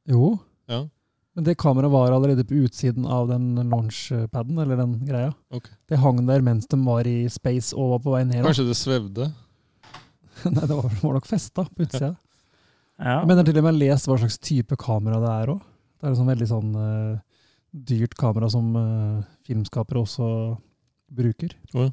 Jo. 0.09 0.39
Ja. 0.68 0.89
Men 1.35 1.47
det 1.48 1.56
kameraet 1.59 1.90
var 1.90 2.12
allerede 2.15 2.44
på 2.47 2.55
utsiden 2.62 3.06
av 3.11 3.27
den 3.28 3.56
launchpaden, 3.70 4.59
eller 4.59 4.78
den 4.78 5.01
greia. 5.06 5.32
Okay. 5.51 5.74
Det 5.90 5.98
hang 5.98 6.20
der 6.28 6.44
mens 6.47 6.69
de 6.70 6.78
var 6.86 7.09
i 7.11 7.24
space 7.32 7.74
og 7.74 7.97
var 7.97 8.05
på 8.05 8.15
vei 8.15 8.23
ned. 8.28 8.44
Kanskje 8.47 8.69
det 8.69 8.77
svevde? 8.78 9.27
Nei, 10.44 10.62
det 10.62 10.77
var, 10.77 10.86
var 11.01 11.16
nok 11.19 11.27
festa 11.27 11.66
på 11.66 11.86
utsida. 11.86 12.12
Ja. 12.15 13.19
Jeg 13.19 13.27
mener 13.27 13.47
til 13.47 13.59
og 13.59 13.66
med 13.66 13.81
lest 13.81 14.06
hva 14.06 14.19
slags 14.23 14.39
type 14.39 14.78
kamera 14.78 15.19
det 15.23 15.32
er 15.32 15.52
òg. 15.56 15.65
Det 15.98 16.06
er 16.06 16.12
et 16.12 16.20
sånn 16.20 16.31
veldig 16.31 16.47
sånn 16.47 16.70
uh, 16.78 17.19
dyrt 17.90 18.15
kamera 18.20 18.51
som 18.52 18.70
uh, 18.78 19.24
filmskapere 19.48 20.05
også 20.05 20.28
bruker. 21.15 21.56
Ja. 21.74 21.89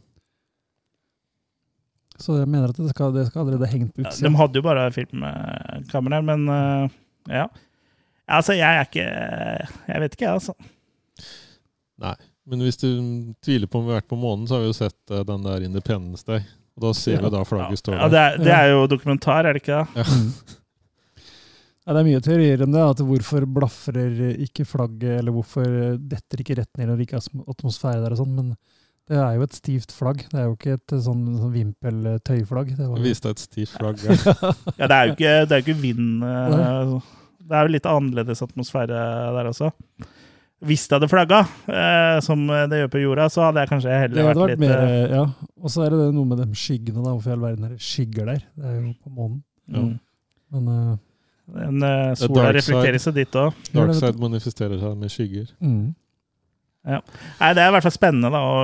Så 2.21 2.37
jeg 2.37 2.49
mener 2.51 2.69
at 2.69 2.77
det 2.77 2.91
skal, 2.93 3.15
det 3.15 3.25
skal 3.31 3.47
allerede 3.47 3.69
hengt 3.71 3.95
på 3.95 4.05
Ja. 4.05 4.13
De 4.13 4.33
hadde 4.37 4.61
jo 4.61 4.65
bare 4.65 4.85
filmkameraer, 4.93 6.25
men 6.29 6.45
uh, 6.45 6.97
ja. 7.31 7.47
Altså, 8.37 8.53
jeg 8.57 8.67
er 8.79 8.87
ikke 8.87 9.07
Jeg 9.91 10.01
vet 10.05 10.15
ikke, 10.17 10.25
jeg, 10.25 10.33
altså. 10.33 10.55
Nei. 12.01 12.15
Men 12.49 12.63
hvis 12.65 12.79
du 12.81 12.87
tviler 13.45 13.69
på 13.69 13.79
om 13.79 13.85
vi 13.85 13.93
har 13.93 13.99
vært 14.01 14.09
på 14.11 14.17
månen, 14.19 14.47
så 14.49 14.57
har 14.57 14.63
vi 14.63 14.71
jo 14.71 14.77
sett 14.79 15.13
eh, 15.13 15.21
den 15.27 15.43
der 15.45 15.61
Independence 15.67 16.25
Day. 16.25 16.41
Og 16.77 16.87
da 16.87 16.93
ser 16.97 17.19
Ja. 17.19 17.21
vi 17.27 17.29
da 17.35 17.43
flagget 17.45 17.77
står 17.83 17.93
Ja, 17.99 18.07
der. 18.07 18.09
det, 18.09 18.21
er, 18.23 18.43
det 18.47 18.55
er 18.57 18.71
jo 18.73 18.87
dokumentar, 18.89 19.45
er 19.45 19.53
det 19.53 19.61
ikke 19.61 19.83
det? 19.83 20.01
Ja. 20.01 20.57
Ja, 21.81 21.93
det 21.95 22.01
er 22.03 22.05
mye 22.05 22.21
teorier 22.21 22.61
om 22.63 22.71
det. 22.75 22.81
at 22.93 22.99
Hvorfor 23.05 23.45
blafrer 23.49 24.19
ikke 24.45 24.65
flagget, 24.69 25.15
eller 25.19 25.33
hvorfor 25.33 25.65
detter 25.97 26.43
ikke 26.43 26.59
rett 26.59 26.77
ned 26.77 26.91
når 26.91 26.99
det 26.99 27.07
ikke 27.07 27.17
er 27.21 27.49
atmosfære 27.55 28.03
der 28.03 28.13
og 28.13 28.19
sånn. 28.21 28.35
Men 28.37 28.51
det 29.09 29.17
er 29.17 29.33
jo 29.39 29.45
et 29.47 29.57
stivt 29.57 29.91
flagg. 29.97 30.21
Det 30.29 30.37
er 30.39 30.45
jo 30.45 30.53
ikke 30.59 30.75
et 30.77 30.93
sånn, 31.07 31.23
sånn 31.41 31.55
vimpeltøyflagg. 31.55 32.75
Det 32.77 32.85
var 32.91 33.01
viste 33.01 33.27
deg 33.31 33.33
et 33.39 33.45
stivt 33.47 33.73
flagg. 33.77 33.97
Ja. 34.05 34.53
Ja, 34.77 34.87
det 34.87 34.99
er 34.99 35.09
jo 35.09 35.15
ikke, 35.17 35.33
det 35.49 35.57
er 35.57 35.65
ikke 35.65 35.79
vind 35.81 36.23
eh, 36.23 36.93
Det 37.41 37.57
er 37.57 37.67
jo 37.67 37.75
litt 37.75 37.89
annerledes 37.89 38.43
atmosfære 38.45 39.05
der 39.37 39.49
også. 39.49 39.71
Hvis 40.61 40.83
det 40.85 40.99
hadde 40.99 41.09
flagga, 41.09 41.39
eh, 41.73 42.19
som 42.21 42.43
det 42.45 42.83
gjør 42.83 42.89
på 42.93 42.99
jorda, 43.01 43.25
så 43.33 43.47
hadde 43.47 43.63
jeg 43.63 43.71
kanskje 43.71 43.95
heller 44.03 44.27
vært 44.27 44.41
vært 44.43 44.51
litt 44.51 44.61
mer, 44.61 44.81
eh, 44.85 45.15
ja. 45.15 45.23
Og 45.57 45.73
så 45.73 45.87
er 45.87 45.95
det 45.95 46.11
noe 46.13 46.29
med 46.29 46.43
de 46.43 46.45
skyggene, 46.53 47.01
da. 47.01 47.15
Hvorfor 47.15 47.31
i 47.31 47.33
all 47.33 47.45
verden 47.47 47.65
er 47.65 47.71
det 47.73 47.81
skygger 47.81 48.29
der? 48.29 48.43
Det 48.53 48.69
er 48.69 48.75
jo 48.77 48.91
på 49.01 49.13
månen. 49.15 49.39
mm. 49.71 49.91
Men 50.51 50.67
uh, 50.69 51.55
eh, 51.55 52.11
er 52.11 52.15
sola 52.19 52.51
reflekterer 52.55 52.99
seg 53.01 53.13
dit 53.17 53.35
òg. 53.39 53.49
Dark 53.71 53.71
side 53.71 53.87
Darkside 53.87 54.19
manifesterer 54.21 54.77
seg 54.81 54.91
med 54.99 55.09
skygger. 55.13 55.47
mm. 55.59 55.87
Nei, 56.81 57.51
det 57.53 57.61
er 57.61 57.69
i 57.69 57.73
hvert 57.75 57.85
fall 57.85 57.93
spennende, 57.93 58.29
da. 58.33 58.39
Og, 58.41 58.57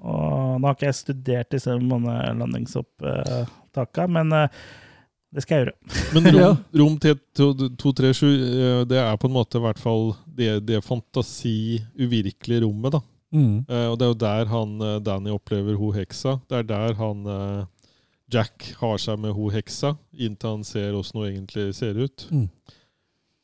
og 0.00 0.60
nå 0.60 0.64
har 0.68 0.74
ikke 0.76 0.90
jeg 0.90 0.98
studert 0.98 1.48
disse 1.54 1.72
månelandingsopptakene, 1.80 4.12
men 4.18 4.26
eh, 4.36 4.48
det 5.30 5.44
skal 5.44 5.60
jeg 5.60 5.66
gjøre. 5.66 5.76
Men 6.16 6.26
rom, 6.34 6.56
rom 6.80 6.96
T237, 6.98 8.24
eh, 8.26 8.80
det 8.90 8.98
er 8.98 9.18
på 9.20 9.28
en 9.30 9.36
måte 9.36 9.60
i 9.60 9.62
hvert 9.62 9.78
fall 9.78 10.10
det, 10.26 10.52
det 10.66 10.80
fantasi-uvirkelige 10.82 12.64
rommet, 12.64 12.96
da. 12.96 13.02
Mm. 13.30 13.60
Eh, 13.62 13.86
Og 13.92 13.98
det 13.98 14.06
er 14.06 14.10
jo 14.10 14.18
der 14.24 14.50
han 14.50 14.72
eh, 14.82 14.96
Danny 15.06 15.30
opplever 15.30 15.78
ho 15.78 15.92
heksa. 15.94 16.40
Det 16.50 16.58
er 16.58 16.66
der 16.66 16.98
han 16.98 17.22
Jack 18.30 18.72
har 18.78 18.98
seg 19.02 19.22
med 19.22 19.34
ho 19.34 19.48
heksa, 19.50 19.94
inntil 20.14 20.56
han 20.56 20.66
ser 20.66 20.98
åssen 20.98 21.22
hun 21.22 21.30
egentlig 21.30 21.70
ser 21.78 21.98
ut. 21.98 22.26
Mm. 22.30 22.48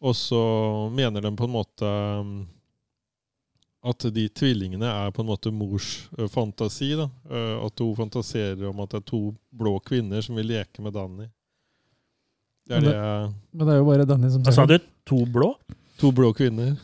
Og 0.06 0.14
så 0.14 0.42
mener 0.94 1.22
de 1.24 1.32
på 1.38 1.46
en 1.46 1.54
måte 1.54 1.88
um, 2.20 2.34
at 3.86 4.04
de 4.14 4.26
tvillingene 4.28 4.86
er 4.86 5.14
på 5.14 5.22
en 5.22 5.30
måte 5.30 5.50
mors 5.54 6.08
fantasi. 6.30 6.92
da. 6.98 7.08
At 7.62 7.82
hun 7.82 7.96
fantaserer 7.98 8.62
om 8.68 8.82
at 8.82 8.92
det 8.92 9.00
er 9.00 9.08
to 9.10 9.20
blå 9.54 9.78
kvinner 9.86 10.22
som 10.22 10.38
vil 10.38 10.50
leke 10.50 10.82
med 10.84 10.94
Danny. 10.94 11.26
Det 12.66 12.76
er 12.76 12.80
Men 12.80 12.90
det, 12.90 13.34
Men 13.54 13.66
det 13.66 13.74
er 13.74 13.78
jo 13.78 13.84
bare 13.90 14.06
Danny 14.08 14.30
som 14.30 14.44
sa 14.52 14.66
du? 14.66 14.78
To 15.06 15.24
blå? 15.30 15.52
To 16.00 16.10
blå 16.12 16.32
kvinner. 16.36 16.74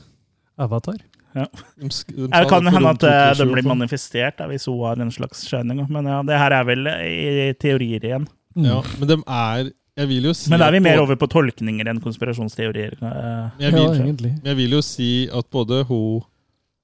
Avatar. 0.59 1.01
De, 1.33 1.43
de 1.43 2.29
Ja, 2.29 2.41
det 2.43 2.49
kan 2.51 2.67
hende 2.69 2.91
at 2.93 3.05
det 3.39 3.47
blir 3.49 3.65
manifestert 3.67 4.37
da, 4.39 4.47
hvis 4.51 4.67
hun 4.69 4.83
har 4.85 5.01
en 5.01 5.11
slags 5.11 5.47
shining. 5.49 5.81
Men 5.91 6.07
ja, 6.07 6.23
det 6.29 6.39
her 6.39 6.55
er 6.59 6.67
vel 6.69 6.87
i 6.87 7.53
teorier 7.61 8.05
igjen. 8.05 8.27
Mm. 8.55 8.67
Ja, 8.69 8.83
men 8.99 9.09
de 9.09 9.17
er 9.27 9.71
Jeg 9.97 10.09
vil 10.09 10.25
jo 10.29 10.33
si 10.37 10.51
Men 10.53 10.61
da 10.61 10.67
er 10.69 10.73
vi 10.73 10.81
mer 10.85 11.01
over 11.03 11.17
på 11.21 11.29
tolkninger 11.29 11.89
enn 11.89 12.01
konspirasjonsteorier. 12.01 12.95
eh. 13.01 13.49
Jeg 13.61 13.73
ja, 13.73 13.77
vil, 13.77 14.01
egentlig. 14.01 14.33
Men 14.39 14.53
jeg 14.53 14.57
vil 14.57 14.77
jo 14.79 14.83
si 14.85 15.29
at 15.33 15.49
både 15.53 15.83
hun, 15.89 16.23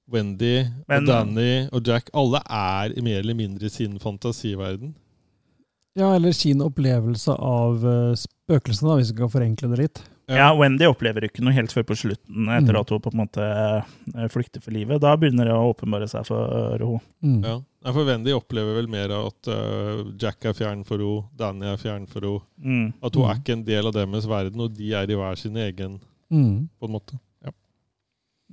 Wendy, 0.09 0.65
Men- 0.87 1.03
og 1.03 1.07
Danny 1.07 1.67
og 1.71 1.85
Jack, 1.85 2.09
alle 2.13 2.41
er 2.49 2.93
mer 3.01 3.19
eller 3.19 3.37
mindre 3.37 3.65
i 3.65 3.69
sin 3.69 3.97
fantasiverden. 3.99 4.95
Ja, 5.99 6.13
eller 6.15 6.31
sin 6.35 6.61
opplevelse 6.63 7.33
av 7.35 7.83
uh, 7.83 8.13
spøkelsene, 8.15 8.87
da, 8.93 8.95
hvis 9.01 9.11
vi 9.11 9.17
kan 9.19 9.31
forenkle 9.33 9.69
det 9.73 9.79
litt. 9.83 10.01
Ja, 10.29 10.51
Wendy 10.53 10.85
opplever 10.85 11.25
ikke 11.25 11.41
noe 11.41 11.55
helt 11.57 11.71
før 11.73 11.83
på 11.89 11.95
slutten, 11.97 12.45
etter 12.53 12.75
Mm. 12.75 12.79
at 12.83 12.91
hun 12.93 12.99
på 13.01 13.09
en 13.11 13.17
måte 13.17 13.41
eh, 13.49 14.27
flykter 14.29 14.61
for 14.61 14.69
livet. 14.75 15.01
Da 15.01 15.15
begynner 15.17 15.49
det 15.49 15.55
å 15.57 15.71
åpenbare 15.73 16.05
seg 16.07 16.27
for 16.29 16.77
henne. 16.77 16.99
Mm. 17.25 17.39
Ja. 17.47 17.55
For 17.95 18.05
Wendy 18.05 18.35
opplever 18.37 18.77
vel 18.77 18.87
mer 18.93 19.09
at 19.17 19.49
eh, 19.49 20.03
Jack 20.21 20.45
er 20.45 20.53
fjern 20.53 20.85
for 20.85 21.01
henne, 21.01 21.25
Danny 21.35 21.65
er 21.73 21.81
fjern 21.81 22.05
for 22.07 22.21
henne. 22.21 22.45
Mm. 22.61 22.93
At 23.01 23.17
hun 23.17 23.25
Mm. 23.25 23.29
er 23.31 23.41
ikke 23.41 23.55
en 23.57 23.65
del 23.71 23.89
av 23.89 23.93
deres 23.97 24.29
verden, 24.29 24.61
og 24.61 24.77
de 24.77 24.93
er 24.93 25.09
i 25.09 25.17
hver 25.17 25.35
sin 25.41 25.57
egen, 25.57 25.99
Mm. 26.29 26.69
på 26.79 26.85
en 26.85 26.93
måte. 26.93 27.19
Ja. 27.43 27.49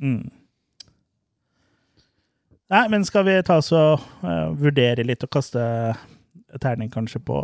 Mm. 0.00 0.30
Nei, 2.70 2.88
men 2.88 3.04
skal 3.04 3.24
vi 3.28 3.36
ta 3.46 3.58
oss 3.60 3.68
og 3.76 4.00
uh, 4.24 4.48
vurdere 4.58 5.04
litt 5.06 5.22
og 5.22 5.30
kaste 5.36 5.60
terning 6.62 6.90
kanskje 6.90 7.20
på 7.26 7.38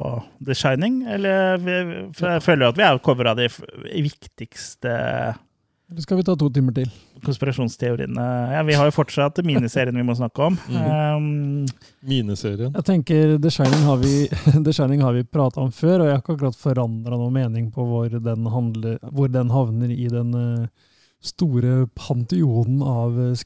The 0.45 0.55
Shining? 0.55 1.03
Eller 1.09 1.57
vi, 1.63 1.79
for 2.17 2.35
jeg 2.37 2.45
føler 2.45 2.67
jo 2.67 2.75
at 2.75 2.79
vi 2.79 2.87
har 2.87 3.01
covra 3.03 3.35
de 3.39 3.49
viktigste 3.93 4.93
Eller 4.93 6.05
skal 6.05 6.21
vi 6.21 6.27
ta 6.27 6.37
to 6.39 6.49
timer 6.55 6.75
til? 6.77 6.93
Konspirasjonsteoriene 7.23 8.29
Ja, 8.55 8.63
vi 8.67 8.77
har 8.79 8.89
jo 8.89 8.95
fortsatt 8.97 9.43
miniserien 9.47 9.99
vi 9.99 10.07
må 10.07 10.15
snakke 10.19 10.47
om. 10.49 10.59
Mhm. 10.69 10.87
um, 11.17 11.67
miniserien? 12.09 12.73
Jeg 12.73 12.87
tenker 12.89 13.37
The 13.43 13.51
Shining 13.53 13.85
har 13.87 14.01
vi, 14.01 14.15
The 14.67 14.73
Shining 14.73 15.03
har 15.05 15.19
vi 15.19 15.27
prata 15.27 15.61
om 15.61 15.75
før, 15.75 16.01
og 16.01 16.09
jeg 16.09 16.17
har 16.17 16.23
ikke 16.23 16.39
akkurat 16.39 16.63
forandra 16.63 17.19
noe 17.19 17.35
mening 17.35 17.69
på 17.75 17.85
hvor 17.87 18.09
den, 18.09 18.49
handler, 18.55 18.97
hvor 19.11 19.31
den 19.31 19.53
havner 19.53 19.93
i 19.93 20.09
den 20.11 20.33
eh, 20.39 20.89
store 21.23 21.85
panteonen 21.95 22.83
av 22.83 23.21
eh, 23.29 23.37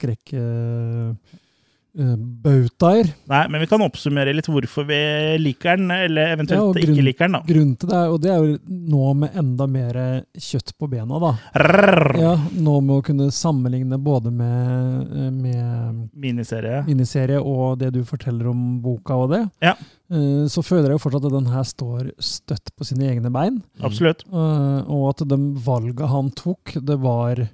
skrekkbautaer. 1.97 3.09
nei, 3.31 3.48
men 3.48 3.60
vi 3.60 3.66
kan 3.70 3.81
oppsummere 3.85 4.32
litt 4.35 4.47
hvorfor 4.51 4.86
vi 4.89 4.98
liker 5.40 5.77
den, 5.78 5.90
eller 5.90 6.35
eventuelt 6.35 6.60
ja, 6.60 6.82
grunn- 6.82 6.94
ikke 6.97 7.05
liker 7.06 7.27
den, 7.27 7.32
da. 7.32 7.40
Grunnen 7.47 7.77
til 7.81 7.89
det, 7.89 8.02
og 8.12 8.20
det 8.23 8.31
er 8.32 8.44
jo 8.44 8.59
nå 8.68 9.14
med 9.16 9.36
enda 9.36 9.66
mer 9.66 9.98
kjøtt 10.36 10.73
på 10.78 10.89
bena, 10.93 11.18
da. 11.23 11.32
Rrr. 11.56 12.18
Ja, 12.20 12.35
Nå 12.56 12.81
med 12.82 12.97
å 12.98 13.05
kunne 13.06 13.31
sammenligne 13.32 13.98
både 14.02 14.31
med, 14.32 15.10
eh, 15.12 15.31
med 15.31 16.10
Miniserie. 16.14 16.85
miniserie 16.86 17.40
og 17.40 17.78
det 17.78 17.93
du 17.93 18.02
forteller 18.05 18.48
om 18.51 18.81
boka 18.82 19.14
og 19.16 19.31
det, 19.31 19.43
Ja. 19.62 19.74
eh, 20.10 20.47
så 20.48 20.62
føler 20.64 20.90
jeg 20.90 20.98
jo 21.01 21.05
fortsatt 21.10 21.24
at 21.27 21.32
den 21.32 21.47
her 21.52 21.62
står 21.64 22.12
støtt 22.18 22.70
på 22.77 22.85
sine 22.85 23.09
egne 23.10 23.31
bein. 23.32 23.62
Absolutt. 23.81 24.24
Eh, 24.32 24.82
og 24.89 25.09
at 25.10 25.28
de 25.28 25.36
valget 25.36 26.09
han 26.09 26.31
tok, 26.31 26.73
det 26.85 26.98
var 27.01 27.48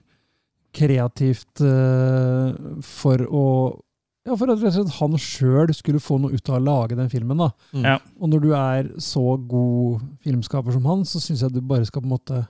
kreativt 0.72 1.60
eh, 1.60 2.54
for 2.82 3.18
å 3.28 3.80
ja, 4.26 4.36
For 4.36 4.50
at 4.52 4.60
rett 4.62 4.70
og 4.70 4.74
slett 4.86 4.96
han 5.00 5.16
sjøl 5.18 5.72
skulle 5.74 5.98
få 6.02 6.18
noe 6.22 6.32
ut 6.36 6.48
av 6.48 6.60
å 6.60 6.64
lage 6.64 6.96
den 6.96 7.08
filmen. 7.10 7.36
da. 7.42 7.50
Mm. 7.74 7.84
Ja. 7.84 7.98
Og 8.20 8.28
når 8.30 8.40
du 8.44 8.50
er 8.54 8.90
så 9.02 9.24
god 9.48 10.00
filmskaper 10.22 10.72
som 10.72 10.84
han, 10.86 11.02
så 11.04 11.18
syns 11.20 11.42
jeg 11.42 11.52
du 11.52 11.60
bare 11.60 11.84
skal 11.88 12.02
på 12.02 12.06
en 12.10 12.14
måte 12.16 12.42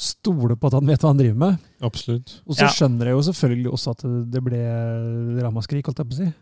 stole 0.00 0.54
på 0.56 0.68
at 0.70 0.76
han 0.78 0.86
vet 0.88 1.02
hva 1.02 1.10
han 1.12 1.18
driver 1.20 1.36
med. 1.36 1.58
Absolutt. 1.84 2.40
Og 2.46 2.54
så 2.56 2.64
Ja. 2.64 2.68
skjønner 2.72 3.04
jeg 3.10 3.16
jo 3.18 3.24
selvfølgelig 3.32 3.72
også 3.74 3.90
at 3.90 4.30
det 4.30 4.42
ble 4.44 4.60
ramaskrik, 5.42 5.84
holdt 5.84 5.98
jeg 5.98 6.08
på 6.08 6.14
å 6.14 6.20
si. 6.22 6.32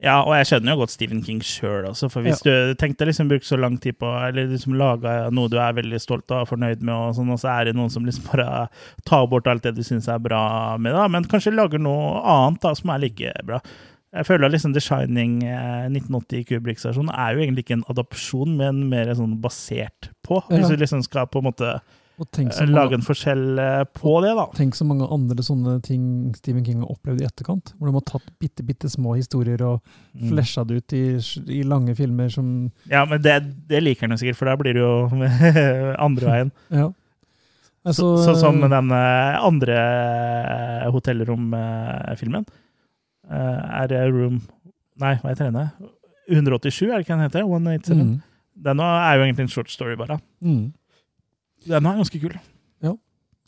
Ja, 0.00 0.22
og 0.24 0.32
jeg 0.32 0.46
skjønner 0.48 0.72
jo 0.72 0.80
godt 0.80 0.94
Stephen 0.94 1.20
King 1.24 1.42
sjøl 1.44 1.84
også, 1.90 2.08
for 2.08 2.24
hvis 2.24 2.40
du 2.40 2.72
tenkte 2.80 3.04
liksom 3.04 3.28
bruke 3.28 3.44
så 3.44 3.58
lang 3.60 3.76
tid 3.82 3.98
på 4.00 4.08
Eller 4.08 4.48
liksom 4.48 4.78
laga 4.80 5.28
noe 5.34 5.50
du 5.52 5.58
er 5.60 5.76
veldig 5.76 6.00
stolt 6.00 6.32
av 6.32 6.46
og 6.46 6.50
fornøyd 6.54 6.80
med, 6.80 6.94
og 6.94 7.18
sånn, 7.18 7.28
og 7.34 7.40
så 7.42 7.50
er 7.52 7.68
det 7.68 7.76
noen 7.76 7.92
som 7.92 8.06
liksom 8.08 8.30
bare 8.30 8.66
tar 9.08 9.28
bort 9.28 9.50
alt 9.50 9.66
det 9.66 9.74
du 9.76 9.84
syns 9.84 10.08
er 10.08 10.22
bra 10.24 10.42
med 10.80 10.96
det, 10.96 11.06
men 11.12 11.28
kanskje 11.28 11.52
lager 11.52 11.82
noe 11.82 12.16
annet 12.24 12.64
da 12.64 12.72
som 12.78 12.94
er 12.94 13.04
like 13.04 13.34
bra. 13.44 13.60
Jeg 14.10 14.26
føler 14.26 14.50
liksom 14.50 14.72
The 14.74 14.82
Shining 14.82 15.36
eh, 15.46 15.84
1980 15.86 16.48
Kubrick-stasjonen 16.48 17.12
er 17.14 17.36
jo 17.36 17.44
egentlig 17.44 17.66
ikke 17.66 17.76
en 17.78 17.86
adopsjon, 17.92 18.56
men 18.58 18.86
mer 18.90 19.12
sånn 19.14 19.36
basert 19.42 20.10
på. 20.26 20.40
Hvis 20.50 20.72
du 20.72 20.80
liksom 20.80 21.04
skal 21.06 21.28
på 21.30 21.38
en 21.42 21.46
måte 21.52 21.76
Eh, 22.20 22.66
lage 22.68 22.92
en 22.98 23.02
forskjell 23.06 23.58
eh, 23.58 23.84
på 23.96 24.12
det, 24.22 24.34
da. 24.36 24.44
tenk 24.56 24.74
så 24.76 24.84
mange 24.84 25.06
andre 25.10 25.42
sånne 25.42 25.78
ting 25.82 26.34
Stephen 26.36 26.64
King 26.66 26.80
har 26.84 26.90
opplevd 26.92 27.22
i 27.22 27.26
etterkant. 27.26 27.72
Hvor 27.78 27.88
de 27.88 27.94
har 27.96 28.04
tatt 28.10 28.26
bitte, 28.38 28.62
bitte 28.66 28.90
små 28.92 29.16
historier 29.16 29.62
og 29.66 29.80
Mm. 30.10 30.28
flesja 30.32 30.64
det 30.66 30.76
ut 30.82 30.92
i, 30.92 31.02
i 31.54 31.62
lange 31.62 31.94
filmer 31.94 32.28
som 32.34 32.70
Ja, 32.90 33.04
men 33.06 33.22
det, 33.22 33.36
det 33.70 33.78
liker 33.82 34.08
han 34.08 34.10
jo 34.16 34.20
sikkert, 34.20 34.36
for 34.40 34.50
da 34.50 34.56
blir 34.58 34.74
det 34.74 34.82
jo 34.82 35.06
andre 36.06 36.26
veien. 36.26 36.50
Ja. 36.80 36.88
Altså, 37.86 38.16
Så, 38.20 38.34
sånn 38.34 38.40
som 38.42 38.60
den 38.60 38.90
andre 38.92 39.76
hotellrom-filmen. 40.92 42.44
Er 43.30 43.86
det 43.90 44.02
Room 44.12 44.40
Nei, 45.00 45.14
hva 45.22 45.30
heter 45.32 45.48
den? 45.48 45.70
187, 46.28 46.90
er 46.90 46.98
det 46.98 47.06
ikke 47.06 47.14
den 47.16 47.24
heter? 47.24 47.46
187. 47.46 47.94
mm, 47.96 48.10
Den 48.66 48.80
er 48.84 49.16
jo 49.16 49.22
egentlig 49.24 49.46
en 49.46 49.52
short 49.54 49.70
story, 49.72 49.94
bare. 49.96 50.18
mm. 50.44 50.72
Den 51.66 51.86
er 51.86 52.00
ganske 52.00 52.20
kul. 52.22 52.36
Ja. 52.84 52.94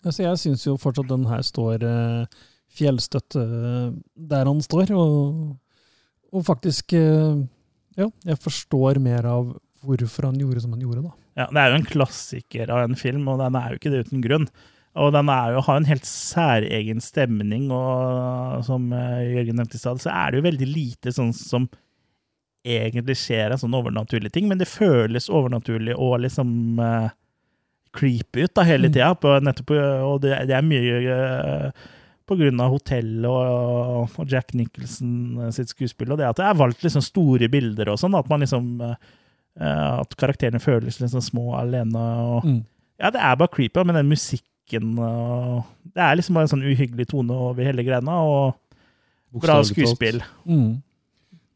Altså, 0.03 0.25
jeg 0.25 0.41
syns 0.43 0.67
jo 0.67 0.77
fortsatt 0.81 1.11
den 1.11 1.27
her 1.31 1.45
står 1.47 1.85
eh, 1.87 2.41
fjellstøtt 2.77 3.39
eh, 3.41 3.91
der 4.33 4.49
han 4.51 4.63
står, 4.65 4.93
og, 4.97 5.57
og 6.33 6.47
faktisk 6.49 6.97
eh, 6.99 7.43
Ja, 7.99 8.09
jeg 8.25 8.41
forstår 8.41 9.01
mer 9.05 9.27
av 9.29 9.51
hvorfor 9.85 10.31
han 10.31 10.39
gjorde 10.41 10.63
som 10.65 10.73
han 10.73 10.85
gjorde, 10.85 11.03
da. 11.05 11.17
Ja, 11.37 11.49
Det 11.51 11.61
er 11.61 11.73
jo 11.73 11.81
en 11.81 11.89
klassiker 11.89 12.71
av 12.73 12.85
en 12.87 12.97
film, 12.97 13.27
og 13.29 13.41
den 13.43 13.57
er 13.59 13.73
jo 13.73 13.81
ikke 13.81 13.93
det 13.93 14.05
uten 14.07 14.23
grunn. 14.25 14.47
Og 15.03 15.13
den 15.15 15.31
er 15.33 15.55
jo, 15.55 15.63
har 15.65 15.79
en 15.81 15.89
helt 15.89 16.05
særegen 16.09 17.01
stemning, 17.01 17.71
og 17.73 18.65
som 18.67 18.91
eh, 18.97 19.33
Jørgen 19.39 19.57
nevnte 19.61 19.79
i 19.79 19.83
stad, 19.83 20.03
så 20.03 20.13
er 20.13 20.33
det 20.33 20.41
jo 20.41 20.49
veldig 20.51 20.69
lite 20.69 21.15
sånn 21.17 21.33
som 21.37 21.69
egentlig 22.63 23.17
skjer 23.19 23.55
av 23.55 23.63
sånne 23.63 23.81
overnaturlige 23.81 24.37
ting, 24.37 24.47
men 24.51 24.61
det 24.61 24.71
føles 24.71 25.31
overnaturlig 25.33 25.97
og 25.97 26.21
liksom 26.27 26.79
eh, 26.85 27.09
creepy 27.93 28.45
ut 28.47 28.55
da 28.57 28.63
hele 28.65 28.89
Mm. 28.89 28.93
tida. 28.93 29.11
Og 30.07 30.21
det, 30.23 30.37
det 30.49 30.55
er 30.57 30.63
mye 30.65 31.01
uh, 31.13 31.71
på 32.27 32.37
grunn 32.39 32.61
av 32.63 32.71
hotellet 32.73 33.27
og, 33.29 34.09
og 34.19 34.29
Jack 34.31 34.55
Nicholson 34.55 35.51
sitt 35.53 35.69
skuespill, 35.75 36.13
og 36.15 36.19
det 36.19 36.29
at 36.31 36.37
det 36.39 36.47
er 36.47 36.55
valgt 36.57 36.83
liksom 36.87 37.03
store 37.05 37.49
bilder 37.53 37.91
og 37.93 37.99
sånn, 38.01 38.15
at 38.17 38.29
man 38.31 38.41
liksom 38.41 38.81
uh, 38.81 38.95
At 40.01 40.15
karakterene 40.17 40.61
føles 40.63 41.01
liksom 41.03 41.21
små 41.21 41.51
alene. 41.59 41.99
og 42.01 42.45
Mm. 42.47 42.65
ja, 42.99 43.11
det 43.11 43.21
er 43.21 43.37
bare 43.37 43.49
creepy, 43.53 43.85
men 43.85 43.95
den 43.99 44.09
musikken 44.09 44.97
og 44.99 45.65
Det 45.85 46.01
er 46.01 46.15
liksom 46.17 46.35
bare 46.35 46.47
en 46.49 46.53
sånn 46.55 46.65
uhyggelig 46.65 47.09
tone 47.11 47.31
over 47.35 47.63
hele 47.65 47.85
greina, 47.85 48.15
og 48.25 48.55
bra 49.43 49.59
skuespill. 49.65 50.23
Mm. 50.47 50.83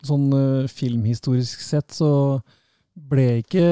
Sånn 0.05 0.27
uh, 0.35 0.67
filmhistorisk 0.69 1.61
sett 1.65 1.89
så 1.97 2.43
ble 2.97 3.27
ikke 3.43 3.67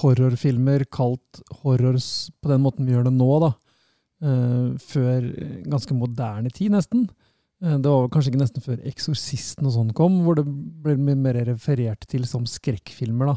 horrorfilmer 0.00 0.84
kalt 0.92 1.40
horrors 1.62 2.30
på 2.42 2.50
den 2.50 2.62
måten 2.64 2.86
vi 2.86 2.96
gjør 2.96 3.06
det 3.06 3.14
nå, 3.14 3.30
da. 3.44 3.50
Eh, 4.20 4.72
før 4.90 5.28
ganske 5.70 5.96
moderne 5.96 6.50
tid, 6.52 6.74
nesten. 6.74 7.06
Eh, 7.62 7.76
det 7.78 7.88
var 7.88 8.10
kanskje 8.12 8.34
ikke 8.34 8.42
nesten 8.42 8.64
før 8.64 8.82
'Eksorsisten' 8.82 9.66
og 9.66 9.76
sånn 9.76 9.94
kom, 9.96 10.20
hvor 10.24 10.36
det 10.36 10.44
ble 10.46 10.96
mer 11.14 11.38
referert 11.46 12.04
til 12.06 12.26
som 12.26 12.44
skrekkfilmer, 12.44 13.32
da. 13.32 13.36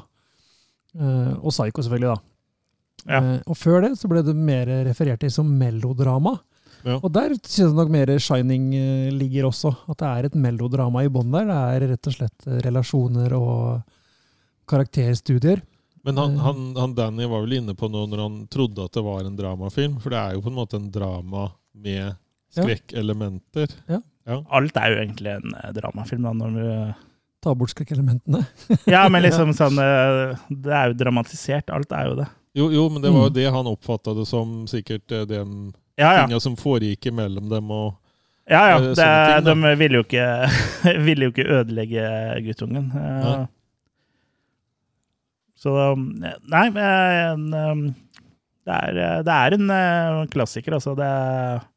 Eh, 1.00 1.34
og 1.40 1.52
Psycho, 1.52 1.82
selvfølgelig, 1.82 2.16
da. 2.16 2.22
Ja. 3.04 3.20
Og 3.48 3.58
før 3.58 3.82
det 3.84 3.98
så 4.00 4.08
ble 4.08 4.24
det 4.24 4.36
mer 4.36 4.66
referert 4.88 5.20
til 5.20 5.32
som 5.32 5.48
melodrama. 5.48 6.40
Ja. 6.86 7.00
Og 7.02 7.12
der 7.12 7.34
synes 7.36 7.58
jeg 7.58 7.76
nok 7.76 7.90
mer 7.90 8.08
Shining 8.20 8.72
ligger 9.12 9.48
også. 9.50 9.76
At 9.90 9.98
det 9.98 10.08
er 10.08 10.26
et 10.26 10.36
melodrama 10.36 11.04
i 11.04 11.10
bånn 11.10 11.32
der. 11.32 11.48
Det 11.48 11.84
er 11.84 11.88
rett 11.92 12.08
og 12.08 12.14
slett 12.14 12.48
relasjoner 12.64 13.34
og 13.34 13.84
karakterstudier. 14.68 15.62
Men 16.04 16.18
han, 16.18 16.34
Eh. 16.36 16.42
han, 16.44 16.76
han 16.76 16.96
Danny 16.96 17.26
var 17.32 17.42
vel 17.46 17.54
inne 17.62 17.74
på 17.80 17.88
noe 17.92 18.08
når 18.12 18.22
han 18.26 18.48
trodde 18.52 18.84
at 18.84 18.92
det 18.98 19.04
var 19.06 19.24
en 19.24 19.38
dramafilm. 19.40 20.00
For 20.04 20.10
det 20.12 20.20
er 20.20 20.34
jo 20.36 20.42
på 20.44 20.52
en 20.52 20.58
måte 20.58 20.76
en 20.80 20.92
drama 20.92 21.52
med 21.74 22.16
Ja. 23.88 24.02
Ja. 24.28 24.38
Alt 24.56 24.78
er 24.78 24.92
jo 24.94 25.00
egentlig 25.04 25.32
en 25.36 25.56
eh, 25.64 25.72
dramafilm. 25.76 26.24
Da, 26.28 26.34
når 26.34 26.54
du, 26.60 26.94
Ta 27.44 27.52
bort 27.60 27.74
skrekkelementene. 27.74 28.40
ja, 28.88 29.02
men 29.12 29.24
liksom 29.26 29.50
sånn 29.60 29.80
eh, 29.84 30.36
Det 30.50 30.72
er 30.76 30.92
jo 30.92 31.00
dramatisert. 31.02 31.72
Alt 31.76 31.92
er 31.92 32.08
jo 32.12 32.16
det. 32.22 32.28
Jo, 32.56 32.68
jo, 32.72 32.84
men 32.94 33.02
det 33.02 33.10
var 33.12 33.26
jo 33.26 33.32
Mm. 33.32 33.36
det 33.40 33.48
han 33.52 33.68
oppfatta 33.72 34.14
det 34.16 34.28
som 34.30 34.68
sikkert 34.70 35.08
de 35.10 35.40
Ja, 35.98 36.12
ja. 36.20 36.26
tinga 36.28 36.40
som 36.40 36.56
foregikk 36.56 37.10
mellom 37.12 37.50
dem. 37.50 37.72
og 37.72 37.96
ja, 38.50 38.62
ja. 38.74 38.80
Det, 38.80 38.96
ting, 38.96 39.46
de 39.64 39.76
ville 39.80 39.96
jo 40.02 40.04
ikke, 40.04 40.28
ville 41.08 41.26
jo 41.26 41.32
ikke 41.32 41.46
ødelegge 41.62 42.06
guttungen. 42.44 42.90
Nei. 42.94 43.48
Så 45.64 45.74
Nei, 45.98 46.66
men 46.76 47.46
eh, 47.56 47.84
det 48.68 48.80
er, 48.80 48.98
det 49.28 49.36
er 49.36 49.56
en 49.58 49.70
eh, 49.76 50.24
klassiker, 50.34 50.76
altså. 50.80 50.96
Det 51.00 51.08
er- 51.08 51.70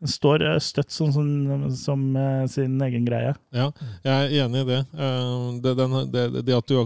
den 0.00 0.10
står 0.12 0.42
eh, 0.44 0.58
støtt 0.60 0.92
som, 0.92 1.08
som, 1.12 1.30
som 1.72 2.00
eh, 2.20 2.42
sin 2.52 2.74
egen 2.84 3.06
greie. 3.08 3.30
Ja, 3.56 3.70
jeg 4.04 4.12
er 4.12 4.44
enig 4.44 4.64
i 4.64 4.68
det. 4.68 4.80
Det, 5.64 5.72
den, 5.78 5.94
det, 6.12 6.24
det 6.44 6.56
at 6.56 6.68
du 6.68 6.76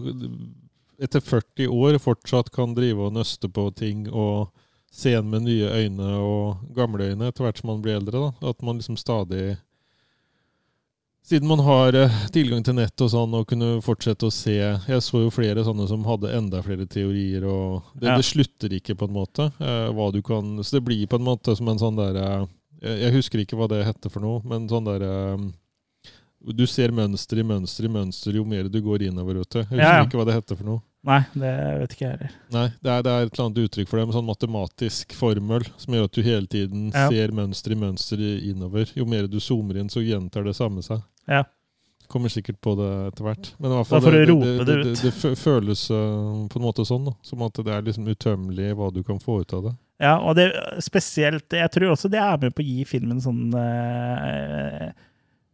etter 1.01 1.23
40 1.25 1.67
år 1.73 1.99
fortsatt 1.99 2.51
kan 2.55 2.75
drive 2.77 3.09
og 3.09 3.15
nøste 3.17 3.49
på 3.51 3.65
ting 3.75 4.05
og 4.13 4.51
se 4.93 5.15
en 5.17 5.27
med 5.31 5.43
nye 5.47 5.71
øyne 5.71 6.07
og 6.23 6.63
gamle 6.77 7.11
øyne 7.11 7.31
etter 7.31 7.47
hvert 7.47 7.59
som 7.63 7.71
man 7.73 7.83
blir 7.83 7.97
eldre. 7.99 8.21
Da. 8.29 8.51
At 8.53 8.63
man 8.63 8.79
liksom 8.79 8.99
stadig 9.01 9.57
Siden 11.31 11.47
man 11.49 11.61
har 11.63 11.95
eh, 11.95 12.15
tilgang 12.35 12.65
til 12.67 12.75
nett 12.75 13.03
og 13.05 13.11
sånn 13.13 13.35
og 13.39 13.45
kunne 13.53 13.77
fortsette 13.87 14.27
å 14.27 14.33
se 14.35 14.57
Jeg 14.59 15.03
så 15.07 15.21
jo 15.23 15.31
flere 15.31 15.63
sånne 15.63 15.87
som 15.87 16.03
hadde 16.09 16.33
enda 16.35 16.59
flere 16.67 16.89
teorier, 16.91 17.45
og 17.47 17.85
det, 17.95 18.09
Ja. 18.09 18.17
det 18.19 18.27
slutter 18.27 18.73
ikke, 18.75 18.97
på 18.99 19.07
en 19.07 19.15
måte. 19.15 19.53
eh, 19.63 20.21
kan, 20.27 20.57
så 20.65 20.79
det 20.81 20.85
blir 20.85 21.07
på 21.07 21.21
en 21.21 21.29
måte 21.29 21.55
som 21.57 21.69
en 21.69 21.79
sånn 21.79 21.95
derre 21.97 22.49
jeg, 22.83 22.99
jeg 23.05 23.13
husker 23.15 23.39
ikke 23.45 23.57
hva 23.61 23.69
det 23.69 23.85
heter 23.87 24.11
for 24.11 24.21
noe, 24.21 24.43
men 24.45 24.67
sånn 24.69 24.85
derre 24.85 25.53
du 26.43 26.67
ser 26.67 26.89
mønster 26.91 27.39
i 27.39 27.45
mønster 27.45 27.85
i 27.85 27.89
mønster 27.93 28.33
jo 28.35 28.45
mer 28.49 28.65
du 28.73 28.81
går 28.81 29.03
innover. 29.03 29.35
Vet 29.43 29.51
du. 29.51 29.59
Jeg 29.61 29.67
husker 29.69 29.83
Ja, 29.85 29.97
ja. 30.01 30.05
ikke 30.07 30.17
hva 30.19 30.25
det 30.27 30.35
heter 30.39 30.57
for 30.57 30.65
noe. 30.65 30.81
Nei, 31.05 31.21
det 31.33 31.53
vet 31.81 31.93
ikke 31.95 32.05
jeg 32.05 32.13
heller. 32.17 32.33
Nei, 32.53 32.65
det 32.83 32.91
er, 32.93 33.03
det 33.05 33.13
er 33.13 33.23
et 33.27 33.33
eller 33.35 33.45
annet 33.47 33.61
uttrykk 33.65 33.89
for 33.89 34.01
det, 34.01 34.07
med 34.09 34.17
sånn 34.17 34.27
matematisk 34.29 35.13
formel 35.17 35.65
som 35.81 35.95
gjør 35.95 36.05
at 36.09 36.13
du 36.17 36.23
hele 36.25 36.47
tiden 36.47 36.91
Ja. 36.93 37.07
ser 37.09 37.33
mønster 37.37 37.73
i 37.73 37.79
mønster 37.81 38.21
innover. 38.51 38.91
Jo 38.97 39.05
mer 39.09 39.27
du 39.29 39.39
zoomer 39.41 39.77
inn, 39.81 39.89
så 39.93 40.01
gjentar 40.05 40.45
det 40.45 40.57
samme 40.57 40.83
seg. 40.85 41.01
Ja. 41.31 41.45
Kommer 42.11 42.33
sikkert 42.33 42.59
på 42.65 42.75
det 42.75 42.89
etter 43.13 43.27
hvert. 43.29 43.53
Men 43.63 43.71
i 43.71 43.77
hvert 43.79 43.91
fall 43.91 44.03
det, 44.09 44.25
det, 44.27 44.65
det 44.67 44.95
det, 44.99 45.35
føles 45.39 45.85
øh, 45.95 46.49
på 46.51 46.59
en 46.59 46.65
måte 46.65 46.87
sånn, 46.89 47.07
da. 47.07 47.15
Som 47.23 47.45
at 47.47 47.61
det 47.63 47.71
er 47.71 47.87
liksom 47.87 48.09
utømmelig 48.11 48.73
hva 48.79 48.91
du 48.91 49.05
kan 49.07 49.23
få 49.23 49.45
ut 49.45 49.55
av 49.55 49.69
det. 49.69 49.77
Ja, 50.01 50.17
og 50.17 50.33
det 50.39 50.49
spesielt 50.81 51.53
Jeg 51.53 51.69
tror 51.75 51.93
også 51.93 52.09
det 52.09 52.23
er 52.25 52.39
med 52.41 52.55
på 52.57 52.65
å 52.65 52.67
gi 52.67 52.87
filmen 52.89 53.21
sånn 53.21 53.53
eh, 53.53 54.89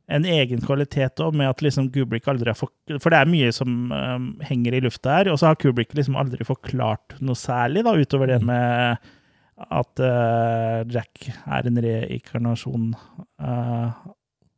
en 0.07 0.27
egen 0.31 0.63
kvalitet 0.63 1.19
òg, 1.23 1.35
med 1.35 1.51
at 1.51 1.63
liksom 1.65 1.89
Kubrick 1.95 2.29
aldri 2.31 2.53
har 2.53 2.59
fått 2.59 2.95
For 3.03 3.11
det 3.11 3.21
er 3.21 3.31
mye 3.31 3.53
som 3.55 3.91
eh, 3.95 4.27
henger 4.47 4.79
i 4.79 4.83
lufta 4.87 5.19
her, 5.19 5.33
og 5.33 5.41
så 5.41 5.51
har 5.51 5.59
Kubrick 5.61 5.97
liksom 5.99 6.19
aldri 6.19 6.47
forklart 6.47 7.19
noe 7.21 7.39
særlig, 7.39 7.83
da, 7.87 7.97
utover 7.99 8.31
det 8.31 8.41
med 8.47 9.11
at 9.57 10.03
eh, 10.05 10.81
Jack 10.93 11.31
er 11.33 11.67
en 11.67 11.81
reinkarnasjon 11.81 12.91
eh, 12.95 14.07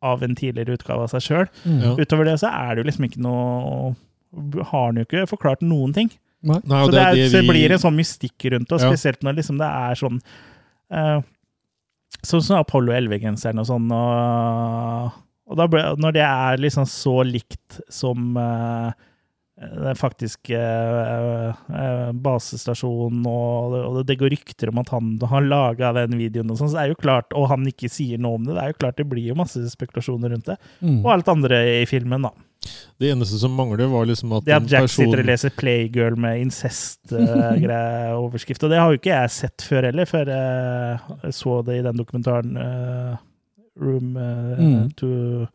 av 0.03 0.23
en 0.23 0.35
tidligere 0.39 0.77
utgave 0.79 1.05
av 1.07 1.11
seg 1.13 1.25
sjøl. 1.25 1.49
Mm. 1.65 1.97
Utover 1.99 2.25
det 2.29 2.37
så 2.43 2.51
er 2.53 2.75
det 2.75 2.83
jo 2.85 2.89
liksom 2.91 3.07
ikke 3.09 3.23
noe 3.25 3.95
Har 4.71 4.87
han 4.91 4.99
jo 5.01 5.07
ikke 5.07 5.25
forklart 5.31 5.63
noen 5.65 5.95
ting. 5.97 6.11
Nei. 6.45 6.59
Nei, 6.69 6.83
Så 6.85 6.93
det, 6.93 7.01
er, 7.03 7.15
det 7.17 7.31
så 7.31 7.37
det 7.39 7.43
vi- 7.47 7.51
blir 7.51 7.73
en 7.75 7.81
sånn 7.83 7.97
mystikk 7.99 8.45
rundt 8.53 8.69
det, 8.71 8.79
spesielt 8.85 9.23
når 9.27 9.39
liksom 9.41 9.59
det 9.59 9.67
er 9.67 9.95
sånn 9.99 10.21
uh, 10.93 11.21
Sånn 12.25 12.43
som 12.43 12.59
Apollo 12.59 12.93
11-genseren 12.97 13.59
og 13.63 13.67
sånn, 13.69 13.89
og, 13.95 15.13
og 15.47 15.59
da 15.61 15.67
ble, 15.71 15.83
når 16.03 16.15
det 16.17 16.23
er 16.25 16.57
liksom 16.63 16.87
så 16.89 17.19
likt 17.27 17.77
som 17.93 18.33
eh, 18.41 18.89
den 19.59 19.97
faktiske 19.99 20.55
eh, 20.55 21.51
eh, 21.75 22.13
basestasjonen, 22.15 23.25
og, 23.27 24.05
det- 24.07 24.19
går 24.21 24.31
rykter 24.31 24.69
om 24.71 24.79
at 24.79 24.89
han 24.95 25.19
har 25.31 25.41
laga 25.43 25.91
den 25.97 26.15
videoen, 26.19 26.51
og 26.51 26.57
sånn, 26.61 26.71
så 26.71 26.79
er 26.85 26.89
jo 26.93 27.01
klart, 27.01 27.33
og 27.35 27.49
han 27.51 27.67
ikke 27.67 27.89
sier 27.91 28.19
noe 28.23 28.35
om 28.39 28.45
det, 28.47 28.55
det 28.55 28.63
er 28.63 28.69
jo 28.73 28.79
klart 28.85 28.97
det 29.01 29.09
blir 29.11 29.27
jo 29.33 29.39
masse 29.39 29.59
spekulasjoner 29.73 30.31
rundt 30.35 30.47
det. 30.53 30.59
Mm. 30.81 31.01
Og 31.05 31.11
alt 31.17 31.29
andre 31.33 31.57
i 31.83 31.87
filmen, 31.91 32.23
da. 32.29 32.33
Det 32.99 33.11
eneste 33.13 33.39
som 33.39 33.53
mangler, 33.55 33.87
var 33.91 34.05
liksom 34.07 34.33
at 34.37 34.45
Det 34.45 34.53
at 34.55 34.69
Jack 34.71 34.83
person 34.89 35.05
sitter 35.07 35.19
og 35.23 35.27
leser 35.31 35.51
Playgirl 35.55 36.17
med 36.19 36.41
incest-overskrift. 36.43 38.63
og 38.67 38.71
det 38.73 38.79
har 38.83 38.91
jo 38.93 38.99
ikke 38.99 39.15
jeg 39.15 39.31
sett 39.31 39.63
før 39.67 39.83
heller, 39.91 40.07
før 40.11 40.27
jeg 40.35 40.99
så 41.35 41.61
det 41.67 41.75
i 41.79 41.85
den 41.87 41.97
dokumentaren 42.01 42.57
uh, 42.59 43.15
Room 43.79 44.17
uh, 44.19 44.59
Mm. 44.59 44.91
237. 44.99 45.47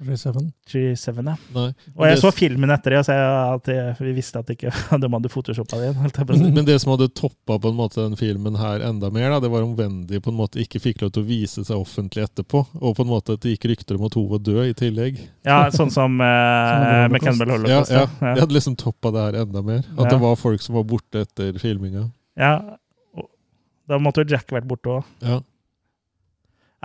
37. 0.00 1.24
Ja. 1.26 1.36
Nei. 1.54 1.74
Og 1.96 2.04
jeg 2.06 2.16
det- 2.16 2.20
så 2.20 2.30
filmen 2.34 2.70
etter 2.70 2.90
det, 2.90 3.00
og 3.08 4.00
vi 4.00 4.12
visste 4.12 4.38
at 4.38 4.50
ikke, 4.52 4.70
de 5.00 5.08
hadde 5.12 5.28
photoshoppa 5.32 5.78
det 5.80 5.94
si. 6.36 6.50
Men 6.52 6.64
det 6.68 6.80
som 6.82 6.92
hadde 6.92 7.08
toppa 7.16 7.58
på 7.58 7.70
en 7.72 7.76
måte 7.78 7.96
den 8.02 8.16
filmen 8.16 8.56
her 8.60 8.80
enda 8.84 9.10
mer, 9.10 9.30
da, 9.30 9.40
det 9.40 9.50
var 9.50 9.62
om 9.62 9.74
Wendy 9.78 10.20
på 10.20 10.30
en 10.32 10.36
måte 10.36 10.60
ikke 10.60 10.80
fikk 10.82 11.02
lov 11.02 11.12
til 11.16 11.22
å 11.24 11.26
vise 11.26 11.64
seg 11.64 11.76
offentlig 11.76 12.24
etterpå. 12.28 12.66
Og 12.80 12.96
på 12.96 13.02
en 13.06 13.10
måte 13.10 13.32
at 13.38 13.40
det 13.40 13.54
gikk 13.56 13.68
rykter 13.72 13.96
om 13.96 14.04
at 14.06 14.14
hun 14.14 14.28
var 14.28 14.38
død 14.44 14.62
i 14.70 14.74
tillegg. 14.74 15.18
Ja, 15.46 15.62
sånn 15.70 15.90
som 15.92 16.18
holder 16.20 17.08
på 17.08 17.46
Ja, 17.46 17.56
Holocaust. 17.56 17.90
ja. 17.92 18.06
Ja, 18.20 18.34
Det 18.34 18.40
hadde 18.46 18.54
liksom 18.58 18.76
toppa 18.76 19.12
det 19.14 19.24
her 19.26 19.40
enda 19.44 19.62
mer. 19.62 19.78
At 19.96 20.04
Ja. 20.04 20.10
det 20.10 20.20
var 20.20 20.36
folk 20.36 20.60
som 20.62 20.74
var 20.76 20.84
borte 20.84 21.24
etter 21.26 21.56
filminga. 21.58 22.10
ja. 22.36 22.56
Og 23.16 23.28
Da 23.88 23.98
måtte 24.02 24.24
jo 24.24 24.34
Jack 24.34 24.48
vært 24.50 24.66
borte 24.66 24.90
òg. 25.00 25.04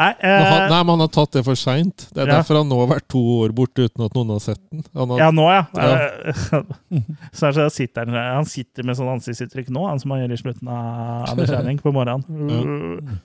Ja. 0.02 0.12
Nei, 0.12 0.16
Men 0.22 0.46
han, 0.52 0.62
eh, 0.62 0.70
nei, 0.74 0.80
men 0.84 0.94
han 0.96 1.04
har 1.06 1.12
tatt 1.16 1.38
det 1.38 1.44
for 1.46 1.60
seint. 1.60 2.08
Det 2.12 2.24
er 2.24 2.28
Ja. 2.28 2.38
derfor 2.40 2.58
han 2.62 2.70
nå 2.70 2.80
har 2.82 2.92
vært 2.96 3.08
to 3.12 3.22
år 3.42 3.54
borte 3.56 3.86
uten 3.88 4.06
at 4.06 4.14
noen 4.18 4.34
har 4.34 4.40
sett 4.44 4.62
den. 4.72 4.84
Han 4.98 5.10
har, 5.14 5.20
Ja, 5.20 5.32
nå, 5.32 5.48
ja. 5.52 5.66
Ja. 5.76 6.64
så 7.38 7.52
er 7.52 7.70
sitter 7.70 8.06
han, 8.06 8.16
han 8.42 8.46
sitter 8.50 8.84
med 8.88 8.98
sånn 8.98 9.12
ansiktsuttrykk 9.14 9.70
nå, 9.70 9.88
han 9.88 10.00
som 10.02 10.12
han 10.16 10.24
gjør 10.24 10.34
i 10.34 10.42
slutten 10.42 10.68
av 10.72 11.30
Anders 11.32 11.54
Henning 11.54 11.80
på 11.82 11.94
morgenen. 11.94 13.20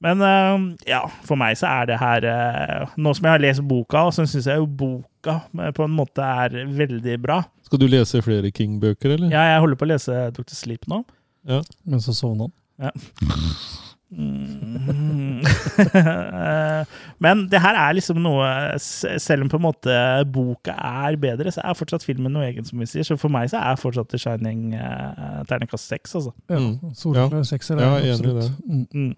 Men 0.00 0.20
eh, 0.22 0.76
ja, 0.92 1.00
for 1.26 1.34
meg 1.40 1.56
så 1.58 1.66
er 1.80 1.88
det 1.90 1.96
her 1.98 2.26
eh, 2.30 2.92
Nå 3.02 3.10
som 3.18 3.26
jeg 3.26 3.34
har 3.34 3.42
lest 3.42 3.64
boka, 3.66 4.04
så 4.14 4.26
syns 4.30 4.46
jeg 4.46 4.60
jo 4.60 4.68
boka 4.70 5.40
eh, 5.58 5.72
på 5.74 5.88
en 5.88 5.96
måte 5.96 6.22
er 6.22 6.54
veldig 6.70 7.16
bra. 7.24 7.40
Skal 7.66 7.82
du 7.82 7.88
lese 7.90 8.22
flere 8.22 8.52
King-bøker, 8.54 9.16
eller? 9.16 9.32
Ja, 9.34 9.42
jeg 9.56 9.64
holder 9.64 9.80
på 9.80 9.88
å 9.88 9.90
lese 9.90 10.20
Dr. 10.36 10.54
Sleep 10.54 10.86
nå. 10.90 11.02
Ja. 11.48 11.62
Men 11.84 12.00
så 12.04 12.14
sovna 12.14 12.46
han. 12.78 12.92
Mm. 14.08 15.42
Men 17.24 17.42
det 17.52 17.60
her 17.60 17.76
er 17.76 17.96
liksom 17.98 18.22
noe 18.24 18.46
Selv 18.80 19.44
om 19.44 19.50
på 19.52 19.58
en 19.58 19.64
måte 19.66 19.96
boka 20.32 20.72
er 20.72 21.18
bedre, 21.20 21.52
så 21.52 21.60
er 21.60 21.76
fortsatt 21.76 22.06
filmen 22.06 22.32
noe 22.32 22.46
egen, 22.48 22.64
som 22.64 22.80
vi 22.80 22.88
sier. 22.88 23.04
Så 23.04 23.18
for 23.20 23.32
meg 23.32 23.50
så 23.52 23.60
er 23.60 23.80
fortsatt 23.80 24.08
The 24.12 24.20
Shining 24.22 24.72
uh, 24.74 25.44
terningkast 25.50 25.92
seks, 25.92 26.16
altså. 26.18 26.34
Ja, 26.48 26.58
Mm. 26.58 26.94
Solklar 26.96 27.44
sekser. 27.46 27.78
Ja, 27.78 27.94
er 27.96 28.00
er 28.00 28.00
enig 28.00 28.08
i 28.08 28.12
absolutt. 28.16 28.52
Mm. 28.94 29.14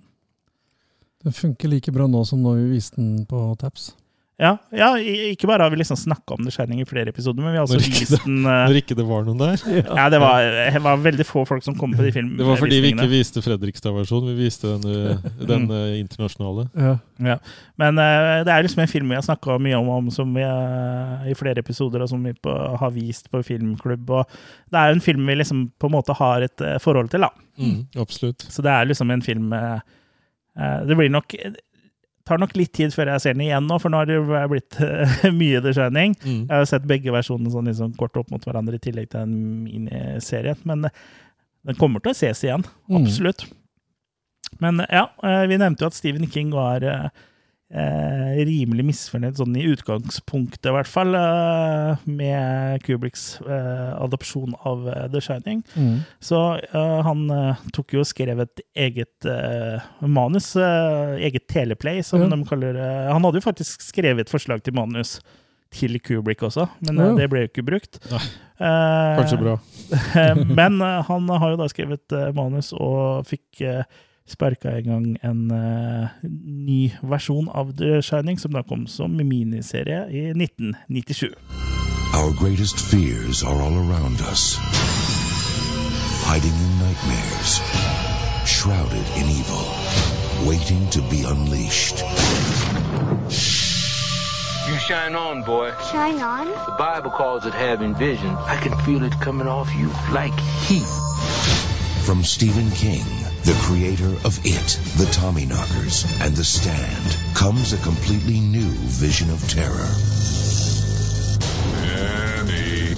Den 1.25 1.33
funker 1.37 1.69
like 1.69 1.93
bra 1.93 2.07
nå 2.09 2.25
som 2.27 2.43
når 2.43 2.61
vi 2.61 2.69
viste 2.75 2.97
den 3.01 3.25
på 3.29 3.41
Taps. 3.61 3.91
Ja, 4.41 4.55
ja, 4.73 4.95
ikke 4.97 5.51
bare 5.51 5.67
har 5.67 5.73
vi 5.73 5.81
liksom 5.83 5.99
snakka 6.01 6.39
om 6.39 6.47
The 6.47 6.53
Shining 6.55 6.81
i 6.81 6.87
flere 6.89 7.13
episoder, 7.13 7.45
men 7.45 7.53
vi 7.53 7.61
har 7.61 7.67
også 7.67 7.77
Når 7.77 7.99
vist 7.99 8.15
den 8.17 8.39
uh, 8.47 8.53
Når 8.71 8.79
ikke 8.81 8.97
det 8.97 9.05
var 9.05 9.27
noen 9.27 9.43
der. 9.43 9.65
Ja, 9.85 10.07
det 10.13 10.21
var, 10.23 10.47
det 10.73 10.81
var 10.85 11.03
veldig 11.05 11.27
få 11.29 11.45
folk 11.49 11.67
som 11.67 11.77
kom 11.77 11.93
på 11.97 12.07
de 12.07 12.13
Det 12.39 12.47
var 12.47 12.57
fordi 12.61 12.81
vi 12.81 12.95
ikke 12.95 13.11
viste 13.11 13.45
Fredrikstad-versjonen, 13.45 14.33
vi 14.33 14.47
viste 14.47 14.73
den, 14.73 15.13
uh, 15.13 15.31
den 15.53 15.69
uh, 15.69 15.99
internasjonale. 15.99 16.71
Ja. 17.21 17.37
Men 17.81 18.01
uh, 18.01 18.41
det 18.47 18.55
er 18.55 18.65
liksom 18.65 18.81
en 18.85 18.89
film 18.89 19.13
vi 19.13 19.19
har 19.19 19.25
snakka 19.27 19.59
mye 19.61 19.77
om, 19.77 19.89
om 19.93 20.11
som 20.11 20.33
vi, 20.35 20.43
eh, 20.43 21.31
i 21.31 21.35
flere 21.39 21.61
episoder, 21.61 22.03
og 22.03 22.11
som 22.11 22.25
vi 22.25 22.33
på, 22.35 22.53
har 22.81 22.93
vist 22.95 23.31
på 23.31 23.43
filmklubb. 23.47 24.11
Og 24.11 24.37
det 24.71 24.81
er 24.81 24.91
jo 24.91 24.99
en 24.99 25.05
film 25.05 25.27
vi 25.29 25.39
liksom 25.39 25.65
på 25.79 25.91
en 25.91 25.97
måte 25.97 26.17
har 26.17 26.47
et 26.47 26.65
eh, 26.67 26.79
forhold 26.83 27.11
til, 27.13 27.27
da. 27.27 27.31
Mm, 27.61 27.81
absolutt. 28.01 28.47
Så 28.49 28.65
det 28.65 28.73
er 28.73 28.89
liksom 28.89 29.11
en 29.13 29.23
film 29.23 29.53
eh, 29.53 29.81
eh, 30.57 30.79
Det 30.89 30.97
blir 30.97 31.13
nok 31.13 31.35
tar 32.31 32.41
nok 32.43 32.55
litt 32.59 32.73
tid 32.77 32.95
før 32.95 33.11
jeg 33.13 33.25
ser 33.25 33.37
den 33.37 33.47
igjen 33.49 33.67
nå, 33.67 33.79
for 33.83 33.93
nå 33.93 34.03
har 34.03 34.11
det 34.11 34.19
blitt 34.53 34.79
eh, 34.85 35.31
mye 35.41 35.63
The 35.65 35.75
Shining. 35.77 36.17
Mm. 36.23 36.43
Jeg 36.45 36.55
har 36.55 36.69
sett 36.71 36.87
begge 36.91 37.15
versjonene 37.15 37.53
sånn 37.55 37.71
liksom 37.71 37.97
kort 37.99 38.19
opp 38.21 38.31
mot 38.33 38.45
hverandre 38.47 38.79
i 38.79 38.83
tillegg 38.83 39.11
til 39.13 39.25
en 39.25 39.35
miniserie. 39.67 40.55
Men 40.69 40.87
eh, 40.89 41.01
den 41.69 41.81
kommer 41.81 42.03
til 42.03 42.15
å 42.15 42.19
ses 42.19 42.45
igjen. 42.47 42.65
Mm. 42.91 43.03
Absolutt. 43.03 43.49
Men 44.63 44.83
ja, 44.87 45.09
eh, 45.27 45.45
vi 45.51 45.59
nevnte 45.61 45.85
jo 45.85 45.91
at 45.91 45.99
Stephen 45.99 46.31
King 46.31 46.55
var 46.55 46.87
eh, 47.71 48.41
rimelig 48.49 48.85
misfornøyd, 48.91 49.39
sånn 49.39 49.57
i 49.59 49.67
utgangspunktet 49.71 50.71
i 50.71 50.75
hvert 50.75 50.91
fall, 50.91 51.15
eh, 51.17 52.05
med 52.11 52.85
Kubriks 52.87 53.25
eh, 53.45 53.91
adopsjon 54.01 54.57
av 54.69 54.89
eh, 54.91 55.07
The 55.13 55.23
Shining. 55.25 55.63
Mm. 55.75 56.01
Så 56.25 56.41
eh, 56.59 56.97
han 57.07 57.27
eh, 57.35 57.67
tok 57.77 57.97
jo 57.97 58.05
og 58.05 58.11
skrev 58.11 58.43
et 58.47 58.65
eget 58.89 59.29
eh, 59.29 59.91
manus, 60.07 60.53
eh, 60.59 61.19
eget 61.31 61.49
teleplay, 61.53 62.03
som 62.07 62.25
mm. 62.25 62.35
de 62.35 62.41
kaller 62.51 62.77
det. 62.79 62.91
Han 63.11 63.27
hadde 63.27 63.43
jo 63.43 63.49
faktisk 63.51 63.87
skrevet 63.87 64.27
et 64.27 64.35
forslag 64.35 64.65
til 64.67 64.77
manus 64.79 65.19
til 65.71 66.01
Kubrick 66.03 66.43
også, 66.43 66.67
men 66.83 66.99
eh, 66.99 67.07
Ja. 67.07 67.17
det 67.19 67.31
ble 67.31 67.45
jo 67.45 67.51
ikke 67.53 67.67
brukt. 67.67 68.01
Eh, 68.11 69.17
Kanskje 69.21 69.39
bra. 69.41 69.57
men 70.59 70.81
eh, 70.83 71.03
han 71.07 71.29
har 71.31 71.55
jo 71.55 71.61
da 71.61 71.69
skrevet 71.71 72.17
eh, 72.17 72.31
manus 72.37 72.73
og 72.75 73.29
fikk 73.31 73.63
sparka 74.31 74.77
i 74.79 74.83
gang 74.87 75.17
en 75.27 75.51
uh, 75.51 76.09
ny 76.23 76.93
versjon 77.03 77.51
av 77.51 77.75
The 77.79 78.01
Shining, 78.05 78.39
som 78.39 78.55
da 78.55 78.63
kom 78.63 78.87
som 78.87 79.17
miniserie 79.19 80.05
i 80.09 80.31
1997. 80.33 81.35
Our 82.15 82.33
greatest 82.39 82.81
fears 82.91 83.43
are 83.43 83.61
all 83.63 83.77
around 83.85 84.21
us, 84.33 84.57
hiding 86.27 86.55
in 86.55 86.73
nightmares, 86.83 87.59
shrouded 88.47 89.07
in 89.19 89.27
evil, 89.31 89.67
waiting 90.49 90.89
to 90.91 91.03
be 91.11 91.23
unleashed. 91.23 92.03
You 94.69 94.79
shine 94.79 95.17
on, 95.17 95.43
boy. 95.43 95.73
Shine 95.91 96.21
on? 96.21 96.47
The 96.47 96.77
Bible 96.79 97.11
calls 97.11 97.47
it 97.47 97.55
having 97.55 97.95
vision. 97.95 98.31
I 98.47 98.57
can 98.63 98.77
feel 98.85 99.03
it 99.03 99.13
coming 99.21 99.49
off 99.49 99.73
you 99.75 99.89
like 100.13 100.39
heat. 100.67 100.87
From 102.11 102.25
Stephen 102.25 102.69
King, 102.73 103.05
the 103.45 103.57
creator 103.63 104.11
of 104.27 104.37
It, 104.45 104.81
The 104.99 105.07
Tommyknockers, 105.15 106.21
and 106.21 106.35
The 106.35 106.43
Stand, 106.43 107.17
comes 107.37 107.73
a 107.73 107.77
completely 107.77 108.41
new 108.41 108.67
vision 108.67 109.31
of 109.31 109.39
terror. 109.49 109.87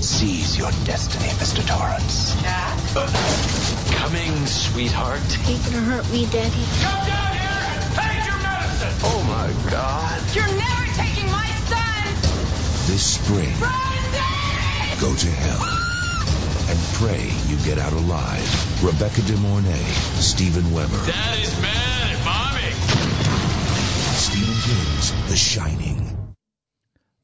Seize 0.01 0.57
your 0.57 0.71
destiny, 0.87 1.29
Mr. 1.37 1.61
Torrance. 1.69 2.33
Coming, 3.97 4.47
sweetheart. 4.47 5.21
Are 5.21 5.53
you 5.53 5.59
gonna 5.59 5.85
hurt 5.85 6.11
me, 6.11 6.25
Daddy? 6.33 6.65
Come 6.81 7.05
down 7.05 7.37
here 7.37 7.69
and 7.69 7.85
take 7.93 8.25
your 8.25 8.41
medicine. 8.41 8.97
Oh 9.05 9.21
my 9.29 9.71
God. 9.71 10.23
You're 10.35 10.57
never 10.57 10.87
taking 10.97 11.29
my 11.31 11.49
son! 11.69 12.17
This 12.89 13.21
spring, 13.21 13.53
Brandy! 13.59 15.01
go 15.03 15.15
to 15.15 15.31
hell. 15.31 15.92
And 16.71 16.79
pray 17.01 17.25
you 17.51 17.57
get 17.69 17.79
out 17.79 17.93
alive. 17.93 18.47
Rebecca 18.83 19.21
De 19.29 19.37
Mornay, 19.43 19.85
Stephen 20.21 20.67
Weber. 20.75 21.01
Daddy's 21.07 21.55
mad 21.61 22.15
at 22.15 22.21
mommy. 22.25 22.71
Stephen 24.27 24.59
King's 24.67 25.07
The 25.31 25.37
Shining. 25.37 25.99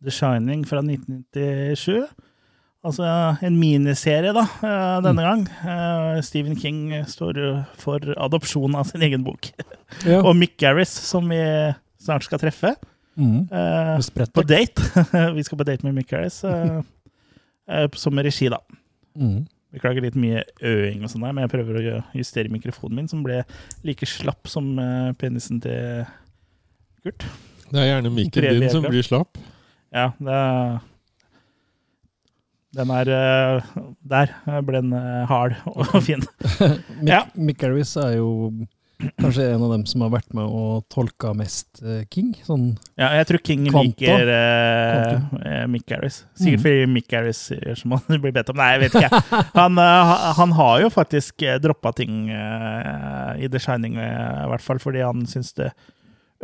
The 0.03 0.11
Shining 0.11 0.67
fra 0.67 0.83
1997. 0.83 2.07
Altså 2.85 3.05
en 3.43 3.57
miniserie, 3.59 4.33
da, 4.35 4.45
eh, 4.63 4.99
denne 5.03 5.23
gang. 5.23 5.49
Eh, 5.49 6.23
Stephen 6.23 6.57
King 6.57 6.93
står 7.07 7.41
for 7.79 7.99
adopsjon 8.17 8.75
av 8.79 8.85
sin 8.91 9.03
egen 9.03 9.25
bok. 9.27 9.51
Ja. 10.07 10.23
Og 10.27 10.37
Mick 10.37 10.57
Garris, 10.59 10.89
som 10.89 11.31
vi 11.31 11.41
snart 12.01 12.25
skal 12.27 12.39
treffe. 12.39 12.75
Mm. 13.19 13.49
eh, 13.51 14.27
på 14.35 14.43
date. 14.47 14.83
vi 15.37 15.43
skal 15.43 15.59
på 15.59 15.67
date 15.67 15.87
med 15.87 15.93
Mick 15.95 16.11
Garris. 16.11 16.45
som 17.95 18.19
regi, 18.19 18.49
da. 18.49 18.59
Mm. 19.17 19.47
Beklager 19.75 20.01
litt 20.05 20.17
mye 20.17 20.43
øing 20.65 21.03
og 21.05 21.11
sånn 21.13 21.25
der, 21.27 21.35
men 21.37 21.45
jeg 21.45 21.53
prøver 21.53 21.79
å 21.79 21.97
justere 22.17 22.49
mikrofonen 22.53 23.03
min, 23.03 23.09
som 23.11 23.21
ble 23.25 23.43
like 23.85 24.07
slapp 24.09 24.49
som 24.49 24.71
eh, 24.81 25.11
penisen 25.21 25.61
til 25.65 26.07
Kurt. 27.05 27.27
Det 27.69 27.83
er 27.83 27.91
gjerne 27.91 28.13
mikken 28.15 28.47
din 28.63 28.71
som 28.73 28.87
blir 28.89 29.05
slapp. 29.05 29.37
Ja, 29.93 30.11
det 30.21 30.33
er 30.35 30.79
Den 32.77 32.91
er 32.93 33.09
eh, 33.09 33.69
Der 34.05 34.33
ble 34.65 34.81
den 34.83 34.93
eh, 34.97 35.23
hard 35.29 35.57
og 35.69 35.87
fin. 36.09 36.25
Mick, 37.03 37.13
Ja. 37.13 37.23
Mick 37.37 37.63
er 37.65 37.77
jo 38.17 38.51
kanskje 39.21 39.45
en 39.53 39.63
av 39.63 39.73
dem 39.73 39.85
som 39.87 40.03
har 40.03 40.11
vært 40.13 40.33
med 40.35 40.47
og 40.59 40.87
tolka 40.93 41.31
mest 41.37 41.83
eh, 41.85 42.03
King. 42.11 42.33
Sånn, 42.47 42.71
Ja, 42.99 43.13
jeg 43.19 43.29
tror 43.29 43.43
King 43.47 43.67
liker 43.71 44.33
eh, 44.35 45.13
eh, 45.43 45.65
Mick 45.71 45.91
Harris. 45.95 46.25
Sikkert 46.39 46.59
mm. 46.59 46.65
fordi 46.65 46.89
Mick 46.97 47.15
Harris 47.15 47.43
gjør 47.55 47.79
som 47.79 47.95
han 47.95 48.21
blir 48.25 48.35
bedt 48.35 48.51
om. 48.53 48.59
Nei, 48.59 48.73
jeg 48.75 48.85
vet 48.87 48.99
ikke. 48.99 49.23
Han, 49.59 49.79
han 50.39 50.53
har 50.55 50.81
jo 50.83 50.89
faktisk 50.93 51.43
droppa 51.63 51.91
ting 51.97 52.29
uh, 52.31 53.35
i 53.41 53.49
The 53.51 53.61
Shining, 53.63 53.97
uh, 53.99 54.45
i 54.45 54.51
hvert 54.53 54.63
fall 54.63 54.79
fordi 54.83 55.03
han 55.03 55.25
syns 55.31 55.51
det 55.59 55.71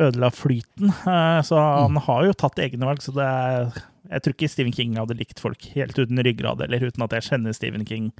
ødela 0.00 0.30
flyten. 0.34 0.90
Eh, 0.90 1.40
så 1.46 1.58
han 1.58 1.98
har 2.06 2.24
jo 2.26 2.36
tatt 2.38 2.58
egne 2.62 2.88
valg, 2.88 3.02
så 3.04 3.14
det 3.14 3.26
er 3.26 3.82
jeg 4.04 4.20
tror 4.20 4.34
ikke 4.34 4.48
Stephen 4.52 4.74
King 4.76 4.96
hadde 4.98 5.16
likt 5.16 5.40
folk 5.40 5.64
helt 5.72 5.96
uten 5.96 6.20
ryggrad, 6.22 6.60
eller 6.60 6.82
uten 6.84 7.04
at 7.06 7.14
jeg 7.16 7.24
kjenner 7.30 7.54
Stephen 7.56 7.86
King 7.88 8.10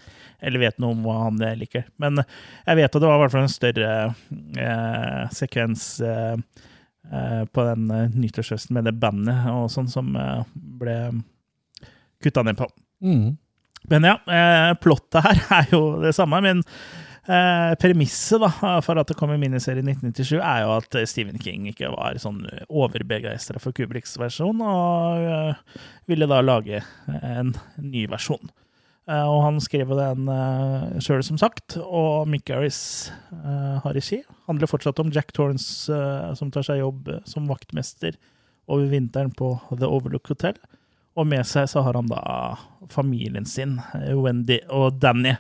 eller 0.41 0.63
vet 0.63 0.79
noe 0.81 0.95
om 0.97 1.03
hva 1.05 1.19
han 1.27 1.43
eh, 1.45 1.57
liker. 1.61 1.85
Men 2.01 2.23
jeg 2.23 2.79
vet 2.81 2.89
at 2.89 3.03
det 3.03 3.11
var 3.11 3.19
i 3.19 3.23
hvert 3.25 3.35
fall 3.35 3.45
en 3.45 3.53
større 3.53 3.91
eh, 4.65 5.21
sekvens 5.37 5.85
eh, 6.01 6.35
eh, 7.13 7.45
på 7.45 7.67
den 7.69 7.87
eh, 7.93 8.17
nyttårsfesten 8.17 8.79
med 8.79 8.89
det 8.89 8.97
bandet 8.97 9.45
og 9.53 9.69
sånn 9.73 9.91
som 9.93 10.09
eh, 10.17 10.41
ble 10.55 10.99
kutta 12.25 12.47
ned 12.47 12.61
på. 12.61 12.71
mm. 13.05 13.33
Men 13.93 14.07
ja, 14.09 14.15
eh, 14.33 14.71
plottet 14.81 15.21
her 15.27 15.41
er 15.59 15.67
jo 15.75 15.83
det 16.01 16.15
samme. 16.17 16.39
Men 16.41 16.63
eh, 17.29 17.75
premisset 17.81 18.45
for 18.87 19.01
at 19.01 19.11
det 19.11 19.17
kom 19.19 19.33
en 19.35 19.41
miniserie 19.43 19.83
i 19.83 19.87
1997, 19.87 20.37
er 20.41 20.65
jo 20.65 20.75
at 20.79 20.99
Stephen 21.11 21.41
King 21.43 21.69
ikke 21.71 21.93
var 21.95 22.19
sånn 22.23 22.43
overbegeistra 22.69 23.63
for 23.63 23.77
Kubriks 23.77 24.17
versjon, 24.21 24.61
og 24.65 25.25
eh, 25.25 25.81
ville 26.11 26.29
da 26.31 26.43
lage 26.45 26.83
en 27.23 27.57
ny 27.81 28.07
versjon. 28.13 28.53
Eh, 29.05 29.27
og 29.29 29.43
han 29.45 29.59
skrev 29.61 29.91
den 29.99 30.29
eh, 30.33 31.01
sjøl, 31.05 31.21
som 31.27 31.41
sagt, 31.41 31.77
og 31.77 32.29
Mick 32.31 32.47
Garris 32.49 33.11
eh, 33.35 33.75
har 33.85 33.97
regi. 33.97 34.23
Handler 34.49 34.71
fortsatt 34.71 35.03
om 35.03 35.13
Jack 35.13 35.35
Torrance 35.37 35.93
eh, 35.93 36.31
som 36.39 36.53
tar 36.55 36.65
seg 36.65 36.81
jobb 36.81 37.11
eh, 37.13 37.21
som 37.29 37.51
vaktmester 37.51 38.17
over 38.65 38.89
vinteren 38.89 39.35
på 39.37 39.53
The 39.75 39.91
Overlook 39.91 40.33
Hotel. 40.33 40.57
Og 41.21 41.29
med 41.29 41.45
seg 41.47 41.69
så 41.71 41.85
har 41.85 41.99
han 41.99 42.09
da 42.11 42.23
familien 42.91 43.45
sin, 43.47 43.77
Wendy 43.93 44.57
og 44.73 44.97
Danny. 45.03 45.37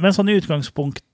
Men 0.00 0.14
sånn 0.14 0.30
i 0.30 0.36
utgangspunktet, 0.38 1.06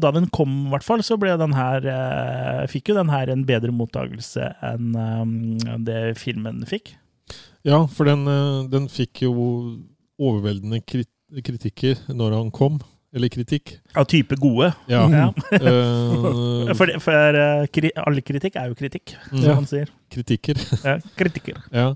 da 0.00 0.10
den 0.14 0.28
kom 0.32 0.54
i 0.66 0.70
hvert 0.72 0.86
fall, 0.86 1.02
så 1.04 1.18
ble 1.20 1.34
den 1.36 1.52
her 1.52 1.84
eh, 1.92 2.62
Fikk 2.72 2.88
jo 2.90 2.96
den 2.96 3.10
her 3.12 3.28
en 3.28 3.42
bedre 3.48 3.74
mottakelse 3.76 4.48
enn 4.64 4.94
eh, 4.96 5.76
det 5.84 6.00
filmen 6.20 6.62
fikk. 6.68 6.94
Ja, 7.66 7.82
for 7.92 8.08
den, 8.08 8.24
eh, 8.30 8.64
den 8.72 8.88
fikk 8.92 9.24
jo 9.26 9.34
overveldende 10.16 10.80
krit 10.86 11.10
kritikker 11.42 11.98
når 12.14 12.36
han 12.38 12.50
kom. 12.54 12.76
Eller 13.16 13.30
kritikk. 13.32 13.72
Av 13.98 14.04
type 14.08 14.36
gode. 14.38 14.68
Ja. 14.90 15.00
Ja. 15.10 15.28
For, 16.78 16.90
for 17.00 17.38
kri, 17.72 17.90
all 17.96 18.20
kritikk 18.26 18.58
er 18.60 18.68
jo 18.70 18.76
kritikk, 18.78 19.14
som 19.30 19.40
som 19.40 19.60
man 19.62 19.68
sier. 19.70 19.90
kritikker. 20.12 20.60
Ja, 20.84 20.96
kritikker. 21.16 21.58
Ja. 21.72 21.86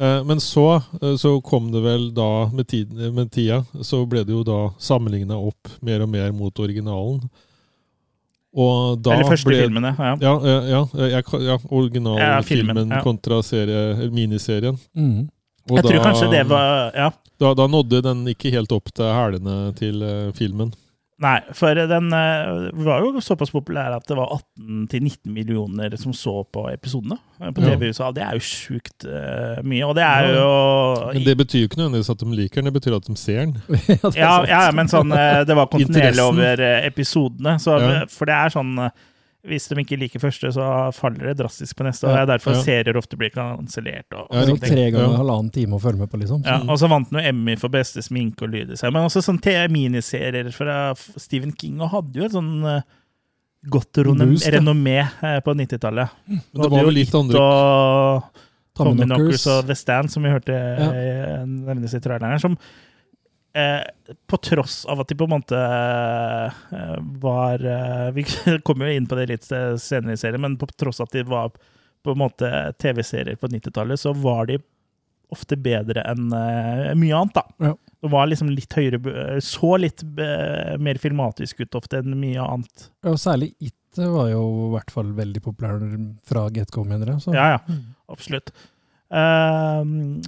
Eh, 0.00 0.24
Men 0.24 0.40
så, 0.40 0.82
eh, 1.02 1.16
så 1.20 1.40
kom 1.44 1.70
det 1.72 1.82
vel 1.84 2.08
da, 2.14 2.46
med, 2.52 2.66
tid, 2.68 2.92
med 2.92 3.30
tida, 3.32 3.64
så 3.84 4.06
ble 4.08 4.24
det 4.24 4.32
jo 4.32 4.42
da 4.46 4.60
sammenligna 4.80 5.36
opp 5.36 5.68
mer 5.84 6.00
og 6.06 6.08
mer 6.08 6.32
mot 6.32 6.58
originalen. 6.58 7.20
Og 8.56 8.98
da 8.98 9.12
Eller 9.14 9.28
første 9.30 9.46
ble, 9.46 9.60
filmene. 9.62 9.92
Ja. 9.98 10.14
Ja, 10.24 10.32
ja, 10.66 10.80
ja, 11.06 11.20
ja 11.20 11.58
originalfilmen 11.70 12.18
Ja, 12.18 12.40
filmen, 12.42 12.88
ja. 12.96 13.02
kontra 13.04 13.42
serie, 13.46 14.08
miniserien. 14.10 14.78
Mm. 14.96 15.28
Og 15.70 15.76
Jeg 15.78 15.84
tror 15.84 16.02
kanskje 16.08 16.30
det 16.32 16.46
var 16.48 16.90
Ja. 16.96 17.10
da, 17.38 17.52
da 17.54 17.66
nådde 17.70 18.00
den 18.02 18.24
ikke 18.32 18.50
helt 18.50 18.72
opp 18.72 18.90
til 18.92 19.04
hælene 19.04 19.72
til 19.76 20.02
eh, 20.02 20.32
filmen. 20.34 20.72
Nei, 21.20 21.36
for 21.52 21.76
den 21.76 22.06
eh, 22.16 22.70
var 22.80 23.02
jo 23.04 23.20
såpass 23.20 23.50
populær 23.52 23.92
at 23.92 24.06
det 24.08 24.16
var 24.16 24.30
18-19 24.56 25.28
millioner 25.28 25.92
som 26.00 26.14
så 26.16 26.38
på 26.48 26.62
episodene 26.72 27.18
eh, 27.42 27.50
på 27.52 27.60
TV 27.60 27.84
i 27.84 27.90
USA. 27.92 28.08
Det 28.16 28.24
er 28.24 28.38
jo 28.38 28.44
sjukt 28.46 29.04
uh, 29.04 29.60
mye. 29.60 29.84
Og 29.84 29.92
det 29.98 30.06
er 30.06 30.30
jo 30.32 30.46
Men 31.12 31.26
det 31.26 31.36
betyr 31.42 31.64
jo 31.64 31.68
ikke 31.68 31.82
nødvendigvis 31.82 32.12
at 32.14 32.24
de 32.24 32.38
liker 32.38 32.62
den, 32.62 32.70
det 32.70 32.76
betyr 32.78 32.96
at 32.96 33.10
de 33.10 33.16
ser 33.20 33.42
den. 33.44 33.54
Ja, 34.16 34.30
Ja, 34.30 34.32
ja, 34.48 34.72
men 34.72 34.88
sånn, 34.88 35.12
det 35.12 35.56
var 35.56 35.68
kontinuerlig 35.68 36.24
over 36.24 36.64
episodene. 36.80 37.58
Så, 37.60 37.76
Ja. 37.80 38.02
For 38.08 38.28
det 38.28 38.36
er 38.36 38.52
sånn 38.52 38.72
Hvis 39.46 39.68
de 39.70 39.74
ikke 39.80 39.96
liker 39.96 40.20
første, 40.20 40.50
så 40.52 40.64
faller 40.92 41.30
det 41.30 41.38
drastisk 41.38 41.76
på 41.78 41.84
neste. 41.86 42.04
Og 42.04 42.12
det 42.12 42.20
er 42.20 42.26
derfor 42.38 42.52
Ja. 42.52 42.62
serier 42.62 42.96
ofte 43.00 43.16
blir 43.16 43.30
kansellert. 43.30 44.04
Og, 44.12 44.26
Ja, 44.30 44.44
Det 44.44 44.48
er 44.48 44.52
jo 44.52 44.56
tre 44.74 44.90
ganger 44.90 45.12
Ja. 45.12 45.16
halvannen 45.18 45.50
time 45.52 45.76
å 45.76 45.80
følge 45.80 45.98
med 45.98 46.10
på, 46.10 46.20
liksom. 46.20 46.44
Ja, 46.44 46.58
og 46.60 46.76
så 46.78 46.88
vant 46.88 47.08
den 47.10 47.20
Emmy 47.24 47.56
for 47.56 47.68
beste 47.70 48.02
sminke 48.02 48.42
og 48.42 48.50
lyddesign. 48.50 48.92
Men 48.92 49.04
også 49.08 49.22
sånn 49.24 49.40
miniserier 49.70 50.52
fra 50.52 50.94
Stephen 51.16 51.52
King, 51.56 51.80
og 51.80 51.90
hadde 51.90 52.12
jo 52.14 52.24
et 52.24 52.32
sånn 52.32 52.64
eh, 52.66 52.82
godt 53.68 53.92
renommé 54.04 54.26
Boost, 54.28 54.46
renommé 54.46 54.98
eh, 55.22 55.40
på 55.40 55.54
90-tallet. 55.56 56.10
Men 56.28 56.40
det 56.54 56.70
var 56.70 56.84
vel 56.84 56.94
litt 56.94 57.14
andre 57.14 57.40
Og 57.40 58.22
Tommy 58.76 59.04
Knockers 59.04 59.44
Knockers. 59.44 59.46
og 59.46 59.66
The 59.66 59.74
Stand, 59.74 60.10
som 60.10 60.22
vi 60.22 60.28
hørte 60.30 60.48
Ja. 60.52 60.90
eh, 60.92 61.44
nevnes 61.46 61.94
i 61.94 61.98
traileren, 62.00 62.38
som 62.40 62.56
eh, 63.56 64.16
på 64.26 64.36
tross 64.36 64.84
av 64.86 65.02
at 65.02 65.10
de 65.10 65.16
på 65.18 65.26
en 65.28 65.34
måte 65.34 65.60
eh, 65.60 66.96
var 67.22 67.64
eh, 67.64 68.10
Vi 68.16 68.24
kommer 68.66 68.90
jo 68.90 68.96
inn 69.00 69.08
på 69.10 69.18
det 69.18 69.28
litt 69.32 69.46
senere 69.46 70.16
i 70.16 70.20
serien, 70.20 70.40
men 70.42 70.58
på 70.60 70.68
tross 70.74 71.00
av 71.00 71.10
at 71.10 71.18
de 71.18 71.26
var 71.28 71.52
på 72.00 72.14
en 72.14 72.22
måte 72.22 72.48
TV-serier 72.80 73.36
på 73.36 73.50
90-tallet, 73.52 74.00
så 74.00 74.14
var 74.16 74.46
de 74.48 74.60
ofte 75.30 75.56
bedre 75.60 76.02
enn 76.10 76.32
eh, 76.34 76.90
mye 76.98 77.16
annet, 77.16 77.36
da. 77.36 77.44
Ja. 77.70 77.74
Det 78.00 78.08
var 78.08 78.30
liksom 78.30 78.48
litt 78.48 78.72
høyere 78.72 79.40
Så 79.44 79.74
litt 79.76 80.00
eh, 80.02 80.76
mer 80.80 80.96
filmatisk 81.02 81.60
ut 81.60 81.76
ofte 81.76 82.00
enn 82.00 82.16
mye 82.16 82.40
annet. 82.40 82.86
Ja, 83.04 83.12
og 83.12 83.20
særlig 83.20 83.52
It 83.60 83.76
var 84.00 84.30
jo 84.30 84.42
i 84.68 84.72
hvert 84.76 84.92
fall 84.94 85.10
veldig 85.16 85.42
populær 85.44 85.82
fra 86.26 86.46
Getco, 86.54 86.84
mener 86.86 87.12
jeg. 87.12 87.24
Så. 87.26 87.34
Ja, 87.34 87.56
ja. 87.56 87.78
Absolutt. 88.10 88.52
Ehm, 89.10 90.20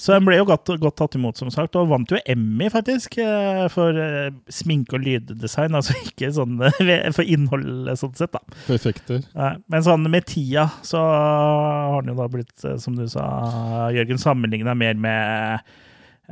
så 0.00 0.16
den 0.16 0.26
ble 0.26 0.38
jo 0.38 0.46
godt, 0.48 0.70
godt 0.80 0.96
tatt 0.98 1.16
imot, 1.18 1.38
som 1.38 1.50
sagt, 1.52 1.76
og 1.78 1.90
vant 1.90 2.10
jo 2.10 2.18
Emmy, 2.30 2.70
faktisk, 2.72 3.18
eh, 3.22 3.66
for 3.72 3.96
eh, 4.00 4.32
sminke 4.52 4.96
og 4.96 5.04
lyddesign. 5.04 5.76
Altså 5.76 5.96
ikke 6.00 6.32
sånn 6.34 6.56
for 7.16 7.22
innholdet, 7.26 8.00
sånn 8.00 8.16
sett, 8.18 8.34
da. 8.34 8.42
effekter. 8.72 9.22
Men 9.70 9.86
sånn 9.86 10.08
med 10.10 10.26
tida 10.30 10.68
så 10.86 11.02
har 11.04 12.00
den 12.02 12.14
jo 12.14 12.18
da 12.22 12.30
blitt, 12.32 12.56
eh, 12.64 12.78
som 12.82 12.96
du 12.98 13.06
sa, 13.10 13.28
Jørgen, 13.94 14.20
sammenligna 14.20 14.74
mer 14.78 14.98
med 15.00 15.70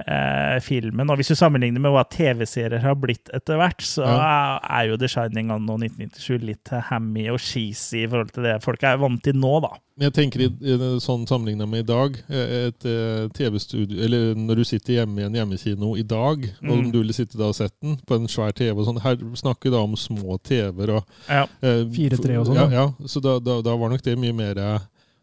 eh, 0.07 0.59
filmen. 0.65 1.11
Og 1.11 1.17
hvis 1.21 1.33
du 1.33 1.35
sammenligner 1.39 1.81
med 1.83 1.93
hva 1.95 2.05
TV-serier 2.09 2.81
har 2.85 2.95
blitt 3.01 3.31
etter 3.35 3.59
hvert, 3.61 3.83
så 3.85 4.05
er 4.07 4.89
jo 4.91 4.97
The 5.01 5.09
Shining 5.11 5.51
anno 5.55 5.77
1997 5.81 6.45
litt 6.47 6.73
hammy 6.91 7.29
og 7.33 7.41
cheesy 7.43 8.05
i 8.05 8.09
forhold 8.09 8.31
til 8.35 8.47
det 8.49 8.57
folk 8.65 8.83
er 8.87 8.99
vant 9.01 9.23
til 9.25 9.37
nå, 9.39 9.55
da. 9.65 9.75
Men 9.99 10.13
jeg 10.13 10.15
tenker 10.15 10.43
i, 10.45 10.47
i 10.63 10.75
en 10.77 11.01
sånn 11.03 11.25
sammenligna 11.27 11.67
med 11.67 11.81
i 11.83 11.89
dag, 11.89 12.19
eh, 12.31 12.53
et 12.69 12.85
eh, 12.87 13.25
TV-studio 13.35 13.99
Eller 14.07 14.37
når 14.39 14.61
du 14.61 14.65
sitter 14.69 14.93
hjemme 15.01 15.25
i 15.25 15.27
en 15.27 15.35
hjemmekino 15.35 15.97
i 15.99 16.05
dag, 16.07 16.45
og 16.63 16.77
Mm. 16.79 16.93
du 16.93 16.99
ville 17.01 17.13
sitte 17.17 17.35
da 17.41 17.49
og 17.51 17.57
sett 17.59 17.75
den 17.83 17.97
på 18.07 18.15
en 18.15 18.29
svær 18.31 18.53
TV 18.55 18.79
og 18.79 18.87
sånn 18.87 19.01
Her 19.03 19.17
snakker 19.35 19.67
vi 19.67 19.75
da 19.75 19.81
om 19.83 19.97
små 19.99 20.39
TV-er 20.47 20.93
og 21.01 21.05
Ja. 21.29 21.43
eh, 21.63 21.83
4-3 21.91 22.39
og 22.39 22.47
sånn, 22.47 22.55
Ja, 22.55 22.69
ja, 22.71 22.87
så 23.11 23.21
da, 23.21 23.39
da, 23.41 23.61
da 23.61 23.75
var 23.77 23.91
nok 23.91 24.03
det 24.07 24.15
mye 24.19 24.33
mer 24.33 24.57
eh, 24.59 24.79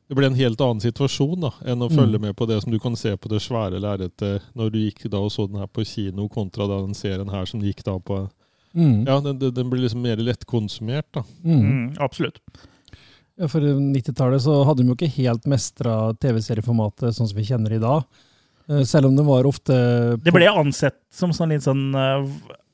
Det 0.07 0.14
ble 0.18 0.27
en 0.30 0.38
helt 0.38 0.61
annen 0.61 0.82
situasjon 0.84 1.40
da, 1.41 1.52
enn 1.65 1.82
å 1.82 1.90
Mm. 1.90 1.95
følge 1.98 2.19
med 2.22 2.36
på 2.38 2.45
det 2.48 2.61
som 2.61 2.72
du 2.72 2.77
kan 2.80 2.95
se 2.95 3.15
på 3.18 3.30
det 3.30 3.40
svære 3.41 3.80
lerretet 3.82 4.41
når 4.56 4.72
du 4.72 4.77
gikk 4.80 5.10
da 5.10 5.18
og 5.18 5.32
så 5.34 5.48
den 5.49 5.57
her 5.57 5.68
på 5.68 5.86
kino, 5.86 6.27
kontra 6.30 6.68
da 6.69 6.82
den 6.86 6.94
serien 6.94 7.30
her 7.30 7.45
som 7.45 7.61
gikk 7.61 7.84
da 7.84 7.98
på 7.99 8.30
Mm. 8.76 9.06
Ja, 9.07 9.22
den, 9.23 9.40
den, 9.40 9.69
blir 9.69 9.82
liksom 9.86 10.02
mer 10.03 10.18
lettkonsumert, 10.19 11.06
da. 11.15 11.23
Mm. 11.45 11.61
Mm, 11.61 11.98
absolutt. 12.03 12.41
Ja, 13.40 13.48
for 13.48 13.61
90-tallet 13.61 14.41
så 14.44 14.57
hadde 14.68 14.84
de 14.84 14.90
jo 14.91 14.95
ikke 14.98 15.11
helt 15.15 15.48
mestra 15.48 16.14
TV-serieformatet 16.19 17.15
sånn 17.15 17.30
som 17.30 17.38
vi 17.40 17.45
kjenner 17.48 17.72
det 17.72 17.80
i 17.80 17.84
dag. 17.86 18.03
Eh, 18.68 18.84
Selv 18.84 19.07
om 19.07 19.15
det 19.15 19.23
var 19.27 19.48
ofte 19.48 19.76
Det 20.23 20.34
ble 20.34 20.48
ansett 20.52 20.98
som 21.14 21.32
sånn 21.36 21.53
litt 21.53 21.64
sånn 21.64 21.95
uh, 21.95 22.27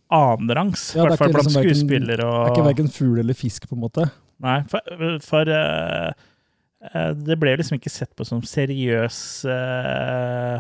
annenrangs, 0.10 0.96
i 0.96 0.98
Ja, 1.00 1.06
er 1.06 1.14
hvert 1.14 1.22
fall 1.22 1.34
blant 1.36 1.50
liksom 1.50 1.66
skuespillere 1.66 2.26
og 2.26 2.34
Det 2.34 2.50
er 2.50 2.56
ikke 2.56 2.68
verken 2.72 2.92
fugl 2.98 3.20
eller 3.22 3.38
fisk, 3.38 3.70
på 3.70 3.78
en 3.78 3.84
måte. 3.86 4.10
nei, 4.42 4.62
for, 4.72 4.82
for 5.22 5.50
eh, 5.54 6.08
eh, 6.08 6.14
det 7.14 7.38
ble 7.38 7.54
liksom 7.60 7.78
ikke 7.78 7.92
sett 7.94 8.16
på 8.18 8.26
som 8.26 8.42
seriøs 8.42 9.18
uh, 9.46 10.58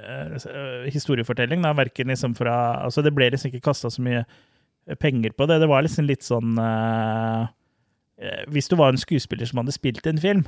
uh, 0.00 0.86
historiefortelling. 0.88 1.60
Da, 1.66 1.74
verken 1.76 2.08
liksom 2.08 2.36
fra 2.38 2.54
Altså, 2.86 3.02
det 3.04 3.12
ble 3.16 3.28
liksom 3.34 3.52
ikke 3.52 3.66
kasta 3.68 3.90
så 3.92 4.00
mye 4.04 4.24
penger 4.96 5.30
på 5.36 5.46
det. 5.46 5.58
Det 5.60 5.68
var 5.68 5.84
liksom 5.84 6.06
litt 6.08 6.24
sånn 6.24 6.56
eh, 6.62 7.42
eh, 8.22 8.44
Hvis 8.48 8.70
du 8.70 8.76
var 8.80 8.94
en 8.94 9.00
skuespiller 9.00 9.48
som 9.48 9.60
hadde 9.62 9.74
spilt 9.76 10.06
en 10.08 10.20
film, 10.22 10.46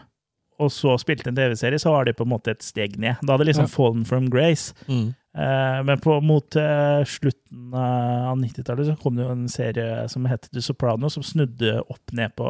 og 0.61 0.71
så 0.73 0.95
spilte 1.01 1.31
en 1.31 1.37
TV-serie, 1.37 1.81
så 1.81 1.93
var 1.95 2.05
det 2.09 2.17
på 2.19 2.25
en 2.27 2.33
måte 2.35 2.53
et 2.53 2.65
steg 2.65 2.99
ned. 3.01 3.21
Da 3.25 3.35
hadde 3.37 3.47
liksom 3.49 3.65
Ja. 3.69 3.73
fallen 3.73 4.05
from 4.05 4.29
grace. 4.33 4.75
Mm. 4.89 5.15
Eh, 5.37 5.83
men 5.89 6.01
på, 6.01 6.19
mot 6.21 6.57
eh, 6.57 7.05
slutten 7.05 7.75
av 7.75 8.37
90-tallet 8.41 8.87
så 8.91 8.97
kom 9.01 9.17
det 9.17 9.25
jo 9.25 9.31
en 9.33 9.49
serie 9.49 10.09
som 10.09 10.25
het 10.29 10.49
The 10.53 10.61
Soprano, 10.61 11.09
som 11.09 11.23
snudde 11.23 11.81
opp 11.89 12.13
ned 12.13 12.35
på 12.37 12.49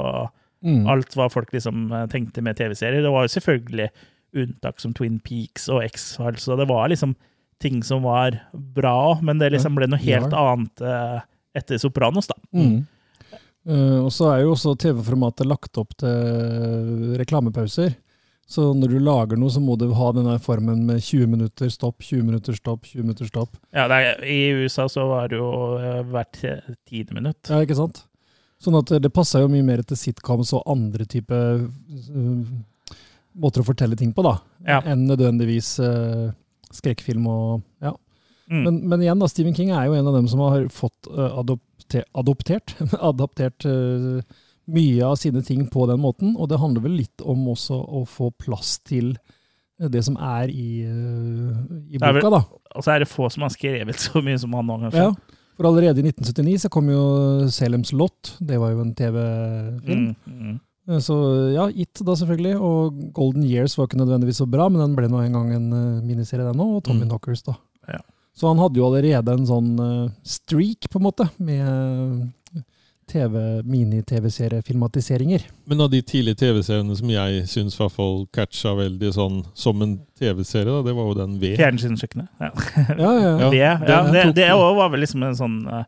Mm. 0.65 0.83
alt 0.93 1.15
hva 1.17 1.31
folk 1.33 1.53
liksom 1.55 1.87
eh, 1.93 2.07
tenkte 2.13 2.43
med 2.45 2.59
TV-serier. 2.59 3.01
Det 3.03 3.13
var 3.13 3.25
jo 3.25 3.33
selvfølgelig 3.33 3.87
unntak 4.37 4.81
som 4.83 4.93
Twin 4.95 5.19
Peaks 5.25 5.69
og 5.73 5.83
X-Files, 5.87 6.45
og 6.53 6.61
det 6.61 6.69
var 6.69 6.91
liksom 6.93 7.15
ting 7.61 7.83
som 7.85 8.03
var 8.05 8.37
bra, 8.53 9.19
men 9.23 9.41
det 9.41 9.51
liksom 9.53 9.75
ble 9.77 9.89
noe 9.91 10.01
helt 10.01 10.33
Ja. 10.33 10.53
annet 10.53 10.81
eh, 10.81 11.21
etter 11.57 11.81
Sopranos, 11.81 12.29
da. 12.31 12.37
Mm. 12.57 12.87
Uh, 13.69 14.07
og 14.07 14.13
så 14.13 14.31
er 14.33 14.39
jo 14.45 14.55
også 14.55 14.73
TV-formatet 14.81 15.45
lagt 15.45 15.77
opp 15.77 15.91
til 16.01 17.11
reklamepauser. 17.21 17.93
Så 18.51 18.71
når 18.75 18.95
du 18.95 18.99
lager 19.05 19.39
noe, 19.39 19.53
så 19.53 19.61
må 19.63 19.77
du 19.79 19.93
ha 19.95 20.09
denne 20.17 20.39
formen 20.43 20.83
med 20.89 21.03
20 21.05 21.29
minutter 21.31 21.69
stopp, 21.71 22.01
20 22.03 22.25
minutter 22.27 22.57
stopp, 22.57 22.89
20 22.89 23.05
minutter 23.05 23.29
stopp. 23.29 23.55
Ja, 23.77 23.85
det 23.93 23.99
er, 24.01 24.25
I 24.27 24.39
USA 24.65 24.89
så 24.91 25.05
var 25.07 25.29
det 25.31 25.39
jo 25.39 25.51
hvert 26.11 26.41
tiende 26.89 27.15
minutt. 27.15 27.45
Ja, 27.47 27.61
ikke 27.63 27.77
sant? 27.79 28.03
Sånn 28.61 28.77
at 28.77 28.93
det 29.01 29.13
passer 29.15 29.45
jo 29.45 29.51
mye 29.53 29.65
mer 29.65 29.81
til 29.89 29.97
sitcoms 29.97 30.53
og 30.57 30.67
andre 30.69 31.07
type 31.09 31.33
uh, 31.33 32.51
måter 33.41 33.63
å 33.63 33.67
fortelle 33.67 33.97
ting 33.97 34.13
på, 34.13 34.25
da. 34.27 34.37
Ja. 34.67 34.83
Enn 34.85 35.07
nødvendigvis 35.09 35.79
uh, 35.81 36.29
skrekkfilm 36.77 37.27
og 37.31 37.63
ja. 37.83 37.95
Mm. 38.51 38.63
Men, 38.67 38.79
men 38.91 39.03
igjen, 39.05 39.21
da, 39.23 39.29
Stephen 39.31 39.55
King 39.55 39.71
er 39.71 39.87
jo 39.87 39.95
en 39.95 40.09
av 40.11 40.17
dem 40.17 40.29
som 40.29 40.43
har 40.43 40.65
fått 40.75 41.09
uh, 41.09 41.39
adopte, 41.39 42.03
adoptert, 42.19 42.75
adaptert 43.11 43.67
eh, 43.69 44.39
mye 44.71 45.05
av 45.07 45.19
sine 45.21 45.43
ting 45.47 45.67
på 45.71 45.87
den 45.91 46.01
måten. 46.03 46.35
Og 46.37 46.51
det 46.51 46.61
handler 46.63 46.85
vel 46.87 46.99
litt 47.01 47.23
om 47.23 47.49
også 47.53 47.79
å 47.79 48.05
få 48.09 48.31
plass 48.39 48.79
til 48.87 49.13
eh, 49.15 49.91
det 49.91 50.03
som 50.07 50.19
er 50.19 50.51
i, 50.51 50.83
eh, 50.87 51.61
i 51.95 52.03
boka, 52.03 52.33
da. 52.33 52.43
Og 52.75 52.87
så 52.87 52.95
er 52.95 53.05
det 53.05 53.11
få 53.11 53.31
som 53.33 53.47
har 53.47 53.55
skrevet 53.55 54.03
så 54.03 54.23
mye 54.25 54.39
som 54.41 54.55
han 54.59 54.69
nå, 54.71 54.81
kanskje. 54.87 55.07
Ja, 55.11 55.39
for 55.61 55.69
allerede 55.69 56.01
i 56.01 56.07
1979 56.09 56.63
så 56.65 56.71
kom 56.73 56.87
jo 56.89 57.01
Selems 57.53 57.93
Lot. 57.93 58.31
Det 58.41 58.57
var 58.57 58.73
jo 58.73 58.81
en 58.81 58.95
TV-film. 58.97 60.07
Mm, 60.25 60.47
mm. 60.49 61.01
Så 61.05 61.15
ja, 61.53 61.67
It 61.69 62.01
da 62.01 62.15
selvfølgelig, 62.17 62.55
og 62.57 62.97
Golden 63.15 63.45
Years 63.45 63.77
var 63.77 63.87
ikke 63.87 64.01
nødvendigvis 64.01 64.41
så 64.41 64.47
bra, 64.49 64.71
men 64.73 64.81
den 64.81 64.97
ble 64.97 65.11
nå 65.13 65.21
en 65.21 65.37
gang 65.37 65.53
en 65.55 65.67
eh, 65.77 66.01
miniserie 66.07 66.47
den 66.49 66.65
òg, 66.65 66.79
og 66.79 66.83
Tommy 66.87 67.05
Mm. 67.05 67.11
Knockers 67.13 67.45
da. 67.45 67.59
Ja. 67.93 68.01
Så 68.33 68.49
han 68.49 68.59
hadde 68.63 68.81
jo 68.81 68.89
allerede 68.89 69.37
en 69.37 69.45
sånn 69.47 69.71
eh, 69.85 70.09
streak, 70.25 70.89
på 70.89 70.99
en 70.99 71.07
måte, 71.11 71.29
med 71.37 71.61
eh, 72.57 72.65
TV, 73.11 73.41
mini-TV-seriefilmatiseringer. 73.67 75.43
Men 75.71 75.81
av 75.85 75.91
de 75.93 76.01
tidlige 76.07 76.39
TV-seriene 76.41 76.97
som 76.99 77.11
jeg 77.13 77.45
syns 77.51 77.77
hvert 77.79 77.95
fall 77.95 78.23
catcha 78.35 78.73
veldig 78.79 79.11
sånn 79.17 79.41
som 79.59 79.83
en 79.85 79.97
TV-serie, 80.21 80.71
da, 80.71 80.83
det 80.87 80.95
var 80.97 81.11
jo 81.11 81.17
den 81.19 81.39
V. 81.43 81.53
Fjernsynskjøkkenet. 81.59 82.31
Ja. 82.41 82.51
Ja, 82.99 83.11
ja, 83.19 83.33
Ja. 83.41 83.51
Det, 83.51 83.59
ja, 83.91 84.01
det, 84.13 84.25
det 84.39 84.49
var 84.55 84.89
vel 84.93 85.03
liksom 85.05 85.23
en 85.27 85.37
sånn 85.39 85.59
eh, 85.69 85.85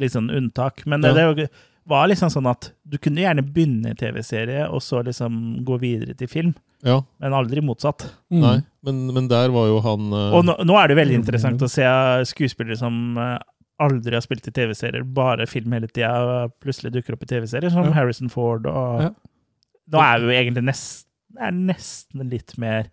litt 0.00 0.14
sånn 0.14 0.30
unntak. 0.30 0.84
Men 0.86 1.02
det, 1.04 1.14
Ja. 1.16 1.32
det 1.34 1.48
var 1.90 2.06
liksom 2.10 2.30
sånn 2.30 2.46
at 2.50 2.70
du 2.86 2.98
kunne 3.02 3.22
gjerne 3.24 3.42
begynne 3.42 3.92
i 3.94 3.98
TV-serie, 3.98 4.66
og 4.70 4.82
så 4.84 5.00
liksom 5.06 5.64
gå 5.66 5.78
videre 5.82 6.14
til 6.14 6.28
film. 6.30 6.52
Ja, 6.86 7.00
Men 7.20 7.34
aldri 7.36 7.60
motsatt. 7.60 8.06
Mm. 8.32 8.40
nei, 8.40 8.58
men, 8.86 9.00
men 9.12 9.26
der 9.28 9.50
var 9.52 9.66
jo 9.68 9.80
han 9.84 10.06
uh... 10.14 10.30
Og 10.38 10.46
nå, 10.48 10.54
nå 10.64 10.76
er 10.80 10.88
det 10.88 10.96
veldig 10.96 11.16
Mm. 11.18 11.22
interessant 11.24 11.60
å 11.66 11.68
se 11.68 11.84
skuespillere 12.30 12.78
som 12.80 13.18
eh, 13.20 13.34
aldri 13.80 14.16
har 14.16 14.24
spilt 14.24 14.48
i 14.48 14.54
TV-serier, 14.54 15.04
bare 15.16 15.48
film 15.50 15.72
hele 15.76 15.88
tida, 15.90 16.48
plutselig 16.62 16.92
dukker 16.94 17.16
opp 17.16 17.24
i 17.26 17.30
TV-serier, 17.32 17.72
som 17.72 17.88
Ja. 17.88 17.96
Harrison 17.98 18.32
Ford 18.32 18.66
og 18.70 19.02
Ja. 19.02 19.10
Da 19.90 19.98
er 20.14 20.20
vi 20.20 20.26
jo 20.26 20.38
egentlig 20.38 20.64
nesten, 20.68 21.08
er 21.40 21.50
nesten 21.50 22.30
litt 22.30 22.56
mer 22.58 22.90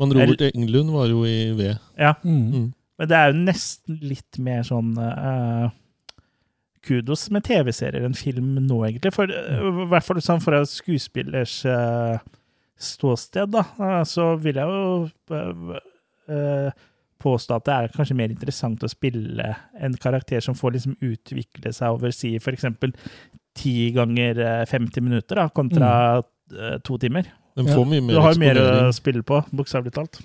Men 0.00 0.14
Robert 0.16 0.40
Englund 0.40 0.90
var 0.90 1.10
jo 1.10 1.24
i 1.28 1.52
V. 1.52 1.74
Ja. 1.98 2.14
Mm. 2.24 2.52
Mm. 2.52 2.72
Men 2.98 3.08
det 3.08 3.16
er 3.16 3.26
jo 3.28 3.44
nesten 3.44 3.98
litt 4.00 4.38
mer 4.38 4.62
sånn 4.62 4.96
uh, 4.96 5.68
kudos 6.86 7.26
med 7.30 7.44
TV-serier 7.44 8.04
enn 8.06 8.16
film 8.16 8.54
nå, 8.64 8.80
egentlig. 8.88 9.12
For, 9.12 9.28
eh, 9.28 9.60
I 9.60 9.86
hvert 9.90 10.06
fall 10.06 10.20
sånn 10.24 10.42
fra 10.44 10.62
skuespillers 10.68 11.60
uh, 11.68 12.20
ståsted, 12.80 13.52
da, 13.52 13.66
Uh, 13.80 14.02
så 14.08 14.32
vil 14.40 14.60
jeg 14.60 14.68
jo 14.68 15.08
uh, 15.36 15.80
eh, 16.30 16.70
påstå 17.20 17.58
at 17.58 17.66
det 17.68 17.76
er 17.76 17.94
kanskje 17.96 18.16
mer 18.18 18.32
interessant 18.32 18.82
å 18.84 18.90
spille 18.90 19.50
en 19.80 19.96
karakter 20.00 20.42
som 20.44 20.56
får 20.58 20.76
liksom 20.76 20.96
utvikle 21.06 21.72
seg 21.76 21.98
over 21.98 22.14
si 22.14 22.34
f.eks. 22.40 22.66
ti 23.58 23.74
ganger 23.96 24.40
eh, 24.44 24.64
50 24.70 25.06
minutter, 25.06 25.42
da, 25.42 25.48
kontra 25.54 25.92
mm. 26.20 26.80
to 26.86 26.98
timer. 27.02 27.28
Den 27.58 27.68
får 27.70 27.84
mye 27.88 28.04
mer 28.06 28.16
Du 28.16 28.22
har 28.24 28.40
mer 28.40 28.62
å 28.62 28.70
spille 28.94 29.26
på, 29.26 29.42
bokstavelig 29.50 29.94
talt. 29.96 30.20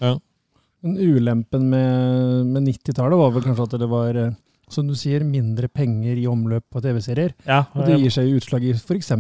Men 0.85 0.97
ulempen 1.01 1.69
med, 1.71 2.45
med 2.53 2.67
90-tallet 2.67 3.17
var 3.17 3.31
vel 3.33 3.45
kanskje 3.45 3.65
at 3.65 3.79
det 3.81 3.89
var, 3.89 4.19
eh, 4.21 4.35
som 4.69 4.85
du 4.85 4.93
sier, 4.97 5.25
mindre 5.25 5.69
penger 5.71 6.19
i 6.21 6.27
omløp 6.29 6.67
på 6.69 6.81
TV-serier. 6.83 7.33
Ja, 7.47 7.63
Og 7.73 7.87
det 7.89 7.97
gir 8.03 8.13
seg 8.13 8.35
utslag 8.37 8.67
i 8.67 8.75
f.eks. 8.77 9.11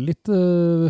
litt 0.00 0.32
uh, 0.32 0.88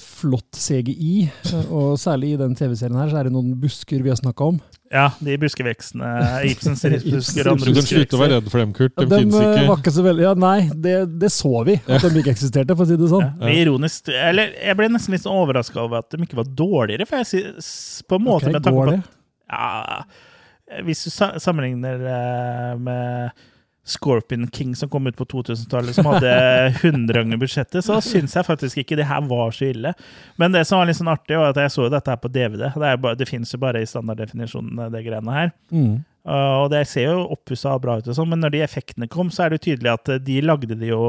flott 0.00 0.56
CGI. 0.56 1.14
eh, 1.28 1.68
Og 1.68 1.98
særlig 2.00 2.34
i 2.34 2.40
den 2.40 2.56
TV-serien 2.56 2.96
her 3.00 3.12
så 3.12 3.20
er 3.20 3.28
det 3.28 3.34
noen 3.34 3.52
busker 3.60 4.00
vi 4.00 4.12
har 4.12 4.20
snakka 4.20 4.52
om. 4.54 4.60
Ja, 4.90 5.04
de 5.22 5.36
buskevekstene. 5.38 6.08
Ibsens 6.50 6.80
ripsbusker 6.90 7.46
og 7.52 7.60
Du 7.60 7.68
andre 7.68 7.74
kan 7.76 7.86
slutte 7.86 8.16
å 8.16 8.20
være 8.20 8.40
buskevekster. 8.40 8.40
redd 8.40 8.48
for 8.50 8.62
dem, 8.64 8.72
Kurt. 8.74 8.94
De, 8.96 9.04
De 9.06 9.18
finnes 9.20 9.36
ikke. 9.38 9.50
eh, 9.60 9.68
var 9.68 9.76
ikke. 9.76 9.84
ikke 9.84 9.92
så 9.94 10.04
veldig 10.08 10.24
Ja, 10.26 10.32
nei, 10.42 10.56
det, 10.86 10.94
det 11.22 11.30
så 11.34 11.52
vi, 11.68 11.76
at 11.86 12.06
de 12.08 12.22
ikke 12.24 12.32
eksisterte, 12.34 12.74
for 12.74 12.82
å 12.82 12.90
si 12.90 12.96
det 12.98 13.10
sånn. 13.12 13.22
Ja, 13.28 13.46
er 13.52 13.60
ironisk 13.68 14.10
Eller 14.10 14.50
jeg 14.58 14.78
ble 14.80 14.88
nesten 14.90 15.14
litt 15.14 15.28
overraska 15.30 15.78
over 15.84 16.02
at 16.02 16.10
de 16.10 16.26
ikke 16.26 16.40
var 16.40 16.50
dårligere, 16.58 17.06
for 17.06 17.22
jeg 17.22 17.30
på 18.10 18.18
en 18.18 18.26
måte 18.26 18.50
Ok, 18.50 18.52
med 18.56 18.66
tanke 18.66 18.82
på 18.82 18.90
det? 18.90 18.98
ja, 19.54 20.02
Hvis 20.86 21.04
du 21.06 21.10
sammenligner 21.42 22.02
eh, 22.10 22.74
med 22.78 23.46
Scorpion 23.84 24.46
King 24.52 24.74
som 24.76 24.90
kom 24.92 25.06
ut 25.06 25.16
på 25.16 25.24
2000-tallet, 25.24 25.94
som 25.96 26.06
hadde 26.10 26.32
100 26.82 27.16
ganger 27.16 27.40
budsjettet, 27.40 27.84
så 27.84 28.00
syns 28.04 28.36
jeg 28.36 28.46
faktisk 28.46 28.82
ikke 28.82 28.98
det 29.00 29.08
her 29.08 29.24
var 29.30 29.50
så 29.56 29.70
ille. 29.70 29.94
Men 30.40 30.54
det 30.54 30.66
som 30.68 30.80
var 30.80 30.90
litt 30.90 31.00
sånn 31.00 31.10
artig, 31.10 31.38
var 31.40 31.54
at 31.54 31.62
jeg 31.64 31.74
så 31.74 31.88
dette 31.92 32.12
her 32.12 32.20
på 32.20 32.30
DVD. 32.32 32.68
Det, 32.68 32.94
bare, 33.02 33.18
det 33.18 33.28
fins 33.30 33.54
jo 33.54 33.60
bare 33.62 33.82
i 33.82 33.88
standarddefinisjonen, 33.88 34.86
det 34.92 35.04
greiene 35.06 35.36
her. 35.36 35.52
Mm. 35.72 35.98
Uh, 36.28 36.66
og 36.66 36.70
det 36.74 36.84
ser 36.90 37.08
jo 37.08 37.28
oppussa 37.32 37.72
og 37.74 37.84
bra 37.86 37.96
ut, 37.98 38.08
og 38.08 38.16
sånn, 38.16 38.28
men 38.30 38.42
når 38.44 38.54
de 38.54 38.64
effektene 38.66 39.08
kom, 39.10 39.32
så 39.32 39.46
er 39.46 39.50
det 39.50 39.60
jo 39.60 39.66
tydelig 39.70 39.94
at 39.94 40.14
de 40.26 40.40
lagde 40.44 40.76
de 40.76 40.92
jo 40.92 41.04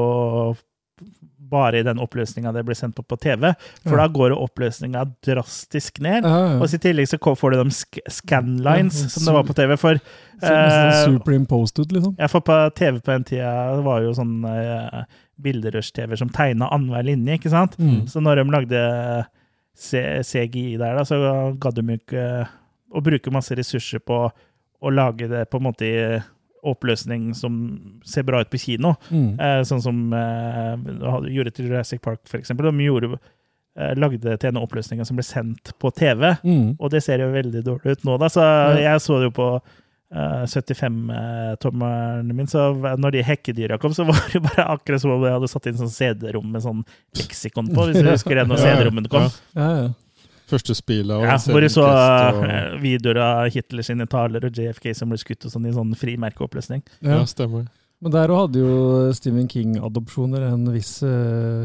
bare 1.52 1.80
i 1.80 1.86
den 1.86 2.00
oppløsninga 2.02 2.52
det 2.56 2.64
blir 2.66 2.78
sendt 2.78 2.96
på 2.96 3.04
på 3.06 3.18
TV. 3.20 3.52
For 3.84 3.96
Ja. 3.96 4.02
da 4.02 4.08
går 4.12 4.32
jo 4.32 4.40
oppløsninga 4.46 5.04
drastisk 5.26 6.00
ned. 6.00 6.24
Ja, 6.24 6.38
ja. 6.54 6.58
Og 6.58 6.72
i 6.72 6.80
tillegg 6.80 7.10
så 7.10 7.20
får 7.20 7.52
du 7.52 7.62
de 7.62 7.70
sk 7.76 8.00
scanlines 8.08 9.12
som 9.12 9.28
det 9.28 9.34
var 9.36 9.44
på 9.48 9.56
TV. 9.58 9.76
For, 9.76 10.00
uh, 10.42 10.48
eh, 10.48 11.04
superimposed 11.04 11.78
ut, 11.78 11.92
liksom. 11.92 12.16
ja, 12.18 12.26
for 12.26 12.40
på 12.40 12.56
TV 12.74 13.00
på 13.00 13.12
den 13.12 13.24
tida 13.24 13.82
var 13.82 14.02
jo 14.02 14.14
sånn 14.16 14.40
uh, 14.44 15.04
bilderørs-TV 15.42 16.16
som 16.16 16.32
tegna 16.32 16.70
annenhver 16.72 17.04
linje, 17.04 17.38
ikke 17.38 17.52
sant? 17.52 17.78
Mm. 17.78 18.06
Så 18.08 18.22
når 18.22 18.42
de 18.42 18.50
lagde 18.50 18.82
CGI 19.76 20.76
der, 20.78 20.96
da, 20.96 21.04
så 21.04 21.54
gadd 21.58 21.78
de 21.78 21.86
jo 21.86 22.00
ikke 22.00 22.26
å 22.92 23.00
bruke 23.04 23.32
masse 23.32 23.56
ressurser 23.56 24.02
på 24.04 24.26
å 24.82 24.90
lage 24.92 25.28
det 25.30 25.46
på 25.50 25.60
en 25.60 25.66
måte 25.68 25.88
i 25.88 25.96
oppløsning 26.62 27.34
som 27.34 28.00
ser 28.06 28.22
bra 28.22 28.40
ut 28.44 28.50
på 28.50 28.58
kino. 28.62 28.94
Mm. 29.10 29.40
Eh, 29.40 29.60
sånn 29.66 29.82
som 29.82 30.12
eh, 30.14 30.76
gjorde 31.34 31.52
til 31.56 31.66
Jurassic 31.70 32.00
Park, 32.02 32.20
for 32.30 32.38
eksempel. 32.38 32.70
De 32.70 32.84
gjorde, 32.86 33.18
eh, 33.78 33.94
lagde 33.98 34.36
til 34.38 34.48
en 34.52 34.60
oppløsning 34.62 35.04
som 35.04 35.16
ble 35.18 35.24
sendt 35.26 35.72
på 35.82 35.90
TV, 35.94 36.36
Mm. 36.44 36.76
og 36.78 36.90
det 36.90 37.02
ser 37.02 37.18
jo 37.18 37.32
veldig 37.32 37.64
dårlig 37.66 37.96
ut 37.98 38.04
nå, 38.04 38.18
da. 38.18 38.26
Så 38.28 38.40
Ja. 38.42 38.92
jeg 38.92 39.00
så 39.00 39.18
det 39.20 39.32
jo 39.32 39.36
på 39.42 39.48
eh, 40.12 40.44
75-tommeren 40.46 42.32
min, 42.36 42.46
så 42.46 42.72
når 42.98 43.10
de 43.16 43.22
hekkedyra 43.26 43.78
kom, 43.80 43.94
så 43.96 44.04
var 44.08 44.18
det 44.28 44.34
jo 44.38 44.42
bare 44.44 44.66
akkurat 44.76 45.00
som 45.00 45.10
om 45.14 45.24
jeg 45.24 45.32
hadde 45.36 45.48
satt 45.50 45.66
inn 45.70 45.78
sånn 45.80 45.92
CD-rom 45.92 46.50
med 46.52 46.62
sånn 46.64 46.84
leksikon 47.18 47.70
på, 47.74 47.88
hvis 47.90 48.02
du 48.02 48.10
husker 48.14 48.38
det 48.40 48.46
når 48.50 48.58
Ja, 48.60 48.64
ja. 48.66 48.76
CD-rommene 48.76 49.08
kom. 49.12 49.28
Ja, 49.56 49.68
ja. 49.82 49.88
Første 50.52 50.76
spillet 50.76 51.16
Og 51.16 51.24
Ja, 51.24 51.36
hvor 51.40 51.64
du 51.64 51.68
så 51.72 51.86
og... 51.88 52.42
Eh, 52.46 52.74
videoer 52.82 53.20
av 53.24 53.44
Hitler 53.54 53.86
sine 53.86 54.06
taler 54.10 54.44
og 54.48 54.58
JFK 54.58 54.90
som 54.96 55.12
ble 55.12 55.20
skutt 55.20 55.48
og 55.48 55.54
sånn 55.54 55.70
i 55.70 55.74
sånn 55.74 55.94
frimerkeoppløsning. 55.98 56.84
ja. 57.00 57.20
ja, 57.20 57.22
stemmer. 57.28 57.70
Men 58.02 58.14
der 58.16 58.32
òg 58.34 58.40
hadde 58.48 58.62
jo 58.64 58.76
Stephen 59.14 59.46
King-adopsjoner 59.46 60.48
en 60.48 60.64
viss 60.74 60.96
uh, 61.06 61.62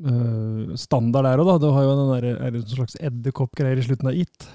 uh, 0.00 0.72
standard 0.80 1.28
der 1.28 1.42
òg, 1.42 1.50
da. 1.50 1.56
Du 1.60 1.68
har 1.74 1.84
jo 1.84 1.96
den 1.98 2.12
der, 2.14 2.28
er 2.38 2.54
det 2.54 2.62
en 2.62 2.70
slags 2.70 2.96
edderkoppgreier 2.96 3.82
i 3.82 3.84
slutten 3.84 4.08
av 4.08 4.16
It, 4.16 4.48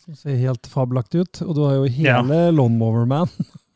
som 0.00 0.16
ser 0.16 0.40
helt 0.40 0.70
fabelaktig 0.72 1.26
ut. 1.26 1.42
Og 1.44 1.52
du 1.52 1.62
har 1.66 1.76
jo 1.76 1.92
hele 1.98 2.40
Lawnmower 2.56 3.04
Man. 3.10 3.28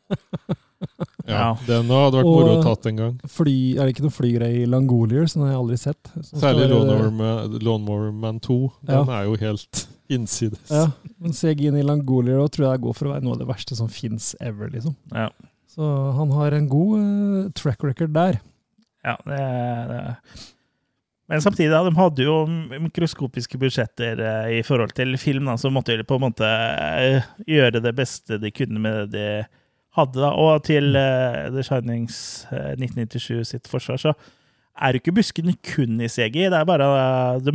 Ja, 1.23 1.33
Ja. 1.33 1.45
Den 1.67 1.87
hadde 1.87 2.17
vært 2.19 2.27
moro 2.27 2.55
å 2.57 2.63
tatt 2.65 2.85
en 2.89 2.97
gang. 2.99 3.13
Fly, 3.31 3.55
er 3.77 3.85
det 3.87 3.93
ikke 3.93 4.03
noe 4.05 4.13
flygreie 4.15 4.63
i 4.63 4.69
Langolier? 4.69 5.25
Som 5.31 5.45
jeg 5.47 5.55
aldri 5.55 5.77
sett. 5.79 6.09
Særlig 6.33 6.65
Lawnmower 7.63 8.11
Man- 8.11 8.39
2. 8.43 8.57
Den 8.89 9.09
er 9.09 9.23
jo 9.29 9.37
helt 9.39 9.83
innsides. 10.13 10.67
Ja, 10.69 10.89
men 11.23 11.33
CG-en 11.33 11.77
i 11.79 11.85
Langolier 11.85 12.41
og 12.43 12.51
tror 12.53 12.67
jeg 12.73 12.83
går 12.83 12.97
for 12.97 13.07
å 13.07 13.13
være 13.15 13.23
noe 13.25 13.37
av 13.37 13.43
det 13.43 13.47
verste 13.49 13.77
som 13.79 13.87
fins 13.91 14.33
ever, 14.43 14.67
liksom. 14.73 14.97
Ja, 15.15 15.29
Så 15.71 15.87
han 16.19 16.33
har 16.35 16.53
en 16.57 16.67
god 16.69 16.97
uh, 16.99 17.47
track 17.55 17.83
record 17.87 18.11
der. 18.13 18.41
ja 19.03 19.15
det, 19.25 19.39
det 19.89 20.03
Men 21.31 21.41
samtidig, 21.41 21.71
da, 21.71 21.81
de 21.87 21.95
hadde 21.97 22.27
jo 22.27 22.35
mikroskopiske 22.83 23.57
budsjetter 23.57 24.19
eh, 24.19 24.59
i 24.59 24.61
forhold 24.67 24.91
til 24.93 25.15
film, 25.17 25.47
da, 25.47 25.55
så 25.57 25.71
måtte 25.71 25.95
de 25.97 26.03
på 26.05 26.19
en 26.19 26.25
måte 26.27 26.45
eh, 26.45 27.23
gjøre 27.47 27.79
det 27.81 27.95
beste 27.95 28.37
de 28.43 28.51
kunne 28.51 28.79
med 28.83 29.09
det 29.15 29.27
de 29.47 29.47
hadde. 29.97 30.19
da. 30.19 30.31
Og 30.39 30.63
til 30.67 30.95
uh, 30.97 31.49
The 31.53 31.65
Shinings 31.65 32.17
uh, 32.51 32.73
1997 32.77 33.43
sitt 33.53 33.69
forsvar, 33.71 34.01
så 34.01 34.13
er 34.73 34.95
jo 34.95 35.01
ikke 35.03 35.13
buskene 35.19 35.53
kun 35.65 36.01
i 36.01 36.09
CGI. 36.09 36.47
Det 36.49 36.57
er 36.57 36.65
bare 36.65 36.87
uh, 36.89 37.43
De 37.43 37.53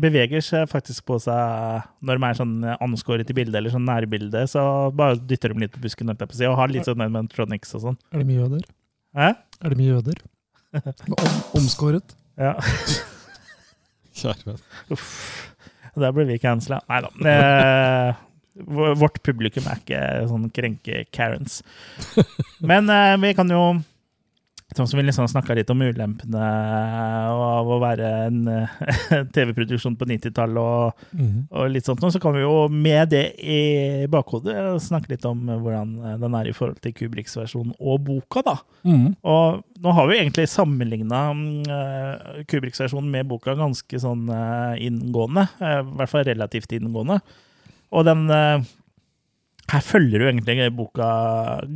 beveger 0.00 0.44
seg 0.44 0.68
faktisk 0.70 1.06
på 1.08 1.18
seg 1.24 1.86
når 2.04 2.20
de 2.20 2.28
er 2.28 2.40
sånn 2.40 2.54
anskåret 2.76 3.32
i 3.32 3.36
bildet 3.36 3.60
eller 3.60 3.72
sånn 3.74 3.88
nærbilde, 3.88 4.44
så 4.50 4.66
bare 4.96 5.20
dytter 5.20 5.54
de 5.54 5.64
litt 5.64 5.74
på 5.74 5.82
busken 5.86 6.12
holdt 6.12 6.26
jeg 6.26 6.32
på 6.34 6.38
siden, 6.40 6.52
og 6.52 6.60
har 6.60 6.72
litt 6.72 6.88
sånn 6.88 7.04
animatronics 7.06 7.74
og 7.78 7.88
sånn. 7.88 7.98
Er 8.12 8.20
det 8.20 8.28
mye 8.28 8.42
jøder? 8.42 8.68
Hæ? 9.14 9.32
Er 9.62 9.72
det 9.72 9.80
mye 9.80 9.96
jøder? 9.96 10.22
Om, 11.14 11.34
omskåret? 11.60 12.16
Ja. 12.40 12.56
Kjære 14.14 14.48
venn. 14.48 14.62
Uff. 14.94 15.10
Der 15.94 16.14
ble 16.14 16.24
vi 16.26 16.40
cancela. 16.42 16.80
Nei 16.90 17.00
da. 17.04 17.10
Eh, 18.58 18.94
vårt 19.00 19.22
publikum 19.26 19.66
er 19.66 19.80
ikke 19.82 20.04
sånn 20.30 20.50
krenke-Karens. 20.54 21.62
Men 22.70 22.90
eh, 22.92 23.16
vi 23.24 23.34
kan 23.36 23.50
jo 23.50 23.64
Sånn 24.74 24.88
som 24.90 24.98
vi 24.98 25.04
liksom 25.04 25.28
snakka 25.30 25.54
litt 25.54 25.68
om 25.70 25.82
ulempene 25.84 26.46
av 27.30 27.68
å 27.70 27.76
være 27.78 28.08
en 28.24 28.38
eh, 28.50 28.72
TV-produksjon 29.36 29.94
på 30.00 30.08
90-tallet 30.08 30.58
og, 30.58 31.04
og 31.52 31.68
litt 31.70 31.86
sånt, 31.86 32.02
så 32.10 32.18
kan 32.18 32.34
vi 32.34 32.42
jo 32.42 32.64
med 32.72 33.12
det 33.12 33.36
i 33.38 34.08
bakhodet 34.10 34.56
snakke 34.82 35.12
litt 35.12 35.28
om 35.28 35.44
hvordan 35.46 36.18
den 36.24 36.34
er 36.40 36.50
i 36.50 36.56
forhold 36.56 36.80
til 36.82 36.96
Kubriks 36.96 37.36
versjon 37.38 37.70
og 37.76 38.02
boka, 38.08 38.42
da. 38.48 38.56
Mhm. 38.88 39.14
Og 39.30 39.62
nå 39.84 39.94
har 40.00 40.10
vi 40.10 40.18
egentlig 40.18 40.48
sammenligna 40.50 41.22
uh, 41.70 42.42
Kubriks 42.50 42.82
versjon 42.82 43.06
med 43.14 43.28
boka 43.30 43.54
ganske 43.58 44.00
sånn 44.00 44.26
eh, 44.32 44.86
inngående. 44.88 45.46
eh, 45.60 45.80
I 45.84 45.98
hvert 46.00 46.10
fall 46.16 46.26
relativt 46.26 46.74
inngående. 46.74 47.20
Og 47.94 48.04
den 48.08 48.24
eh, 48.34 48.64
Her 49.72 49.80
følger 49.80 50.20
jo 50.20 50.26
egentlig 50.28 50.66
boka 50.76 51.06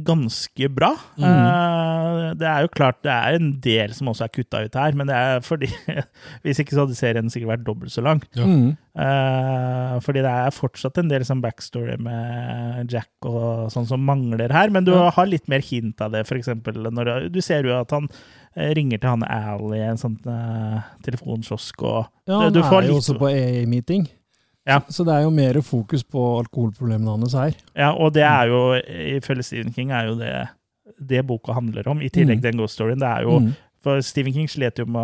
ganske 0.05 0.68
bra. 0.76 0.90
Eh, 1.16 2.34
det 2.36 2.44
er 2.50 2.64
jo 2.66 2.70
klart 2.74 2.98
det 3.06 3.14
er 3.14 3.38
en 3.38 3.52
del 3.64 3.94
som 3.97 4.10
også 4.12 4.26
er 4.26 4.32
kutta 4.34 4.60
ut 4.66 4.76
her, 4.76 4.97
men 4.98 5.08
det 5.08 5.16
er 5.16 5.40
fordi 5.47 5.70
Hvis 6.44 6.60
ikke 6.60 6.74
så 6.76 6.84
hadde 6.84 6.98
serien 6.98 7.30
sikkert 7.32 7.55
vært 7.55 7.64
dobbelt 7.68 7.94
så 7.94 8.05
lang. 8.05 8.20
Ja. 8.36 8.44
Mm. 8.44 8.74
Eh, 8.98 9.94
fordi 10.05 10.24
det 10.26 10.34
er 10.34 10.52
fortsatt 10.58 10.98
en 11.00 11.08
del 11.12 11.24
sånn 11.24 11.40
backstory 11.44 11.97
med 12.02 12.92
Jack 12.92 13.28
og 13.30 13.70
sånn 13.72 13.88
som 13.88 14.05
mangler 14.05 14.52
her, 14.52 14.68
men 14.74 14.84
du 14.84 14.92
har 14.92 15.30
litt 15.30 15.48
mer 15.48 15.64
hint 15.64 16.02
av 16.05 16.12
det, 16.12 16.26
eksempel 16.28 16.90
når 16.92 17.28
du 17.32 17.40
ser 17.44 17.64
jo 17.66 17.76
at 17.78 17.94
han 17.94 18.10
ringer 18.58 18.98
til 18.98 19.12
han 19.14 19.22
Al 19.22 19.74
i 19.76 19.80
en 19.86 19.98
sånn 20.00 20.16
uh, 20.26 20.80
telefonkiosk, 21.06 21.82
og 21.86 22.08
Ja, 22.26 22.40
han 22.42 22.52
du 22.52 22.58
du 22.58 22.64
er 22.66 22.72
jo 22.74 22.80
litt- 22.88 22.97
også 22.98 23.14
på 23.20 23.30
AA-meeting. 23.30 24.08
Ja. 24.68 24.80
Så 24.92 25.05
det 25.08 25.14
er 25.16 25.22
jo 25.24 25.30
mer 25.32 25.56
fokus 25.64 26.02
på 26.05 26.20
alkoholproblemene 26.42 27.14
hans 27.16 27.34
her. 27.38 27.55
Ja, 27.74 27.90
og 27.97 28.12
det 28.14 28.22
er 28.28 28.50
jo, 28.52 28.60
ifølge 29.18 29.42
Stephen 29.47 29.72
King, 29.72 29.90
er 29.97 30.10
jo 30.12 30.18
det 30.20 30.34
det 31.08 31.20
boka 31.28 31.52
handler 31.55 31.86
om, 31.88 32.00
i 32.02 32.08
tillegg 32.10 32.38
Mm. 32.38 32.42
til 32.42 32.50
en 32.52 32.60
ghost 32.62 32.74
storyen. 32.78 32.98
Det 33.00 33.06
er 33.08 33.22
jo, 33.22 33.38
mm. 33.44 33.52
For 33.84 34.00
Stephen 34.02 34.32
King 34.34 34.48
slet 34.50 34.78
jo 34.80 34.84
med 34.90 35.02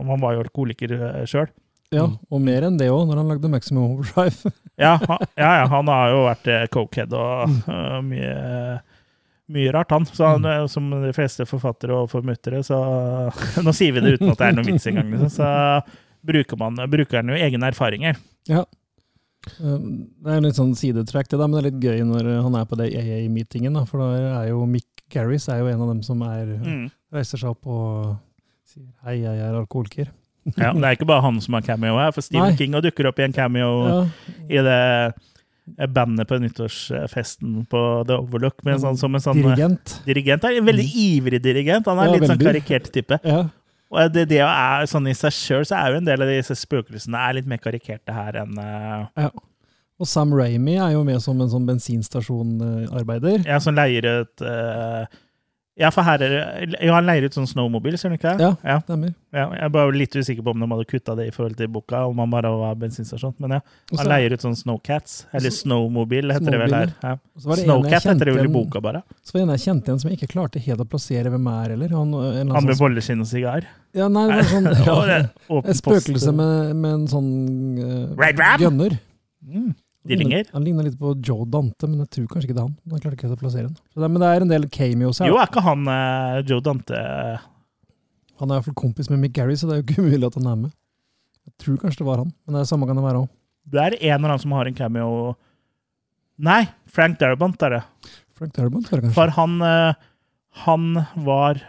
om 0.00 0.08
Han 0.08 0.20
var 0.22 0.32
jo 0.34 0.40
alkoholiker 0.44 0.94
sjøl. 1.28 1.48
Ja, 1.92 2.06
Mm. 2.06 2.18
og 2.30 2.40
mer 2.40 2.62
enn 2.62 2.78
det 2.78 2.88
òg, 2.88 3.06
når 3.08 3.16
han 3.18 3.28
lagde 3.28 3.50
Maximum 3.50 3.84
Overdrive. 3.98 4.52
Ja, 4.80 4.94
han, 4.96 5.18
ja, 5.36 5.50
ja, 5.60 5.66
han 5.68 5.86
har 5.92 6.08
jo 6.08 6.20
vært 6.24 6.46
eh, 6.48 6.66
cokehead 6.72 7.12
og 7.12 7.50
uh, 7.68 8.00
mye, 8.10 8.80
mye 9.52 9.72
rart, 9.74 9.90
han. 9.92 10.06
Så 10.08 10.24
han, 10.24 10.40
mm. 10.46 10.68
Som 10.72 10.86
de 10.90 11.10
fleste 11.12 11.44
forfattere 11.44 11.92
og 11.98 12.08
formuttere, 12.10 12.62
så 12.64 12.78
Nå 13.66 13.74
sier 13.76 13.92
vi 13.92 14.00
det 14.06 14.14
uten 14.16 14.30
at 14.32 14.38
det 14.40 14.46
er 14.48 14.56
noen 14.56 14.70
vits 14.72 14.86
engang, 14.88 15.10
liksom. 15.12 15.34
Så 15.36 15.50
bruker, 16.26 16.58
man, 16.58 16.76
bruker 16.90 17.16
han 17.22 17.28
jo 17.28 17.34
egne 17.34 17.70
erfaringer. 17.72 18.16
Ja. 18.48 18.64
Um, 19.58 20.08
Det 20.20 20.34
er 20.36 20.40
litt 20.44 20.58
sånn 20.58 20.74
sidetrack, 20.76 21.28
det 21.32 21.38
da, 21.40 21.46
men 21.48 21.56
det 21.56 21.62
er 21.64 21.70
litt 21.70 21.80
gøy 21.84 22.02
når 22.06 22.42
han 22.44 22.54
er 22.60 22.66
på 22.68 22.76
det 22.76 22.90
AA-meetingen. 22.94 23.78
For 23.88 23.98
da 24.02 24.40
er 24.42 24.48
jo 24.50 24.66
Mick 24.68 24.86
Garris 25.10 25.48
er 25.48 25.62
jo 25.62 25.66
en 25.72 25.80
av 25.80 25.88
dem 25.88 26.02
som 26.02 26.20
er, 26.22 26.46
Mm. 26.60 26.90
reiser 27.12 27.38
seg 27.40 27.50
opp 27.50 27.66
og 27.66 28.16
sier 28.66 28.84
'hei, 29.04 29.22
jeg 29.22 29.38
er 29.38 29.54
alkoholiker'. 29.54 30.08
Ja, 30.56 30.72
det 30.72 30.84
er 30.84 30.96
ikke 30.96 31.06
bare 31.06 31.22
han 31.22 31.40
som 31.40 31.54
har 31.54 31.62
cameo 31.62 31.96
her, 31.98 32.12
for 32.12 32.20
Stephen 32.22 32.48
Nei. 32.50 32.56
King 32.56 32.72
dukker 32.72 33.06
opp 33.08 33.18
i 33.18 33.22
en 33.24 33.32
cameo 33.32 33.86
Ja, 33.88 34.06
i 34.48 34.62
det 34.62 35.14
bandet 35.92 36.26
på 36.26 36.38
nyttårsfesten 36.40 37.66
på 37.68 38.06
The 38.06 38.14
Overlook, 38.18 38.64
med 38.64 38.74
en 38.74 38.80
sånn, 38.80 38.98
som 38.98 39.14
en 39.14 39.20
sånn 39.20 39.36
dirigent. 39.42 40.00
dirigent. 40.04 40.44
Er 40.44 40.56
en 40.58 40.64
veldig 40.66 40.88
ivrig 40.94 41.40
dirigent. 41.42 41.86
Han 41.86 41.98
er 41.98 42.06
Ja, 42.06 42.12
litt 42.12 42.22
sånn 42.30 42.38
karikert 42.38 42.90
type. 42.92 43.20
Ja. 43.24 43.50
Og 43.90 44.12
det, 44.14 44.28
det 44.30 44.38
er 44.46 44.86
sånn 44.90 45.08
i 45.10 45.14
seg 45.18 45.34
sjøl, 45.34 45.64
så 45.66 45.80
er 45.80 45.94
jo 45.94 46.00
en 46.00 46.06
del 46.06 46.22
av 46.22 46.30
disse 46.30 46.54
spøkelsene 46.58 47.18
er 47.18 47.40
litt 47.40 47.48
mer 47.50 47.58
karikerte 47.62 48.14
her 48.14 48.38
enn 48.44 48.58
Ja, 48.60 49.30
Og 50.00 50.06
Sam 50.08 50.30
Ramy 50.36 50.76
er 50.78 50.94
jo 50.94 51.02
med 51.06 51.18
som 51.24 51.40
en 51.42 51.50
sånn 51.50 51.66
bensinstasjonarbeider. 51.66 53.42
Ja, 53.48 53.58
som 53.60 53.74
leier 53.76 54.06
ut 54.22 54.46
eh, 54.46 55.18
Ja, 55.78 55.88
for 55.94 56.04
her 56.04 56.20
er 56.20 56.32
det 56.34 56.78
Ja, 56.82 56.96
han 56.96 57.06
leier 57.06 57.24
ut 57.28 57.36
sånn 57.36 57.46
snowmobil, 57.48 57.94
ser 58.00 58.10
du 58.12 58.16
ikke? 58.18 58.34
det? 58.36 58.42
Ja. 58.48 58.50
ja. 58.66 58.76
Stemmer. 58.82 59.12
ja. 59.32 59.44
Jeg 59.54 59.62
er 59.64 59.72
bare 59.72 59.94
litt 59.94 60.16
usikker 60.16 60.44
på 60.44 60.52
om 60.52 60.60
de 60.64 60.68
hadde 60.72 60.86
kutta 60.90 61.14
det 61.16 61.28
i 61.30 61.32
forhold 61.34 61.56
til 61.56 61.70
boka, 61.72 62.02
om 62.10 62.18
han 62.20 62.32
bare 62.32 62.50
var 62.52 62.78
bensinstasjon. 62.80 63.34
Men 63.38 63.54
ja, 63.56 63.60
han 63.62 63.96
Også, 63.96 64.08
leier 64.10 64.34
ut 64.34 64.44
sånn 64.44 64.56
Snowcats. 64.58 65.14
Eller 65.32 65.54
Snowmobil, 65.54 66.32
heter 66.34 66.56
det 66.56 66.62
vel 66.64 66.76
her. 66.76 66.94
Ja. 67.04 67.14
det 67.16 67.54
en 67.54 67.62
Snowcat 67.64 68.08
heter 68.10 68.30
det 68.30 68.36
vel 68.36 68.50
i 68.50 68.54
boka, 68.54 68.82
bare. 68.84 69.02
Så 69.22 69.36
var 69.36 69.42
det 69.42 69.46
en 69.46 69.54
jeg 69.56 69.64
kjente 69.66 69.92
igjen 69.92 70.02
som 70.02 70.10
jeg 70.10 70.20
ikke 70.20 70.32
klarte 70.34 70.64
helt 70.66 70.84
å 70.84 70.88
plassere 70.90 71.32
hvem 71.32 71.52
er, 71.54 71.76
eller? 71.76 71.94
Han, 71.96 72.16
en 72.18 72.56
Han 72.56 72.66
med 72.66 72.74
sånn- 72.74 72.82
bolleskinn 72.84 73.24
og 73.24 73.30
sigar. 73.30 73.68
Ja, 73.96 74.08
nei, 74.12 74.26
det 74.30 74.40
var 74.42 74.50
sånn, 74.50 74.72
ja, 74.90 75.60
et 75.64 75.78
spøkelse 75.80 76.34
med, 76.34 76.74
med 76.76 76.98
en 76.98 77.06
sånn 77.10 77.30
uh, 77.78 78.18
Red 78.20 78.42
gunner. 78.60 78.98
mm. 79.46 79.70
Dillinger. 80.08 80.46
Han 80.54 80.64
ligner 80.64 80.86
litt 80.86 80.98
på 80.98 81.12
Joe 81.20 81.44
Dante, 81.44 81.88
men 81.88 82.00
jeg 82.00 82.10
tror 82.14 82.28
kanskje 82.30 82.48
ikke 82.48 82.56
det 82.56 82.62
er 82.62 82.68
han. 82.70 83.00
Klarte 83.02 83.18
ikke 83.18 83.32
å 83.34 83.40
plassere 83.40 83.66
den. 83.68 83.76
Så 83.92 84.00
det, 84.00 84.08
men 84.08 84.22
det 84.22 84.30
er 84.30 84.44
en 84.44 84.52
del 84.52 84.64
cameos 84.72 85.20
her. 85.20 85.28
Jo, 85.28 85.36
er 85.36 85.50
ikke 85.50 85.64
han 85.66 85.84
uh, 85.90 86.38
Joe 86.48 86.64
Dante 86.64 87.02
Han 88.40 88.48
er 88.48 88.54
i 88.54 88.54
hvert 88.54 88.68
fall 88.70 88.78
kompis 88.80 89.10
med 89.12 89.20
Mick 89.20 89.34
Garry, 89.36 89.58
så 89.60 89.68
det 89.68 89.76
er 89.76 89.82
jo 89.82 89.86
ikke 89.88 90.00
umulig 90.06 90.30
at 90.30 90.38
han 90.40 90.48
er 90.48 90.62
med. 90.62 90.72
Jeg 91.50 91.54
tror 91.64 91.76
kanskje 91.82 92.00
det 92.00 92.08
var 92.08 92.24
han, 92.24 92.32
men 92.32 92.56
det 92.56 92.64
er 92.64 92.72
samme 92.72 92.88
kan 92.88 92.96
det 92.96 93.04
være 93.04 93.22
òg. 93.26 93.30
Det 93.70 93.84
er 93.84 93.98
en 93.98 94.16
eller 94.16 94.32
annen 94.32 94.42
som 94.42 94.56
har 94.56 94.70
en 94.70 94.76
cameo 94.76 95.10
Nei, 96.40 96.62
Frank 96.88 97.18
Darabont 97.20 97.60
er 97.66 97.74
det. 97.76 97.80
Frank 98.32 98.54
Darabont, 98.56 98.86
er 98.88 98.96
det 98.96 99.10
kanskje. 99.10 99.16
For 99.18 99.34
han, 99.36 99.58
uh, 99.60 99.92
han 100.64 100.86
var 101.26 101.60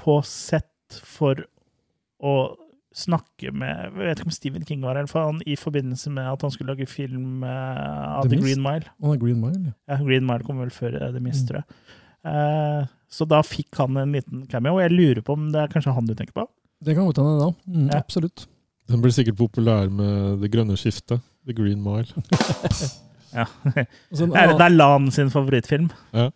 på 0.00 0.16
sett 0.24 1.02
for 1.04 1.44
å 2.24 2.34
snakke 2.94 3.50
med 3.52 3.68
Jeg 3.68 3.92
vet 3.96 4.20
ikke 4.20 4.28
om 4.28 4.34
Stephen 4.36 4.64
King 4.68 4.82
var 4.86 4.94
her, 5.00 5.06
for 5.10 5.24
han, 5.26 5.40
i 5.50 5.56
forbindelse 5.58 6.10
med 6.14 6.28
at 6.30 6.42
han 6.46 6.52
skulle 6.54 6.74
lage 6.76 6.86
film 6.90 7.42
uh, 7.42 8.18
av 8.20 8.28
The 8.28 8.36
The 8.36 8.42
Green 8.44 8.62
Mile. 8.62 8.86
Oh, 9.02 9.16
Green 9.18 9.40
Mile, 9.42 9.72
ja. 9.72 9.74
Ja, 9.96 10.00
Green 10.04 10.26
Mile 10.28 10.46
kom 10.46 10.60
vel 10.62 10.70
før 10.74 10.94
uh, 11.02 11.08
The 11.10 11.20
Mist, 11.20 11.42
Mm. 11.44 11.48
tror 11.50 11.60
jeg. 11.60 11.66
Uh, 12.24 12.86
så 13.10 13.26
da 13.28 13.42
fikk 13.44 13.76
han 13.82 13.96
en 14.00 14.12
liten 14.16 14.46
cameo, 14.50 14.76
og 14.78 14.82
jeg 14.86 14.94
lurer 14.94 15.22
på 15.26 15.34
om 15.36 15.50
det 15.52 15.60
er 15.60 15.72
kanskje 15.74 15.92
han 15.94 16.06
du 16.08 16.14
tenker 16.14 16.32
på? 16.38 16.46
Det 16.84 16.94
kan 16.96 17.04
godt 17.10 17.18
hende, 17.20 17.38
da. 17.42 17.50
Mm, 17.66 17.88
Ja. 17.90 17.98
Absolutt. 17.98 18.46
Den 18.88 19.00
blir 19.00 19.12
sikkert 19.16 19.36
populær 19.38 19.88
med 19.90 20.40
det 20.42 20.50
grønne 20.52 20.76
skiftet. 20.76 21.20
The 21.46 21.52
Green 21.56 21.82
Mile. 21.82 22.06
Ja. 23.34 23.48
Det 23.74 23.82
er, 24.38 24.52
det 24.54 24.62
er 24.62 24.70
Lan 24.70 25.08
sin 25.10 25.26
favorittfilm. 25.32 25.88
Ja. 26.14 26.28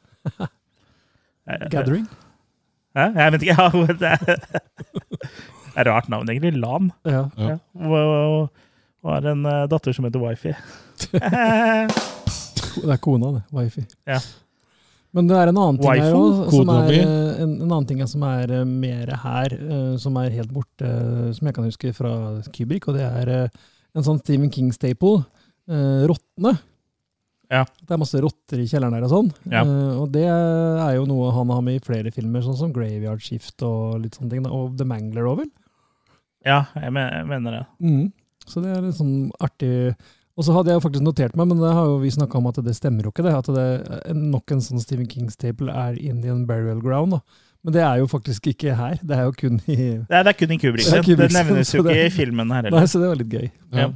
Gathering. 1.71 2.09
Hæ? 2.97 3.05
Jeg 3.15 3.33
vet 3.33 3.43
ikke. 3.47 3.55
Ja, 3.55 3.69
det 4.01 4.09
er, 4.11 4.35
er 5.79 5.89
rart 5.91 6.11
navn, 6.13 6.29
egentlig. 6.31 6.59
Lan. 6.59 6.91
Ja. 7.09 7.29
Ja. 7.37 7.55
Ja. 7.55 7.57
Og, 7.87 7.95
og, 7.95 8.67
har 9.09 9.31
en 9.31 9.47
eh, 9.47 9.65
datter 9.71 9.95
som 9.97 10.09
heter 10.09 10.23
Wifi. 10.23 10.53
Det 12.79 12.93
er 12.95 13.01
kona, 13.03 13.31
det. 13.39 13.41
Wifi. 13.55 13.83
Ja. 14.07 14.19
Men 15.17 15.27
det 15.27 15.39
er 15.39 15.51
en 15.51 15.57
annen 15.59 15.79
ting 15.81 16.03
her 16.03 16.15
også, 16.15 16.61
som 16.61 16.69
er, 16.71 16.93
eh, 16.95 17.41
en, 17.43 17.55
en 17.65 17.73
annen 17.73 17.87
ting 17.89 18.03
som 18.07 18.23
er 18.29 18.53
eh, 18.61 18.67
mer 18.69 19.11
her, 19.25 19.55
som 19.99 20.19
er 20.21 20.35
helt 20.37 20.53
borte, 20.55 20.91
som 21.35 21.49
jeg 21.49 21.57
kan 21.57 21.67
huske 21.67 21.91
fra 21.97 22.13
Kubrick, 22.55 22.87
og 22.91 22.99
det 22.99 23.07
er 23.09 23.33
en 23.99 24.07
sånn 24.07 24.21
Stephen 24.21 24.53
King-staple. 24.53 25.25
Uh, 25.69 26.07
rottene. 26.09 26.55
Ja. 27.53 27.63
Det 27.65 27.93
er 27.93 28.01
masse 28.01 28.21
rotter 28.21 28.61
i 28.61 28.67
kjelleren 28.69 28.95
der 28.97 29.05
og 29.05 29.13
sånn. 29.13 29.31
Ja. 29.53 29.65
Uh, 29.69 30.03
og 30.03 30.13
det 30.15 30.25
er 30.29 30.95
jo 30.97 31.05
noe 31.09 31.33
han 31.37 31.53
har 31.53 31.65
med 31.65 31.79
i 31.79 31.85
flere 31.85 32.13
filmer, 32.15 32.45
sånn 32.45 32.57
som 32.57 32.73
Graveyard 32.73 33.25
Shift 33.25 33.65
og 33.67 33.99
litt 34.05 34.17
sånne 34.17 34.33
ting. 34.33 34.49
Og 34.49 34.77
The 34.81 34.89
Mangler 34.89 35.29
òg, 35.29 35.43
vel? 35.43 35.51
Ja, 36.49 36.63
jeg 36.81 36.93
men- 36.97 37.13
jeg 37.13 37.27
mener 37.35 37.59
det. 37.59 37.65
Mm. 37.85 38.07
Så 38.49 38.63
det 38.65 38.73
er 38.73 38.81
litt 38.87 38.97
sånn 38.97 39.29
artig. 39.45 39.95
Og 40.39 40.45
så 40.47 40.55
hadde 40.55 40.71
jeg 40.73 40.81
faktisk 40.85 41.03
notert 41.05 41.35
meg, 41.37 41.49
men 41.51 41.59
det 41.61 41.73
har 41.75 41.85
jo 41.91 41.99
vi 42.01 42.11
snakka 42.15 42.39
om 42.39 42.47
at 42.49 42.61
det 42.65 42.73
stemmer 42.79 43.03
jo 43.05 43.11
ikke, 43.13 43.25
det. 43.27 43.35
At 43.35 43.49
det 43.53 43.65
er 44.07 44.15
nok 44.15 44.55
en 44.55 44.61
sånn 44.65 44.81
Stephen 44.81 45.09
King-staple 45.11 45.69
er 45.75 45.99
Indian 45.99 46.47
Burial 46.47 46.81
Ground. 46.81 47.13
da. 47.19 47.21
Men 47.65 47.73
det 47.75 47.83
er 47.83 47.97
jo 47.99 48.07
faktisk 48.07 48.47
ikke 48.53 48.77
her. 48.79 49.01
Det 49.03 49.17
er 49.19 49.25
jo 49.27 49.33
kun 49.35 49.59
i 49.67 49.77
Det 49.99 50.15
er, 50.15 50.23
det 50.23 50.31
er 50.31 50.39
kun 50.39 50.53
i 50.55 50.59
Kubrick. 50.63 50.87
Det 50.87 51.17
Det, 51.19 51.33
nevnes 51.35 51.73
jo 51.75 51.83
ikke 51.85 52.07
i 52.07 52.11
filmen 52.15 52.53
her 52.55 52.71
Nei, 52.71 52.85
så 52.87 53.01
det 53.03 53.09
var 53.11 53.19
litt 53.19 53.35
gøy. 53.35 53.51
Ja. 53.75 53.89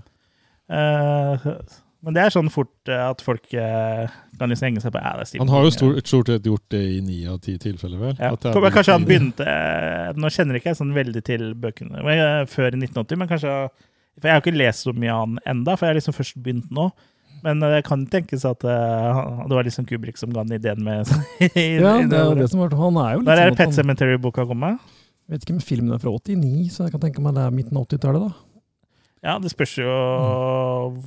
Eh, 0.72 1.46
Men 2.02 2.16
det 2.16 2.22
er 2.24 2.32
sånn 2.34 2.48
fort 2.50 2.90
eh, 2.90 2.98
at 3.12 3.20
folk 3.22 3.44
eh, 3.54 4.10
kan 4.38 4.50
liksom 4.50 4.66
henge 4.66 4.80
seg 4.82 4.90
på 4.94 4.98
ja, 4.98 5.12
det 5.14 5.22
er 5.22 5.28
Stephen 5.30 5.46
Han 5.46 5.54
har 5.54 5.68
jo 5.68 5.70
stort, 5.76 6.00
stort 6.10 6.32
sett 6.32 6.48
gjort 6.50 6.64
det 6.74 6.80
i 6.96 6.98
ni 7.04 7.20
av 7.30 7.38
ti 7.44 7.54
tilfeller, 7.62 8.00
vel? 8.00 8.16
Ja. 8.18 8.32
At 8.34 8.42
det 8.42 8.50
er 8.58 8.74
Kanskje 8.74 8.96
han 8.96 9.06
begynte 9.06 9.46
eh, 9.46 10.10
Nå 10.18 10.30
kjenner 10.34 10.58
ikke 10.58 10.72
jeg 10.72 10.80
sånn 10.80 10.90
veldig 10.96 11.22
til 11.28 11.46
bøkene 11.62 12.02
før 12.50 12.72
i 12.74 12.80
1980, 12.80 13.20
men 13.22 13.30
kanskje 13.30 13.54
For 14.18 14.26
jeg 14.28 14.34
har 14.34 14.42
ikke 14.42 14.56
lest 14.58 14.88
så 14.88 14.94
mye 14.96 15.14
av 15.14 15.22
han 15.28 15.38
enda, 15.54 15.76
for 15.78 15.86
jeg 15.86 15.94
har 15.94 16.00
liksom 16.00 16.16
først 16.18 16.42
begynt 16.42 16.74
nå. 16.74 16.88
Men 17.42 17.62
det 17.62 17.80
kan 17.86 18.02
tenkes 18.06 18.44
at 18.46 18.62
uh, 18.66 19.46
det 19.48 19.56
var 19.56 19.66
liksom 19.66 19.86
Kubrik 19.88 20.18
som 20.20 20.30
ga 20.34 20.44
den 20.46 20.58
ideen 20.60 20.82
med 20.86 21.08
i- 21.40 21.78
Ja, 21.80 21.96
det 22.02 22.18
er 22.18 22.34
det 22.38 22.50
som 22.52 22.60
var 22.62 22.74
Han 22.78 22.98
er 23.02 23.16
jo 23.16 23.22
litt 23.22 23.30
Der 23.30 23.40
er 23.40 23.48
sånn 23.48 23.56
det 23.56 23.58
Pet 23.62 23.66
han, 23.70 23.76
Cemetery-boka 23.78 24.44
kommet. 24.46 24.78
Vet 25.30 25.42
ikke 25.46 25.54
om 25.56 25.62
filmen 25.64 25.94
er 25.96 26.02
fra 26.02 26.12
89, 26.14 26.68
så 26.74 26.84
jeg 26.86 26.92
kan 26.94 27.02
tenke 27.06 27.22
meg 27.24 27.34
det 27.38 27.46
er 27.46 27.54
midten 27.54 27.78
av 27.78 27.86
80-tallet, 27.88 28.26
da. 28.28 28.51
Ja, 29.22 29.36
det 29.38 29.52
spørs 29.52 29.76
jo 29.78 29.86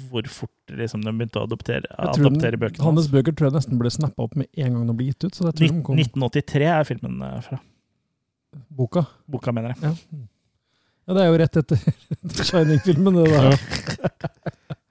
hvor 0.09 0.27
fort 0.31 0.71
liksom, 0.71 1.01
de 1.03 1.11
begynte 1.11 1.41
å 1.41 1.43
adoptere, 1.49 1.89
adoptere 1.99 2.55
bøkene. 2.61 2.85
Hans 2.87 3.09
bøker 3.11 3.35
tror 3.35 3.49
jeg 3.49 3.57
nesten 3.57 3.79
ble 3.81 3.91
snappa 3.91 4.23
opp 4.23 4.37
med 4.39 4.47
en 4.55 4.77
gang 4.77 4.85
de 4.87 4.95
ble 4.95 5.09
gitt 5.09 5.25
ut. 5.27 5.35
Så 5.35 5.49
jeg 5.49 5.57
tror 5.57 5.73
de 5.73 5.81
kom 5.89 5.99
1983 5.99 6.69
er 6.71 6.87
filmen 6.87 7.17
eh, 7.27 7.41
fra. 7.43 7.59
boka. 8.71 9.03
Boka, 9.27 9.51
mener 9.51 9.73
jeg. 9.75 9.83
Ja. 9.83 10.21
ja, 11.09 11.17
det 11.17 11.25
er 11.25 11.27
jo 11.33 11.41
rett 11.43 11.59
etter 11.59 11.83
Shining-filmen, 12.47 13.19
det 13.19 13.27
der. 13.33 13.59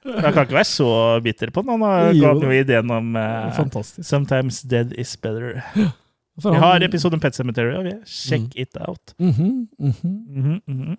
Jeg 0.04 0.34
kan 0.36 0.42
ikke 0.44 0.58
være 0.60 0.68
så 0.68 0.90
bitter 1.24 1.48
på 1.56 1.64
den. 1.64 1.72
Han 1.78 1.86
har 1.88 2.10
Jo. 2.12 2.26
gått 2.28 2.44
noe 2.44 2.58
ideen 2.60 2.90
om 2.92 3.14
uh, 3.16 3.56
'Sometimes 4.04 4.60
dead 4.68 4.92
is 5.00 5.16
better'. 5.16 5.62
Vi 6.44 6.58
har 6.60 6.82
episoden 6.84 7.20
Pet 7.22 7.32
Cemetery, 7.38 7.72
og 7.78 7.84
vi 7.88 7.92
sjekk 8.04 8.52
Mm. 8.52 8.60
it 8.60 8.76
out. 8.84 9.14
Mhm, 9.18 9.68
mhm. 9.78 10.14
Mhm, 10.28 10.60
mhm. 10.66 10.96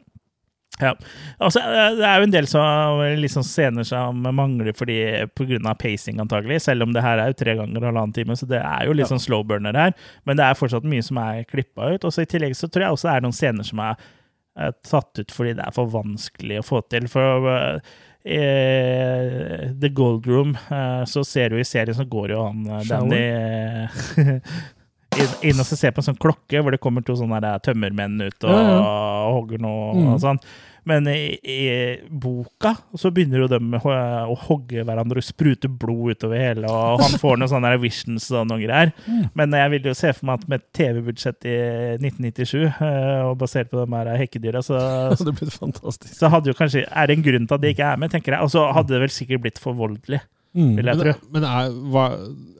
Ja. 0.81 0.91
Altså, 1.39 1.59
eh, 1.59 1.93
det 1.95 2.05
er 2.07 2.19
jo 2.19 2.27
en 2.27 2.33
del 2.33 2.47
som, 2.51 3.01
liksom 3.21 3.45
scener 3.47 3.87
som 3.87 4.25
mangler 4.35 4.75
fordi 4.75 4.97
pga. 5.35 5.75
pacing, 5.79 6.19
antagelig. 6.19 6.61
Selv 6.61 6.83
om 6.83 6.93
det 6.93 7.03
her 7.05 7.17
er 7.21 7.31
jo 7.31 7.39
tre 7.39 7.55
ganger 7.55 7.87
halvannen 7.87 8.13
time, 8.13 8.35
så 8.35 8.45
det 8.49 8.59
er 8.59 8.85
jo 8.85 8.93
litt 8.93 9.11
sånn 9.11 9.23
slow 9.23 9.43
burner 9.43 9.77
her. 9.77 9.95
Men 10.25 10.37
det 10.37 10.45
er 10.45 10.59
fortsatt 10.59 10.87
mye 10.87 11.03
som 11.03 11.17
er 11.21 11.45
klippa 11.47 11.93
ut. 11.95 12.03
Og 12.03 12.13
så 12.13 12.25
I 12.25 12.29
tillegg 12.29 12.55
så 12.57 12.67
tror 12.67 12.87
jeg 12.87 12.97
også 12.97 13.09
det 13.09 13.15
er 13.15 13.27
noen 13.27 13.39
scener 13.39 13.67
som 13.67 13.79
er 13.85 13.95
eh, 14.59 14.73
tatt 14.89 15.21
ut 15.21 15.31
fordi 15.31 15.55
det 15.55 15.67
er 15.67 15.75
for 15.75 15.93
vanskelig 15.93 16.59
å 16.59 16.67
få 16.67 16.83
til. 16.91 17.07
For 17.11 17.47
uh, 17.49 17.79
The 18.25 19.89
Gold 19.93 20.27
Room 20.27 20.57
uh, 20.71 21.05
så 21.05 21.23
ser 21.23 21.53
du 21.53 21.59
i 21.59 21.67
serien 21.67 21.95
så 21.95 22.07
går 22.09 22.33
jo 22.33 22.41
han 22.47 22.65
eh? 22.65 22.87
Danny 22.89 23.21
inn, 25.45 25.59
og 25.59 25.65
se 25.67 25.77
ser 25.79 25.91
på 25.95 26.01
en 26.03 26.09
sånn 26.11 26.19
klokke 26.21 26.61
hvor 26.61 26.75
det 26.75 26.81
kommer 26.83 27.03
to 27.05 27.15
sånne 27.19 27.41
der 27.43 27.59
tømmermenn 27.65 28.19
ut 28.25 28.47
og, 28.47 28.55
Ja, 28.55 28.79
hogger 29.35 29.61
noe 29.61 29.93
Mm. 29.95 30.07
og 30.13 30.19
sånn. 30.23 30.39
Men 30.85 31.07
i, 31.09 31.33
i 31.41 31.61
boka 32.13 32.75
så 32.93 33.09
begynner 33.09 33.41
jo 33.41 33.47
de 33.49 33.57
å, 33.79 34.35
hogge 34.45 34.83
hverandre 34.85 35.17
og 35.17 35.25
sprute 35.25 35.65
blod 35.67 36.13
utover 36.13 36.37
hele, 36.37 36.69
og 36.69 37.01
han 37.01 37.15
får 37.17 37.39
noen 37.41 37.49
sånne 37.49 37.71
visions 37.81 38.27
og 38.37 38.45
noen 38.51 38.61
greier. 38.61 38.91
Mm. 39.09 39.23
Men 39.33 39.55
jeg 39.57 39.71
vil 39.73 39.89
jo 39.89 39.95
se 39.97 40.11
for 40.13 40.29
meg 40.29 40.43
at 40.43 40.51
med 40.53 40.65
TV-budsjett 40.77 41.47
i 41.49 41.55
1997, 41.97 42.67
eh, 42.69 43.23
og 43.25 43.33
basert 43.41 43.71
på 43.73 43.81
de 43.81 43.97
her 43.97 44.11
hekkedyra, 44.21 44.61
så, 44.61 44.77
fantastisk. 45.57 46.13
så 46.19 46.29
hadde 46.29 46.53
jo 46.53 46.57
kanskje 46.59 46.85
Er 46.85 47.07
det 47.09 47.17
en 47.17 47.25
grunn 47.31 47.47
til 47.49 47.57
at 47.57 47.65
de 47.65 47.73
ikke 47.73 47.89
er 47.95 47.97
med, 48.05 48.13
tenker 48.13 48.37
jeg. 48.37 48.45
Og 48.45 48.53
så 48.53 48.67
hadde 48.77 48.93
det 48.93 49.01
vel 49.07 49.15
sikkert 49.17 49.41
blitt 49.47 49.61
for 49.63 49.73
voldelig, 49.73 50.21
Mm. 50.55 50.75
vil 50.77 50.87
jeg 50.87 50.95
Men, 50.97 51.03
tro. 51.03 51.29
men 51.35 51.43
er, 51.43 51.73
hva, 51.91 52.03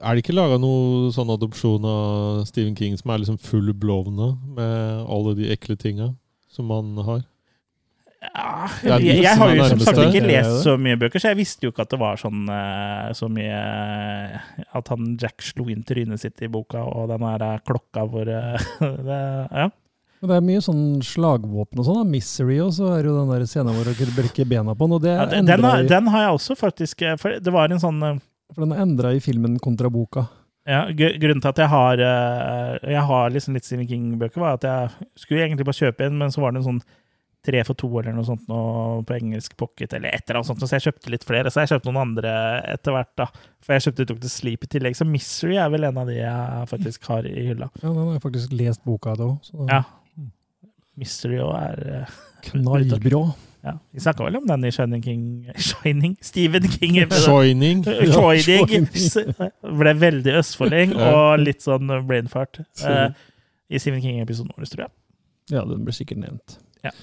er 0.04 0.18
det 0.18 0.24
ikke 0.26 0.36
laga 0.36 0.58
noe 0.60 1.14
sånn 1.16 1.30
adopsjon 1.32 1.86
av 1.88 2.42
Stephen 2.50 2.76
King 2.76 2.98
som 3.00 3.14
er 3.14 3.22
liksom 3.24 3.38
full 3.40 3.72
blovna 3.72 4.34
med 4.58 5.06
alle 5.08 5.36
de 5.40 5.48
ekle 5.56 5.78
tinga 5.80 6.10
som 6.52 6.68
man 6.68 6.92
har? 7.08 7.24
Ja, 8.26 8.66
jeg, 8.98 9.20
jeg 9.22 9.38
har 9.38 9.52
jo 9.54 9.66
som 9.70 9.82
sagt 9.86 10.00
ikke 10.02 10.24
lest 10.26 10.64
så 10.66 10.74
mye 10.82 10.98
bøker, 10.98 11.22
så 11.22 11.30
jeg 11.30 11.38
visste 11.44 11.68
jo 11.68 11.72
ikke 11.72 11.84
at 11.86 11.92
det 11.94 12.00
var 12.02 12.18
sånn 12.18 12.48
eh, 12.50 13.12
så 13.14 13.28
mye 13.30 13.60
At 14.80 14.90
han 14.90 15.12
Jack 15.22 15.44
slo 15.46 15.68
inn 15.70 15.84
trynet 15.86 16.24
sitt 16.24 16.42
i 16.42 16.50
boka, 16.50 16.82
og 16.84 17.12
den 17.12 17.22
her 17.28 17.44
eh, 17.46 17.60
klokka 17.68 18.06
hvor 18.10 18.28
eh, 18.32 18.70
det, 19.10 19.20
Ja. 19.54 19.70
Men 20.26 20.32
det 20.34 20.38
er 20.42 20.46
mye 20.48 20.62
sånn 20.66 20.86
slagvåpen 21.06 21.82
og 21.82 21.86
sånn. 21.86 22.00
da. 22.02 22.06
Misery 22.16 22.56
og 22.66 22.72
så 22.74 22.88
er 22.96 23.06
jo 23.06 23.14
den 23.20 23.30
der 23.30 23.46
scenen 23.50 23.76
hvor 23.78 23.86
dere 23.86 24.16
brekker 24.16 24.48
bena 24.50 24.74
på 24.74 24.88
den. 24.96 25.06
Ja 25.12 25.28
den, 25.30 25.46
den, 25.46 25.68
har, 25.70 25.84
den 25.86 26.10
har 26.10 26.26
jeg 26.26 26.40
også 26.40 26.58
faktisk 26.58 27.06
eh, 27.06 27.14
For 27.22 27.38
det 27.38 27.54
var 27.54 27.70
en 27.70 27.84
sånn 27.84 28.02
eh, 28.02 28.18
for 28.56 28.66
den 28.66 28.74
er 28.74 28.82
endra 28.82 29.14
i 29.14 29.22
filmen 29.22 29.60
kontra 29.62 29.90
boka. 29.94 30.26
ja, 30.66 30.84
Grunnen 30.90 31.42
til 31.42 31.50
at 31.50 31.62
jeg 31.62 31.70
har 31.70 32.02
eh, 32.02 32.92
Jeg 32.94 33.06
har 33.10 33.34
liksom 33.34 33.58
litt 33.58 33.66
Stephen 33.66 33.88
King-bøker, 33.90 34.42
var 34.42 34.58
at 34.58 34.66
jeg 34.66 35.10
skulle 35.22 35.46
egentlig 35.46 35.66
bare 35.70 35.82
kjøpe 35.84 36.06
en, 36.10 36.18
men 36.22 36.34
så 36.34 36.42
var 36.42 36.54
det 36.54 36.62
en 36.64 36.70
sånn 36.74 36.86
tre 37.46 37.62
for 37.62 37.78
to 37.78 37.86
eller 38.00 38.16
noe 38.16 38.26
sånt 38.26 38.48
noe 38.50 39.04
på 39.06 39.14
engelsk 39.20 39.54
pocket, 39.60 39.92
eller 39.94 40.10
et 40.16 40.24
eller 40.26 40.40
annet 40.40 40.50
sånt, 40.50 40.64
så 40.66 40.80
jeg 40.80 40.88
kjøpte 40.88 41.12
litt 41.14 41.26
flere. 41.28 41.52
Så 41.54 41.62
jeg 41.62 41.76
kjøpte 41.76 41.92
noen 41.92 42.02
andre 42.02 42.32
etter 42.72 42.96
hvert, 42.96 43.12
da. 43.22 43.28
For 43.62 43.76
jeg 43.76 43.84
kjøpte 43.86 44.08
Dr. 44.10 44.32
Sleep 44.34 44.66
i 44.66 44.70
tillegg. 44.74 44.98
Så 44.98 45.06
Misery 45.06 45.60
er 45.62 45.70
vel 45.74 45.86
en 45.86 46.00
av 46.02 46.10
de 46.10 46.16
jeg 46.18 46.72
faktisk 46.72 47.06
har 47.12 47.28
i 47.30 47.36
hylla. 47.52 47.70
Ja, 47.84 47.92
Den 47.92 48.00
har 48.02 48.16
jeg 48.16 48.24
faktisk 48.26 48.56
lest 48.58 48.82
boka 48.88 49.14
av 49.14 49.22
òg. 49.28 49.52
Ja. 49.70 49.84
Mystery 51.00 51.40
òg 51.44 51.56
er 51.60 51.82
eh, 52.02 52.16
Knallbra. 52.46 53.22
ja. 53.66 53.74
Vi 53.96 54.04
snakka 54.04 54.28
vel 54.28 54.38
om 54.40 54.46
den 54.48 54.68
i 54.68 54.72
Shining 54.74 55.02
King 55.04 55.24
Shining? 55.68 56.14
Stephen 56.24 56.68
King. 56.76 57.00
Shining! 57.12 57.82
Shining 58.46 58.88
ble 59.82 59.96
veldig 60.04 60.38
østfolding 60.42 60.96
og 61.00 61.42
litt 61.42 61.66
sånn 61.66 61.90
brainfart 62.08 62.62
uh, 62.86 63.10
i 63.68 63.82
Stephen 63.82 64.04
King-episoden 64.04 64.54
vår, 64.56 64.70
tror 64.70 64.86
jeg. 64.88 64.94
Ja, 65.56 65.66
den 65.68 65.84
ble 65.86 65.94
sikkert 65.94 66.22
nevnt. 66.22 66.60
Ja. 66.86 66.94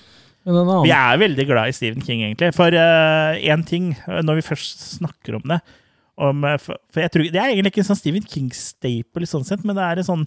Men 0.47 0.57
en 0.59 0.67
annen 0.67 0.87
Vi 0.87 0.95
er 0.95 1.19
veldig 1.23 1.47
glad 1.47 1.71
i 1.71 1.75
Stephen 1.77 2.03
King, 2.03 2.25
egentlig. 2.27 2.49
For 2.57 2.75
én 2.75 3.63
ting, 3.67 3.93
eh, 4.09 4.23
når 4.27 4.41
vi 4.41 4.47
først 4.49 4.81
snakker 4.97 5.37
om 5.39 5.45
det 5.53 5.61
om, 6.23 6.43
for, 6.61 6.79
for 6.93 7.01
jeg 7.01 7.13
tror, 7.15 7.25
Det 7.33 7.39
er 7.41 7.53
egentlig 7.53 7.71
ikke 7.73 7.81
en 7.85 7.89
sånn 7.93 7.99
Stephen 8.01 8.27
King-staple, 8.29 9.27
sånn 9.31 9.47
sett, 9.49 9.63
men 9.67 9.79
det 9.79 9.85
er 9.87 10.01
en 10.03 10.09
sånn 10.09 10.25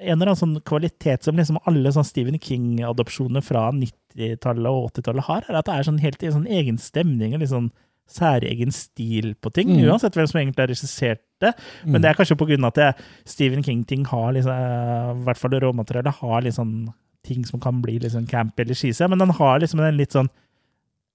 en 0.00 0.16
eller 0.16 0.32
annen 0.32 0.40
sånn 0.40 0.56
kvalitet 0.66 1.22
som 1.24 1.36
liksom 1.36 1.58
alle 1.68 1.92
sånn 1.94 2.04
Stephen 2.06 2.38
King-adopsjoner 2.42 3.42
fra 3.44 3.68
90-tallet 3.76 4.66
og 4.70 4.90
80-tallet 4.92 5.26
har, 5.28 5.44
er 5.48 5.58
at 5.60 5.66
det 5.68 5.74
er 5.78 5.88
sånn 5.88 6.00
helt 6.02 6.24
sånn 6.34 6.46
egen 6.50 6.78
stemning 6.78 7.34
og 7.36 7.40
litt 7.44 7.52
sånn 7.52 7.70
særegen 8.12 8.72
stil 8.74 9.34
på 9.40 9.52
ting, 9.54 9.68
Mm. 9.70 9.86
uansett 9.88 10.12
hvem 10.18 10.26
som 10.28 10.40
egentlig 10.40 10.58
har 10.64 10.68
regissert 10.72 11.20
det. 11.40 11.52
Men 11.86 12.02
det 12.02 12.10
er 12.10 12.14
kanskje 12.18 12.36
på 12.36 12.46
grunn 12.48 12.64
av 12.64 12.72
at 12.74 12.80
det, 12.80 13.04
Stephen 13.24 13.62
King-ting 13.62 14.04
har 14.10 14.32
liksom, 14.34 14.52
i 14.52 15.24
hvert 15.24 15.38
fall 15.38 15.50
det 15.50 15.62
råmaterialet, 15.62 16.14
har 16.20 16.42
sånn 16.50 16.92
ting 17.24 17.44
som 17.46 17.60
kan 17.60 17.80
bli 17.80 17.98
litt 18.02 18.12
sånn 18.12 18.26
campy 18.28 18.62
eller 18.64 18.74
cheesy, 18.74 19.06
men 19.08 19.18
den 19.22 19.30
har 19.30 19.60
liksom 19.62 19.78
den 19.80 19.96
litt 19.96 20.12
sånn 20.12 20.28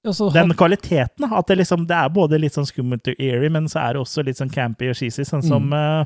Altså, 0.05 0.29
så 0.29 0.33
den 0.33 0.53
kvaliteten. 0.55 1.25
At 1.33 1.47
det 1.47 1.57
liksom, 1.57 1.85
det 1.89 1.95
er 1.97 2.09
både 2.09 2.39
litt 2.39 2.53
sånn 2.53 2.67
skummelt 2.69 3.07
og 3.11 3.15
eerie, 3.19 3.49
men 3.51 3.65
så 3.67 3.81
er 3.81 3.93
det 3.93 4.01
også 4.05 4.23
litt 4.23 4.37
sånn 4.37 4.51
campy 4.53 4.87
og 4.89 4.95
cheesy, 4.95 5.25
sånn 5.27 5.43
som 5.43 5.73
eh, 5.73 6.05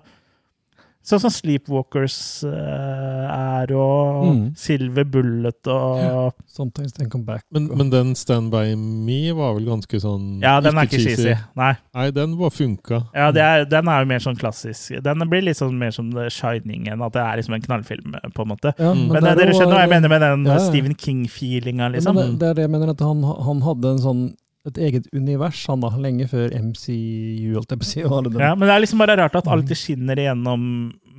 Sånn 1.02 1.18
som 1.24 1.32
Sleepwalkers 1.34 2.16
uh, 2.46 3.26
er, 3.34 3.72
og 3.74 4.22
Mm. 4.22 4.42
Silver 4.56 5.04
Bullet 5.10 5.68
og 5.74 6.34
Sometimes 6.46 6.94
they 6.94 7.08
come 7.10 7.24
back. 7.26 7.42
Men, 7.52 7.66
men 7.78 7.90
den 7.90 8.12
Stand 8.16 8.52
By 8.54 8.76
Me 8.78 9.32
var 9.34 9.56
vel 9.58 9.66
ganske 9.66 9.98
sånn 10.04 10.42
Ja, 10.44 10.60
den 10.62 10.78
er 10.78 10.86
ikke 10.86 11.00
cheesy. 11.02 11.34
Nei. 11.58 11.72
Nei, 11.98 12.06
den 12.14 12.36
bare 12.38 12.54
funka. 12.54 13.00
Ja, 13.18 13.32
det 13.34 13.42
er, 13.42 13.66
den 13.72 13.90
er 13.90 14.04
jo 14.06 14.10
mer 14.12 14.22
sånn 14.24 14.38
klassisk. 14.38 14.94
Den 15.04 15.26
blir 15.32 15.42
litt 15.48 15.58
sånn 15.58 15.74
mer 15.82 15.90
som 15.96 16.12
The 16.14 16.28
Shining 16.30 16.86
enn 16.94 17.02
at 17.02 17.16
det 17.18 17.24
er 17.26 17.42
liksom 17.42 17.58
en 17.58 17.66
knallfilm, 17.66 18.14
på 18.36 18.46
en 18.46 18.54
måte. 18.54 18.76
Ja, 18.78 18.92
Mm. 18.92 19.08
Men, 19.12 19.24
der 19.24 19.36
dere 19.40 19.54
skjønner 19.56 19.78
hva 19.78 19.84
jeg 19.86 19.94
mener 19.96 20.10
med 20.12 20.22
den 20.22 20.46
Ja, 20.46 20.58
ja. 20.60 20.64
Stephen 20.68 20.96
King-feelinga, 21.00 21.90
liksom? 21.96 22.16
men 22.16 22.34
det, 22.36 22.40
det 22.42 22.48
er 22.50 22.54
det 22.60 22.64
jeg 22.68 22.72
mener, 22.78 22.90
at 22.94 23.00
han, 23.06 23.24
han 23.24 23.62
hadde 23.66 23.94
en 23.96 24.02
sånn, 24.04 24.24
et 24.70 24.78
eget 24.78 25.08
univers 25.18 25.64
han 25.68 25.82
da, 25.82 25.90
lenge 25.98 26.28
før 26.30 26.52
MCU, 26.54 27.54
holdt 27.56 27.72
jeg 27.74 27.80
på 27.82 27.86
å 27.86 27.90
si. 27.90 28.02
Ja, 28.44 28.52
men 28.56 28.68
det 28.68 28.74
er 28.76 28.84
liksom 28.84 29.00
bare 29.02 29.16
rart 29.18 29.36
at 29.40 29.48
alltid 29.50 29.78
skinner 29.80 30.20
igjennom 30.22 30.66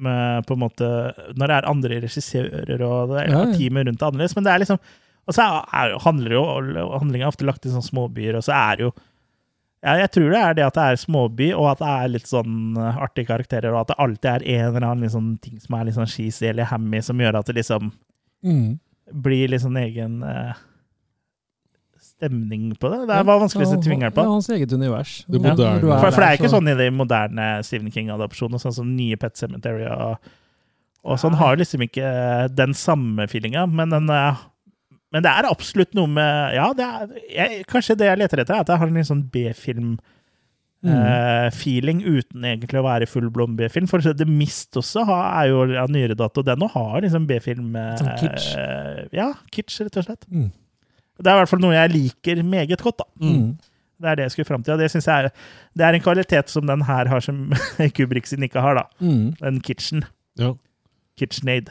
med, 0.02 0.46
på 0.46 0.54
en 0.54 0.60
måte, 0.62 0.90
når 1.34 1.46
det 1.50 1.56
er 1.56 1.66
andre 1.70 1.98
regissører 2.04 2.84
og 2.86 3.10
det 3.14 3.22
er 3.24 3.32
Ja, 3.32 3.40
ja. 3.46 3.54
teamet 3.56 3.86
rundt 3.88 3.98
det 4.00 4.06
annerledes. 4.08 4.36
Men 4.38 4.44
det 4.46 4.52
er 4.54 4.62
liksom 4.62 4.78
Og 5.26 5.34
så 5.36 5.42
er, 5.46 5.66
er, 5.78 5.96
handler 6.02 6.32
jo 6.34 6.44
handlinga 6.98 7.28
ofte 7.30 7.46
lagt 7.46 7.66
i 7.66 7.70
sånne 7.70 7.86
småbyer, 7.86 8.38
og 8.40 8.42
så 8.46 8.54
er 8.58 8.76
det 8.80 8.86
jo 8.88 8.92
ja, 9.82 9.96
Jeg 10.00 10.10
tror 10.14 10.30
det 10.30 10.40
er 10.46 10.54
det 10.58 10.64
at 10.68 10.74
det 10.78 10.86
er 10.92 10.96
småby, 11.02 11.48
og 11.58 11.68
at 11.72 11.78
det 11.82 11.90
er 11.98 12.10
litt 12.14 12.26
sånn 12.30 12.76
eh, 12.78 12.98
artige 13.02 13.26
karakterer, 13.30 13.70
og 13.74 13.80
at 13.82 13.88
det 13.92 13.98
alltid 14.06 14.30
er 14.32 14.44
en 14.56 14.66
eller 14.70 14.86
annen 14.88 15.02
liksom, 15.08 15.30
ting 15.42 15.58
som 15.62 15.74
er 15.78 15.88
litt 15.88 15.98
sånn 15.98 16.10
cheesy 16.10 16.46
eller 16.50 16.70
hammy, 16.70 17.00
som 17.02 17.18
gjør 17.18 17.40
at 17.42 17.50
det 17.50 17.58
liksom 17.58 17.90
Mm. 18.42 18.78
blir 19.22 19.48
litt 19.50 19.62
sånn 19.62 19.76
egen 19.78 20.22
eh, 20.26 20.54
stemning 22.22 22.70
på 22.78 22.90
det. 22.92 23.00
Det 23.10 23.18
var 23.26 23.40
vanskelig 23.42 23.66
å 23.66 23.72
sette 23.72 23.90
fingeren 23.90 24.14
på. 24.14 24.22
Ja, 24.22 24.36
hans 24.36 24.48
eget 24.54 24.72
univers. 24.72 25.16
Det 25.26 25.40
ja. 25.40 25.50
moderne. 25.50 25.80
er 25.82 25.98
For, 26.00 26.10
for 26.12 26.20
det 26.22 26.28
er 26.28 26.38
ikke 26.38 26.50
så- 26.52 26.60
sånn 26.60 26.70
i 26.70 26.78
de 26.78 26.86
moderne 26.94 27.48
Stephen 27.66 27.90
King-adopsjonene, 27.90 28.62
sånn 28.62 28.78
som 28.78 28.94
nye 28.96 29.18
Pet 29.18 29.36
Cemetery 29.36 29.84
og, 29.90 30.32
og 31.02 31.18
sånn, 31.18 31.34
har 31.40 31.58
liksom 31.58 31.82
ikke 31.82 32.54
den 32.54 32.74
samme 32.78 33.26
feelinga, 33.28 33.66
men 33.66 33.90
den 33.90 34.08
eh, 34.10 34.48
men 35.12 35.22
det 35.22 35.28
er 35.28 35.44
absolutt 35.44 35.92
noe 35.92 36.08
med 36.08 36.54
Ja, 36.56 36.72
det 36.72 36.84
er, 36.86 37.08
jeg, 37.28 37.64
kanskje 37.68 37.98
det 38.00 38.06
jeg 38.06 38.18
leter 38.22 38.40
etter, 38.40 38.54
er 38.54 38.64
at 38.64 38.68
jeg 38.72 38.80
har 38.80 38.88
en 38.88 38.94
litt 38.94 39.10
sånn 39.10 39.28
B-film 39.28 39.98
Mm. 40.82 40.96
Uh, 40.98 41.46
feeling 41.54 42.00
uten 42.02 42.42
egentlig 42.42 42.80
å 42.80 42.82
være 42.82 43.06
full 43.06 43.28
blond 43.30 43.54
B-film. 43.54 43.86
For 43.86 44.02
The 44.02 44.26
Mist 44.26 44.74
også 44.74 45.04
har, 45.06 45.28
er 45.38 45.52
jo 45.52 45.60
av 45.78 45.92
nyere 45.94 46.16
dato. 46.18 46.42
Den 46.42 46.64
har 46.72 46.96
liksom 47.04 47.28
B-film 47.28 47.76
uh, 47.78 47.92
Sånn 48.00 48.10
kitsch. 48.18 48.48
Uh, 48.58 49.04
Ja, 49.14 49.28
kitsch, 49.54 49.78
rett 49.84 50.00
og 50.00 50.08
slett. 50.08 50.26
Mm. 50.26 50.48
Det 51.22 51.30
er 51.30 51.36
i 51.36 51.42
hvert 51.42 51.52
fall 51.52 51.62
noe 51.62 51.76
jeg 51.76 51.92
liker 51.92 52.42
meget 52.42 52.80
godt, 52.82 52.98
da. 52.98 53.06
Mm. 53.22 53.52
Det 54.02 54.10
er 54.10 54.18
det 54.18 54.24
jeg 54.26 54.34
skulle 54.34 54.48
fram 54.48 54.62
til. 54.66 54.74
Og 54.74 54.80
det 54.82 54.88
synes 54.90 55.06
jeg 55.06 55.28
er, 55.28 55.28
det 55.78 55.84
er 55.86 55.94
en 55.94 56.02
kvalitet 56.02 56.50
som 56.50 56.66
den 56.66 56.82
her 56.88 57.08
har, 57.08 57.22
som 57.22 57.52
Kubrick 57.96 58.26
sin 58.26 58.42
ikke 58.42 58.60
har. 58.60 58.74
da. 58.80 58.82
Mm. 58.98 59.36
Den 59.38 59.60
kitchen. 59.62 60.02
Ja. 60.38 60.52
KitchenAid. 61.18 61.70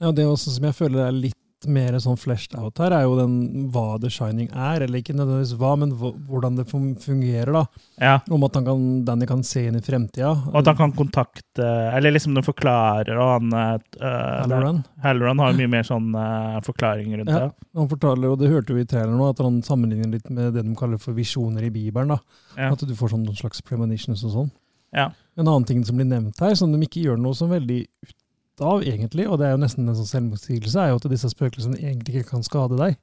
Ja, 0.00 0.12
det 0.12 0.26
også 0.28 0.52
som 0.54 0.64
jeg 0.68 0.76
føler 0.76 1.06
er 1.06 1.16
litt 1.16 1.38
mer 1.68 1.96
sånn 2.02 2.18
fleshed 2.20 2.54
out 2.58 2.78
her, 2.82 2.92
er 2.96 3.04
jo 3.06 3.16
den 3.18 3.66
hva 3.74 3.98
The 4.02 4.10
Shining 4.12 4.48
er. 4.52 4.84
Eller 4.84 5.00
ikke 5.02 5.14
nødvendigvis 5.16 5.54
hva, 5.60 5.72
men 5.80 5.92
hvordan 5.96 6.56
det 6.58 6.66
fungerer. 6.70 7.52
da. 7.52 7.62
Ja. 8.02 8.14
Om 8.30 8.44
at 8.48 8.58
han 8.58 8.66
kan, 8.68 9.04
Danny 9.06 9.26
kan 9.30 9.42
se 9.46 9.66
inn 9.68 9.78
i 9.78 9.82
fremtida. 9.84 10.32
Og 10.52 10.60
at 10.60 10.70
han 10.72 10.76
kan 10.80 10.92
kontakte 10.96 11.66
Eller 11.96 12.12
liksom 12.14 12.34
noen 12.36 12.46
forklarer, 12.46 13.16
og 13.16 13.32
han 13.36 13.56
uh, 13.56 14.42
Halloran. 14.42 14.82
Halloran 15.02 15.38
har 15.44 15.56
mye 15.56 15.70
mer 15.76 15.86
sånn 15.88 16.10
uh, 16.14 16.60
forklaring 16.66 17.14
rundt 17.16 17.32
Ja, 17.32 17.46
det. 17.46 17.68
han 17.80 17.88
fortaler, 17.90 18.30
og 18.34 18.38
det 18.42 18.52
hørte 18.52 18.76
vi 18.76 18.84
i 18.84 18.88
traileren 18.88 19.16
nå, 19.20 19.30
at 19.32 19.40
han 19.42 19.62
sammenligner 19.66 20.12
litt 20.12 20.28
med 20.30 20.54
det 20.56 20.62
de 20.66 20.76
kaller 20.78 21.00
for 21.02 21.16
visjoner 21.16 21.64
i 21.66 21.72
Bibelen. 21.72 22.14
da. 22.16 22.20
Ja. 22.56 22.72
At 22.72 22.84
du 22.86 22.94
får 22.96 23.14
sånn 23.14 23.24
noen 23.26 23.38
slags 23.38 23.62
premonitions 23.64 24.24
og 24.26 24.34
sånn. 24.36 24.54
Ja. 24.96 25.10
En 25.36 25.48
annen 25.48 25.64
ting 25.68 25.82
som 25.84 25.98
blir 25.98 26.06
nevnt 26.08 26.38
her, 26.40 26.54
som 26.56 26.72
de 26.72 26.78
ikke 26.86 27.02
gjør 27.04 27.18
noe 27.20 27.36
så 27.36 27.48
veldig 27.50 27.80
ut 28.06 28.15
av, 28.60 28.82
egentlig, 28.82 29.26
og 29.28 29.38
det 29.38 29.46
er 29.48 29.52
jo 29.56 29.62
nesten 29.64 29.88
en 29.88 29.96
sånn 29.98 30.08
selvmotsigelse, 30.08 30.78
er 30.80 30.88
jo 30.92 30.96
at 31.00 31.10
disse 31.10 31.28
spøkelsene 31.32 31.76
egentlig 31.80 32.20
ikke 32.22 32.30
kan 32.30 32.42
skade 32.46 32.76
deg. 32.78 32.96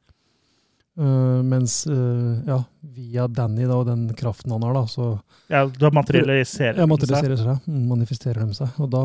Uh, 0.93 1.41
mens 1.41 1.87
uh, 1.89 2.37
ja, 2.45 2.59
via 2.93 3.23
Danny 3.27 3.65
da, 3.65 3.79
og 3.81 3.87
den 3.87 4.03
kraften 4.13 4.51
han 4.53 4.61
har, 4.61 4.75
da, 4.77 4.83
så 4.85 5.07
Ja, 5.49 5.63
da 5.65 5.89
materialiserer 5.89 6.77
ja, 6.77 6.85
materialiserer 6.85 7.33
seg. 7.39 7.47
materialiserer 7.47 7.55
seg, 7.57 7.69
mm, 7.73 7.87
manifesterer 7.89 8.45
de 8.45 8.57
seg. 8.59 8.75
Og 8.83 8.91
da 8.93 9.01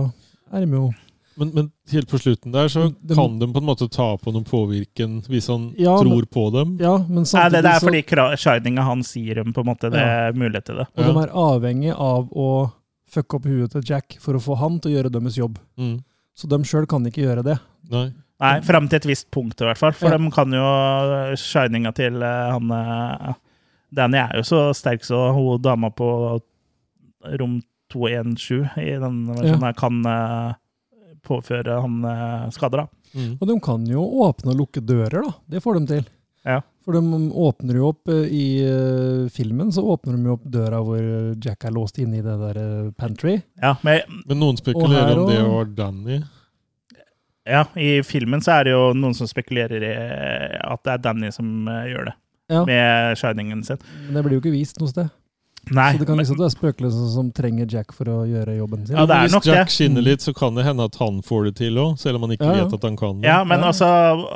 er 0.53 0.67
de 0.67 0.77
jo 0.77 0.91
Men, 1.39 1.53
men 1.55 1.71
helt 1.95 2.11
på 2.11 2.19
slutten 2.21 2.53
der 2.53 2.69
så 2.69 2.89
de, 2.93 3.15
kan 3.17 3.39
de 3.41 3.47
på 3.55 3.63
en 3.63 3.69
måte 3.71 3.89
ta 3.89 4.09
på 4.21 4.33
noen 4.35 4.45
påvirken 4.45 5.23
hvis 5.31 5.49
han 5.49 5.71
Ja, 5.81 5.95
tror 6.03 6.27
på 6.29 6.49
dem. 6.53 6.75
Ja, 6.83 6.99
men 7.09 7.25
samtidig 7.25 7.57
det, 7.57 7.63
det 7.65 7.73
er 7.73 7.85
fordi 7.87 8.03
kra- 8.11 8.37
shininga 8.37 8.85
hans 8.85 9.15
gir 9.17 9.41
dem 9.41 9.55
på 9.57 9.63
en 9.65 9.71
måte 9.71 9.89
det 9.95 10.03
Ja. 10.05 10.29
mulighet 10.37 10.67
til 10.69 10.77
det. 10.83 10.89
Og 10.93 11.05
Ja. 11.07 11.13
de 11.13 11.23
er 11.25 11.33
avhengig 11.47 11.95
av 11.97 12.29
å 12.37 12.51
fucke 13.09 13.37
opp 13.41 13.47
huet 13.49 13.71
til 13.73 13.81
Jack 13.95 14.19
for 14.21 14.35
å 14.37 14.43
få 14.45 14.59
han 14.61 14.77
til 14.81 14.93
å 14.93 14.97
gjøre 14.99 15.13
deres 15.15 15.39
jobb. 15.41 15.57
Mm. 15.79 16.03
Så 16.39 16.47
de 16.51 16.59
sjøl 16.67 16.87
kan 16.91 17.07
ikke 17.09 17.25
gjøre 17.27 17.43
det. 17.47 17.59
Nei. 17.91 18.09
Nei, 18.39 18.53
Fram 18.63 18.87
til 18.87 19.01
et 19.01 19.09
visst 19.11 19.27
punkt, 19.35 19.59
i 19.59 19.67
hvert 19.67 19.81
fall. 19.81 19.95
For 19.99 20.13
Ja. 20.13 20.19
de 20.21 20.31
kan 20.31 20.53
jo 20.55 20.67
shininga 21.35 21.91
til 21.97 22.23
eh, 22.23 22.53
han 22.55 22.71
eh, 22.71 23.33
Danny 23.91 24.21
er 24.21 24.37
jo 24.39 24.45
så 24.47 24.61
sterk 24.77 25.03
så 25.07 25.33
hun 25.35 25.59
dama 25.65 25.91
på 25.91 26.07
rom 27.41 27.59
217 27.91 28.79
i 28.79 28.93
den 29.01 29.19
versjonen 29.33 29.67
ja. 29.67 29.73
kan 29.77 29.99
eh, 30.07 30.55
påføre 31.27 31.81
han 31.83 31.99
eh, 32.05 32.49
skader, 32.55 32.85
da. 32.85 32.89
Mm. 33.17 33.33
Og 33.41 33.49
de 33.49 33.57
kan 33.65 33.87
jo 33.89 34.05
åpne 34.29 34.53
og 34.53 34.61
lukke 34.63 34.85
dører, 34.85 35.25
da. 35.25 35.33
Det 35.49 35.63
får 35.65 35.81
de 35.81 35.87
til. 35.97 36.05
Ja. 36.47 36.61
For 36.89 36.97
de 36.97 37.33
åpner 37.37 37.77
jo 37.77 37.89
opp 37.91 38.09
eh, 38.09 38.31
i 38.33 38.45
eh, 38.65 39.27
filmen, 39.29 39.69
så 39.73 39.83
åpner 39.93 40.15
de 40.17 40.25
jo 40.25 40.37
opp 40.39 40.45
døra 40.49 40.79
hvor 40.81 41.03
Jack 41.37 41.67
er 41.69 41.75
låst 41.77 41.99
inne 42.01 42.17
i 42.17 42.23
det 42.25 42.37
der 42.41 42.61
eh, 42.63 42.87
pantry. 42.97 43.35
Ja, 43.61 43.75
men 43.85 44.23
Men 44.25 44.41
noen 44.41 44.57
spekulerer 44.57 45.21
om 45.21 45.29
det 45.29 45.43
var 45.45 45.69
Danny. 45.77 46.23
ja, 47.45 47.67
i 47.77 47.91
filmen 48.09 48.41
så 48.41 48.55
er 48.55 48.65
det 48.65 48.73
jo 48.73 48.87
noen 48.97 49.13
som 49.19 49.29
spekulerer 49.29 49.85
i 49.85 49.93
at 50.65 50.85
det 50.89 50.95
er 50.95 51.05
Danny 51.11 51.29
som 51.37 51.69
gjør 51.69 52.09
det. 52.09 52.17
Ja. 52.57 52.65
Med 52.65 53.21
shiningen 53.21 53.61
sin. 53.69 53.85
Men 54.07 54.17
det 54.17 54.25
blir 54.25 54.39
jo 54.39 54.47
ikke 54.47 54.57
vist 54.57 54.81
noe 54.81 54.89
sted. 54.89 55.13
Nei, 55.71 55.93
så 55.93 55.99
det 55.99 56.07
kan 56.07 56.17
men- 56.17 56.25
liksom 56.25 56.39
være 56.39 56.55
spøkelser 56.55 57.09
som 57.13 57.31
trenger 57.33 57.67
Jack 57.71 57.93
for 57.93 58.05
å 58.09 58.17
gjøre 58.25 58.55
jobben 58.57 58.87
sin. 58.87 58.97
Ja, 58.97 59.05
det 59.05 59.17
er 59.17 59.29
nok 59.35 59.43
Hvis 59.45 59.53
Jack 59.53 59.67
det. 59.69 59.75
skinner 59.75 60.03
litt, 60.03 60.21
så 60.25 60.33
kan 60.35 60.55
det 60.55 60.65
hende 60.65 60.85
at 60.85 60.95
han 60.97 61.21
får 61.21 61.45
det 61.45 61.55
til 61.57 61.75
òg, 61.77 61.99
selv 61.99 62.17
om 62.17 62.23
han 62.23 62.31
ikke 62.37 62.47
Ja, 62.47 62.55
ja. 62.57 62.65
vet 62.65 62.73
at 62.79 62.83
han 62.89 62.97
kan 62.97 63.21
det. 63.21 63.29
Ja, 63.29 63.45
men 63.45 63.61
Ja. 63.61 63.67
altså 63.67 63.85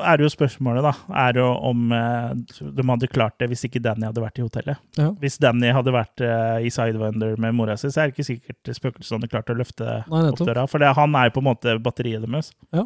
er 0.05 0.17
det 0.18 0.25
jo 0.28 0.36
spørsmålet, 0.36 0.83
da. 0.83 0.92
Er 1.15 1.33
jo 1.33 1.47
om 1.57 1.92
eh, 1.92 2.34
de 2.34 2.83
hadde 2.83 3.09
klart 3.09 3.39
det 3.39 3.49
hvis 3.49 3.65
ikke 3.65 3.81
Danny 3.83 4.05
hadde 4.05 4.20
vært 4.20 4.39
i 4.39 4.42
hotellet. 4.42 4.76
Ja. 4.99 5.10
Hvis 5.12 5.39
Danny 5.39 5.73
hadde 5.73 5.92
vært 5.92 6.20
eh, 6.20 6.67
i 6.67 6.68
Sidewinder 6.70 7.39
med 7.39 7.55
mora 7.55 7.76
si, 7.78 7.89
så 7.89 8.02
er 8.02 8.10
det 8.10 8.17
ikke 8.18 8.28
sikkert 8.41 8.75
spøkelsene 8.76 9.20
hadde 9.20 9.31
klart 9.31 9.47
å 9.49 9.57
løfte 9.57 10.05
Nei, 10.10 10.28
opp 10.28 10.39
døra. 10.39 10.68
For 10.68 10.78
det, 10.78 10.94
han 10.94 11.15
er 11.15 11.31
jo 11.31 11.41
på 11.41 11.44
en 11.47 11.55
måte 11.55 11.78
batteriet 11.83 12.20
deres. 12.28 12.52
Ja. 12.75 12.84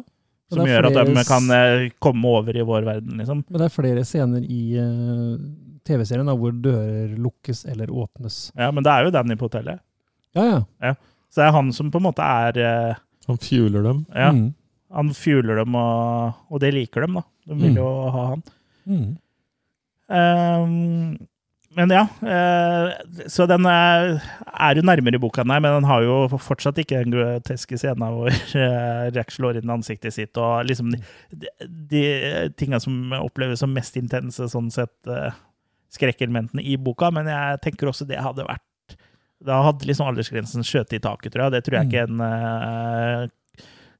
Som 0.49 0.61
er 0.61 0.79
gjør 0.81 0.85
at 0.87 1.07
de 1.13 1.23
kan 1.27 1.51
eh, 1.51 1.89
komme 1.99 2.23
over 2.23 2.55
i 2.55 2.61
vår 2.63 2.85
verden, 2.85 3.17
liksom. 3.19 3.43
Men 3.49 3.59
det 3.59 3.65
er 3.65 3.75
flere 3.81 4.05
scener 4.07 4.39
i 4.47 4.77
eh, 4.79 5.37
TV-serien 5.87 6.29
hvor 6.37 6.53
dører 6.63 7.15
lukkes 7.17 7.63
eller 7.71 7.89
åpnes. 7.91 8.39
Ja, 8.59 8.69
men 8.75 8.83
det 8.85 8.91
er 8.93 9.07
jo 9.07 9.13
Danny 9.15 9.35
på 9.39 9.47
hotellet. 9.49 9.79
Ja, 10.37 10.61
ja. 10.83 10.93
Så 11.31 11.41
det 11.41 11.47
er 11.49 11.55
han 11.57 11.71
som 11.75 11.89
på 11.91 11.99
en 12.01 12.05
måte 12.07 12.23
er 12.23 12.59
eh, 12.63 12.99
Han 13.27 13.39
fueler 13.43 13.83
dem. 13.83 14.05
Ja, 14.15 14.29
Mm. 14.31 14.53
han 14.95 15.09
fueler 15.17 15.57
dem, 15.59 15.73
og, 15.75 16.37
og 16.51 16.61
det 16.63 16.69
liker 16.75 17.03
dem, 17.03 17.17
da. 17.19 17.23
De 17.47 17.55
vil 17.59 17.73
Mm. 17.73 17.79
jo 17.81 17.87
ha 18.13 18.27
han. 18.35 18.43
Mm. 18.87 19.07
Um, 20.07 21.17
men 21.77 21.91
ja, 21.93 22.05
eh, 22.25 22.93
så 23.29 23.45
den 23.45 23.65
er, 23.69 24.15
er 24.55 24.79
jo 24.79 24.85
nærmere 24.87 25.19
i 25.19 25.21
boka 25.21 25.43
enn 25.43 25.51
her, 25.53 25.59
men 25.61 25.75
den 25.75 25.85
har 25.89 26.01
jo 26.05 26.15
fortsatt 26.41 26.79
ikke 26.81 27.03
den 27.03 27.13
groteske 27.13 27.77
scenen 27.77 28.15
hvor 28.15 28.31
eh, 28.63 29.09
Jack 29.13 29.33
slår 29.35 29.59
inn 29.59 29.73
ansiktet 29.75 30.15
sitt, 30.15 30.39
og 30.41 30.63
liksom 30.71 30.89
de, 30.95 31.01
de, 31.35 31.51
de 31.91 32.01
tinga 32.57 32.79
som 32.81 33.11
oppleves 33.19 33.61
som 33.61 33.75
mest 33.75 33.99
intense, 33.99 34.47
sånn 34.49 34.71
sett, 34.73 34.95
eh, 35.11 35.35
skrekkelementene 35.93 36.63
i 36.63 36.75
boka, 36.77 37.09
men 37.15 37.29
jeg 37.31 37.61
tenker 37.63 37.87
også 37.91 38.07
det 38.07 38.19
hadde 38.19 38.43
vært 38.47 38.63
Da 39.45 39.59
hadde 39.61 39.85
liksom 39.85 40.07
aldersgrensen 40.09 40.63
skjøtet 40.65 40.97
i 40.97 40.99
taket, 41.03 41.31
tror 41.31 41.43
jeg. 41.45 41.51
Det 41.53 41.63
tror 41.67 41.75
jeg 41.77 41.85
Mm. 41.85 41.91
ikke 41.91 42.05
en 42.07 42.21
uh, 42.25 43.27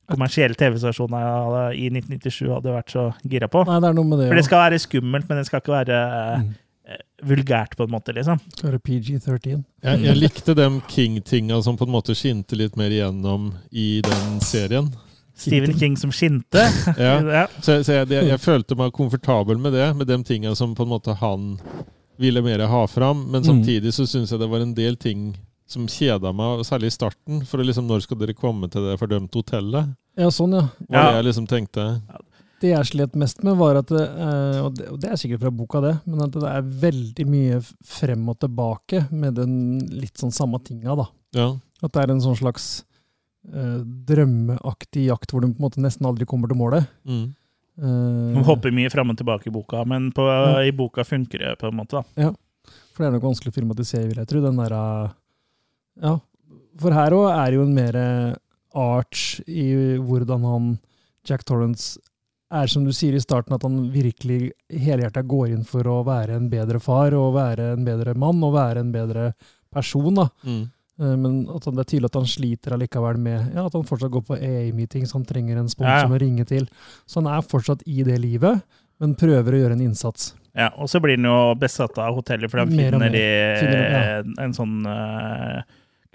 kommersiell 0.10 0.56
TV-stasjon 0.58 1.14
i 1.76 1.90
1997 1.92 2.48
hadde 2.56 2.74
vært 2.74 2.94
så 2.96 3.04
gira 3.28 3.50
på. 3.52 3.62
Nei, 3.68 3.80
det 3.84 3.90
er 3.92 3.98
noe 4.00 4.08
med 4.08 4.22
det. 4.24 4.30
For 4.32 4.40
det 4.40 4.46
skal 4.48 4.64
være 4.66 4.80
skummelt, 4.82 5.28
men 5.30 5.38
det 5.42 5.46
skal 5.50 5.62
ikke 5.62 5.76
være 5.76 6.00
Mm. 6.40 6.56
eh, 6.88 7.02
vulgært, 7.28 7.76
på 7.78 7.84
en 7.84 7.92
måte, 7.92 8.14
liksom. 8.16 8.40
Skal 8.56 8.80
PG-13. 8.80 9.64
Jeg, 9.84 10.00
jeg 10.08 10.16
likte 10.18 10.56
de 10.56 10.68
King-tinga 10.88 11.62
som 11.62 11.76
på 11.78 11.86
en 11.86 11.92
måte 11.92 12.16
skinte 12.16 12.56
litt 12.58 12.78
mer 12.78 12.90
igjennom 12.90 13.54
i 13.72 14.02
den 14.02 14.40
serien. 14.40 14.90
Stephen 15.38 15.74
King 15.80 15.98
som 15.98 16.12
skinte. 16.12 16.64
Ja. 16.98 17.20
ja. 17.22 17.48
Så, 17.62 17.80
så 17.86 18.00
jeg, 18.02 18.10
jeg, 18.10 18.28
jeg 18.32 18.40
følte 18.42 18.76
meg 18.80 18.94
komfortabel 18.96 19.60
med 19.62 19.74
det, 19.78 19.92
med 19.96 20.08
de 20.10 20.18
tinga 20.26 20.56
som 20.58 20.74
på 20.76 20.84
en 20.88 20.92
måte 20.96 21.14
han 21.20 21.58
ville 22.18 22.42
mer 22.42 22.64
ha 22.68 22.86
fram. 22.90 23.26
Men 23.32 23.44
Mm. 23.44 23.50
samtidig 23.52 23.94
så 23.94 24.08
syns 24.10 24.32
jeg 24.34 24.40
det 24.42 24.50
var 24.50 24.64
en 24.66 24.74
del 24.74 24.96
ting 24.98 25.36
som 25.68 25.86
kjeda 25.92 26.32
meg, 26.34 26.64
særlig 26.66 26.90
i 26.90 26.96
starten. 26.96 27.42
For 27.46 27.62
liksom, 27.62 27.86
når 27.90 28.02
skal 28.06 28.18
dere 28.22 28.34
komme 28.34 28.70
til 28.72 28.86
det 28.88 28.98
fordømte 29.02 29.36
hotellet? 29.42 29.94
Ja, 30.18 30.30
sånn, 30.34 30.56
ja. 30.56 30.66
Var 30.88 30.98
Ja. 30.98 31.04
det 31.12 31.16
jeg 31.20 31.26
liksom 31.30 31.48
tenkte. 31.52 31.86
Det 32.62 32.72
jeg 32.72 32.86
slet 32.90 33.14
mest 33.20 33.44
med, 33.46 33.54
var 33.60 33.76
at 33.78 33.92
det, 33.94 34.02
eh, 34.02 34.60
og 34.66 34.74
det, 34.80 35.12
er 35.12 35.16
sikkert 35.22 35.44
fra 35.44 35.52
boka, 35.54 35.82
det, 35.84 35.92
men 36.10 36.24
at 36.26 36.32
det 36.34 36.50
er 36.50 36.62
veldig 36.82 37.26
mye 37.30 37.60
frem 37.86 38.24
og 38.32 38.40
tilbake 38.42 39.04
med 39.12 39.36
den 39.38 39.78
litt 39.94 40.18
sånn 40.18 40.34
samme 40.34 40.58
tinga, 40.66 40.96
da. 40.98 41.06
Ja. 41.38 41.52
At 41.84 41.92
det 41.94 42.02
er 42.08 42.12
en 42.16 42.24
sånn 42.24 42.40
slags 42.40 42.82
eh, 43.54 43.82
drømmeaktig 44.10 45.08
jakt 45.08 45.32
hvor 45.32 45.42
du 45.44 45.50
på 45.52 45.58
en 45.60 45.66
måte 45.68 45.84
nesten 45.84 46.06
aldri 46.10 46.26
kommer 46.30 46.48
til 46.52 46.60
målet. 46.60 46.88
Mm. 47.08 47.28
Uh, 47.78 48.34
Hun 48.34 48.44
hopper 48.48 48.74
mye 48.74 48.90
fram 48.90 49.12
og 49.14 49.18
tilbake 49.20 49.52
i 49.52 49.54
boka, 49.54 49.84
men 49.86 50.10
på, 50.12 50.24
Ja. 50.26 50.64
i 50.66 50.72
boka 50.74 51.04
funker 51.06 51.38
det 51.44 51.60
på 51.60 51.68
en 51.70 51.78
måte. 51.78 52.02
da. 52.18 52.32
For 52.94 53.04
det 53.04 53.08
er 53.12 53.16
nok 53.20 53.28
vanskelig 53.30 53.54
å 53.54 53.58
filmatisere, 53.60 54.08
vil 54.10 54.18
jeg 54.18 54.28
tro. 54.32 54.42
Den 54.42 54.58
der, 54.58 54.74
eh, 54.74 55.12
ja. 56.02 56.16
For 56.82 56.92
her 56.92 57.12
òg 57.12 57.30
er 57.36 57.54
jo 57.54 57.62
en 57.64 57.74
mer 57.76 57.96
eh, 57.96 58.36
arch 58.74 59.42
i 59.48 59.98
hvordan 60.02 60.42
han, 60.46 60.80
Jack 61.28 61.44
Torrance, 61.46 62.00
er 62.50 62.68
som 62.72 62.86
du 62.86 62.92
sier 62.96 63.14
i 63.14 63.20
starten, 63.20 63.54
at 63.54 63.62
han 63.62 63.92
virkelig 63.92 64.52
helhjerta 64.72 65.22
går 65.28 65.50
inn 65.52 65.64
for 65.68 65.84
å 65.84 66.04
være 66.08 66.38
en 66.38 66.50
bedre 66.50 66.80
far, 66.80 67.14
og 67.14 67.34
være 67.36 67.74
en 67.76 67.84
bedre 67.86 68.16
mann, 68.16 68.42
og 68.44 68.54
være 68.54 68.80
en 68.80 68.92
bedre 68.94 69.34
person. 69.74 70.14
da. 70.16 70.30
Mm. 70.48 70.72
Eh, 71.00 71.14
Men 71.18 71.44
at 71.54 71.66
han, 71.68 71.76
det 71.78 71.86
er 71.86 71.92
tydelig 71.94 72.10
at 72.12 72.20
han 72.20 72.28
sliter 72.30 72.74
allikevel 72.78 73.20
med 73.22 73.54
ja, 73.56 73.66
at 73.68 73.78
han 73.78 73.86
fortsatt 73.88 74.12
går 74.14 74.26
på 74.28 74.38
AA-meetings, 74.40 75.14
han 75.14 75.26
trenger 75.30 75.60
en 75.62 75.70
sponsor 75.70 76.10
Ja, 76.10 76.18
å 76.18 76.22
ringe 76.22 76.46
til. 76.50 76.68
Så 77.06 77.22
han 77.22 77.30
er 77.32 77.46
fortsatt 77.46 77.84
i 77.86 78.04
det 78.08 78.18
livet, 78.24 78.62
men 79.02 79.14
prøver 79.20 79.54
å 79.54 79.64
gjøre 79.64 79.78
en 79.78 79.86
innsats. 79.90 80.32
Ja, 80.58 80.72
Og 80.82 80.90
så 80.90 80.98
blir 81.04 81.20
han 81.20 81.28
jo 81.30 81.54
besatt 81.62 82.00
av 82.02 82.16
hotellet, 82.18 82.50
for 82.50 82.64
han 82.64 82.72
finner, 82.74 82.98
mer. 82.98 83.14
i 83.14 83.28
Finner, 83.62 83.84
ja. 83.84 84.00
en, 84.24 84.32
en 84.42 84.56
sånn 84.58 84.80
uh, 84.90 85.62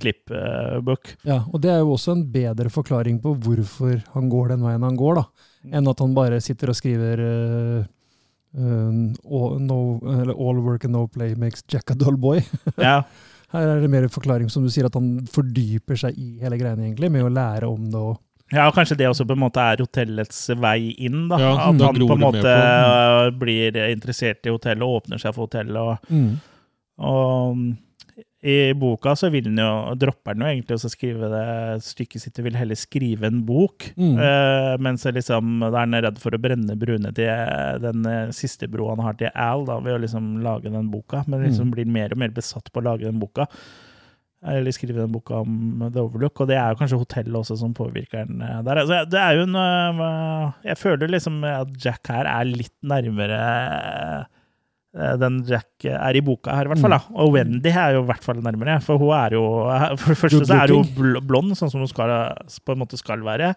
klippbok. 0.03 1.13
Ja, 1.29 1.45
og 1.47 1.61
det 1.63 1.71
er 1.71 1.79
jo 1.85 1.93
også 1.95 2.17
en 2.17 2.25
bedre 2.35 2.73
forklaring 2.75 3.21
på 3.23 3.37
hvorfor 3.39 4.01
han 4.17 4.27
går 4.33 4.55
den 4.57 4.65
veien 4.67 4.83
han 4.83 4.99
går, 4.99 5.21
da, 5.21 5.49
enn 5.79 5.91
at 5.93 6.03
han 6.03 6.17
bare 6.17 6.41
sitter 6.43 6.73
og 6.73 6.79
skriver 6.79 7.23
uh, 7.23 7.85
uh, 8.59 8.91
all, 9.31 9.61
no, 9.63 9.79
all 10.35 10.59
work 10.67 10.89
and 10.91 10.97
no 10.99 11.07
play 11.07 11.37
makes 11.39 11.63
Jack 11.71 11.95
a 11.95 11.95
dull 11.95 12.19
boy. 12.19 12.43
ja. 12.83 13.03
Her 13.53 13.69
er 13.69 13.81
det 13.83 13.91
mer 13.93 14.07
en 14.07 14.13
forklaring, 14.13 14.51
som 14.53 14.65
du 14.65 14.71
sier, 14.73 14.89
at 14.89 14.97
han 14.97 15.27
fordyper 15.31 15.99
seg 16.01 16.19
i 16.19 16.39
hele 16.43 16.59
greiene, 16.61 16.87
egentlig, 16.89 17.11
med 17.13 17.27
å 17.27 17.33
lære 17.33 17.69
om 17.69 17.89
det 17.93 18.01
og 18.01 18.21
ja, 18.53 18.67
og 18.69 18.75
kanskje 18.77 18.99
det 19.01 19.07
også 19.09 19.25
på 19.25 19.33
en 19.33 19.41
måte 19.41 19.63
er 19.65 19.81
hotellets 19.81 20.41
vei 20.61 20.91
inn. 21.01 21.23
da. 21.31 21.39
Ja, 21.41 21.53
At 21.71 21.79
da 21.81 21.87
han 21.89 21.97
på 22.03 22.17
en 22.19 22.21
måte 22.21 22.51
øh, 22.53 23.31
blir 23.41 23.79
interessert 23.87 24.45
i 24.45 24.53
hotellet 24.53 24.85
og 24.85 24.99
åpner 24.99 25.23
seg 25.23 25.33
for 25.33 25.47
hotellet. 25.47 25.79
Og, 25.81 26.13
mm. 26.13 26.35
og 27.09 27.63
I 28.43 28.73
boka 28.75 29.13
så 29.15 29.29
vil 29.31 29.45
han 29.53 29.61
jo, 29.63 29.95
dropper 30.03 30.35
han 30.35 30.43
jo 30.43 30.49
egentlig 30.51 30.75
å 30.81 30.91
skrive 30.91 31.29
det 31.31 31.45
stykket 31.87 32.25
sitt, 32.25 32.41
og 32.43 32.49
vil 32.49 32.57
heller 32.59 32.79
skrive 32.81 33.29
en 33.31 33.39
bok. 33.47 33.87
Mm. 33.95 34.17
Uh, 34.19 34.73
mens 34.83 35.07
liksom, 35.07 35.61
da 35.63 35.71
er 35.71 35.79
han 35.85 35.95
redd 36.09 36.19
for 36.19 36.35
å 36.35 36.41
brenne 36.43 36.75
brune 36.81 37.13
til 37.15 37.31
den 37.85 38.03
eh, 38.11 38.33
siste 38.35 38.67
bro 38.73 38.89
han 38.91 39.05
har 39.07 39.15
til 39.21 39.31
Al, 39.39 39.63
da, 39.69 39.79
ved 39.85 39.95
å 39.95 40.03
liksom 40.03 40.33
lage 40.43 40.73
den 40.75 40.91
boka. 40.91 41.23
Men 41.31 41.47
liksom 41.47 41.71
Mm. 41.71 41.75
blir 41.77 41.87
mer 41.95 42.13
og 42.17 42.19
mer 42.19 42.35
besatt 42.35 42.67
på 42.73 42.83
å 42.83 42.87
lage 42.91 43.07
den 43.07 43.23
boka. 43.23 43.47
Eller 44.43 44.75
skrive 44.75 44.99
den 45.05 45.13
boka 45.15 45.39
om 45.45 45.85
The 45.95 46.03
Overlook, 46.03 46.41
og 46.43 46.49
det 46.51 46.57
er 46.59 46.73
jo 46.73 46.81
kanskje 46.81 46.99
hotellet 46.99 47.37
også 47.45 47.61
som 47.61 47.71
påvirker 47.79 48.27
den 48.27 48.43
eh, 48.43 48.59
der. 48.67 48.81
Altså, 48.83 49.05
det 49.07 49.21
er 49.23 49.37
jo 49.39 49.45
en 49.47 49.55
eh, 49.55 50.53
Jeg 50.73 50.81
føler 50.83 51.13
liksom 51.15 51.45
at 51.47 51.71
Jack 51.79 52.11
her 52.11 52.27
er 52.27 52.51
litt 52.51 52.75
nærmere 52.83 53.39
eh, 53.39 54.25
den 54.93 55.39
Jack 55.49 55.87
er 55.89 56.17
i 56.19 56.21
boka 56.21 56.53
her, 56.53 56.67
i 56.69 56.69
hvert 56.69 56.83
fall. 56.83 56.93
da. 56.93 56.99
Og 57.17 57.31
Wendy 57.33 57.71
er 57.73 57.95
jo 57.97 58.03
i 58.03 58.09
hvert 58.11 58.23
fall 58.27 58.43
nærmere, 58.45 58.75
for 58.85 59.01
hun 59.01 59.15
er 59.17 59.33
jo 59.39 59.43
For 59.97 60.13
det 60.13 60.19
første 60.21 60.41
så 60.51 60.59
er 60.61 60.75
hun 60.75 60.85
bl- 60.99 61.23
blond, 61.25 61.55
sånn 61.57 61.71
som 61.73 61.81
hun 61.81 61.89
skal, 61.89 62.13
på 62.67 62.75
en 62.75 62.83
måte 62.83 62.99
skal 63.01 63.25
være. 63.25 63.55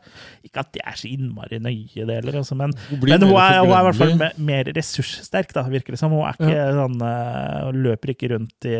Ikke 0.47 0.63
at 0.63 0.71
det 0.77 0.81
er 0.87 0.95
så 0.95 1.09
innmari 1.11 1.59
nøye, 1.59 2.05
det 2.07 2.15
heller, 2.21 2.37
altså, 2.39 2.55
men 2.55 2.71
Hun 2.89 3.03
men 3.03 3.21
hun 3.27 3.35
er, 3.35 3.59
hun 3.65 3.75
er 3.75 3.81
i 3.81 3.87
hvert 3.89 3.99
fall 3.99 4.43
mer 4.47 4.71
ressurssterk, 4.79 5.51
da, 5.57 5.63
virker 5.67 5.91
det 5.97 5.99
som. 5.99 6.15
Hun 6.15 6.23
er 6.23 6.39
ikke 6.39 6.67
sånn 6.79 7.01
eh, 7.03 7.71
løper 7.83 8.15
ikke 8.15 8.31
rundt 8.37 8.69
i 8.71 8.79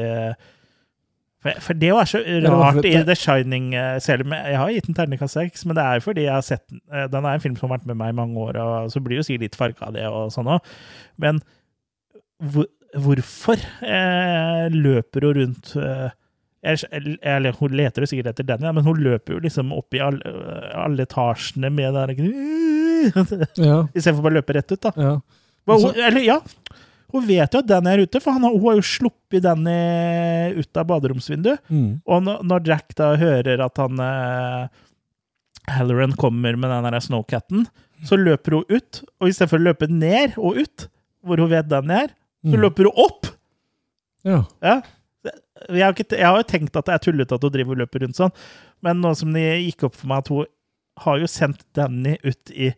for, 1.61 1.77
det 1.77 1.91
er 1.93 2.07
så 2.09 2.17
rart 2.49 2.79
i 2.89 2.93
The 3.05 3.13
Shining, 3.21 3.67
eh, 3.77 3.99
selv 4.01 4.25
om 4.25 4.31
jeg 4.33 4.55
har 4.57 4.71
gitt 4.73 4.87
den 4.87 4.95
terningkast 4.97 5.37
seks, 5.37 5.65
men 5.69 5.75
det 5.77 5.83
er 5.85 5.99
jo 5.99 6.05
fordi 6.07 6.23
jeg 6.25 6.33
har 6.33 6.41
sett 6.41 6.63
den. 6.71 6.79
eh, 6.91 7.05
Den 7.13 7.21
er 7.27 7.35
en 7.37 7.43
film 7.43 7.55
som 7.59 7.69
har 7.69 7.77
vært 7.77 7.85
med 7.91 7.99
meg 7.99 8.09
i 8.15 8.17
mange 8.17 8.33
år, 8.47 8.57
og 8.57 8.89
så 8.89 9.03
blir 9.03 9.19
jo 9.19 9.25
sikkert 9.27 9.43
litt 9.45 9.55
farga 9.59 9.85
av 9.91 9.93
det 9.93 10.07
og 10.09 10.31
sånn 10.33 10.49
òg. 10.55 10.71
Men 11.21 11.43
hvor, 12.43 12.67
hvorfor 13.05 13.61
eh, 13.85 14.67
løper 14.73 15.27
hun 15.27 15.39
rundt 15.41 15.73
eh, 15.79 16.09
eller 16.65 17.53
hun 17.59 17.75
leter 17.77 18.01
jo 18.01 18.09
sikkert 18.09 18.31
etter 18.33 18.47
den, 18.47 18.63
ja, 18.65 18.71
men 18.73 18.85
hun 18.87 18.97
løper 19.05 19.35
jo 19.35 19.43
liksom 19.43 19.69
opp 19.75 19.93
i 19.93 20.01
alle, 20.01 20.31
alle 20.73 21.05
etasjene 21.05 21.69
med 21.69 21.93
den 21.93 22.31
Ja, 23.67 23.83
Istedenfor 23.93 24.23
bare 24.25 24.33
å 24.33 24.39
løpe 24.39 24.55
rett 24.57 24.73
ut, 24.73 24.81
da. 24.87 24.93
ja. 24.97 25.13
Men 25.65 25.79
Så- 25.81 25.91
hun, 25.93 26.01
eller 26.07 26.25
ja, 26.25 26.39
hun 27.13 27.27
vet 27.27 27.53
jo 27.53 27.61
at 27.61 27.69
Danny 27.69 27.93
er 27.93 28.03
ute, 28.05 28.19
for 28.21 28.35
han 28.35 28.43
har, 28.47 28.55
hun 28.57 28.65
har 28.65 28.79
jo 28.79 28.87
sluppet 28.89 29.45
Danny 29.45 30.57
ut 30.57 30.77
av 30.81 30.87
baderomsvinduet. 30.89 31.61
Mm. 31.69 32.01
Og 32.05 32.25
når, 32.25 32.65
Jack 32.67 32.95
da 32.97 33.13
hører 33.19 33.61
at 33.63 33.77
han 33.81 34.01
eh, 34.03 34.65
Halloran 35.77 36.13
kommer 36.19 36.57
med 36.59 36.73
den 36.73 36.99
Snowcatten, 37.01 37.65
så 38.05 38.17
løper 38.19 38.57
hun 38.59 38.65
ut. 38.73 39.03
Og 39.21 39.29
istedenfor 39.31 39.61
å 39.61 39.67
løpe 39.69 39.87
ned 39.89 40.35
og 40.41 40.59
ut, 40.65 40.87
hvor 41.25 41.41
hun 41.41 41.53
vet 41.53 41.69
Danny 41.71 42.01
er, 42.03 42.13
så 42.45 42.53
Mm. 42.55 42.61
løper 42.61 42.87
hun 42.89 43.01
opp! 43.05 43.27
Ja. 44.25 44.43
Ja. 44.61 44.81
Jeg 45.71 45.81
har, 45.81 45.93
ikke, 45.95 46.17
jeg 46.19 46.25
har 46.27 46.37
jo 46.37 46.45
tenkt 46.49 46.75
at 46.77 46.85
det 46.85 46.93
er 46.93 47.01
tullete 47.01 47.33
at 47.37 47.41
hun 47.41 47.51
driver 47.53 47.73
og 47.73 47.79
løper 47.83 48.03
rundt 48.05 48.17
sånn, 48.19 48.33
men 48.85 48.99
nå 49.01 49.15
som 49.17 49.31
det 49.33 49.45
gikk 49.65 49.87
opp 49.87 49.95
for 49.97 50.07
meg 50.11 50.17
at 50.25 50.27
hun 50.29 50.45
har 51.05 51.17
jo 51.23 51.29
sendt 51.31 51.63
Danny 51.73 52.17
ut 52.23 52.51
i 52.53 52.73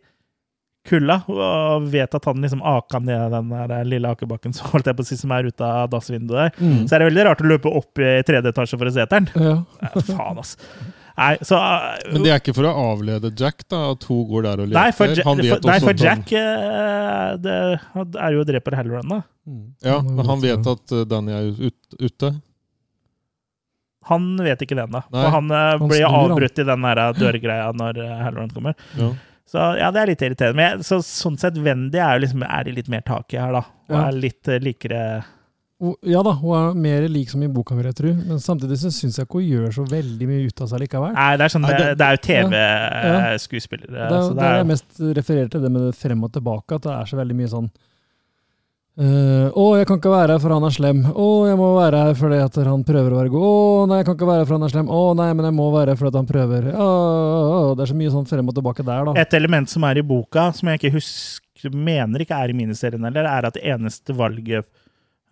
kulda, 0.88 1.18
og 1.28 1.88
vet 1.92 2.14
at 2.16 2.24
han 2.24 2.40
liksom 2.40 2.62
aka 2.64 2.98
ned 3.04 3.34
den 3.34 3.50
der 3.52 3.84
lille 3.84 4.08
akebakken 4.14 4.54
så 4.56 4.64
holdt 4.72 4.86
jeg 4.88 4.96
på 4.96 5.04
å 5.04 5.08
si, 5.10 5.18
som 5.20 5.34
er 5.36 5.50
ute 5.50 5.60
av 5.66 5.90
dassvinduet 5.92 6.38
der, 6.38 6.54
Mm. 6.64 6.86
så 6.88 6.94
er 6.96 6.98
det 7.04 7.08
veldig 7.10 7.26
rart 7.28 7.42
å 7.44 7.48
løpe 7.50 7.74
opp 7.76 7.98
i 8.00 8.22
tredje 8.24 8.48
etasje 8.54 8.78
for 8.78 8.88
å 8.88 8.94
se 8.94 9.02
etter 9.04 9.20
den. 9.20 9.28
ja. 9.36 9.56
ja 9.82 10.00
faen, 10.00 10.38
ass. 10.40 10.56
Nei, 11.18 11.32
så 11.42 11.58
Men 12.12 12.22
det 12.22 12.30
er 12.30 12.38
ikke 12.38 12.54
for 12.54 12.68
å 12.68 12.72
avlede 12.92 13.32
Jack, 13.34 13.64
da, 13.68 13.80
at 13.92 14.04
hun 14.06 14.20
går 14.30 14.44
der 14.46 14.60
og 14.62 14.68
leter? 14.70 14.78
Nei, 14.78 14.90
for, 14.94 15.22
Han 15.26 15.40
vet 15.42 15.50
for, 15.56 15.66
nei, 15.66 15.78
for 15.82 15.90
han- 15.90 16.04
Jack 16.04 16.32
eh, 16.38 17.30
det 17.42 17.56
er 18.22 18.36
jo 18.36 18.44
dreper 18.46 18.76
Halloran, 18.78 19.08
da. 19.16 19.18
Mm. 19.48 19.64
Ja, 19.82 19.96
men 20.04 20.26
han 20.30 20.40
vet 20.44 20.66
at 20.70 20.92
uh, 20.94 21.02
Danny 21.08 21.32
er 21.34 21.48
ut, 21.68 21.78
ute? 21.98 22.30
Han 24.08 24.28
vet 24.40 24.62
ikke 24.64 24.76
det 24.78 24.84
ennå. 24.86 25.02
Han, 25.12 25.50
eh, 25.50 25.70
Han 25.78 25.88
blir 25.90 26.00
snur, 26.04 26.12
han. 26.14 26.30
avbrutt 26.32 26.58
i 26.62 26.64
den 26.68 26.86
der 26.86 27.00
dørgreia 27.18 27.72
når 27.76 27.98
eh, 28.04 28.14
Halloran 28.24 28.52
kommer. 28.54 28.76
Ja. 28.96 29.10
Så 29.48 29.64
ja, 29.80 29.90
det 29.92 30.00
er 30.02 30.10
litt 30.12 30.22
irriterende. 30.24 30.56
Men 30.60 30.66
jeg, 30.78 30.86
så, 30.88 30.98
sånn 31.04 31.36
sett, 31.40 31.58
Wendy 31.64 31.98
er 32.00 32.16
jo 32.18 32.24
liksom 32.26 32.44
er 32.46 32.68
i 32.68 32.74
litt 32.76 32.88
mer 32.92 33.04
tak 33.04 33.32
i 33.34 33.40
her, 33.40 33.52
da. 33.56 33.64
Og 33.88 33.96
Ja. 33.96 34.06
er 34.08 34.18
litt 34.22 34.48
eh, 34.48 34.60
likere 34.64 35.02
Ja 36.10 36.24
da, 36.26 36.32
hun 36.40 36.54
er 36.58 36.78
mer 36.82 37.04
lik 37.06 37.30
som 37.30 37.42
i 37.46 37.48
boka, 37.54 37.76
vil 37.78 37.86
jeg 37.86 37.94
tro. 38.00 38.10
Men 38.26 38.40
samtidig 38.42 38.80
så 38.80 38.90
syns 38.90 39.18
jeg 39.20 39.28
ikke 39.28 39.38
hun 39.38 39.44
gjør 39.46 39.74
så 39.76 39.84
veldig 39.86 40.26
mye 40.26 40.46
ut 40.50 40.62
av 40.64 40.70
seg 40.72 40.80
likevel. 40.82 41.12
Nei, 41.14 41.28
det 41.38 41.44
er, 41.46 41.52
sånn, 41.54 41.66
det, 41.68 41.76
det- 42.00 42.08
er 42.08 42.16
jo 42.16 42.22
TV-skuespillere. 42.26 43.92
Det 43.92 44.00
er, 44.08 44.16
så 44.24 44.32
det 44.32 44.40
det 44.40 44.48
er 44.48 44.56
er 44.56 44.58
jeg 44.64 44.70
mest 44.72 45.04
refererer 45.20 45.52
til 45.52 45.62
det 45.62 45.70
med 45.76 45.86
det 45.86 45.92
frem 46.00 46.24
og 46.26 46.32
tilbake, 46.34 46.74
at 46.80 46.88
det 46.88 46.96
er 46.96 47.12
så 47.12 47.20
veldig 47.20 47.36
mye 47.38 47.52
sånn 47.52 47.68
eh, 48.98 49.46
Å, 49.54 49.66
jeg 49.78 49.86
kan 49.86 50.00
ikke 50.02 50.10
være 50.16 50.34
her 50.34 50.42
for 50.42 50.56
han 50.56 50.66
er 50.66 50.74
slem. 50.74 51.04
Å, 51.14 51.28
jeg 51.46 51.60
må 51.62 51.68
være 51.78 52.02
her 52.08 52.18
fordi 52.18 52.40
at 52.42 52.58
han 52.72 52.82
prøver 52.88 53.14
å 53.14 53.20
være 53.20 53.32
god. 53.36 53.46
Å, 53.52 53.86
nei, 53.92 54.00
jeg 54.02 54.08
kan 54.10 54.18
ikke 54.18 54.30
være 54.32 54.42
her 54.42 54.50
for 54.50 54.58
han 54.58 54.66
er 54.66 54.74
slem. 54.74 54.90
Å, 54.90 55.02
nei, 55.22 55.28
men 55.38 55.48
jeg 55.52 55.56
må 55.60 55.68
være 55.76 55.94
her 55.94 56.00
fordi 56.02 56.10
at 56.10 56.18
han 56.24 56.32
prøver. 56.32 56.68
Å, 56.74 56.88
å, 56.90 57.62
å. 57.68 57.70
Det 57.78 57.86
er 57.86 57.92
så 57.92 58.00
mye 58.02 58.16
sånn 58.16 58.26
frem 58.34 58.50
og 58.50 58.58
tilbake 58.58 58.82
der, 58.82 59.06
da. 59.12 59.14
Et 59.22 59.38
element 59.38 59.70
som 59.70 59.86
er 59.86 60.02
i 60.02 60.06
boka, 60.10 60.48
som 60.58 60.72
jeg 60.74 60.82
ikke 60.82 60.96
husker, 60.98 61.70
mener 61.70 62.26
ikke 62.26 62.34
er 62.42 62.50
i 62.50 62.58
miniserien 62.58 63.06
heller, 63.06 63.30
er 63.30 63.46
at 63.52 63.54
det 63.54 63.62
eneste 63.70 64.18
valget 64.18 64.66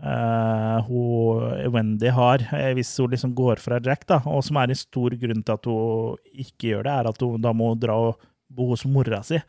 eh, 0.03 0.79
hun, 0.89 1.73
Wendy 1.73 2.11
har, 2.13 2.43
eh, 2.53 2.73
hvis 2.77 2.93
hun 3.01 3.11
liksom 3.15 3.35
går 3.37 3.57
fra 3.63 3.81
Jack, 3.83 4.07
da, 4.11 4.21
og 4.27 4.45
som 4.45 4.57
er 4.61 4.73
en 4.75 4.79
stor 4.79 5.11
grunn 5.21 5.43
til 5.43 5.55
at 5.57 5.65
hun 5.71 6.17
ikke 6.35 6.73
gjør 6.75 6.85
det, 6.89 6.93
er 7.01 7.11
at 7.13 7.21
hun 7.25 7.41
da 7.45 7.53
må 7.57 7.73
dra 7.81 7.97
og 8.11 8.21
bo 8.53 8.69
hos 8.73 8.85
mora 8.87 9.23
si. 9.27 9.41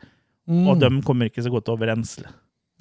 Mm. 0.48 0.64
Og 0.72 0.80
de 0.80 0.88
kommer 1.04 1.28
ikke 1.28 1.44
så 1.44 1.50
godt 1.52 1.68
overens. 1.68 2.16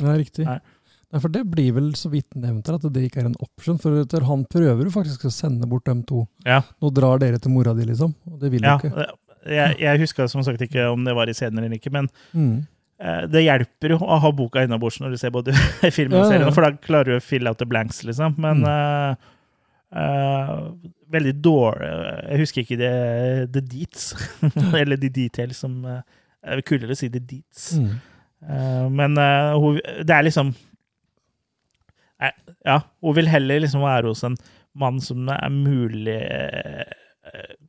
Ja, 0.01 0.13
riktig. 0.15 0.45
Nei. 0.47 0.59
Nei, 1.07 1.19
for 1.23 1.31
det 1.31 1.45
blir 1.47 1.71
vel 1.71 1.93
så 1.95 2.09
vidt 2.11 2.35
nevnt 2.35 2.67
her, 2.67 2.75
at 2.75 2.87
det 2.91 3.05
ikke 3.07 3.21
er 3.21 3.29
en 3.29 3.37
option. 3.39 3.77
For 3.79 4.25
han 4.27 4.41
prøver 4.51 4.83
jo 4.89 4.91
faktisk 4.91 5.23
å 5.27 5.31
sende 5.31 5.67
bort 5.71 5.85
dem 5.87 6.01
to. 6.03 6.25
Ja. 6.45 6.61
Nå 6.83 6.89
drar 6.95 7.21
dere 7.23 7.39
til 7.39 7.53
mora 7.53 7.71
di, 7.77 7.85
liksom. 7.87 8.11
Og 8.27 8.41
det 8.41 8.51
vil 8.51 8.65
Ja, 8.67 8.73
jo 8.81 8.89
ikke. 8.89 9.05
jeg, 9.47 9.77
jeg 9.79 10.01
husker 10.03 10.27
som 10.27 10.43
sagt 10.43 10.59
ikke 10.65 10.89
om 10.91 11.05
det 11.07 11.15
var 11.15 11.29
i 11.31 11.35
scenen 11.37 11.63
eller 11.63 11.77
ikke, 11.79 11.91
men 11.95 12.09
Mm. 12.35 12.65
Eh, 12.99 13.23
det 13.31 13.43
hjelper 13.45 13.93
jo 13.95 13.97
å 14.01 14.17
ha 14.23 14.31
boka 14.35 14.63
innabords 14.65 14.99
når 15.01 15.15
du 15.15 15.17
ser 15.21 15.33
både 15.35 15.53
filmen 15.97 16.19
og 16.21 16.29
serien, 16.31 16.53
for 16.55 16.65
da 16.67 16.71
klarer 16.77 17.13
du 17.13 17.17
å 17.19 17.23
fill 17.23 17.47
out 17.49 17.59
the 17.61 17.65
blanks, 17.69 18.03
liksom. 18.07 18.35
Men 18.37 18.63
Mm. 18.63 18.67
uh, 18.67 19.15
uh, 19.95 20.71
veldig 21.13 21.31
dårlig 21.39 21.87
Jeg 22.27 22.39
husker 22.41 22.61
ikke 22.65 22.77
det, 22.81 22.93
the 23.55 23.61
deets, 23.63 24.09
eller 24.81 24.97
the 24.99 25.09
details, 25.09 25.57
som 25.63 25.77
uh, 25.85 26.01
er 26.43 26.61
kulere 26.67 26.91
å 26.91 26.99
si 26.99 27.07
the 27.13 27.19
deets. 27.23 27.73
Mm. 27.79 27.93
Uh, 28.43 28.85
men 28.93 29.15
det 29.17 30.13
er 30.13 30.25
liksom 30.27 30.51
Ja, 32.65 32.81
hun 33.01 33.15
vil 33.15 33.27
heller 33.29 33.59
liksom 33.61 33.81
være 33.85 34.09
hos 34.11 34.23
en 34.25 34.35
mann 34.77 34.99
som 35.01 35.27
er 35.29 35.49
mulig 35.53 36.17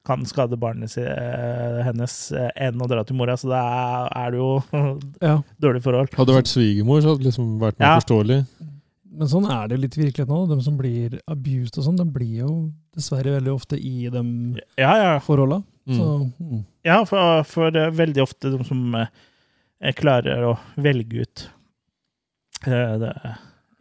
kan 0.07 0.25
skade 0.29 0.57
barnet 0.61 0.91
si, 0.93 1.03
eh, 1.03 1.83
hennes 1.87 2.15
eh, 2.33 2.51
enn 2.69 2.81
å 2.81 2.89
dra 2.89 3.03
til 3.05 3.17
mora, 3.19 3.37
så 3.37 3.51
da 3.51 3.61
er, 3.65 4.09
er 4.27 4.31
det 4.35 4.39
jo 4.41 4.51
Ja. 5.29 5.37
dårlig 5.61 5.83
forhold. 5.85 6.13
Hadde 6.17 6.33
det 6.33 6.39
vært 6.43 6.53
svigermor, 6.53 7.01
så 7.03 7.13
hadde 7.15 7.23
det 7.25 7.31
liksom 7.33 7.55
vært 7.63 7.79
mer 7.81 7.87
Ja. 7.93 8.01
forståelig. 8.01 8.41
Men 9.19 9.27
sånn 9.33 9.49
er 9.51 9.69
det 9.73 9.79
litt 9.83 9.97
i 9.99 10.03
virkeligheten 10.05 10.31
nå. 10.31 10.45
De 10.51 10.61
som 10.63 10.77
blir 10.79 11.17
abused 11.27 11.79
og 11.81 11.85
sånn, 11.89 11.97
de 11.99 12.05
blir 12.15 12.37
jo 12.45 12.51
dessverre 12.95 13.33
veldig 13.41 13.55
ofte 13.55 13.75
i 13.81 14.09
de 14.13 14.23
Ja, 14.79 14.93
ja. 15.01 15.19
forholda. 15.25 15.63
Mm. 15.89 16.33
Mm. 16.39 16.65
ja 16.85 16.99
for, 17.09 17.43
for 17.49 17.73
eh, 17.75 17.89
veldig 17.97 18.21
ofte 18.23 18.51
de 18.53 18.59
som 18.69 18.95
eh, 18.95 19.93
klarer 19.97 20.45
å 20.45 20.59
velge 20.77 21.23
ut 21.25 21.45
eh, 22.67 22.97
det, 23.01 23.13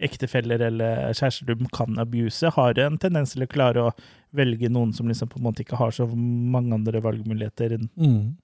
ektefeller 0.07 0.61
eller 0.69 1.11
kjærester 1.17 1.49
de 1.51 1.67
kan 1.75 1.97
abuse, 1.99 2.47
har 2.55 2.79
en 2.79 2.97
tendens 3.01 3.33
til 3.35 3.43
å 3.43 3.49
klare 3.51 3.83
å 3.89 3.93
velge 4.33 4.69
noen 4.69 4.93
som 4.93 5.07
liksom 5.07 5.29
på 5.29 5.37
en 5.37 5.43
måte 5.43 5.63
ikke 5.63 5.77
har 5.77 5.91
så 5.91 6.07
mange 6.15 6.73
andre 6.73 7.01
valgmuligheter 7.01 7.77
enn- 7.77 7.89
Mm. 7.97 8.35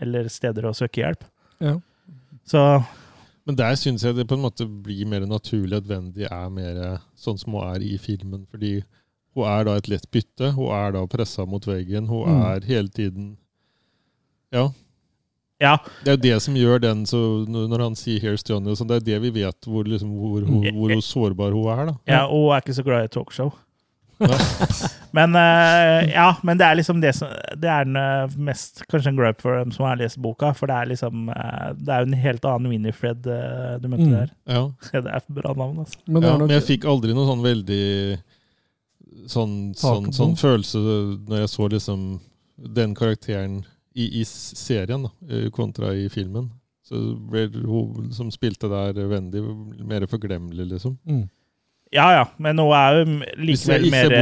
eller 0.00 0.28
steder 0.28 0.62
å 0.68 0.74
søke 0.74 1.00
hjelp. 1.02 1.24
Ja. 1.60 1.78
Så 2.46 2.84
Men 3.46 3.56
der 3.56 3.72
syns 3.74 4.02
jeg 4.04 4.14
det 4.16 4.28
på 4.28 4.34
en 4.36 4.42
måte 4.44 4.66
blir 4.82 5.06
mer 5.06 5.20
naturlig 5.26 5.76
at 5.78 5.86
Wendy 5.88 6.24
er 6.24 6.50
mer 6.50 7.00
sånn 7.16 7.38
som 7.38 7.52
hun 7.52 7.62
er 7.74 7.80
i 7.82 7.96
filmen. 7.98 8.46
Fordi 8.50 8.82
hun 9.34 9.44
er 9.44 9.64
da 9.64 9.74
et 9.76 9.88
lett 9.88 10.10
bytte. 10.10 10.52
Hun 10.54 10.68
er 10.70 10.92
da 10.92 11.06
pressa 11.06 11.46
mot 11.46 11.62
veggen. 11.66 12.06
Hun 12.06 12.28
Mm. 12.28 12.42
er 12.44 12.60
hele 12.66 12.88
tiden 12.88 13.36
Ja. 14.52 14.68
ja, 15.60 15.76
Det 16.04 16.08
er 16.08 16.16
jo 16.16 16.22
det 16.34 16.42
som 16.42 16.54
gjør 16.54 16.80
den 16.80 17.04
så 17.06 17.46
Når 17.48 17.78
han 17.80 17.94
sier 17.94 18.20
'Here's 18.20 18.42
Johnny', 18.44 18.70
og 18.70 18.76
sånn, 18.76 18.88
det 18.88 18.96
er 18.96 19.18
det 19.18 19.22
vi 19.32 19.42
vet 19.44 19.60
hvor, 19.64 19.84
liksom, 19.84 20.10
hvor, 20.10 20.40
hvor, 20.42 20.72
hvor 20.72 20.90
sårbar 21.00 21.52
hun 21.52 21.78
er. 21.78 21.86
da. 21.86 21.98
ja, 22.06 22.26
og 22.26 22.50
hun 22.50 22.56
er 22.56 22.60
ikke 22.60 22.74
så 22.74 22.84
glad 22.84 23.04
i 23.04 23.08
talkshow. 23.08 23.52
Men 25.16 25.34
uh, 25.34 26.04
ja, 26.06 26.28
men 26.46 26.58
det 26.60 26.66
er 26.68 26.76
liksom 26.78 27.00
det 27.02 27.10
som 27.16 27.32
Det 27.58 27.66
er 27.66 27.86
den 27.88 27.96
eh, 27.98 28.34
mest 28.38 28.84
Kanskje 28.86 29.10
en 29.10 29.16
gripe 29.18 29.42
for 29.42 29.56
dem 29.58 29.72
som 29.74 29.88
har 29.88 29.96
lest 29.98 30.20
boka, 30.22 30.52
for 30.54 30.70
det 30.70 30.76
er 30.76 30.90
liksom 30.92 31.24
uh, 31.32 31.72
Det 31.74 31.90
er 31.90 32.04
jo 32.04 32.10
en 32.12 32.18
helt 32.22 32.46
annen 32.46 32.70
Winifred 32.70 33.26
uh, 33.26 33.72
du 33.82 33.88
møtte 33.90 34.06
Mm. 34.06 34.12
der. 34.14 34.30
Ja. 34.46 34.62
Ja, 34.92 35.00
det 35.06 35.10
er 35.10 35.16
et 35.18 35.32
bra 35.40 35.54
navn, 35.58 35.80
altså. 35.82 35.98
Men 36.06 36.22
Ja, 36.22 36.36
nok 36.36 36.46
men 36.46 36.54
jeg 36.60 36.66
fikk 36.68 36.86
aldri 36.92 37.16
noe 37.16 37.26
sånn 37.26 37.42
veldig 37.44 37.82
sånn, 39.30 39.56
sånn, 39.76 40.12
sånn 40.14 40.36
følelse 40.38 40.80
når 41.28 41.42
jeg 41.42 41.50
så 41.52 41.68
liksom 41.74 42.06
den 42.78 42.94
karakteren 42.94 43.60
i, 43.94 44.06
i 44.20 44.24
serien 44.28 45.08
da, 45.08 45.10
kontra 45.56 45.90
i 45.98 46.06
filmen. 46.12 46.48
Så 46.86 46.98
ble 47.30 47.48
hun 47.54 48.10
som 48.14 48.30
spilte 48.34 48.70
der, 48.70 48.96
Wendy, 49.10 49.42
mer 49.86 50.06
forglemmelig, 50.10 50.68
liksom. 50.74 50.96
mm. 51.06 51.26
Ja 51.92 52.04
ja, 52.14 52.24
men 52.38 52.54
nå 52.56 52.68
er 52.76 53.00
jo 53.00 53.16
likevel 53.42 53.88
mer 53.90 54.12
eh, 54.14 54.20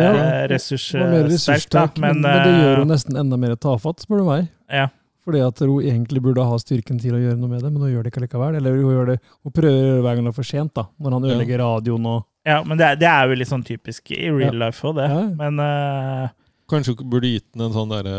mer 0.00 0.48
ressurssterk, 0.48 1.98
men, 2.00 2.20
Men, 2.20 2.24
men 2.24 2.38
det 2.46 2.54
gjør 2.62 2.72
eh, 2.72 2.78
jo 2.80 2.86
nesten 2.88 3.18
enda 3.20 3.36
mer 3.36 3.56
tafatt, 3.60 4.00
spør 4.06 4.22
du 4.22 4.30
meg. 4.30 4.48
ja. 4.72 4.88
Fordi 5.20 5.42
at 5.44 5.58
hun 5.60 5.82
egentlig 5.84 6.22
burde 6.24 6.40
ha 6.48 6.56
styrken 6.58 6.96
til 6.98 7.12
å 7.12 7.18
gjøre 7.20 7.36
noe 7.36 7.50
med 7.52 7.60
det, 7.60 7.68
men 7.70 7.82
hun 7.84 7.90
gjør 7.92 8.06
det 8.06 8.10
ikke 8.14 8.22
likevel. 8.24 8.54
Eller 8.56 8.72
hun, 8.72 8.86
gjør 8.96 9.10
det, 9.10 9.16
hun 9.44 9.52
prøver 9.52 9.98
hver 10.00 10.14
gang 10.16 10.24
det 10.24 10.30
er 10.32 10.36
for 10.38 10.48
sent, 10.48 10.72
da. 10.74 10.86
Når 10.96 11.12
han 11.12 11.26
Ja. 11.26 11.28
ødelegger 11.34 11.60
radioen 11.60 12.06
og 12.08 12.24
ja, 12.48 12.62
men 12.64 12.78
det, 12.80 12.86
er- 12.86 12.96
det 12.96 13.06
er 13.10 13.28
jo 13.28 13.36
litt 13.36 13.50
sånn 13.50 13.62
typisk 13.68 14.10
i 14.16 14.30
real 14.32 14.56
Ja. 14.56 14.64
life 14.64 14.80
òg, 14.88 14.96
det. 14.96 15.10
Ja. 15.12 15.20
Men 15.36 15.60
uh, 15.60 16.28
Kanskje 16.72 16.96
hun 16.96 17.10
burde 17.12 17.28
gitt 17.34 17.46
den 17.52 17.66
en 17.66 17.72
sånn 17.76 17.92
derre 17.92 18.16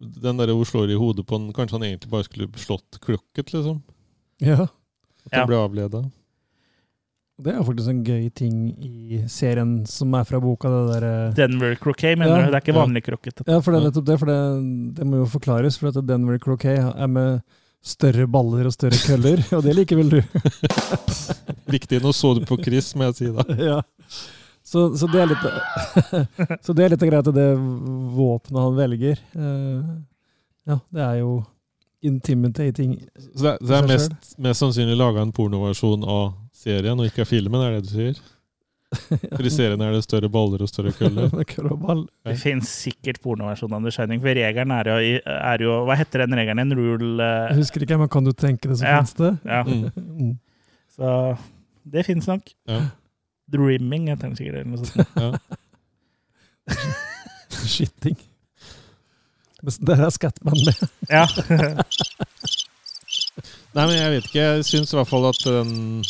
Den 0.00 0.40
derre 0.40 0.56
hun 0.56 0.64
slår 0.64 0.88
i 0.90 0.96
hodet 0.96 1.26
på 1.28 1.36
den 1.36 1.52
Kanskje 1.52 1.76
han 1.76 1.84
egentlig 1.90 2.10
bare 2.16 2.24
skulle 2.24 2.48
slått 2.56 2.98
klokket, 3.04 3.52
liksom? 3.52 3.82
Ja. 4.40 4.62
At 5.28 5.32
Ja. 5.36 5.38
han 5.44 5.48
ble 5.52 5.60
avleda. 5.60 6.02
Det 7.40 7.54
er 7.54 7.62
faktisk 7.64 7.88
en 7.88 8.02
gøy 8.04 8.26
ting 8.36 8.56
i 8.84 9.22
serien 9.26 9.86
som 9.88 10.12
er 10.14 10.24
fra 10.28 10.38
boka. 10.40 10.68
det 10.68 11.00
der, 11.00 11.06
eh, 11.28 11.32
Denver 11.34 11.74
Croquet, 11.80 12.18
mener 12.18 12.36
Ja. 12.36 12.44
du? 12.46 12.50
Det 12.52 12.54
er 12.54 12.60
ikke 12.60 12.74
Ja. 12.76 12.84
vanlig 12.84 13.02
krokket. 13.04 13.42
Ja, 13.46 13.60
for 13.60 13.72
det 13.72 13.80
er 13.82 13.90
nettopp 13.90 14.04
det. 14.04 14.18
For 14.18 14.26
det, 14.26 14.94
det 14.94 15.06
må 15.06 15.16
jo 15.16 15.26
forklares. 15.26 15.78
For 15.78 15.88
at 15.88 16.06
Denver 16.06 16.38
Croquet 16.38 16.78
er 16.78 17.06
med 17.08 17.42
større 17.82 18.26
baller 18.28 18.66
og 18.66 18.72
større 18.72 19.00
køller, 19.00 19.42
og 19.56 19.62
det 19.64 19.74
liker 19.74 19.96
vel 19.96 20.10
du? 20.10 20.20
Riktig. 21.72 22.00
Nå 22.02 22.12
så 22.12 22.34
du 22.38 22.44
på 22.46 22.62
Chris, 22.62 22.94
må 22.94 23.08
jeg 23.10 23.14
si 23.16 23.26
da. 23.32 23.42
ja. 23.72 23.80
Så, 24.62 24.94
så 24.96 25.08
det 25.10 25.20
er 25.20 25.26
litt 25.32 26.62
Så 26.64 26.72
det 26.74 26.84
er 26.84 26.90
litt 26.90 27.00
greit 27.00 27.26
at 27.26 27.34
det 27.34 27.48
våpenet 27.58 28.60
han 28.62 28.76
velger. 28.78 29.18
eh, 29.34 29.82
Ja, 30.68 30.76
det 30.92 31.00
er 31.02 31.16
jo 31.24 31.44
intimidating. 32.06 33.00
Så 33.18 33.42
det, 33.42 33.56
det 33.66 33.74
er 33.80 33.86
mest, 33.88 34.12
mest 34.38 34.60
sannsynlig 34.62 34.96
laga 34.96 35.22
en 35.22 35.32
pornoversjon 35.34 36.04
av 36.06 36.34
serien, 36.62 36.98
og 37.02 37.08
ikke 37.08 37.24
av 37.26 37.28
filmen, 37.30 37.62
er 37.66 37.76
det 37.76 37.84
du 37.88 37.92
sier? 37.96 38.20
For 39.32 39.46
i 39.48 39.50
serien 39.52 39.80
er 39.80 39.94
det 39.96 40.02
større 40.04 40.28
baller 40.32 40.60
og 40.64 40.68
større 40.68 40.92
køller. 40.92 41.30
Det 42.28 42.34
finnes 42.42 42.68
sikkert 42.68 43.22
pornoversjon 43.24 43.72
av 43.72 43.86
The 43.86 43.92
Shining, 43.94 44.20
for 44.20 44.36
regelen 44.36 44.74
er 44.76 44.90
jo, 44.90 44.96
er 45.32 45.64
jo 45.64 45.78
Hva 45.88 45.96
heter 45.96 46.26
den 46.26 46.36
regelen? 46.36 46.60
En 46.66 46.76
rule 46.76 47.16
Jeg 47.24 47.54
eh, 47.54 47.60
husker 47.62 47.86
ikke, 47.86 47.96
men 48.02 48.10
kan 48.12 48.24
du 48.28 48.32
tenke 48.36 48.68
det, 48.68 48.76
så 48.82 48.84
Ja. 48.90 48.98
finnes 49.00 49.14
det. 49.16 49.32
Ja, 49.48 49.62
Mm. 49.64 49.88
Mm. 49.96 50.34
så 50.92 51.14
det 51.88 52.04
fins 52.06 52.28
nok. 52.28 52.52
Ja. 52.68 52.82
Dreaming 53.52 54.10
heter 54.12 54.28
den 54.28 54.36
sikkert. 54.36 54.60
Eller 54.60 54.76
noe 54.76 54.84
sånt. 54.84 55.08
Ja. 55.16 55.32
Shitting. 57.72 58.16
Men 59.62 59.72
Der 59.86 60.04
er 60.04 60.10
Scatman 60.10 60.56
med. 60.66 60.84
Ja. 61.10 61.24
Nei, 63.72 63.84
men 63.86 63.94
jeg 63.96 64.10
vet 64.12 64.26
ikke. 64.28 64.40
Jeg 64.44 64.64
syns 64.68 64.92
i 64.92 64.96
hvert 64.98 65.08
fall 65.10 65.26
at 65.30 65.40
den 65.46 66.02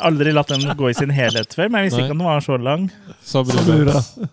Aldri 0.00 0.32
latt 0.32 0.48
den 0.48 0.64
gå 0.78 0.88
i 0.90 0.94
sin 0.96 1.10
helhet 1.12 1.52
før, 1.52 1.68
men 1.68 1.82
jeg 1.82 1.90
visste 1.90 2.00
Nei. 2.00 2.06
ikke 2.06 2.14
om 2.16 2.22
den 2.22 2.30
var 2.30 2.40
så 2.44 2.56
lang. 2.56 2.86
Sabrina 3.20 4.00
Sabrina. 4.00 4.28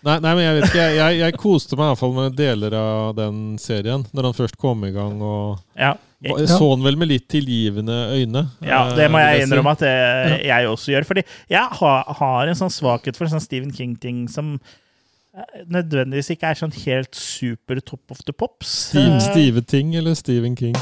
Nei, 0.00 0.14
nei, 0.24 0.30
men 0.32 0.44
jeg 0.44 0.56
vet 0.56 0.66
ikke. 0.70 0.80
Jeg, 0.84 0.96
jeg, 0.96 1.16
jeg 1.20 1.38
koste 1.40 1.76
meg 1.76 1.84
i 1.84 1.90
hvert 1.92 2.00
fall 2.00 2.14
med 2.16 2.36
deler 2.38 2.76
av 2.76 3.10
den 3.18 3.40
serien, 3.60 4.04
når 4.16 4.30
han 4.30 4.36
først 4.38 4.56
kom 4.60 4.84
i 4.88 4.92
gang. 4.94 5.18
og 5.20 5.58
Ja, 5.76 5.94
Jeg 6.24 6.48
så 6.48 6.70
den 6.72 6.86
vel 6.86 6.96
med 7.00 7.10
litt 7.10 7.26
tilgivende 7.32 7.98
øyne. 8.16 8.46
ja 8.64 8.86
eh, 8.88 8.94
det 8.96 9.10
må 9.12 9.20
jeg 9.20 9.44
innrømme 9.44 9.74
at 9.76 9.84
det, 9.84 9.92
jeg 10.48 10.68
også 10.68 10.94
gjør. 10.94 11.08
Fordi 11.08 11.24
jeg 11.52 11.80
har, 11.80 12.14
har 12.20 12.48
en 12.48 12.60
sånn 12.62 12.72
svakhet 12.72 13.16
for 13.18 13.28
en 13.28 13.34
sånn 13.36 13.44
Stephen 13.44 13.74
King-ting 13.76 14.24
som 14.32 14.54
eh, 14.56 14.78
nødvendigvis 15.70 16.32
ikke 16.34 16.50
er 16.50 16.58
sånn 16.58 16.74
helt 16.84 17.14
super 17.16 17.80
top 17.84 18.14
of 18.14 18.22
the 18.26 18.34
pops. 18.36 18.72
Steve, 18.90 19.18
Eh, 19.18 19.20
Steve 19.24 19.62
Ting 19.66 19.94
eller 19.98 20.16
Stephen 20.18 20.56
King? 20.58 20.74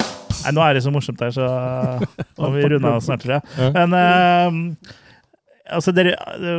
Nei, 0.45 0.55
nå 0.55 0.63
er 0.65 0.77
det 0.79 0.85
så 0.85 0.93
morsomt 0.95 1.21
her, 1.25 1.35
så 1.35 1.49
må 2.41 2.51
vi 2.55 2.65
runde 2.73 2.95
av 2.95 3.03
snart, 3.05 3.25
tror 3.25 3.39
jeg. 3.39 3.53
Ja. 3.59 3.71
Men 3.77 3.97
uh, 3.99 4.97
altså 5.79 5.93
dere, 5.93 6.15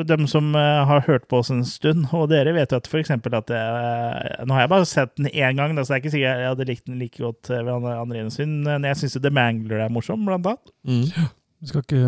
dem 0.07 0.27
som 0.29 0.51
eh, 0.57 0.81
har 0.89 1.05
hørt 1.07 1.27
på 1.31 1.39
oss 1.41 1.49
en 1.53 1.63
stund, 1.65 2.07
og 2.13 2.29
dere 2.31 2.53
vet 2.55 2.71
jo 2.73 2.79
at 2.81 2.89
for 2.89 3.01
eksempel 3.01 3.35
at 3.39 3.49
jeg, 3.53 4.45
Nå 4.45 4.55
har 4.55 4.65
jeg 4.65 4.71
bare 4.75 4.89
sett 4.89 5.15
den 5.17 5.31
én 5.31 5.57
gang, 5.57 5.75
da, 5.75 5.83
så 5.83 5.93
det 5.93 5.97
er 5.97 6.03
ikke 6.03 6.15
sikkert 6.15 6.43
jeg 6.43 6.53
hadde 6.53 6.69
likt 6.69 6.87
den 6.87 7.01
like 7.01 7.23
godt 7.23 7.51
ved 7.51 7.91
andre 7.95 8.23
innsyn. 8.23 8.59
Men 8.67 8.87
jeg 8.87 9.01
syns 9.01 9.17
jo 9.17 9.23
The 9.25 9.33
Mangler 9.33 9.85
er 9.85 9.93
morsom, 9.93 10.25
blant 10.27 10.47
annet. 10.49 10.73
Mm. 10.87 11.29
Vi 11.59 11.71
skal 11.71 11.85
ikke, 11.85 12.03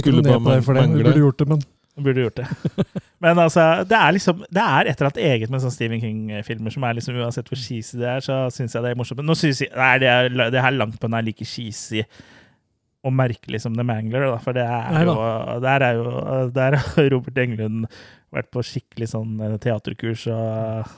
Skulle 0.00 0.22
ned 0.24 0.40
på 0.42 0.50
deg 0.50 0.64
for 0.66 0.78
det. 0.78 0.86
Du 0.90 1.02
burde 1.02 1.20
gjort 1.22 1.42
det, 1.42 1.48
men 1.52 1.66
Burde 1.96 2.26
gjort 2.26 2.36
det. 2.36 2.46
Men 3.24 3.38
altså, 3.40 3.62
det 3.88 3.96
er 3.96 4.12
liksom 4.12 4.42
Det 4.52 4.60
er 4.62 4.90
et 4.90 5.00
eller 5.00 5.08
annet 5.08 5.22
eget 5.24 5.52
med 5.52 5.62
sånne 5.62 5.72
Stephen 5.72 6.02
King-filmer 6.02 6.74
som 6.74 6.84
er 6.84 6.98
liksom 6.98 7.16
Uansett 7.16 7.48
hvor 7.48 7.60
cheesy 7.60 7.96
det 8.02 8.10
er, 8.10 8.24
så 8.24 8.42
syns 8.52 8.76
jeg 8.76 8.84
det 8.84 8.92
er 8.92 8.98
morsomt. 9.00 9.22
Men 9.22 9.30
nå 9.30 9.36
synes 9.38 9.62
jeg 9.64 9.72
Nei, 9.72 9.94
det, 10.02 10.10
er, 10.12 10.50
det 10.52 10.64
her 10.64 10.76
langt 10.76 10.98
på 11.00 11.08
nær 11.08 11.24
like 11.24 11.46
cheesy 11.48 12.04
og 13.06 13.14
merkelig 13.14 13.62
som 13.62 13.74
The 13.78 13.86
Mangler, 13.86 14.26
da. 14.26 14.36
For 14.42 14.56
det 14.56 14.66
er 14.66 15.06
jo. 15.06 15.16
Der 15.62 15.84
er 15.86 15.98
jo 15.98 16.12
Der 16.54 16.78
har 16.82 17.08
Robert 17.14 17.38
Englund 17.38 17.86
vært 18.34 18.50
på 18.52 18.64
skikkelig 18.66 19.12
sånn 19.14 19.38
eh, 19.40 19.56
teaterkurs 19.62 20.26
og 20.34 20.94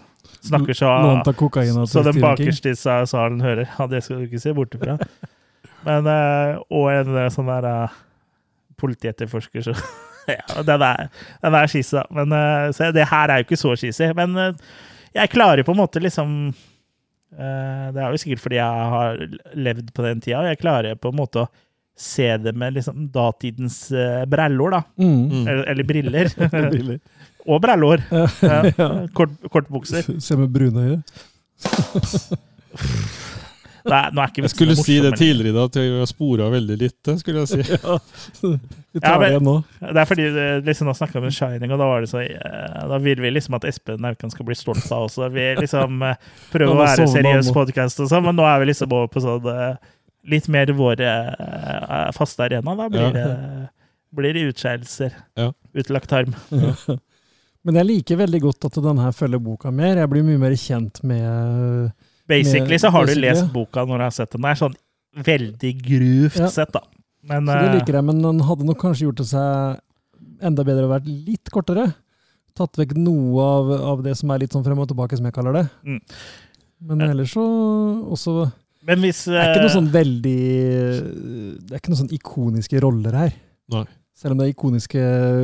snakker 0.49 0.77
så 0.77 0.91
lånt 1.05 1.29
av 1.29 1.37
kokain 1.39 1.77
så 1.89 2.03
den 2.07 2.19
bakerste 2.23 2.73
i 2.73 2.79
salen 2.79 3.43
hører. 3.45 3.69
Ja, 3.77 3.87
det 3.91 4.03
skal 4.05 4.19
du 4.19 4.27
ikke 4.27 4.43
se 4.43 4.55
bort 4.57 4.75
ifra. 4.75 4.97
Men, 5.87 6.09
eh, 6.11 6.59
og 6.75 6.91
en 6.91 7.15
eh, 7.15 7.31
sånn 7.33 7.51
der 7.53 7.93
politietterforsker, 8.79 9.69
så 9.69 9.77
ja, 10.37 10.65
den 10.67 10.85
er, 10.87 11.09
den 11.45 11.59
er 11.59 11.71
cheesy, 11.71 11.97
da. 11.99 12.05
Men 12.15 12.35
eh, 12.37 12.71
så 12.77 12.91
det 12.95 13.09
her 13.11 13.33
er 13.33 13.41
jo 13.41 13.49
ikke 13.49 13.61
så 13.61 13.77
cheesy. 13.79 14.11
Men 14.19 14.37
eh, 14.43 14.67
jeg 15.17 15.33
klarer 15.35 15.65
på 15.67 15.75
en 15.75 15.81
måte 15.81 16.03
liksom 16.03 16.35
eh, 16.49 17.87
Det 17.95 18.03
er 18.03 18.13
jo 18.13 18.21
sikkert 18.21 18.45
fordi 18.45 18.61
jeg 18.61 18.91
har 18.95 19.23
levd 19.57 19.95
på 19.97 20.05
den 20.07 20.21
tida, 20.25 20.43
og 20.43 20.53
jeg 20.53 20.63
klarer 20.63 21.01
på 21.01 21.13
en 21.13 21.21
måte 21.23 21.47
å 21.47 21.51
se 21.99 22.29
det 22.39 22.53
med 22.55 22.77
liksom 22.77 23.09
datidens 23.11 23.89
uh, 23.91 24.23
brellor, 24.31 24.71
da. 24.77 24.83
Mm. 25.03 25.17
Mm. 25.33 25.49
Eller, 25.49 25.65
eller 25.73 25.85
briller. 25.89 26.31
Briller. 26.71 27.01
og 27.51 27.63
brellor. 27.65 28.05
Ja. 28.13 28.61
Ja. 28.79 28.89
Kort, 29.19 29.35
kortbukser. 29.51 30.07
Se 30.23 30.37
med 30.39 30.53
brune 30.55 30.85
øyne. 30.93 31.03
Nei, 33.89 34.01
nå 34.13 34.23
er 34.23 34.31
ikke 34.33 34.43
Jeg 34.45 34.53
skulle 34.53 34.75
si 34.77 34.97
det 35.01 35.13
tidligere 35.17 35.19
tidligere, 35.21 35.55
dag, 35.57 35.69
at 35.71 35.77
jeg 35.81 36.09
spora 36.11 36.49
veldig 36.53 36.77
lite. 36.81 37.15
skulle 37.21 37.45
jeg 37.45 37.49
si. 37.49 37.61
Ja. 37.79 37.99
Vi 38.43 39.01
Ja, 39.01 39.01
tar 39.05 39.19
men- 39.19 39.23
det 39.23 39.31
igjen 39.35 39.45
nå. 39.49 39.55
Det 39.81 40.01
er 40.03 40.09
fordi 40.11 40.27
eh, 40.29 40.61
liksom, 40.67 40.89
Nå 40.89 40.95
snakka 40.99 41.21
vi 41.21 41.27
om 41.31 41.35
Shining, 41.39 41.73
og 41.73 41.79
da 41.79 41.87
var 41.91 42.01
det 42.05 42.09
så 42.11 42.23
eh, 42.25 42.89
Da 42.93 42.99
vil 43.05 43.21
vi 43.23 43.31
liksom 43.31 43.55
at 43.59 43.65
Espen 43.69 44.05
Aukan 44.09 44.31
skal 44.33 44.47
bli 44.49 44.55
stolt 44.59 44.87
av 44.93 45.07
oss. 45.09 45.19
Vi 45.19 45.47
liksom 45.61 46.03
eh, 46.09 46.17
prøver 46.53 46.75
å 46.75 46.81
være 46.83 47.09
seriøs 47.13 47.53
podkast 47.57 48.01
og 48.05 48.09
sånn, 48.11 48.25
men 48.29 48.37
nå 48.39 48.47
er 48.49 48.59
vi 48.65 48.71
liksom 48.73 48.93
over 48.93 49.09
på 49.13 49.21
sånn 49.25 49.79
litt 50.29 50.49
mer 50.53 50.67
vår 50.77 51.01
faste 52.17 52.45
arena. 52.45 52.75
Da 52.77 52.89
blir 52.93 53.07
Ja. 53.07 53.11
det, 53.15 53.69
blir 54.15 54.35
det 54.35 54.47
utskeielser. 54.53 55.13
Ja. 55.37 55.53
Utlagt 55.75 56.09
tarm. 56.11 56.35
Men 57.69 57.75
jeg 57.75 57.87
liker 57.89 58.17
veldig 58.21 58.39
godt 58.41 58.65
at 58.69 58.77
denne 58.81 59.11
følger 59.13 59.41
boka 59.43 59.71
mer. 59.75 59.99
Jeg 60.01 60.09
blir 60.09 60.23
mye 60.25 60.39
mer 60.41 60.55
kjent 60.57 61.01
med 61.05 61.91
Basically 62.29 62.79
så 62.79 62.91
har 62.93 63.07
du 63.07 63.13
basically, 63.15 63.29
lest 63.29 63.53
boka 63.53 63.85
når 63.89 64.03
du 64.03 64.05
har 64.05 64.15
sett 64.15 64.35
den. 64.35 64.45
Det 64.45 64.51
er 64.53 64.61
sånn 64.63 64.77
veldig 65.29 65.73
grovt 65.83 66.41
Ja. 66.43 66.51
sett, 66.53 66.73
da. 66.73 66.83
Men 67.29 67.47
Så 67.47 67.57
det 67.59 67.69
eh, 67.69 67.75
liker 67.79 67.99
jeg, 67.99 68.05
men 68.05 68.23
den 68.23 68.41
hadde 68.47 68.67
nok 68.69 68.79
kanskje 68.81 69.09
gjort 69.09 69.23
det 69.23 69.27
seg 69.27 69.81
enda 70.41 70.65
bedre 70.65 70.87
å 70.87 70.93
vært 70.93 71.09
litt 71.09 71.51
kortere. 71.51 71.89
Tatt 72.55 72.79
vekk 72.79 72.95
noe 72.97 73.43
av, 73.43 73.73
av 73.95 74.03
det 74.03 74.17
som 74.19 74.31
er 74.31 74.45
litt 74.45 74.55
sånn 74.55 74.65
frem 74.67 74.79
og 74.79 74.89
tilbake, 74.91 75.17
som 75.19 75.27
jeg 75.29 75.35
kaller 75.35 75.53
det. 75.53 75.65
Mm. 75.87 76.01
Men 76.89 77.01
ellers 77.09 77.35
så 77.35 77.45
også 78.15 78.53
men 78.89 79.03
hvis 79.03 79.25
Det 79.27 79.37
er 79.37 79.51
ikke 79.51 79.65
noe 79.65 79.69
eh, 79.69 79.75
sånn 79.75 79.89
veldig 79.93 80.35
Det 81.67 81.75
er 81.75 81.81
ikke 81.81 81.91
noen 81.93 82.01
sånn 82.05 82.15
ikoniske 82.15 82.81
roller 82.81 83.17
her. 83.19 83.33
Nei. 83.75 83.85
Selv 84.19 84.35
om 84.35 84.39
det 84.41 84.49
er 84.49 84.51
ikoniske 84.51 85.03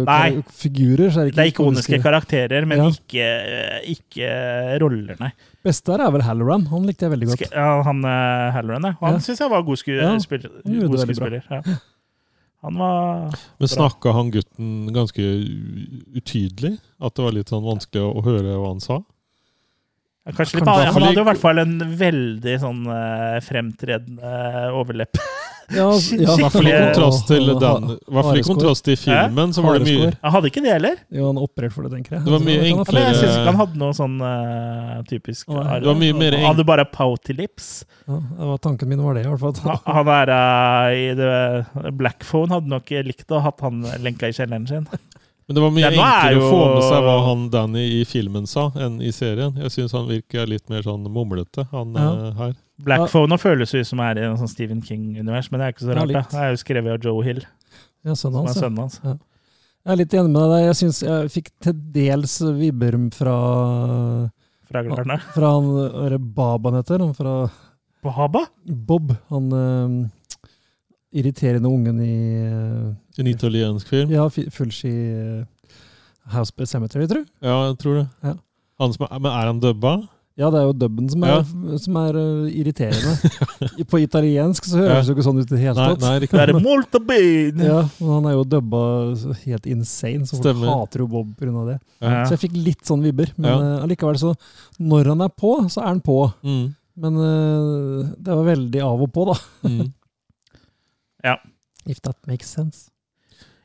Nei. 0.08 0.42
figurer, 0.50 1.12
så 1.14 1.20
er 1.22 1.28
det 1.28 1.30
ikke 1.30 1.36
Det 1.38 1.44
er 1.44 1.50
ikoniske 1.52 1.98
karakterer, 2.02 2.64
men 2.66 2.80
Ja. 2.82 2.88
ikke, 2.90 3.26
ikke 3.94 4.30
roller, 4.82 5.14
nei. 5.20 5.28
Beste 5.62 5.92
her 5.94 6.02
er 6.08 6.10
vel 6.10 6.24
Halloran. 6.26 6.66
Han 6.72 6.82
likte 6.88 7.06
jeg 7.06 7.12
veldig 7.14 7.28
godt. 7.30 7.44
Sk- 7.44 7.54
Ja, 7.54 7.82
han 7.86 8.02
uh, 8.04 8.50
Halloran, 8.56 8.82
ja. 8.90 8.92
Han 9.00 9.14
Ja. 9.14 9.18
synes 9.22 9.38
jeg 9.44 9.50
var 9.50 9.62
god, 9.62 9.78
sku 9.78 9.92
Ja, 9.94 10.18
spiller, 10.18 10.50
god 10.66 10.98
skuespiller. 11.04 11.42
Ja. 11.50 11.62
Han 12.64 12.74
var 12.80 13.30
Men 13.60 13.68
snakka 13.68 14.12
han 14.12 14.30
gutten 14.32 14.90
ganske 14.92 15.22
utydelig? 16.16 16.78
At 17.00 17.14
det 17.14 17.24
var 17.24 17.32
litt 17.36 17.50
sånn 17.52 17.62
vanskelig 17.64 18.02
å, 18.02 18.10
å 18.18 18.24
høre 18.24 18.56
hva 18.58 18.70
han 18.72 18.80
sa? 18.80 18.98
Kanskje 20.32 20.60
litt 20.60 20.68
Han 20.68 20.94
fall 20.94 21.04
hadde 21.04 21.18
jo 21.18 21.24
i 21.24 21.28
hvert 21.28 21.40
fall 21.42 21.60
en 21.60 21.74
veldig 22.00 22.54
sånn 22.62 22.84
eh, 22.88 23.40
fremtredende 23.44 24.30
overlepp. 24.72 25.20
Ja, 25.72 25.86
Shit, 26.00 26.20
ja, 26.24 26.34
Skikkelig- 26.36 26.74
kontrast 26.76 27.26
til 27.28 27.46
den 27.48 27.86
I 27.94 27.96
hvert 28.12 28.28
fall 28.28 28.40
i 28.40 28.44
kontrast 28.44 28.84
til 28.84 28.98
filmen, 29.00 29.54
så 29.56 29.64
var 29.64 29.78
det 29.78 29.88
mye. 29.88 30.10
Han 30.22 30.34
hadde 30.36 30.50
ikke 30.50 30.62
det 30.64 30.72
heller. 30.74 30.98
Jo, 31.08 31.28
han 31.30 31.40
er 31.40 31.46
operert 31.48 31.76
for 31.76 31.86
det, 31.86 31.92
tenker 31.96 32.16
jeg. 32.16 32.24
Det 32.26 32.34
var 32.34 32.44
mye 32.44 32.66
enklere... 32.70 33.00
Ja, 33.04 33.12
jeg 33.12 33.20
syns 33.20 33.38
ikke 33.38 33.50
han 33.50 33.60
hadde 33.62 33.80
noe 33.80 33.96
sånn 33.96 34.16
uh, 34.20 35.00
typisk 35.08 35.52
ja. 35.54 35.64
Det 35.80 35.90
var 35.90 35.98
mye 36.00 36.18
mer 36.20 36.38
Han 36.38 36.48
hadde 36.50 36.68
bare 36.68 36.86
pouty 36.92 37.36
lips. 37.36 37.72
Ja, 38.08 38.20
det 38.20 38.50
var 38.52 38.62
tanken 38.68 38.92
min 38.92 39.02
var 39.04 39.16
det, 39.16 39.24
i 39.24 39.32
hvert 39.32 39.44
fall. 39.44 39.58
Han 39.64 40.04
han 40.04 40.12
er 40.18 40.34
uh, 40.34 40.92
i 40.92 41.10
det 41.16 41.92
Blackphone 41.96 42.52
hadde 42.52 42.72
nok 42.72 42.92
likt 43.08 43.32
å 43.32 43.40
ha 43.40 43.50
hatt 43.50 43.64
han 43.64 43.84
lenka 44.04 44.28
i 44.28 44.36
kjelleren 44.36 44.68
sin. 44.68 44.88
Men 45.46 45.54
det 45.58 45.62
var 45.62 45.72
mye 45.76 45.82
Ja, 45.84 45.90
er 45.90 45.98
enklere 46.00 46.40
å 46.40 46.50
få 46.50 46.60
med 46.74 46.82
seg 46.88 47.02
hva 47.04 47.14
han 47.26 47.42
Danny 47.52 47.82
i 48.00 48.04
filmen 48.08 48.46
sa, 48.48 48.70
enn 48.80 49.00
i 49.04 49.10
serien. 49.12 49.56
Jeg 49.60 49.74
syns 49.74 49.92
han 49.92 50.06
virker 50.08 50.46
litt 50.48 50.70
mer 50.72 50.80
sånn 50.86 51.04
mumlete, 51.04 51.66
han 51.70 51.92
Ja. 51.94 52.06
eh, 52.28 52.32
her. 52.38 52.54
Black 52.78 53.10
Phone 53.12 53.36
føles 53.38 53.74
ut 53.74 53.86
som 53.86 54.00
er 54.00 54.18
i 54.18 54.24
en 54.24 54.36
sånn 54.40 54.48
Stephen 54.48 54.80
King-univers, 54.82 55.50
men 55.52 55.60
det 55.60 55.66
er 55.66 55.72
ikke 55.76 55.84
så 55.86 55.94
rart. 55.98 56.10
Ja. 56.10 56.22
Det 56.22 56.40
er 56.40 56.50
jo 56.50 56.56
skrevet 56.64 56.92
av 56.96 57.04
Joe 57.04 57.22
Hill, 57.22 57.42
Ja, 58.04 58.12
sønnen 58.12 58.18
som 58.18 58.34
er 58.34 58.46
hans. 58.48 58.56
Ja. 58.56 58.62
sønnen 58.62 58.78
hans. 58.78 59.00
Jeg 59.84 59.92
er 59.92 59.96
litt 60.00 60.14
enig 60.16 60.30
med 60.32 60.48
deg. 60.48 60.64
Jeg 60.64 60.76
synes 60.80 60.98
jeg 61.04 61.28
fikk 61.30 61.50
til 61.60 61.72
dels 61.92 62.38
vibber 62.40 62.96
fra 63.12 63.36
Fra 64.70 64.82
Glarne. 64.82 65.18
Fra 65.34 65.50
han 65.60 65.68
det 66.08 66.64
han 66.64 66.74
heter. 66.80 66.98
Han 67.04 67.14
fra 67.14 67.50
Baba? 68.02 68.46
Bob. 68.64 69.12
Han 69.28 69.52
eh, 69.52 70.08
irriterende 71.14 71.70
ungen 71.70 72.00
i 72.02 72.14
uh, 72.50 73.20
En 73.22 73.28
italiensk 73.30 73.88
film. 73.92 74.10
Ja, 74.10 74.26
Fulci 74.28 74.90
uh, 74.90 75.44
House 76.34 76.52
by 76.56 76.66
Cemetery, 76.66 77.06
tror 77.06 77.22
du? 77.22 77.30
Ja, 77.44 77.60
jeg 77.68 77.78
tror 77.82 78.00
det. 78.02 78.08
Ja. 78.24 78.34
Han 78.82 78.92
som 78.96 79.06
er, 79.06 79.18
men 79.22 79.30
er 79.30 79.46
han 79.52 79.60
dubba? 79.62 79.94
Ja, 80.34 80.48
det 80.50 80.58
er 80.58 80.64
jo 80.66 80.72
dubben 80.74 81.06
som 81.12 81.22
er, 81.22 81.44
som 81.78 81.94
er 82.00 82.16
uh, 82.18 82.48
irriterende. 82.50 83.12
På 83.86 84.00
italiensk 84.02 84.66
så 84.66 84.80
høres 84.82 85.06
det 85.06 85.12
jo 85.12 85.14
ikke 85.14 85.26
sånn 85.28 85.38
ut 85.38 85.46
i 85.46 85.54
det 85.54 85.60
hele 85.62 85.76
tatt. 85.78 86.02
nei, 86.02 86.16
Det 86.24 86.40
er 86.42 86.58
molto 86.64 86.98
bene! 87.06 87.68
Ja, 87.68 87.76
men 88.00 88.10
han 88.16 88.26
er 88.32 88.34
jo 88.34 88.42
dubba 88.56 88.80
helt 89.44 89.68
insane, 89.70 90.26
så 90.26 90.34
folk 90.34 90.42
Stemmer. 90.48 90.72
hater 90.72 91.04
jo 91.04 91.06
Bob 91.12 91.30
pga. 91.38 91.52
det. 91.70 91.76
Ja. 92.02 92.24
Så 92.26 92.34
jeg 92.34 92.42
fikk 92.48 92.56
litt 92.66 92.82
sånn 92.90 93.04
vibber. 93.06 93.30
Men 93.36 93.50
Ja. 93.52 93.60
eh, 93.76 93.84
allikevel, 93.86 94.18
så 94.18 94.34
Når 94.82 95.12
han 95.12 95.22
er 95.22 95.30
på, 95.38 95.52
så 95.70 95.84
er 95.84 95.92
han 95.92 96.00
på. 96.02 96.18
Mm. 96.42 96.64
Men 97.04 97.14
det 98.18 98.34
var 98.34 98.44
veldig 98.50 98.82
av 98.86 99.00
og 99.06 99.12
på, 99.14 99.24
da. 99.30 99.38
Mm. 99.70 99.92
If 101.86 102.00
that 102.04 102.16
makes 102.28 102.48
sense. 102.52 102.90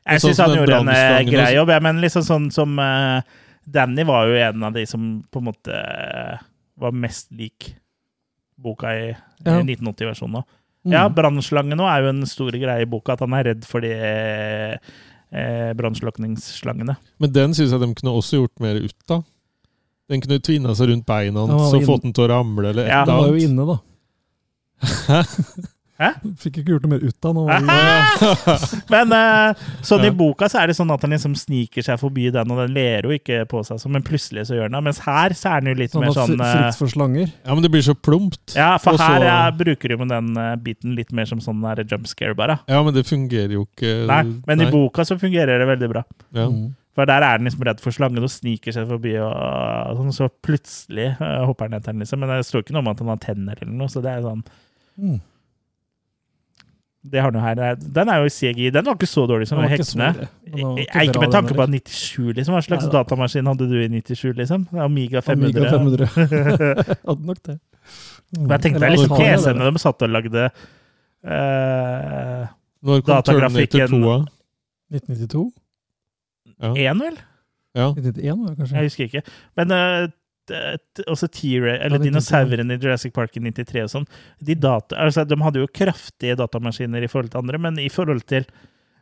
Jeg 0.04 0.20
Sånn 0.22 0.32
syns 0.32 0.40
han 0.42 0.56
gjorde 0.56 0.78
en 0.80 0.90
eh, 0.92 1.18
grei 1.28 1.50
jobb, 1.54 1.70
ja, 1.72 1.80
men 1.84 2.00
liksom 2.02 2.24
sånn 2.26 2.46
som 2.54 2.78
uh, 2.80 3.20
Danny 3.68 4.04
var 4.08 4.28
jo 4.28 4.38
en 4.40 4.64
av 4.66 4.74
de 4.74 4.86
som 4.88 5.04
på 5.30 5.42
en 5.42 5.46
måte 5.50 5.76
uh, 5.76 6.40
var 6.80 6.96
mest 6.96 7.28
lik 7.36 7.74
boka 8.60 8.92
i, 8.96 9.10
Ja. 9.44 9.60
i 9.60 9.64
1980-versjonen. 9.64 10.42
Mm. 10.84 10.94
Ja, 10.96 11.04
brannslange 11.12 11.76
nå 11.76 11.84
er 11.88 12.04
jo 12.04 12.12
en 12.14 12.26
stor 12.28 12.56
greie 12.56 12.84
i 12.84 12.88
boka, 12.88 13.14
at 13.16 13.24
han 13.24 13.36
er 13.36 13.50
redd 13.50 13.66
for 13.68 13.84
de 13.84 13.92
eh, 13.96 15.72
brannslukningsslangene. 15.76 16.96
Men 17.20 17.34
den 17.34 17.56
syns 17.56 17.74
jeg 17.74 17.82
de 17.82 17.90
kunne 18.00 18.14
også 18.16 18.40
gjort 18.40 18.62
mer 18.64 18.80
ut 18.80 19.14
av. 19.16 19.26
Den 20.10 20.24
kunne 20.24 20.40
tvinna 20.42 20.74
seg 20.74 20.90
rundt 20.90 21.06
beina 21.06 21.44
Han 21.44 21.52
hans 21.54 21.76
og 21.76 21.84
fått 21.86 22.06
den 22.08 22.16
til 22.16 22.26
å 22.26 22.30
ramle, 22.32 22.72
eller 22.72 22.88
et 22.88 22.90
Ja. 22.90 23.04
Han 23.04 23.12
eller 23.12 23.28
var 23.28 23.36
jo 23.36 23.44
inne, 23.48 23.62
da. 23.68 23.78
Hæ? 26.00 26.08
Fikk 26.40 26.54
ikke 26.62 26.72
gjort 26.72 26.84
noe 26.86 26.94
mer 26.94 27.02
ut 27.04 27.26
av 27.28 27.36
han. 27.36 27.68
han. 27.68 28.14
jo- 28.22 28.78
Men 28.94 29.12
uh, 29.12 29.64
sånn 29.84 30.06
i 30.08 30.10
boka 30.16 30.48
så 30.48 30.62
er 30.62 30.70
det 30.70 30.76
sånn 30.78 30.90
at 30.94 31.02
han 31.04 31.12
liksom 31.12 31.34
sniker 31.36 31.84
seg 31.84 32.00
forbi 32.00 32.30
den, 32.32 32.50
og 32.54 32.62
den 32.62 32.72
ler 32.76 33.04
jo 33.04 33.12
ikke 33.18 33.42
på 33.50 33.60
seg, 33.68 33.82
men 33.92 34.04
plutselig 34.06 34.46
så 34.48 34.56
gjør 34.56 34.70
den 34.70 34.78
det. 34.78 34.82
Mens 34.88 35.02
her 35.04 35.36
så 35.36 35.52
er 35.52 35.60
den 35.64 35.74
jo 35.74 35.78
litt 35.82 35.92
sånn 35.92 36.06
mer 36.06 36.16
sånn 36.16 36.34
eh, 36.40 36.54
frykt 36.56 36.80
for 36.80 36.94
slanger. 36.94 37.28
Ja, 37.44 37.52
men 37.52 37.66
det 37.66 37.72
blir 37.76 37.84
så 37.84 37.94
plumpt. 37.94 38.56
Ja, 38.56 38.70
for 38.80 38.96
Og 38.96 39.04
her 39.04 39.26
ja, 39.28 39.38
bruker 39.60 39.92
du 39.92 39.96
jo 39.98 40.08
den 40.08 40.32
uh, 40.40 40.54
biten 40.56 40.96
litt 40.96 41.12
mer 41.12 41.28
som 41.28 41.42
sånn 41.44 41.60
der 41.68 41.84
jump 41.84 42.08
scare, 42.08 42.34
bare. 42.38 42.58
Ja, 42.70 42.80
men 42.86 42.96
det 42.96 43.04
fungerer 43.08 43.52
jo 43.60 43.66
ikke. 43.68 43.94
Nei, 44.08 44.22
men 44.48 44.64
i 44.64 44.70
boka 44.72 45.04
så 45.04 45.20
fungerer 45.20 45.60
det 45.60 45.68
veldig 45.76 45.92
bra. 45.92 46.06
Ja. 46.32 46.48
Mm. 46.48 46.70
For 46.96 47.06
der 47.06 47.22
er 47.22 47.38
den 47.38 47.46
liksom 47.46 47.62
redd 47.68 47.78
for 47.84 47.94
slangen 47.94 48.24
og 48.26 48.32
sniker 48.32 48.74
seg 48.74 48.88
forbi, 48.90 49.12
og 49.22 50.00
sånn, 50.00 50.10
så 50.16 50.26
plutselig 50.42 51.12
uh, 51.20 51.44
hopper 51.46 51.68
han 51.68 51.76
etter 51.78 51.92
den, 51.94 52.02
liksom. 52.02 52.18
Men 52.24 52.32
det 52.34 52.46
står 52.48 52.64
ikke 52.64 52.74
noe 52.74 52.82
om 52.82 52.90
at 52.90 53.04
han 53.04 53.12
har 53.12 53.20
tenner 53.22 53.60
eller 53.62 53.76
noe, 53.78 53.92
så 53.92 54.02
det 54.04 54.16
er 54.16 54.24
sånn 54.26 54.42
Mm. 55.00 55.20
Det 57.02 57.22
har 57.22 57.30
noe 57.32 57.40
her. 57.40 57.56
Er- 57.64 57.76
Den 57.80 58.08
er 58.12 58.18
jo 58.20 58.26
i 58.28 58.32
CGI. 58.34 58.70
Den 58.70 58.84
var 58.84 58.94
ikke 58.94 59.08
så 59.08 59.22
dårlig 59.26 59.46
som 59.48 59.58
heksene. 59.64 60.28
ikke 60.52 61.04
Ikke 61.06 61.20
med 61.22 61.32
tanke 61.32 61.54
på 61.56 61.62
at 61.64 61.70
97, 61.72 62.34
liksom. 62.36 62.52
Hva 62.54 62.60
slags 62.66 62.84
Nei, 62.84 62.92
datamaskin 62.92 63.46
hadde 63.48 63.68
du 63.70 63.76
i 63.80 63.88
97, 63.88 64.34
liksom? 64.36 64.66
Amiga 64.76 65.20
500. 65.24 65.72
Amiga 65.80 66.06
500. 66.06 66.98
Hadde 67.08 67.26
nok 67.26 67.40
det. 67.46 67.56
Mm. 68.36 68.42
Men 68.44 68.50
jeg 68.50 68.60
tenkte 68.66 68.76
Eller 68.84 68.90
liksom 68.96 69.12
Atari, 69.16 69.30
PC-ene 69.32 69.70
de 69.72 69.78
satt 69.82 70.02
og 70.02 70.10
lagde 70.12 70.44
uh, 71.24 72.46
Når 72.84 73.00
kom 73.04 73.14
Datagrafikken- 73.16 73.88
Terminator 73.88 74.26
2? 74.26 74.26
1992? 74.90 75.52
Ja. 76.60 76.92
Vel? 77.00 77.16
ja. 77.74 77.88
1991, 77.94 78.56
kanskje? 78.58 78.74
Jeg 78.76 78.84
husker 78.90 79.04
ikke. 79.08 79.22
Men 79.56 79.68
t- 79.68 80.12
også 81.06 81.28
T-Ray, 81.30 81.76
eller 81.78 81.98
Ja, 81.98 82.02
93. 82.02 82.08
dinosaurene 82.10 82.74
i 82.76 82.80
Jurassic 82.82 83.12
Park 83.16 83.36
i 83.36 83.40
93 83.44 83.82
og 83.86 83.90
sånn, 83.94 84.06
de, 84.42 84.56
altså, 84.60 85.24
de 85.28 85.38
hadde 85.44 85.62
jo 85.62 85.70
kraftige 85.72 86.36
datamaskiner 86.40 87.02
i 87.06 87.10
forhold 87.10 87.30
til 87.32 87.40
andre, 87.42 87.58
men 87.58 87.78
i 87.78 87.88
forhold 87.92 88.22
til 88.30 88.44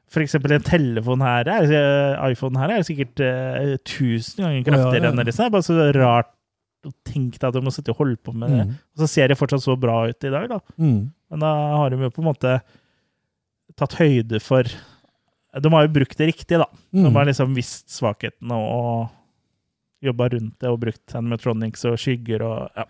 for 0.08 0.24
eksempel 0.24 0.54
en 0.56 0.62
telefon 0.64 1.20
her, 1.20 1.44
er, 1.52 1.68
eh, 1.68 2.30
iPhone 2.32 2.56
her 2.56 2.70
er 2.78 2.84
sikkert 2.86 3.20
uh, 3.20 3.74
tusen 3.84 4.40
ganger 4.40 4.54
Å, 4.56 4.62
ja, 4.62 4.68
kraftigere 4.70 5.04
ja. 5.04 5.10
enn 5.12 5.18
det. 5.20 5.26
liksom. 5.28 5.42
Det 5.44 5.48
er 5.50 5.56
bare 5.58 5.66
så 5.66 5.92
rart 5.98 6.30
å 6.88 6.92
tenke 7.04 7.42
at 7.44 7.52
de 7.58 7.60
må 7.60 7.72
sitte 7.74 7.92
og 7.92 7.98
holde 8.00 8.16
på 8.24 8.32
med 8.32 8.48
det. 8.54 8.62
Mm. 8.70 8.76
Og 8.96 9.02
så 9.02 9.08
ser 9.12 9.28
det 9.28 9.36
fortsatt 9.36 9.60
så 9.66 9.74
bra 9.76 9.98
ut 10.08 10.24
i 10.24 10.30
dag, 10.32 10.46
da. 10.48 10.60
Mm. 10.80 11.10
Men 11.28 11.42
da 11.44 11.50
har 11.76 11.90
de 11.92 11.98
jo 12.06 12.10
på 12.14 12.22
en 12.24 12.28
måte 12.30 12.54
tatt 13.76 13.98
høyde 14.00 14.40
for 14.40 14.64
De 15.58 15.70
har 15.72 15.84
jo 15.86 15.92
brukt 15.92 16.16
det 16.20 16.28
riktig, 16.30 16.56
da. 16.60 16.66
De 16.92 17.04
Mm. 17.04 17.12
har 17.16 17.24
liksom 17.28 17.54
visst 17.56 17.88
svakhetene 17.92 18.56
og 18.56 19.08
jobba 20.02 20.28
rundt 20.30 20.54
det 20.62 20.68
og 20.70 20.76
brukt 20.78 21.14
animatronics 21.18 21.82
og 21.90 21.96
skygger 21.98 22.42
og 22.46 22.68
ja. 22.78 22.84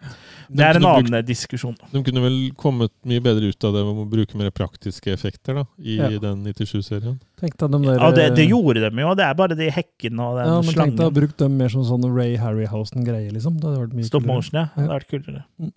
Det 0.53 0.65
er 0.67 0.77
en 0.77 0.85
annen 0.85 1.07
annen 1.09 1.25
diskusjon. 1.25 1.77
De 1.93 2.03
kunne 2.05 2.21
vel 2.21 2.37
kommet 2.61 2.93
mye 3.09 3.23
bedre 3.25 3.49
ut 3.49 3.65
av 3.65 3.73
det 3.79 3.85
med 3.87 4.03
å 4.03 4.05
bruke 4.13 4.37
mer 4.37 4.51
praktiske 4.53 5.13
effekter 5.15 5.55
da, 5.61 5.65
i 5.81 5.97
Ja. 5.97 6.09
den 6.21 6.45
97-serien. 6.45 7.17
De 7.41 7.49
Ja, 7.97 8.11
det, 8.13 8.27
det 8.37 8.49
gjorde 8.51 8.83
de 8.91 9.03
jo. 9.03 9.15
Det 9.15 9.25
er 9.25 9.35
bare 9.35 9.57
de 9.57 9.71
hekkene 9.71 10.21
og 10.21 10.37
den 10.37 10.47
ja, 10.53 10.61
men 10.61 10.65
tenk 10.65 10.75
deg 10.75 10.85
å 10.85 10.97
slangen. 11.09 11.15
bruke 11.21 11.37
dem 11.39 11.57
mer 11.57 11.69
som 11.73 11.85
sånn 11.89 12.05
Ray 12.13 12.37
Harryhausen-greie, 12.37 13.31
liksom. 13.33 13.57
Det 13.61 13.65
hadde 13.71 13.81
vært 13.87 13.95
mye 13.97 14.05
Stop 14.11 14.23
kulere. 14.27 14.35
motion, 14.35 14.61
ja. 14.61 14.67
Det 14.75 14.85
hadde 14.85 14.97
vært 14.99 15.09
kulere. 15.15 15.45
Mm. 15.59 15.73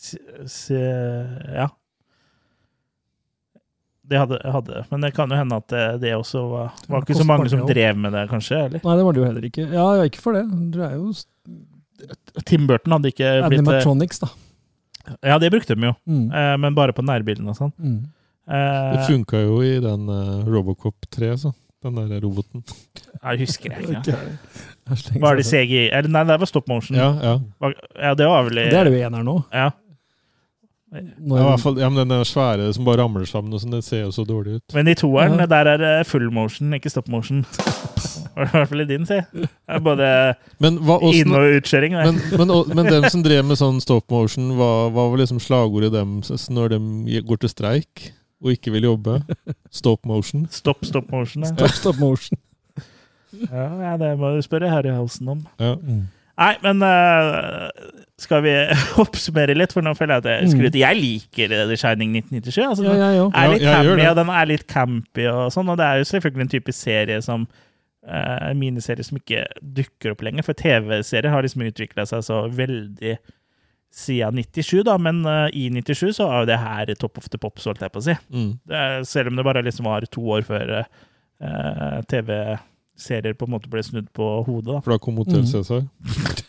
S 0.00 0.16
s 0.46 0.58
ja. 0.72 1.68
Det 4.10 4.18
hadde, 4.18 4.38
hadde. 4.50 4.80
Men 4.90 5.04
det 5.06 5.12
kan 5.14 5.30
jo 5.30 5.36
hende 5.38 5.56
at 5.60 5.68
det, 5.70 5.82
det 6.02 6.12
også 6.18 6.40
var, 6.50 6.70
var 6.90 7.04
ikke 7.04 7.14
så 7.20 7.26
mange 7.28 7.48
som 7.52 7.60
drev 7.68 7.96
med 8.02 8.12
det, 8.16 8.24
kanskje? 8.32 8.56
eller? 8.66 8.80
Nei, 8.82 8.94
det 8.98 9.04
var 9.06 9.14
det 9.14 9.20
jo 9.22 9.26
heller 9.28 9.44
ikke. 9.46 9.66
Ja, 9.70 9.84
ja 10.00 10.06
ikke 10.10 10.22
for 10.24 10.34
det. 10.34 10.42
Det 10.74 10.82
er 10.88 10.96
jo 10.98 11.12
Tim 12.48 12.66
Burton 12.66 12.96
hadde 12.96 13.12
ikke 13.12 13.28
blitt 13.46 13.60
animatronics, 13.60 14.22
da. 14.24 14.30
Ja, 15.26 15.36
det 15.42 15.50
brukte 15.54 15.74
de 15.76 15.86
jo, 15.90 15.94
Mm. 16.10 16.26
eh, 16.34 16.56
men 16.60 16.74
bare 16.74 16.92
på 16.96 17.02
nærbildene 17.06 17.52
og 17.54 17.56
sånn. 17.58 17.72
Mm. 17.78 18.00
Eh, 18.50 18.92
Det 18.96 19.06
funka 19.06 19.40
jo 19.44 19.60
i 19.62 19.76
den 19.82 20.08
eh, 20.08 20.46
Robocop 20.50 21.06
3, 21.10 21.36
så. 21.38 21.52
Den 21.82 21.94
der 21.96 22.20
roboten. 22.20 22.60
Jeg 23.22 23.38
husker 23.46 23.70
jeg 23.72 23.94
ikke. 23.94 24.16
Ja. 24.90 24.96
Var 25.22 25.36
det 25.38 25.44
CGI? 25.46 25.84
Eller 25.94 26.10
nei, 26.10 26.24
det 26.26 26.34
var 26.42 26.48
stop 26.50 26.66
motion. 26.68 26.96
Ja, 26.98 27.12
ja. 27.22 27.70
Ja 27.94 28.10
det 28.18 28.26
var 28.26 28.42
vel. 28.48 28.58
Det 28.58 28.74
er 28.74 28.88
det 28.88 28.96
jo 28.96 29.04
eneren 29.06 29.28
nå. 29.28 29.36
Ja. 29.54 29.68
Når, 30.90 31.36
ja, 31.38 31.42
i 31.44 31.48
hvert 31.52 31.62
fall, 31.62 31.76
ja 31.78 31.88
men 31.92 32.08
den 32.10 32.24
svære 32.26 32.64
som 32.74 32.84
bare 32.88 32.98
ramler 33.04 33.26
sammen, 33.30 33.52
og 33.54 33.60
sånn, 33.62 33.70
det 33.76 33.84
ser 33.86 34.00
jo 34.02 34.10
så 34.14 34.24
dårlig 34.26 34.56
ut. 34.58 34.74
Men 34.74 34.88
i 34.90 34.94
toeren, 34.98 35.36
Ja. 35.38 35.46
der 35.46 35.68
er 35.74 35.78
det 35.78 35.90
full 36.10 36.26
motion, 36.34 36.72
ikke 36.74 36.90
stop 36.90 37.06
motion. 37.08 37.44
I 38.40 38.46
hvert 38.50 38.68
fall 38.72 38.82
i 38.82 38.86
din, 38.88 39.04
si. 39.06 39.20
Både 39.86 40.08
Men, 40.62 40.78
hva, 40.86 40.96
inn- 41.14 41.30
og 41.36 41.46
utkjøring. 41.60 41.94
men, 41.94 42.18
men, 42.40 42.52
men 42.74 42.90
dem 42.90 43.06
som 43.12 43.22
drev 43.26 43.44
med 43.46 43.58
sånn 43.60 43.78
stop 43.84 44.10
motion, 44.10 44.50
hva, 44.58 44.70
hva 44.90 45.06
var 45.12 45.22
liksom 45.22 45.38
slagordet 45.42 45.92
dem 45.94 46.18
når 46.50 46.74
de 46.74 47.22
går 47.28 47.42
til 47.44 47.52
streik 47.54 48.08
og 48.42 48.54
ikke 48.56 48.72
vil 48.74 48.88
jobbe? 48.90 49.20
Stop 49.70 50.06
motion. 50.08 50.46
Stopp 50.50 50.82
stop 50.88 51.10
motion. 51.12 51.44
Ja. 51.46 51.52
Stop, 51.54 51.76
stop 51.76 51.98
motion. 52.02 52.38
Ja, 53.46 53.66
ja, 53.92 53.96
det 54.00 54.14
må 54.18 54.32
du 54.34 54.40
spørre 54.42 54.70
Harryhausen 54.72 55.28
om. 55.36 55.44
Ja. 55.60 55.76
Mm. 55.78 56.08
Nei, 56.40 56.54
men 56.64 56.80
eh, 56.82 57.68
skal 58.20 58.42
vi 58.44 58.52
oppsummere 59.02 59.56
litt? 59.56 59.72
For 59.76 59.84
nå 59.84 59.94
føler 59.98 60.18
jeg 60.18 60.24
at 60.24 60.30
jeg 60.30 60.52
skryter. 60.54 60.78
Jeg 60.82 60.98
liker 61.00 61.54
The 61.70 61.78
Shining 61.80 62.14
1997. 62.20 62.60
Altså, 62.68 62.84
Ja, 62.86 62.94
ja, 63.00 63.10
ja. 63.16 63.26
er 63.32 63.52
litt 63.54 63.66
hammy, 63.70 64.06
og 64.10 64.20
den 64.20 64.32
er 64.36 64.50
litt 64.52 64.66
campy 64.70 65.26
og 65.32 65.42
sånn. 65.54 65.72
Og 65.72 65.80
det 65.80 65.88
er 65.88 66.00
jo 66.02 66.08
selvfølgelig 66.12 66.46
en 66.46 66.54
type 66.54 66.74
serie 66.76 67.18
som 67.24 67.48
uh, 67.48 68.50
miniserie 68.56 69.04
som 69.06 69.18
ikke 69.20 69.44
dukker 69.80 70.14
opp 70.14 70.24
lenger. 70.26 70.46
For 70.46 70.56
TV-serier 70.58 71.32
har 71.32 71.44
liksom 71.46 71.64
utvikla 71.68 72.06
seg 72.08 72.24
så 72.28 72.42
veldig 72.52 73.16
siden 73.90 74.38
97, 74.44 74.84
da. 74.86 74.94
Men 75.02 75.24
uh, 75.26 75.48
i 75.56 75.66
97 75.74 76.14
så 76.20 76.28
var 76.30 76.44
jo 76.44 76.50
det 76.52 76.60
her 76.62 76.94
top 77.00 77.18
of 77.18 77.28
the 77.32 77.40
pops, 77.42 77.66
holdt 77.68 77.82
jeg 77.82 77.92
på 77.94 78.02
å 78.02 78.06
si. 78.06 78.16
Mm. 78.30 78.50
Det 78.70 78.82
er, 78.84 79.02
selv 79.08 79.32
om 79.32 79.40
det 79.40 79.46
bare 79.48 79.64
liksom 79.66 79.88
var 79.90 80.06
to 80.12 80.22
år 80.36 80.44
før 80.46 80.76
uh, 80.82 81.98
TV-serier 82.10 83.34
på 83.38 83.48
en 83.48 83.54
måte 83.56 83.70
ble 83.72 83.82
snudd 83.84 84.10
på 84.16 84.28
hodet, 84.46 84.70
da. 84.76 84.80
For 84.84 84.94
da 84.94 85.00
kom 85.02 85.18
Hotell 85.22 85.42
Mm. 85.42 85.88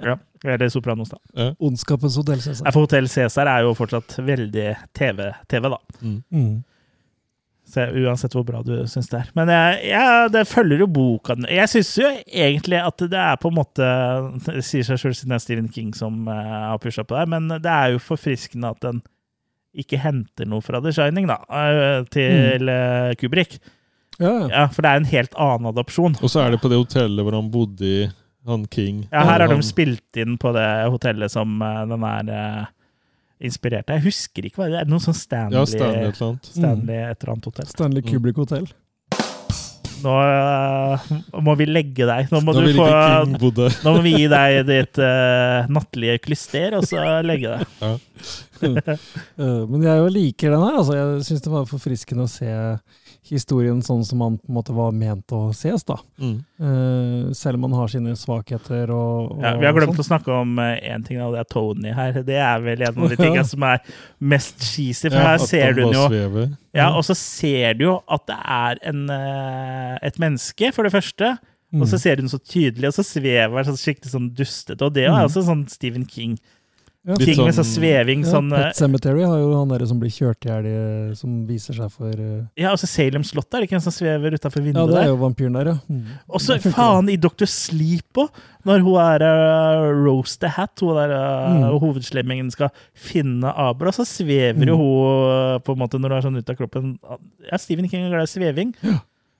Ja. 0.00 0.18
Eller 0.44 0.68
Sopranos, 0.68 1.12
da. 1.12 1.48
Ondskapens 1.62 2.16
hotell, 2.18 2.40
Cæsar. 2.42 2.72
For 2.72 2.84
Hotell 2.84 3.08
Cæsar 3.08 3.48
er 3.48 3.64
jo 3.64 3.74
fortsatt 3.78 4.16
veldig 4.26 4.66
TV, 4.96 5.28
TV 5.48 5.68
da. 5.72 5.78
Mm. 6.00 6.16
Mm. 6.34 6.54
Så 7.64 7.86
uansett 7.96 8.34
hvor 8.36 8.44
bra 8.44 8.60
du 8.64 8.74
syns 8.90 9.08
det 9.08 9.22
er. 9.22 9.30
Men 9.38 9.48
jeg, 9.48 9.78
jeg, 9.88 10.32
det 10.34 10.42
følger 10.50 10.84
jo 10.84 10.88
boka. 10.92 11.36
Jeg 11.48 11.70
syns 11.72 11.94
jo 11.96 12.10
egentlig 12.26 12.80
at 12.82 13.06
det 13.08 13.20
er 13.22 13.38
på 13.40 13.48
en 13.48 13.56
måte 13.56 13.86
Det 14.44 14.64
sier 14.66 14.84
seg 14.84 15.00
sjøl 15.00 15.16
siden 15.16 15.32
det 15.32 15.38
er 15.38 15.44
Stephen 15.46 15.70
King 15.72 15.94
som 15.96 16.28
uh, 16.28 16.34
har 16.74 16.82
pusha 16.82 17.06
på 17.08 17.16
det, 17.16 17.24
men 17.32 17.48
det 17.54 17.70
er 17.72 17.94
jo 17.94 18.02
forfriskende 18.04 18.74
at 18.76 18.84
den 18.84 19.00
ikke 19.74 19.98
henter 19.98 20.46
noe 20.46 20.62
fra 20.62 20.78
The 20.82 20.92
Shining, 20.94 21.26
da, 21.26 21.40
eh, 21.50 22.04
til 22.14 22.68
eh, 22.70 23.14
Kubrick. 23.18 23.56
Ja, 24.20 24.28
ja. 24.28 24.44
Ja, 24.52 24.66
For 24.70 24.86
det 24.86 24.90
er 24.92 25.00
en 25.00 25.08
helt 25.10 25.34
annen 25.34 25.72
adopsjon. 25.72 26.14
Og 26.20 26.30
så 26.30 26.44
er 26.44 26.54
det 26.54 26.60
på 26.62 26.70
det 26.70 26.78
hotellet 26.78 27.26
hvor 27.26 27.34
han 27.34 27.50
bodde 27.50 27.88
i, 27.88 28.04
han 28.46 28.66
King. 28.70 29.04
Ja, 29.10 29.24
Her 29.28 29.44
har 29.44 29.52
de 29.52 29.60
spilt 29.64 30.20
inn 30.20 30.38
på 30.40 30.52
det 30.56 30.68
hotellet 30.92 31.32
som 31.32 31.60
eh, 31.62 31.82
den 31.90 32.06
er 32.08 32.32
eh, 32.38 32.64
inspirert 33.48 33.90
av. 33.90 34.00
Jeg 34.00 34.10
husker 34.10 34.48
ikke 34.48 34.62
hva 34.62 34.70
det 34.72 34.80
er. 34.82 34.88
Noe 34.90 35.02
sånn 35.02 35.16
Stanley, 35.16 35.58
Ja, 35.58 35.66
Stanley 35.68 36.08
et 36.08 36.16
eller 36.16 36.30
annet. 36.30 36.50
Stanley 36.52 37.02
et 37.02 37.20
eller 37.20 37.36
annet 37.36 37.50
hotell. 37.50 37.70
Stanley 37.72 38.06
Kubrick 38.06 38.40
hotell. 38.42 38.68
Nå 40.04 40.12
uh, 40.12 41.04
må 41.44 41.54
vi 41.56 41.66
legge 41.68 42.06
deg. 42.08 42.28
Nå 42.32 42.40
må, 42.44 42.52
nå 42.52 42.64
du 42.66 42.74
få, 42.76 42.88
nå 43.86 43.94
må 43.94 44.02
vi 44.04 44.14
gi 44.18 44.26
deg 44.28 44.58
ditt 44.68 45.00
uh, 45.00 45.64
nattlige 45.72 46.18
klyster, 46.26 46.76
og 46.78 46.84
så 46.88 47.20
legge 47.24 47.56
deg. 47.56 47.64
Eh, 48.64 49.62
Men 49.68 49.82
jeg 49.82 49.98
jo 49.98 50.04
liker 50.08 50.54
den 50.54 50.62
her. 50.62 50.76
Altså, 50.78 50.94
jeg 50.96 51.24
syns 51.26 51.42
det 51.44 51.50
var 51.52 51.66
forfriskende 51.68 52.24
å 52.24 52.30
se 52.30 52.48
historien 53.30 53.80
sånn 53.82 54.02
som 54.04 54.18
man 54.20 54.34
på 54.38 54.48
en 54.50 54.54
måte 54.58 54.74
var 54.76 54.92
ment 54.92 55.32
å 55.32 55.48
ses. 55.56 55.84
da. 55.88 55.96
Mm. 56.20 56.34
Uh, 56.60 57.32
selv 57.32 57.56
om 57.58 57.64
man 57.66 57.76
har 57.78 57.88
sine 57.88 58.12
svakheter 58.18 58.90
og, 58.92 59.32
og 59.36 59.42
Ja, 59.42 59.54
vi 59.60 59.66
har 59.66 59.72
glemt 59.76 59.94
sånn. 59.96 60.04
å 60.04 60.08
snakke 60.10 60.34
om 60.42 60.56
én 60.58 61.06
ting, 61.06 61.20
og 61.24 61.32
det 61.34 61.40
er 61.44 61.48
Tony 61.52 61.94
her. 61.96 62.12
Det 62.26 62.36
er 62.36 62.60
vel 62.60 62.82
en 62.84 62.98
av 63.04 63.08
de 63.14 63.16
tingene 63.16 63.44
som 63.54 63.62
er 63.68 63.80
mest 64.20 64.60
cheesy, 64.62 65.08
for 65.08 65.16
Ja, 65.20 65.32
her 65.32 65.38
ser 65.46 65.72
du 65.78 65.82
jo 65.86 65.92
svever. 66.08 66.52
Ja, 66.74 66.90
og 66.98 67.04
så 67.06 67.14
ser 67.16 67.74
du 67.78 67.86
jo 67.88 67.96
at 68.08 68.26
det 68.28 68.36
er 68.44 68.82
en, 68.92 69.04
uh, 69.10 69.96
et 70.02 70.18
menneske, 70.22 70.72
for 70.74 70.84
det 70.84 70.92
første. 70.92 71.36
Og 71.74 71.88
så 71.90 71.98
ser 71.98 72.14
du 72.16 72.22
den 72.22 72.30
så 72.30 72.38
tydelig, 72.38 72.86
og 72.86 72.94
så 72.94 73.02
svever 73.02 73.56
den 73.64 73.72
sånn 73.72 73.80
skikkelig 73.80 74.12
sånn 74.12 74.28
dustete. 74.38 74.78
Og 74.86 74.92
det 74.94 75.08
er 75.08 75.10
Mm. 75.10 75.24
også 75.26 75.42
sånn 75.42 75.64
Stephen 75.68 76.04
King. 76.06 76.36
Ja, 77.04 77.18
Litt 77.20 77.26
Ting 77.28 77.36
med 77.44 77.52
sånn 77.52 77.66
sånn- 77.66 77.74
sveving. 77.76 78.20
ja, 78.24 78.30
sånn, 78.32 78.46
eh, 78.56 78.62
Pet 78.70 78.76
Cemetery 78.78 79.24
har 79.28 79.36
jo 79.36 79.50
han 79.58 79.68
der 79.68 79.82
som 79.84 79.98
blir 80.00 80.08
kjørt 80.08 80.46
i 80.46 80.48
hjel, 80.48 80.68
som 81.20 81.34
viser 81.46 81.76
seg 81.76 81.90
for 81.92 82.08
uh... 82.16 82.46
ja, 82.56 82.70
og 82.72 82.78
så 82.80 82.88
Salem 82.88 83.20
slott, 83.28 83.52
er 83.52 83.60
det 83.60 83.68
ikke 83.68 83.76
en 83.76 83.84
som 83.84 83.92
svever 83.92 84.32
utafor 84.38 84.64
Ja, 84.64 84.86
det 84.88 85.02
er 85.02 85.10
jo 85.10 85.18
vampyren 85.20 85.52
der, 85.58 85.66
ja. 85.74 85.76
Mm. 85.92 86.06
Og 86.32 86.40
så 86.40 86.56
faen 86.64 87.10
i 87.12 87.18
Dr. 87.20 87.44
Sleep 87.44 88.16
òg, 88.24 88.30
når 88.64 88.80
hun 88.86 88.96
er 89.04 89.24
uh, 89.28 89.92
Rose 90.00 90.38
the 90.40 90.48
Hat, 90.48 90.72
hun 90.80 90.96
der 90.96 91.12
uh, 91.12 91.52
Mm. 91.54 91.78
hovedslemmingen 91.84 92.48
skal 92.50 92.70
finne 92.96 93.52
Abra, 93.52 93.92
så 93.92 94.06
svever 94.08 94.64
jo 94.64 94.78
Mm. 94.78 94.80
hun 94.80 95.28
uh, 95.28 95.58
på 95.60 95.76
en 95.76 95.82
måte 95.84 96.00
når 96.00 96.08
hun 96.08 96.16
er 96.16 96.24
sånn 96.30 96.38
ute 96.40 96.50
av 96.56 96.56
kroppen. 96.56 96.94
Ja, 97.50 97.58
Stephen 97.60 97.86
King 97.92 98.06
er 98.08 98.14
glad 98.16 98.24
i 98.24 98.32
sveving. 98.32 98.72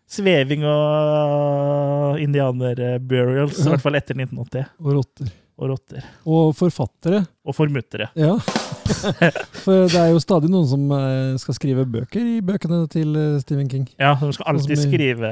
Sveving 0.06 0.66
og 0.68 2.12
uh, 2.12 2.20
indianer-burials, 2.20 3.56
i 3.64 3.70
hvert 3.72 3.80
fall 3.88 3.96
etter 3.96 4.14
1980. 4.20 4.68
Og 4.84 4.92
rotter. 5.00 5.32
Og 5.54 5.68
rotter. 5.70 6.02
Og 6.26 6.48
forfattere. 6.58 7.20
Og 7.46 7.54
formuttere. 7.54 8.08
Ja. 8.18 8.32
For 9.64 9.86
det 9.86 9.94
er 10.00 10.10
jo 10.10 10.18
stadig 10.22 10.50
noen 10.50 10.66
som 10.68 10.88
eh, 10.96 11.36
skal 11.40 11.54
skrive 11.56 11.84
bøker 11.86 12.26
i 12.26 12.40
bøkene 12.44 12.80
til 12.90 13.14
eh, 13.16 13.36
Stephen 13.44 13.68
King. 13.70 13.84
Ja, 14.02 14.16
de 14.18 14.32
skal 14.34 14.50
alltid 14.50 14.74
Sånn 14.74 14.82
som 14.82 14.90
i- 14.90 14.90
skrive 14.90 15.30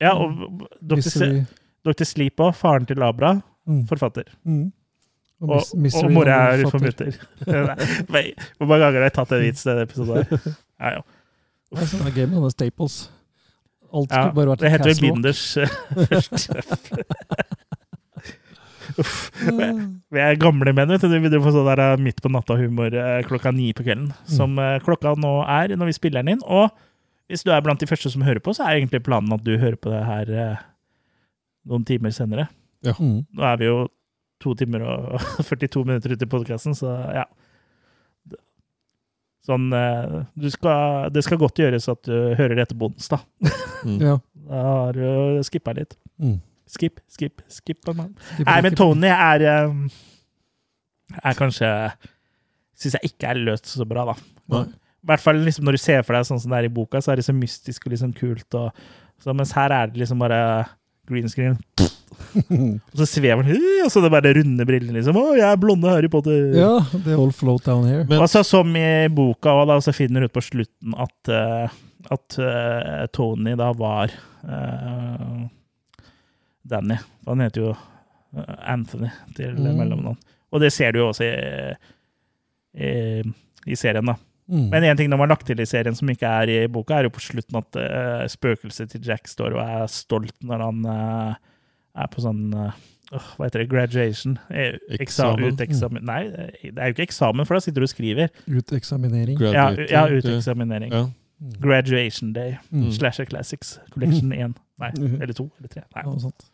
Ja, 0.00 0.14
og 0.16 0.64
Dr. 0.80 1.44
Dr. 1.84 2.04
Sleep 2.08 2.40
òg, 2.40 2.54
faren 2.56 2.88
til 2.88 2.96
Labra, 3.00 3.36
Mm. 3.68 3.82
forfatter. 3.86 4.24
Mm. 4.48 4.70
Og, 5.44 5.60
Mis- 5.78 5.94
og, 6.00 6.06
og 6.08 6.12
mora 6.16 6.38
er 6.56 6.62
formutter. 6.72 7.12
Hvor 7.44 8.66
mange 8.66 8.80
ganger 8.82 8.98
har 8.98 9.06
jeg 9.10 9.14
tatt 9.18 9.32
en 9.36 9.42
vits 9.44 9.62
i 9.62 9.68
denne 9.68 9.84
episoden? 9.84 10.24
her? 10.24 10.54
Ja, 10.80 10.90
ja. 10.96 11.02
Det 11.70 11.84
er 11.84 11.90
sånn, 11.92 12.08
gøy 12.16 12.24
med 12.24 12.34
sånne 12.40 12.50
staples. 12.56 12.96
Alt 13.92 14.10
Ja, 14.16 14.22
skulle 14.24 14.36
bare 14.40 14.52
vært 14.54 14.64
det 14.64 14.72
heter 14.72 14.90
vel. 14.90 15.00
Binders 15.04 15.44
eh, 15.60 15.76
først. 16.08 17.59
Uff. 19.00 19.30
Vi 19.40 20.20
er 20.20 20.38
gamle 20.40 20.72
menn, 20.76 20.90
vet 20.92 21.04
du. 21.06 21.16
Vi 21.22 21.40
får 21.40 21.54
sånn 21.54 21.68
der 21.70 21.82
eh, 21.84 22.02
midt 22.02 22.20
på 22.22 22.30
natta-humor 22.32 22.94
eh, 22.94 23.20
klokka 23.28 23.52
ni 23.54 23.70
på 23.76 23.84
kvelden. 23.86 24.10
Mm. 24.12 24.30
Som 24.34 24.58
eh, 24.60 24.78
klokka 24.84 25.14
nå 25.20 25.34
er 25.46 25.76
når 25.78 25.92
vi 25.92 25.96
spiller 25.96 26.24
den 26.24 26.36
inn. 26.36 26.44
Og 26.44 26.68
hvis 27.30 27.44
du 27.46 27.52
er 27.54 27.62
blant 27.64 27.80
de 27.80 27.88
første 27.88 28.10
som 28.12 28.24
hører 28.26 28.42
på, 28.44 28.54
så 28.56 28.66
er 28.66 28.80
egentlig 28.80 29.04
planen 29.06 29.32
at 29.36 29.44
du 29.46 29.54
hører 29.54 29.78
på 29.80 29.92
det 29.92 30.02
her 30.06 30.32
noen 31.70 31.86
timer 31.86 32.14
senere. 32.14 32.48
Ja. 32.86 32.96
Nå 32.98 33.44
er 33.46 33.60
vi 33.60 33.68
jo 33.68 33.84
to 34.42 34.56
timer 34.58 34.82
og 34.88 35.20
42 35.46 35.84
minutter 35.86 36.16
ute 36.16 36.26
i 36.26 36.32
podkasten, 36.32 36.74
så 36.76 36.96
ja. 37.14 37.28
Sånn 39.46 39.70
du 39.70 40.46
skal, 40.52 41.08
Det 41.14 41.22
skal 41.24 41.38
godt 41.40 41.58
gjøres 41.62 41.86
at 41.88 42.02
du 42.04 42.34
hører 42.36 42.58
det 42.58 42.66
etter 42.66 42.78
bonus, 42.80 43.08
da. 43.12 43.22
Mm. 43.86 44.00
Ja. 44.10 44.18
Da 44.50 44.60
har 44.66 44.96
du 44.96 45.42
skippa 45.46 45.72
litt. 45.76 45.94
Mm. 46.18 46.40
Skip, 46.70 47.00
skip, 47.10 47.42
skip. 47.50 47.80
Nei, 47.90 48.60
men. 48.62 48.76
Tony 48.78 49.10
er 49.10 49.42
eh, 49.42 49.72
Er 51.24 51.34
kanskje 51.38 51.66
Syns 52.80 52.94
jeg 52.96 53.10
ikke 53.10 53.32
er 53.32 53.40
løst 53.44 53.66
så 53.74 53.84
bra, 53.88 54.06
da. 54.08 54.14
Nei. 54.54 54.62
I 55.00 55.08
hvert 55.10 55.20
fall 55.24 55.40
liksom 55.44 55.66
når 55.66 55.76
du 55.76 55.80
ser 55.82 56.02
for 56.04 56.16
deg 56.16 56.24
sånn 56.28 56.40
som 56.40 56.52
det 56.52 56.58
er 56.62 56.68
i 56.68 56.72
boka, 56.72 57.00
så 57.00 57.12
er 57.12 57.20
det 57.20 57.24
så 57.26 57.32
mystisk 57.36 57.86
og 57.88 57.92
liksom 57.94 58.12
kult. 58.16 58.56
Og, 58.56 58.70
så, 59.20 59.34
mens 59.36 59.52
her 59.56 59.72
er 59.72 59.90
det 59.92 60.00
liksom 60.00 60.20
bare 60.20 60.38
green 61.08 61.28
screen. 61.28 61.56
Og 62.36 62.96
så 63.00 63.06
svever 63.08 63.44
den, 63.48 63.60
og 63.84 63.92
så 63.92 64.02
det 64.04 64.10
bare 64.12 64.32
runde 64.36 64.66
brillene. 64.68 64.96
liksom. 64.98 65.16
'Å, 65.16 65.36
jeg 65.38 65.46
er 65.48 65.60
blonde 65.60 65.92
Harry 65.92 66.08
Potter'. 66.12 66.50
Ja, 66.56 66.72
det 67.04 67.16
all 67.16 67.32
float 67.36 67.64
down 67.68 67.86
here. 67.88 68.04
Men- 68.08 68.20
altså, 68.24 68.42
som 68.46 68.72
i 68.76 69.08
boka, 69.12 69.54
da, 69.68 69.78
så 69.84 69.92
finner 69.96 70.20
du 70.24 70.28
ut 70.30 70.36
på 70.36 70.44
slutten 70.44 70.96
at, 71.00 71.32
uh, 71.32 71.78
at 72.16 72.38
uh, 72.40 73.06
Tony 73.16 73.56
da 73.60 73.72
var 73.76 74.12
eh, 74.12 75.40
Danny. 76.70 76.96
Han 77.26 77.40
heter 77.44 77.64
jo 77.66 77.70
eh, 77.74 78.56
Anthony 78.72 79.10
til 79.36 79.54
Mm. 79.58 79.76
mellomnavn. 79.78 80.18
Og 80.52 80.60
det 80.62 80.72
ser 80.74 80.92
du 80.92 80.98
jo 81.02 81.08
også 81.12 81.24
i, 81.26 81.74
i, 82.74 83.22
i 83.70 83.76
serien, 83.78 84.06
da. 84.06 84.16
Mm. 84.50 84.64
Men 84.72 84.84
en 84.84 84.96
ting 84.98 85.10
de 85.12 85.18
har 85.18 85.30
lagt 85.30 85.46
til 85.46 85.60
i 85.62 85.66
serien 85.68 85.94
som 85.94 86.08
ikke 86.10 86.26
er 86.26 86.50
i 86.50 86.56
boka, 86.66 86.96
er 86.98 87.06
jo 87.06 87.12
på 87.14 87.22
slutten 87.22 87.60
at 87.60 87.76
uh, 87.78 88.24
spøkelset 88.30 88.90
til 88.90 89.04
Jack 89.06 89.28
står 89.30 89.54
og 89.54 89.60
er 89.62 89.84
stolt 89.94 90.34
når 90.42 90.64
han 90.66 90.80
uh, 90.90 91.34
er 92.02 92.10
på 92.10 92.24
sånn 92.24 92.48
uh, 92.56 92.72
Hva 93.14 93.46
heter 93.46 93.62
det? 93.62 93.68
Graduation? 93.70 94.36
Eh, 94.50 94.74
Eksamen. 94.98 94.98
Eksamen. 94.98 95.54
Uteksamen. 95.54 96.04
Nei, 96.06 96.20
det 96.30 96.74
er 96.78 96.90
jo 96.90 96.96
ikke 96.96 97.06
eksamen, 97.08 97.46
for 97.46 97.58
da 97.58 97.62
sitter 97.64 97.82
du 97.82 97.86
og 97.88 97.90
skriver. 97.94 98.30
Uteksaminering. 98.50 99.38
Ja, 99.54 99.68
ja 99.90 100.04
uteksaminering. 100.10 100.94
Ja. 100.94 101.04
Mm. 101.40 101.54
Graduation 101.62 102.32
Day. 102.36 102.56
Mm. 102.70 102.90
Slasher 102.94 103.26
Classics 103.30 103.78
Collection 103.94 104.30
1. 104.34 104.58
Nei, 104.82 104.90
Mhm. 104.98 105.18
eller 105.22 105.34
2 105.34 105.46
eller 105.58 105.68
3. 105.72 105.82
Nei. 105.96 106.04
Sånt. 106.22 106.49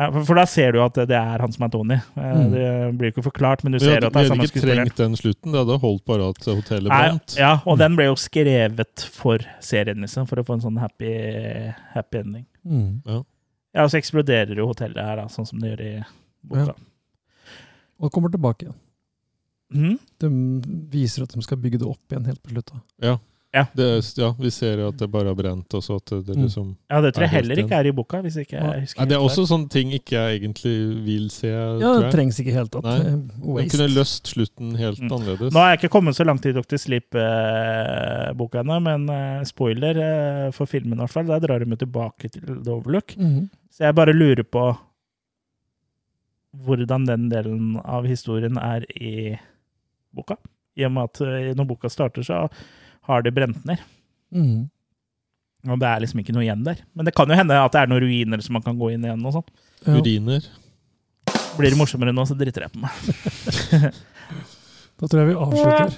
Ja, 0.00 0.06
for, 0.14 0.24
for 0.30 0.38
da 0.40 0.46
ser 0.48 0.72
du 0.72 0.78
at 0.80 0.96
det 0.96 1.12
er 1.18 1.42
han 1.44 1.52
som 1.52 1.66
er 1.66 1.72
Tony. 1.74 1.96
Eh, 2.16 2.28
Mm. 2.40 2.52
Det 2.54 2.66
blir 2.96 3.10
jo 3.10 3.12
ikke 3.12 3.24
forklart, 3.26 3.64
men 3.66 3.74
du 3.74 3.78
ser 3.82 3.98
ja, 3.98 4.06
at 4.08 4.14
det 4.14 4.22
er 4.22 4.28
samme 4.30 4.46
skuespiller. 4.48 4.70
vi 4.72 4.78
hadde 4.78 4.88
ikke 4.88 4.96
trengt 4.96 5.00
den 5.02 5.16
slutten. 5.20 5.52
Det 5.52 5.60
hadde 5.60 5.76
holdt 5.82 6.04
bare 6.08 6.28
at 6.32 6.46
hotellet 6.48 6.88
brant. 6.94 7.34
ja, 7.36 7.50
og 7.68 7.78
den 7.82 7.96
ble 7.98 8.06
jo 8.08 8.14
skrevet 8.16 9.04
for 9.12 9.44
serien, 9.60 10.00
liksom, 10.06 10.26
for 10.30 10.40
å 10.40 10.46
få 10.46 10.56
en 10.56 10.64
sånn 10.64 10.78
happy, 10.80 11.10
happy 11.92 12.22
ending. 12.22 12.46
Mm. 12.64 13.02
Ja, 13.74 13.84
og 13.84 13.90
så 13.92 14.00
eksploderer 14.00 14.56
jo 14.56 14.70
hotellet 14.72 14.96
her, 15.04 15.20
da, 15.20 15.26
sånn 15.28 15.46
som 15.46 15.60
det 15.60 15.74
gjør 15.74 15.82
i 15.84 15.92
boka. 16.54 16.74
Og 18.00 18.10
kommer 18.14 18.32
tilbake 18.32 18.64
igjen. 18.64 18.78
Mm? 19.70 19.98
De 20.18 20.28
viser 20.96 21.22
at 21.28 21.34
de 21.36 21.42
skal 21.44 21.60
bygge 21.62 21.78
det 21.82 21.86
opp 21.86 22.10
igjen 22.10 22.24
helt 22.26 22.40
på 22.42 22.54
slutt. 22.56 22.72
da. 22.72 22.80
Ja. 23.10 23.18
Ja. 23.52 23.64
Det, 23.74 23.86
ja, 24.16 24.28
vi 24.38 24.50
ser 24.54 24.78
at 24.86 24.96
det 25.00 25.08
bare 25.10 25.26
har 25.26 25.34
brent, 25.34 25.66
også 25.74 25.96
at 25.98 26.06
det, 26.26 26.36
Mm. 26.36 26.42
liksom 26.44 26.76
Ja, 26.88 27.00
det 27.00 27.14
tror 27.14 27.24
jeg 27.24 27.30
Er 27.32 27.34
heller 27.34 27.58
ikke 27.58 27.74
er 27.80 27.86
i 27.88 27.90
boka, 27.90 28.20
hvis 28.22 28.36
ikke 28.38 28.52
jeg 28.60 28.80
husker 28.84 29.00
ja, 29.00 29.06
Det 29.10 29.16
er 29.16 29.24
også 29.26 29.46
sånne 29.50 29.68
ting 29.68 29.90
ikke 29.92 30.12
jeg 30.14 30.38
egentlig 30.40 31.04
vil 31.04 31.24
se. 31.30 31.48
Ja, 31.50 31.74
tror 31.80 31.96
det 31.98 32.04
jeg. 32.04 32.12
trengs 32.14 32.38
ikke 32.38 32.52
helt 32.54 32.74
opp. 32.78 32.84
Nei. 32.84 32.98
Eh, 33.00 33.16
Waste. 33.42 33.70
kunne 33.76 33.88
løst 33.96 34.30
slutten 34.30 34.76
helt 34.78 35.00
Mm. 35.00 35.10
annerledes. 35.10 35.52
Nå 35.52 35.58
har 35.58 35.70
jeg 35.74 35.80
ikke 35.80 35.90
kommet 35.96 36.14
så 36.14 36.24
langt 36.24 36.46
i 36.46 36.52
Dr. 36.52 36.76
Sleep-boka 36.78 38.60
ennå, 38.62 38.78
men 38.82 39.08
eh, 39.10 39.42
spoiler 39.44 39.98
eh, 39.98 40.50
for 40.52 40.66
filmen 40.66 40.92
i 40.98 41.02
hvert 41.02 41.10
fall, 41.10 41.26
der 41.26 41.40
drar 41.40 41.58
de 41.64 41.76
tilbake 41.76 42.30
til 42.30 42.42
The 42.62 42.70
Overlook. 42.70 43.16
Mhm. 43.18 43.50
Så 43.70 43.84
jeg 43.84 43.94
bare 43.96 44.12
lurer 44.14 44.44
på 44.44 44.76
hvordan 46.66 47.06
den 47.06 47.28
delen 47.30 47.76
av 47.84 48.06
historien 48.06 48.56
er 48.58 48.84
i 48.94 49.38
boka. 50.14 50.36
I 50.76 50.84
og 50.86 50.92
med 50.92 51.02
at 51.10 51.20
når 51.58 51.66
boka 51.66 51.88
starter, 51.90 52.22
så 52.22 52.48
har 53.08 53.22
det 53.22 53.32
brent 53.34 53.64
ned. 53.68 53.78
Mm. 54.34 54.68
Og 55.68 55.78
det 55.80 55.88
er 55.90 56.00
liksom 56.00 56.20
ikke 56.22 56.32
noe 56.36 56.44
igjen 56.46 56.64
der. 56.64 56.78
Men 56.96 57.04
det 57.08 57.14
kan 57.16 57.28
jo 57.28 57.36
hende 57.36 57.56
at 57.60 57.72
det 57.74 57.80
er 57.82 57.90
noen 57.90 58.00
ruiner 58.04 58.40
som 58.44 58.52
man 58.56 58.62
kan 58.64 58.78
gå 58.80 58.92
inn 58.94 59.04
igjen. 59.04 59.24
og 59.28 59.32
sånn. 59.38 59.48
Ja. 59.86 59.96
Uriner. 59.98 60.46
Blir 61.58 61.70
det 61.74 61.78
morsommere 61.80 62.12
nå, 62.16 62.24
så 62.28 62.36
driter 62.38 62.64
jeg 62.68 62.72
på 62.72 62.80
meg. 62.84 62.92
Da 65.00 65.08
tror 65.08 65.22
jeg 65.22 65.30
vi 65.30 65.36
avslutter. 65.40 65.88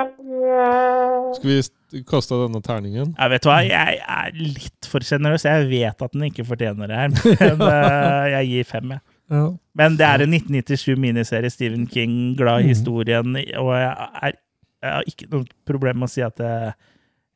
Skal 1.36 1.50
vi 1.50 2.00
kaste 2.08 2.38
denne 2.40 2.60
terningen? 2.64 3.10
Jeg 3.12 3.32
vet 3.34 3.44
hva, 3.48 3.58
jeg 3.66 3.98
er 4.00 4.30
litt 4.40 4.88
for 4.88 5.04
sjenerøs. 5.04 5.44
Jeg 5.44 5.66
vet 5.68 6.04
at 6.06 6.14
den 6.16 6.24
ikke 6.30 6.46
fortjener 6.48 6.88
det 6.88 6.96
her, 6.96 7.12
men 7.12 7.64
eh, 7.74 8.26
jeg 8.38 8.48
gir 8.54 8.68
fem. 8.70 8.94
Jeg. 8.96 9.04
ja. 9.36 9.42
Men 9.82 9.98
det 10.00 10.06
er 10.08 10.24
en 10.24 10.32
1997-miniserie. 10.38 11.52
Stephen 11.52 11.84
King, 11.92 12.14
glad 12.40 12.62
i 12.64 12.70
Mhm. 12.70 12.72
historien. 12.72 13.36
Og 13.60 13.70
jeg, 13.76 13.92
er, 14.22 14.38
jeg 14.80 14.92
har 14.96 15.08
ikke 15.08 15.28
noe 15.32 15.44
problem 15.68 16.00
med 16.00 16.08
å 16.08 16.12
si 16.12 16.22
at 16.24 16.40
jeg, 16.40 16.72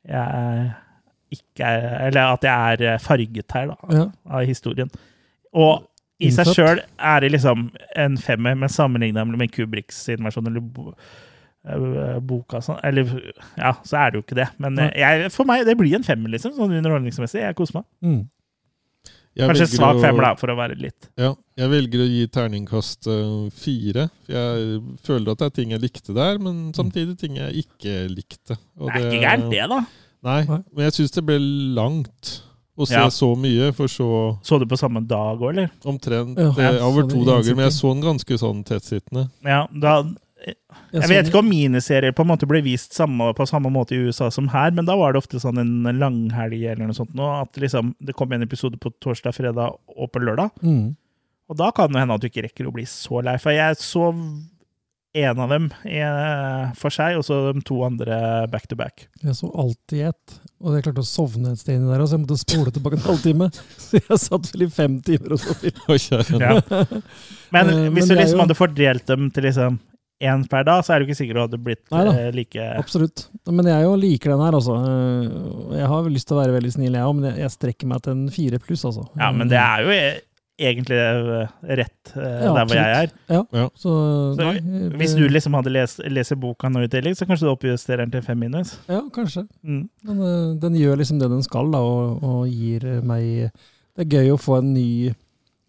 jeg 0.09 0.71
ikke 1.35 1.67
er 1.67 2.07
Eller 2.07 2.35
at 2.37 2.45
jeg 2.45 2.87
er 2.87 3.03
farget 3.03 3.55
her, 3.57 3.73
da, 3.73 3.93
ja. 3.93 4.07
av 4.29 4.47
historien. 4.47 4.89
Og 5.55 5.85
i 6.23 6.29
seg 6.31 6.51
sjøl 6.55 6.79
er 6.79 7.23
det 7.23 7.31
liksom 7.33 7.69
en 7.99 8.17
femmer, 8.21 8.55
men 8.55 8.71
sammenligna 8.71 9.25
med 9.27 9.51
Kubriks 9.51 9.97
sin 10.07 10.23
versjon 10.23 10.47
eller 10.47 10.63
eh, 11.67 12.19
boka 12.23 12.61
sånn. 12.63 12.79
Eller 12.87 13.09
ja, 13.59 13.73
så 13.83 13.99
er 13.99 14.13
det 14.13 14.21
jo 14.21 14.23
ikke 14.23 14.39
det. 14.39 14.47
Men 14.63 14.79
jeg, 14.95 15.27
for 15.35 15.49
meg, 15.49 15.65
det 15.67 15.75
blir 15.79 15.97
en 15.97 16.07
femmer, 16.07 16.31
liksom. 16.37 16.55
Sånn 16.55 16.77
underholdningsmessig. 16.77 17.41
Jeg 17.43 17.57
koser 17.59 17.81
meg. 17.81 17.89
Mm. 18.05 18.21
Jeg 19.35 19.49
Kanskje 19.51 19.67
svak 19.67 19.97
femmer, 19.99 20.21
da, 20.29 20.35
for 20.39 20.47
å 20.53 20.55
være 20.55 20.77
litt 20.79 21.09
Ja, 21.19 21.33
jeg 21.59 21.69
velger 21.73 22.03
å 22.05 22.07
gi 22.07 22.21
terningkast 22.31 23.07
eh, 23.11 23.49
fire. 23.51 24.05
Jeg 24.31 24.79
føler 25.03 25.33
at 25.33 25.41
det 25.43 25.49
er 25.49 25.55
ting 25.57 25.73
jeg 25.75 25.83
likte 25.83 26.15
der, 26.15 26.39
men 26.39 26.69
samtidig 26.77 27.17
ting 27.19 27.35
jeg 27.41 27.65
ikke 27.65 27.97
likte. 28.13 28.55
Og 28.79 28.87
Det 28.93 29.01
er 29.01 29.09
ikke 29.09 29.23
gærent, 29.25 29.49
det, 29.51 29.65
da. 29.73 29.81
Nei, 30.25 30.39
men 30.47 30.85
jeg 30.87 30.95
syns 31.01 31.11
det 31.17 31.25
ble 31.27 31.35
langt 31.75 32.31
å 32.75 32.87
se 32.87 32.95
Ja. 32.95 33.09
så 33.11 33.35
mye, 33.39 33.73
for 33.75 33.87
så 33.91 34.07
Så 34.43 34.57
du 34.59 34.65
på 34.65 34.77
samme 34.79 35.03
dag 35.07 35.39
òg, 35.39 35.49
eller? 35.51 35.69
omtrent 35.83 36.37
Ja, 36.39 36.51
eh, 36.55 36.79
over 36.83 37.03
to 37.03 37.21
er 37.21 37.25
dager. 37.25 37.55
Men 37.55 37.65
jeg 37.69 37.75
så 37.75 37.91
den 37.93 38.03
ganske 38.03 38.39
sånn 38.39 38.63
tettsittende. 38.63 39.29
Ja, 39.43 39.65
da 39.71 40.01
Jeg 40.45 41.09
vet 41.09 41.29
ikke 41.29 41.39
om 41.41 41.47
miniserier 41.49 42.13
på 42.15 42.23
en 42.25 42.29
måte 42.29 42.47
ble 42.49 42.59
vist 42.65 42.93
samme, 42.95 43.29
på 43.37 43.47
samme 43.49 43.71
måte 43.73 43.95
i 43.95 44.01
USA 44.07 44.27
som 44.31 44.49
her, 44.51 44.71
men 44.75 44.85
da 44.87 44.95
var 44.99 45.13
det 45.15 45.21
ofte 45.23 45.39
sånn 45.41 45.57
en 45.61 45.87
langhelg 45.99 46.59
eller 46.73 46.85
noe 46.89 46.95
sånt. 46.97 47.13
Nå, 47.17 47.29
at 47.41 47.55
liksom, 47.61 47.93
det 48.03 48.15
kom 48.19 48.31
en 48.35 48.43
episode 48.45 48.77
på 48.81 48.91
torsdag, 49.03 49.35
fredag 49.37 49.77
og 49.95 50.11
på 50.11 50.21
lørdag. 50.23 50.51
Mm. 50.61 50.93
Og 51.49 51.57
da 51.59 51.71
kan 51.77 51.91
det 51.93 52.01
hende 52.03 52.17
at 52.17 52.21
du 52.23 52.27
ikke 52.29 52.43
rekker 52.47 52.67
å 52.69 52.73
bli 52.75 52.85
så 52.89 53.21
lei. 53.25 53.37
For 53.41 53.55
jeg 53.55 53.79
så 53.81 54.11
en 55.15 55.39
av 55.39 55.47
dem 55.53 55.69
eh, 55.87 56.73
for 56.75 56.91
seg, 56.91 57.15
og 57.15 57.23
så 57.23 57.37
de 57.55 57.61
to 57.63 57.77
andre 57.87 58.17
back 58.51 58.65
to 58.67 58.75
back. 58.75 59.05
Jeg 59.23 59.37
så 59.37 59.47
alltid 59.55 60.09
ett, 60.09 60.33
og 60.59 60.75
jeg 60.75 60.83
klarte 60.89 61.05
å 61.05 61.07
sovne 61.07 61.53
et 61.55 61.61
sted 61.61 61.77
inni 61.79 61.87
der, 61.93 62.03
så 62.03 62.17
jeg 62.17 62.25
måtte 62.25 62.39
spole 62.41 62.73
tilbake 62.75 62.99
en 62.99 63.05
halvtime. 63.07 63.47
Så 63.85 64.01
jeg 64.01 64.19
satt 64.25 64.49
vel 64.51 64.65
i 64.65 64.69
fem 64.75 64.97
timer 65.05 65.37
og 65.37 65.39
så 65.39 65.55
film. 65.61 66.43
Ja. 66.43 66.57
Men 67.55 67.71
Eh, 67.71 67.85
hvis 67.95 68.09
men 68.09 68.11
du 68.11 68.15
liksom 68.19 68.35
jo- 68.35 68.43
hadde 68.43 68.57
fordelt 68.59 69.05
dem 69.07 69.29
til 69.31 69.47
liksom 69.47 69.77
én 70.21 70.45
per 70.49 70.63
dag, 70.63 70.83
så 70.85 70.93
er 70.95 70.99
du 70.99 71.05
ikke 71.09 71.17
sikker 71.19 71.33
du 71.33 71.41
hadde 71.43 71.57
blitt 71.61 71.81
Neida. 71.91 72.13
eh, 72.27 72.31
like 72.31 72.55
Absolutt. 72.79 73.27
Men 73.47 73.65
jeg 73.67 73.83
jo 73.83 73.95
liker 73.99 74.31
den 74.31 74.39
her, 74.45 74.51
altså. 74.55 74.75
Eh, 74.79 75.79
Jeg 75.81 75.87
har 75.91 76.03
lyst 76.09 76.27
til 76.29 76.37
å 76.37 76.41
være 76.43 76.55
veldig 76.61 76.71
snill, 76.71 76.93
jeg 76.93 77.03
òg, 77.03 77.15
men 77.19 77.35
jeg- 77.35 77.51
strekker 77.51 77.85
meg 77.87 78.01
til 78.01 78.11
en 78.13 78.29
fire 78.29 78.59
pluss, 78.59 78.85
altså. 78.85 79.07
Ja, 79.19 79.31
men 79.31 79.47
det 79.49 79.57
er 79.59 79.83
jo 79.83 79.89
e- 79.89 80.21
egentlig 80.57 80.95
eh, 80.95 81.47
rett 81.67 82.13
Ja, 82.15 82.53
der 82.53 82.65
hvor 82.65 82.75
jeg 82.75 82.95
er. 83.03 83.11
Ja. 83.27 83.41
Ja. 83.51 83.69
Så, 83.75 83.91
Så 84.37 84.39
nei, 84.39 84.53
det- 84.59 84.93
Hvis 85.01 85.15
du 85.17 85.27
liksom 85.27 85.53
hadde 85.53 85.69
lest 85.73 85.99
leser 85.99 86.35
boka 86.39 86.69
nå 86.69 86.83
i 86.83 86.87
tillegg, 86.87 87.17
så 87.17 87.27
kanskje 87.27 87.41
du 87.41 87.51
oppjusterer 87.55 87.97
den 88.07 88.11
til 88.11 88.21
fem 88.21 88.39
minus. 88.39 88.77
Ja, 88.87 89.01
kanskje. 89.11 89.47
Mm. 89.65 89.89
Men 90.05 90.59
den 90.59 90.73
gjør 90.75 90.95
liksom 90.97 91.19
det 91.19 91.29
den 91.29 91.43
skal, 91.43 91.69
da, 91.71 91.79
og, 91.79 92.23
og 92.23 92.47
gir 92.47 93.01
meg 93.03 93.51
Det 93.97 94.05
er 94.13 94.17
gøy 94.23 94.31
å 94.31 94.39
få 94.39 94.57
en 94.59 94.73
ny 94.73 95.13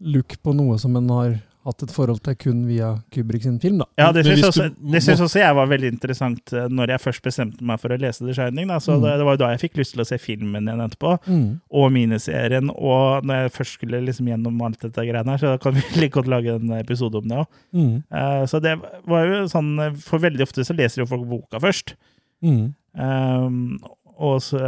look 0.00 0.36
på 0.44 0.54
noe 0.54 0.78
som 0.78 0.94
en 0.96 1.08
har 1.08 1.42
hatt 1.66 1.82
et 1.84 1.92
forhold 1.92 2.20
til 2.24 2.36
kun 2.40 2.62
via 2.68 2.92
Kubrick 3.12 3.42
sin 3.44 3.58
film, 3.60 3.78
da. 3.82 3.86
Ja, 4.00 4.08
det 4.14 4.22
syns 4.26 4.44
også, 4.48 4.66
det 4.92 5.02
syns 5.04 5.20
også 5.24 5.40
jeg 5.42 5.56
var 5.58 5.66
veldig 5.70 5.90
interessant 5.92 6.52
eh, 6.56 6.68
når 6.72 6.92
jeg 6.94 7.02
først 7.04 7.22
bestemte 7.26 7.66
meg 7.66 7.80
for 7.82 7.92
å 7.94 7.98
lese 8.00 8.24
The 8.24 8.34
Shining. 8.38 8.68
Da. 8.72 8.78
Så 8.82 8.96
Mm. 8.96 9.02
det, 9.04 9.24
var 9.28 9.36
jo 9.36 9.42
da 9.44 9.50
jeg 9.52 9.62
fikk 9.66 9.76
lyst 9.82 9.92
til 9.96 10.04
å 10.04 10.06
se 10.08 10.18
filmen 10.22 10.64
igjen 10.70 10.84
etterpå, 10.86 11.12
Mm. 11.26 11.60
og 11.70 11.92
miniserien. 11.92 12.70
Og 12.72 13.24
når 13.26 13.42
jeg 13.44 13.52
først 13.58 13.78
skulle 13.80 14.00
liksom 14.06 14.26
gjennom 14.32 14.62
alt 14.64 14.80
dette 14.80 15.04
greiene 15.10 15.34
her, 15.36 15.38
så 15.42 15.54
kan 15.60 15.74
vi 15.74 15.82
like 16.00 16.14
godt 16.16 16.28
lage 16.32 16.54
en 16.56 16.72
episode 16.78 17.14
om 17.20 17.28
det 17.28 17.36
òg. 17.44 17.46
Mm. 17.74 17.94
Så 18.48 18.62
det 18.62 18.76
var 19.06 19.26
jo 19.26 19.44
sånn 19.50 19.74
For 20.00 20.18
veldig 20.22 20.42
ofte 20.46 20.64
så 20.64 20.74
leser 20.76 21.02
jo 21.02 21.06
folk 21.10 21.26
boka 21.28 21.60
først. 21.60 21.94
Mm. 22.42 22.74
Um, 22.96 23.78
og 24.16 24.40
så 24.44 24.60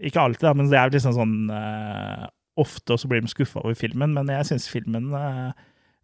Ikke 0.00 0.20
alltid, 0.20 0.44
da, 0.46 0.52
men 0.54 0.68
det 0.70 0.78
er 0.78 0.88
jo 0.90 0.94
liksom 0.98 1.14
sånn 1.16 1.36
uh, 1.50 2.26
Ofte 2.58 2.94
også 2.96 3.08
blir 3.10 3.22
de 3.22 3.30
skuffa 3.30 3.60
over 3.62 3.74
filmen, 3.78 4.12
men 4.16 4.26
jeg 4.32 4.48
syns 4.50 4.66
filmen 4.70 5.12
uh, 5.14 5.52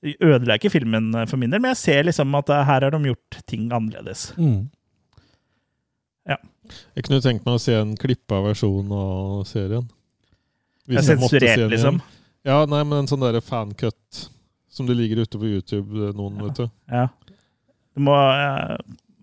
ødela 0.05 0.58
ikke 0.58 0.73
filmen 0.74 1.12
eh, 1.16 1.26
for 1.31 1.41
min 1.41 1.52
del. 1.52 1.62
Men 1.65 1.73
jeg 1.73 1.83
ser 1.83 2.08
liksom 2.08 2.34
at 2.39 2.52
eh, 2.52 2.65
her 2.68 2.86
har 2.86 2.94
de 2.94 3.12
gjort 3.12 3.39
ting 3.50 3.70
annerledes. 3.73 4.33
Mm. 4.39 4.66
Jeg 6.94 7.05
kunne 7.05 7.20
tenkt 7.20 7.44
meg 7.44 7.58
å 7.58 7.60
se 7.60 7.74
en 7.76 7.92
klippa 8.00 8.39
versjon 8.44 8.92
av 8.97 9.44
serien. 9.49 9.84
Jeg 10.84 10.99
Hvis 10.99 11.10
jeg 11.10 11.20
måtte 11.20 11.36
se 11.36 11.41
Sensurert, 11.41 11.60
den 11.60 11.73
liksom. 11.74 12.00
Ja, 12.44 12.57
nei, 12.68 12.81
men 12.84 13.02
en 13.02 13.10
sånn 13.10 13.24
derre 13.24 13.41
fancut 13.44 14.24
som 14.74 14.89
det 14.89 14.97
ligger 14.99 15.23
ute 15.23 15.39
på 15.39 15.49
YouTube, 15.49 15.92
noen, 15.94 16.16
noen, 16.18 16.41
vet 16.49 16.65
du. 16.65 16.66
Ja. 16.91 17.07
Det 17.94 18.02
må 18.02 18.15
uh, 18.16 18.74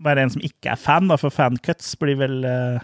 være 0.01 0.26
en 0.26 0.34
som 0.34 0.45
ikke 0.45 0.74
er 0.74 0.80
fan, 0.80 1.10
da, 1.11 1.18
for 1.19 1.34
fancuts 1.34 1.92
blir 2.01 2.18
vel 2.22 2.40
uh... 2.48 2.80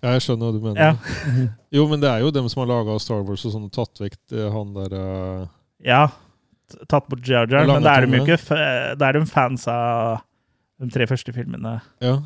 Ja, 0.00 0.14
jeg 0.14 0.24
skjønner 0.24 0.48
hva 0.48 0.54
du 0.54 0.62
mener. 0.64 0.80
Ja. 0.80 1.48
Jo, 1.76 1.84
men 1.90 2.00
det 2.02 2.08
er 2.12 2.22
jo 2.24 2.32
dem 2.34 2.48
som 2.50 2.62
har 2.62 2.70
laga 2.70 2.96
Star 3.02 3.24
Wars 3.26 3.44
og 3.46 3.52
sånn, 3.56 3.68
tatt 3.74 4.00
vekk 4.00 4.20
eh, 4.36 4.46
han 4.54 4.72
der 4.76 4.94
uh... 4.96 5.42
Ja. 5.84 6.04
Tatt 6.88 7.06
bort 7.10 7.26
Jar 7.26 7.46
Jar, 7.50 7.66
men 7.68 7.82
da 7.84 7.96
er 7.98 8.06
de 8.06 8.18
jo 8.18 8.24
ikke 8.24 8.38
f- 8.40 8.98
Da 9.00 9.08
er 9.10 9.18
de 9.18 9.24
fans 9.30 9.66
av 9.70 10.20
de 10.80 10.88
tre 10.94 11.06
første 11.10 11.32
filmene. 11.36 11.78
Ja. 12.00 12.16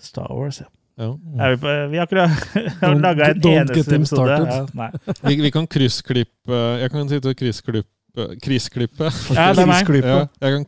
Star 0.00 0.30
Wars, 0.34 0.58
ja. 0.60 0.66
ja. 1.00 1.10
Er 1.40 1.54
vi, 1.56 1.96
har 1.98 2.06
akkurat 2.06 2.30
Don't- 2.82 3.00
laga 3.02 3.30
en 3.32 3.40
eneste 3.52 3.96
episode. 3.98 4.38
Ja, 4.50 4.62
nei. 4.74 4.90
Vi, 5.24 5.36
vi 5.46 5.50
kan 5.54 5.66
kryssklippe 5.70 6.58
Jeg 6.82 6.90
kan 6.94 7.08
sitte 7.12 7.30
og 7.32 7.38
kryssklippe 7.40 7.90
Krisklippe. 8.44 9.08
Ja, 9.34 9.48
det 9.50 9.64
er 9.64 9.66
meg. 9.66 9.88
Ja, 10.06 10.18
jeg 10.38 10.52
kan 10.54 10.66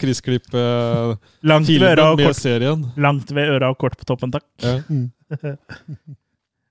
Langt 1.46 1.68
ved 1.70 1.84
øra 1.86 1.94
filmen 1.94 2.00
og 2.10 2.16
med 2.18 2.26
kort, 2.26 2.36
serien. 2.40 2.80
langt 2.98 3.30
ved 3.36 3.52
øra 3.54 3.68
og 3.70 3.76
kort 3.78 3.94
på 4.00 4.04
toppen, 4.08 4.32
takk. 4.34 4.42
Ja. 4.64 4.80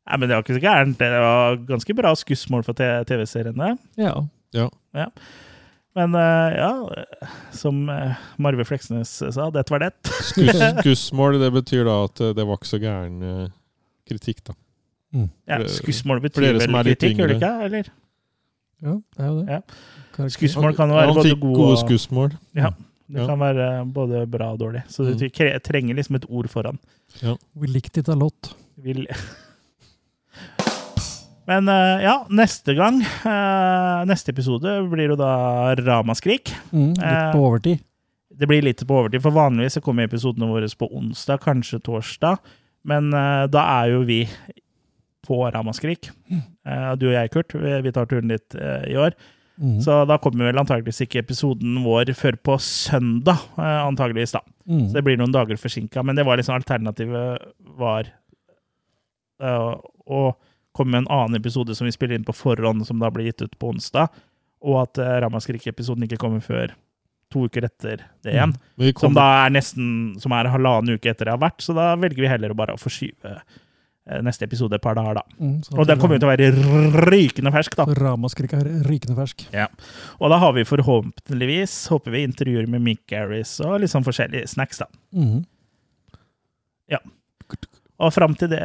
Nei, 0.05 0.17
men 0.19 0.27
det 0.27 0.35
var 0.35 0.43
ikke 0.43 0.57
så 0.57 0.63
gærent. 0.65 0.97
Det 0.99 1.07
var 1.23 1.55
ganske 1.71 1.95
bra 1.95 2.11
skussmål 2.19 2.65
for 2.67 2.75
TV-seriene. 3.07 3.71
Ja. 3.97 5.07
Men 5.95 6.15
eh, 6.19 6.55
ja, 6.59 6.71
som 7.55 7.85
uh, 7.89 8.17
Marve 8.37 8.65
Fleksnes 8.67 9.11
sa, 9.31 9.45
dette 9.55 9.71
var 9.71 9.79
det. 9.85 9.91
Skuss, 10.29 10.59
skussmål, 10.81 11.37
det 11.39 11.51
betyr 11.55 11.85
da 11.87 11.93
at 12.09 12.19
eh, 12.21 12.33
det 12.35 12.43
var 12.49 12.59
ikke 12.59 12.67
så 12.73 12.79
gæren 12.83 13.21
eh, 13.23 13.45
kritikk, 14.09 14.41
da. 14.49 14.55
Ja, 15.47 15.61
skussmål 15.71 16.19
betyr 16.25 16.49
vel 16.57 16.65
kritikk, 16.83 17.15
gjør 17.21 17.31
det 17.31 17.37
ikke? 17.39 17.51
Eller? 17.69 17.87
ja, 18.83 18.95
det 18.99 19.23
er 19.23 19.29
jo 19.29 19.37
det. 19.39 19.61
Ja. 20.19 20.27
Skussmål 20.35 20.75
kan 20.75 20.91
være 20.91 21.13
både 21.15 21.31
gode 21.39 21.55
gode 21.61 21.69
og 21.77 21.79
skussmål. 21.85 22.35
Ja, 22.59 22.73
det 23.07 23.21
Ja. 23.21 23.27
kan 23.29 23.39
være 23.39 23.69
både 23.95 24.25
bra 24.27 24.51
og 24.51 24.59
dårlig. 24.59 24.83
Så 24.91 25.03
Mm. 25.07 25.17
du 25.17 25.59
trenger 25.63 25.95
liksom 25.95 26.15
et 26.19 26.25
ord 26.27 26.49
foran. 26.51 26.79
Ja. 27.21 27.37
We 27.55 27.67
liked 27.67 27.97
it 27.97 28.09
a 28.09 28.15
lot. 28.15 28.55
Vil. 28.75 29.07
Men 31.45 31.69
eh, 31.69 32.03
ja, 32.05 32.15
neste 32.33 32.73
gang, 32.77 33.01
eh, 33.01 33.99
neste 34.09 34.33
episode, 34.33 34.71
blir 34.89 35.13
jo 35.13 35.17
da 35.19 35.75
Ramaskrik. 35.77 36.49
Mm, 36.71 36.95
litt 36.95 37.03
Eh, 37.05 37.31
på 37.35 37.43
overtid. 37.45 37.83
Det 38.35 38.49
blir 38.49 38.65
litt 38.65 38.81
på 38.81 38.97
overtid, 38.97 39.21
for 39.23 39.35
vanligvis 39.35 39.77
så 39.77 39.83
kommer 39.85 40.09
episodene 40.09 40.49
våre 40.49 40.67
på 40.67 40.89
onsdag, 40.89 41.43
kanskje 41.45 41.79
torsdag. 41.85 42.41
Men 42.85 43.09
da 43.49 43.61
er 43.79 43.93
jo 43.95 44.03
vi 44.05 44.19
på 45.25 45.37
Ramaskrik. 45.49 46.11
Du 46.99 47.07
og 47.07 47.15
jeg, 47.15 47.31
Kurt, 47.33 47.55
vi, 47.55 47.93
tar 47.95 48.09
turen 48.11 48.29
dit 48.29 48.57
eh, 48.59 48.83
i 48.91 48.97
år. 49.01 49.15
Mm. 49.55 49.79
Så 49.81 50.01
da 50.05 50.19
kommer 50.21 50.49
vel 50.49 50.59
antageligvis 50.59 51.05
ikke 51.05 51.23
episoden 51.23 51.79
vår 51.85 52.11
før 52.19 52.37
på 52.43 52.57
søndag, 52.61 53.39
antageligvis 53.57 54.35
da. 54.35 54.43
Mm. 54.67 54.83
Så 54.89 54.97
det 54.97 55.05
blir 55.07 55.17
noen 55.21 55.33
dager 55.33 55.57
forsinka. 55.61 56.03
Men 56.05 56.19
det 56.19 56.27
var 56.27 56.37
liksom 56.41 56.57
alternativet 56.59 57.47
var 57.79 58.11
å 59.39 60.21
komme 60.75 60.95
med 60.95 61.05
en 61.05 61.11
annen 61.15 61.39
episode 61.39 61.75
som 61.77 61.87
vi 61.87 61.93
spiller 61.95 62.19
inn 62.19 62.27
på 62.27 62.35
forhånd, 62.35 62.85
som 62.87 62.99
da 63.01 63.11
blir 63.13 63.29
gitt 63.29 63.45
ut 63.45 63.59
på 63.59 63.71
onsdag, 63.73 64.11
og 64.65 64.81
at 64.81 65.01
uh, 65.01 65.17
Ramaskrik-episoden 65.25 66.07
ikke 66.07 66.19
kommer 66.21 66.43
før 66.43 66.75
to 67.33 67.45
uker 67.49 67.67
etter 67.67 68.05
det 68.23 68.35
igjen. 68.35 68.55
Mm. 68.77 68.87
Kommer... 68.93 69.01
Som 69.01 69.17
da 69.17 69.27
er 69.43 69.53
nesten 69.55 69.87
som 70.21 70.33
er 70.37 70.49
halvannen 70.53 70.97
uke 70.97 71.11
etter 71.11 71.27
det 71.27 71.35
har 71.35 71.41
vært, 71.41 71.63
så 71.63 71.75
da 71.77 71.93
velger 71.99 72.25
vi 72.25 72.31
heller 72.31 72.53
å 72.53 72.57
bare 72.57 72.77
forskyve 72.79 73.33
eh, 73.33 74.21
neste 74.25 74.47
episode 74.47 74.77
et 74.77 74.83
par 74.83 74.97
dager, 74.97 75.19
da. 75.19 75.25
Mm, 75.39 75.57
Og 75.75 75.89
den 75.89 76.01
kommer 76.01 76.19
jo 76.19 76.23
til 76.23 76.29
å 76.29 76.33
være 76.33 77.01
rykende 77.09 77.53
fersk, 77.55 77.79
da. 77.79 77.87
Ramaskrik 77.99 78.55
er 78.57 78.69
rykende 78.85 79.17
fersk. 79.17 79.47
Ja. 79.55 79.67
Og 80.19 80.31
da 80.33 80.39
har 80.43 80.55
vi 80.57 80.67
forhåpentligvis 80.69 81.79
håper 81.93 82.15
vi 82.15 82.23
intervjuer 82.29 82.69
med 82.71 82.85
Mick 82.85 83.03
Garris 83.11 83.57
og 83.65 83.81
litt 83.83 83.93
sånn 83.93 84.05
forskjellige 84.07 84.53
snacks, 84.55 84.83
da. 84.85 84.89
Mm. 85.17 85.43
Og 87.95 88.11
fram 88.11 88.33
til 88.35 88.49
det, 88.51 88.59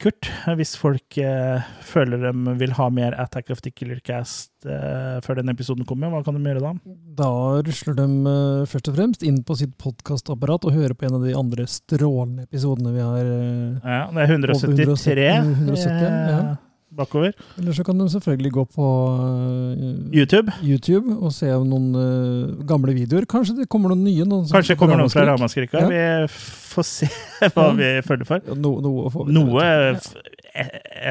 Kurt, 0.00 0.24
hvis 0.56 0.70
folk 0.80 1.18
eh, 1.20 1.66
føler 1.84 2.22
de 2.22 2.54
vil 2.56 2.70
ha 2.78 2.86
mer 2.88 3.12
Attack 3.20 3.50
of 3.52 3.60
the 3.60 3.68
Killer 3.76 3.98
Cast 4.00 4.64
eh, 4.64 5.18
før 5.24 5.42
den 5.42 5.52
episoden 5.52 5.84
kommer, 5.88 6.08
hva 6.08 6.22
kan 6.24 6.38
de 6.38 6.40
gjøre 6.48 6.62
da? 6.64 6.70
Da 7.18 7.28
rusler 7.66 7.98
de 7.98 8.06
eh, 8.32 8.62
først 8.72 8.88
og 8.88 8.96
fremst 8.96 9.26
inn 9.28 9.42
på 9.44 9.58
sitt 9.60 9.74
podkastapparat 9.82 10.64
og 10.64 10.78
hører 10.78 10.96
på 10.96 11.10
en 11.10 11.18
av 11.20 11.26
de 11.28 11.34
andre 11.36 11.68
strålende 11.68 12.46
episodene 12.48 12.94
vi 12.96 13.04
har. 13.04 13.20
eh, 13.34 13.84
Ja, 13.84 14.00
det 14.16 14.24
er 14.24 14.34
173 14.38 15.28
170, 15.36 16.08
ja. 16.32 16.40
Bakover. 16.98 17.32
Eller 17.58 17.76
så 17.76 17.84
kan 17.86 17.98
de 18.00 18.06
selvfølgelig 18.12 18.52
gå 18.56 18.64
på 18.74 18.86
eh, 19.24 19.82
YouTube. 20.18 20.52
YouTube 20.66 21.14
og 21.16 21.32
se 21.36 21.48
noen 21.48 21.88
uh, 21.96 22.64
gamle 22.68 22.94
videoer. 22.96 23.26
Kanskje 23.30 23.56
det 23.62 23.68
kommer 23.72 23.94
noen 23.94 24.04
nye? 24.06 24.26
Noen 24.28 24.48
Kanskje 24.50 24.76
kommer 24.80 24.98
noen 25.00 25.12
fra 25.12 25.24
Ramaskrik? 25.30 25.72
Ja. 25.78 25.86
Vi 25.90 26.02
får 26.74 26.88
se 26.90 27.10
hva 27.54 27.68
vi 27.78 27.92
følger 28.06 28.28
for. 28.28 28.42
Ja, 28.44 28.58
No, 28.58 28.74
noe 28.84 29.12
får 29.14 29.28
vi 29.30 29.36
Noe 29.38 29.68
Ja. 29.68 29.92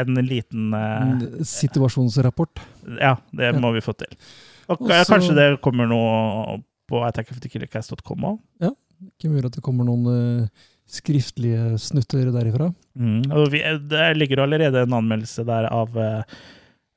En 0.04 0.18
liten 0.28 0.74
uh, 0.76 1.42
Situasjonsrapport. 1.48 2.60
Ja, 3.00 3.16
det 3.32 3.54
Ja. 3.54 3.60
må 3.64 3.72
vi 3.76 3.84
få 3.86 3.94
til. 3.96 4.12
Og 4.68 4.82
Også, 4.84 5.06
kanskje 5.14 5.36
det 5.38 5.46
kommer 5.64 5.88
noe 5.88 6.58
på 6.88 7.00
attackofthekillercast.com 7.08 8.26
òg. 8.34 8.42
Ikke 9.08 9.30
mulig 9.30 9.46
at 9.52 9.56
det 9.60 9.62
kommer 9.64 9.86
noen 9.86 10.08
eh, 10.10 10.68
skriftlige 10.88 11.78
snutter 11.82 12.30
derifra. 12.32 12.72
Mm. 12.96 13.26
Og 13.36 13.50
vi, 13.54 13.64
det 13.92 14.06
ligger 14.18 14.44
allerede 14.46 14.86
en 14.86 14.96
anmeldelse 15.00 15.44
der 15.48 15.68
av 15.68 15.98
eh, 16.00 16.38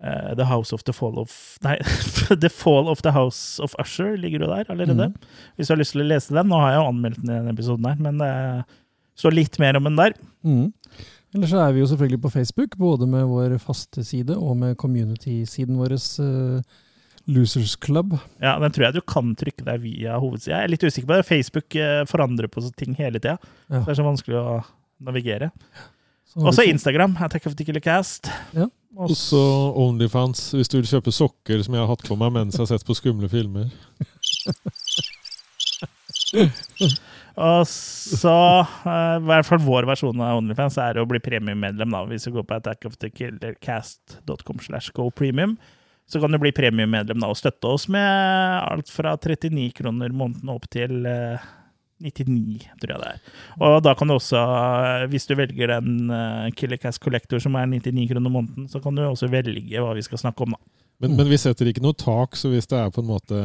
eh, 0.04 0.32
The 0.38 0.46
House 0.46 0.74
of 0.74 0.84
the 0.86 0.94
Fall 0.94 1.18
of 1.18 1.32
Nei, 1.66 1.76
The 2.44 2.52
Fall 2.52 2.90
of 2.92 3.02
the 3.06 3.14
House 3.16 3.62
of 3.62 3.74
Usher 3.82 4.16
ligger 4.16 4.46
jo 4.46 4.52
der 4.52 4.70
allerede. 4.70 5.10
Hvis 5.56 5.70
du 5.70 5.74
har 5.74 5.82
lyst 5.82 5.96
til 5.96 6.04
å 6.04 6.10
lese 6.10 6.36
den. 6.36 6.50
Nå 6.52 6.60
har 6.62 6.74
jeg 6.74 6.82
jo 6.82 6.90
anmeldt 6.92 7.22
den 7.22 7.32
i 7.32 7.38
denne 7.38 7.56
episoden 7.56 7.90
her, 7.90 7.98
men 8.00 8.22
det 8.22 8.34
står 9.20 9.36
litt 9.36 9.58
mer 9.62 9.78
om 9.80 9.90
den 9.90 9.98
der. 9.98 10.14
Mm. 10.46 10.70
Ellers 11.34 11.52
så 11.52 11.60
er 11.62 11.74
vi 11.74 11.82
jo 11.82 11.88
selvfølgelig 11.90 12.22
på 12.24 12.32
Facebook, 12.34 12.76
både 12.78 13.06
med 13.10 13.28
vår 13.30 13.58
faste 13.62 14.02
side 14.06 14.34
og 14.34 14.56
med 14.58 14.78
community-siden 14.80 15.78
vår, 15.78 15.94
eh, 15.94 16.78
Losers 17.30 17.76
Club. 17.80 18.16
Ja, 18.42 18.56
Den 18.62 18.74
tror 18.74 18.88
jeg 18.88 18.98
du 18.98 19.04
kan 19.06 19.32
trykke 19.38 19.64
deg 19.66 19.84
via 19.84 20.18
hovedsida. 20.20 20.58
Jeg 20.58 20.68
er 20.68 20.72
litt 20.74 20.84
usikker 20.84 21.08
på 21.08 21.16
det. 21.16 21.28
Facebook 21.28 21.78
eh, 21.78 22.02
forandrer 22.10 22.50
på 22.50 22.64
ting 22.78 22.96
hele 22.98 23.22
tida. 23.22 23.36
Ja. 23.70 23.84
Det 23.84 23.94
er 23.94 24.00
så 24.00 24.06
vanskelig 24.06 24.38
å 24.40 24.58
navigere. 25.06 25.50
Så 26.30 26.42
Også 26.46 26.66
Instagram. 26.68 27.16
Attack 27.22 27.46
of 27.50 27.56
the 27.58 27.66
Killer 27.66 27.84
Cast. 27.84 28.30
Ja. 28.56 28.68
Og 28.98 29.12
Også 29.14 29.40
Onlyfans, 29.78 30.48
hvis 30.56 30.70
du 30.70 30.80
vil 30.80 30.90
kjøpe 30.90 31.14
sokker 31.14 31.62
som 31.62 31.76
jeg 31.76 31.84
har 31.84 31.90
hatt 31.90 32.06
på 32.06 32.16
meg 32.18 32.34
mens 32.34 32.58
jeg 32.58 32.64
har 32.64 32.72
sett 32.72 32.86
på 32.86 32.96
skumle 32.98 33.30
filmer. 33.30 33.70
Og 37.40 37.62
så, 37.70 38.34
eh, 38.84 39.16
i 39.16 39.26
hvert 39.30 39.46
fall 39.48 39.62
vår 39.64 39.86
versjon 39.88 40.20
av 40.20 40.36
OnlyFans 40.40 40.76
er 40.82 40.98
å 41.00 41.06
bli 41.08 41.20
premiummedlem. 41.22 41.90
da. 41.94 42.00
Hvis 42.10 42.26
du 42.26 42.30
går 42.34 42.44
på 42.46 42.56
attackofthekillercast.com 42.58 44.58
slash 44.66 44.88
go 44.96 45.04
premium, 45.10 45.52
så 46.10 46.20
kan 46.20 46.32
du 46.32 46.40
bli 46.42 46.52
premiummedlem 46.54 47.22
da, 47.22 47.30
og 47.30 47.38
støtte 47.38 47.70
oss 47.70 47.86
med 47.92 48.02
alt 48.60 48.90
fra 48.90 49.14
39 49.16 49.70
kroner 49.78 50.12
måneden 50.14 50.52
opp 50.52 50.66
til 50.72 51.06
eh, 51.06 51.48
99, 52.00 52.66
tror 52.80 52.94
jeg 52.94 53.02
det 53.02 53.12
er. 53.12 53.32
Og 53.60 53.78
da 53.84 53.94
kan 53.94 54.10
du 54.10 54.16
også, 54.16 54.40
eh, 54.40 55.06
hvis 55.12 55.28
du 55.28 55.36
velger 55.38 55.74
den 55.76 56.10
uh, 56.10 56.48
Killercast 56.56 57.02
Collector 57.04 57.42
som 57.42 57.58
er 57.60 57.68
99 57.70 58.08
kroner 58.10 58.32
måneden, 58.32 58.68
så 58.72 58.80
kan 58.82 58.96
du 58.96 59.04
også 59.04 59.30
velge 59.30 59.82
hva 59.82 59.92
vi 59.96 60.06
skal 60.06 60.22
snakke 60.22 60.46
om, 60.46 60.56
da. 60.56 60.76
Men, 61.00 61.14
men 61.16 61.30
vi 61.32 61.38
setter 61.40 61.68
ikke 61.70 61.80
noe 61.80 61.96
tak, 61.96 62.34
så 62.36 62.50
hvis 62.52 62.68
det 62.68 62.76
er 62.76 62.90
på 62.92 63.00
en 63.00 63.08
måte 63.08 63.36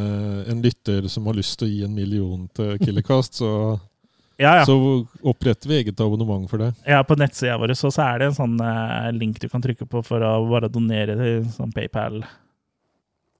en 0.51 0.63
lytter 0.63 1.05
som 1.07 1.27
har 1.29 1.37
lyst 1.37 1.55
til 1.59 1.69
å 1.69 1.71
gi 1.71 1.83
en 1.87 1.93
million 1.95 2.49
til 2.55 2.73
Killercast, 2.81 3.39
så, 3.39 3.51
Ja, 4.37 4.57
ja. 4.57 4.65
så 4.65 5.05
oppretter 5.23 5.69
vi 5.69 5.77
eget 5.77 5.99
abonnement 5.99 6.49
for 6.51 6.59
det. 6.59 6.73
Ja, 6.83 7.03
på 7.07 7.15
nettsida 7.15 7.55
vår 7.57 7.71
så, 7.79 7.91
så 7.91 8.03
er 8.03 8.19
det 8.19 8.27
en 8.29 8.35
sånn 8.35 8.57
eh, 8.59 9.11
link 9.15 9.39
du 9.39 9.47
kan 9.47 9.63
trykke 9.63 9.87
på 9.87 10.01
for 10.03 10.23
å 10.27 10.33
bare 10.49 10.67
donere 10.71 11.15
til 11.15 11.45
sånn 11.55 11.71
PayPal 11.75 12.19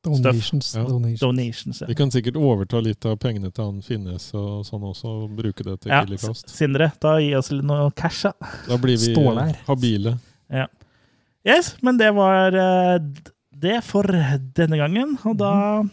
Donations. 0.06 0.72
Ja. 0.76 0.84
donations. 0.84 1.20
donations. 1.20 1.82
Ja. 1.82 1.88
Vi 1.88 1.96
kan 1.96 2.12
sikkert 2.12 2.38
overta 2.40 2.82
litt 2.84 3.06
av 3.06 3.18
pengene 3.18 3.52
til 3.52 3.66
han 3.66 3.82
Finnes 3.86 4.30
og 4.38 4.66
sånn 4.68 4.86
også, 4.86 5.12
og 5.26 5.36
bruke 5.38 5.66
det 5.66 5.80
til 5.82 5.92
Ja. 5.92 6.06
Sindre, 6.46 6.92
da 7.02 7.18
gi 7.20 7.34
oss 7.36 7.52
litt 7.52 7.66
noe 7.66 7.92
cash, 7.96 8.24
da. 8.30 8.34
Da 8.68 8.78
blir 8.78 8.98
vi 8.98 9.16
habile. 9.68 10.18
Ja. 10.50 10.68
Yes, 11.46 11.76
men 11.82 11.98
det 11.98 12.12
var 12.16 12.56
eh, 12.58 13.00
det 13.54 13.84
for 13.86 14.04
denne 14.58 14.78
gangen. 14.78 15.18
Og 15.26 15.38
da 15.38 15.84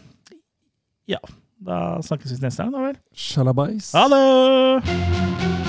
Ja. 1.07 1.19
Da 1.63 2.01
snakkes 2.03 2.31
vi 2.31 2.43
neste 2.43 2.63
gang, 2.63 2.73
da 2.73 2.81
vel. 2.89 2.97
Shalabais. 3.15 3.93
Ha 3.95 4.07
det! 4.11 5.62